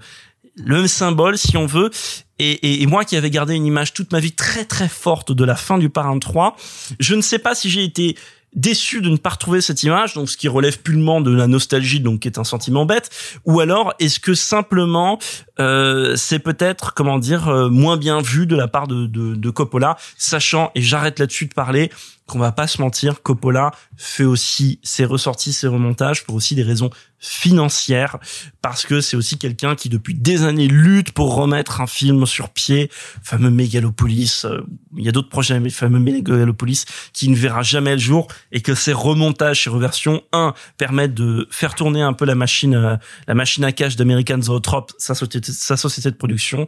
le 0.54 0.76
même 0.76 0.86
symbole 0.88 1.36
si 1.36 1.56
on 1.56 1.66
veut 1.66 1.90
et, 2.38 2.52
et, 2.52 2.82
et 2.82 2.86
moi 2.86 3.04
qui 3.04 3.16
avais 3.16 3.30
gardé 3.30 3.54
une 3.54 3.66
image 3.66 3.92
toute 3.92 4.12
ma 4.12 4.20
vie 4.20 4.32
très 4.32 4.64
très 4.64 4.88
forte 4.88 5.32
de 5.32 5.44
la 5.44 5.56
fin 5.56 5.78
du 5.78 5.90
Parrain 5.90 6.18
3 6.20 6.54
je 7.00 7.14
ne 7.16 7.22
sais 7.22 7.40
pas 7.40 7.56
si 7.56 7.70
j'ai 7.70 7.82
été 7.82 8.16
déçu 8.56 9.02
de 9.02 9.10
ne 9.10 9.16
pas 9.16 9.30
retrouver 9.30 9.60
cette 9.60 9.82
image, 9.82 10.14
donc 10.14 10.28
ce 10.28 10.36
qui 10.36 10.48
relève 10.48 10.80
purement 10.80 11.20
de 11.20 11.30
la 11.30 11.46
nostalgie, 11.46 12.00
donc 12.00 12.20
qui 12.20 12.28
est 12.28 12.38
un 12.38 12.44
sentiment 12.44 12.86
bête, 12.86 13.10
ou 13.44 13.60
alors 13.60 13.94
est-ce 13.98 14.18
que 14.18 14.34
simplement 14.34 15.18
euh, 15.60 16.16
c'est 16.16 16.38
peut-être 16.38 16.94
comment 16.94 17.18
dire 17.18 17.48
euh, 17.48 17.68
moins 17.68 17.96
bien 17.96 18.20
vu 18.20 18.46
de 18.46 18.56
la 18.56 18.66
part 18.66 18.88
de, 18.88 19.06
de, 19.06 19.34
de 19.34 19.50
Coppola, 19.50 19.96
sachant 20.16 20.70
et 20.74 20.82
j'arrête 20.82 21.18
là-dessus 21.18 21.46
de 21.46 21.54
parler 21.54 21.90
qu'on 22.26 22.38
va 22.38 22.50
pas 22.50 22.66
se 22.66 22.80
mentir, 22.80 23.22
Coppola 23.22 23.70
fait 23.96 24.24
aussi 24.24 24.80
ses 24.82 25.04
ressorties, 25.04 25.52
ses 25.52 25.68
remontages 25.68 26.24
pour 26.24 26.34
aussi 26.34 26.54
des 26.54 26.64
raisons 26.64 26.90
financières, 27.28 28.18
parce 28.62 28.86
que 28.86 29.00
c'est 29.00 29.16
aussi 29.16 29.38
quelqu'un 29.38 29.74
qui 29.74 29.88
depuis 29.88 30.14
des 30.14 30.44
années 30.44 30.68
lutte 30.68 31.12
pour 31.12 31.34
remettre 31.34 31.80
un 31.80 31.86
film 31.86 32.26
sur 32.26 32.50
pied, 32.50 32.90
fameux 33.22 33.50
Megalopolis, 33.50 34.42
euh, 34.44 34.62
il 34.96 35.04
y 35.04 35.08
a 35.08 35.12
d'autres 35.12 35.28
projets, 35.28 35.60
mais 35.60 35.70
fameux 35.70 35.98
Megalopolis, 35.98 36.84
qui 37.12 37.28
ne 37.28 37.36
verra 37.36 37.62
jamais 37.62 37.92
le 37.92 38.00
jour, 38.00 38.28
et 38.52 38.60
que 38.60 38.74
ces 38.74 38.92
remontages, 38.92 39.64
ces 39.64 39.70
reversions, 39.70 40.22
un, 40.32 40.54
permettent 40.78 41.14
de 41.14 41.48
faire 41.50 41.74
tourner 41.74 42.02
un 42.02 42.12
peu 42.12 42.24
la 42.24 42.34
machine, 42.34 42.74
euh, 42.74 42.96
la 43.26 43.34
machine 43.34 43.64
à 43.64 43.72
cash 43.72 43.96
d'American 43.96 44.40
Zoetrope, 44.40 44.92
sa 44.98 45.14
société 45.14 46.10
de 46.10 46.16
production, 46.16 46.66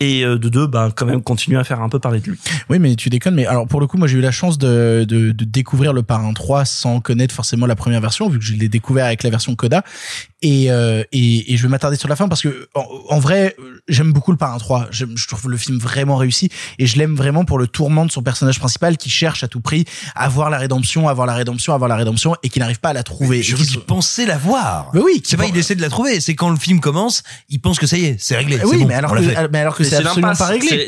et 0.00 0.24
euh, 0.24 0.38
de 0.38 0.48
deux, 0.48 0.66
bah, 0.66 0.90
quand 0.94 1.06
même 1.06 1.22
continuer 1.22 1.58
à 1.58 1.64
faire 1.64 1.80
un 1.80 1.88
peu 1.88 1.98
parler 1.98 2.20
de 2.20 2.30
lui. 2.30 2.38
Oui, 2.70 2.78
mais 2.78 2.96
tu 2.96 3.10
déconnes. 3.10 3.34
Mais 3.34 3.46
alors, 3.46 3.66
pour 3.68 3.80
le 3.80 3.86
coup, 3.86 3.98
moi, 3.98 4.08
j'ai 4.08 4.16
eu 4.18 4.22
la 4.22 4.30
chance 4.32 4.58
de, 4.58 5.04
de, 5.06 5.30
de 5.32 5.44
découvrir 5.44 5.92
le 5.92 6.02
Parrain 6.02 6.32
3 6.32 6.64
sans 6.64 7.00
connaître 7.00 7.34
forcément 7.34 7.66
la 7.66 7.76
première 7.76 8.00
version, 8.00 8.28
vu 8.28 8.38
que 8.38 8.44
je 8.44 8.54
l'ai 8.54 8.68
découvert 8.68 9.04
avec 9.06 9.22
la 9.22 9.30
version 9.30 9.54
Coda. 9.54 9.84
Et, 10.42 10.70
euh, 10.70 11.02
et, 11.12 11.52
et 11.52 11.56
je 11.58 11.62
vais 11.64 11.68
m'attarder 11.68 11.98
sur 11.98 12.08
la 12.08 12.16
fin 12.16 12.26
parce 12.26 12.40
que, 12.40 12.68
en, 12.74 12.86
en 13.10 13.18
vrai, 13.18 13.54
j'aime 13.88 14.12
beaucoup 14.12 14.30
le 14.32 14.38
Parrain 14.38 14.56
3. 14.56 14.88
J'aime- 14.90 15.16
Je 15.16 15.28
trouve 15.28 15.50
le 15.50 15.58
film 15.58 15.78
vraiment 15.78 16.16
réussi 16.16 16.48
et 16.78 16.86
je 16.86 16.96
l'aime 16.96 17.14
vraiment 17.14 17.44
pour 17.44 17.58
le 17.58 17.66
tourment 17.66 18.06
de 18.06 18.10
son 18.10 18.22
personnage 18.22 18.58
principal 18.58 18.96
qui 18.96 19.10
cherche 19.10 19.44
à 19.44 19.48
tout 19.48 19.60
prix 19.60 19.84
à 20.14 20.24
avoir 20.24 20.48
la 20.48 20.56
rédemption, 20.56 21.08
à 21.08 21.10
avoir 21.10 21.26
la 21.26 21.34
rédemption, 21.34 21.72
à 21.72 21.76
avoir 21.76 21.88
la 21.90 21.96
rédemption 21.96 22.34
et 22.42 22.48
qui 22.48 22.58
n'arrive 22.58 22.80
pas 22.80 22.88
à 22.90 22.92
la 22.94 23.02
trouver. 23.02 23.42
Je 23.42 23.54
vous 23.54 23.64
qui 23.64 23.72
dis, 23.72 23.78
pensez 23.86 24.24
la 24.24 24.38
voir. 24.38 24.90
Mais 24.94 25.00
oui, 25.00 25.20
c'est 25.24 25.36
pas 25.36 25.44
il 25.46 25.56
essaie 25.58 25.74
de 25.74 25.82
la 25.82 25.90
trouver, 25.90 26.20
c'est 26.20 26.34
quand 26.34 26.48
le 26.48 26.56
film 26.56 26.80
commence, 26.80 27.22
il 27.50 27.60
pense 27.60 27.78
que 27.78 27.86
ça 27.86 27.98
y 27.98 28.06
est, 28.06 28.16
c'est 28.18 28.36
réglé. 28.36 28.58
Oui, 28.64 28.78
bon, 28.78 28.86
mais 28.86 28.94
alors 28.94 29.12
que- 29.14 29.48
mais 29.52 29.58
alors 29.58 29.76
que 29.76 29.84
c'est 29.96 30.02
l'impasse, 30.02 30.38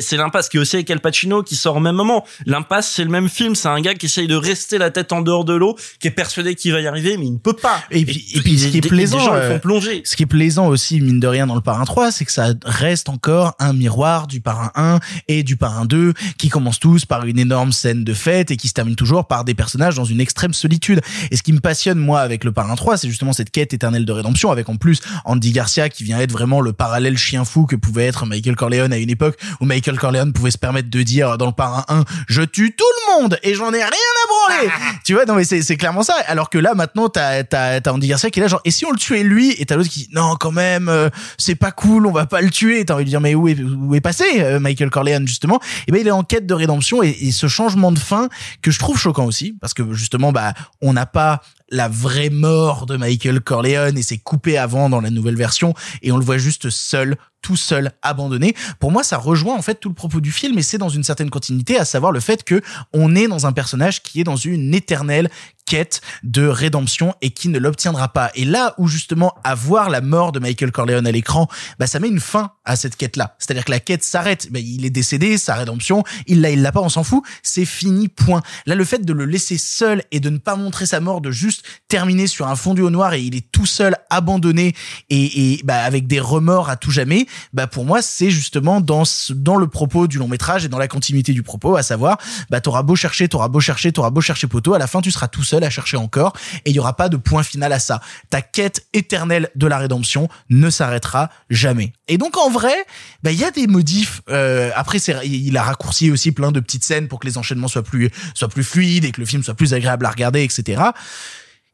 c'est- 0.00 0.16
l'impasse 0.16 0.48
qui 0.48 0.56
est 0.56 0.60
aussi 0.60 0.76
avec 0.76 0.90
Al 0.90 1.00
Pacino 1.00 1.42
qui 1.42 1.56
sort 1.56 1.76
au 1.76 1.80
même 1.80 1.94
moment. 1.96 2.24
L'impasse, 2.46 2.90
c'est 2.90 3.04
le 3.04 3.10
même 3.10 3.28
film. 3.28 3.54
C'est 3.54 3.68
un 3.68 3.80
gars 3.80 3.94
qui 3.94 4.06
essaye 4.06 4.26
de 4.26 4.34
rester 4.36 4.78
la 4.78 4.90
tête 4.90 5.12
en 5.12 5.20
dehors 5.22 5.44
de 5.44 5.54
l'eau, 5.54 5.76
qui 6.00 6.08
est 6.08 6.12
persuadé 6.12 6.54
qu'il 6.54 6.72
va 6.72 6.80
y 6.80 6.86
arriver, 6.86 7.16
mais 7.16 7.26
il 7.26 7.32
ne 7.34 7.38
peut 7.38 7.52
pas. 7.52 7.82
Et 7.90 8.04
puis, 8.04 8.24
et 8.34 8.40
puis 8.40 8.58
ce 8.58 8.68
qui 8.68 8.78
est 8.78 8.80
plaisant, 8.88 9.18
gens 9.18 9.34
euh, 9.34 9.52
font 9.54 9.58
plonger. 9.58 10.02
ce 10.04 10.16
qui 10.16 10.22
est 10.24 10.26
plaisant 10.26 10.66
aussi, 10.68 11.00
mine 11.00 11.20
de 11.20 11.26
rien, 11.26 11.46
dans 11.46 11.54
le 11.54 11.60
parrain 11.60 11.84
3, 11.84 12.10
c'est 12.12 12.24
que 12.24 12.32
ça 12.32 12.52
reste 12.64 13.08
encore 13.08 13.54
un 13.58 13.72
miroir 13.72 14.26
du 14.26 14.40
parrain 14.40 14.70
1 14.74 15.00
et 15.28 15.42
du 15.42 15.56
parrain 15.56 15.84
2, 15.84 16.14
qui 16.38 16.48
commencent 16.48 16.80
tous 16.80 17.04
par 17.04 17.24
une 17.26 17.38
énorme 17.38 17.72
scène 17.72 18.04
de 18.04 18.14
fête 18.14 18.50
et 18.50 18.56
qui 18.56 18.68
se 18.68 18.72
terminent 18.74 18.96
toujours 18.96 19.26
par 19.26 19.44
des 19.44 19.54
personnages 19.54 19.94
dans 19.94 20.04
une 20.04 20.20
extrême 20.20 20.52
solitude. 20.54 21.00
Et 21.30 21.36
ce 21.36 21.42
qui 21.42 21.52
me 21.52 21.60
passionne, 21.60 21.98
moi, 21.98 22.20
avec 22.20 22.44
le 22.44 22.52
parrain 22.52 22.74
3, 22.74 22.96
c'est 22.96 23.08
justement 23.08 23.32
cette 23.32 23.50
quête 23.50 23.72
éternelle 23.74 24.04
de 24.04 24.12
rédemption, 24.12 24.50
avec 24.50 24.68
en 24.68 24.76
plus 24.76 25.00
Andy 25.24 25.52
Garcia 25.52 25.88
qui 25.88 26.04
vient 26.04 26.20
être 26.20 26.32
vraiment 26.32 26.60
le 26.60 26.72
parallèle 26.72 27.16
chien 27.16 27.44
fou 27.44 27.66
que 27.66 27.76
pouvait 27.76 28.06
être 28.06 28.26
Michael 28.26 28.56
Corleone 28.56 28.91
à 28.92 28.98
une 28.98 29.10
époque 29.10 29.38
où 29.60 29.64
Michael 29.64 29.98
Corleone 29.98 30.32
pouvait 30.32 30.50
se 30.50 30.58
permettre 30.58 30.90
de 30.90 31.02
dire 31.02 31.38
dans 31.38 31.46
le 31.46 31.52
parrain 31.52 31.84
1, 31.88 32.04
je 32.28 32.42
tue 32.42 32.74
tout 32.74 32.84
le 32.84 33.20
monde 33.20 33.38
et 33.42 33.54
j'en 33.54 33.72
ai 33.72 33.82
rien 33.82 33.88
à 33.88 34.28
branler. 34.28 34.70
tu 35.04 35.14
vois, 35.14 35.24
non 35.24 35.34
mais 35.34 35.44
c'est 35.44 35.62
c'est 35.62 35.76
clairement 35.76 36.02
ça. 36.02 36.14
Alors 36.26 36.50
que 36.50 36.58
là, 36.58 36.74
maintenant, 36.74 37.08
t'as 37.08 37.44
t'as 37.44 37.80
t'as 37.80 37.92
Andy 37.92 38.08
Garcia 38.08 38.30
qui 38.30 38.40
est 38.40 38.42
là, 38.42 38.48
genre, 38.48 38.60
et 38.64 38.70
si 38.70 38.84
on 38.84 38.90
le 38.90 38.98
tuait 38.98 39.22
lui? 39.22 39.54
Et 39.58 39.66
t'as 39.66 39.76
l'autre 39.76 39.88
qui 39.88 40.06
dit, 40.06 40.08
non, 40.12 40.36
quand 40.36 40.52
même, 40.52 40.88
euh, 40.88 41.08
c'est 41.38 41.54
pas 41.54 41.70
cool, 41.70 42.06
on 42.06 42.12
va 42.12 42.26
pas 42.26 42.40
le 42.40 42.50
tuer. 42.50 42.84
T'as 42.84 42.94
envie 42.94 43.04
de 43.04 43.10
dire, 43.10 43.20
mais 43.20 43.34
où 43.34 43.48
est, 43.48 43.60
où 43.60 43.94
est 43.94 44.00
passé 44.00 44.24
euh, 44.38 44.60
Michael 44.60 44.90
Corleone 44.90 45.26
justement? 45.26 45.60
Et 45.86 45.92
ben 45.92 46.00
il 46.00 46.06
est 46.06 46.12
en 46.12 46.22
quête 46.22 46.46
de 46.46 46.54
rédemption 46.54 47.02
et, 47.02 47.10
et 47.10 47.32
ce 47.32 47.48
changement 47.48 47.92
de 47.92 47.98
fin 47.98 48.28
que 48.60 48.70
je 48.70 48.78
trouve 48.78 48.98
choquant 48.98 49.24
aussi, 49.24 49.56
parce 49.60 49.74
que 49.74 49.92
justement, 49.92 50.32
bah, 50.32 50.54
on 50.80 50.92
n'a 50.92 51.06
pas 51.06 51.40
la 51.72 51.88
vraie 51.88 52.30
mort 52.30 52.86
de 52.86 52.96
Michael 52.96 53.40
Corleone 53.40 53.96
et 53.96 54.02
c'est 54.02 54.18
coupé 54.18 54.58
avant 54.58 54.90
dans 54.90 55.00
la 55.00 55.10
nouvelle 55.10 55.36
version 55.36 55.74
et 56.02 56.12
on 56.12 56.18
le 56.18 56.24
voit 56.24 56.38
juste 56.38 56.70
seul 56.70 57.16
tout 57.42 57.56
seul, 57.56 57.92
abandonné. 58.02 58.54
Pour 58.78 58.90
moi, 58.90 59.02
ça 59.02 59.18
rejoint 59.18 59.56
en 59.56 59.62
fait 59.62 59.74
tout 59.74 59.88
le 59.88 59.94
propos 59.94 60.20
du 60.20 60.32
film 60.32 60.58
et 60.58 60.62
c'est 60.62 60.78
dans 60.78 60.88
une 60.88 61.02
certaine 61.02 61.30
continuité, 61.30 61.76
à 61.76 61.84
savoir 61.84 62.12
le 62.12 62.20
fait 62.20 62.44
que 62.44 62.62
on 62.92 63.14
est 63.14 63.28
dans 63.28 63.46
un 63.46 63.52
personnage 63.52 64.02
qui 64.02 64.20
est 64.20 64.24
dans 64.24 64.36
une 64.36 64.74
éternelle 64.74 65.28
quête 65.66 66.00
de 66.22 66.46
rédemption 66.46 67.14
et 67.22 67.30
qui 67.30 67.48
ne 67.48 67.58
l'obtiendra 67.58 68.08
pas. 68.08 68.30
Et 68.34 68.44
là 68.44 68.74
où 68.78 68.88
justement 68.88 69.34
avoir 69.44 69.90
la 69.90 70.00
mort 70.00 70.32
de 70.32 70.38
Michael 70.38 70.72
Corleone 70.72 71.06
à 71.06 71.12
l'écran, 71.12 71.48
bah 71.78 71.86
ça 71.86 71.98
met 72.00 72.08
une 72.08 72.20
fin 72.20 72.52
à 72.64 72.76
cette 72.76 72.96
quête-là. 72.96 73.36
C'est-à-dire 73.38 73.64
que 73.64 73.70
la 73.70 73.80
quête 73.80 74.02
s'arrête. 74.02 74.48
Bah, 74.50 74.58
il 74.58 74.84
est 74.84 74.90
décédé, 74.90 75.38
sa 75.38 75.54
rédemption, 75.54 76.04
il 76.26 76.40
l'a, 76.40 76.50
il 76.50 76.62
l'a 76.62 76.72
pas, 76.72 76.80
on 76.80 76.88
s'en 76.88 77.04
fout. 77.04 77.22
C'est 77.42 77.64
fini, 77.64 78.08
point. 78.08 78.42
Là, 78.66 78.74
le 78.74 78.84
fait 78.84 79.04
de 79.04 79.12
le 79.12 79.24
laisser 79.24 79.58
seul 79.58 80.02
et 80.10 80.20
de 80.20 80.30
ne 80.30 80.38
pas 80.38 80.56
montrer 80.56 80.86
sa 80.86 81.00
mort, 81.00 81.20
de 81.20 81.30
juste 81.30 81.64
terminer 81.88 82.26
sur 82.26 82.48
un 82.48 82.56
fondu 82.56 82.82
au 82.82 82.90
noir 82.90 83.14
et 83.14 83.22
il 83.22 83.34
est 83.34 83.50
tout 83.50 83.66
seul, 83.66 83.96
abandonné 84.10 84.74
et, 85.10 85.54
et 85.54 85.62
bah, 85.64 85.82
avec 85.82 86.06
des 86.06 86.20
remords 86.20 86.70
à 86.70 86.76
tout 86.76 86.90
jamais, 86.90 87.26
bah 87.52 87.66
pour 87.66 87.84
moi 87.84 88.02
c'est 88.02 88.30
justement 88.30 88.80
dans 88.80 89.04
dans 89.30 89.56
le 89.56 89.66
propos 89.66 90.06
du 90.06 90.18
long 90.18 90.28
métrage 90.28 90.64
et 90.64 90.68
dans 90.68 90.78
la 90.78 90.88
continuité 90.88 91.32
du 91.32 91.42
propos, 91.42 91.76
à 91.76 91.82
savoir 91.82 92.18
bah 92.50 92.60
t'auras 92.60 92.82
beau 92.82 92.96
chercher, 92.96 93.28
t'auras 93.28 93.48
beau 93.48 93.60
chercher, 93.60 93.92
t'auras 93.92 94.10
beau 94.10 94.20
chercher 94.20 94.46
poteau, 94.46 94.74
à 94.74 94.78
la 94.78 94.86
fin 94.86 95.00
tu 95.00 95.10
seras 95.10 95.28
tout 95.28 95.42
seul 95.42 95.64
à 95.64 95.70
chercher 95.70 95.96
encore 95.96 96.32
et 96.64 96.70
il 96.70 96.76
y 96.76 96.78
aura 96.78 96.96
pas 96.96 97.08
de 97.08 97.16
point 97.16 97.42
final 97.42 97.72
à 97.72 97.78
ça. 97.78 98.00
Ta 98.30 98.42
quête 98.42 98.86
éternelle 98.92 99.50
de 99.54 99.66
la 99.66 99.78
rédemption 99.78 100.28
ne 100.50 100.70
s'arrêtera 100.70 101.30
jamais. 101.50 101.92
Et 102.08 102.18
donc 102.18 102.36
en 102.36 102.50
vrai, 102.50 102.74
bah 103.22 103.32
il 103.32 103.38
y 103.38 103.44
a 103.44 103.50
des 103.50 103.66
modifs. 103.66 104.22
Euh, 104.28 104.70
après 104.74 104.98
il 104.98 105.56
a 105.56 105.62
raccourci 105.62 106.10
aussi 106.10 106.32
plein 106.32 106.52
de 106.52 106.60
petites 106.60 106.84
scènes 106.84 107.08
pour 107.08 107.20
que 107.20 107.26
les 107.26 107.38
enchaînements 107.38 107.68
soient 107.68 107.82
plus 107.82 108.10
soient 108.34 108.48
plus 108.48 108.64
fluides 108.64 109.04
et 109.04 109.12
que 109.12 109.20
le 109.20 109.26
film 109.26 109.42
soit 109.42 109.54
plus 109.54 109.74
agréable 109.74 110.06
à 110.06 110.10
regarder, 110.10 110.42
etc. 110.42 110.82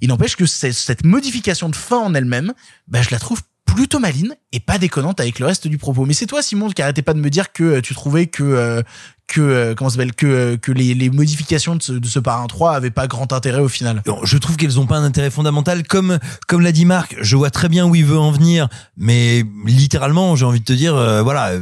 Il 0.01 0.09
n'empêche 0.09 0.37
que 0.37 0.47
cette 0.47 1.05
modification 1.05 1.69
de 1.69 1.77
fin 1.77 1.99
en 1.99 2.15
elle-même, 2.15 2.55
bah, 2.87 3.03
je 3.03 3.11
la 3.11 3.19
trouve 3.19 3.43
plutôt 3.75 3.99
maline 3.99 4.35
et 4.53 4.61
pas 4.61 4.79
déconnante 4.79 5.21
avec 5.21 5.39
le 5.39 5.47
reste 5.47 5.69
du 5.69 5.79
propos. 5.79 6.05
Mais 6.05 6.15
c'est 6.15 6.27
toi, 6.27 6.43
Simon, 6.43 6.69
qui 6.71 6.83
arrêtais 6.83 7.03
pas 7.03 7.15
de 7.15 7.21
me 7.21 7.31
dire 7.31 7.53
que 7.53 7.65
euh, 7.65 7.81
tu 7.81 7.95
trouvais 7.95 8.27
que 8.27 8.43
euh, 8.43 8.83
que 9.29 9.41
euh, 9.41 9.75
comment 9.75 9.91
s'appelle 9.91 10.15
que 10.15 10.27
euh, 10.27 10.57
que 10.57 10.73
les, 10.73 10.95
les 10.95 11.11
modifications 11.11 11.77
de 11.77 11.83
ce, 11.83 11.93
de 11.93 12.07
ce 12.07 12.19
parrain 12.19 12.47
3 12.47 12.73
avaient 12.73 12.91
pas 12.91 13.07
grand 13.07 13.33
intérêt 13.33 13.61
au 13.61 13.69
final. 13.69 14.03
Je 14.25 14.39
trouve 14.39 14.57
qu'elles 14.57 14.81
ont 14.81 14.87
pas 14.87 14.97
un 14.97 15.05
intérêt 15.05 15.31
fondamental. 15.31 15.87
Comme 15.87 16.19
comme 16.49 16.63
l'a 16.63 16.73
dit 16.73 16.87
Marc, 16.87 17.15
je 17.21 17.37
vois 17.37 17.51
très 17.51 17.69
bien 17.69 17.87
où 17.87 17.95
il 17.95 18.05
veut 18.05 18.19
en 18.19 18.33
venir, 18.33 18.69
mais 18.97 19.45
littéralement, 19.67 20.35
j'ai 20.35 20.47
envie 20.47 20.61
de 20.61 20.65
te 20.65 20.73
dire, 20.73 20.97
euh, 20.97 21.23
voilà. 21.23 21.53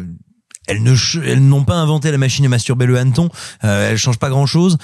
Elles 0.66 0.82
ne, 0.82 0.94
elles 1.24 1.46
n'ont 1.46 1.64
pas 1.64 1.76
inventé 1.76 2.10
la 2.10 2.18
machine 2.18 2.44
à 2.44 2.48
masturber 2.48 2.86
le 2.86 2.96
hanneton. 2.98 3.28
Euh, 3.64 3.90
elles 3.90 3.98
changent 3.98 4.18
pas 4.18 4.30
grand 4.30 4.46
chose. 4.46 4.78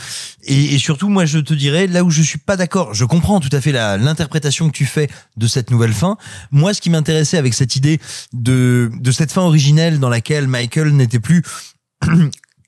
Et, 0.45 0.75
et 0.75 0.79
surtout, 0.79 1.09
moi, 1.09 1.25
je 1.25 1.39
te 1.39 1.55
dirais 1.55 1.87
là 1.87 2.05
où 2.05 2.11
je 2.11 2.23
suis 2.23 2.39
pas 2.39 2.57
d'accord. 2.57 2.95
Je 2.95 3.05
comprends 3.05 3.41
tout 3.41 3.51
à 3.53 3.61
fait 3.61 3.73
l'interprétation 3.73 4.69
que 4.69 4.77
tu 4.77 4.87
fais 4.87 5.09
de 5.37 5.47
cette 5.47 5.71
nouvelle 5.71 5.93
fin. 5.93 6.17
Moi, 6.51 6.75
ce 6.75 6.81
qui 6.81 6.91
m'intéressait 6.91 7.39
avec 7.39 7.55
cette 7.55 7.77
idée 7.77 8.01
de 8.33 8.91
de 9.01 9.13
cette 9.13 9.33
fin 9.33 9.43
originelle 9.43 9.99
dans 9.99 10.09
laquelle 10.09 10.47
Michael 10.47 10.95
n'était 10.95 11.21
plus 11.21 11.43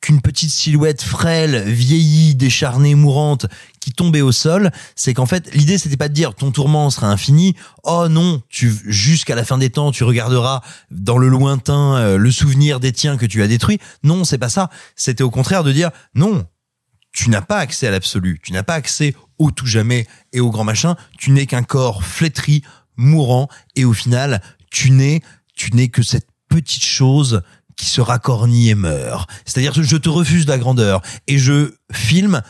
qu'une 0.05 0.21
petite 0.21 0.51
silhouette 0.51 1.01
frêle, 1.01 1.63
vieillie, 1.67 2.35
décharnée, 2.35 2.95
mourante, 2.95 3.47
qui 3.81 3.91
tombait 3.91 4.21
au 4.21 4.33
sol, 4.33 4.71
c'est 4.97 5.15
qu'en 5.15 5.25
fait, 5.25 5.55
l'idée 5.55 5.79
c'était 5.79 5.97
pas 5.97 6.09
de 6.09 6.13
dire 6.13 6.35
ton 6.35 6.51
tourment 6.51 6.91
sera 6.91 7.07
infini. 7.07 7.57
Oh 7.85 8.07
non, 8.11 8.43
tu 8.51 8.71
jusqu'à 8.85 9.35
la 9.35 9.47
fin 9.47 9.57
des 9.57 9.71
temps, 9.71 9.93
tu 9.93 10.05
regarderas 10.05 10.61
dans 10.91 11.17
le 11.17 11.29
lointain 11.29 11.97
euh, 11.97 12.19
le 12.19 12.31
souvenir 12.31 12.81
des 12.81 12.93
tiens 12.93 13.17
que 13.17 13.25
tu 13.25 13.43
as 13.43 13.49
détruits. 13.49 13.79
Non, 14.03 14.25
c'est 14.25 14.37
pas 14.37 14.51
ça. 14.51 14.69
C'était 14.95 15.25
au 15.25 15.31
contraire 15.31 15.65
de 15.65 15.73
dire 15.73 15.91
non, 16.15 16.47
tu 17.13 17.31
n'as 17.31 17.41
pas 17.41 17.57
accès 17.57 17.87
à 17.87 17.91
l'absolu, 17.91 18.41
tu 18.43 18.53
n'as 18.53 18.63
pas 18.63 18.75
accès 18.75 19.15
au 19.39 19.53
tout 19.53 19.67
jamais 19.67 20.07
et 20.35 20.41
au 20.41 20.51
grand 20.51 20.65
machin, 20.65 20.97
tu 21.19 21.31
n'es 21.31 21.47
qu'un 21.47 21.63
corps 21.63 22.05
flétri, 22.05 22.63
mourant, 22.99 23.49
et 23.75 23.87
au 23.87 23.95
final, 23.95 24.43
tu 24.71 24.91
n'es, 24.91 25.23
tu 25.57 25.75
n'es 25.75 25.89
que 25.89 26.03
cette 26.03 26.29
petite 26.51 26.85
chose 26.85 27.41
qui 27.77 27.87
se 27.87 28.01
racornit 28.01 28.71
et 28.71 28.75
meurt. 28.75 29.29
C'est-à-dire 29.45 29.73
que 29.73 29.83
je 29.83 29.97
te 29.97 30.09
refuse 30.09 30.47
la 30.47 30.59
grandeur 30.59 31.03
et 31.27 31.39
je 31.39 31.75
filme 31.93 32.43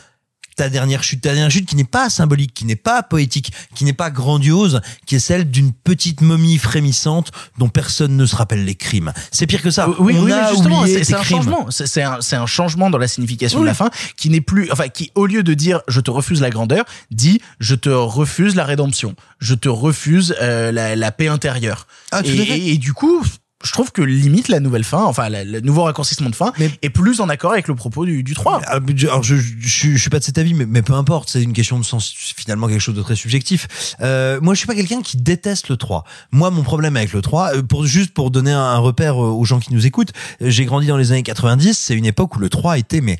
ta 0.55 0.69
dernière 0.69 1.03
chute, 1.03 1.21
ta 1.21 1.33
dernière 1.33 1.51
chute 1.51 1.67
qui 1.67 1.75
n'est 1.75 1.83
pas 1.83 2.09
symbolique, 2.09 2.53
qui 2.53 2.65
n'est 2.65 2.75
pas 2.75 3.03
poétique, 3.03 3.51
qui 3.75 3.83
n'est 3.83 3.93
pas 3.93 4.09
grandiose, 4.09 4.81
qui 5.05 5.15
est 5.15 5.19
celle 5.19 5.49
d'une 5.49 5.73
petite 5.73 6.21
momie 6.21 6.57
frémissante 6.57 7.31
dont 7.57 7.69
personne 7.69 8.15
ne 8.15 8.25
se 8.25 8.35
rappelle 8.35 8.63
les 8.63 8.75
crimes. 8.75 9.11
C'est 9.31 9.47
pire 9.47 9.61
que 9.61 9.71
ça. 9.71 9.89
Oui, 9.99 10.15
On 10.17 10.23
oui, 10.23 10.31
a 10.31 10.43
mais 10.43 10.49
justement, 10.51 10.85
c'est 10.85 11.13
un 11.13 11.17
crimes. 11.17 11.37
changement. 11.37 11.67
C'est 11.69 12.35
un, 12.35 12.45
changement 12.45 12.89
dans 12.89 12.97
la 12.97 13.07
signification 13.07 13.59
de 13.61 13.65
la 13.65 13.73
fin 13.73 13.89
qui 14.17 14.29
n'est 14.29 14.41
plus, 14.41 14.71
enfin, 14.71 14.87
qui 14.87 15.11
au 15.15 15.25
lieu 15.25 15.43
de 15.43 15.53
dire 15.53 15.81
je 15.87 15.99
te 15.99 16.11
refuse 16.11 16.41
la 16.41 16.49
grandeur, 16.49 16.85
dit 17.11 17.41
je 17.59 17.75
te 17.75 17.89
refuse 17.89 18.55
la 18.55 18.63
rédemption, 18.63 19.15
je 19.39 19.55
te 19.55 19.67
refuse 19.67 20.35
euh, 20.41 20.71
la, 20.71 20.95
la 20.95 21.11
paix 21.11 21.27
intérieure. 21.27 21.87
Ah, 22.11 22.21
et 22.23 22.77
du 22.77 22.93
coup, 22.93 23.23
je 23.63 23.71
trouve 23.71 23.91
que 23.91 24.01
limite 24.01 24.49
la 24.49 24.59
nouvelle 24.59 24.83
fin, 24.83 25.03
enfin 25.05 25.29
la- 25.29 25.43
le 25.45 25.61
nouveau 25.61 25.83
raccourcissement 25.83 26.29
de 26.29 26.35
fin, 26.35 26.51
est 26.81 26.89
plus 26.89 27.21
en 27.21 27.29
accord 27.29 27.53
avec 27.53 27.67
le 27.67 27.75
propos 27.75 28.05
du, 28.05 28.21
du 28.21 28.33
3. 28.33 28.61
Ah, 28.67 28.79
je- 28.95 29.07
Alors, 29.07 29.23
je, 29.23 29.35
je, 29.37 29.53
je, 29.59 29.89
je 29.91 29.97
suis 29.97 30.09
pas 30.09 30.19
de 30.19 30.23
cet 30.25 30.37
avis, 30.37 30.53
mais, 30.53 30.65
mais 30.65 30.81
peu 30.81 30.93
importe, 30.93 31.29
c'est 31.29 31.41
une 31.41 31.53
question 31.53 31.79
de 31.79 31.85
sens, 31.85 32.13
c'est 32.17 32.35
finalement 32.37 32.67
quelque 32.67 32.81
chose 32.81 32.95
de 32.95 33.01
très 33.01 33.15
subjectif. 33.15 33.67
Euh, 34.01 34.39
moi, 34.41 34.53
je 34.53 34.59
suis 34.59 34.67
pas 34.67 34.75
quelqu'un 34.75 35.01
qui 35.01 35.17
déteste 35.17 35.69
le 35.69 35.77
3. 35.77 36.03
Moi, 36.31 36.51
mon 36.51 36.63
problème 36.63 36.97
avec 36.97 37.13
le 37.13 37.21
3, 37.21 37.55
euh, 37.55 37.63
pour 37.63 37.85
juste 37.85 38.13
pour 38.13 38.29
donner 38.29 38.51
un, 38.51 38.59
un 38.59 38.77
repère 38.77 39.13
euh, 39.23 39.29
aux 39.29 39.45
gens 39.45 39.59
qui 39.59 39.73
nous 39.73 39.85
écoutent, 39.85 40.11
euh, 40.41 40.49
j'ai 40.49 40.65
grandi 40.65 40.87
dans 40.87 40.97
les 40.97 41.11
années 41.13 41.23
90, 41.23 41.77
c'est 41.77 41.95
une 41.95 42.05
époque 42.05 42.35
où 42.35 42.39
le 42.39 42.49
3 42.49 42.77
était 42.77 43.01
mais 43.01 43.17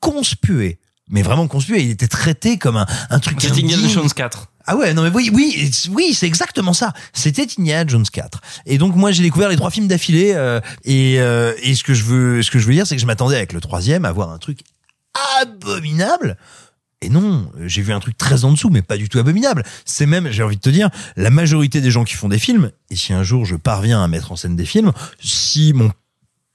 conspué. 0.00 0.78
Mais 1.10 1.22
vraiment 1.22 1.48
conspué, 1.48 1.82
il 1.82 1.90
était 1.90 2.06
traité 2.08 2.58
comme 2.58 2.76
un, 2.76 2.86
un 3.10 3.18
truc 3.18 3.38
C'est 3.40 3.50
Indiana. 3.50 3.88
Jones 3.88 4.10
4. 4.14 4.48
Ah 4.70 4.76
ouais, 4.76 4.92
non 4.92 5.02
mais 5.02 5.08
oui, 5.08 5.30
oui, 5.32 5.70
oui, 5.92 6.12
c'est 6.12 6.26
exactement 6.26 6.74
ça. 6.74 6.92
C'était 7.14 7.46
Indiana 7.58 7.88
Jones 7.88 8.04
4. 8.04 8.38
Et 8.66 8.76
donc 8.76 8.94
moi 8.96 9.12
j'ai 9.12 9.22
découvert 9.22 9.48
les 9.48 9.56
trois 9.56 9.70
films 9.70 9.88
d'affilée 9.88 10.34
euh, 10.34 10.60
et, 10.84 11.18
euh, 11.20 11.54
et 11.62 11.74
ce 11.74 11.82
que 11.82 11.94
je 11.94 12.04
veux, 12.04 12.42
ce 12.42 12.50
que 12.50 12.58
je 12.58 12.66
veux 12.66 12.74
dire, 12.74 12.86
c'est 12.86 12.94
que 12.94 13.00
je 13.00 13.06
m'attendais 13.06 13.36
avec 13.36 13.54
le 13.54 13.62
troisième 13.62 14.04
à 14.04 14.12
voir 14.12 14.30
un 14.30 14.36
truc 14.36 14.60
abominable. 15.40 16.36
Et 17.00 17.08
non, 17.08 17.50
j'ai 17.64 17.80
vu 17.80 17.94
un 17.94 18.00
truc 18.00 18.18
très 18.18 18.44
en 18.44 18.52
dessous, 18.52 18.68
mais 18.68 18.82
pas 18.82 18.98
du 18.98 19.08
tout 19.08 19.18
abominable. 19.18 19.64
C'est 19.86 20.04
même, 20.04 20.30
j'ai 20.30 20.42
envie 20.42 20.56
de 20.56 20.60
te 20.60 20.68
dire, 20.68 20.90
la 21.16 21.30
majorité 21.30 21.80
des 21.80 21.90
gens 21.90 22.04
qui 22.04 22.14
font 22.14 22.28
des 22.28 22.38
films, 22.38 22.70
et 22.90 22.96
si 22.96 23.14
un 23.14 23.22
jour 23.22 23.46
je 23.46 23.56
parviens 23.56 24.04
à 24.04 24.08
mettre 24.08 24.32
en 24.32 24.36
scène 24.36 24.54
des 24.54 24.66
films, 24.66 24.92
si 25.18 25.72
mon 25.72 25.90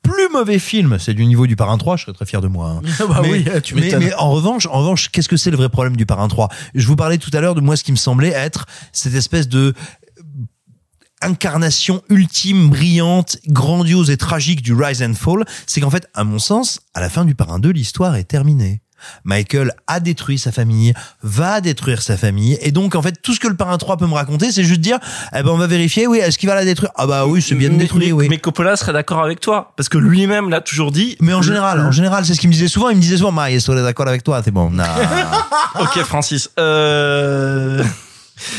plus 0.04 0.30
mauvais 0.32 0.60
film, 0.60 0.98
c'est 1.00 1.14
du 1.14 1.26
niveau 1.26 1.48
du 1.48 1.56
Parrain 1.56 1.78
3, 1.78 1.98
je 1.98 2.04
serais 2.04 2.14
très 2.14 2.26
fier 2.26 2.42
de 2.42 2.48
moi. 2.48 2.70
hein. 2.70 2.82
Bah 3.08 3.20
mais, 3.24 3.30
oui, 3.32 3.46
tu 3.64 3.74
mais, 3.76 3.82
m'étonnes. 3.82 4.04
mais 4.04 4.14
en 4.16 4.30
revanche, 4.32 4.68
en 4.68 4.80
revanche, 4.80 5.10
qu'est-ce 5.10 5.30
que 5.30 5.38
c'est 5.38 5.50
le 5.52 5.58
vrai 5.58 5.70
problème 5.70 5.96
du 5.98 6.06
Parrain 6.06 6.28
3 6.28 6.50
Je 6.76 6.86
vous 6.86 6.96
parlais 6.96 7.18
tout 7.18 7.32
à 7.34 7.42
l'heure 7.42 7.56
de 7.56 7.62
moi 7.62 7.76
ce 7.78 7.84
qui 7.84 7.92
me 7.92 7.98
semblait 7.98 8.30
être 8.30 8.66
cette 8.92 9.16
espèce 9.16 9.48
de 9.48 9.74
incarnation 11.22 12.02
ultime, 12.10 12.70
brillante, 12.70 13.38
grandiose 13.48 14.10
et 14.10 14.18
tragique 14.18 14.62
du 14.62 14.74
Rise 14.74 15.02
and 15.02 15.14
Fall, 15.14 15.46
c'est 15.68 15.80
qu'en 15.80 15.90
fait, 15.90 16.08
à 16.14 16.24
mon 16.26 16.38
sens, 16.40 16.82
à 16.94 17.00
la 17.00 17.10
fin 17.10 17.24
du 17.26 17.34
Parrain 17.34 17.60
2, 17.60 17.70
l'histoire 17.70 18.16
est 18.16 18.26
terminée. 18.26 18.82
Michael 19.24 19.74
a 19.88 20.00
détruit 20.00 20.38
sa 20.40 20.52
famille, 20.52 20.94
va 21.22 21.62
détruire 21.62 22.02
sa 22.02 22.18
famille, 22.18 22.58
et 22.62 22.72
donc 22.72 22.96
en 22.96 23.02
fait 23.02 23.22
tout 23.22 23.34
ce 23.34 23.40
que 23.40 23.48
le 23.48 23.56
parrain 23.56 23.78
3 23.78 23.98
peut 23.98 24.08
me 24.08 24.14
raconter, 24.14 24.52
c'est 24.52 24.64
juste 24.64 24.82
dire, 24.82 25.00
eh 25.36 25.44
ben 25.44 25.50
on 25.50 25.58
va 25.58 25.68
vérifier, 25.68 26.08
oui, 26.08 26.20
est-ce 26.20 26.38
qu'il 26.38 26.50
va 26.50 26.56
la 26.56 26.66
détruire? 26.66 26.92
Ah 26.96 27.08
bah 27.08 27.26
oui, 27.26 27.42
c'est 27.42 27.56
bien 27.56 27.70
Mais- 27.70 27.78
détruit, 27.78 28.08
mais, 28.08 28.12
oui. 28.12 28.28
mais 28.30 28.38
Coppola 28.38 28.76
serait 28.76 28.94
d'accord 28.94 29.24
avec 29.24 29.40
toi 29.40 29.74
parce 29.76 29.90
que 29.90 29.98
lui-même 29.98 30.50
l'a 30.50 30.62
toujours 30.62 30.92
dit. 30.92 31.18
Mais 31.20 31.34
en 31.34 31.42
général, 31.42 31.80
en 31.80 31.92
général, 31.92 32.26
c'est 32.26 32.34
ce 32.34 32.40
qu'il 32.40 32.50
me 32.50 32.54
disait 32.54 32.68
souvent. 32.68 32.90
Il 32.90 32.98
me 32.98 33.02
disait 33.02 33.18
souvent, 33.18 33.32
qu'on 33.32 33.78
est 33.78 33.84
d'accord 33.84 34.08
avec 34.08 34.24
toi? 34.24 34.42
C'est 34.44 34.52
bon. 34.52 34.70
Non. 34.70 34.84
ok, 35.80 36.00
Francis. 36.04 36.50
Euh... 36.60 37.84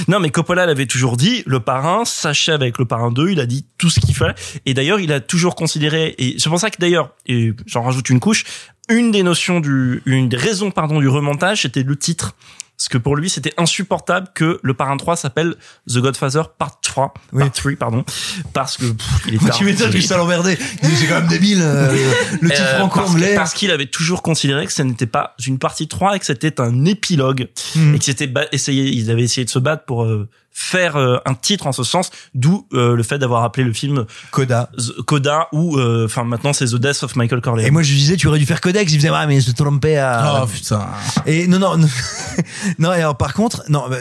Non, 0.09 0.21
mais 0.21 0.31
Coppola 0.31 0.67
l'avait 0.67 0.87
toujours 0.87 1.17
dit, 1.17 1.43
le 1.47 1.61
parrain 1.61 2.05
s'achève 2.05 2.63
avec 2.63 2.79
le 2.79 2.85
parrain 2.85 3.11
2, 3.11 3.31
il 3.31 3.41
a 3.41 3.47
dit 3.47 3.67
tout 3.79 3.91
ce 3.91 4.01
qu'il 4.01 4.15
fallait. 4.15 4.35
Et 4.67 4.75
d'ailleurs, 4.75 5.01
il 5.01 5.13
a 5.13 5.21
toujours 5.21 5.55
considéré, 5.55 6.15
et 6.19 6.37
c'est 6.39 6.49
pour 6.49 6.59
ça 6.59 6.71
que 6.71 6.79
d'ailleurs, 6.79 7.11
et 7.27 7.53
j'en 7.67 7.83
rajoute 7.83 8.09
une 8.11 8.21
couche, 8.21 8.45
une 8.89 9.11
des 9.11 9.23
notions 9.23 9.61
du, 9.61 10.03
une 10.07 10.29
des 10.29 10.37
raisons, 10.37 10.71
pardon, 10.71 11.01
du 11.01 11.09
remontage, 11.09 11.63
c'était 11.63 11.83
le 11.83 11.97
titre. 11.97 12.35
Parce 12.77 12.89
que 12.89 12.99
pour 12.99 13.15
lui, 13.15 13.31
c'était 13.31 13.53
insupportable 13.57 14.29
que 14.35 14.59
le 14.63 14.75
parrain 14.75 14.97
3 14.97 15.17
s'appelle 15.17 15.55
The 15.89 15.99
Godfather 15.99 16.43
Part 16.59 16.81
3, 16.81 17.15
Part 17.33 17.53
3, 17.53 17.73
pardon. 17.79 18.05
Parce 18.53 18.77
que, 18.77 18.87
pff, 18.87 19.07
il 19.29 19.35
est 19.35 19.39
tard. 19.39 19.57
tu 19.57 19.65
m'étonnes 19.65 19.93
que 19.93 20.01
ça 20.01 20.17
l'emmerdait. 20.17 20.59
C'est 20.83 21.07
quand 21.07 21.21
même 21.21 21.29
débile, 21.29 21.61
euh, 21.63 21.97
le 22.41 22.51
titre 22.51 22.63
Euh, 22.63 22.79
franco-anglais. 22.79 23.35
Parce, 23.35 23.51
parce 23.51 23.55
qu'il 23.55 23.71
avait 23.71 23.87
toujours 23.87 24.23
considéré 24.23 24.67
que 24.67 24.73
ce 24.73 24.83
n'était 24.83 25.07
pas 25.07 25.35
une 25.47 25.59
partie 25.59 25.87
3 25.87 26.17
et 26.17 26.19
que 26.19 26.27
c'était 26.27 26.61
un 26.61 26.85
épilogue. 26.85 27.49
Mhm. 27.77 27.95
Et 27.95 27.99
que 27.99 28.05
c'était 28.05 28.33
essayé, 28.51 28.99
essayé 28.99 29.45
de 29.45 29.51
se 29.51 29.59
battre 29.61 29.85
pour 29.85 30.05
euh, 30.05 30.29
faire 30.55 30.97
euh, 30.97 31.19
un 31.27 31.35
titre 31.35 31.67
en 31.67 31.73
ce 31.73 31.83
sens, 31.83 32.11
d'où 32.33 32.67
euh, 32.73 32.95
le 32.95 33.03
fait 33.03 33.19
d'avoir 33.19 33.43
appelé 33.43 33.65
le 33.65 33.73
film 33.73 34.07
Coda. 34.31 34.71
Coda 35.07 35.49
ou 35.53 35.77
euh, 35.77 36.07
enfin 36.07 36.23
maintenant 36.25 36.53
c'est 36.53 36.67
The 36.67 36.77
Death 36.77 37.03
of 37.03 37.17
Michael 37.17 37.41
Corleone. 37.41 37.67
Et 37.67 37.71
moi, 37.71 37.83
je 37.83 37.93
disais, 37.93 38.17
tu 38.17 38.29
aurais 38.29 38.39
dû 38.39 38.47
faire 38.47 38.61
Codex. 38.61 38.91
Il 38.93 38.99
faisait, 38.99 39.11
ouais, 39.11 39.27
mais 39.27 39.37
il 39.37 39.43
se 39.43 39.51
trompait 39.51 39.99
à. 39.99 40.43
Oh 40.43 40.47
putain. 40.47 40.87
Et 41.27 41.49
non, 41.49 41.59
non, 41.59 41.77
non. 41.77 41.89
non, 42.79 42.93
et 42.93 43.01
alors, 43.01 43.17
par 43.17 43.35
contre, 43.35 43.65
non, 43.69 43.89
bah, 43.91 43.97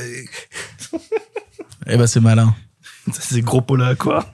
Eh 1.87 1.97
ben 1.97 2.07
c'est 2.07 2.21
malin. 2.21 2.55
c'est 3.11 3.41
gros 3.41 3.61
pola 3.61 3.95
quoi. 3.95 4.25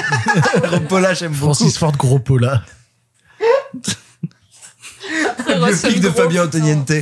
Paula, 0.88 1.12
j'aime 1.14 1.32
beaucoup. 1.32 1.54
Francis 1.54 1.76
Ford 1.76 1.92
gros 1.92 2.18
Paula. 2.18 2.62
le 5.46 5.88
pic 5.88 6.00
de 6.00 6.08
Fabien 6.08 6.44
Antoniente. 6.44 6.92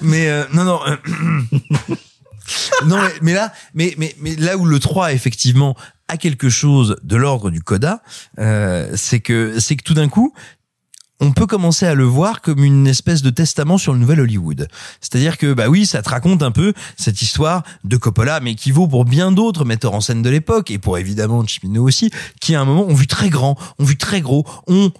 Mais 0.00 0.28
euh, 0.28 0.44
non, 0.52 0.64
non. 0.64 0.80
non, 2.86 2.98
mais, 3.22 3.32
là, 3.32 3.52
mais, 3.74 3.94
mais, 3.98 4.14
mais 4.20 4.36
là 4.36 4.56
où 4.56 4.64
le 4.64 4.78
3 4.78 5.12
effectivement 5.12 5.76
a 6.08 6.16
quelque 6.16 6.48
chose 6.48 6.96
de 7.02 7.16
l'ordre 7.16 7.50
du 7.50 7.62
coda, 7.62 8.02
euh, 8.38 8.90
c'est 8.96 9.20
que 9.20 9.60
c'est 9.60 9.76
que 9.76 9.84
tout 9.84 9.94
d'un 9.94 10.08
coup, 10.08 10.34
on 11.20 11.32
peut 11.32 11.46
commencer 11.46 11.86
à 11.86 11.94
le 11.94 12.04
voir 12.04 12.40
comme 12.40 12.64
une 12.64 12.86
espèce 12.86 13.22
de 13.22 13.30
testament 13.30 13.78
sur 13.78 13.92
le 13.92 13.98
nouvel 13.98 14.20
Hollywood. 14.20 14.68
C'est-à-dire 15.00 15.36
que, 15.36 15.52
bah 15.52 15.68
oui, 15.68 15.86
ça 15.86 16.02
te 16.02 16.08
raconte 16.08 16.42
un 16.42 16.50
peu 16.50 16.72
cette 16.96 17.20
histoire 17.20 17.62
de 17.84 17.96
Coppola, 17.96 18.40
mais 18.40 18.54
qui 18.54 18.70
vaut 18.70 18.88
pour 18.88 19.04
bien 19.04 19.30
d'autres 19.30 19.64
metteurs 19.64 19.94
en 19.94 20.00
scène 20.00 20.22
de 20.22 20.30
l'époque, 20.30 20.70
et 20.70 20.78
pour 20.78 20.98
évidemment 20.98 21.46
Cimino 21.46 21.86
aussi, 21.86 22.10
qui 22.40 22.54
à 22.54 22.60
un 22.60 22.64
moment 22.64 22.86
ont 22.86 22.94
vu 22.94 23.06
très 23.06 23.28
grand, 23.28 23.56
ont 23.78 23.84
vu 23.84 23.98
très 23.98 24.22
gros, 24.22 24.46
ont 24.66 24.92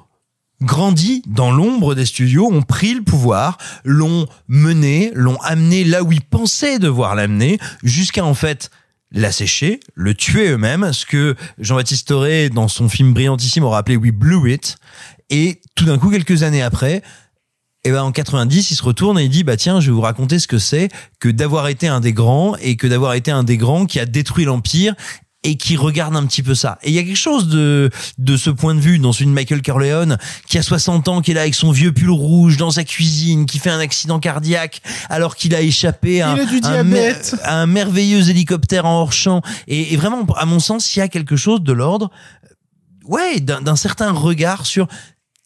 grandi 0.61 1.23
dans 1.27 1.51
l'ombre 1.51 1.95
des 1.95 2.07
studios, 2.07 2.49
ont 2.51 2.63
pris 2.63 2.95
le 2.95 3.03
pouvoir, 3.03 3.59
l'ont 3.85 4.27
mené, 4.49 5.11
l'ont 5.15 5.41
amené 5.43 5.85
là 5.85 6.03
où 6.03 6.13
ils 6.13 6.23
pensaient 6.23 6.79
devoir 6.79 7.15
l'amener, 7.15 7.59
jusqu'à 7.83 8.25
en 8.25 8.35
fait 8.35 8.71
l'assécher, 9.13 9.81
le 9.95 10.15
tuer 10.15 10.51
eux-mêmes, 10.51 10.93
ce 10.93 11.05
que 11.07 11.35
Jean-Baptiste 11.59 12.09
Toré, 12.09 12.49
dans 12.49 12.69
son 12.69 12.89
film 12.89 13.13
brillantissime, 13.13 13.65
aura 13.65 13.79
appelé 13.79 13.97
We 13.97 14.13
Blew 14.13 14.49
It. 14.49 14.77
Et 15.31 15.61
tout 15.75 15.85
d'un 15.85 15.99
coup, 15.99 16.11
quelques 16.11 16.43
années 16.43 16.63
après, 16.63 17.03
et 17.85 17.91
ben 17.91 18.03
en 18.03 18.13
90, 18.13 18.71
il 18.71 18.77
se 18.77 18.83
retourne 18.83 19.19
et 19.19 19.25
il 19.25 19.31
dit 19.31 19.43
bah 19.43 19.57
tiens, 19.57 19.81
je 19.81 19.87
vais 19.87 19.93
vous 19.93 20.03
raconter 20.03 20.39
ce 20.39 20.47
que 20.47 20.59
c'est 20.59 20.91
que 21.19 21.31
d'avoir 21.31 21.69
été 21.69 21.89
un 21.89 22.01
des 22.01 22.13
grands 22.13 22.55
et 22.57 22.77
que 22.77 22.87
d'avoir 22.87 23.15
été 23.15 23.31
un 23.31 23.43
des 23.43 23.57
grands 23.57 23.87
qui 23.87 23.99
a 23.99 24.05
détruit 24.05 24.45
l'empire 24.45 24.95
et 25.43 25.57
qui 25.57 25.77
regarde 25.77 26.15
un 26.17 26.27
petit 26.27 26.43
peu 26.43 26.55
ça. 26.55 26.79
Et 26.83 26.91
il 26.91 26.95
y 26.95 26.99
a 26.99 27.03
quelque 27.03 27.17
chose 27.17 27.49
de 27.49 27.91
de 28.19 28.37
ce 28.37 28.51
point 28.51 28.75
de 28.75 28.81
vue 28.81 28.99
dans 28.99 29.13
une 29.13 29.33
Michael 29.33 29.63
Corleone 29.63 30.19
qui 30.47 30.59
a 30.59 30.63
60 30.63 31.09
ans, 31.09 31.21
qui 31.23 31.31
est 31.31 31.35
là 31.35 31.43
avec 31.43 31.55
son 31.55 31.71
vieux 31.71 31.93
pull 31.93 32.11
rouge 32.11 32.57
dans 32.57 32.71
sa 32.71 32.85
cuisine, 32.85 33.47
qui 33.47 33.59
fait 33.59 33.71
un 33.71 33.81
accident 33.81 34.19
cardiaque 34.19 34.83
alors 35.09 35.37
qu'il 35.37 35.55
a 35.55 35.63
échappé 35.63 36.21
à, 36.21 36.35
Il 36.35 36.41
a 36.41 36.45
du 36.45 36.61
un, 36.63 37.33
à 37.45 37.67
merveilleux 37.67 38.29
hélicoptère 38.29 38.85
en 38.85 39.01
hors 39.01 39.13
champ. 39.13 39.43
Et, 39.67 39.95
et 39.95 39.97
vraiment, 39.97 40.27
à 40.37 40.45
mon 40.45 40.61
sens, 40.61 40.95
il 40.95 40.99
y 40.99 41.03
a 41.03 41.09
quelque 41.09 41.37
chose 41.37 41.63
de 41.63 41.73
l'ordre, 41.73 42.11
ouais, 43.05 43.41
d'un 43.41 43.63
d'un 43.63 43.77
certain 43.77 44.13
regard 44.13 44.67
sur 44.67 44.89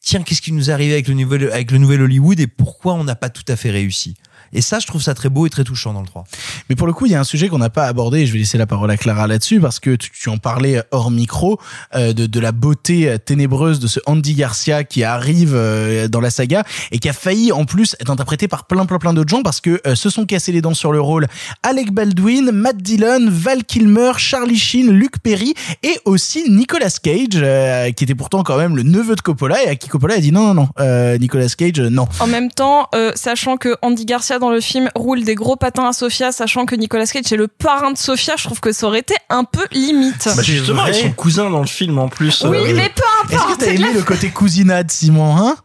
tiens, 0.05 0.21
qu'est-ce 0.21 0.41
qui 0.41 0.51
nous 0.51 0.69
est 0.69 0.73
arrivé 0.73 0.93
avec 0.93 1.07
le 1.07 1.15
nouvel, 1.15 1.51
avec 1.51 1.71
le 1.71 1.79
nouvel 1.79 2.01
Hollywood 2.01 2.39
et 2.39 2.47
pourquoi 2.47 2.93
on 2.93 3.03
n'a 3.03 3.15
pas 3.15 3.29
tout 3.29 3.43
à 3.47 3.55
fait 3.55 3.71
réussi. 3.71 4.15
Et 4.55 4.61
ça, 4.61 4.79
je 4.79 4.87
trouve 4.87 5.01
ça 5.01 5.13
très 5.13 5.29
beau 5.29 5.45
et 5.45 5.49
très 5.49 5.63
touchant 5.63 5.93
dans 5.93 6.01
le 6.01 6.07
3. 6.07 6.23
Mais 6.69 6.75
pour 6.75 6.87
le 6.87 6.93
coup, 6.93 7.05
il 7.05 7.11
y 7.11 7.15
a 7.15 7.19
un 7.19 7.25
sujet 7.25 7.49
qu'on 7.49 7.57
n'a 7.57 7.69
pas 7.69 7.85
abordé 7.85 8.21
et 8.21 8.25
je 8.25 8.33
vais 8.33 8.39
laisser 8.39 8.57
la 8.57 8.65
parole 8.65 8.89
à 8.89 8.97
Clara 8.97 9.27
là-dessus 9.27 9.59
parce 9.59 9.79
que 9.79 9.95
tu, 9.95 10.09
tu 10.11 10.29
en 10.29 10.37
parlais 10.37 10.81
hors 10.91 11.11
micro 11.11 11.59
euh, 11.93 12.13
de, 12.13 12.25
de 12.25 12.39
la 12.39 12.51
beauté 12.51 13.09
euh, 13.09 13.17
ténébreuse 13.17 13.79
de 13.79 13.87
ce 13.87 13.99
Andy 14.05 14.33
Garcia 14.33 14.83
qui 14.83 15.03
arrive 15.03 15.53
euh, 15.53 16.07
dans 16.07 16.21
la 16.21 16.29
saga 16.29 16.63
et 16.91 16.99
qui 16.99 17.09
a 17.09 17.13
failli 17.13 17.51
en 17.51 17.65
plus 17.65 17.95
être 17.99 18.09
interprété 18.09 18.47
par 18.47 18.65
plein 18.65 18.85
plein 18.85 18.99
plein 18.99 19.13
d'autres 19.13 19.29
gens 19.29 19.43
parce 19.43 19.61
que 19.61 19.81
euh, 19.85 19.95
se 19.95 20.09
sont 20.09 20.25
cassés 20.25 20.51
les 20.51 20.61
dents 20.61 20.73
sur 20.73 20.91
le 20.91 21.01
rôle 21.01 21.27
Alec 21.63 21.91
Baldwin, 21.91 22.51
Matt 22.51 22.77
Dillon, 22.77 23.27
Val 23.29 23.63
Kilmer, 23.63 24.13
Charlie 24.17 24.57
Sheen, 24.57 24.89
Luke 24.91 25.19
Perry 25.21 25.53
et 25.83 25.99
aussi 26.05 26.49
Nicolas 26.49 26.89
Cage 27.01 27.27
euh, 27.35 27.91
qui 27.91 28.03
était 28.03 28.15
pourtant 28.15 28.43
quand 28.43 28.57
même 28.57 28.75
le 28.75 28.83
neveu 28.83 29.15
de 29.15 29.21
Coppola 29.21 29.63
et 29.63 29.67
à 29.67 29.75
qui 29.75 29.89
Coppola 29.89 30.15
a 30.15 30.19
dit 30.19 30.31
non 30.31 30.47
non 30.47 30.53
non 30.53 30.69
euh, 30.79 31.17
Nicolas 31.17 31.47
Cage 31.57 31.79
non. 31.79 32.07
En 32.19 32.27
même 32.27 32.51
temps, 32.51 32.87
euh, 32.95 33.11
sachant 33.15 33.57
que 33.57 33.75
Andy 33.81 34.05
Garcia 34.05 34.39
dans 34.39 34.44
le 34.49 34.61
film 34.61 34.89
roule 34.95 35.23
des 35.23 35.35
gros 35.35 35.55
patins 35.55 35.87
à 35.87 35.93
Sofia, 35.93 36.31
sachant 36.31 36.65
que 36.65 36.75
Nicolas 36.75 37.05
Cage 37.05 37.31
est 37.31 37.35
le 37.37 37.47
parrain 37.47 37.91
de 37.91 37.97
Sofia, 37.97 38.35
je 38.37 38.43
trouve 38.45 38.59
que 38.59 38.71
ça 38.71 38.87
aurait 38.87 38.99
été 38.99 39.15
un 39.29 39.43
peu 39.43 39.65
limite. 39.71 40.29
Bah 40.35 40.41
justement, 40.43 40.81
vrai. 40.83 40.91
ils 40.97 41.01
sont 41.03 41.11
cousins 41.11 41.49
dans 41.49 41.61
le 41.61 41.67
film 41.67 41.97
en 41.99 42.07
plus. 42.09 42.43
oui, 42.47 42.57
euh, 42.57 42.73
mais 42.75 42.89
peu 42.89 43.01
Est-ce 43.33 43.37
que 43.37 43.43
importe. 43.43 43.59
t'as 43.59 43.67
aimé 43.67 43.79
la- 43.87 43.93
le 43.93 44.03
côté 44.03 44.29
cousinade 44.29 44.89
Simon 44.91 45.35
hein? 45.37 45.55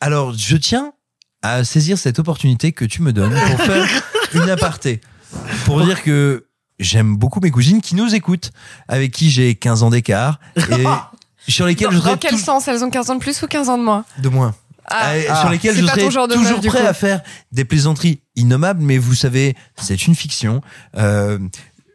Alors, 0.00 0.32
je 0.36 0.56
tiens 0.56 0.92
à 1.42 1.64
saisir 1.64 1.98
cette 1.98 2.18
opportunité 2.18 2.72
que 2.72 2.84
tu 2.84 3.02
me 3.02 3.12
donnes 3.12 3.32
pour 3.34 3.60
faire 3.64 3.86
une 4.34 4.48
aparté. 4.50 5.00
Pour 5.64 5.80
dire 5.82 6.02
que 6.02 6.46
j'aime 6.78 7.16
beaucoup 7.16 7.40
mes 7.40 7.50
cousines 7.50 7.80
qui 7.80 7.94
nous 7.94 8.14
écoutent, 8.14 8.50
avec 8.88 9.12
qui 9.12 9.30
j'ai 9.30 9.54
15 9.54 9.82
ans 9.82 9.90
d'écart 9.90 10.38
et 10.56 10.84
sur 11.50 11.66
lesquelles 11.66 11.88
Dans, 11.88 11.94
je 11.96 12.00
dans 12.04 12.16
quel 12.16 12.32
tou- 12.32 12.38
sens? 12.38 12.68
Elles 12.68 12.84
ont 12.84 12.90
15 12.90 13.10
ans 13.10 13.14
de 13.14 13.20
plus 13.20 13.42
ou 13.42 13.46
15 13.46 13.68
ans 13.68 13.78
de 13.78 13.82
moins? 13.84 14.04
De 14.18 14.28
moins. 14.28 14.54
Ah, 14.90 15.12
Euh, 15.14 15.22
ah, 15.28 15.40
sur 15.40 15.48
lesquelles 15.50 15.74
c'est 15.74 15.82
je 15.82 15.86
serais 15.86 16.08
toujours 16.28 16.60
prêt 16.60 16.86
à 16.86 16.94
faire 16.94 17.20
des 17.52 17.64
plaisanteries 17.64 18.22
innommables, 18.36 18.82
mais 18.82 18.98
vous 18.98 19.14
savez, 19.14 19.54
c'est 19.76 20.06
une 20.06 20.14
fiction. 20.14 20.60
Euh, 20.96 21.38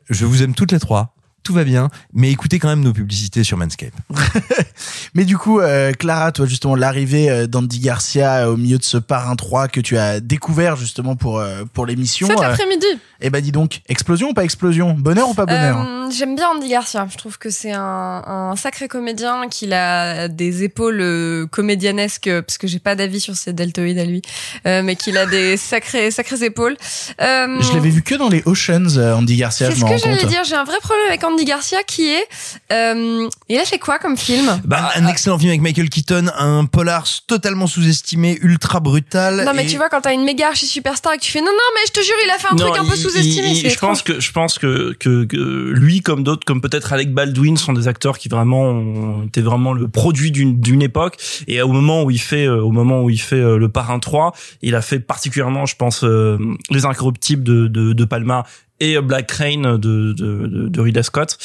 je 0.10 0.26
vous 0.26 0.44
aime 0.44 0.54
toutes 0.54 0.72
les 0.72 0.80
trois. 0.80 1.15
Tout 1.46 1.54
va 1.54 1.64
bien, 1.64 1.90
mais 2.12 2.32
écoutez 2.32 2.58
quand 2.58 2.70
même 2.70 2.82
nos 2.82 2.92
publicités 2.92 3.44
sur 3.44 3.56
Manscape. 3.56 3.94
Mais 5.14 5.26
du 5.26 5.38
coup, 5.38 5.60
euh, 5.60 5.92
Clara, 5.94 6.32
toi 6.32 6.48
justement, 6.48 6.76
l'arrivée 6.76 7.30
euh, 7.30 7.46
d'Andy 7.46 7.80
Garcia 7.80 8.38
euh, 8.48 8.54
au 8.54 8.58
milieu 8.58 8.80
de 8.80 8.84
ce 8.84 8.98
parrain 8.98 9.36
3 9.36 9.68
que 9.68 9.80
tu 9.80 9.96
as 9.98 10.20
découvert 10.20 10.76
justement 10.76 11.16
pour 11.16 11.40
euh, 11.40 11.64
pour 11.72 11.86
l'émission. 11.86 12.28
Cet 12.28 12.40
euh, 12.40 12.50
après-midi. 12.50 12.88
eh 13.22 13.30
ben 13.30 13.42
dis 13.42 13.52
donc, 13.52 13.82
explosion 13.88 14.30
ou 14.30 14.34
pas 14.34 14.44
explosion? 14.44 14.96
Bonheur 14.98 15.30
ou 15.30 15.34
pas 15.36 15.46
bonheur? 15.46 15.80
Euh, 15.82 16.10
J'aime 16.12 16.36
bien 16.36 16.48
Andy 16.50 16.68
Garcia. 16.68 17.08
Je 17.12 17.18
trouve 17.18 17.38
que 17.38 17.50
c'est 17.52 17.72
un, 17.72 17.82
un 18.26 18.56
sacré 18.56 18.88
comédien, 18.88 19.48
qu'il 19.50 19.74
a 19.74 20.28
des 20.28 20.64
épaules 20.64 21.48
comédianesques, 21.52 22.30
parce 22.42 22.58
que 22.58 22.68
j'ai 22.68 22.80
pas 22.80 22.96
d'avis 22.96 23.20
sur 23.20 23.36
ses 23.36 23.54
deltoïdes 23.54 24.00
à 24.00 24.06
lui, 24.06 24.22
euh, 24.66 24.82
mais 24.84 24.96
qu'il 24.96 25.18
a 25.18 25.26
des 25.26 25.58
sacrées, 25.58 26.12
sacrées 26.12 26.44
épaules. 26.44 26.76
Euh, 27.22 27.62
Je 27.62 27.74
l'avais 27.74 27.90
vu 27.90 28.02
que 28.02 28.16
dans 28.16 28.30
les 28.30 28.42
Oceans, 28.46 28.98
Andy 28.98 29.38
Garcia, 29.38 29.70
C'est 29.70 29.80
ce 29.80 29.86
que 29.86 29.98
j'allais 29.98 30.26
dire. 30.26 30.44
J'ai 30.44 30.56
un 30.56 30.64
vrai 30.64 30.78
problème 30.82 31.06
avec 31.08 31.24
Andy 31.24 31.35
Garcia 31.44 31.84
qui 31.84 32.08
est. 32.08 32.26
Euh, 32.72 33.28
il 33.50 33.58
a 33.58 33.66
fait 33.66 33.80
quoi 33.80 34.00
comme 34.00 34.18
film? 34.18 34.60
Bah, 34.64 34.92
un 34.96 35.08
excellent 35.08 35.38
film 35.38 35.50
avec 35.50 35.62
Michael 35.62 35.90
Keaton, 35.90 36.28
un 36.38 36.66
polar 36.66 37.06
totalement 37.28 37.68
sous-estimé, 37.68 38.38
ultra 38.42 38.80
brutal. 38.80 39.44
Non, 39.46 39.54
mais 39.54 39.66
et- 39.66 39.68
tu 39.68 39.78
vois, 39.78 39.90
quand 39.90 40.02
t'as 40.02 40.14
une 40.14 40.24
méga 40.24 40.48
archi 40.48 40.66
superstar 40.66 41.14
et 41.14 41.18
que 41.18 41.24
tu 41.24 41.32
fais 41.32 41.42
non, 41.42 41.48
non, 41.48 41.52
mais 41.76 41.82
je 41.88 41.92
te 41.92 42.00
jure, 42.04 42.16
il 42.24 42.30
a 42.30 42.38
fait 42.38 42.48
un 42.52 42.56
Non, 42.56 42.68
truc 42.72 42.78
un 42.80 42.86
peu 42.90 42.96
sous-estimé. 42.96 43.56
je 43.70 43.78
pense 43.80 44.02
que 44.02 44.20
je 44.20 44.32
pense 44.32 44.58
que, 44.60 44.94
que, 45.00 45.26
que 45.26 45.38
lui 45.38 46.02
comme 46.02 46.24
d'autres 46.24 46.46
comme 46.46 46.62
peut-être 46.62 46.94
Alec 46.94 47.14
Baldwin 47.14 47.58
sont 47.58 47.74
des 47.74 47.88
acteurs 47.88 48.18
qui 48.18 48.30
vraiment 48.30 48.62
ont 48.64 49.24
été 49.26 49.42
vraiment 49.42 49.74
le 49.74 49.88
produit 49.88 50.32
d'une 50.32 50.60
d'une 50.60 50.82
époque 50.82 51.18
et 51.48 51.62
au 51.62 51.68
moment 51.72 52.04
où 52.04 52.12
il 52.12 52.20
fait 52.20 52.46
euh, 52.46 52.62
au 52.62 52.72
moment 52.72 53.02
où 53.04 53.10
il 53.10 53.20
fait 53.20 53.36
euh, 53.36 53.58
le 53.58 53.70
parrain 53.70 54.00
3 54.00 54.34
il 54.62 54.76
a 54.76 54.82
fait 54.82 55.00
particulièrement 55.00 55.66
je 55.66 55.76
pense 55.76 56.04
euh, 56.04 56.38
les 56.70 56.86
incorruptibles 56.86 57.44
de 57.44 57.68
de, 57.68 57.94
de 57.94 58.06
Palma 58.06 58.46
et 58.80 58.98
euh, 58.98 59.02
Black 59.02 59.28
Crane 59.28 59.78
de, 59.78 60.14
de, 60.14 60.48
de, 60.48 60.68
de 60.68 60.82
Ridley 60.82 61.04
Scott 61.04 61.38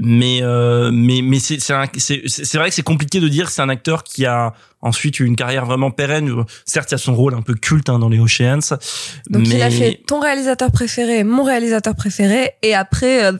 mais 0.00 0.38
euh, 0.42 0.90
mais 0.92 1.20
mais 1.22 1.38
c'est 1.38 1.58
c'est 1.60 1.74
c'est 1.98 2.22
c'est 2.26 2.58
vrai 2.58 2.68
que 2.68 2.74
c'est 2.74 2.82
compliqué 2.82 3.20
de 3.20 3.28
dire 3.28 3.46
que 3.46 3.52
c'est 3.52 3.62
un 3.62 3.68
acteur 3.68 4.04
qui 4.04 4.24
a 4.26 4.52
ensuite 4.82 5.18
eu 5.18 5.24
une 5.24 5.34
carrière 5.36 5.64
vraiment 5.66 5.90
pérenne 5.90 6.30
certes 6.64 6.90
il 6.90 6.94
y 6.94 6.96
a 6.96 6.98
son 6.98 7.14
rôle 7.14 7.34
un 7.34 7.42
peu 7.42 7.54
culte 7.54 7.88
hein, 7.88 7.98
dans 7.98 8.08
les 8.08 8.20
Oceans 8.20 8.76
Donc 9.30 9.46
mais 9.48 9.56
il 9.56 9.62
a 9.62 9.70
fait 9.70 10.00
ton 10.06 10.20
réalisateur 10.20 10.70
préféré, 10.70 11.24
mon 11.24 11.42
réalisateur 11.42 11.94
préféré, 11.96 12.52
et 12.62 12.74
après. 12.74 13.24
euh, 13.24 13.32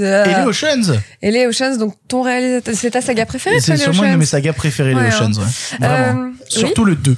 euh, 0.00 0.24
Et 0.24 0.28
les 0.34 0.46
Oceans 0.46 0.98
Et 1.22 1.30
les 1.30 1.46
Oceans, 1.46 1.76
donc 1.78 1.94
ton 2.08 2.22
réalisateur, 2.22 2.74
c'est 2.74 2.90
ta 2.90 3.00
saga 3.00 3.26
préférée, 3.26 3.60
C'est 3.60 3.76
sûrement 3.76 4.02
une 4.04 4.08
de 4.08 4.08
Oceans 4.14 4.18
mes 4.18 4.26
sagas 4.26 4.52
préférées, 4.54 4.94
Ouais, 4.94 5.04
les 5.08 5.14
hein. 5.14 5.30
Oceans. 5.30 5.40
Ouais. 5.40 5.86
Vraiment. 5.86 6.22
Euh, 6.24 6.30
Surtout 6.48 6.82
oui. 6.84 6.90
le 6.90 6.96
2. 6.96 7.16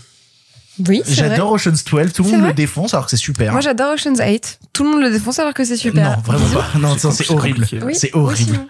Oui. 0.89 1.02
J'adore 1.07 1.52
Ocean's 1.52 1.85
12, 1.85 2.12
tout 2.12 2.23
le 2.24 2.31
monde 2.31 2.43
le 2.47 2.52
défonce 2.52 2.94
alors 2.94 3.05
que 3.07 3.11
c'est 3.11 3.16
super. 3.16 3.52
Moi 3.52 3.61
j'adore 3.61 3.94
Ocean's 3.94 4.19
8. 4.20 4.59
Tout 4.73 4.85
le 4.85 4.90
monde 4.90 5.01
le 5.02 5.11
défonce 5.11 5.39
alors 5.39 5.55
que 5.55 5.65
c'est 5.65 5.77
super. 5.77 6.11
non, 6.16 6.23
vraiment 6.23 6.47
pas. 6.51 6.78
Non, 6.78 6.97
ça, 6.98 7.11
c'est 7.12 7.31
horrible. 7.31 7.66
Oui, 7.82 7.94
C'est 7.94 8.15
horrible. 8.15 8.52
Simon. 8.52 8.69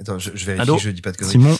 Attends, 0.00 0.18
je, 0.18 0.30
je 0.34 0.44
vérifie 0.46 0.62
Allô 0.62 0.78
je 0.78 0.90
dis 0.90 1.00
pas 1.02 1.12
de 1.12 1.16
conneries. 1.16 1.32
Simon 1.32 1.56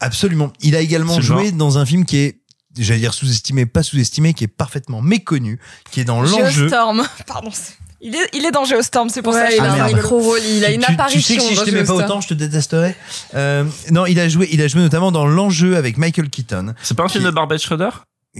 Absolument. 0.00 0.52
Il 0.60 0.74
a 0.76 0.80
également 0.80 1.14
C'est 1.16 1.22
joué 1.22 1.44
genre. 1.48 1.52
dans 1.52 1.78
un 1.78 1.86
film 1.86 2.04
qui 2.04 2.16
est, 2.18 2.40
j'allais 2.76 2.98
dire 3.00 3.14
sous-estimé, 3.14 3.66
pas 3.66 3.82
sous-estimé, 3.82 4.34
qui 4.34 4.44
est 4.44 4.48
parfaitement 4.48 5.00
méconnu, 5.00 5.60
qui 5.90 6.00
est 6.00 6.04
dans 6.04 6.22
l'enjeu. 6.22 6.48
Geostorm. 6.50 7.06
Pardon. 7.26 7.50
Il 8.04 8.16
est, 8.16 8.28
il 8.32 8.44
est 8.44 8.50
dans 8.50 8.64
Geostorm, 8.64 9.10
c'est 9.10 9.22
pour 9.22 9.32
Ouais, 9.32 9.38
ça. 9.42 9.46
que 9.46 9.52
il 9.52 9.58
je 9.58 9.62
a 9.62 9.72
un 9.84 9.88
ça 9.90 9.94
micro 9.94 10.18
rôle, 10.18 10.40
il 10.44 10.64
a 10.64 10.72
une 10.72 10.80
tu- 10.80 10.86
Tu 10.86 10.92
apparition. 10.92 11.20
sais 11.20 11.36
que 11.36 11.42
si 11.42 11.54
je 11.54 11.60
t'aimais 11.62 11.84
pas 11.84 11.92
autant, 11.94 12.20
je 12.20 12.26
te 12.28 12.34
détesterais. 12.34 12.96
Euh, 13.36 13.62
non, 13.92 14.06
il 14.06 14.18
a 14.18 14.28
joué, 14.28 14.48
il 14.50 14.60
a 14.60 14.66
joué 14.66 14.80
notamment 14.80 15.12
dans 15.12 15.24
l'enjeu 15.24 15.76
avec 15.76 15.98
Michael 15.98 16.28
Keaton. 16.28 16.74
c'est 16.82 16.96
pas 16.96 17.04
un 17.04 17.08
film 17.08 17.22
Qui- 17.22 17.26
de 17.30 17.34
Barbet 17.34 17.58
Schroeder? 17.58 17.90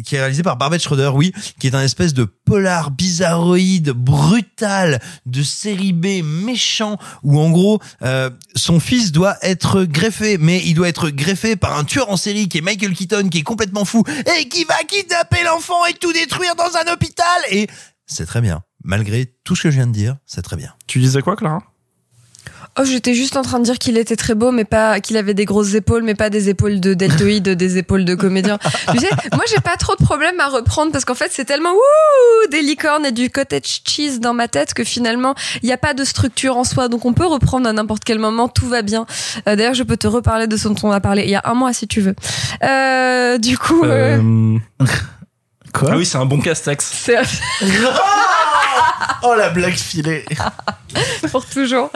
Qui 0.04 0.16
est 0.16 0.18
réalisé 0.18 0.42
par 0.42 0.56
Barbet 0.56 0.78
Schroeder, 0.78 1.10
oui, 1.14 1.32
qui 1.60 1.66
est 1.66 1.74
un 1.74 1.82
espèce 1.82 2.14
de 2.14 2.24
polar 2.24 2.90
bizarroïde, 2.90 3.90
brutal, 3.90 5.00
de 5.26 5.42
série 5.42 5.92
B 5.92 6.22
méchant, 6.24 6.98
où 7.22 7.38
en 7.38 7.50
gros, 7.50 7.80
euh, 8.02 8.30
son 8.54 8.80
fils 8.80 9.12
doit 9.12 9.36
être 9.42 9.84
greffé, 9.84 10.38
mais 10.38 10.62
il 10.64 10.74
doit 10.74 10.88
être 10.88 11.10
greffé 11.10 11.56
par 11.56 11.76
un 11.76 11.84
tueur 11.84 12.10
en 12.10 12.16
série 12.16 12.48
qui 12.48 12.58
est 12.58 12.62
Michael 12.62 12.94
Keaton, 12.94 13.28
qui 13.28 13.38
est 13.38 13.42
complètement 13.42 13.84
fou, 13.84 14.02
et 14.38 14.48
qui 14.48 14.64
va 14.64 14.76
kidnapper 14.84 15.44
l'enfant 15.44 15.84
et 15.86 15.94
tout 15.94 16.12
détruire 16.12 16.54
dans 16.56 16.76
un 16.76 16.92
hôpital, 16.92 17.26
et 17.50 17.68
c'est 18.06 18.26
très 18.26 18.40
bien. 18.40 18.62
Malgré 18.84 19.26
tout 19.44 19.54
ce 19.54 19.62
que 19.62 19.70
je 19.70 19.76
viens 19.76 19.86
de 19.86 19.92
dire, 19.92 20.16
c'est 20.26 20.42
très 20.42 20.56
bien. 20.56 20.74
Tu 20.86 20.98
disais 20.98 21.22
quoi, 21.22 21.36
Clara? 21.36 21.62
Oh, 22.80 22.84
j'étais 22.86 23.12
juste 23.12 23.36
en 23.36 23.42
train 23.42 23.58
de 23.58 23.64
dire 23.64 23.78
qu'il 23.78 23.98
était 23.98 24.16
très 24.16 24.34
beau, 24.34 24.50
mais 24.50 24.64
pas 24.64 24.98
qu'il 25.00 25.18
avait 25.18 25.34
des 25.34 25.44
grosses 25.44 25.74
épaules, 25.74 26.02
mais 26.02 26.14
pas 26.14 26.30
des 26.30 26.48
épaules 26.48 26.80
de 26.80 26.94
deltoïde, 26.94 27.48
des 27.50 27.76
épaules 27.76 28.06
de 28.06 28.14
comédien. 28.14 28.58
tu 28.92 28.98
sais, 28.98 29.10
moi 29.34 29.44
j'ai 29.48 29.60
pas 29.60 29.76
trop 29.76 29.94
de 29.94 30.02
problème 30.02 30.40
à 30.40 30.48
reprendre 30.48 30.90
parce 30.90 31.04
qu'en 31.04 31.14
fait 31.14 31.28
c'est 31.30 31.44
tellement 31.44 31.72
ouh 31.74 32.48
des 32.50 32.62
licornes 32.62 33.04
et 33.04 33.12
du 33.12 33.28
cottage 33.28 33.82
cheese 33.86 34.20
dans 34.20 34.32
ma 34.32 34.48
tête 34.48 34.72
que 34.72 34.84
finalement 34.84 35.34
il 35.62 35.66
n'y 35.66 35.72
a 35.72 35.76
pas 35.76 35.92
de 35.92 36.02
structure 36.02 36.56
en 36.56 36.64
soi, 36.64 36.88
donc 36.88 37.04
on 37.04 37.12
peut 37.12 37.26
reprendre 37.26 37.68
à 37.68 37.72
n'importe 37.74 38.04
quel 38.04 38.18
moment, 38.18 38.48
tout 38.48 38.66
va 38.68 38.80
bien. 38.80 39.04
Euh, 39.48 39.54
D'ailleurs, 39.56 39.74
je 39.74 39.82
peux 39.82 39.98
te 39.98 40.06
reparler 40.06 40.46
de 40.46 40.56
ce 40.56 40.68
dont 40.68 40.76
on 40.84 40.90
a 40.92 41.00
parlé 41.00 41.24
il 41.24 41.30
y 41.30 41.34
a 41.34 41.42
un 41.44 41.54
mois 41.54 41.74
si 41.74 41.86
tu 41.86 42.00
veux. 42.00 42.14
Euh, 42.64 43.36
du 43.36 43.58
coup, 43.58 43.84
euh, 43.84 44.18
Euh, 44.18 44.58
Quoi? 45.74 45.90
Ah 45.92 45.96
oui, 45.96 46.04
c'est 46.06 46.18
un 46.18 46.26
bon 46.26 46.38
castex. 46.40 46.84
c'est 47.04 47.16
Oh 49.22 49.34
la 49.34 49.50
blague 49.50 49.74
filée. 49.74 50.24
pour 51.30 51.46
toujours. 51.46 51.90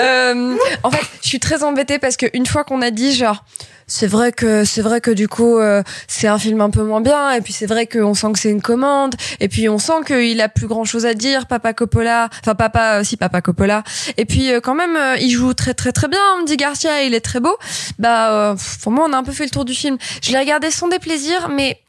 Euh, 0.00 0.56
en 0.82 0.90
fait, 0.90 1.06
je 1.22 1.28
suis 1.28 1.40
très 1.40 1.62
embêtée 1.62 1.98
parce 1.98 2.16
que 2.16 2.26
une 2.34 2.46
fois 2.46 2.64
qu'on 2.64 2.82
a 2.82 2.90
dit 2.90 3.14
genre 3.14 3.44
c'est 3.86 4.06
vrai 4.06 4.32
que 4.32 4.64
c'est 4.64 4.82
vrai 4.82 5.00
que 5.00 5.10
du 5.10 5.28
coup 5.28 5.58
euh, 5.58 5.82
c'est 6.08 6.26
un 6.26 6.38
film 6.38 6.60
un 6.60 6.70
peu 6.70 6.82
moins 6.82 7.00
bien 7.00 7.30
et 7.32 7.40
puis 7.40 7.52
c'est 7.52 7.66
vrai 7.66 7.86
qu'on 7.86 8.14
sent 8.14 8.32
que 8.32 8.38
c'est 8.38 8.50
une 8.50 8.62
commande 8.62 9.14
et 9.38 9.48
puis 9.48 9.68
on 9.68 9.78
sent 9.78 10.04
qu'il 10.06 10.40
a 10.40 10.48
plus 10.48 10.66
grand 10.66 10.84
chose 10.84 11.06
à 11.06 11.14
dire 11.14 11.46
Papa 11.46 11.72
Coppola 11.72 12.28
enfin 12.40 12.54
papa 12.56 12.98
euh, 12.98 13.04
si 13.04 13.16
Papa 13.16 13.40
Coppola 13.40 13.84
et 14.16 14.24
puis 14.24 14.50
euh, 14.50 14.60
quand 14.60 14.74
même 14.74 14.96
euh, 14.96 15.16
il 15.20 15.30
joue 15.30 15.54
très 15.54 15.74
très 15.74 15.92
très 15.92 16.08
bien 16.08 16.18
Andy 16.40 16.56
Garcia 16.56 17.04
il 17.04 17.14
est 17.14 17.20
très 17.20 17.38
beau 17.38 17.56
bah 17.98 18.32
euh, 18.32 18.56
pour 18.82 18.90
moi 18.90 19.06
on 19.08 19.12
a 19.12 19.16
un 19.16 19.22
peu 19.24 19.32
fait 19.32 19.44
le 19.44 19.50
tour 19.50 19.64
du 19.64 19.74
film 19.74 19.98
je 20.20 20.32
l'ai 20.32 20.38
regardé 20.38 20.72
sans 20.72 20.88
déplaisir 20.88 21.48
mais 21.48 21.80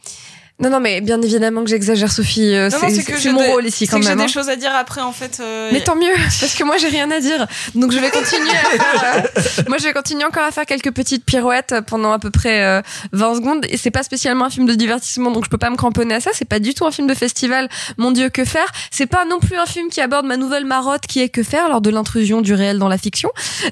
non 0.60 0.72
non 0.72 0.80
mais 0.80 1.02
bien 1.02 1.22
évidemment 1.22 1.64
que 1.64 1.70
j'exagère 1.70 2.12
Sophie 2.12 2.56
euh, 2.56 2.72
c'est 2.72 3.04
que 3.04 3.14
c'est 3.14 3.22
j'ai 3.22 3.32
mon 3.32 3.42
rôle 3.42 3.66
ici 3.68 3.86
c'est 3.86 3.92
quand 3.92 4.00
que 4.00 4.06
même 4.06 4.18
J'ai 4.18 4.24
hein. 4.24 4.26
des 4.26 4.32
choses 4.34 4.50
à 4.50 4.56
dire 4.56 4.76
après, 4.76 5.02
en 5.02 5.12
fait. 5.12 5.40
euh, 5.40 5.70
Mais 5.72 5.82
tant 5.82 5.96
mieux, 5.96 6.14
parce 6.40 6.56
que 6.56 6.64
moi 6.64 6.78
j'ai 6.78 6.88
rien 6.88 7.12
à 7.12 7.20
dire. 7.20 7.46
Donc 7.76 7.92
je 7.92 8.00
vais 8.00 8.10
continuer 8.10 8.50
à 8.50 8.78
faire, 8.78 9.04
euh, 9.38 9.42
moi 9.68 9.78
je 9.78 9.84
vais 9.84 9.94
continuer 9.94 10.26
encore 10.26 10.44
à 10.44 10.52
faire 10.52 10.66
quelques 10.66 10.92
petites 10.92 11.24
pirouettes 11.26 11.76
pendant 11.86 12.12
à 12.12 12.18
peu 12.18 12.32
près 12.32 12.64
euh, 12.64 12.82
20 13.12 13.36
secondes. 13.36 13.66
Et 13.70 13.78
c'est 13.78 13.92
pas 13.92 14.02
spécialement 14.02 14.46
un 14.46 14.50
film 14.50 14.66
de 14.66 14.74
divertissement, 14.74 15.30
donc 15.30 15.46
je 15.46 15.50
peux 15.52 15.60
pas 15.60 15.70
me 15.70 15.76
cramponner 15.76 16.16
à 16.16 16.20
ça. 16.22 16.32
C'est 16.34 16.50
pas 16.50 16.60
du 16.60 16.74
tout 16.74 16.88
un 16.88 16.92
film 16.92 17.08
de 17.08 17.14
festival. 17.14 17.70
Mon 17.98 18.10
Dieu, 18.12 18.30
que 18.30 18.44
faire? 18.44 18.72
C'est 18.90 19.06
pas 19.06 19.26
non 19.26 19.40
plus 19.40 19.58
un 19.58 19.68
film 19.68 19.90
qui 19.90 20.02
aborde 20.02 20.26
ma 20.26 20.38
nouvelle 20.38 20.66
marotte 20.66 21.06
qui 21.08 21.22
est 21.22 21.30
que 21.30 21.44
faire 21.44 21.70
lors 21.70 21.82
de 21.82 21.92
l'intrusion 21.92 22.42
du 22.42 22.56
réel 22.56 22.80
dans 22.80 22.90
la 22.90 22.98
fiction. 22.98 23.30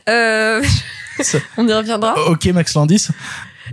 Euh, 0.08 0.62
on 1.58 1.68
y 1.68 1.74
reviendra. 1.74 2.14
Ok, 2.30 2.46
Max 2.46 2.76
Landis. 2.76 3.08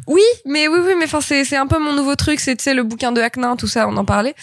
Oui, 0.06 0.22
mais 0.46 0.68
oui, 0.68 0.78
oui, 0.84 0.92
mais 0.98 1.04
enfin 1.04 1.20
c'est 1.20 1.44
c'est 1.44 1.56
un 1.56 1.66
peu 1.66 1.78
mon 1.78 1.92
nouveau 1.92 2.14
truc, 2.16 2.40
c'est 2.40 2.56
tu 2.56 2.62
sais 2.64 2.74
le 2.74 2.82
bouquin 2.82 3.12
de 3.12 3.20
Hacknin, 3.20 3.56
tout 3.56 3.66
ça, 3.66 3.88
on 3.88 3.96
en 3.96 4.04
parlait. 4.04 4.34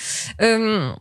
Euh, 0.41 0.91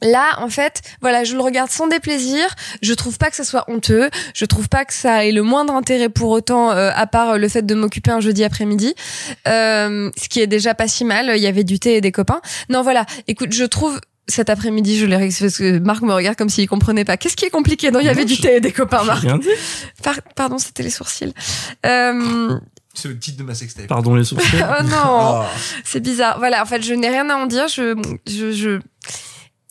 Là, 0.00 0.38
en 0.38 0.48
fait, 0.48 0.80
voilà, 1.00 1.24
je 1.24 1.34
le 1.34 1.40
regarde 1.40 1.72
sans 1.72 1.88
déplaisir. 1.88 2.44
Je 2.82 2.94
trouve 2.94 3.18
pas 3.18 3.30
que 3.30 3.36
ça 3.36 3.42
soit 3.42 3.64
honteux. 3.66 4.10
Je 4.32 4.44
trouve 4.44 4.68
pas 4.68 4.84
que 4.84 4.94
ça 4.94 5.24
ait 5.24 5.32
le 5.32 5.42
moindre 5.42 5.74
intérêt 5.74 6.08
pour 6.08 6.30
autant, 6.30 6.70
euh, 6.70 6.92
à 6.94 7.08
part 7.08 7.36
le 7.36 7.48
fait 7.48 7.66
de 7.66 7.74
m'occuper 7.74 8.12
un 8.12 8.20
jeudi 8.20 8.44
après-midi, 8.44 8.94
euh, 9.48 10.08
ce 10.16 10.28
qui 10.28 10.40
est 10.40 10.46
déjà 10.46 10.74
pas 10.76 10.86
si 10.86 11.04
mal. 11.04 11.32
Il 11.34 11.42
y 11.42 11.48
avait 11.48 11.64
du 11.64 11.80
thé 11.80 11.96
et 11.96 12.00
des 12.00 12.12
copains. 12.12 12.40
Non, 12.68 12.82
voilà. 12.82 13.06
Écoute, 13.26 13.52
je 13.52 13.64
trouve 13.64 14.00
cet 14.28 14.50
après-midi, 14.50 14.98
je 14.98 15.06
l'ai 15.06 15.16
parce 15.18 15.58
que 15.58 15.78
Marc 15.80 16.02
me 16.02 16.14
regarde 16.14 16.36
comme 16.36 16.48
s'il 16.48 16.68
comprenait 16.68 17.04
pas. 17.04 17.16
Qu'est-ce 17.16 17.34
qui 17.36 17.46
est 17.46 17.50
compliqué? 17.50 17.90
Non, 17.90 17.98
il 17.98 18.06
y 18.06 18.10
avait 18.10 18.24
du 18.24 18.38
thé 18.38 18.54
et 18.54 18.60
des 18.60 18.70
copains, 18.70 19.02
Marc. 19.02 19.24
Par- 20.04 20.22
pardon, 20.36 20.58
c'était 20.58 20.84
les 20.84 20.90
sourcils. 20.90 21.34
Euh, 21.86 22.56
C'est 23.00 23.08
le 23.08 23.18
titre 23.18 23.38
de 23.38 23.44
ma 23.44 23.54
sextape. 23.54 23.86
Pardon 23.86 24.16
les 24.16 24.24
sourcils. 24.24 24.56
oh 24.80 24.82
non, 24.82 25.44
c'est 25.84 26.00
bizarre. 26.00 26.38
Voilà, 26.40 26.60
en 26.62 26.66
fait, 26.66 26.82
je 26.82 26.94
n'ai 26.94 27.08
rien 27.08 27.30
à 27.30 27.36
en 27.36 27.46
dire. 27.46 27.68
Je, 27.68 27.94
je, 28.26 28.50
je, 28.50 28.80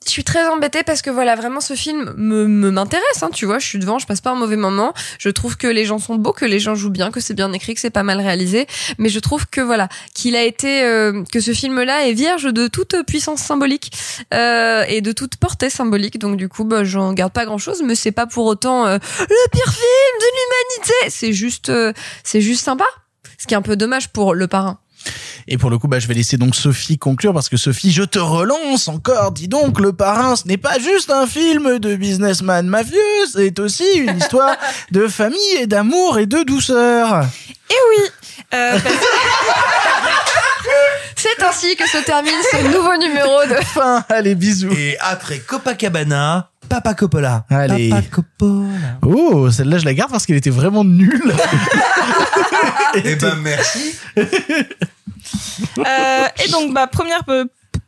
je 0.05 0.11
suis 0.11 0.23
très 0.23 0.47
embêtée 0.47 0.83
parce 0.83 1.01
que 1.01 1.09
voilà, 1.09 1.35
vraiment, 1.35 1.59
ce 1.59 1.73
film 1.73 2.13
me, 2.15 2.47
me 2.47 2.71
m'intéresse. 2.71 3.21
Hein, 3.21 3.29
tu 3.33 3.45
vois, 3.45 3.59
je 3.59 3.67
suis 3.67 3.79
devant, 3.79 3.99
je 3.99 4.07
passe 4.07 4.21
pas 4.21 4.31
un 4.31 4.35
mauvais 4.35 4.55
moment. 4.55 4.93
Je 5.19 5.27
trouve 5.27 5.57
que 5.57 5.67
les 5.67 5.83
gens 5.83 5.99
sont 5.99 6.15
beaux, 6.15 6.31
que 6.31 6.45
les 6.45 6.59
gens 6.59 6.73
jouent 6.73 6.89
bien, 6.89 7.11
que 7.11 7.19
c'est 7.19 7.33
bien 7.33 7.51
écrit, 7.51 7.73
que 7.73 7.81
c'est 7.81 7.89
pas 7.89 8.03
mal 8.03 8.21
réalisé. 8.21 8.65
Mais 8.97 9.09
je 9.09 9.19
trouve 9.19 9.45
que 9.47 9.59
voilà, 9.59 9.89
qu'il 10.13 10.37
a 10.37 10.43
été, 10.45 10.83
euh, 10.83 11.23
que 11.29 11.41
ce 11.41 11.51
film-là 11.51 12.07
est 12.07 12.13
vierge 12.13 12.45
de 12.45 12.67
toute 12.69 12.95
puissance 13.05 13.41
symbolique 13.41 13.91
euh, 14.33 14.85
et 14.87 15.01
de 15.01 15.11
toute 15.11 15.35
portée 15.35 15.69
symbolique. 15.69 16.17
Donc 16.17 16.37
du 16.37 16.47
coup, 16.47 16.63
bah, 16.63 16.85
j'en 16.85 17.11
garde 17.11 17.33
pas 17.33 17.45
grand-chose, 17.45 17.83
mais 17.83 17.95
c'est 17.95 18.13
pas 18.13 18.25
pour 18.25 18.45
autant 18.45 18.85
euh, 18.85 18.97
le 19.19 19.49
pire 19.51 19.73
film 19.73 20.13
de 20.21 20.25
l'humanité. 20.37 21.09
C'est 21.09 21.33
juste, 21.33 21.67
euh, 21.67 21.91
c'est 22.23 22.39
juste 22.39 22.63
sympa. 22.63 22.85
Ce 23.37 23.45
qui 23.47 23.53
est 23.53 23.57
un 23.57 23.61
peu 23.61 23.75
dommage 23.75 24.09
pour 24.09 24.33
le 24.33 24.47
parrain. 24.47 24.79
Et 25.47 25.57
pour 25.57 25.69
le 25.69 25.77
coup, 25.77 25.87
bah, 25.87 25.99
je 25.99 26.07
vais 26.07 26.13
laisser 26.15 26.35
donc 26.37 26.55
Sophie 26.55 26.97
conclure 26.97 27.33
parce 27.33 27.47
que 27.47 27.55
Sophie, 27.55 27.91
je 27.91 28.03
te 28.03 28.19
relance 28.19 28.87
encore. 28.89 29.31
Dis 29.31 29.47
donc, 29.47 29.79
Le 29.79 29.93
Parrain, 29.93 30.35
ce 30.35 30.45
n'est 30.47 30.57
pas 30.57 30.77
juste 30.79 31.09
un 31.11 31.25
film 31.25 31.79
de 31.79 31.95
businessman 31.95 32.67
mafieux, 32.67 32.97
c'est 33.31 33.57
aussi 33.59 33.85
une 33.95 34.17
histoire 34.21 34.55
de 34.91 35.07
famille 35.07 35.39
et 35.59 35.67
d'amour 35.67 36.17
et 36.19 36.25
de 36.25 36.43
douceur. 36.43 37.23
Et 37.69 37.75
oui. 37.97 38.03
Euh, 38.53 38.79
parce- 38.79 38.95
C'est 41.15 41.41
ainsi 41.43 41.75
que 41.75 41.87
se 41.89 41.97
termine 42.03 42.33
ce 42.51 42.57
nouveau 42.67 42.95
numéro 42.97 43.43
de 43.49 43.55
Fin, 43.65 44.03
allez, 44.09 44.35
bisous. 44.35 44.71
Et 44.77 44.97
après 44.99 45.39
Copacabana, 45.39 46.49
Papa 46.69 46.93
Coppola. 46.93 47.45
Allez. 47.49 47.89
Papa 47.89 48.01
Coppola. 48.11 48.99
Oh, 49.03 49.49
celle-là, 49.51 49.77
je 49.77 49.85
la 49.85 49.93
garde 49.93 50.11
parce 50.11 50.25
qu'elle 50.25 50.35
était 50.37 50.49
vraiment 50.49 50.83
nulle. 50.83 51.33
Eh 53.03 53.15
ben 53.15 53.35
merci. 53.43 53.95
Euh, 54.17 54.23
et 56.45 56.49
donc, 56.51 56.73
bah, 56.73 56.87
première 56.87 57.23
pe- 57.25 57.47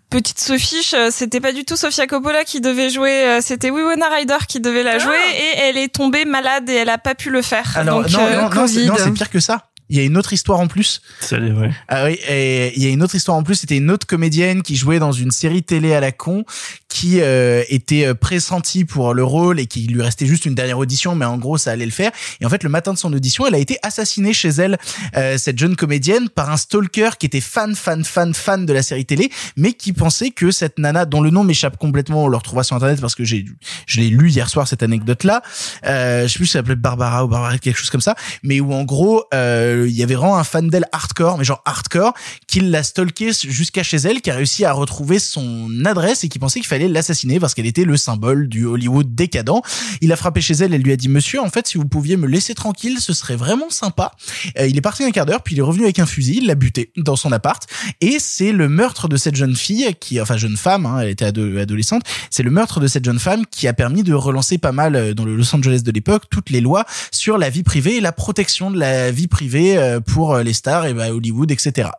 petite 0.09 0.39
Sophie, 0.39 0.85
euh, 0.93 1.09
c'était 1.11 1.39
pas 1.39 1.53
du 1.53 1.63
tout 1.65 1.77
Sofia 1.77 2.05
Coppola 2.05 2.43
qui 2.43 2.61
devait 2.61 2.89
jouer, 2.89 3.23
euh, 3.25 3.39
c'était 3.41 3.71
Winona 3.71 4.07
Ryder 4.09 4.37
qui 4.47 4.59
devait 4.59 4.83
la 4.83 4.99
jouer 4.99 5.15
et 5.35 5.57
elle 5.59 5.77
est 5.77 5.93
tombée 5.93 6.25
malade 6.25 6.69
et 6.69 6.73
elle 6.75 6.89
a 6.89 6.97
pas 6.97 7.15
pu 7.15 7.29
le 7.29 7.41
faire. 7.41 7.71
Alors, 7.77 8.03
Donc, 8.03 8.11
non, 8.11 8.19
euh, 8.19 8.35
non, 8.35 8.41
non, 8.49 8.67
c'est- 8.67 8.73
Covid. 8.75 8.87
non, 8.87 8.95
c'est 8.97 9.11
pire 9.11 9.29
que 9.29 9.39
ça. 9.39 9.65
Il 9.91 9.97
y 9.97 10.01
a 10.01 10.03
une 10.03 10.17
autre 10.17 10.33
histoire 10.33 10.59
en 10.59 10.67
plus. 10.67 11.01
C'est 11.19 11.39
vrai. 11.39 11.71
Ah 11.87 12.05
oui, 12.05 12.19
et 12.29 12.73
il 12.77 12.83
y 12.83 12.85
a 12.85 12.89
une 12.89 13.01
autre 13.01 13.15
histoire 13.15 13.35
en 13.35 13.41
plus. 13.41 13.55
C'était 13.55 13.77
une 13.77 13.89
autre 13.89 14.05
comédienne 14.05 14.61
qui 14.61 14.75
jouait 14.75 14.99
dans 14.99 15.11
une 15.11 15.31
série 15.31 15.63
télé 15.63 15.95
à 15.95 15.99
la 15.99 16.11
con, 16.11 16.43
qui 16.89 17.21
euh, 17.21 17.63
était 17.69 18.07
euh, 18.07 18.15
pressentie 18.15 18.83
pour 18.83 19.13
le 19.13 19.23
rôle 19.23 19.59
et 19.59 19.67
qui 19.67 19.81
lui 19.87 20.01
restait 20.01 20.25
juste 20.25 20.45
une 20.45 20.55
dernière 20.55 20.79
audition, 20.79 21.15
mais 21.15 21.25
en 21.25 21.37
gros 21.37 21.57
ça 21.57 21.71
allait 21.71 21.85
le 21.85 21.91
faire. 21.91 22.11
Et 22.41 22.45
en 22.45 22.49
fait, 22.49 22.63
le 22.63 22.69
matin 22.69 22.93
de 22.93 22.97
son 22.97 23.13
audition, 23.13 23.45
elle 23.47 23.55
a 23.55 23.59
été 23.59 23.77
assassinée 23.83 24.33
chez 24.33 24.49
elle, 24.49 24.77
euh, 25.15 25.37
cette 25.37 25.57
jeune 25.57 25.75
comédienne, 25.75 26.29
par 26.29 26.49
un 26.49 26.57
stalker 26.57 27.11
qui 27.19 27.27
était 27.27 27.41
fan, 27.41 27.75
fan, 27.75 28.03
fan, 28.03 28.33
fan 28.33 28.65
de 28.65 28.73
la 28.73 28.81
série 28.81 29.05
télé, 29.05 29.31
mais 29.55 29.73
qui 29.73 29.93
pensait 29.93 30.31
que 30.31 30.51
cette 30.51 30.79
nana, 30.79 31.05
dont 31.05 31.21
le 31.21 31.29
nom 31.29 31.43
m'échappe 31.43 31.77
complètement, 31.77 32.25
on 32.25 32.27
le 32.27 32.37
retrouvera 32.37 32.63
sur 32.63 32.75
internet 32.75 32.99
parce 32.99 33.15
que 33.15 33.23
j'ai, 33.23 33.45
je 33.85 33.99
l'ai 33.99 34.09
lu 34.09 34.29
hier 34.29 34.49
soir 34.49 34.67
cette 34.67 34.83
anecdote-là. 34.83 35.43
Euh, 35.85 36.23
je 36.23 36.33
sais 36.33 36.39
plus 36.39 36.47
si 36.47 36.53
ça 36.53 36.59
s'appelait 36.59 36.75
Barbara 36.75 37.23
ou 37.23 37.27
Barbara 37.27 37.57
quelque 37.59 37.77
chose 37.77 37.91
comme 37.91 38.01
ça, 38.01 38.15
mais 38.43 38.59
où 38.59 38.73
en 38.73 38.83
gros 38.83 39.23
euh, 39.33 39.85
il 39.87 39.95
y 39.95 40.01
avait 40.01 40.15
vraiment 40.15 40.37
un 40.37 40.43
fan 40.43 40.69
d'elle 40.69 40.85
hardcore, 40.91 41.37
mais 41.37 41.43
genre 41.43 41.61
hardcore, 41.65 42.13
qui 42.47 42.61
l'a 42.61 42.81
stalké 42.81 43.31
jusqu'à 43.31 43.83
chez 43.83 43.97
elle, 43.97 44.21
qui 44.21 44.31
a 44.31 44.35
réussi 44.35 44.65
à 44.65 44.73
retrouver 44.73 45.19
son 45.19 45.69
adresse 45.85 46.23
et 46.23 46.29
qui 46.29 46.39
pensait 46.39 46.59
qu'il 46.59 46.67
fallait 46.67 46.78
l'assassiner 46.87 47.39
parce 47.39 47.53
qu'elle 47.53 47.65
était 47.65 47.83
le 47.85 47.97
symbole 47.97 48.47
du 48.47 48.65
Hollywood 48.65 49.13
décadent. 49.13 49.61
Il 50.01 50.11
a 50.11 50.15
frappé 50.15 50.41
chez 50.41 50.53
elle 50.53 50.73
et 50.73 50.77
lui 50.77 50.91
a 50.91 50.95
dit 50.95 51.09
Monsieur, 51.09 51.41
en 51.41 51.49
fait, 51.49 51.67
si 51.67 51.77
vous 51.77 51.85
pouviez 51.85 52.17
me 52.17 52.27
laisser 52.27 52.53
tranquille, 52.53 52.97
ce 52.99 53.13
serait 53.13 53.35
vraiment 53.35 53.69
sympa. 53.69 54.11
Euh, 54.57 54.67
il 54.67 54.77
est 54.77 54.81
parti 54.81 55.03
un 55.03 55.11
quart 55.11 55.25
d'heure, 55.25 55.41
puis 55.43 55.55
il 55.55 55.59
est 55.59 55.63
revenu 55.63 55.83
avec 55.83 55.99
un 55.99 56.05
fusil, 56.05 56.39
il 56.41 56.47
l'a 56.47 56.55
buté 56.55 56.91
dans 56.97 57.15
son 57.15 57.31
appart, 57.31 57.61
et 58.01 58.17
c'est 58.19 58.51
le 58.51 58.69
meurtre 58.69 59.07
de 59.07 59.17
cette 59.17 59.35
jeune 59.35 59.55
fille, 59.55 59.93
qui, 59.99 60.21
enfin 60.21 60.37
jeune 60.37 60.57
femme, 60.57 60.85
hein, 60.85 60.99
elle 61.01 61.09
était 61.09 61.25
ado- 61.25 61.57
adolescente, 61.57 62.03
c'est 62.29 62.43
le 62.43 62.51
meurtre 62.51 62.79
de 62.79 62.87
cette 62.87 63.05
jeune 63.05 63.19
femme 63.19 63.45
qui 63.49 63.67
a 63.67 63.73
permis 63.73 64.03
de 64.03 64.13
relancer 64.13 64.57
pas 64.57 64.71
mal 64.71 64.95
euh, 64.95 65.13
dans 65.13 65.25
le 65.25 65.35
Los 65.35 65.53
Angeles 65.55 65.81
de 65.83 65.91
l'époque 65.91 66.23
toutes 66.29 66.49
les 66.49 66.61
lois 66.61 66.85
sur 67.11 67.37
la 67.37 67.49
vie 67.49 67.63
privée 67.63 67.97
et 67.97 68.01
la 68.01 68.11
protection 68.11 68.71
de 68.71 68.77
la 68.79 69.11
vie 69.11 69.27
privée 69.27 69.77
euh, 69.77 69.99
pour 69.99 70.37
les 70.37 70.53
stars 70.53 70.85
et 70.85 70.93
bah, 70.93 71.13
Hollywood, 71.13 71.51
etc. 71.51 71.89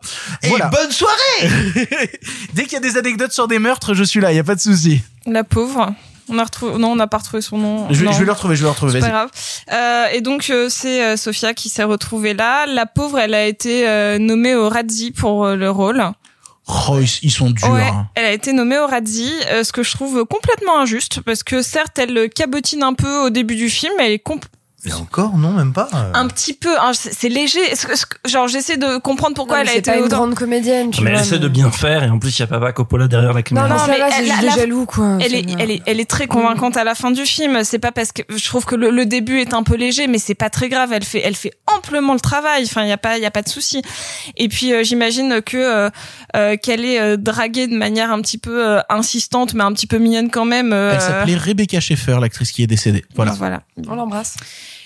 Et 0.42 0.48
bonne 0.70 0.90
soirée 0.90 1.18
Dès 2.54 2.64
qu'il 2.64 2.72
y 2.74 2.76
a 2.76 2.80
des 2.80 2.96
anecdotes 2.96 3.32
sur 3.32 3.48
des 3.48 3.58
meurtres, 3.58 3.94
je 3.94 4.04
suis 4.04 4.20
là, 4.20 4.32
il 4.32 4.36
y 4.36 4.38
a 4.38 4.44
pas 4.44 4.54
de 4.54 4.60
souci. 4.60 4.69
La 5.26 5.44
pauvre. 5.44 5.94
On 6.30 6.38
a 6.38 6.44
retrouvé, 6.44 6.78
non, 6.78 6.92
on 6.92 6.96
n'a 6.96 7.08
pas 7.08 7.18
retrouvé 7.18 7.42
son 7.42 7.58
nom. 7.58 7.86
Je 7.90 8.04
vais, 8.04 8.12
je 8.12 8.18
vais 8.18 8.24
le 8.24 8.32
retrouver, 8.32 8.54
je 8.54 8.60
vais 8.60 8.66
le 8.66 8.70
retrouver. 8.70 8.92
C'est 8.92 9.00
pas 9.00 9.08
grave. 9.08 9.30
Euh, 9.72 10.06
et 10.12 10.20
donc 10.20 10.48
euh, 10.50 10.68
c'est 10.68 11.04
euh, 11.04 11.16
Sophia 11.16 11.54
qui 11.54 11.68
s'est 11.68 11.82
retrouvée 11.82 12.34
là. 12.34 12.66
La 12.66 12.86
pauvre, 12.86 13.18
elle 13.18 13.34
a 13.34 13.44
été 13.46 13.88
euh, 13.88 14.18
nommée 14.18 14.54
au 14.54 14.68
Razzie 14.68 15.10
pour 15.10 15.46
le 15.48 15.70
rôle. 15.70 16.02
Oh, 16.68 17.00
ils, 17.22 17.30
sont 17.32 17.50
durs. 17.50 17.68
Ouais, 17.70 17.82
hein. 17.82 18.06
elle 18.14 18.26
a 18.26 18.32
été 18.32 18.52
nommée 18.52 18.78
au 18.78 18.86
Razzie, 18.86 19.32
ce 19.64 19.72
que 19.72 19.82
je 19.82 19.90
trouve 19.90 20.24
complètement 20.24 20.78
injuste 20.78 21.20
parce 21.20 21.42
que 21.42 21.62
certes 21.62 21.98
elle 21.98 22.30
cabotine 22.30 22.84
un 22.84 22.94
peu 22.94 23.26
au 23.26 23.30
début 23.30 23.56
du 23.56 23.68
film, 23.68 23.92
mais 23.98 24.06
elle 24.06 24.12
est 24.12 24.18
Et 24.86 24.92
encore, 24.94 25.36
non, 25.36 25.50
même 25.52 25.72
pas. 25.74 25.88
un 26.14 26.26
petit 26.28 26.54
peu, 26.54 26.74
hein, 26.80 26.92
c'est 26.94 27.28
léger. 27.28 27.60
Que- 27.70 27.86
que- 27.92 28.28
genre 28.30 28.48
j'essaie 28.48 28.78
de 28.78 28.96
comprendre 28.98 29.34
pourquoi 29.34 29.56
Non, 29.58 29.62
elle 29.62 29.68
a 29.68 29.72
c'est 29.72 29.78
été 29.80 29.90
pas 29.90 29.96
une 29.98 30.04
autant- 30.04 30.16
grande 30.16 30.34
comédienne, 30.34 30.90
tu 30.90 31.02
Mais 31.02 31.10
elle 31.10 31.20
essaie 31.20 31.38
de 31.38 31.48
bien 31.48 31.70
faire 31.70 32.02
et 32.02 32.08
en 32.08 32.18
plus 32.18 32.36
il 32.38 32.40
y 32.40 32.42
a 32.42 32.46
Papa 32.46 32.72
Coppola 32.72 33.06
derrière 33.06 33.32
la 33.34 33.42
caméra. 33.42 33.68
Non, 33.68 33.78
ça 33.78 33.88
mais 33.88 33.98
va, 33.98 34.10
c'est 34.10 34.20
elle- 34.20 34.24
juste 34.30 34.42
la- 34.42 34.50
jaloux, 34.56 34.86
quoi. 34.86 35.18
Elle 35.20 35.34
est, 35.34 35.44
elle 35.58 35.70
est, 35.70 35.82
elle 35.86 36.00
est 36.00 36.08
très 36.08 36.26
convaincante 36.26 36.76
à 36.78 36.84
la 36.84 36.94
fin 36.94 37.10
du 37.10 37.24
film. 37.26 37.62
C'est 37.62 37.78
pas 37.78 37.92
parce 37.92 38.12
que 38.12 38.22
je 38.28 38.44
trouve 38.46 38.64
que 38.64 38.74
le, 38.74 38.90
le 38.90 39.04
début 39.06 39.38
est 39.40 39.52
un 39.52 39.62
peu 39.62 39.76
léger, 39.76 40.06
mais 40.06 40.18
c'est 40.18 40.34
pas 40.34 40.48
très 40.50 40.68
grave. 40.70 40.92
Elle 40.94 41.04
fait, 41.04 41.20
elle 41.24 41.36
fait 41.36 41.52
amplement 41.66 42.14
le 42.14 42.20
travail. 42.20 42.64
Enfin, 42.64 42.82
il 42.82 42.88
y 42.88 42.92
a 42.92 42.98
pas, 42.98 43.18
il 43.18 43.22
y 43.22 43.26
a 43.26 43.30
pas 43.30 43.42
de 43.42 43.48
souci. 43.50 43.82
Et 44.38 44.48
puis 44.48 44.72
euh, 44.72 44.82
j'imagine 44.82 45.42
que 45.42 45.56
euh, 45.58 45.90
euh, 46.36 46.56
qu'elle 46.56 46.84
est 46.86 46.98
euh, 47.00 47.16
draguée 47.18 47.66
de 47.66 47.76
manière 47.76 48.10
un 48.12 48.20
petit 48.22 48.38
peu 48.38 48.66
euh, 48.66 48.80
insistante, 48.88 49.52
mais 49.54 49.62
un 49.64 49.72
petit 49.74 49.86
peu 49.86 49.98
mignonne 49.98 50.30
quand 50.30 50.46
même. 50.46 50.72
euh, 50.72 50.92
Elle 50.94 51.00
s'appelait 51.00 51.36
Rebecca 51.36 51.80
Schaeffer, 51.80 52.16
l'actrice 52.20 52.52
qui 52.52 52.62
est 52.62 52.66
décédée. 52.66 53.04
Voilà. 53.14 53.32
Voilà. 53.32 53.62
On 53.88 53.94
l'embrasse. 53.94 54.36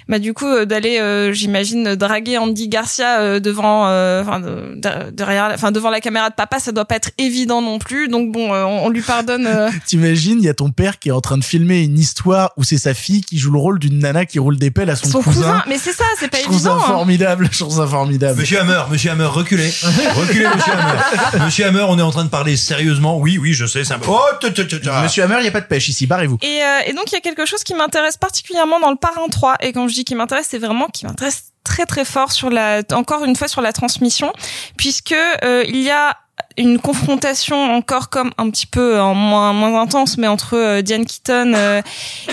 Bah 0.09 0.19
du 0.19 0.35
coup 0.35 0.47
euh, 0.47 0.65
d'aller, 0.65 0.99
euh, 1.01 1.33
j'imagine, 1.33 1.95
draguer 1.95 2.39
Andy 2.39 2.69
Garcia 2.69 3.21
euh, 3.21 3.41
devant, 3.41 3.87
euh, 3.89 4.23
enfin 4.23 4.41
de- 4.41 5.11
derrière, 5.13 5.51
enfin 5.55 5.71
devant 5.73 5.91
la 5.91 6.01
caméra 6.01 6.31
de 6.31 6.35
papa, 6.35 6.59
ça 6.59 6.73
doit 6.73 6.85
pas 6.85 6.97
être 6.97 7.11
évident 7.19 7.63
non 7.63 7.79
plus. 7.79 8.09
Donc 8.09 8.31
bon, 8.33 8.53
euh, 8.53 8.65
on, 8.65 8.87
on 8.87 8.89
lui 8.91 9.03
pardonne. 9.03 9.47
euh, 9.47 9.71
T'imagines, 9.87 10.39
il 10.39 10.45
y 10.45 10.49
a 10.49 10.55
ton 10.55 10.71
père 10.71 10.99
qui 10.99 11.09
est 11.09 11.13
en 11.13 11.21
train 11.21 11.39
de 11.39 11.45
filmer 11.45 11.83
une 11.83 11.99
histoire 11.99 12.53
où 12.57 12.65
c'est 12.65 12.79
sa 12.79 12.95
fille 12.95 13.23
qui 13.23 13.39
joue 13.39 13.51
le 13.53 13.59
rôle 13.59 13.79
d'une 13.79 13.99
nana 13.99 14.27
qui 14.27 14.39
roule 14.39 14.59
des 14.59 14.71
pelles 14.71 14.91
à 14.91 14.97
son, 14.97 15.09
son 15.09 15.23
cousin. 15.23 15.63
mais 15.69 15.79
c'est 15.79 15.93
ça, 15.93 16.05
c'est 16.19 16.29
pas 16.29 16.39
Je 16.39 16.43
trouve 16.45 16.59
ça 16.61 16.69
évident. 16.71 16.83
hein. 16.85 16.87
formidable, 16.87 17.49
je 17.51 17.59
trouve 17.61 17.77
ça 17.77 17.87
formidable. 17.87 18.41
Monsieur 18.41 18.61
Hammer, 18.61 18.83
Monsieur 18.91 19.11
Hammer, 19.11 19.25
reculez. 19.27 19.71
Reculez, 20.17 20.47
Monsieur 20.55 20.73
Hammer. 20.73 21.45
Monsieur 21.45 21.67
Hammer, 21.67 21.85
on 21.89 21.99
est 21.99 22.03
en 22.03 22.11
train 22.11 22.25
de 22.25 22.29
parler 22.31 22.57
sérieusement. 22.57 23.19
Oui, 23.19 23.39
oui, 23.39 23.53
je 23.55 23.67
sais, 23.67 23.85
c'est 23.85 23.95
un 23.95 23.99
peu... 23.99 24.11
Oh, 24.11 24.21
tu, 24.41 24.53
tu, 24.53 24.67
tu, 24.67 24.81
tu. 24.81 24.89
Monsieur 25.03 25.23
Hammer, 25.25 25.37
il 25.41 25.45
y 25.45 25.49
a 25.49 25.53
pas 25.53 25.61
de 25.61 25.67
pêche 25.67 25.89
ici, 25.89 26.07
barrez-vous. 26.07 26.39
Et, 26.43 26.47
euh, 26.63 26.81
et 26.87 26.93
donc 26.93 27.05
il 27.11 27.15
y 27.15 27.19
a 27.19 27.21
quelque 27.21 27.47
chose 27.47 27.63
qui 27.65 27.75
m'intéresse 27.75 28.17
particulièrement 28.17 28.81
dans 28.81 28.91
le 28.91 28.97
Parrain 28.97 29.27
3 29.31 29.57
et 29.61 29.73
quand 29.73 29.89
je 29.89 29.94
qui 30.03 30.17
m'intéresse 30.17 30.49
c'est 30.51 30.59
vraiment 30.59 30.89
qui 30.89 31.07
m'intéresse 31.07 31.53
très 31.63 31.87
très 31.87 32.05
fort 32.05 32.33
sur 32.33 32.51
la 32.51 32.83
encore 32.93 33.25
une 33.25 33.37
fois 33.37 33.47
sur 33.47 33.61
la 33.61 33.73
transmission 33.73 34.33
puisque 34.77 35.13
euh, 35.13 35.65
il 35.69 35.81
y 35.81 35.91
a 35.91 36.17
une 36.57 36.79
confrontation 36.79 37.57
encore 37.75 38.11
comme 38.11 38.31
un 38.39 38.49
petit 38.51 38.67
peu 38.67 39.01
en 39.01 39.15
moins 39.15 39.53
moins 39.53 39.81
intense 39.83 40.19
mais 40.19 40.29
entre 40.29 40.57
euh, 40.57 40.83
Diane 40.83 41.05
Keaton 41.05 41.53
euh, 41.55 41.83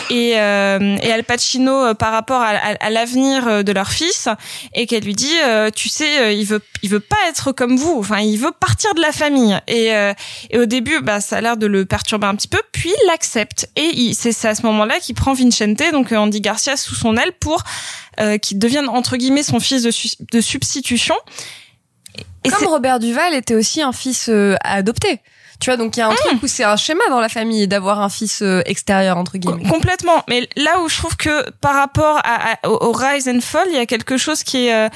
et 0.09 0.33
euh, 0.39 0.97
et 1.01 1.11
Al 1.11 1.23
Pacino 1.23 1.71
euh, 1.85 1.93
par 1.93 2.11
rapport 2.11 2.41
à, 2.41 2.49
à- 2.49 2.75
à 2.85 2.89
l'avenir 2.89 3.47
euh, 3.47 3.63
de 3.63 3.71
leur 3.71 3.89
fils 3.91 4.27
et 4.75 4.85
qu'elle 4.85 5.03
lui 5.03 5.15
dit 5.15 5.33
euh, 5.43 5.69
tu 5.75 5.89
sais 5.89 6.19
euh, 6.21 6.31
il 6.33 6.45
veut 6.45 6.61
il 6.83 6.89
veut 6.89 6.99
pas 6.99 7.17
être 7.29 7.51
comme 7.51 7.77
vous. 7.77 7.95
Enfin 7.99 8.19
il 8.19 8.37
veut 8.37 8.51
partir 8.51 8.93
de 8.95 9.01
la 9.01 9.11
famille 9.11 9.57
et 9.67 9.93
euh, 9.93 10.13
et 10.49 10.59
au 10.59 10.65
début 10.65 10.99
bah 11.01 11.19
ça 11.21 11.37
a 11.37 11.41
l'air 11.41 11.57
de 11.57 11.65
le 11.67 11.85
perturber 11.85 12.27
un 12.27 12.35
petit 12.35 12.47
peu 12.47 12.61
puis 12.71 12.89
il 13.03 13.07
l'accepte. 13.07 13.69
Et 13.75 14.13
c'est 14.13 14.47
à 14.47 14.55
ce 14.55 14.61
moment-là 14.63 14.99
qu'il 14.99 15.15
prend 15.15 15.33
Vincente 15.33 15.81
donc 15.91 16.11
euh, 16.11 16.17
Andy 16.17 16.41
Garcia 16.41 16.77
sous 16.77 16.95
son 16.95 17.17
aile 17.17 17.31
pour 17.39 17.63
euh, 18.19 18.37
qu'il 18.37 18.59
devienne 18.59 18.87
entre 18.89 19.17
guillemets 19.17 19.43
son 19.43 19.59
fils 19.59 19.83
de, 19.83 19.91
su- 19.91 20.09
de 20.31 20.41
substitution 20.41 21.15
et 22.43 22.49
Comme 22.49 22.67
Robert 22.67 22.99
Duval 22.99 23.33
était 23.33 23.55
aussi 23.55 23.81
un 23.81 23.91
fils 23.91 24.29
euh, 24.29 24.55
adopté. 24.63 25.19
Tu 25.59 25.69
vois, 25.69 25.77
donc 25.77 25.95
il 25.95 25.99
y 25.99 26.03
a 26.03 26.07
un 26.07 26.15
truc 26.15 26.41
où 26.41 26.47
c'est 26.47 26.63
un 26.63 26.75
schéma 26.75 27.03
dans 27.09 27.19
la 27.19 27.29
famille 27.29 27.67
d'avoir 27.67 28.01
un 28.01 28.09
fils 28.09 28.41
euh, 28.41 28.63
extérieur 28.65 29.17
entre 29.17 29.37
guillemets. 29.37 29.69
Complètement. 29.69 30.23
Mais 30.27 30.49
là 30.55 30.79
où 30.81 30.89
je 30.89 30.97
trouve 30.97 31.15
que 31.15 31.51
par 31.61 31.75
rapport 31.75 32.17
à, 32.23 32.53
à- 32.63 32.67
au, 32.67 32.91
Rise 32.91 33.29
and 33.29 33.41
Fall, 33.41 33.67
il 33.69 33.75
y 33.75 33.79
a 33.79 33.85
quelque 33.85 34.17
chose 34.17 34.41
qui 34.41 34.65
est 34.65 34.73
euh, 34.73 34.89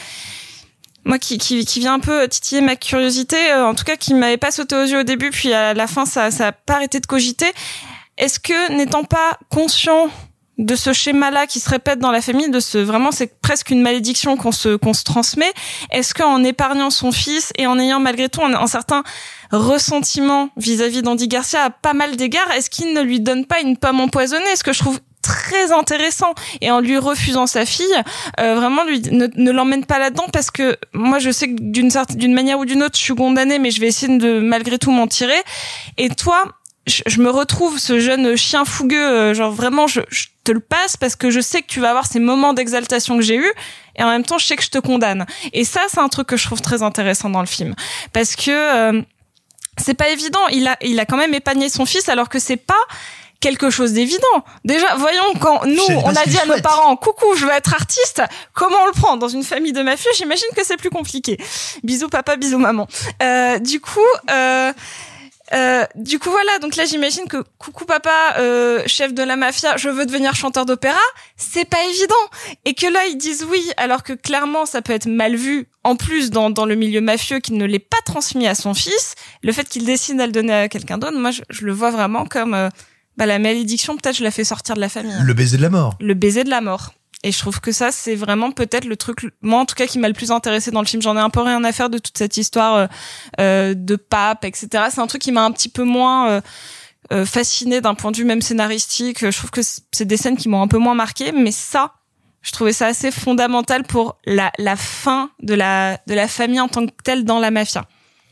moi 1.03 1.19
qui, 1.19 1.37
qui, 1.37 1.65
qui 1.65 1.79
vient 1.81 1.93
un 1.93 1.99
peu 1.99 2.27
titiller 2.27 2.61
ma 2.61 2.75
curiosité, 2.75 3.51
euh, 3.51 3.67
en 3.67 3.75
tout 3.75 3.83
cas 3.83 3.95
qui 3.95 4.15
m'avait 4.15 4.37
pas 4.37 4.49
sauté 4.49 4.75
aux 4.75 4.85
yeux 4.85 5.01
au 5.01 5.03
début, 5.03 5.29
puis 5.29 5.53
à 5.53 5.75
la 5.75 5.85
fin 5.85 6.07
ça 6.07 6.31
ça 6.31 6.47
a 6.47 6.51
pas 6.51 6.77
arrêté 6.77 6.99
de 6.99 7.05
cogiter. 7.05 7.53
Est-ce 8.17 8.39
que 8.39 8.71
n'étant 8.75 9.03
pas 9.03 9.37
conscient 9.51 10.09
de 10.57 10.75
ce 10.75 10.93
schéma-là 10.93 11.47
qui 11.47 11.59
se 11.59 11.69
répète 11.69 11.99
dans 11.99 12.11
la 12.11 12.21
famille, 12.21 12.49
de 12.49 12.59
ce 12.59 12.77
vraiment 12.77 13.11
c'est 13.11 13.39
presque 13.41 13.71
une 13.71 13.81
malédiction 13.81 14.37
qu'on 14.37 14.51
se 14.51 14.75
qu'on 14.75 14.93
se 14.93 15.03
transmet. 15.03 15.51
Est-ce 15.91 16.13
qu'en 16.13 16.43
épargnant 16.43 16.89
son 16.89 17.11
fils 17.11 17.51
et 17.57 17.67
en 17.67 17.77
ayant 17.77 17.99
malgré 17.99 18.29
tout 18.29 18.41
un, 18.41 18.53
un 18.53 18.67
certain 18.67 19.03
ressentiment 19.51 20.49
vis-à-vis 20.57 21.01
d'Andy 21.01 21.27
Garcia 21.27 21.63
à 21.63 21.69
pas 21.69 21.93
mal 21.93 22.15
d'égards, 22.15 22.49
est-ce 22.51 22.69
qu'il 22.69 22.93
ne 22.93 23.01
lui 23.01 23.19
donne 23.19 23.45
pas 23.45 23.59
une 23.59 23.77
pomme 23.77 23.99
empoisonnée? 23.99 24.55
Ce 24.55 24.63
que 24.63 24.73
je 24.73 24.79
trouve 24.79 24.99
très 25.21 25.71
intéressant. 25.71 26.33
Et 26.61 26.71
en 26.71 26.79
lui 26.79 26.97
refusant 26.97 27.47
sa 27.47 27.65
fille 27.65 27.85
euh, 28.39 28.55
vraiment 28.55 28.83
lui 28.83 29.01
ne, 29.01 29.27
ne 29.35 29.51
l'emmène 29.51 29.85
pas 29.85 29.99
là-dedans 29.99 30.27
parce 30.31 30.51
que 30.51 30.77
moi 30.93 31.19
je 31.19 31.31
sais 31.31 31.49
que 31.49 31.55
d'une 31.59 31.89
certaine 31.89 32.17
d'une 32.17 32.33
manière 32.33 32.59
ou 32.59 32.65
d'une 32.65 32.83
autre 32.83 32.97
je 32.97 33.03
suis 33.03 33.15
condamnée 33.15 33.57
mais 33.57 33.71
je 33.71 33.81
vais 33.81 33.87
essayer 33.87 34.17
de 34.17 34.39
malgré 34.39 34.77
tout 34.77 34.91
m'en 34.91 35.07
tirer. 35.07 35.41
Et 35.97 36.09
toi 36.09 36.45
je, 36.87 37.01
je 37.07 37.21
me 37.21 37.29
retrouve 37.29 37.79
ce 37.79 37.99
jeune 37.99 38.35
chien 38.35 38.65
fougueux, 38.65 39.09
euh, 39.09 39.33
genre 39.33 39.51
vraiment, 39.51 39.87
je, 39.87 40.01
je 40.09 40.27
te 40.45 40.51
le 40.51 40.59
passe 40.59 40.95
parce 40.95 41.15
que 41.15 41.29
je 41.29 41.41
sais 41.41 41.61
que 41.61 41.67
tu 41.67 41.81
vas 41.81 41.89
avoir 41.89 42.05
ces 42.05 42.19
moments 42.19 42.53
d'exaltation 42.53 43.17
que 43.17 43.23
j'ai 43.23 43.35
eu 43.35 43.51
et 43.97 44.03
en 44.03 44.09
même 44.09 44.23
temps, 44.23 44.37
je 44.37 44.45
sais 44.45 44.55
que 44.55 44.63
je 44.63 44.69
te 44.69 44.77
condamne. 44.77 45.25
Et 45.53 45.63
ça, 45.63 45.81
c'est 45.89 45.99
un 45.99 46.09
truc 46.09 46.27
que 46.27 46.37
je 46.37 46.45
trouve 46.45 46.61
très 46.61 46.83
intéressant 46.83 47.29
dans 47.29 47.41
le 47.41 47.47
film 47.47 47.75
parce 48.13 48.35
que 48.35 48.51
euh, 48.51 49.01
c'est 49.77 49.93
pas 49.93 50.09
évident. 50.09 50.47
Il 50.51 50.67
a, 50.67 50.77
il 50.81 50.99
a 50.99 51.05
quand 51.05 51.17
même 51.17 51.33
épargné 51.33 51.69
son 51.69 51.85
fils 51.85 52.07
alors 52.09 52.29
que 52.29 52.39
c'est 52.39 52.57
pas 52.57 52.73
quelque 53.39 53.69
chose 53.69 53.93
d'évident. 53.93 54.43
Déjà, 54.63 54.95
voyons 54.95 55.33
quand 55.39 55.65
nous, 55.65 55.83
on 56.03 56.15
a 56.15 56.25
dit 56.25 56.37
à 56.37 56.45
nos 56.45 56.59
parents, 56.61 56.95
coucou, 56.95 57.35
je 57.35 57.45
veux 57.45 57.51
être 57.51 57.73
artiste. 57.73 58.21
Comment 58.53 58.77
on 58.83 58.87
le 58.87 58.93
prend 58.93 59.17
dans 59.17 59.27
une 59.27 59.43
famille 59.43 59.73
de 59.73 59.81
mafieux? 59.81 60.11
J'imagine 60.15 60.47
que 60.55 60.63
c'est 60.63 60.77
plus 60.77 60.89
compliqué. 60.89 61.37
Bisous 61.83 62.09
papa, 62.09 62.37
bisous 62.37 62.59
maman. 62.59 62.87
Euh, 63.21 63.59
du 63.59 63.79
coup. 63.79 63.99
Euh, 64.31 64.73
euh, 65.53 65.85
du 65.95 66.17
coup 66.19 66.29
voilà. 66.29 66.59
Donc 66.59 66.75
là 66.75 66.85
j'imagine 66.85 67.27
que 67.27 67.43
coucou 67.59 67.85
papa 67.85 68.35
euh, 68.39 68.81
chef 68.87 69.13
de 69.13 69.21
la 69.21 69.35
mafia 69.35 69.77
je 69.77 69.89
veux 69.89 70.05
devenir 70.05 70.35
chanteur 70.35 70.65
d'opéra. 70.65 70.99
C'est 71.37 71.65
pas 71.65 71.83
évident. 71.89 72.15
Et 72.65 72.73
que 72.73 72.87
là 72.87 73.05
ils 73.05 73.17
disent 73.17 73.45
oui 73.49 73.63
alors 73.77 74.03
que 74.03 74.13
clairement 74.13 74.65
ça 74.65 74.81
peut 74.81 74.93
être 74.93 75.07
mal 75.07 75.35
vu 75.35 75.67
en 75.83 75.95
plus 75.95 76.31
dans, 76.31 76.49
dans 76.49 76.65
le 76.65 76.75
milieu 76.75 77.01
mafieux 77.01 77.39
qu'il 77.39 77.57
ne 77.57 77.65
l'ait 77.65 77.79
pas 77.79 78.01
transmis 78.05 78.47
à 78.47 78.55
son 78.55 78.73
fils. 78.73 79.15
Le 79.43 79.51
fait 79.51 79.67
qu'il 79.69 79.85
décide 79.85 80.19
à 80.19 80.25
le 80.25 80.31
donner 80.31 80.53
à 80.53 80.67
quelqu'un 80.69 80.97
d'autre 80.97 81.17
moi 81.17 81.31
je, 81.31 81.41
je 81.49 81.65
le 81.65 81.71
vois 81.71 81.91
vraiment 81.91 82.25
comme 82.25 82.53
euh, 82.53 82.69
bah, 83.17 83.25
la 83.25 83.37
malédiction 83.39 83.95
peut-être 83.97 84.17
je 84.17 84.23
la 84.23 84.31
fais 84.31 84.43
sortir 84.43 84.75
de 84.75 84.81
la 84.81 84.89
famille. 84.89 85.15
Le 85.21 85.33
baiser 85.33 85.57
de 85.57 85.61
la 85.61 85.69
mort. 85.69 85.95
le 85.99 86.13
baiser 86.15 86.43
de 86.43 86.49
la 86.49 86.61
mort. 86.61 86.93
Et 87.23 87.31
je 87.31 87.39
trouve 87.39 87.59
que 87.59 87.71
ça, 87.71 87.91
c'est 87.91 88.15
vraiment 88.15 88.51
peut-être 88.51 88.85
le 88.85 88.97
truc, 88.97 89.19
moi 89.41 89.59
en 89.59 89.65
tout 89.65 89.75
cas, 89.75 89.87
qui 89.87 89.97
m'a 89.97 90.07
le 90.07 90.13
plus 90.13 90.31
intéressé 90.31 90.71
dans 90.71 90.81
le 90.81 90.85
film. 90.85 91.01
J'en 91.01 91.17
ai 91.17 91.19
un 91.19 91.29
peu 91.29 91.41
rien 91.41 91.63
à 91.63 91.71
faire 91.71 91.89
de 91.89 91.97
toute 91.97 92.17
cette 92.17 92.37
histoire 92.37 92.75
euh, 92.75 92.87
euh, 93.39 93.73
de 93.75 93.95
pape, 93.95 94.45
etc. 94.45 94.67
C'est 94.91 95.01
un 95.01 95.07
truc 95.07 95.21
qui 95.21 95.31
m'a 95.31 95.43
un 95.43 95.51
petit 95.51 95.69
peu 95.69 95.83
moins 95.83 96.29
euh, 96.29 96.41
euh, 97.11 97.25
fasciné 97.25 97.81
d'un 97.81 97.93
point 97.93 98.11
de 98.11 98.17
vue 98.17 98.25
même 98.25 98.41
scénaristique. 98.41 99.19
Je 99.19 99.37
trouve 99.37 99.51
que 99.51 99.61
c'est 99.63 100.05
des 100.05 100.17
scènes 100.17 100.37
qui 100.37 100.49
m'ont 100.49 100.61
un 100.61 100.67
peu 100.67 100.79
moins 100.79 100.95
marqué, 100.95 101.31
mais 101.31 101.51
ça, 101.51 101.93
je 102.41 102.51
trouvais 102.51 102.73
ça 102.73 102.87
assez 102.87 103.11
fondamental 103.11 103.83
pour 103.83 104.17
la, 104.25 104.51
la 104.57 104.75
fin 104.75 105.29
de 105.41 105.53
la, 105.53 105.99
de 106.07 106.13
la 106.13 106.27
famille 106.27 106.59
en 106.59 106.67
tant 106.67 106.85
que 106.85 106.91
telle 107.03 107.23
dans 107.23 107.39
la 107.39 107.51
mafia. 107.51 107.85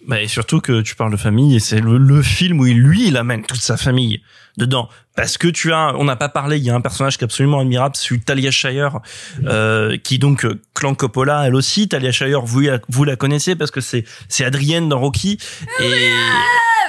Bah, 0.08 0.22
et 0.22 0.28
surtout 0.28 0.60
que 0.60 0.82
tu 0.82 0.96
parles 0.96 1.12
de 1.12 1.18
famille 1.18 1.56
et 1.56 1.60
c'est 1.60 1.80
le, 1.80 1.98
le 1.98 2.22
film 2.22 2.60
où 2.60 2.66
il, 2.66 2.80
lui 2.80 3.08
il 3.08 3.18
amène 3.18 3.44
toute 3.44 3.62
sa 3.62 3.78
famille 3.78 4.22
dedans 4.58 4.90
parce 5.16 5.38
que 5.38 5.48
tu 5.48 5.74
as 5.74 5.94
on 5.98 6.06
n'a 6.06 6.16
pas 6.16 6.30
parlé 6.30 6.58
il 6.58 6.64
y 6.64 6.70
a 6.70 6.76
un 6.76 6.82
personnage 6.82 7.18
qui 7.18 7.24
est 7.24 7.26
absolument 7.26 7.60
admirable 7.60 7.96
c'est 7.96 8.08
celui 8.08 8.20
de 8.20 8.26
Talia 8.26 8.52
Shire 8.52 9.00
euh, 9.46 9.98
qui 9.98 10.20
donc 10.20 10.46
euh, 10.46 10.60
clan 10.74 10.96
Coppola 10.96 11.48
elle 11.48 11.56
aussi. 11.56 11.88
Talia 11.88 12.12
Shire 12.12 12.42
vous 12.42 12.62
la, 12.62 12.80
vous 12.90 13.04
la 13.04 13.16
connaissez 13.16 13.56
parce 13.56 13.72
que 13.72 13.82
c'est 13.82 14.06
c'est 14.28 14.46
Adrienne 14.46 14.90
dans 14.90 15.00
Rocky. 15.00 15.38
Et 15.80 16.10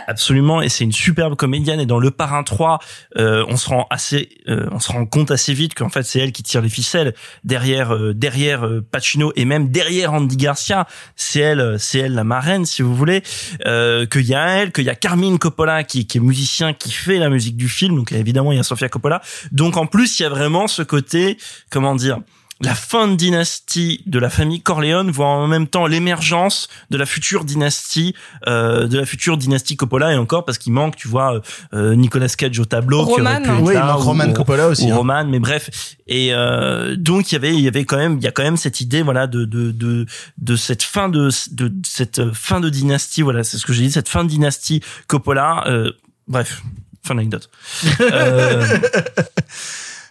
absolument 0.06 0.62
et 0.62 0.68
c'est 0.68 0.84
une 0.84 0.92
superbe 0.92 1.36
comédienne 1.36 1.80
et 1.80 1.86
dans 1.86 1.98
Le 1.98 2.10
Parrain 2.10 2.42
3 2.42 2.78
euh, 3.16 3.44
on 3.48 3.56
se 3.56 3.68
rend 3.68 3.86
assez 3.90 4.28
euh, 4.48 4.68
on 4.72 4.80
se 4.80 4.92
rend 4.92 5.06
compte 5.06 5.30
assez 5.30 5.54
vite 5.54 5.74
qu'en 5.74 5.88
fait 5.88 6.02
c'est 6.02 6.20
elle 6.20 6.32
qui 6.32 6.42
tire 6.42 6.60
les 6.60 6.68
ficelles 6.68 7.14
derrière 7.44 7.94
euh, 7.94 8.14
derrière 8.14 8.66
euh, 8.66 8.84
Pacino 8.90 9.32
et 9.36 9.44
même 9.44 9.70
derrière 9.70 10.12
Andy 10.12 10.36
Garcia. 10.36 10.86
C'est 11.16 11.40
elle 11.40 11.60
euh, 11.60 11.78
c'est 11.78 11.98
elle 11.98 12.14
la 12.14 12.24
marraine 12.24 12.64
si 12.64 12.82
vous 12.82 12.94
voulez 12.94 13.22
euh, 13.66 14.06
qu'il 14.06 14.26
y 14.26 14.34
a 14.34 14.46
elle 14.48 14.72
qu'il 14.72 14.84
y 14.84 14.90
a 14.90 14.94
Carmine 14.94 15.38
Coppola 15.38 15.84
qui, 15.84 16.06
qui 16.06 16.18
est 16.18 16.20
musicien 16.20 16.72
qui 16.72 16.90
fait 16.90 17.18
la 17.18 17.28
musique 17.28 17.56
du 17.56 17.68
film. 17.68 17.96
Donc 17.96 18.12
évidemment 18.12 18.52
il 18.52 18.56
y 18.56 18.60
a 18.60 18.64
Sofia 18.64 18.88
Coppola. 18.88 19.20
Donc 19.52 19.76
en 19.76 19.86
plus 19.86 20.18
il 20.18 20.22
y 20.22 20.26
a 20.26 20.28
vraiment 20.28 20.66
ce 20.66 20.82
côté 20.82 21.38
comment 21.70 21.94
dire 21.94 22.18
la 22.60 22.74
fin 22.74 23.08
de 23.08 23.16
dynastie 23.16 24.02
de 24.06 24.18
la 24.18 24.30
famille 24.30 24.62
Corleone 24.62 25.10
voire 25.10 25.30
en 25.30 25.48
même 25.48 25.66
temps 25.66 25.86
l'émergence 25.86 26.68
de 26.90 26.96
la 26.96 27.04
future 27.04 27.44
dynastie 27.44 28.14
euh, 28.46 28.86
de 28.86 28.96
la 28.96 29.04
future 29.04 29.36
dynastie 29.36 29.76
Coppola 29.76 30.12
et 30.12 30.16
encore 30.16 30.44
parce 30.44 30.58
qu'il 30.58 30.72
manque 30.72 30.94
tu 30.96 31.08
vois 31.08 31.40
euh, 31.74 31.94
Nicolas 31.96 32.28
Cage 32.28 32.58
au 32.60 32.64
tableau 32.64 33.04
qui 33.06 33.20
aurait 33.20 33.22
Roman. 33.22 33.42
pu 33.42 33.50
être 33.50 33.60
Oui, 33.62 33.74
il 33.74 33.78
là, 33.78 33.96
ou- 33.96 34.00
Roman 34.00 34.32
Coppola 34.32 34.68
aussi, 34.68 34.84
ou 34.84 34.92
hein. 34.92 34.96
Roman 34.96 35.24
mais 35.26 35.40
bref 35.40 35.96
et 36.06 36.32
euh, 36.32 36.94
donc 36.96 37.32
il 37.32 37.34
y 37.34 37.36
avait 37.36 37.54
il 37.54 37.60
y 37.60 37.68
avait 37.68 37.84
quand 37.84 37.96
même 37.96 38.18
il 38.18 38.22
y 38.24 38.28
a 38.28 38.30
quand 38.32 38.44
même 38.44 38.56
cette 38.56 38.80
idée 38.80 39.02
voilà 39.02 39.26
de 39.26 39.44
de 39.44 39.72
de 39.72 40.06
de 40.38 40.56
cette 40.56 40.84
fin 40.84 41.08
de 41.08 41.30
de 41.50 41.72
cette 41.84 42.32
fin 42.32 42.60
de 42.60 42.68
dynastie 42.68 43.22
voilà 43.22 43.42
c'est 43.42 43.58
ce 43.58 43.66
que 43.66 43.72
j'ai 43.72 43.82
dit 43.82 43.90
cette 43.90 44.08
fin 44.08 44.22
de 44.22 44.28
dynastie 44.28 44.80
Coppola 45.08 45.64
euh, 45.66 45.90
bref 46.28 46.62
fin 47.02 47.16
d'anecdote 47.16 47.50
euh, 48.00 48.64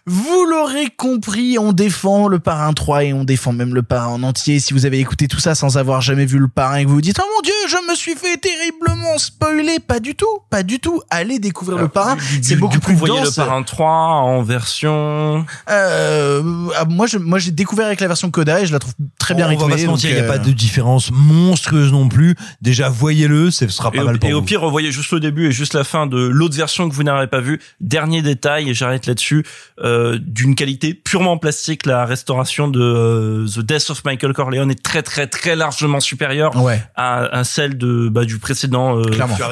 Vous 0.06 0.44
l'aurez 0.44 0.90
compris, 0.90 1.58
on 1.58 1.72
défend 1.72 2.28
le 2.28 2.38
parrain 2.38 2.74
3 2.74 3.06
et 3.06 3.14
on 3.14 3.24
défend 3.24 3.54
même 3.54 3.74
le 3.74 3.84
parrain 3.84 4.08
en 4.08 4.24
entier. 4.24 4.60
Si 4.60 4.74
vous 4.74 4.86
avez 4.86 5.00
écouté 5.00 5.30
tout 5.30 5.40
ça 5.40 5.56
sans 5.56 5.78
avoir 5.78 6.02
jamais 6.02 6.26
vu 6.26 6.40
le 6.40 6.50
parrain 6.50 6.76
et 6.76 6.84
que 6.84 6.90
vous 6.90 6.96
vous 6.96 7.02
dites, 7.02 7.22
oh 7.24 7.26
mon 7.34 7.42
dieu, 7.42 7.54
je 7.70 7.90
me 7.90 7.96
suis 7.96 8.16
fait 8.16 8.36
terriblement 8.36 9.18
spoiler. 9.18 9.80
Pas 9.80 10.02
du 10.02 10.16
tout, 10.16 10.28
pas 10.50 10.64
du 10.64 10.80
tout. 10.80 11.02
Allez 11.10 11.40
découvrir 11.40 11.78
le 11.78 11.88
parrain. 11.88 12.18
C'est 12.42 12.58
beaucoup 12.58 12.74
du 12.74 12.80
coup, 12.80 12.88
plus 12.88 12.94
vous 12.96 13.00
voyez 13.00 13.22
dense. 13.22 13.38
le 13.38 13.44
parrain 13.46 13.64
3 13.64 13.88
en 13.88 14.44
version 14.44 15.46
Euh, 15.70 16.42
ah, 16.76 16.84
moi, 16.84 17.08
je, 17.08 17.18
moi, 17.18 17.40
j'ai 17.40 17.52
découvert 17.52 17.86
avec 17.86 18.02
la 18.02 18.08
version 18.08 18.30
Coda 18.30 18.60
et 18.60 18.66
je 18.66 18.74
la 18.74 18.80
trouve 18.80 18.96
très 19.18 19.36
bien 19.36 19.50
on 19.50 19.56
va 19.56 19.70
pas 19.70 19.78
se 19.78 19.86
mentir, 19.86 20.10
il 20.10 20.16
n'y 20.16 20.20
a 20.20 20.26
euh, 20.26 20.28
pas 20.28 20.38
de 20.38 20.52
différence 20.52 21.12
monstrueuse 21.14 21.94
non 21.94 22.10
plus. 22.10 22.36
Déjà, 22.62 22.90
voyez-le, 22.90 23.52
ce 23.52 23.70
sera 23.70 23.90
pas 23.90 24.00
et, 24.00 24.02
au, 24.02 24.06
mal 24.06 24.20
pour 24.20 24.30
et 24.30 24.34
au 24.34 24.40
vous. 24.40 24.46
pire, 24.46 24.60
revoyez 24.60 24.92
juste 24.92 25.12
le 25.14 25.22
début 25.22 25.48
et 25.48 25.52
juste 25.54 25.76
la 25.76 25.86
fin 25.86 26.08
de 26.08 26.18
l'autre 26.18 26.58
version 26.58 26.90
que 26.90 26.94
vous 26.94 27.04
n'aurez 27.04 27.28
pas 27.28 27.40
vue. 27.40 27.62
Dernier 27.80 28.22
détail, 28.22 28.70
et 28.70 28.74
j'arrête 28.74 29.06
là-dessus. 29.06 29.46
Euh, 29.80 29.93
euh, 29.94 30.20
d'une 30.22 30.56
qualité 30.56 30.94
purement 30.94 31.38
plastique. 31.38 31.86
La 31.86 32.06
restauration 32.06 32.68
de 32.68 32.82
euh, 32.82 33.46
The 33.48 33.60
Death 33.60 33.90
of 33.92 34.04
Michael 34.06 34.34
Corleone 34.34 34.72
est 34.72 34.82
très 34.84 35.02
très 35.04 35.28
très 35.28 35.56
largement 35.56 36.00
supérieure 36.00 36.56
Ouais. 36.62 36.82
à, 36.96 37.24
à 37.40 37.44
celle 37.44 37.78
de 37.78 38.10
bah, 38.10 38.26
du 38.26 38.38
précédent 38.40 39.00
euh, 39.00 39.04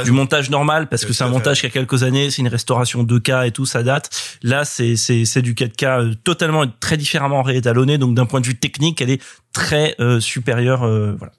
du 0.03 0.11
montage 0.11 0.49
normal 0.49 0.87
parce 0.87 1.05
que 1.05 1.13
c'est 1.13 1.23
un 1.23 1.29
montage 1.29 1.61
qui 1.61 1.65
a 1.67 1.69
quelques 1.69 2.03
années, 2.03 2.29
c'est 2.31 2.41
une 2.41 2.47
restauration 2.47 3.03
2K 3.03 3.47
et 3.47 3.51
tout, 3.51 3.65
ça 3.65 3.83
date. 3.83 4.09
Là, 4.43 4.65
c'est 4.65 4.95
c'est 4.95 5.25
c'est 5.25 5.41
du 5.41 5.53
4K 5.53 5.85
euh, 5.85 6.13
totalement 6.23 6.65
très 6.79 6.97
différemment 6.97 7.41
réétalonné. 7.43 7.97
Donc 7.97 8.15
d'un 8.15 8.25
point 8.25 8.41
de 8.41 8.47
vue 8.47 8.55
technique, 8.57 9.01
elle 9.01 9.09
est 9.11 9.21
très 9.53 9.95
euh, 9.99 10.19
supérieure. 10.19 10.83
euh, 10.83 11.15
voilà. 11.17 11.33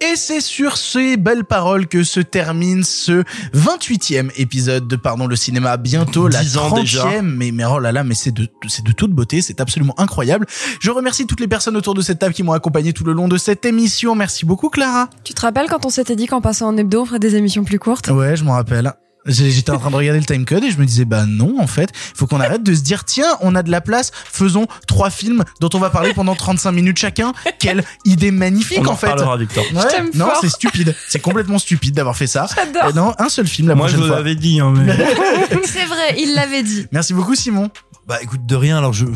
Et 0.00 0.16
c'est 0.16 0.40
sur 0.40 0.76
ces 0.76 1.16
belles 1.16 1.44
paroles 1.44 1.86
que 1.86 2.04
se 2.04 2.20
termine 2.20 2.84
ce 2.84 3.24
28e 3.54 4.30
épisode 4.36 4.86
de 4.86 4.96
Pardon 4.96 5.26
le 5.26 5.36
cinéma. 5.36 5.76
Bientôt 5.76 6.28
la 6.28 6.42
10 6.42 6.58
ans 6.58 6.70
30e. 6.70 6.80
déjà. 6.80 7.22
Mais, 7.22 7.50
mais 7.52 7.64
oh 7.64 7.78
là 7.78 7.92
là, 7.92 8.04
mais 8.04 8.14
c'est 8.14 8.32
de, 8.32 8.48
c'est 8.68 8.84
de 8.84 8.92
toute 8.92 9.12
beauté. 9.12 9.40
C'est 9.40 9.60
absolument 9.60 9.94
incroyable. 9.98 10.46
Je 10.80 10.90
remercie 10.90 11.26
toutes 11.26 11.40
les 11.40 11.48
personnes 11.48 11.76
autour 11.76 11.94
de 11.94 12.02
cette 12.02 12.18
table 12.18 12.34
qui 12.34 12.42
m'ont 12.42 12.52
accompagné 12.52 12.92
tout 12.92 13.04
le 13.04 13.12
long 13.12 13.28
de 13.28 13.36
cette 13.38 13.64
émission. 13.64 14.14
Merci 14.14 14.44
beaucoup, 14.44 14.68
Clara. 14.68 15.08
Tu 15.24 15.34
te 15.34 15.40
rappelles 15.40 15.68
quand 15.68 15.86
on 15.86 15.90
s'était 15.90 16.16
dit 16.16 16.26
qu'en 16.26 16.40
passant 16.40 16.68
en 16.68 16.76
hebdo, 16.76 17.02
on 17.02 17.06
ferait 17.06 17.18
des 17.18 17.36
émissions 17.36 17.64
plus 17.64 17.78
courtes? 17.78 18.08
Ouais, 18.08 18.36
je 18.36 18.44
m'en 18.44 18.52
rappelle. 18.52 18.92
J'étais 19.26 19.70
en 19.70 19.78
train 19.78 19.90
de 19.90 19.96
regarder 19.96 20.20
le 20.20 20.26
timecode 20.26 20.64
et 20.64 20.70
je 20.70 20.78
me 20.78 20.84
disais 20.84 21.04
bah 21.06 21.24
non 21.26 21.56
en 21.60 21.66
fait 21.66 21.90
il 22.14 22.18
faut 22.18 22.26
qu'on 22.26 22.40
arrête 22.40 22.62
de 22.62 22.74
se 22.74 22.82
dire 22.82 23.04
tiens 23.04 23.38
on 23.40 23.54
a 23.54 23.62
de 23.62 23.70
la 23.70 23.80
place 23.80 24.10
faisons 24.30 24.66
trois 24.86 25.08
films 25.10 25.44
dont 25.60 25.70
on 25.72 25.78
va 25.78 25.88
parler 25.90 26.12
pendant 26.12 26.34
35 26.34 26.72
minutes 26.72 26.98
chacun 26.98 27.32
quelle 27.58 27.84
idée 28.04 28.30
magnifique 28.30 28.80
On 28.82 28.86
en 28.88 28.92
en 28.92 28.96
fait 28.96 29.14
Victor. 29.38 29.64
Ouais, 29.74 29.82
Je 30.12 30.18
non 30.18 30.28
c'est 30.40 30.50
stupide 30.50 30.94
c'est 31.08 31.20
complètement 31.20 31.58
stupide 31.58 31.94
d'avoir 31.94 32.16
fait 32.16 32.26
ça 32.26 32.46
J'adore. 32.54 32.90
Et 32.90 32.92
non 32.92 33.14
un 33.18 33.28
seul 33.28 33.46
film 33.46 33.68
la 33.68 33.74
Moi, 33.74 33.86
je 33.88 33.92
prochaine 33.94 34.02
vous 34.02 34.08
fois 34.08 34.18
l'avais 34.22 34.34
dit. 34.34 34.60
Hein, 34.60 34.72
mais... 34.76 34.94
C'est 35.64 35.86
vrai, 35.86 36.16
il 36.18 36.34
l'avait 36.34 36.62
dit. 36.62 36.86
merci 36.92 37.14
beaucoup 37.14 37.34
Simon 37.34 37.70
Bah 38.06 38.18
écoute, 38.22 38.44
de 38.44 38.56
rien, 38.56 38.76
alors 38.78 38.92
je, 38.92 39.06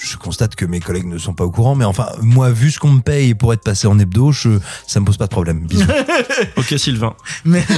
je 0.00 0.16
constate 0.16 0.56
que 0.56 0.64
mes 0.64 0.80
collègues 0.80 1.06
ne 1.06 1.18
sont 1.18 1.34
pas 1.34 1.44
au 1.44 1.50
courant, 1.50 1.74
mais 1.74 1.84
enfin, 1.84 2.08
moi, 2.22 2.50
vu 2.50 2.70
ce 2.70 2.78
qu'on 2.78 2.90
me 2.90 3.00
paye 3.00 3.34
pour 3.34 3.52
être 3.52 3.62
passé 3.62 3.86
en 3.86 3.98
hebdo, 3.98 4.32
je, 4.32 4.58
ça 4.86 4.98
me 5.00 5.04
pose 5.04 5.16
pas 5.16 5.26
de 5.26 5.30
problème. 5.30 5.66
Bisous. 5.66 5.86
ok, 6.56 6.74
Sylvain. 6.78 7.14
Mais- 7.44 7.64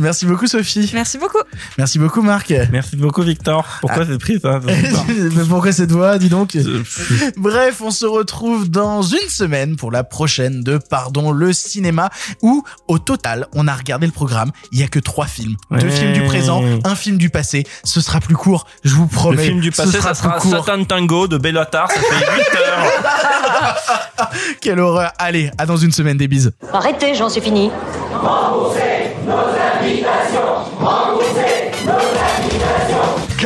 Merci 0.00 0.26
beaucoup 0.26 0.46
Sophie. 0.46 0.90
Merci 0.94 1.18
beaucoup. 1.18 1.38
Merci 1.78 1.98
beaucoup 1.98 2.22
Marc. 2.22 2.52
Merci 2.72 2.96
beaucoup 2.96 3.22
Victor. 3.22 3.66
Pourquoi 3.80 4.06
cette 4.06 4.18
prise 4.18 4.40
hein, 4.44 4.60
Mais 4.66 5.44
pourquoi 5.48 5.72
cette 5.72 5.92
voix, 5.92 6.18
dis 6.18 6.28
donc 6.28 6.56
Bref, 7.36 7.80
on 7.82 7.90
se 7.90 8.06
retrouve 8.06 8.70
dans 8.70 9.02
une 9.02 9.28
semaine 9.28 9.76
pour 9.76 9.90
la 9.90 10.04
prochaine 10.04 10.62
de 10.62 10.78
Pardon 10.78 11.30
le 11.32 11.52
cinéma, 11.52 12.10
où 12.42 12.64
au 12.88 12.98
total, 12.98 13.46
on 13.54 13.68
a 13.68 13.74
regardé 13.74 14.06
le 14.06 14.12
programme, 14.12 14.50
il 14.72 14.80
y 14.80 14.82
a 14.82 14.88
que 14.88 14.98
trois 14.98 15.26
films. 15.26 15.56
Deux 15.70 15.88
films 15.90 16.12
du 16.12 16.22
présent, 16.22 16.62
un 16.84 16.94
film 16.94 17.18
du 17.18 17.30
passé. 17.30 17.64
Ce 17.84 18.00
sera 18.00 18.20
plus 18.20 18.36
court, 18.36 18.66
je 18.84 18.94
vous 18.94 19.06
promets. 19.06 19.36
Le 19.36 19.42
film 19.42 19.60
du 19.60 19.70
Ce 19.70 19.82
passé, 19.82 20.00
ça 20.00 20.14
sera 20.14 20.38
plus 20.38 20.48
court. 20.50 20.64
Satan 20.64 20.84
Tango 20.84 21.28
de 21.28 21.38
Bellatar. 21.38 21.90
Ça 21.90 22.00
fait 22.00 22.36
8 22.36 22.44
heures. 22.58 24.30
Quelle 24.60 24.80
horreur. 24.80 25.12
Allez, 25.18 25.50
à 25.58 25.66
dans 25.66 25.76
une 25.76 25.92
semaine, 25.92 26.16
des 26.16 26.28
bises. 26.28 26.52
Arrêtez, 26.72 27.14
j'en 27.14 27.28
suis 27.28 27.40
fini. 27.40 27.70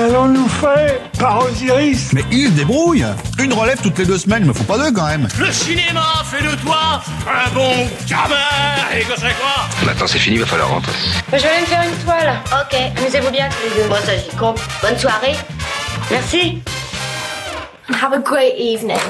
Qu'allons-nous 0.05 0.49
faire 0.49 1.01
par 1.19 1.47
Osiris 1.47 2.13
Mais 2.13 2.23
il 2.31 2.49
se 2.49 2.53
débrouille 2.53 3.07
Une 3.39 3.55
relève 3.55 3.81
toutes 3.81 3.97
les 3.97 4.05
deux 4.05 4.19
semaines, 4.19 4.43
il 4.43 4.49
me 4.49 4.53
faut 4.53 4.65
pas 4.65 4.77
deux 4.77 4.93
quand 4.93 5.07
même 5.07 5.27
Le 5.39 5.51
cinéma 5.51 6.23
fait 6.27 6.45
de 6.45 6.55
toi 6.57 7.01
un 7.27 7.51
bon 7.55 7.73
gamin 8.07 8.35
Et 8.95 9.01
que 9.05 9.15
c'est 9.17 9.35
quoi? 9.41 9.67
Maintenant 9.87 10.07
c'est 10.07 10.19
fini, 10.19 10.37
va 10.37 10.45
falloir 10.45 10.69
rentrer. 10.69 10.93
Je 11.33 11.39
vais 11.39 11.49
aller 11.49 11.61
me 11.63 11.67
faire 11.67 11.85
une 11.85 12.05
toile. 12.05 12.35
Ok, 12.53 12.79
amusez-vous 12.99 13.31
bien 13.31 13.49
tous 13.49 13.77
les 13.77 13.83
deux. 13.83 13.89
Bon, 13.89 13.97
ça 14.05 14.15
j'y 14.15 14.37
compte. 14.37 14.61
Bonne 14.83 14.99
soirée. 14.99 15.37
Merci. 16.11 16.63
Have 17.89 18.13
a 18.13 18.19
great 18.19 18.57
evening. 18.59 19.01